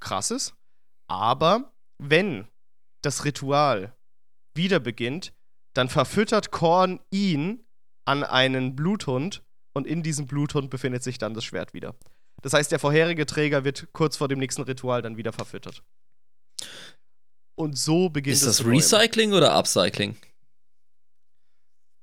krass 0.00 0.30
ist. 0.30 0.54
Aber 1.06 1.72
wenn 1.98 2.48
das 3.02 3.26
Ritual 3.26 3.94
wieder 4.54 4.80
beginnt, 4.80 5.34
dann 5.74 5.90
verfüttert 5.90 6.50
Korn 6.50 7.00
ihn 7.10 7.62
an 8.06 8.24
einen 8.24 8.74
Bluthund 8.74 9.42
und 9.74 9.86
in 9.86 10.02
diesem 10.02 10.26
Bluthund 10.26 10.70
befindet 10.70 11.02
sich 11.02 11.18
dann 11.18 11.34
das 11.34 11.44
Schwert 11.44 11.74
wieder. 11.74 11.94
Das 12.40 12.54
heißt, 12.54 12.72
der 12.72 12.78
vorherige 12.78 13.26
Träger 13.26 13.64
wird 13.64 13.88
kurz 13.92 14.16
vor 14.16 14.28
dem 14.28 14.38
nächsten 14.38 14.62
Ritual 14.62 15.02
dann 15.02 15.18
wieder 15.18 15.32
verfüttert. 15.32 15.82
Und 17.54 17.76
so 17.76 18.08
beginnt 18.08 18.36
Ist 18.36 18.42
es 18.42 18.48
das 18.48 18.56
zu 18.58 18.62
neuem. 18.64 18.76
Recycling 18.76 19.32
oder 19.32 19.54
Upcycling? 19.54 20.16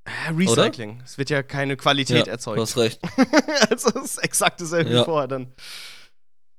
Äh, 0.04 0.32
Recycling. 0.36 1.00
Es 1.04 1.16
wird 1.18 1.30
ja 1.30 1.42
keine 1.42 1.76
Qualität 1.76 2.26
Du 2.26 2.30
erzeugt. 2.30 2.60
hast 2.60 2.76
recht. 2.76 3.00
also 3.70 3.88
es 4.00 4.16
ist 4.16 4.18
exakt 4.24 4.60
dasselbe 4.60 4.90
wie 4.90 4.94
Ja. 4.94 5.04
vorher 5.04 5.28
dann. 5.28 5.48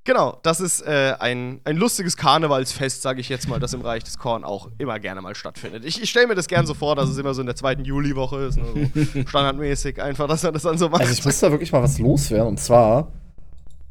Genau, 0.07 0.39
das 0.43 0.59
ist 0.59 0.81
äh, 0.81 1.15
ein, 1.19 1.61
ein 1.63 1.77
lustiges 1.77 2.15
Karnevalsfest, 2.15 3.01
sage 3.01 3.21
ich 3.21 3.29
jetzt 3.29 3.47
mal, 3.49 3.59
das 3.59 3.73
im 3.73 3.81
Reich 3.81 4.03
des 4.03 4.19
Korn 4.19 4.43
auch 4.43 4.69
immer 4.77 4.99
gerne 4.99 5.19
mal 5.21 5.33
stattfindet. 5.33 5.83
Ich, 5.83 5.99
ich 6.01 6.09
stelle 6.11 6.27
mir 6.27 6.35
das 6.35 6.47
gern 6.47 6.67
so 6.67 6.75
vor, 6.75 6.95
dass 6.95 7.09
es 7.09 7.17
immer 7.17 7.33
so 7.33 7.41
in 7.41 7.47
der 7.47 7.55
zweiten 7.55 7.83
Juliwoche 7.85 8.37
ist, 8.45 8.57
ne, 8.57 8.91
so 8.93 9.21
standardmäßig 9.27 9.99
einfach, 10.01 10.27
dass 10.27 10.43
er 10.43 10.51
das 10.51 10.61
dann 10.61 10.77
so 10.77 10.89
macht. 10.89 11.01
Also 11.01 11.13
ich 11.13 11.25
muss 11.25 11.39
da 11.39 11.49
wirklich 11.49 11.71
mal 11.71 11.81
was 11.81 11.97
loswerden. 11.97 12.49
Und 12.49 12.59
zwar, 12.59 13.11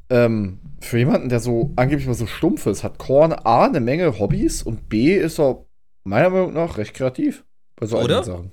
ähm, 0.08 0.60
für 0.80 0.98
jemanden, 0.98 1.28
der 1.30 1.40
so 1.40 1.72
angeblich 1.74 2.06
mal 2.06 2.14
so 2.14 2.26
stumpf 2.26 2.64
ist, 2.66 2.84
hat 2.84 2.98
Korn 2.98 3.32
A 3.32 3.64
eine 3.64 3.80
Menge 3.80 4.16
Hobbys 4.16 4.62
und 4.62 4.88
B 4.88 5.16
ist 5.16 5.40
er 5.40 5.64
meiner 6.04 6.30
Meinung 6.30 6.52
nach 6.52 6.76
recht 6.78 6.94
kreativ. 6.94 7.44
Bei 7.74 7.86
so 7.86 7.98
Oder? 7.98 8.22
Sachen. 8.22 8.52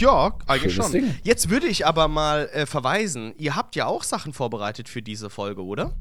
Ja, 0.00 0.36
eigentlich 0.46 0.74
Schönes 0.74 0.90
schon. 0.92 1.00
Ding. 1.00 1.14
Jetzt 1.22 1.50
würde 1.50 1.66
ich 1.66 1.86
aber 1.86 2.08
mal 2.08 2.48
äh, 2.52 2.66
verweisen, 2.66 3.34
ihr 3.38 3.56
habt 3.56 3.76
ja 3.76 3.86
auch 3.86 4.02
Sachen 4.02 4.32
vorbereitet 4.32 4.88
für 4.88 5.02
diese 5.02 5.30
Folge, 5.30 5.62
oder? 5.64 5.92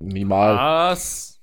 Minimal. 0.00 0.56
Was? 0.56 1.40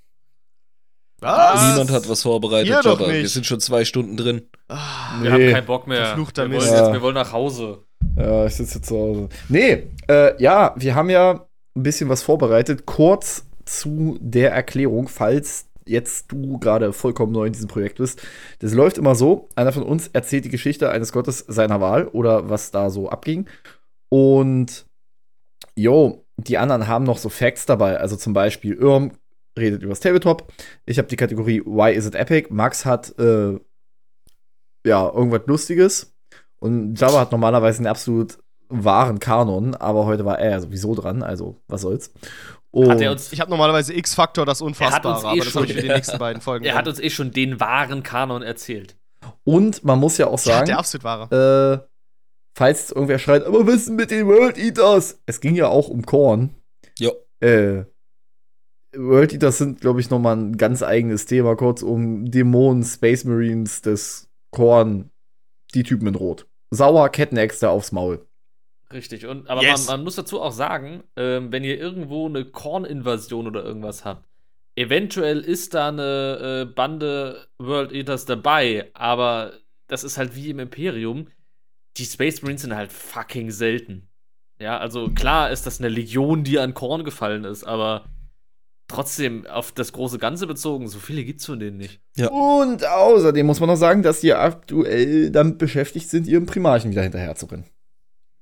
Was? 1.19 1.69
Niemand 1.71 1.91
hat 1.91 2.09
was 2.09 2.23
vorbereitet, 2.23 2.67
Ihr 2.69 2.81
doch 2.81 2.99
Jobber. 2.99 3.13
Wir 3.13 3.27
sind 3.29 3.45
schon 3.45 3.59
zwei 3.59 3.85
Stunden 3.85 4.17
drin. 4.17 4.41
Ah, 4.69 5.21
Wir 5.21 5.31
haben 5.31 5.51
keinen 5.51 5.65
Bock 5.67 5.85
mehr. 5.87 6.05
Verfluchter 6.07 6.43
wir, 6.49 6.57
wollen 6.57 6.61
Mist. 6.63 6.71
jetzt, 6.73 6.87
Ja. 6.87 6.93
wir 6.93 7.01
wollen 7.01 7.13
nach 7.15 7.31
Hause. 7.31 7.83
Ja, 8.17 8.45
ich 8.47 8.55
sitze 8.55 8.75
jetzt 8.79 8.87
zu 8.87 8.97
Hause. 8.97 9.29
Nee, 9.47 9.87
äh, 10.09 10.41
ja, 10.41 10.73
wir 10.77 10.95
haben 10.95 11.09
ja 11.11 11.45
ein 11.75 11.83
bisschen 11.83 12.09
was 12.09 12.23
vorbereitet. 12.23 12.85
Kurz 12.87 13.45
zu 13.65 14.17
der 14.19 14.51
Erklärung, 14.51 15.07
falls 15.07 15.67
jetzt 15.85 16.31
du 16.31 16.57
gerade 16.59 16.93
vollkommen 16.93 17.31
neu 17.31 17.45
in 17.45 17.53
diesem 17.53 17.67
Projekt 17.67 17.97
bist. 17.97 18.21
Das 18.59 18.73
läuft 18.73 18.97
immer 18.97 19.15
so: 19.15 19.49
einer 19.55 19.71
von 19.71 19.83
uns 19.83 20.07
erzählt 20.09 20.45
die 20.45 20.49
Geschichte 20.49 20.89
eines 20.89 21.11
Gottes 21.11 21.39
seiner 21.47 21.81
Wahl 21.81 22.07
oder 22.07 22.49
was 22.49 22.71
da 22.71 22.89
so 22.89 23.09
abging. 23.09 23.47
Und, 24.09 24.85
jo, 25.75 26.25
die 26.37 26.57
anderen 26.57 26.87
haben 26.87 27.05
noch 27.05 27.17
so 27.17 27.29
Facts 27.29 27.65
dabei. 27.65 27.97
Also 27.97 28.15
zum 28.15 28.33
Beispiel, 28.33 28.73
Irm 28.73 29.11
redet 29.57 29.81
über 29.83 29.91
das 29.91 29.99
Tabletop. 29.99 30.51
Ich 30.85 30.97
habe 30.97 31.07
die 31.07 31.15
Kategorie 31.15 31.61
Why 31.65 31.93
is 31.93 32.05
it 32.05 32.15
epic? 32.15 32.47
Max 32.51 32.85
hat, 32.85 33.17
äh, 33.19 33.59
ja, 34.85 35.09
irgendwas 35.09 35.41
Lustiges. 35.45 36.13
Und 36.59 36.99
Java 36.99 37.19
hat 37.19 37.31
normalerweise 37.31 37.79
einen 37.79 37.87
absolut 37.87 38.37
wahren 38.69 39.19
Kanon, 39.19 39.75
aber 39.75 40.05
heute 40.05 40.25
war 40.25 40.39
er 40.39 40.61
sowieso 40.61 40.95
dran, 40.95 41.23
also 41.23 41.57
was 41.67 41.81
soll's. 41.81 42.11
Und 42.73 42.89
Hat 42.89 43.01
er 43.01 43.11
uns, 43.11 43.31
Ich 43.33 43.41
habe 43.41 43.51
normalerweise 43.51 43.93
X-Faktor, 43.93 44.45
das 44.45 44.61
Unfassbare, 44.61 45.25
eh 45.25 45.29
aber 45.31 45.45
das 45.45 45.55
habe 45.55 45.65
ich 45.65 45.73
für 45.73 45.81
die 45.81 45.87
nächsten 45.89 46.17
beiden 46.17 46.41
Folgen. 46.41 46.63
er 46.65 46.75
hat 46.75 46.87
uns 46.87 46.99
eh 46.99 47.09
schon 47.09 47.31
den 47.31 47.59
wahren 47.59 48.01
Kanon 48.01 48.41
erzählt. 48.41 48.95
und 49.43 49.83
man 49.83 49.99
muss 49.99 50.17
ja 50.17 50.27
auch 50.27 50.39
ja, 50.39 50.53
sagen, 50.53 50.67
der 50.67 50.79
absolut 50.79 51.03
wahre. 51.03 51.83
äh, 51.83 51.87
falls 52.57 52.91
irgendwer 52.91 53.19
schreit, 53.19 53.45
aber 53.45 53.67
was 53.67 53.75
ist 53.75 53.87
denn 53.89 53.95
mit 53.97 54.09
den 54.11 54.25
World 54.27 54.57
Eaters? 54.57 55.19
Es 55.25 55.41
ging 55.41 55.55
ja 55.55 55.67
auch 55.67 55.89
um 55.89 56.05
Korn. 56.05 56.55
Ja. 56.97 57.11
Äh, 57.41 57.83
World 58.95 59.33
Eaters 59.33 59.57
sind, 59.57 59.81
glaube 59.81 59.99
ich, 60.01 60.09
noch 60.09 60.19
mal 60.19 60.35
ein 60.35 60.57
ganz 60.57 60.83
eigenes 60.83 61.25
Thema. 61.25 61.55
Kurz 61.55 61.81
um 61.81 62.29
Dämonen, 62.29 62.83
Space 62.83 63.23
Marines, 63.23 63.81
das 63.81 64.29
Korn, 64.51 65.09
die 65.73 65.83
Typen 65.83 66.07
in 66.07 66.15
Rot. 66.15 66.47
Sauer 66.71 67.09
Kettenäxte 67.09 67.69
aufs 67.69 67.91
Maul. 67.91 68.25
Richtig. 68.91 69.25
Und, 69.25 69.49
aber 69.49 69.63
Yes. 69.63 69.87
man, 69.87 69.97
man 69.97 70.03
muss 70.03 70.15
dazu 70.15 70.41
auch 70.41 70.51
sagen, 70.51 71.03
ähm, 71.15 71.51
wenn 71.51 71.63
ihr 71.63 71.79
irgendwo 71.79 72.27
eine 72.27 72.45
Korn-Invasion 72.45 73.47
oder 73.47 73.63
irgendwas 73.63 74.05
habt, 74.05 74.27
eventuell 74.75 75.39
ist 75.39 75.73
da 75.73 75.89
eine 75.89 76.67
äh, 76.69 76.73
Bande 76.73 77.47
World 77.57 77.91
Eaters 77.91 78.25
dabei, 78.25 78.89
aber 78.93 79.53
das 79.87 80.03
ist 80.03 80.17
halt 80.17 80.35
wie 80.35 80.49
im 80.49 80.59
Imperium. 80.59 81.27
Die 81.97 82.05
Space 82.05 82.41
Marines 82.41 82.61
sind 82.61 82.75
halt 82.75 82.91
fucking 82.91 83.51
selten. 83.51 84.07
Ja, 84.59 84.77
also 84.77 85.09
klar 85.09 85.51
ist 85.51 85.65
das 85.65 85.79
eine 85.79 85.89
Legion, 85.89 86.43
die 86.43 86.59
an 86.59 86.73
Korn 86.73 87.03
gefallen 87.03 87.43
ist, 87.43 87.63
aber 87.63 88.05
trotzdem 88.87 89.45
auf 89.47 89.71
das 89.71 89.91
große 89.91 90.17
Ganze 90.19 90.47
bezogen, 90.47 90.87
so 90.87 90.99
viele 90.99 91.23
gibt's 91.23 91.45
von 91.45 91.59
denen 91.59 91.77
nicht. 91.77 91.99
Und 92.29 92.85
außerdem 92.85 93.45
muss 93.45 93.59
man 93.59 93.69
noch 93.69 93.75
sagen, 93.77 94.03
dass 94.03 94.21
die 94.21 94.33
aktuell 94.33 95.31
damit 95.31 95.57
beschäftigt 95.57 96.09
sind, 96.09 96.27
ihrem 96.27 96.45
Primarchen 96.45 96.91
wieder 96.91 97.01
hinterher 97.01 97.35
zu 97.35 97.45
rennen. 97.47 97.65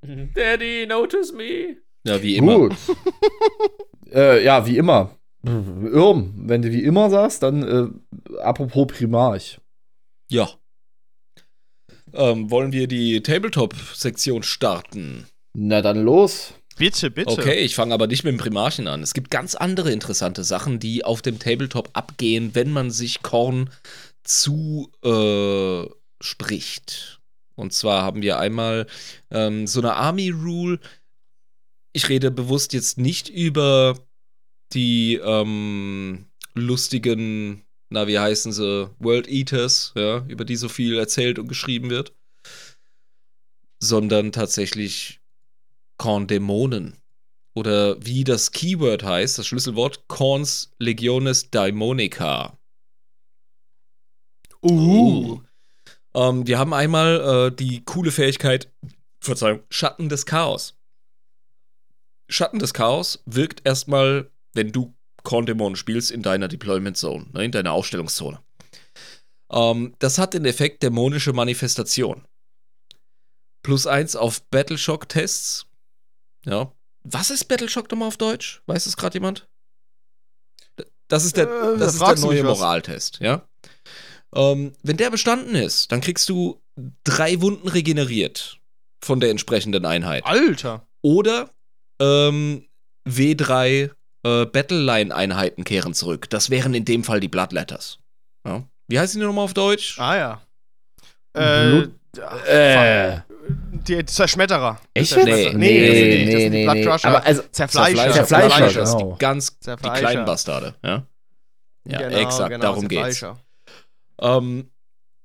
Daddy, 0.01 0.85
notice 0.87 1.33
me. 1.33 1.77
Ja, 2.05 2.21
wie 2.21 2.37
immer. 2.37 2.57
Gut. 2.57 2.75
äh, 4.11 4.43
ja, 4.43 4.65
wie 4.65 4.77
immer. 4.77 5.15
Irm, 5.43 6.33
wenn 6.35 6.61
du 6.61 6.71
wie 6.71 6.83
immer 6.83 7.09
sagst, 7.09 7.43
dann 7.43 7.63
äh, 7.63 8.39
apropos 8.41 8.87
Primarch. 8.87 9.59
Ja. 10.29 10.49
Ähm, 12.13 12.51
wollen 12.51 12.71
wir 12.71 12.87
die 12.87 13.21
Tabletop-Sektion 13.21 14.43
starten? 14.43 15.27
Na 15.53 15.81
dann 15.81 16.03
los. 16.03 16.53
Bitte, 16.77 17.11
bitte. 17.11 17.31
Okay, 17.31 17.59
ich 17.59 17.75
fange 17.75 17.93
aber 17.93 18.07
nicht 18.07 18.23
mit 18.23 18.33
dem 18.33 18.39
Primarchen 18.39 18.87
an. 18.87 19.03
Es 19.03 19.13
gibt 19.13 19.29
ganz 19.31 19.55
andere 19.55 19.91
interessante 19.91 20.43
Sachen, 20.43 20.79
die 20.79 21.03
auf 21.03 21.21
dem 21.21 21.37
Tabletop 21.37 21.89
abgehen, 21.93 22.51
wenn 22.53 22.71
man 22.71 22.89
sich 22.89 23.21
Korn 23.21 23.69
zu 24.23 24.91
äh, 25.03 25.89
spricht. 26.21 27.18
Und 27.59 27.73
zwar 27.73 28.03
haben 28.03 28.21
wir 28.21 28.39
einmal 28.39 28.87
ähm, 29.29 29.67
so 29.67 29.81
eine 29.81 29.95
Army 29.95 30.29
Rule. 30.29 30.79
Ich 31.91 32.07
rede 32.09 32.31
bewusst 32.31 32.73
jetzt 32.73 32.97
nicht 32.97 33.29
über 33.29 33.95
die 34.73 35.15
ähm, 35.15 36.25
lustigen, 36.53 37.65
na 37.89 38.07
wie 38.07 38.19
heißen 38.19 38.53
sie, 38.53 38.89
World 38.99 39.27
Eaters, 39.27 39.93
ja, 39.95 40.25
über 40.27 40.45
die 40.45 40.55
so 40.55 40.69
viel 40.69 40.97
erzählt 40.97 41.37
und 41.39 41.47
geschrieben 41.47 41.89
wird, 41.89 42.13
sondern 43.79 44.31
tatsächlich 44.31 45.19
Korndämonen. 45.97 46.95
Oder 47.55 48.03
wie 48.05 48.23
das 48.23 48.51
Keyword 48.51 49.03
heißt, 49.03 49.37
das 49.37 49.47
Schlüsselwort, 49.47 50.07
Korns 50.07 50.71
Legiones 50.77 51.49
Daimonica. 51.49 52.57
Uh. 54.61 55.41
Ähm, 56.15 56.47
wir 56.47 56.57
haben 56.57 56.73
einmal 56.73 57.49
äh, 57.51 57.55
die 57.55 57.83
coole 57.85 58.11
Fähigkeit, 58.11 58.71
Verzeihung, 59.21 59.61
Schatten 59.69 60.09
des 60.09 60.25
Chaos. 60.25 60.75
Schatten 62.29 62.59
des 62.59 62.73
Chaos 62.73 63.21
wirkt 63.25 63.65
erstmal, 63.65 64.29
wenn 64.53 64.71
du 64.71 64.93
Korndämonen 65.23 65.75
spielst, 65.75 66.11
in 66.11 66.21
deiner 66.21 66.47
Deployment 66.47 66.97
Zone, 66.97 67.27
ne, 67.33 67.43
in 67.45 67.51
deiner 67.51 67.73
Aufstellungszone. 67.73 68.39
Ähm, 69.51 69.95
das 69.99 70.17
hat 70.17 70.33
den 70.33 70.45
Effekt 70.45 70.83
dämonische 70.83 71.33
Manifestation. 71.33 72.25
Plus 73.63 73.87
eins 73.87 74.15
auf 74.15 74.41
Battleshock-Tests. 74.49 75.65
Ja. 76.45 76.71
Was 77.03 77.29
ist 77.29 77.45
Battleshock 77.45 77.91
nochmal 77.91 78.07
auf 78.07 78.17
Deutsch? 78.17 78.61
Weiß 78.67 78.85
es 78.85 78.95
gerade 78.95 79.15
jemand? 79.15 79.47
Das 81.07 81.25
ist 81.25 81.35
der, 81.37 81.47
Äh, 81.47 81.49
da 81.49 81.75
das 81.77 81.95
ist 81.95 82.01
der 82.01 82.19
neue. 82.19 82.43
Moraltest, 82.43 83.19
ja. 83.19 83.48
Ähm, 84.35 84.73
wenn 84.83 84.97
der 84.97 85.09
bestanden 85.09 85.55
ist, 85.55 85.91
dann 85.91 86.01
kriegst 86.01 86.29
du 86.29 86.61
drei 87.03 87.41
Wunden 87.41 87.67
regeneriert 87.67 88.59
von 89.03 89.19
der 89.19 89.31
entsprechenden 89.31 89.85
Einheit. 89.85 90.25
Alter. 90.25 90.85
Oder 91.01 91.49
ähm, 92.01 92.65
W3 93.07 93.89
äh, 94.23 94.45
Battleline-Einheiten 94.45 95.63
kehren 95.63 95.93
zurück. 95.93 96.29
Das 96.29 96.49
wären 96.49 96.73
in 96.73 96.85
dem 96.85 97.03
Fall 97.03 97.19
die 97.19 97.27
Bloodletters. 97.27 97.99
Ja. 98.45 98.63
Wie 98.87 98.99
heißen 98.99 99.19
die 99.19 99.25
nochmal 99.25 99.45
auf 99.45 99.53
Deutsch? 99.53 99.99
Ah 99.99 100.15
ja. 100.17 100.41
Äh, 101.33 101.87
ach, 102.21 102.45
Äh. 102.45 103.21
Die 103.87 104.05
Zerschmetterer. 104.05 104.79
Echt 104.93 105.15
jetzt? 105.15 105.25
Nee, 105.25 105.31
das 105.31 105.51
sind 105.51 105.61
die, 105.61 106.25
das 106.25 106.33
nee, 106.35 106.41
sind 106.41 106.41
die 106.41 106.49
nee, 106.49 106.63
Blood 106.65 106.75
nee. 106.75 106.85
Crusher. 106.85 107.07
Aber 107.07 107.25
also, 107.25 107.43
Zerfleischer. 107.51 107.95
Zerfleischer, 107.95 108.25
Zerfleischer, 108.27 108.83
genau. 108.83 109.11
die 109.13 109.19
ganz, 109.19 109.59
die 109.59 109.89
kleinen 109.89 110.25
Bastarde. 110.25 110.75
Ja, 110.83 111.03
ja 111.87 111.97
Genau, 111.99 112.17
exakt, 112.17 112.49
genau, 112.49 112.61
darum 112.61 112.87
geht's. 112.87 113.25
Ähm, 114.21 114.69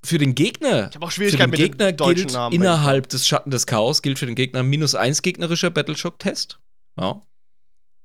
für 0.04 0.18
den 0.18 0.34
Gegner 0.34 0.90
Ich 0.90 1.00
auch 1.00 1.10
Für 1.12 1.30
den 1.30 1.50
mit 1.50 1.58
Gegner 1.58 1.92
deutschen 1.92 2.14
gilt 2.26 2.32
Namen. 2.34 2.54
innerhalb 2.54 3.08
des 3.08 3.26
Schatten 3.26 3.50
des 3.50 3.66
Chaos 3.66 4.02
gilt 4.02 4.18
für 4.18 4.26
den 4.26 4.34
Gegner 4.34 4.62
minus 4.62 4.94
eins 4.94 5.22
gegnerischer 5.22 5.70
Battleshock-Test. 5.70 6.58
Ja. 7.00 7.22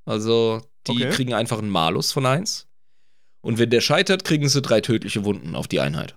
Also, 0.06 0.62
die 0.88 0.92
Okay. 0.94 1.10
kriegen 1.10 1.34
einfach 1.34 1.60
einen 1.60 1.70
Malus 1.70 2.12
von 2.12 2.26
eins. 2.26 2.68
Und 3.42 3.58
wenn 3.60 3.70
der 3.70 3.82
scheitert, 3.82 4.24
kriegen 4.24 4.48
sie 4.50 4.62
drei 4.62 4.82
tödliche 4.82 5.24
Wunden 5.26 5.56
auf 5.56 5.68
die 5.68 5.80
Einheit. 5.82 6.16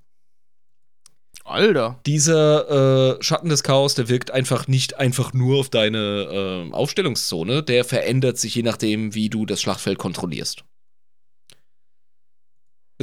Alter. 1.44 2.01
Dieser 2.07 3.16
äh, 3.19 3.23
Schatten 3.23 3.49
des 3.49 3.62
Chaos, 3.65 3.94
der 3.94 4.09
wirkt 4.09 4.31
einfach 4.31 4.69
nicht 4.69 4.99
einfach 4.99 5.32
nur 5.32 5.59
auf 5.61 5.69
deine 5.70 6.69
äh, 6.70 6.73
Aufstellungszone, 6.73 7.62
der 7.62 7.85
verändert 7.85 8.39
sich 8.39 8.55
je 8.55 8.62
nachdem, 8.62 9.15
wie 9.15 9.28
du 9.28 9.44
das 9.47 9.61
Schlachtfeld 9.61 9.99
kontrollierst. 9.99 10.65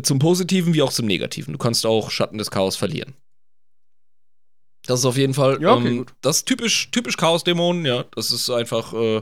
Zum 0.04 0.20
Positiven 0.20 0.74
wie 0.74 0.82
auch 0.82 0.92
zum 0.92 1.06
Negativen. 1.06 1.54
Du 1.54 1.58
kannst 1.58 1.86
auch 1.86 2.12
Schatten 2.12 2.38
des 2.38 2.52
Chaos 2.52 2.76
verlieren. 2.76 3.16
Das 4.86 5.00
ist 5.00 5.06
auf 5.06 5.18
jeden 5.18 5.34
Fall 5.34 5.62
Ja, 5.62 5.76
okay, 5.76 5.88
ähm, 5.88 6.06
das 6.22 6.38
ist 6.38 6.46
typisch, 6.46 6.90
typisch 6.92 7.18
Chaos-Dämonen, 7.18 7.86
ja. 7.86 8.06
Das 8.16 8.32
ist 8.32 8.50
einfach, 8.50 8.94
äh, 8.94 9.22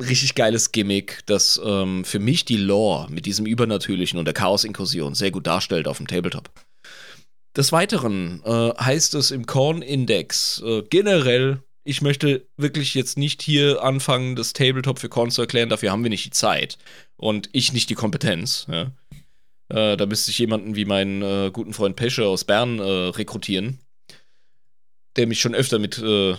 richtig 0.00 0.34
geiles 0.34 0.72
Gimmick, 0.72 1.20
das 1.26 1.60
ähm, 1.64 2.04
für 2.04 2.18
mich 2.18 2.44
die 2.44 2.56
Lore 2.56 3.10
mit 3.10 3.26
diesem 3.26 3.46
Übernatürlichen 3.46 4.18
und 4.18 4.24
der 4.24 4.34
Chaos-Inkursion 4.34 5.14
sehr 5.14 5.30
gut 5.30 5.46
darstellt 5.46 5.86
auf 5.86 5.98
dem 5.98 6.06
Tabletop. 6.06 6.50
Des 7.56 7.72
Weiteren 7.72 8.42
äh, 8.44 8.72
heißt 8.78 9.14
es 9.14 9.30
im 9.30 9.46
Korn-Index 9.46 10.62
äh, 10.64 10.82
generell, 10.88 11.62
ich 11.84 12.02
möchte 12.02 12.46
wirklich 12.56 12.94
jetzt 12.94 13.18
nicht 13.18 13.42
hier 13.42 13.82
anfangen, 13.82 14.36
das 14.36 14.52
Tabletop 14.52 14.98
für 14.98 15.08
Korn 15.08 15.30
zu 15.30 15.40
erklären, 15.40 15.68
dafür 15.68 15.90
haben 15.90 16.02
wir 16.02 16.10
nicht 16.10 16.24
die 16.24 16.30
Zeit 16.30 16.78
und 17.16 17.48
ich 17.52 17.72
nicht 17.72 17.90
die 17.90 17.94
Kompetenz. 17.94 18.66
Ja. 18.70 18.92
Äh, 19.70 19.96
da 19.96 20.06
müsste 20.06 20.30
ich 20.30 20.38
jemanden 20.38 20.74
wie 20.74 20.84
meinen 20.84 21.22
äh, 21.22 21.50
guten 21.52 21.72
Freund 21.72 21.96
Pesche 21.96 22.26
aus 22.26 22.44
Bern 22.44 22.78
äh, 22.78 22.82
rekrutieren, 22.82 23.78
der 25.16 25.26
mich 25.26 25.40
schon 25.40 25.54
öfter 25.54 25.78
mit 25.78 25.98
äh, 25.98 26.36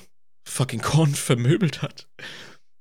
fucking 0.47 0.81
Korn 0.81 1.15
vermöbelt 1.15 1.81
hat. 1.81 2.07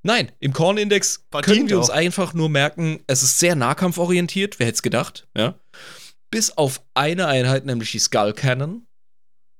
Nein, 0.02 0.32
im 0.40 0.52
Korn-Index 0.52 1.26
können 1.42 1.68
wir 1.68 1.78
uns 1.78 1.90
auch. 1.90 1.94
einfach 1.94 2.32
nur 2.32 2.48
merken, 2.48 3.00
es 3.06 3.22
ist 3.22 3.38
sehr 3.38 3.54
nahkampforientiert, 3.54 4.58
wer 4.58 4.66
hätte 4.66 4.76
es 4.76 4.82
gedacht, 4.82 5.28
ja. 5.36 5.60
Bis 6.30 6.56
auf 6.56 6.82
eine 6.94 7.26
Einheit, 7.26 7.66
nämlich 7.66 7.90
die 7.90 7.98
Skull 7.98 8.32
Cannon, 8.32 8.86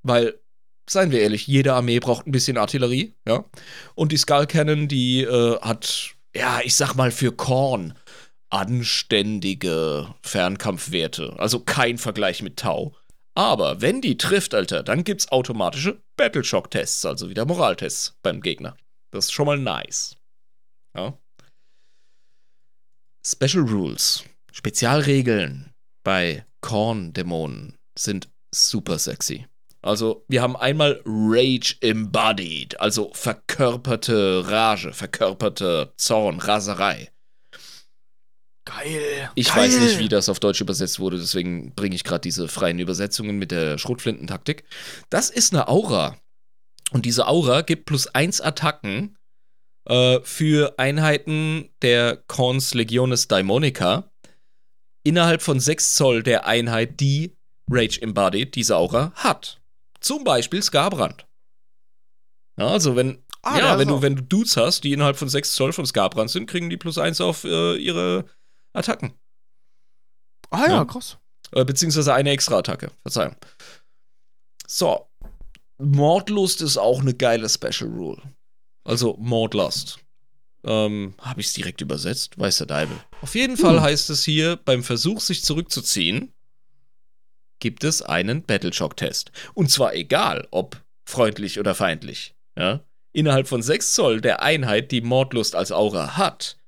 weil, 0.02 0.40
seien 0.88 1.10
wir 1.10 1.20
ehrlich, 1.20 1.46
jede 1.46 1.74
Armee 1.74 2.00
braucht 2.00 2.26
ein 2.26 2.32
bisschen 2.32 2.56
Artillerie, 2.56 3.14
ja. 3.28 3.44
Und 3.94 4.12
die 4.12 4.16
Skull 4.16 4.46
Cannon, 4.46 4.88
die 4.88 5.22
äh, 5.22 5.60
hat, 5.60 6.14
ja, 6.34 6.60
ich 6.64 6.74
sag 6.74 6.94
mal, 6.94 7.10
für 7.10 7.32
Korn 7.32 7.94
anständige 8.50 10.14
Fernkampfwerte. 10.22 11.34
Also 11.38 11.60
kein 11.60 11.98
Vergleich 11.98 12.42
mit 12.42 12.58
Tau. 12.58 12.94
Aber 13.34 13.80
wenn 13.80 14.00
die 14.00 14.16
trifft, 14.16 14.54
Alter, 14.54 14.82
dann 14.82 15.04
gibt's 15.04 15.30
automatische 15.30 16.02
Battleshock-Tests, 16.16 17.06
also 17.06 17.30
wieder 17.30 17.46
Moraltests 17.46 18.18
beim 18.22 18.40
Gegner. 18.40 18.76
Das 19.12 19.26
ist 19.26 19.32
schon 19.32 19.46
mal 19.46 19.58
nice. 19.58 20.16
Ja. 20.96 21.16
Special 23.26 23.64
Rules, 23.64 24.24
Spezialregeln 24.52 25.72
bei 26.04 26.44
Korn-Dämonen 26.60 27.76
sind 27.98 28.28
super 28.54 28.98
sexy. 28.98 29.46
Also, 29.82 30.24
wir 30.28 30.42
haben 30.42 30.56
einmal 30.56 31.00
Rage 31.06 31.76
Embodied, 31.80 32.78
also 32.80 33.12
verkörperte 33.14 34.50
Rage, 34.50 34.92
verkörperte 34.92 35.94
Zorn, 35.96 36.38
Raserei. 36.38 37.10
Geil. 38.70 39.30
Ich 39.34 39.48
Geil. 39.48 39.56
weiß 39.64 39.80
nicht, 39.80 39.98
wie 39.98 40.08
das 40.08 40.28
auf 40.28 40.40
Deutsch 40.40 40.60
übersetzt 40.60 41.00
wurde, 41.00 41.18
deswegen 41.18 41.74
bringe 41.74 41.94
ich 41.94 42.04
gerade 42.04 42.20
diese 42.20 42.48
freien 42.48 42.78
Übersetzungen 42.78 43.38
mit 43.38 43.50
der 43.50 43.78
Schrotflintentaktik. 43.78 44.64
Das 45.08 45.30
ist 45.30 45.52
eine 45.52 45.68
Aura. 45.68 46.16
Und 46.92 47.06
diese 47.06 47.26
Aura 47.26 47.62
gibt 47.62 47.86
plus 47.86 48.06
1 48.06 48.40
Attacken 48.40 49.16
äh, 49.88 50.20
für 50.22 50.78
Einheiten 50.78 51.70
der 51.82 52.16
Korns 52.26 52.74
Legiones 52.74 53.28
Daimonica 53.28 54.10
innerhalb 55.02 55.42
von 55.42 55.58
6 55.58 55.94
Zoll 55.94 56.22
der 56.22 56.46
Einheit, 56.46 57.00
die 57.00 57.36
Rage 57.70 58.00
Embodied, 58.02 58.54
diese 58.54 58.76
Aura, 58.76 59.12
hat. 59.14 59.60
Zum 60.00 60.24
Beispiel 60.24 60.62
Skarbrand. 60.62 61.26
Ja, 62.58 62.68
also 62.68 62.96
wenn, 62.96 63.22
Ah, 63.42 63.58
ja, 63.58 63.78
wenn 63.78 63.88
du, 63.88 64.02
wenn 64.02 64.16
du 64.16 64.22
Dudes 64.22 64.56
hast, 64.56 64.84
die 64.84 64.92
innerhalb 64.92 65.16
von 65.16 65.28
6 65.28 65.54
Zoll 65.54 65.72
von 65.72 65.86
Skarbrand 65.86 66.30
sind, 66.30 66.46
kriegen 66.46 66.68
die 66.68 66.76
plus 66.76 66.98
1 66.98 67.20
auf 67.22 67.44
äh, 67.44 67.76
ihre 67.76 68.26
Attacken. 68.72 69.12
Ah 70.50 70.66
ja, 70.66 70.74
Ja. 70.76 70.84
krass. 70.84 71.18
Äh, 71.52 71.64
beziehungsweise 71.64 72.14
eine 72.14 72.30
Extra-Attacke. 72.30 72.90
Verzeihung. 73.02 73.36
So. 74.66 75.06
Mordlust 75.78 76.60
ist 76.62 76.76
auch 76.76 77.00
eine 77.00 77.14
geile 77.14 77.48
Special 77.48 77.90
Rule. 77.90 78.22
Also 78.84 79.16
Mordlust. 79.18 79.98
Ähm, 80.62 81.14
Habe 81.18 81.40
ich 81.40 81.46
es 81.48 81.54
direkt 81.54 81.80
übersetzt? 81.80 82.38
Weiß 82.38 82.58
der 82.58 82.66
Deibel. 82.66 82.96
Auf 83.22 83.34
jeden 83.34 83.56
Fall 83.56 83.80
heißt 83.80 84.10
es 84.10 84.24
hier, 84.24 84.56
beim 84.56 84.82
Versuch, 84.84 85.20
sich 85.20 85.42
zurückzuziehen, 85.42 86.34
gibt 87.60 87.82
es 87.84 88.02
einen 88.02 88.42
Battleshock-Test. 88.42 89.32
Und 89.54 89.70
zwar 89.70 89.94
egal, 89.94 90.46
ob 90.50 90.82
freundlich 91.08 91.58
oder 91.58 91.74
feindlich. 91.74 92.34
Ja? 92.58 92.84
Innerhalb 93.12 93.48
von 93.48 93.62
6 93.62 93.94
Zoll 93.94 94.20
der 94.20 94.42
Einheit, 94.42 94.92
die 94.92 95.00
Mordlust 95.00 95.54
als 95.56 95.72
Aura 95.72 96.16
hat, 96.18 96.58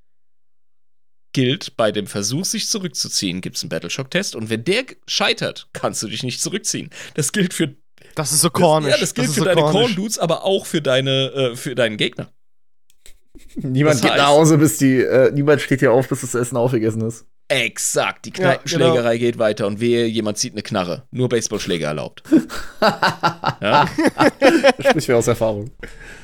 gilt, 1.32 1.76
bei 1.76 1.92
dem 1.92 2.06
Versuch, 2.06 2.44
sich 2.44 2.68
zurückzuziehen, 2.68 3.40
gibt 3.40 3.56
es 3.56 3.62
einen 3.62 3.70
Battleshock-Test. 3.70 4.34
Und 4.36 4.50
wenn 4.50 4.64
der 4.64 4.84
scheitert, 5.06 5.68
kannst 5.72 6.02
du 6.02 6.08
dich 6.08 6.22
nicht 6.22 6.40
zurückziehen. 6.40 6.90
Das 7.14 7.32
gilt 7.32 7.54
für 7.54 7.74
Das 8.14 8.32
ist 8.32 8.40
so 8.42 8.50
kornisch. 8.50 8.90
ja, 8.90 8.98
das 8.98 9.14
gilt 9.14 9.28
ist 9.28 9.34
für 9.34 9.40
so 9.40 9.44
deine. 9.46 9.62
Korn-Dudes, 9.62 10.18
aber 10.18 10.44
auch 10.44 10.66
für 10.66 10.82
deine, 10.82 11.32
äh, 11.32 11.56
für 11.56 11.74
deinen 11.74 11.96
Gegner. 11.96 12.32
Niemand 13.56 13.94
Das 13.96 14.02
geht 14.02 14.10
heißt- 14.12 14.16
nach 14.16 14.26
Hause, 14.28 14.58
bis 14.58 14.78
die, 14.78 14.96
äh, 15.00 15.30
niemand 15.32 15.60
steht 15.60 15.80
hier 15.80 15.92
auf, 15.92 16.08
bis 16.08 16.20
das 16.22 16.34
Essen 16.34 16.56
aufgegessen 16.56 17.02
ist. 17.06 17.26
Exakt. 17.52 18.24
Die 18.24 18.30
Ja, 18.30 18.36
Kneipenschlägerei 18.36 19.18
geht 19.18 19.38
weiter 19.38 19.66
und 19.66 19.78
wehe, 19.80 20.06
jemand 20.06 20.38
zieht 20.38 20.52
eine 20.54 20.62
Knarre. 20.62 21.02
Nur 21.10 21.28
Baseballschläger 21.28 21.88
erlaubt. 21.88 22.22
ja, 23.60 23.86
Sprich 24.80 25.08
mir 25.08 25.16
aus 25.16 25.26
Erfahrung. 25.26 25.70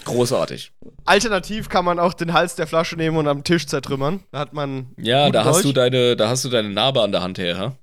großartig. 0.04 0.72
Alternativ 1.04 1.68
kann 1.68 1.84
man 1.84 1.98
auch 1.98 2.14
den 2.14 2.32
Hals 2.32 2.54
der 2.54 2.66
Flasche 2.66 2.96
nehmen 2.96 3.16
und 3.16 3.28
am 3.28 3.44
Tisch 3.44 3.66
zertrümmern. 3.66 4.24
Da 4.32 4.38
hat 4.38 4.52
man. 4.54 4.92
Ja, 4.96 5.30
da 5.30 5.44
hast, 5.44 5.64
du 5.64 5.72
deine, 5.72 6.16
da 6.16 6.28
hast 6.28 6.44
du 6.44 6.48
deine 6.48 6.70
Narbe 6.70 7.02
an 7.02 7.12
der 7.12 7.22
Hand 7.22 7.38
her, 7.38 7.58
ha? 7.58 7.76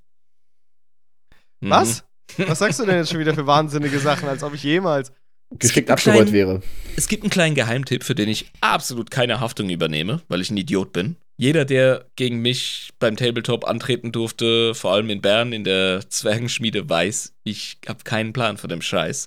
Mhm. 1.60 1.70
Was? 1.70 2.04
Was 2.38 2.58
sagst 2.58 2.80
du 2.80 2.84
denn 2.84 2.96
jetzt 2.96 3.10
schon 3.10 3.20
wieder 3.20 3.34
für 3.34 3.46
wahnsinnige 3.46 3.98
Sachen, 4.00 4.28
als 4.28 4.42
ob 4.42 4.54
ich 4.54 4.62
jemals. 4.62 5.12
Geschickt 5.58 5.90
abgerollt 5.90 6.32
wäre. 6.32 6.60
Es 6.96 7.06
gibt 7.06 7.22
einen 7.22 7.30
kleinen 7.30 7.54
Geheimtipp, 7.54 8.02
für 8.02 8.16
den 8.16 8.28
ich 8.28 8.50
absolut 8.60 9.12
keine 9.12 9.38
Haftung 9.38 9.70
übernehme, 9.70 10.22
weil 10.26 10.40
ich 10.40 10.50
ein 10.50 10.56
Idiot 10.56 10.92
bin. 10.92 11.16
Jeder, 11.38 11.66
der 11.66 12.06
gegen 12.16 12.40
mich 12.40 12.90
beim 12.98 13.16
Tabletop 13.16 13.66
antreten 13.66 14.10
durfte, 14.10 14.74
vor 14.74 14.92
allem 14.92 15.10
in 15.10 15.20
Bern 15.20 15.52
in 15.52 15.64
der 15.64 16.08
Zwergenschmiede, 16.08 16.88
weiß, 16.88 17.34
ich 17.44 17.78
habe 17.86 18.04
keinen 18.04 18.32
Plan 18.32 18.56
von 18.56 18.70
dem 18.70 18.80
Scheiß. 18.80 19.26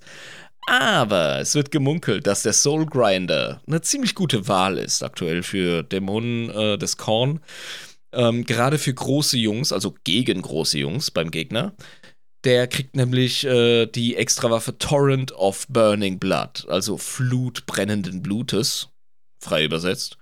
Aber 0.70 1.40
es 1.40 1.56
wird 1.56 1.72
gemunkelt, 1.72 2.28
dass 2.28 2.44
der 2.44 2.54
Soul 2.54 2.86
Grinder 2.86 3.60
eine 3.66 3.82
ziemlich 3.82 4.14
gute 4.14 4.48
Wahl 4.48 4.78
ist 4.78 5.02
aktuell 5.02 5.42
für 5.42 5.82
Dämonen 5.82 6.52
äh, 6.52 6.78
des 6.78 6.98
Korn. 6.98 7.40
Ähm, 8.12 8.46
gerade 8.46 8.78
für 8.78 8.94
große 8.94 9.38
Jungs, 9.38 9.72
also 9.72 9.96
gegen 10.04 10.44
große 10.44 10.78
Jungs 10.78 11.10
beim 11.10 11.32
Gegner. 11.32 11.74
Der 12.44 12.68
kriegt 12.68 12.96
nämlich 12.96 13.46
äh, 13.46 13.88
die 13.88 14.16
Extrawaffe 14.16 14.78
Torrent 14.78 15.32
of 15.32 15.68
Burning 15.70 16.20
Blood, 16.20 16.68
also 16.70 16.98
Flut 16.98 17.66
brennenden 17.66 18.22
Blutes, 18.22 18.90
frei 19.42 19.66
übersetzt. 19.66 20.19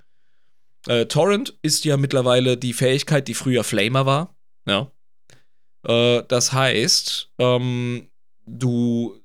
Äh, 0.88 1.06
Torrent 1.06 1.58
ist 1.62 1.86
ja 1.86 1.98
mittlerweile 1.98 2.58
die 2.58 2.74
Fähigkeit, 2.74 3.28
die 3.28 3.34
früher 3.34 3.64
Flamer 3.64 4.06
war. 4.06 4.36
Ja. 4.66 4.92
Äh, 5.86 6.24
das 6.28 6.54
heißt, 6.54 7.32
ähm, 7.40 8.10
du 8.46 9.20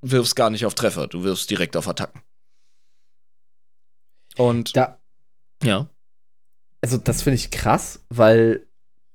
wirfst 0.00 0.36
gar 0.36 0.50
nicht 0.50 0.64
auf 0.64 0.74
Treffer, 0.74 1.08
du 1.08 1.24
wirfst 1.24 1.50
direkt 1.50 1.76
auf 1.76 1.88
Attacken. 1.88 2.22
Und 4.36 4.76
Da, 4.76 5.00
ja, 5.64 5.88
also 6.80 6.96
das 6.96 7.22
finde 7.22 7.36
ich 7.36 7.50
krass, 7.50 8.04
weil 8.08 8.66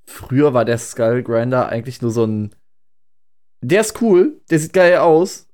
früher 0.06 0.54
war 0.54 0.66
der 0.66 0.78
Skull 0.78 1.24
Grinder 1.24 1.70
eigentlich 1.70 2.02
nur 2.02 2.12
so 2.12 2.26
ein. 2.26 2.56
Der 3.62 3.82
ist 3.82 4.02
cool, 4.02 4.42
der 4.50 4.60
sieht 4.60 4.74
geil 4.74 4.98
aus, 4.98 5.48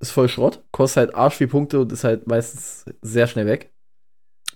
ist 0.00 0.10
voll 0.10 0.28
Schrott, 0.28 0.64
kostet 0.72 0.96
halt 0.96 1.14
arsch 1.14 1.36
viel 1.36 1.46
Punkte 1.48 1.80
und 1.80 1.92
ist 1.92 2.04
halt 2.04 2.26
meistens 2.26 2.84
sehr 3.02 3.28
schnell 3.28 3.46
weg. 3.46 3.72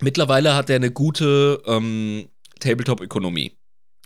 Mittlerweile 0.01 0.55
hat 0.55 0.70
er 0.70 0.77
eine 0.77 0.91
gute 0.91 1.62
ähm, 1.66 2.29
Tabletop-Ökonomie. 2.61 3.53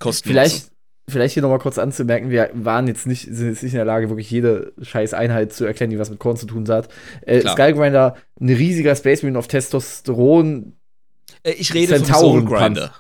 Vielleicht, 0.01 0.71
vielleicht 1.09 1.35
hier 1.35 1.43
noch 1.43 1.51
mal 1.51 1.59
kurz 1.59 1.79
anzumerken, 1.79 2.31
wir 2.31 2.51
waren 2.55 2.89
jetzt 2.89 3.07
nicht, 3.07 3.29
sind 3.31 3.49
jetzt 3.49 3.63
nicht 3.63 3.73
in 3.73 3.79
der 3.79 3.85
Lage, 3.85 4.09
wirklich 4.09 4.31
jede 4.31 4.73
scheiß 4.83 5.15
Einheit 5.15 5.53
zu 5.53 5.65
erklären, 5.65 5.91
die 5.91 5.99
was 5.99 6.11
mit 6.11 6.19
Korn 6.19 6.37
zu 6.37 6.47
tun 6.47 6.69
hat. 6.69 6.89
Äh. 7.23 7.47
Skullgrinder, 7.47 8.17
ein 8.41 8.49
riesiger 8.49 8.97
Space 8.97 9.23
Marine 9.23 9.39
auf 9.39 9.49
Testosteron. 9.49 10.77
Äh, 11.43 11.53
ich 11.53 11.73
rede 11.75 11.97
vom 11.97 12.05
Centauren 12.05 12.47
Soul 12.47 12.59
Grinder. 12.59 12.95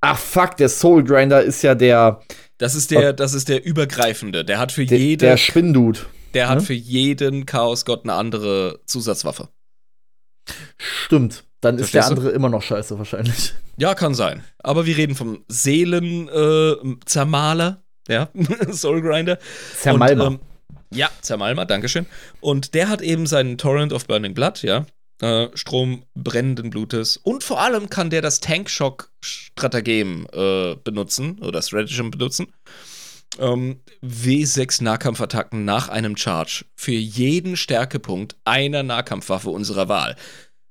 Ach 0.00 0.18
fuck, 0.18 0.56
der 0.56 0.68
Soul 0.68 1.04
Grinder 1.04 1.42
ist 1.42 1.62
ja 1.62 1.74
der, 1.74 2.20
Das 2.58 2.74
ist 2.74 2.90
der, 2.90 3.12
das 3.12 3.34
ist 3.34 3.48
der 3.48 3.64
übergreifende. 3.64 4.44
Der 4.44 4.58
hat 4.58 4.72
für 4.72 4.86
der, 4.86 4.98
jede, 4.98 5.26
der 5.26 5.36
Spinndude. 5.36 6.00
der 6.32 6.48
hat 6.48 6.58
ne? 6.58 6.64
für 6.64 6.74
jeden 6.74 7.44
Chaosgott 7.44 8.04
eine 8.04 8.14
andere 8.14 8.80
Zusatzwaffe. 8.86 9.48
Stimmt. 10.78 11.44
Dann 11.66 11.78
ist 11.78 11.90
Verstehst 11.90 12.10
der 12.10 12.14
du? 12.14 12.20
andere 12.20 12.36
immer 12.36 12.48
noch 12.48 12.62
scheiße 12.62 12.96
wahrscheinlich. 12.96 13.54
Ja, 13.76 13.96
kann 13.96 14.14
sein. 14.14 14.44
Aber 14.58 14.86
wir 14.86 14.96
reden 14.96 15.16
vom 15.16 15.44
Seelen-Zermaler, 15.48 17.82
äh, 18.08 18.14
ja, 18.14 18.28
Soul 18.70 19.02
Grinder. 19.02 19.40
Zermalmer. 19.76 20.28
Und, 20.28 20.34
ähm, 20.34 20.40
ja, 20.94 21.10
Zermalmer, 21.20 21.66
Dankeschön. 21.66 22.06
Und 22.40 22.74
der 22.74 22.88
hat 22.88 23.02
eben 23.02 23.26
seinen 23.26 23.58
Torrent 23.58 23.92
of 23.92 24.06
Burning 24.06 24.32
Blood, 24.32 24.62
ja. 24.62 24.86
Äh, 25.20 25.48
Strom 25.54 26.04
brennenden 26.14 26.70
Blutes. 26.70 27.16
Und 27.16 27.42
vor 27.42 27.60
allem 27.60 27.90
kann 27.90 28.10
der 28.10 28.22
das 28.22 28.38
Tankshock-Stratagem 28.38 30.28
äh, 30.32 30.76
benutzen 30.76 31.40
oder 31.40 31.62
Stratagem 31.62 32.12
benutzen. 32.12 32.52
Ähm, 33.40 33.80
W6 34.04 34.84
Nahkampfattacken 34.84 35.64
nach 35.64 35.88
einem 35.88 36.16
Charge 36.16 36.64
für 36.76 36.92
jeden 36.92 37.56
Stärkepunkt 37.56 38.36
einer 38.44 38.84
Nahkampfwaffe 38.84 39.50
unserer 39.50 39.88
Wahl. 39.88 40.14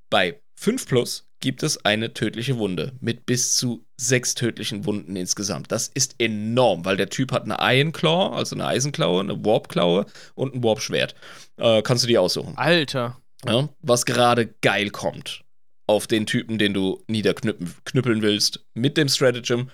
Bei 0.10 0.40
5 0.66 0.88
plus 0.88 1.30
gibt 1.42 1.62
es 1.62 1.86
eine 1.86 2.16
tödliche 2.16 2.58
Wunde 2.58 2.94
mit 3.00 3.28
bis 3.28 3.56
zu 3.56 3.86
sechs 3.98 4.34
tödlichen 4.34 4.86
Wunden 4.86 5.16
insgesamt. 5.16 5.72
Das 5.72 5.90
ist 5.90 6.16
enorm, 6.18 6.86
weil 6.86 6.98
der 6.98 7.12
Typ 7.12 7.32
hat 7.32 7.44
eine 7.44 7.58
Iron 7.60 7.92
Claw, 7.92 8.36
also 8.36 8.56
eine 8.56 8.66
Eisenklaue, 8.66 9.22
eine 9.22 9.46
Warp-Klaue 9.46 10.08
und 10.34 10.56
ein 10.56 10.64
Warp-Schwert. 10.64 11.14
Äh, 11.58 11.84
kannst 11.84 12.04
du 12.04 12.08
die 12.08 12.18
aussuchen. 12.18 12.58
Alter. 12.58 13.22
Ja, 13.46 13.70
was 13.82 14.08
gerade 14.08 14.56
geil 14.62 14.90
kommt 14.90 15.44
auf 15.86 16.08
den 16.08 16.26
Typen, 16.26 16.58
den 16.58 16.74
du 16.74 17.04
niederknüppeln 17.08 18.24
willst, 18.24 18.66
mit 18.74 18.98
dem 18.98 19.08
Stratagem 19.08 19.70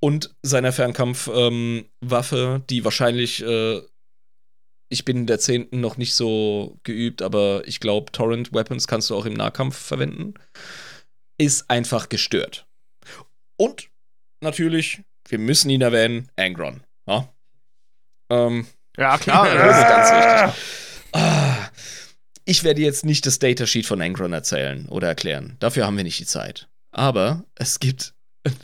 und 0.00 0.34
seiner 0.42 0.72
Fernkampfwaffe, 0.72 1.86
ähm, 2.36 2.64
die 2.68 2.84
wahrscheinlich, 2.84 3.44
äh, 3.44 3.80
ich 4.88 5.04
bin 5.04 5.18
in 5.18 5.26
der 5.26 5.38
10. 5.38 5.68
noch 5.72 5.96
nicht 5.96 6.14
so 6.14 6.78
geübt, 6.82 7.22
aber 7.22 7.62
ich 7.66 7.80
glaube, 7.80 8.12
Torrent 8.12 8.52
Weapons 8.52 8.86
kannst 8.86 9.10
du 9.10 9.16
auch 9.16 9.26
im 9.26 9.34
Nahkampf 9.34 9.76
verwenden, 9.76 10.34
ist 11.38 11.70
einfach 11.70 12.08
gestört. 12.08 12.66
Und 13.56 13.90
natürlich, 14.40 15.02
wir 15.28 15.38
müssen 15.38 15.70
ihn 15.70 15.82
erwähnen, 15.82 16.30
Angron. 16.36 16.82
Ja, 17.06 17.32
ähm, 18.30 18.66
ja 18.96 19.18
klar. 19.18 19.46
das 19.54 19.78
ist 19.78 19.88
ganz 19.88 20.10
wichtig. 20.12 20.64
Ah, 21.12 21.70
ich 22.44 22.64
werde 22.64 22.80
jetzt 22.80 23.04
nicht 23.04 23.26
das 23.26 23.38
Datasheet 23.38 23.86
von 23.86 24.00
Angron 24.00 24.32
erzählen 24.32 24.88
oder 24.88 25.08
erklären. 25.08 25.56
Dafür 25.58 25.86
haben 25.86 25.96
wir 25.96 26.04
nicht 26.04 26.18
die 26.18 26.26
Zeit. 26.26 26.68
Aber 26.90 27.44
es 27.54 27.78
gibt 27.78 28.14
ein 28.44 28.56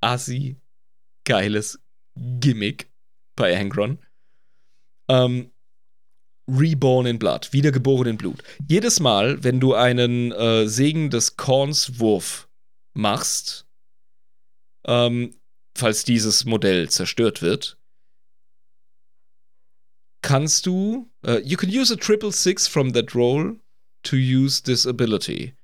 assi 0.00 0.56
geiles 1.24 1.78
Gimmick 2.16 2.90
bei 3.36 3.58
Angron. 3.58 3.98
Ähm, 5.10 5.50
Reborn 6.48 7.06
in 7.06 7.18
Blood, 7.18 7.52
wiedergeboren 7.52 8.08
in 8.08 8.16
Blut. 8.16 8.42
Jedes 8.68 9.00
Mal, 9.00 9.42
wenn 9.44 9.60
du 9.60 9.74
einen 9.74 10.32
äh, 10.32 10.66
Segen 10.66 11.10
des 11.10 11.36
Korns 11.36 11.98
Wurf 12.00 12.48
machst, 12.94 13.66
ähm, 14.86 15.34
falls 15.76 16.04
dieses 16.04 16.44
Modell 16.44 16.88
zerstört 16.88 17.42
wird, 17.42 17.78
kannst 20.22 20.66
du. 20.66 21.10
Uh, 21.26 21.38
you 21.44 21.56
can 21.56 21.68
use 21.68 21.92
a 21.92 21.96
triple 21.96 22.32
six 22.32 22.66
from 22.66 22.92
that 22.92 23.14
roll 23.14 23.60
to 24.02 24.16
use 24.16 24.62
this 24.62 24.86
ability. 24.86 25.54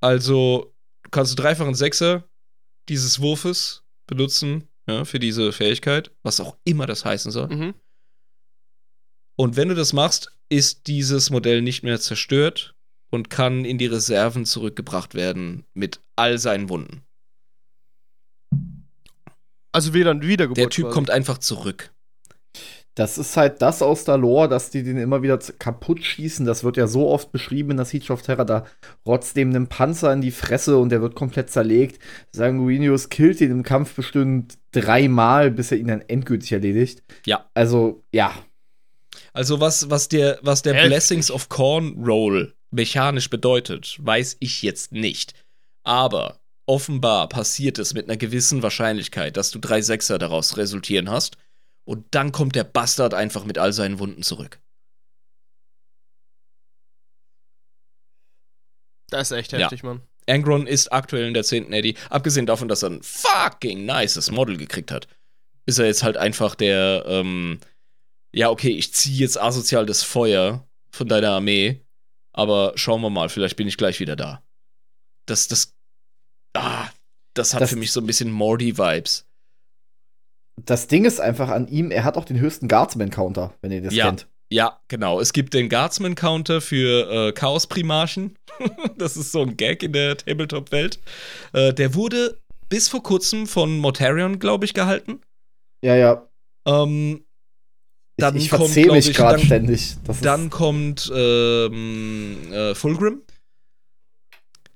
Also 0.00 0.74
kannst 1.10 1.32
du 1.32 1.42
dreifachen 1.42 1.74
Sechser 1.74 2.28
dieses 2.88 3.20
Wurfes 3.20 3.84
benutzen 4.06 4.68
ja, 4.88 5.04
für 5.04 5.18
diese 5.18 5.52
Fähigkeit, 5.52 6.10
was 6.22 6.40
auch 6.40 6.56
immer 6.64 6.86
das 6.86 7.04
heißen 7.04 7.30
soll. 7.30 7.48
Mhm. 7.48 7.74
Und 9.36 9.56
wenn 9.56 9.68
du 9.68 9.74
das 9.74 9.92
machst, 9.92 10.32
ist 10.48 10.86
dieses 10.86 11.30
Modell 11.30 11.62
nicht 11.62 11.82
mehr 11.82 11.98
zerstört 12.00 12.74
und 13.10 13.30
kann 13.30 13.64
in 13.64 13.78
die 13.78 13.86
Reserven 13.86 14.44
zurückgebracht 14.44 15.14
werden 15.14 15.64
mit 15.74 16.00
all 16.16 16.38
seinen 16.38 16.68
Wunden. 16.68 17.02
Also 19.72 19.94
wieder 19.94 20.10
ein 20.10 20.22
Wiedergeburt. 20.22 20.58
Der 20.58 20.68
Typ 20.68 20.84
quasi. 20.84 20.94
kommt 20.94 21.10
einfach 21.10 21.38
zurück. 21.38 21.90
Das 22.94 23.16
ist 23.16 23.38
halt 23.38 23.62
das 23.62 23.80
aus 23.80 24.04
der 24.04 24.18
Lore, 24.18 24.48
dass 24.48 24.68
die 24.68 24.82
den 24.82 24.98
immer 24.98 25.22
wieder 25.22 25.38
kaputt 25.38 26.04
schießen. 26.04 26.44
Das 26.44 26.62
wird 26.62 26.76
ja 26.76 26.86
so 26.86 27.08
oft 27.08 27.32
beschrieben 27.32 27.70
in 27.70 27.76
der 27.78 27.86
Siege 27.86 28.12
of 28.12 28.20
Terror. 28.20 28.44
Da 28.44 28.66
rotzt 29.06 29.34
dem 29.34 29.48
einen 29.48 29.66
Panzer 29.66 30.12
in 30.12 30.20
die 30.20 30.30
Fresse 30.30 30.76
und 30.76 30.90
der 30.90 31.00
wird 31.00 31.14
komplett 31.14 31.48
zerlegt. 31.48 31.98
Sanguinius 32.32 33.08
killt 33.08 33.40
ihn 33.40 33.50
im 33.50 33.62
Kampf 33.62 33.94
bestimmt 33.94 34.58
dreimal, 34.72 35.50
bis 35.50 35.72
er 35.72 35.78
ihn 35.78 35.88
dann 35.88 36.02
endgültig 36.02 36.52
erledigt. 36.52 37.02
Ja. 37.24 37.46
Also, 37.54 38.04
ja. 38.12 38.34
Also 39.32 39.60
was, 39.60 39.88
was 39.90 40.08
der, 40.08 40.38
was 40.42 40.62
der. 40.62 40.72
Blessings 40.86 41.30
of 41.30 41.48
Corn 41.48 42.04
Roll 42.04 42.54
mechanisch 42.70 43.30
bedeutet, 43.30 43.96
weiß 44.00 44.36
ich 44.40 44.62
jetzt 44.62 44.92
nicht. 44.92 45.34
Aber 45.84 46.40
offenbar 46.66 47.28
passiert 47.28 47.78
es 47.78 47.94
mit 47.94 48.08
einer 48.08 48.16
gewissen 48.16 48.62
Wahrscheinlichkeit, 48.62 49.36
dass 49.36 49.50
du 49.50 49.58
drei 49.58 49.82
Sechser 49.82 50.18
daraus 50.18 50.56
resultieren 50.56 51.10
hast. 51.10 51.36
Und 51.84 52.06
dann 52.14 52.30
kommt 52.32 52.54
der 52.54 52.64
Bastard 52.64 53.14
einfach 53.14 53.44
mit 53.44 53.58
all 53.58 53.72
seinen 53.72 53.98
Wunden 53.98 54.22
zurück. 54.22 54.60
Das 59.10 59.30
ist 59.30 59.36
echt 59.36 59.52
Ja. 59.52 59.58
heftig, 59.60 59.82
Mann. 59.82 60.00
Angron 60.28 60.66
ist 60.66 60.92
aktuell 60.92 61.26
in 61.26 61.34
der 61.34 61.42
10. 61.42 61.72
Eddie. 61.72 61.96
Abgesehen 62.08 62.46
davon, 62.46 62.68
dass 62.68 62.82
er 62.82 62.90
ein 62.90 63.02
fucking 63.02 63.84
nices 63.84 64.30
Model 64.30 64.56
gekriegt 64.56 64.90
hat, 64.92 65.08
ist 65.66 65.78
er 65.78 65.86
jetzt 65.86 66.02
halt 66.02 66.16
einfach 66.16 66.54
der, 66.54 67.04
ähm, 67.06 67.58
ja, 68.34 68.50
okay, 68.50 68.70
ich 68.70 68.92
ziehe 68.94 69.18
jetzt 69.18 69.40
asozial 69.40 69.86
das 69.86 70.02
Feuer 70.02 70.66
von 70.90 71.08
deiner 71.08 71.30
Armee, 71.30 71.80
aber 72.32 72.72
schauen 72.76 73.00
wir 73.02 73.10
mal, 73.10 73.28
vielleicht 73.28 73.56
bin 73.56 73.68
ich 73.68 73.76
gleich 73.76 74.00
wieder 74.00 74.16
da. 74.16 74.42
Das, 75.26 75.48
das, 75.48 75.74
ah, 76.56 76.88
das 77.34 77.54
hat 77.54 77.62
Das- 77.62 77.70
für 77.70 77.76
mich 77.76 77.92
so 77.92 78.00
ein 78.00 78.06
bisschen 78.06 78.30
Morty-Vibes. 78.30 79.26
Das 80.64 80.86
Ding 80.86 81.04
ist 81.06 81.18
einfach 81.20 81.48
an 81.48 81.66
ihm, 81.68 81.90
er 81.90 82.04
hat 82.04 82.16
auch 82.16 82.24
den 82.26 82.38
höchsten 82.38 82.68
Guardsman-Counter, 82.68 83.54
wenn 83.62 83.72
ihr 83.72 83.82
das 83.82 83.94
Ja. 83.94 84.06
kennt. 84.06 84.28
Ja, 84.52 84.80
genau. 84.88 85.18
Es 85.18 85.32
gibt 85.32 85.54
den 85.54 85.70
Guardsman-Counter 85.70 86.60
für 86.60 87.10
äh, 87.28 87.32
Chaos-Primarchen. 87.32 88.36
das 88.98 89.16
ist 89.16 89.32
so 89.32 89.40
ein 89.42 89.56
Gag 89.56 89.82
in 89.82 89.94
der 89.94 90.14
Tabletop-Welt. 90.18 91.00
Äh, 91.54 91.72
der 91.72 91.94
wurde 91.94 92.38
bis 92.68 92.90
vor 92.90 93.02
kurzem 93.02 93.46
von 93.46 93.78
Mortarion, 93.78 94.38
glaube 94.38 94.66
ich, 94.66 94.74
gehalten. 94.74 95.22
Ja, 95.82 95.96
ja. 95.96 96.28
Ähm, 96.66 97.24
Dann 98.16 98.36
ich 98.36 98.50
kommt, 98.50 98.64
verzähle 98.64 98.86
glaub 98.86 98.96
mich 98.96 99.08
ich, 99.10 99.16
gerade 99.16 99.38
ständig. 99.38 99.96
Das 100.04 100.20
dann 100.20 100.50
kommt 100.50 101.10
ähm, 101.14 102.52
äh, 102.52 102.74
Fulgrim. 102.74 103.22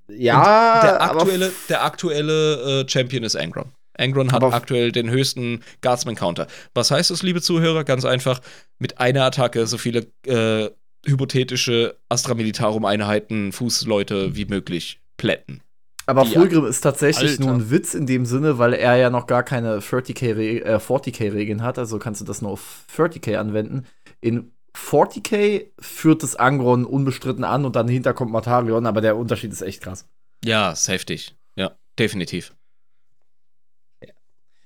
ja, 0.08 0.80
der 0.82 1.00
aber 1.00 1.20
aktuelle, 1.20 1.52
der 1.68 1.84
aktuelle 1.84 2.82
äh, 2.82 2.88
Champion 2.88 3.24
ist 3.24 3.36
Angron. 3.36 3.72
Angron 3.98 4.32
hat 4.32 4.42
aktuell 4.42 4.92
den 4.92 5.10
höchsten 5.10 5.62
Guardsman-Counter. 5.80 6.46
Was 6.74 6.90
heißt 6.90 7.10
das, 7.10 7.22
liebe 7.22 7.40
Zuhörer? 7.40 7.84
Ganz 7.84 8.04
einfach, 8.04 8.40
mit 8.78 8.98
einer 8.98 9.24
Attacke 9.24 9.66
so 9.66 9.78
viele 9.78 10.06
äh, 10.26 10.70
hypothetische 11.06 11.96
Astra 12.08 12.34
Militarum-Einheiten, 12.34 13.52
Fußleute 13.52 14.36
wie 14.36 14.44
möglich 14.44 15.00
plätten. 15.16 15.62
Aber 16.08 16.22
Die- 16.24 16.34
Fulgrim 16.34 16.64
ist 16.66 16.80
tatsächlich 16.82 17.32
Alter. 17.32 17.44
nur 17.44 17.54
ein 17.54 17.70
Witz 17.70 17.94
in 17.94 18.06
dem 18.06 18.26
Sinne, 18.26 18.58
weil 18.58 18.74
er 18.74 18.94
ja 18.96 19.10
noch 19.10 19.26
gar 19.26 19.42
keine 19.42 19.80
30K 19.80 20.32
Re 20.36 20.60
äh, 20.64 20.76
40K-Regeln 20.78 21.62
hat, 21.62 21.78
also 21.78 21.98
kannst 21.98 22.20
du 22.20 22.24
das 22.24 22.42
nur 22.42 22.52
auf 22.52 22.84
30K 22.96 23.36
anwenden. 23.38 23.86
In 24.20 24.52
40K 24.76 25.66
führt 25.80 26.22
das 26.22 26.36
Angron 26.36 26.84
unbestritten 26.84 27.42
an 27.44 27.64
und 27.64 27.74
dann 27.76 27.88
hinter 27.88 28.14
kommt 28.14 28.30
Matarion, 28.30 28.86
aber 28.86 29.00
der 29.00 29.16
Unterschied 29.16 29.52
ist 29.52 29.62
echt 29.62 29.82
krass. 29.82 30.06
Ja, 30.44 30.70
ist 30.72 30.86
heftig. 30.88 31.34
Ja, 31.56 31.72
definitiv. 31.98 32.54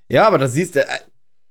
Ja, 0.09 0.27
aber 0.27 0.39
da 0.39 0.49
siehst 0.49 0.75
du, 0.75 0.81
äh, 0.81 0.99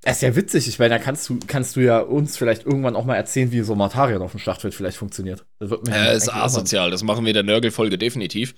das 0.01 0.17
ist 0.17 0.21
ja 0.21 0.35
witzig. 0.35 0.67
Ich 0.67 0.79
meine, 0.79 0.95
da 0.95 0.99
kannst 0.99 1.27
du, 1.27 1.39
kannst 1.45 1.75
du 1.75 1.81
ja 1.81 1.99
uns 1.99 2.37
vielleicht 2.37 2.65
irgendwann 2.65 2.95
auch 2.95 3.03
mal 3.03 3.15
erzählen, 3.15 3.51
wie 3.51 3.61
so 3.61 3.75
Matarion 3.75 4.21
auf 4.21 4.31
dem 4.31 4.39
Schlachtfeld 4.39 4.73
vielleicht 4.73 4.97
funktioniert. 4.97 5.45
Das 5.59 5.69
wird 5.69 5.85
mir 5.85 5.93
Ja, 5.93 6.11
ist 6.11 6.33
asozial. 6.33 6.89
Das 6.89 7.03
machen 7.03 7.25
wir 7.25 7.31
in 7.31 7.33
der 7.33 7.43
Nörgel-Folge 7.43 7.97
definitiv. 7.97 8.55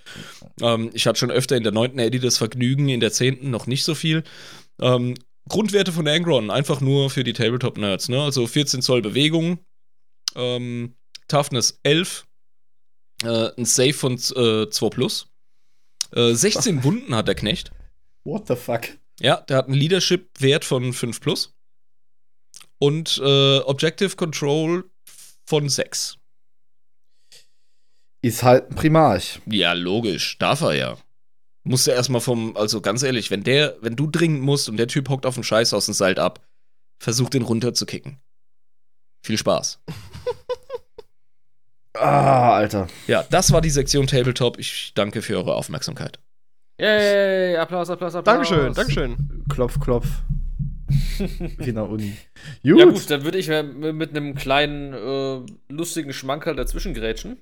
Ähm, 0.61 0.91
ich 0.93 1.07
hatte 1.07 1.17
schon 1.17 1.31
öfter 1.31 1.57
in 1.57 1.63
der 1.63 1.71
9. 1.71 1.97
Eddy 1.97 2.19
das 2.19 2.37
Vergnügen, 2.37 2.89
in 2.89 2.99
der 2.99 3.11
10. 3.11 3.49
noch 3.49 3.65
nicht 3.65 3.83
so 3.83 3.95
viel. 3.95 4.23
Ähm, 4.79 5.15
Grundwerte 5.49 5.91
von 5.91 6.07
Angron, 6.07 6.51
einfach 6.51 6.79
nur 6.79 7.09
für 7.09 7.23
die 7.23 7.33
Tabletop-Nerds. 7.33 8.09
Ne? 8.09 8.21
Also 8.21 8.45
14 8.45 8.83
Zoll 8.83 9.01
Bewegung, 9.01 9.57
ähm, 10.35 10.95
Toughness 11.27 11.79
11, 11.81 12.27
äh, 13.23 13.49
ein 13.57 13.65
Save 13.65 13.93
von 13.93 14.13
äh, 14.13 14.69
2 14.69 14.89
plus. 14.89 15.27
Äh, 16.13 16.33
16 16.33 16.83
Wunden 16.83 17.15
hat 17.15 17.27
der 17.27 17.35
Knecht. 17.35 17.71
What 18.23 18.47
the 18.47 18.55
fuck? 18.55 18.81
Ja, 19.22 19.41
der 19.41 19.58
hat 19.58 19.66
einen 19.67 19.75
Leadership-Wert 19.75 20.66
von 20.66 20.93
5 20.93 21.19
plus. 21.22 21.53
Und 22.80 23.19
äh, 23.24 23.59
Objective 23.59 24.16
Control 24.16 24.90
von 25.45 25.69
6. 25.69 26.17
Ist 28.24 28.43
halt 28.43 28.69
ein 28.69 28.75
Primarch. 28.75 29.41
Ja, 29.45 29.74
logisch, 29.74 30.38
darf 30.38 30.61
er 30.61 30.74
ja. 30.74 30.98
Musst 31.64 31.85
du 31.85 31.91
erstmal 31.91 32.22
vom, 32.22 32.58
also 32.58 32.82
ganz 32.82 33.03
ehrlich, 33.03 33.30
wenn 33.30 33.43
der, 33.43 33.77
wenn 33.82 33.95
du 33.95 34.08
dringend 34.08 34.41
musst 34.41 34.67
und 34.67 34.77
der 34.77 34.88
Typ 34.88 35.09
hockt 35.09 35.25
auf 35.25 35.35
dem 35.35 35.43
Scheiß 35.43 35.74
aus 35.74 35.85
dem 35.85 35.93
Seil 35.93 36.17
ab, 36.17 36.43
versuch 37.00 37.30
den 37.30 37.43
runterzukicken. 37.43 38.19
Viel 39.24 39.38
Spaß. 39.38 39.80
Ah, 41.93 42.56
Alter. 42.56 42.88
Ja, 43.06 43.24
das 43.24 43.51
war 43.51 43.59
die 43.59 43.69
Sektion 43.69 44.08
Tabletop. 44.08 44.58
Ich 44.58 44.93
danke 44.95 45.22
für 45.22 45.35
eure 45.35 45.56
Aufmerksamkeit. 45.56 46.19
Yay, 46.81 47.57
Applaus, 47.57 47.91
Applaus, 47.91 48.15
Applaus. 48.15 48.35
Dankeschön, 48.35 48.73
Dankeschön. 48.73 49.43
Klopf, 49.49 49.79
klopf. 49.79 50.07
Wie 51.19 51.69
in 51.69 51.75
der 51.75 51.87
Uni. 51.87 52.17
Ja 52.63 52.85
gut, 52.85 53.07
dann 53.11 53.23
würde 53.23 53.37
ich 53.37 53.49
äh, 53.49 53.61
mit 53.61 54.09
einem 54.09 54.33
kleinen, 54.33 54.93
äh, 54.93 55.45
lustigen 55.71 56.11
Schmankerl 56.11 56.55
dazwischen 56.55 56.95
grätschen. 56.95 57.37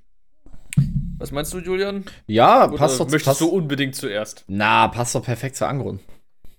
Was 1.19 1.31
meinst 1.31 1.53
du, 1.53 1.59
Julian? 1.59 2.03
Ja, 2.27 2.67
Oder 2.67 2.77
passt 2.77 2.99
doch 2.99 3.05
möchtest 3.05 3.25
passt, 3.25 3.41
du 3.41 3.47
unbedingt 3.47 3.95
zuerst? 3.95 4.43
Na, 4.47 4.89
passt 4.89 5.15
doch 5.15 5.23
perfekt 5.23 5.55
zu 5.55 5.65
Angron. 5.65 6.01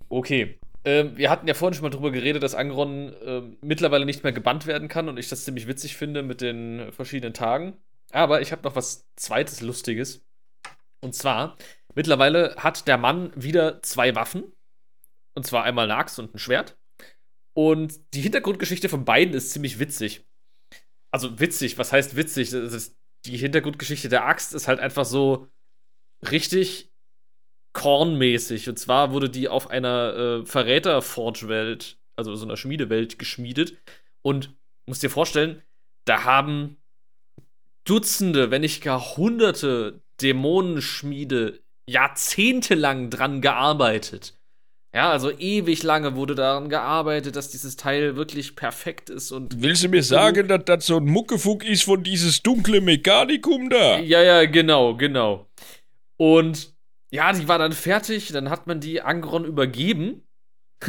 Okay. 0.09 0.59
Ähm, 0.87 1.19
wir 1.19 1.29
hatten 1.29 1.47
ja 1.47 1.53
vorhin 1.53 1.75
schon 1.75 1.83
mal 1.83 1.91
drüber 1.91 2.11
geredet, 2.11 2.43
dass 2.43 2.55
Angron 2.55 3.13
ähm, 3.23 3.59
mittlerweile 3.61 4.07
nicht 4.07 4.25
mehr 4.25 4.33
gebannt 4.33 4.67
werden 4.67 4.89
kann 4.89 5.11
und 5.11 5.19
ich 5.19 5.29
das 5.29 5.45
ziemlich 5.45 5.67
witzig 5.67 5.99
finde 5.99 6.23
mit 6.23 6.41
den 6.41 6.91
verschiedenen 6.93 7.35
Tagen. 7.35 7.75
Aber 8.11 8.41
ich 8.41 8.53
habe 8.53 8.63
noch 8.63 8.75
was 8.75 9.07
zweites 9.17 9.61
Lustiges. 9.61 10.25
Und 11.03 11.15
zwar, 11.15 11.57
mittlerweile 11.95 12.57
hat 12.57 12.87
der 12.87 12.99
Mann 12.99 13.33
wieder 13.35 13.83
zwei 13.83 14.15
Waffen. 14.15 14.53
Und 15.35 15.47
zwar 15.47 15.65
einmal 15.65 15.85
eine 15.85 15.97
Axt 15.97 16.19
und 16.19 16.35
ein 16.35 16.39
Schwert. 16.39 16.77
Und 17.55 18.01
die 18.15 18.21
Hintergrundgeschichte 18.21 18.89
von 18.89 19.05
beiden 19.05 19.35
ist 19.35 19.51
ziemlich 19.51 19.79
witzig. 19.79 20.27
Also 21.13 21.41
witzig, 21.41 21.79
was 21.79 21.93
heißt 21.93 22.17
witzig? 22.17 22.53
Ist, 22.53 22.97
die 23.27 23.37
Hintergrundgeschichte 23.37 24.09
der 24.09 24.25
Axt 24.27 24.55
ist 24.55 24.69
halt 24.69 24.81
einfach 24.81 25.05
so 25.05 25.49
richtig 26.31 26.93
kornmäßig. 27.73 28.69
Und 28.69 28.79
zwar 28.79 29.13
wurde 29.13 29.31
die 29.31 29.49
auf 29.49 29.71
einer 29.71 30.15
äh, 30.15 30.47
Verräter-Forge-Welt, 30.47 31.99
also 32.17 32.35
so 32.35 32.45
einer 32.45 32.57
Schmiedewelt, 32.57 33.19
geschmiedet. 33.19 33.77
Und 34.23 34.57
musst 34.87 35.03
dir 35.03 35.11
vorstellen, 35.11 35.63
da 36.05 36.25
haben 36.25 36.77
Dutzende, 37.85 38.51
wenn 38.51 38.61
nicht 38.61 38.83
gar 38.83 39.17
Hunderte 39.17 40.03
Dämonenschmiede 40.21 41.63
jahrzehntelang 41.91 43.11
dran 43.11 43.41
gearbeitet. 43.41 44.37
Ja, 44.93 45.11
also 45.13 45.31
ewig 45.31 45.85
lange 45.85 46.17
wurde 46.17 46.35
daran 46.35 46.69
gearbeitet, 46.69 47.37
dass 47.37 47.49
dieses 47.49 47.77
Teil 47.77 48.17
wirklich 48.17 48.57
perfekt 48.57 49.09
ist 49.09 49.31
und. 49.31 49.63
Willst 49.63 49.85
du 49.85 49.89
mir 49.89 50.03
sagen, 50.03 50.49
dass 50.49 50.65
das 50.65 50.87
so 50.87 50.97
ein 50.97 51.05
Muckefuck 51.05 51.65
ist 51.65 51.85
von 51.85 52.03
dieses 52.03 52.43
dunkle 52.43 52.81
Mechanikum 52.81 53.71
da? 53.71 53.99
Ja, 54.01 54.21
ja, 54.21 54.47
genau, 54.47 54.97
genau. 54.97 55.47
Und 56.17 56.75
ja, 57.13 57.33
die 57.33 57.47
war 57.47 57.59
dann 57.59 57.73
fertig, 57.73 58.33
dann 58.33 58.51
hat 58.51 58.67
man 58.67 58.81
die 58.81 59.01
Angron 59.01 59.45
übergeben. 59.45 60.27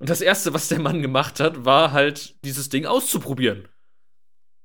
Und 0.00 0.10
das 0.10 0.20
erste, 0.20 0.52
was 0.52 0.68
der 0.68 0.80
Mann 0.80 1.02
gemacht 1.02 1.38
hat, 1.40 1.64
war 1.64 1.92
halt 1.92 2.34
dieses 2.44 2.68
Ding 2.68 2.84
auszuprobieren. 2.84 3.68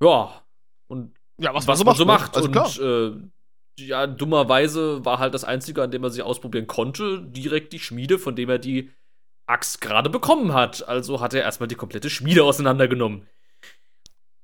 Ja. 0.01 0.43
Und 0.88 1.14
Ja, 1.40 1.53
was, 1.53 1.67
was 1.67 1.80
man 1.80 1.88
man 1.88 1.95
so 1.95 2.06
macht. 2.06 2.32
ne? 2.33 2.38
Also 2.38 2.49
klar. 2.51 2.66
und 2.66 3.24
äh, 3.24 3.30
ja, 3.80 4.08
dummerweise 4.08 5.03
war 5.06 5.19
halt 5.19 5.33
das 5.33 5.43
Einzige, 5.43 5.83
an 5.83 5.91
dem 5.91 6.03
er 6.03 6.09
sich 6.09 6.24
ausprobieren 6.24 6.67
konnte, 6.67 7.22
direkt 7.22 7.74
die 7.74 7.80
Schmiede, 7.80 8.19
von 8.19 8.35
dem 8.35 8.49
er 8.49 8.59
die 8.59 8.91
Axt 9.45 9.82
gerade 9.82 10.09
bekommen 10.09 10.53
hat. 10.53 10.88
Also 10.88 11.22
hat 11.22 11.33
er 11.33 11.41
erstmal 11.41 11.67
die 11.67 11.75
komplette 11.75 12.09
Schmiede 12.09 12.43
auseinandergenommen. 12.43 13.27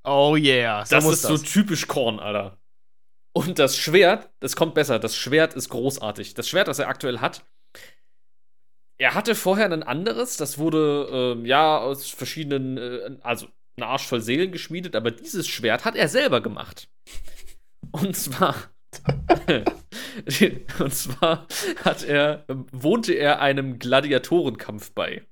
Oh 0.03 0.35
yeah. 0.35 0.85
So 0.85 0.95
Das 0.95 1.05
ist 1.05 1.21
so 1.23 1.37
typisch 1.37 1.87
Korn, 1.87 2.19
Alter. 2.19 2.57
Und 3.33 3.59
das 3.59 3.77
Schwert, 3.77 4.29
das 4.39 4.55
kommt 4.55 4.75
besser. 4.75 4.97
Das 4.97 5.15
Schwert 5.15 5.55
ist 5.55 5.69
großartig. 5.69 6.35
Das 6.35 6.47
Schwert, 6.47 6.67
das 6.67 6.79
er 6.79 6.87
aktuell 6.87 7.19
hat, 7.19 7.45
er 8.97 9.13
hatte 9.13 9.35
vorher 9.35 9.65
ein 9.65 9.83
anderes, 9.83 10.37
das 10.37 10.57
wurde 10.57 11.09
ähm, 11.11 11.45
ja 11.45 11.79
aus 11.79 12.09
verschiedenen, 12.09 12.77
äh, 12.77 13.17
also 13.21 13.47
ein 13.77 13.83
Arsch 13.83 14.07
voll 14.07 14.21
Seelen 14.21 14.51
geschmiedet, 14.53 14.95
aber 14.95 15.11
dieses 15.11 15.47
Schwert 15.47 15.83
hat 15.83 15.95
er 15.95 16.07
selber 16.07 16.39
gemacht. 16.39 16.87
Und 17.91 18.15
zwar. 18.15 18.55
und 20.79 20.93
zwar 20.93 21.47
er, 22.07 22.45
wohnte 22.71 23.13
er 23.13 23.41
einem 23.41 23.79
Gladiatorenkampf 23.79 24.91
bei. 24.91 25.25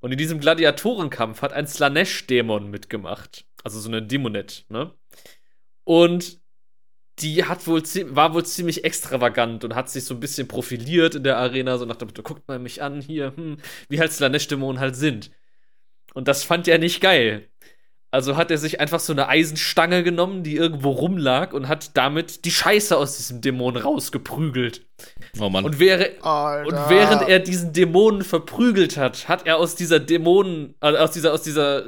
Und 0.00 0.12
in 0.12 0.18
diesem 0.18 0.40
Gladiatorenkampf 0.40 1.42
hat 1.42 1.52
ein 1.52 1.66
Slanesh-Dämon 1.66 2.70
mitgemacht. 2.70 3.46
Also 3.62 3.80
so 3.80 3.88
eine 3.88 4.02
Dämonet, 4.02 4.66
ne? 4.68 4.92
Und 5.84 6.40
die 7.20 7.44
hat 7.44 7.66
wohl 7.66 7.82
war 8.14 8.34
wohl 8.34 8.44
ziemlich 8.44 8.84
extravagant 8.84 9.64
und 9.64 9.74
hat 9.74 9.88
sich 9.88 10.04
so 10.04 10.14
ein 10.14 10.20
bisschen 10.20 10.48
profiliert 10.48 11.14
in 11.14 11.22
der 11.22 11.38
Arena, 11.38 11.78
so 11.78 11.84
nach 11.84 11.96
dem 11.96 12.08
Motto, 12.08 12.22
guckt 12.22 12.48
mal 12.48 12.58
mich 12.58 12.82
an 12.82 13.00
hier, 13.00 13.34
hm, 13.36 13.58
wie 13.88 14.00
halt 14.00 14.12
Slanesh-Dämonen 14.12 14.80
halt 14.80 14.96
sind. 14.96 15.30
Und 16.12 16.28
das 16.28 16.44
fand 16.44 16.68
er 16.68 16.78
nicht 16.78 17.00
geil. 17.00 17.48
Also 18.14 18.36
hat 18.36 18.52
er 18.52 18.58
sich 18.58 18.78
einfach 18.78 19.00
so 19.00 19.12
eine 19.12 19.26
Eisenstange 19.26 20.04
genommen, 20.04 20.44
die 20.44 20.54
irgendwo 20.54 20.90
rumlag 20.90 21.52
und 21.52 21.66
hat 21.66 21.96
damit 21.96 22.44
die 22.44 22.52
Scheiße 22.52 22.96
aus 22.96 23.16
diesem 23.16 23.40
Dämon 23.40 23.76
rausgeprügelt. 23.76 24.86
Oh 25.40 25.48
Mann. 25.48 25.64
Und, 25.64 25.80
wäre, 25.80 26.12
und 26.64 26.76
während 26.88 27.28
er 27.28 27.40
diesen 27.40 27.72
Dämonen 27.72 28.22
verprügelt 28.22 28.96
hat, 28.96 29.26
hat 29.26 29.48
er 29.48 29.56
aus 29.56 29.74
dieser 29.74 29.98
Dämonen, 29.98 30.76
also 30.78 30.98
aus 30.98 31.10
dieser, 31.10 31.32
aus 31.32 31.42
dieser, 31.42 31.86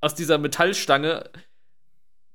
aus 0.00 0.16
dieser 0.16 0.36
Metallstange 0.38 1.30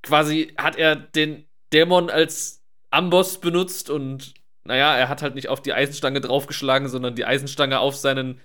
quasi 0.04 0.54
hat 0.58 0.78
er 0.78 0.96
den 0.96 1.50
Dämon 1.74 2.10
als 2.10 2.64
Amboss 2.92 3.42
benutzt 3.42 3.90
und 3.90 4.36
naja, 4.64 4.96
er 4.96 5.10
hat 5.10 5.22
halt 5.22 5.36
nicht 5.36 5.50
auf 5.50 5.62
die 5.62 5.74
Eisenstange 5.74 6.22
draufgeschlagen, 6.22 6.88
sondern 6.88 7.16
die 7.16 7.26
Eisenstange 7.26 7.80
auf 7.80 7.98
seinen 7.98 8.40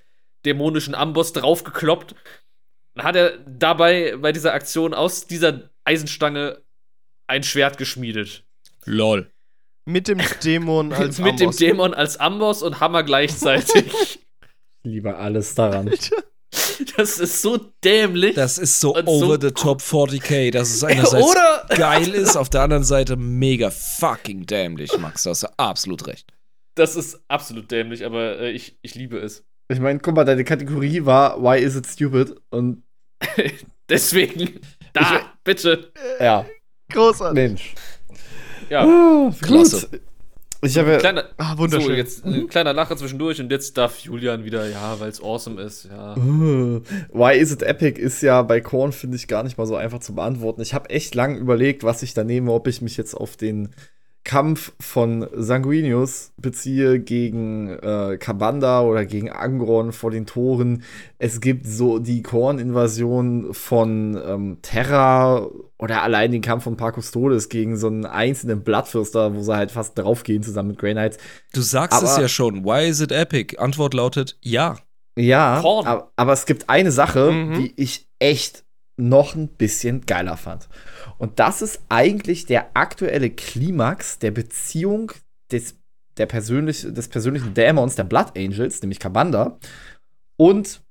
dämonischen 0.45 0.97
Amboss 0.97 1.33
draufgekloppt. 1.33 2.17
Dann 2.95 3.05
hat 3.07 3.17
er 3.17 3.39
dabei 3.39 4.17
bei 4.17 4.33
dieser 4.33 4.53
Aktion 4.53 4.95
aus 4.95 5.27
dieser 5.27 5.71
Eisenstange 5.85 6.63
ein 7.27 7.43
Schwert 7.43 7.79
geschmiedet. 7.79 8.45
Lol. 8.85 9.31
Mit 9.85 10.09
dem 10.09 10.21
Dämon 10.45 10.93
als 10.93 11.19
Mit 11.19 11.41
dem 11.41 11.49
Amboss. 11.49 11.57
Dämon 11.57 11.95
als 11.95 12.17
Amboss 12.19 12.63
und 12.63 12.81
Hammer 12.81 13.03
gleichzeitig. 13.03 14.21
Lieber 14.85 15.19
alles 15.19 15.55
daran. 15.55 15.91
Das 16.97 17.19
ist 17.19 17.41
so 17.41 17.57
dämlich. 17.83 18.35
Das 18.35 18.59
ist 18.59 18.81
so 18.81 18.95
Und 18.95 19.07
so 19.07 19.13
over 19.13 19.39
the 19.41 19.51
top 19.53 19.81
40k, 19.81 20.51
dass 20.51 20.71
es 20.71 20.85
einerseits 20.85 21.25
Oder? 21.25 21.67
geil 21.77 22.09
ist, 22.09 22.37
auf 22.37 22.51
der 22.51 22.63
anderen 22.63 22.85
Seite 22.85 23.17
mega 23.17 23.71
fucking 23.71 24.45
dämlich, 24.45 24.97
Max. 24.99 25.23
Da 25.23 25.31
hast 25.31 25.45
du 25.45 25.49
absolut 25.57 26.07
recht. 26.07 26.27
Das 26.75 26.97
ist 26.97 27.23
absolut 27.29 27.71
dämlich, 27.71 28.05
aber 28.05 28.39
äh, 28.41 28.51
ich, 28.51 28.79
ich 28.83 28.95
liebe 28.95 29.19
es. 29.19 29.45
Ich 29.73 29.81
meine, 29.81 29.99
guck 29.99 30.15
mal, 30.15 30.25
deine 30.25 30.45
Kategorie 30.45 31.05
war 31.05 31.43
Why 31.43 31.59
is 31.63 31.77
it 31.77 31.87
stupid? 31.87 32.35
Und 32.51 32.83
Deswegen, 33.89 34.61
da, 34.93 35.21
bitte. 35.45 35.93
ja, 36.21 36.45
Großartig. 36.93 37.35
Mensch. 37.35 37.75
Ja, 38.69 38.85
Ah, 38.85 39.33
Klasse. 39.41 39.89
Gut. 39.89 40.01
Ich 40.65 40.79
habe 40.79 40.93
ja, 40.93 40.99
kleiner, 40.99 41.25
Ah, 41.39 41.53
so, 41.53 41.59
wunderschön. 41.59 41.97
jetzt 41.97 42.25
äh, 42.25 42.43
kleiner 42.45 42.73
Lacher 42.73 42.97
zwischendurch 42.97 43.41
und 43.41 43.51
jetzt 43.51 43.77
darf 43.77 43.99
Julian 43.99 44.45
wieder, 44.45 44.69
ja, 44.69 44.95
weil 45.01 45.09
es 45.09 45.21
awesome 45.21 45.61
ist, 45.61 45.87
ja. 45.91 46.15
Why 46.17 47.37
is 47.37 47.51
it 47.51 47.63
epic 47.63 48.01
ist 48.01 48.23
ja 48.23 48.43
bei 48.43 48.61
Korn, 48.61 48.93
finde 48.93 49.17
ich, 49.17 49.27
gar 49.27 49.43
nicht 49.43 49.59
mal 49.59 49.67
so 49.67 49.75
einfach 49.75 49.99
zu 49.99 50.15
beantworten. 50.15 50.61
Ich 50.63 50.73
habe 50.73 50.89
echt 50.91 51.17
lang 51.17 51.37
überlegt, 51.37 51.83
was 51.83 52.05
ich 52.05 52.15
da 52.15 52.23
nehme, 52.23 52.53
ob 52.53 52.69
ich 52.69 52.81
mich 52.81 52.97
jetzt 52.97 53.15
auf 53.15 53.37
den 53.37 53.75
Kampf 54.25 54.73
von 54.79 55.27
Sanguinius 55.35 56.33
beziehe 56.37 57.01
gegen 57.01 57.69
äh, 57.71 58.17
Kabanda 58.19 58.83
oder 58.83 59.05
gegen 59.05 59.31
Angron 59.31 59.93
vor 59.93 60.11
den 60.13 60.27
Toren. 60.27 60.85
Es 61.19 61.41
gibt 61.41 61.67
so 61.67 61.99
die 61.99 62.23
Korn-Invasion 62.23 63.53
von 63.53 64.21
ähm, 64.25 64.59
Terra 64.63 65.49
oder 65.79 66.03
allein 66.03 66.31
den 66.31 66.41
Kampf 66.43 66.65
von 66.65 66.77
Parkus 66.77 67.11
Todes 67.11 67.49
gegen 67.49 67.77
so 67.77 67.89
einen 67.89 68.07
einzelnen 68.07 68.63
Blattfürster, 68.63 69.35
wo 69.35 69.43
sie 69.43 69.57
halt 69.57 69.73
fast 69.73 69.99
draufgehen 69.99 70.43
zusammen 70.43 70.69
mit 70.71 70.79
Grey 70.79 70.93
Knights. 70.93 71.19
Du 71.53 71.61
sagst 71.61 72.01
es 72.03 72.11
Aber- 72.13 72.23
ja 72.23 72.29
schon. 72.29 72.65
Why 72.65 72.89
is 72.89 73.01
it 73.01 73.11
epic? 73.13 73.59
Antwort 73.59 73.93
lautet 73.95 74.39
ja. 74.41 74.77
Ja, 75.19 75.59
Korn. 75.61 75.87
aber, 75.87 76.13
aber 76.17 76.33
es 76.33 76.47
gibt 76.47 76.71
eine 76.71 76.93
Sache, 76.93 77.33
Mhm. 77.33 77.55
die 77.59 77.73
ich 77.77 78.09
echt 78.19 78.65
noch 78.97 79.35
ein 79.35 79.49
bisschen 79.49 80.03
geiler 80.07 80.37
fand. 80.37 80.69
Und 81.23 81.39
das 81.39 81.63
ist 81.63 81.81
eigentlich 81.89 82.47
der 82.47 82.77
aktuelle 82.77 83.31
Klimax 83.31 84.19
der 84.19 84.33
Beziehung 84.33 85.13
des, 85.53 85.77
der 86.17 86.27
persönlich, 86.27 86.83
des 86.83 87.07
persönlichen 87.07 87.55
Dämons, 87.55 87.95
der 87.95 88.03
Blood 88.03 88.37
Angels, 88.37 88.83
nämlich 88.83 88.99
Kabanda, 88.99 89.57
und 90.37 90.83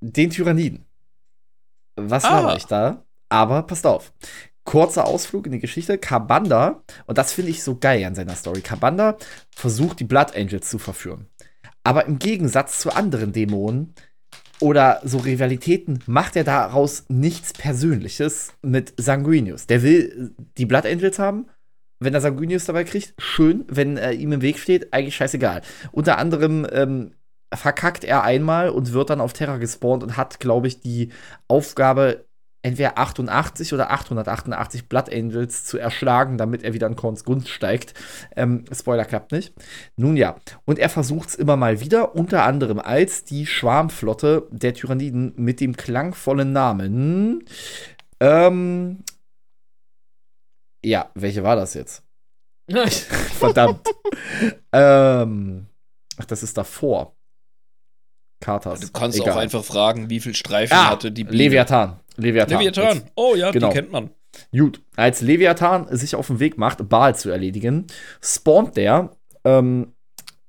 den 0.00 0.30
Tyranniden. 0.30 0.84
Was 1.94 2.24
Ah. 2.24 2.42
war 2.42 2.56
ich 2.56 2.66
da? 2.66 3.04
Aber 3.28 3.62
passt 3.62 3.86
auf. 3.86 4.12
Kurzer 4.64 5.06
Ausflug 5.06 5.46
in 5.46 5.52
die 5.52 5.60
Geschichte. 5.60 5.96
Kabanda, 5.96 6.82
und 7.06 7.16
das 7.16 7.32
finde 7.32 7.52
ich 7.52 7.62
so 7.62 7.78
geil 7.78 8.02
an 8.02 8.16
seiner 8.16 8.34
Story. 8.34 8.62
Kabanda 8.62 9.16
versucht, 9.54 10.00
die 10.00 10.04
Blood 10.04 10.34
Angels 10.34 10.68
zu 10.68 10.80
verführen. 10.80 11.28
Aber 11.84 12.04
im 12.06 12.18
Gegensatz 12.18 12.80
zu 12.80 12.92
anderen 12.92 13.32
Dämonen 13.32 13.94
oder 14.60 15.00
so 15.04 15.18
Rivalitäten 15.18 16.00
macht 16.06 16.36
er 16.36 16.44
daraus 16.44 17.04
nichts 17.08 17.52
Persönliches 17.52 18.52
mit 18.62 18.94
Sanguinius. 18.96 19.66
Der 19.66 19.82
will 19.82 20.34
die 20.58 20.66
Blood 20.66 20.86
Angels 20.86 21.18
haben. 21.18 21.46
Wenn 21.98 22.14
er 22.14 22.20
Sanguinius 22.20 22.64
dabei 22.64 22.84
kriegt, 22.84 23.14
schön. 23.18 23.64
Wenn 23.68 23.96
er 23.96 24.12
ihm 24.12 24.32
im 24.32 24.42
Weg 24.42 24.58
steht, 24.58 24.92
eigentlich 24.92 25.16
scheißegal. 25.16 25.62
Unter 25.92 26.18
anderem 26.18 26.66
ähm, 26.72 27.12
verkackt 27.52 28.04
er 28.04 28.22
einmal 28.22 28.70
und 28.70 28.92
wird 28.92 29.10
dann 29.10 29.20
auf 29.20 29.32
Terra 29.32 29.56
gespawnt 29.56 30.02
und 30.02 30.16
hat, 30.16 30.40
glaube 30.40 30.68
ich, 30.68 30.80
die 30.80 31.10
Aufgabe, 31.48 32.24
entweder 32.62 32.98
88 32.98 33.72
oder 33.72 33.90
888 33.90 34.88
Blood 34.88 35.12
Angels 35.12 35.64
zu 35.64 35.78
erschlagen, 35.78 36.38
damit 36.38 36.62
er 36.62 36.74
wieder 36.74 36.86
in 36.86 36.96
Korns 36.96 37.24
Gunst 37.24 37.48
steigt. 37.48 37.94
Ähm, 38.36 38.64
Spoiler 38.72 39.04
klappt 39.04 39.32
nicht. 39.32 39.54
Nun 39.96 40.16
ja, 40.16 40.36
und 40.64 40.78
er 40.78 40.88
versucht 40.88 41.30
es 41.30 41.34
immer 41.34 41.56
mal 41.56 41.80
wieder, 41.80 42.14
unter 42.14 42.44
anderem 42.44 42.78
als 42.78 43.24
die 43.24 43.46
Schwarmflotte 43.46 44.46
der 44.50 44.74
Tyranniden 44.74 45.32
mit 45.36 45.60
dem 45.60 45.76
klangvollen 45.76 46.52
Namen. 46.52 47.44
Ähm, 48.20 49.04
ja, 50.84 51.10
welche 51.14 51.42
war 51.42 51.56
das 51.56 51.74
jetzt? 51.74 52.02
Verdammt. 52.68 53.88
ähm, 54.72 55.66
ach, 56.18 56.24
das 56.26 56.42
ist 56.42 56.58
davor. 56.58 57.16
Katas. 58.40 58.80
Du 58.80 58.88
kannst 58.92 59.18
Egal. 59.18 59.32
auch 59.34 59.36
einfach 59.36 59.64
fragen, 59.64 60.08
wie 60.10 60.20
viel 60.20 60.34
Streifen 60.34 60.76
Ah, 60.76 60.90
hatte 60.90 61.12
die 61.12 61.24
Biene. 61.24 61.36
Leviathan. 61.36 61.96
Leviathan. 62.16 62.58
Leviathan. 62.58 62.96
Jetzt. 62.96 63.06
Oh 63.14 63.34
ja, 63.34 63.50
Genau. 63.50 63.68
die 63.68 63.74
kennt 63.74 63.92
man. 63.92 64.10
Gut, 64.52 64.80
als 64.96 65.20
Leviathan 65.20 65.86
sich 65.96 66.14
auf 66.14 66.28
den 66.28 66.38
Weg 66.40 66.56
macht, 66.56 66.88
Baal 66.88 67.14
zu 67.16 67.30
erledigen, 67.30 67.86
spawnt 68.22 68.76
der 68.76 69.10
ähm, 69.44 69.92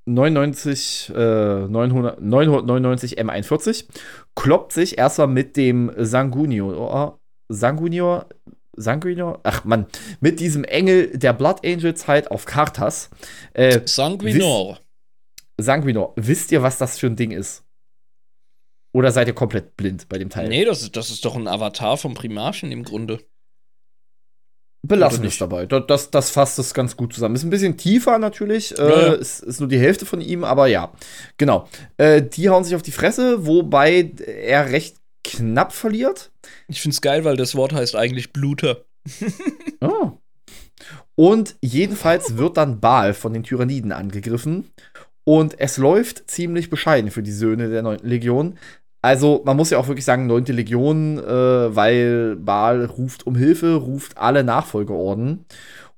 99, 0.06 1.12
äh, 1.14 1.66
900, 1.68 2.20
999 2.20 3.18
M41, 3.20 3.84
kloppt 4.34 4.72
sich 4.72 4.98
erstmal 4.98 5.26
mit 5.28 5.56
dem 5.56 5.92
Sangunior, 5.96 7.18
Sangunior, 7.48 8.26
Sanguinior, 8.74 9.40
ach 9.42 9.64
man, 9.64 9.86
mit 10.20 10.40
diesem 10.40 10.64
Engel 10.64 11.16
der 11.18 11.32
Blood 11.32 11.64
Angels 11.64 12.08
halt 12.08 12.30
auf 12.30 12.46
Kartas. 12.46 13.10
Äh, 13.52 13.80
Sanguinor. 13.84 14.78
Sanguinor, 15.58 16.12
wisst 16.16 16.50
ihr, 16.52 16.62
was 16.62 16.78
das 16.78 16.98
für 16.98 17.06
ein 17.08 17.16
Ding 17.16 17.30
ist? 17.32 17.62
Oder 18.92 19.10
seid 19.10 19.26
ihr 19.26 19.34
komplett 19.34 19.76
blind 19.76 20.08
bei 20.08 20.18
dem 20.18 20.28
Teil? 20.28 20.48
Nee, 20.48 20.64
das 20.64 20.82
ist, 20.82 20.96
das 20.96 21.10
ist 21.10 21.24
doch 21.24 21.34
ein 21.34 21.48
Avatar 21.48 21.96
vom 21.96 22.14
Primarchen 22.14 22.70
im 22.72 22.84
Grunde. 22.84 23.20
Belassen 24.84 25.24
es 25.24 25.38
dabei. 25.38 25.64
Das, 25.66 25.86
das, 25.86 26.10
das 26.10 26.30
fasst 26.30 26.58
es 26.58 26.74
ganz 26.74 26.96
gut 26.96 27.14
zusammen. 27.14 27.36
Ist 27.36 27.44
ein 27.44 27.50
bisschen 27.50 27.76
tiefer 27.76 28.18
natürlich. 28.18 28.70
Ja, 28.70 28.88
äh, 28.88 29.06
ja. 29.06 29.12
Ist, 29.12 29.40
ist 29.40 29.60
nur 29.60 29.68
die 29.68 29.78
Hälfte 29.78 30.04
von 30.04 30.20
ihm, 30.20 30.42
aber 30.42 30.66
ja. 30.66 30.92
Genau. 31.38 31.68
Äh, 31.98 32.20
die 32.20 32.48
hauen 32.50 32.64
sich 32.64 32.74
auf 32.74 32.82
die 32.82 32.90
Fresse, 32.90 33.46
wobei 33.46 34.12
er 34.26 34.70
recht 34.70 34.96
knapp 35.22 35.72
verliert. 35.72 36.32
Ich 36.66 36.82
find's 36.82 37.00
geil, 37.00 37.24
weil 37.24 37.36
das 37.36 37.54
Wort 37.54 37.72
heißt 37.72 37.94
eigentlich 37.94 38.32
Bluter. 38.32 38.84
Oh. 39.80 40.12
Und 41.14 41.56
jedenfalls 41.60 42.36
wird 42.36 42.56
dann 42.56 42.80
Baal 42.80 43.14
von 43.14 43.32
den 43.32 43.44
Tyranniden 43.44 43.92
angegriffen. 43.92 44.72
Und 45.24 45.60
es 45.60 45.76
läuft 45.76 46.28
ziemlich 46.28 46.70
bescheiden 46.70 47.12
für 47.12 47.22
die 47.22 47.32
Söhne 47.32 47.68
der 47.68 47.82
9. 47.82 48.00
Legion. 48.02 48.58
Also, 49.02 49.42
man 49.44 49.56
muss 49.56 49.70
ja 49.70 49.78
auch 49.78 49.88
wirklich 49.88 50.04
sagen, 50.04 50.26
9. 50.26 50.44
Legion, 50.46 51.18
äh, 51.18 51.76
weil 51.76 52.36
Baal 52.36 52.84
ruft 52.84 53.26
um 53.26 53.34
Hilfe, 53.34 53.74
ruft 53.74 54.16
alle 54.16 54.44
Nachfolgeorden. 54.44 55.44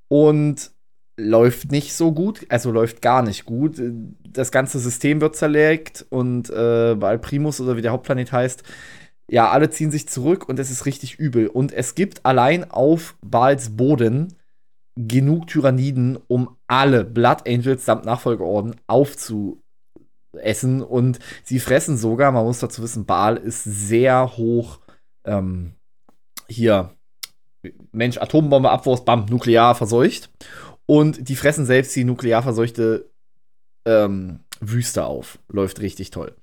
Und 0.09 0.71
läuft 1.17 1.71
nicht 1.71 1.95
so 1.95 2.13
gut, 2.13 2.47
also 2.49 2.73
läuft 2.73 3.03
gar 3.03 3.23
nicht 3.23 3.45
gut. 3.45 3.81
Das 4.29 4.51
ganze 4.51 4.79
System 4.79 5.21
wird 5.21 5.37
zerlegt 5.37 6.05
und 6.11 6.51
äh, 6.51 6.97
Baal 6.97 7.19
Primus 7.19 7.61
oder 7.61 7.77
wie 7.77 7.83
der 7.83 7.93
Hauptplanet 7.93 8.33
heißt, 8.33 8.65
ja, 9.31 9.51
alle 9.51 9.71
ziehen 9.71 9.91
sich 9.91 10.09
zurück 10.09 10.49
und 10.49 10.59
es 10.59 10.71
ist 10.71 10.87
richtig 10.87 11.19
übel. 11.19 11.47
Und 11.47 11.73
es 11.73 11.95
gibt 11.95 12.27
allein 12.27 12.71
auf 12.71 13.17
Baals 13.23 13.77
Boden 13.77 14.35
genug 14.97 15.47
Tyranniden, 15.47 16.19
um 16.29 16.57
alle 16.67 17.05
Blood 17.05 17.49
Angels 17.49 17.85
samt 17.85 18.05
Nachfolgeorden 18.05 18.77
aufzuessen. 20.35 20.83
Und 20.83 21.19
sie 21.45 21.61
fressen 21.61 21.97
sogar, 21.97 22.33
man 22.33 22.45
muss 22.45 22.59
dazu 22.59 22.83
wissen, 22.83 23.07
Baal 23.07 23.37
ist 23.37 23.65
sehr 23.65 24.37
hoch 24.37 24.81
ähm, 25.25 25.73
hier, 26.49 26.91
Mensch, 27.93 28.19
Atombombe, 28.19 28.71
Abwurf, 28.71 29.05
bam, 29.05 29.27
nuklear 29.27 29.75
verseucht. 29.75 30.31
Und 30.87 31.29
die 31.29 31.37
fressen 31.37 31.65
selbst 31.65 31.97
die 31.97 32.05
nuklear 32.05 32.43
verseuchte 32.43 33.11
ähm, 33.87 34.41
Wüste 34.61 35.05
auf. 35.05 35.39
Läuft 35.49 35.81
richtig 35.81 36.11
toll. 36.11 36.35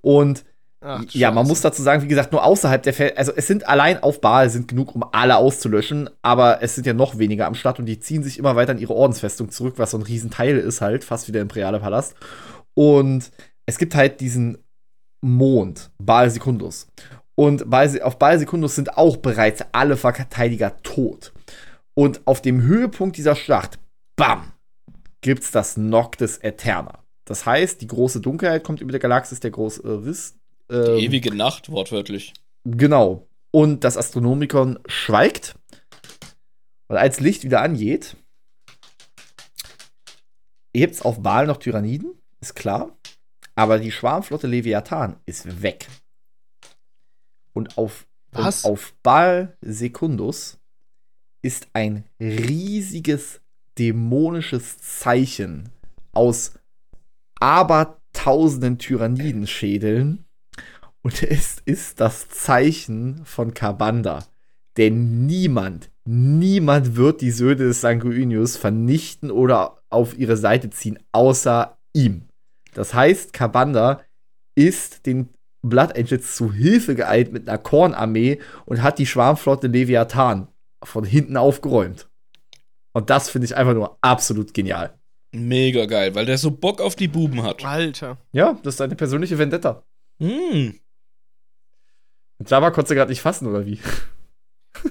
Und 0.00 0.44
Ach, 0.80 1.02
ja, 1.10 1.32
man 1.32 1.48
muss 1.48 1.60
dazu 1.60 1.82
sagen, 1.82 2.04
wie 2.04 2.08
gesagt, 2.08 2.30
nur 2.30 2.44
außerhalb 2.44 2.80
der 2.80 2.92
Fel 2.92 3.12
also 3.16 3.32
es 3.34 3.48
sind 3.48 3.66
allein 3.66 4.00
auf 4.00 4.20
Baal 4.20 4.48
sind 4.48 4.68
genug, 4.68 4.94
um 4.94 5.04
alle 5.10 5.36
auszulöschen, 5.36 6.08
aber 6.22 6.62
es 6.62 6.76
sind 6.76 6.86
ja 6.86 6.92
noch 6.92 7.18
weniger 7.18 7.46
am 7.46 7.56
Start 7.56 7.80
und 7.80 7.86
die 7.86 7.98
ziehen 7.98 8.22
sich 8.22 8.38
immer 8.38 8.54
weiter 8.54 8.70
in 8.72 8.78
ihre 8.78 8.94
Ordensfestung 8.94 9.50
zurück, 9.50 9.74
was 9.78 9.90
so 9.90 9.98
ein 9.98 10.04
Riesenteil 10.04 10.56
ist 10.56 10.80
halt, 10.80 11.02
fast 11.02 11.26
wie 11.26 11.32
der 11.32 11.42
imperiale 11.42 11.80
Palast. 11.80 12.14
Und 12.78 13.32
es 13.66 13.76
gibt 13.76 13.96
halt 13.96 14.20
diesen 14.20 14.56
Mond, 15.20 15.90
Baal 15.98 16.30
Secundus. 16.30 16.86
Und 17.34 17.68
Baal, 17.68 18.00
auf 18.02 18.20
Baal 18.20 18.38
Secundus 18.38 18.76
sind 18.76 18.96
auch 18.96 19.16
bereits 19.16 19.64
alle 19.72 19.96
Verteidiger 19.96 20.80
tot. 20.84 21.32
Und 21.94 22.24
auf 22.24 22.40
dem 22.40 22.62
Höhepunkt 22.62 23.16
dieser 23.16 23.34
Schlacht, 23.34 23.80
bam, 24.14 24.52
gibt's 25.22 25.50
das 25.50 25.76
Noctis 25.76 26.38
Eterna. 26.38 27.02
Das 27.24 27.46
heißt, 27.46 27.80
die 27.80 27.88
große 27.88 28.20
Dunkelheit 28.20 28.62
kommt 28.62 28.80
über 28.80 28.92
der 28.92 29.00
Galaxis, 29.00 29.40
der 29.40 29.50
große 29.50 29.82
äh, 29.82 30.06
Riss. 30.06 30.36
Die 30.70 30.76
ähm, 30.76 30.98
ewige 30.98 31.34
Nacht, 31.34 31.72
wortwörtlich. 31.72 32.32
Genau. 32.62 33.26
Und 33.50 33.82
das 33.82 33.96
Astronomikon 33.96 34.78
schweigt. 34.86 35.56
Und 36.86 36.96
als 36.96 37.18
Licht 37.18 37.42
wieder 37.42 37.60
angeht, 37.60 38.16
hebt's 40.76 41.02
auf 41.02 41.20
Baal 41.24 41.48
noch 41.48 41.56
Tyranniden, 41.56 42.14
ist 42.40 42.54
klar. 42.54 42.96
Aber 43.54 43.78
die 43.78 43.90
Schwarmflotte 43.90 44.46
Leviathan 44.46 45.16
ist 45.26 45.62
weg. 45.62 45.88
Und 47.52 47.76
auf, 47.76 48.06
und 48.32 48.64
auf 48.64 48.94
Baal 49.02 49.56
Secundus 49.60 50.58
ist 51.42 51.68
ein 51.72 52.04
riesiges 52.20 53.40
dämonisches 53.78 54.78
Zeichen 54.78 55.70
aus 56.12 56.52
abertausenden 57.40 58.78
Tyrannidenschädeln. 58.78 60.24
Und 61.02 61.22
es 61.22 61.58
ist 61.64 62.00
das 62.00 62.28
Zeichen 62.28 63.24
von 63.24 63.54
Kabanda. 63.54 64.26
Denn 64.76 65.26
niemand, 65.26 65.90
niemand 66.04 66.96
wird 66.96 67.20
die 67.20 67.30
Söhne 67.30 67.56
des 67.56 67.80
Sanguinius 67.80 68.56
vernichten 68.56 69.30
oder 69.30 69.78
auf 69.90 70.16
ihre 70.16 70.36
Seite 70.36 70.70
ziehen, 70.70 70.98
außer 71.12 71.76
ihm. 71.92 72.27
Das 72.78 72.94
heißt, 72.94 73.32
Kabanda 73.32 74.04
ist 74.54 75.04
den 75.04 75.30
Blood 75.62 75.98
Angels 75.98 76.36
zu 76.36 76.52
Hilfe 76.52 76.94
geeilt 76.94 77.32
mit 77.32 77.48
einer 77.48 77.58
Kornarmee 77.58 78.38
und 78.66 78.82
hat 78.82 79.00
die 79.00 79.06
Schwarmflotte 79.06 79.66
Leviathan 79.66 80.46
von 80.84 81.02
hinten 81.02 81.36
aufgeräumt. 81.36 82.08
Und 82.92 83.10
das 83.10 83.30
finde 83.30 83.46
ich 83.46 83.56
einfach 83.56 83.74
nur 83.74 83.98
absolut 84.00 84.54
genial. 84.54 84.96
Mega 85.32 85.86
geil, 85.86 86.14
weil 86.14 86.24
der 86.24 86.38
so 86.38 86.52
Bock 86.52 86.80
auf 86.80 86.94
die 86.94 87.08
Buben 87.08 87.42
hat. 87.42 87.64
Alter. 87.64 88.18
Ja, 88.30 88.56
das 88.62 88.74
ist 88.74 88.80
eine 88.80 88.94
persönliche 88.94 89.38
Vendetta. 89.38 89.82
Hm. 90.20 90.78
Java 92.46 92.70
konntest 92.70 92.92
du 92.92 92.94
gerade 92.94 93.10
nicht 93.10 93.22
fassen, 93.22 93.48
oder 93.48 93.66
wie? 93.66 93.80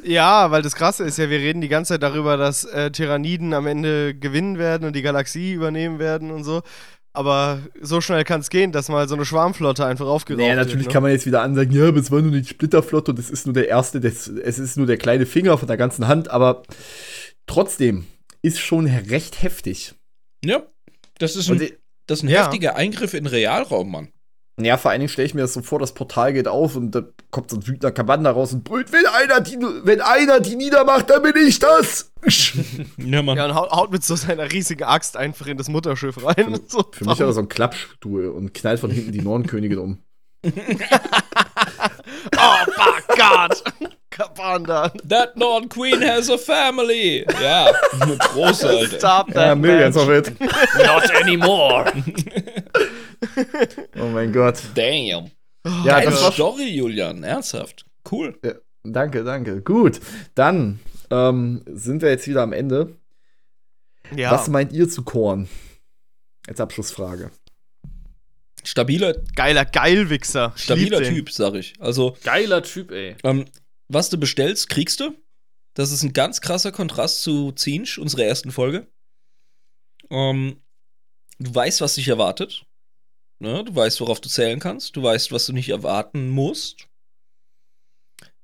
Ja, 0.03 0.51
weil 0.51 0.61
das 0.61 0.75
Krasse 0.75 1.06
ist 1.06 1.17
ja, 1.17 1.30
wir 1.30 1.40
reden 1.40 1.61
die 1.61 1.69
ganze 1.69 1.93
Zeit 1.93 2.03
darüber, 2.03 2.35
dass 2.35 2.66
äh, 2.66 2.91
Tyranniden 2.91 3.53
am 3.53 3.67
Ende 3.67 4.16
gewinnen 4.16 4.57
werden 4.57 4.85
und 4.85 4.95
die 4.95 5.01
Galaxie 5.01 5.53
übernehmen 5.53 5.99
werden 5.99 6.32
und 6.32 6.43
so. 6.43 6.61
Aber 7.18 7.62
so 7.82 8.00
schnell 8.00 8.24
kann 8.24 8.42
es 8.42 8.50
gehen, 8.52 8.72
dass 8.72 8.90
mal 8.90 9.08
so 9.10 9.16
eine 9.16 9.26
Schwarmflotte 9.26 9.84
einfach 9.86 10.06
aufgeraucht 10.06 10.38
Nee, 10.40 10.50
wird. 10.50 10.58
natürlich 10.58 10.86
ne? 10.86 10.94
kann 10.94 11.02
man 11.02 11.12
jetzt 11.12 11.26
wieder 11.26 11.42
ansagen, 11.42 11.74
ja, 11.76 11.88
aber 11.88 12.00
es 12.00 12.12
war 12.12 12.22
nur 12.22 12.32
die 12.32 12.48
Splitterflotte 12.48 13.12
und 13.12 13.18
es 13.18 13.32
ist 13.32 13.48
nur 13.48 13.54
der 13.54 13.68
erste, 13.70 14.00
des, 14.00 14.28
es 14.28 14.60
ist 14.60 14.78
nur 14.78 14.86
der 14.86 14.98
kleine 14.98 15.26
Finger 15.26 15.58
von 15.58 15.68
der 15.68 15.78
ganzen 15.78 16.08
Hand, 16.08 16.30
aber 16.30 16.62
trotzdem 17.48 18.06
ist 18.42 18.60
schon 18.60 18.86
recht 18.86 19.42
heftig. 19.42 19.96
Ja. 20.46 20.62
Das 21.18 21.36
ist 21.36 21.50
ein, 21.50 21.60
das 22.06 22.20
ist 22.20 22.24
ein 22.24 22.30
Ja. 22.30 22.44
heftiger 22.44 22.76
Eingriff 22.76 23.14
in 23.16 23.24
den 23.24 23.32
Realraum, 23.34 23.92
Mann. 23.92 24.10
Ja, 24.60 24.77
vor 24.77 24.90
allen 24.92 25.02
Dingen 25.02 25.10
stelle 25.10 25.27
ich 25.27 25.34
mir 25.36 25.42
das 25.42 25.53
so 25.53 25.61
vor, 25.61 25.77
das 25.80 25.94
Portal 25.94 26.34
geht 26.34 26.48
auf 26.48 26.76
und 26.76 26.92
da 26.92 27.03
kommt 27.30 27.52
so 27.52 27.58
ein 27.58 27.68
wütender 27.68 27.92
Kabanda 27.92 28.32
raus 28.32 28.53
und 28.53 28.64
brüllt, 28.64 28.92
wenn 28.92 29.06
einer 29.06 29.40
die, 29.42 29.58
wenn 29.84 30.02
einer 30.02 30.40
die 30.40 30.56
niedermacht, 30.56 31.10
dann 31.10 31.22
bin 31.22 31.36
ich 31.48 31.60
das. 31.60 32.11
Ja, 32.98 33.22
Mann. 33.22 33.38
Ja, 33.38 33.45
und 33.45 33.56
haut, 33.56 33.69
haut 33.72 33.92
mit 33.92 34.03
so 34.03 34.16
seiner 34.16 34.52
riesigen 34.52 34.84
Axt 34.84 35.16
einfach 35.16 35.45
in 35.48 35.58
das 35.58 35.69
Mutterschiff 35.69 36.24
rein. 36.26 36.48
und 36.48 36.72
so. 36.72 36.84
Für 36.92 37.06
mich 37.06 37.22
aber 37.22 37.32
so 37.34 37.40
ein 37.42 37.48
Klappstuhl 37.50 38.27
und 38.30 38.53
knallt 38.53 38.80
von 38.80 38.90
hinten 38.90 39.11
die 39.11 39.22
Nornkönigin 39.24 39.77
um. 39.77 40.00
Oh, 40.44 40.50
my 42.77 43.16
God! 43.16 43.64
Kabanda. 44.18 44.92
That 45.08 45.38
Nord 45.38 45.70
Queen 45.70 46.02
has 46.02 46.30
a 46.30 46.38
family. 46.38 47.26
Ja, 47.42 47.72
eine 48.00 48.18
große, 48.18 48.68
Alter. 48.68 48.98
Stop 48.98 49.28
Ja, 49.30 49.34
that 49.34 49.58
Millions 49.60 49.96
man. 49.96 50.10
of 50.10 50.28
it. 50.28 50.40
Not 50.40 51.12
anymore. 51.22 51.86
Oh 54.00 54.08
mein 54.10 54.32
Gott. 54.32 54.60
Damn. 54.76 55.32
Ja, 55.84 56.00
Geile 56.00 56.12
das 56.12 56.22
war 56.24 56.32
Story, 56.32 56.70
Julian. 56.70 57.24
Ernsthaft. 57.24 57.86
Cool. 58.10 58.38
Danke, 58.84 59.24
danke. 59.24 59.62
Gut, 59.62 60.00
dann 60.36 60.80
ähm, 61.10 61.64
sind 61.68 62.02
wir 62.02 62.10
jetzt 62.10 62.28
wieder 62.28 62.44
am 62.44 62.54
Ende. 62.54 62.96
Ja. 64.16 64.32
Was 64.32 64.48
meint 64.50 64.72
ihr 64.72 64.88
zu 64.88 65.04
Korn? 65.04 65.50
Als 66.48 66.62
Abschlussfrage. 66.62 67.32
Stabiler, 68.64 69.16
Geiler 69.36 69.66
Geilwichser. 69.66 70.54
Ich 70.56 70.64
stabiler. 70.64 71.02
Typ, 71.04 71.32
sag 71.32 71.56
ich. 71.56 71.74
Also, 71.80 72.16
Geiler 72.24 72.64
Typ, 72.64 72.92
ey. 72.92 73.16
ähm, 73.24 73.46
was 73.88 74.09
du 74.09 74.17
bestellst, 74.17 74.69
kriegst 74.69 74.99
du. 74.99 75.16
Das 75.74 75.91
ist 75.91 76.03
ein 76.03 76.14
ganz 76.14 76.41
krasser 76.41 76.72
Kontrast 76.72 77.22
zu 77.22 77.51
Zinsch, 77.51 77.99
unserer 77.99 78.24
ersten 78.24 78.51
Folge. 78.51 78.88
Ähm, 80.09 80.61
du 81.40 81.53
weißt, 81.53 81.82
was 81.82 81.95
dich 81.95 82.07
erwartet. 82.07 82.66
Ne? 83.40 83.64
Du 83.64 83.75
weißt, 83.75 84.01
worauf 84.01 84.19
du 84.19 84.30
zählen 84.30 84.59
kannst. 84.59 84.95
Du 84.95 85.03
weißt, 85.03 85.32
was 85.32 85.45
du 85.45 85.53
nicht 85.53 85.69
erwarten 85.69 86.30
musst. 86.30 86.88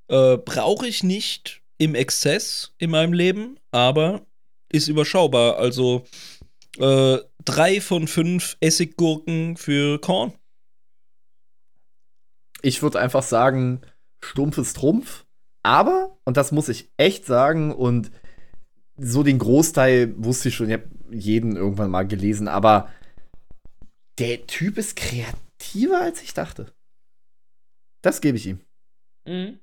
Äh, 0.08 0.36
Brauche 0.38 0.86
ich 0.86 1.02
nicht 1.02 1.62
im 1.78 1.94
Exzess 1.94 2.72
in 2.78 2.90
meinem 2.90 3.12
Leben, 3.12 3.58
aber 3.72 4.26
ist 4.68 4.88
überschaubar. 4.88 5.56
Also 5.56 6.04
äh, 6.78 7.18
drei 7.44 7.80
von 7.80 8.06
fünf 8.06 8.56
Essiggurken 8.60 9.56
für 9.56 10.00
Korn. 10.00 10.32
Ich 12.62 12.82
würde 12.82 13.00
einfach 13.00 13.22
sagen, 13.22 13.82
stumpfes 14.22 14.72
Trumpf. 14.72 15.23
Aber, 15.64 16.16
und 16.24 16.36
das 16.36 16.52
muss 16.52 16.68
ich 16.68 16.90
echt 16.98 17.24
sagen, 17.26 17.72
und 17.74 18.10
so 18.96 19.22
den 19.22 19.38
Großteil 19.38 20.14
wusste 20.16 20.50
ich 20.50 20.54
schon, 20.54 20.68
ich 20.68 20.74
habe 20.74 20.88
jeden 21.10 21.56
irgendwann 21.56 21.90
mal 21.90 22.06
gelesen, 22.06 22.46
aber 22.48 22.88
der 24.18 24.46
Typ 24.46 24.78
ist 24.78 24.94
kreativer, 24.94 26.00
als 26.00 26.22
ich 26.22 26.34
dachte. 26.34 26.72
Das 28.02 28.20
gebe 28.20 28.36
ich 28.36 28.46
ihm. 28.46 28.60
Mhm. 29.26 29.58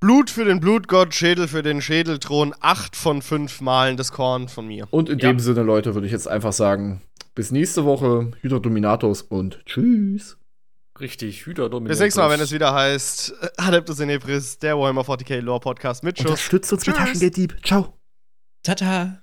Blut 0.00 0.30
für 0.30 0.44
den 0.44 0.58
Blutgott, 0.58 1.14
Schädel 1.14 1.46
für 1.46 1.62
den 1.62 1.80
Schädelthron, 1.80 2.54
acht 2.60 2.96
von 2.96 3.22
fünf 3.22 3.60
Malen 3.60 3.96
das 3.96 4.10
Korn 4.10 4.48
von 4.48 4.66
mir. 4.66 4.88
Und 4.90 5.08
in 5.08 5.18
Ja. 5.18 5.28
dem 5.30 5.38
Sinne, 5.38 5.62
Leute, 5.62 5.94
würde 5.94 6.06
ich 6.06 6.12
jetzt 6.12 6.26
einfach 6.26 6.52
sagen, 6.52 7.02
bis 7.34 7.52
nächste 7.52 7.84
Woche, 7.84 8.32
Hydra 8.40 8.58
Dominatus 8.58 9.22
und 9.22 9.64
tschüss. 9.66 10.38
Richtig, 11.02 11.46
Hüter 11.46 11.68
Bis 11.68 11.98
nächstes 11.98 12.16
Mal, 12.16 12.30
wenn 12.30 12.38
es 12.38 12.52
wieder 12.52 12.72
heißt 12.72 13.34
äh, 13.42 13.48
Adeptus 13.56 13.98
in 13.98 14.08
Ebris, 14.08 14.56
der 14.60 14.78
Warhammer 14.78 15.02
40k 15.02 15.40
Lore 15.40 15.58
Podcast 15.58 16.04
mit 16.04 16.16
Schuss. 16.16 16.30
Unterstützt 16.30 16.72
uns 16.72 16.86
mit 16.86 16.94
Tschüss. 16.94 17.04
Taschengelddieb. 17.04 17.56
Ciao. 17.66 17.98
Tata. 18.62 19.21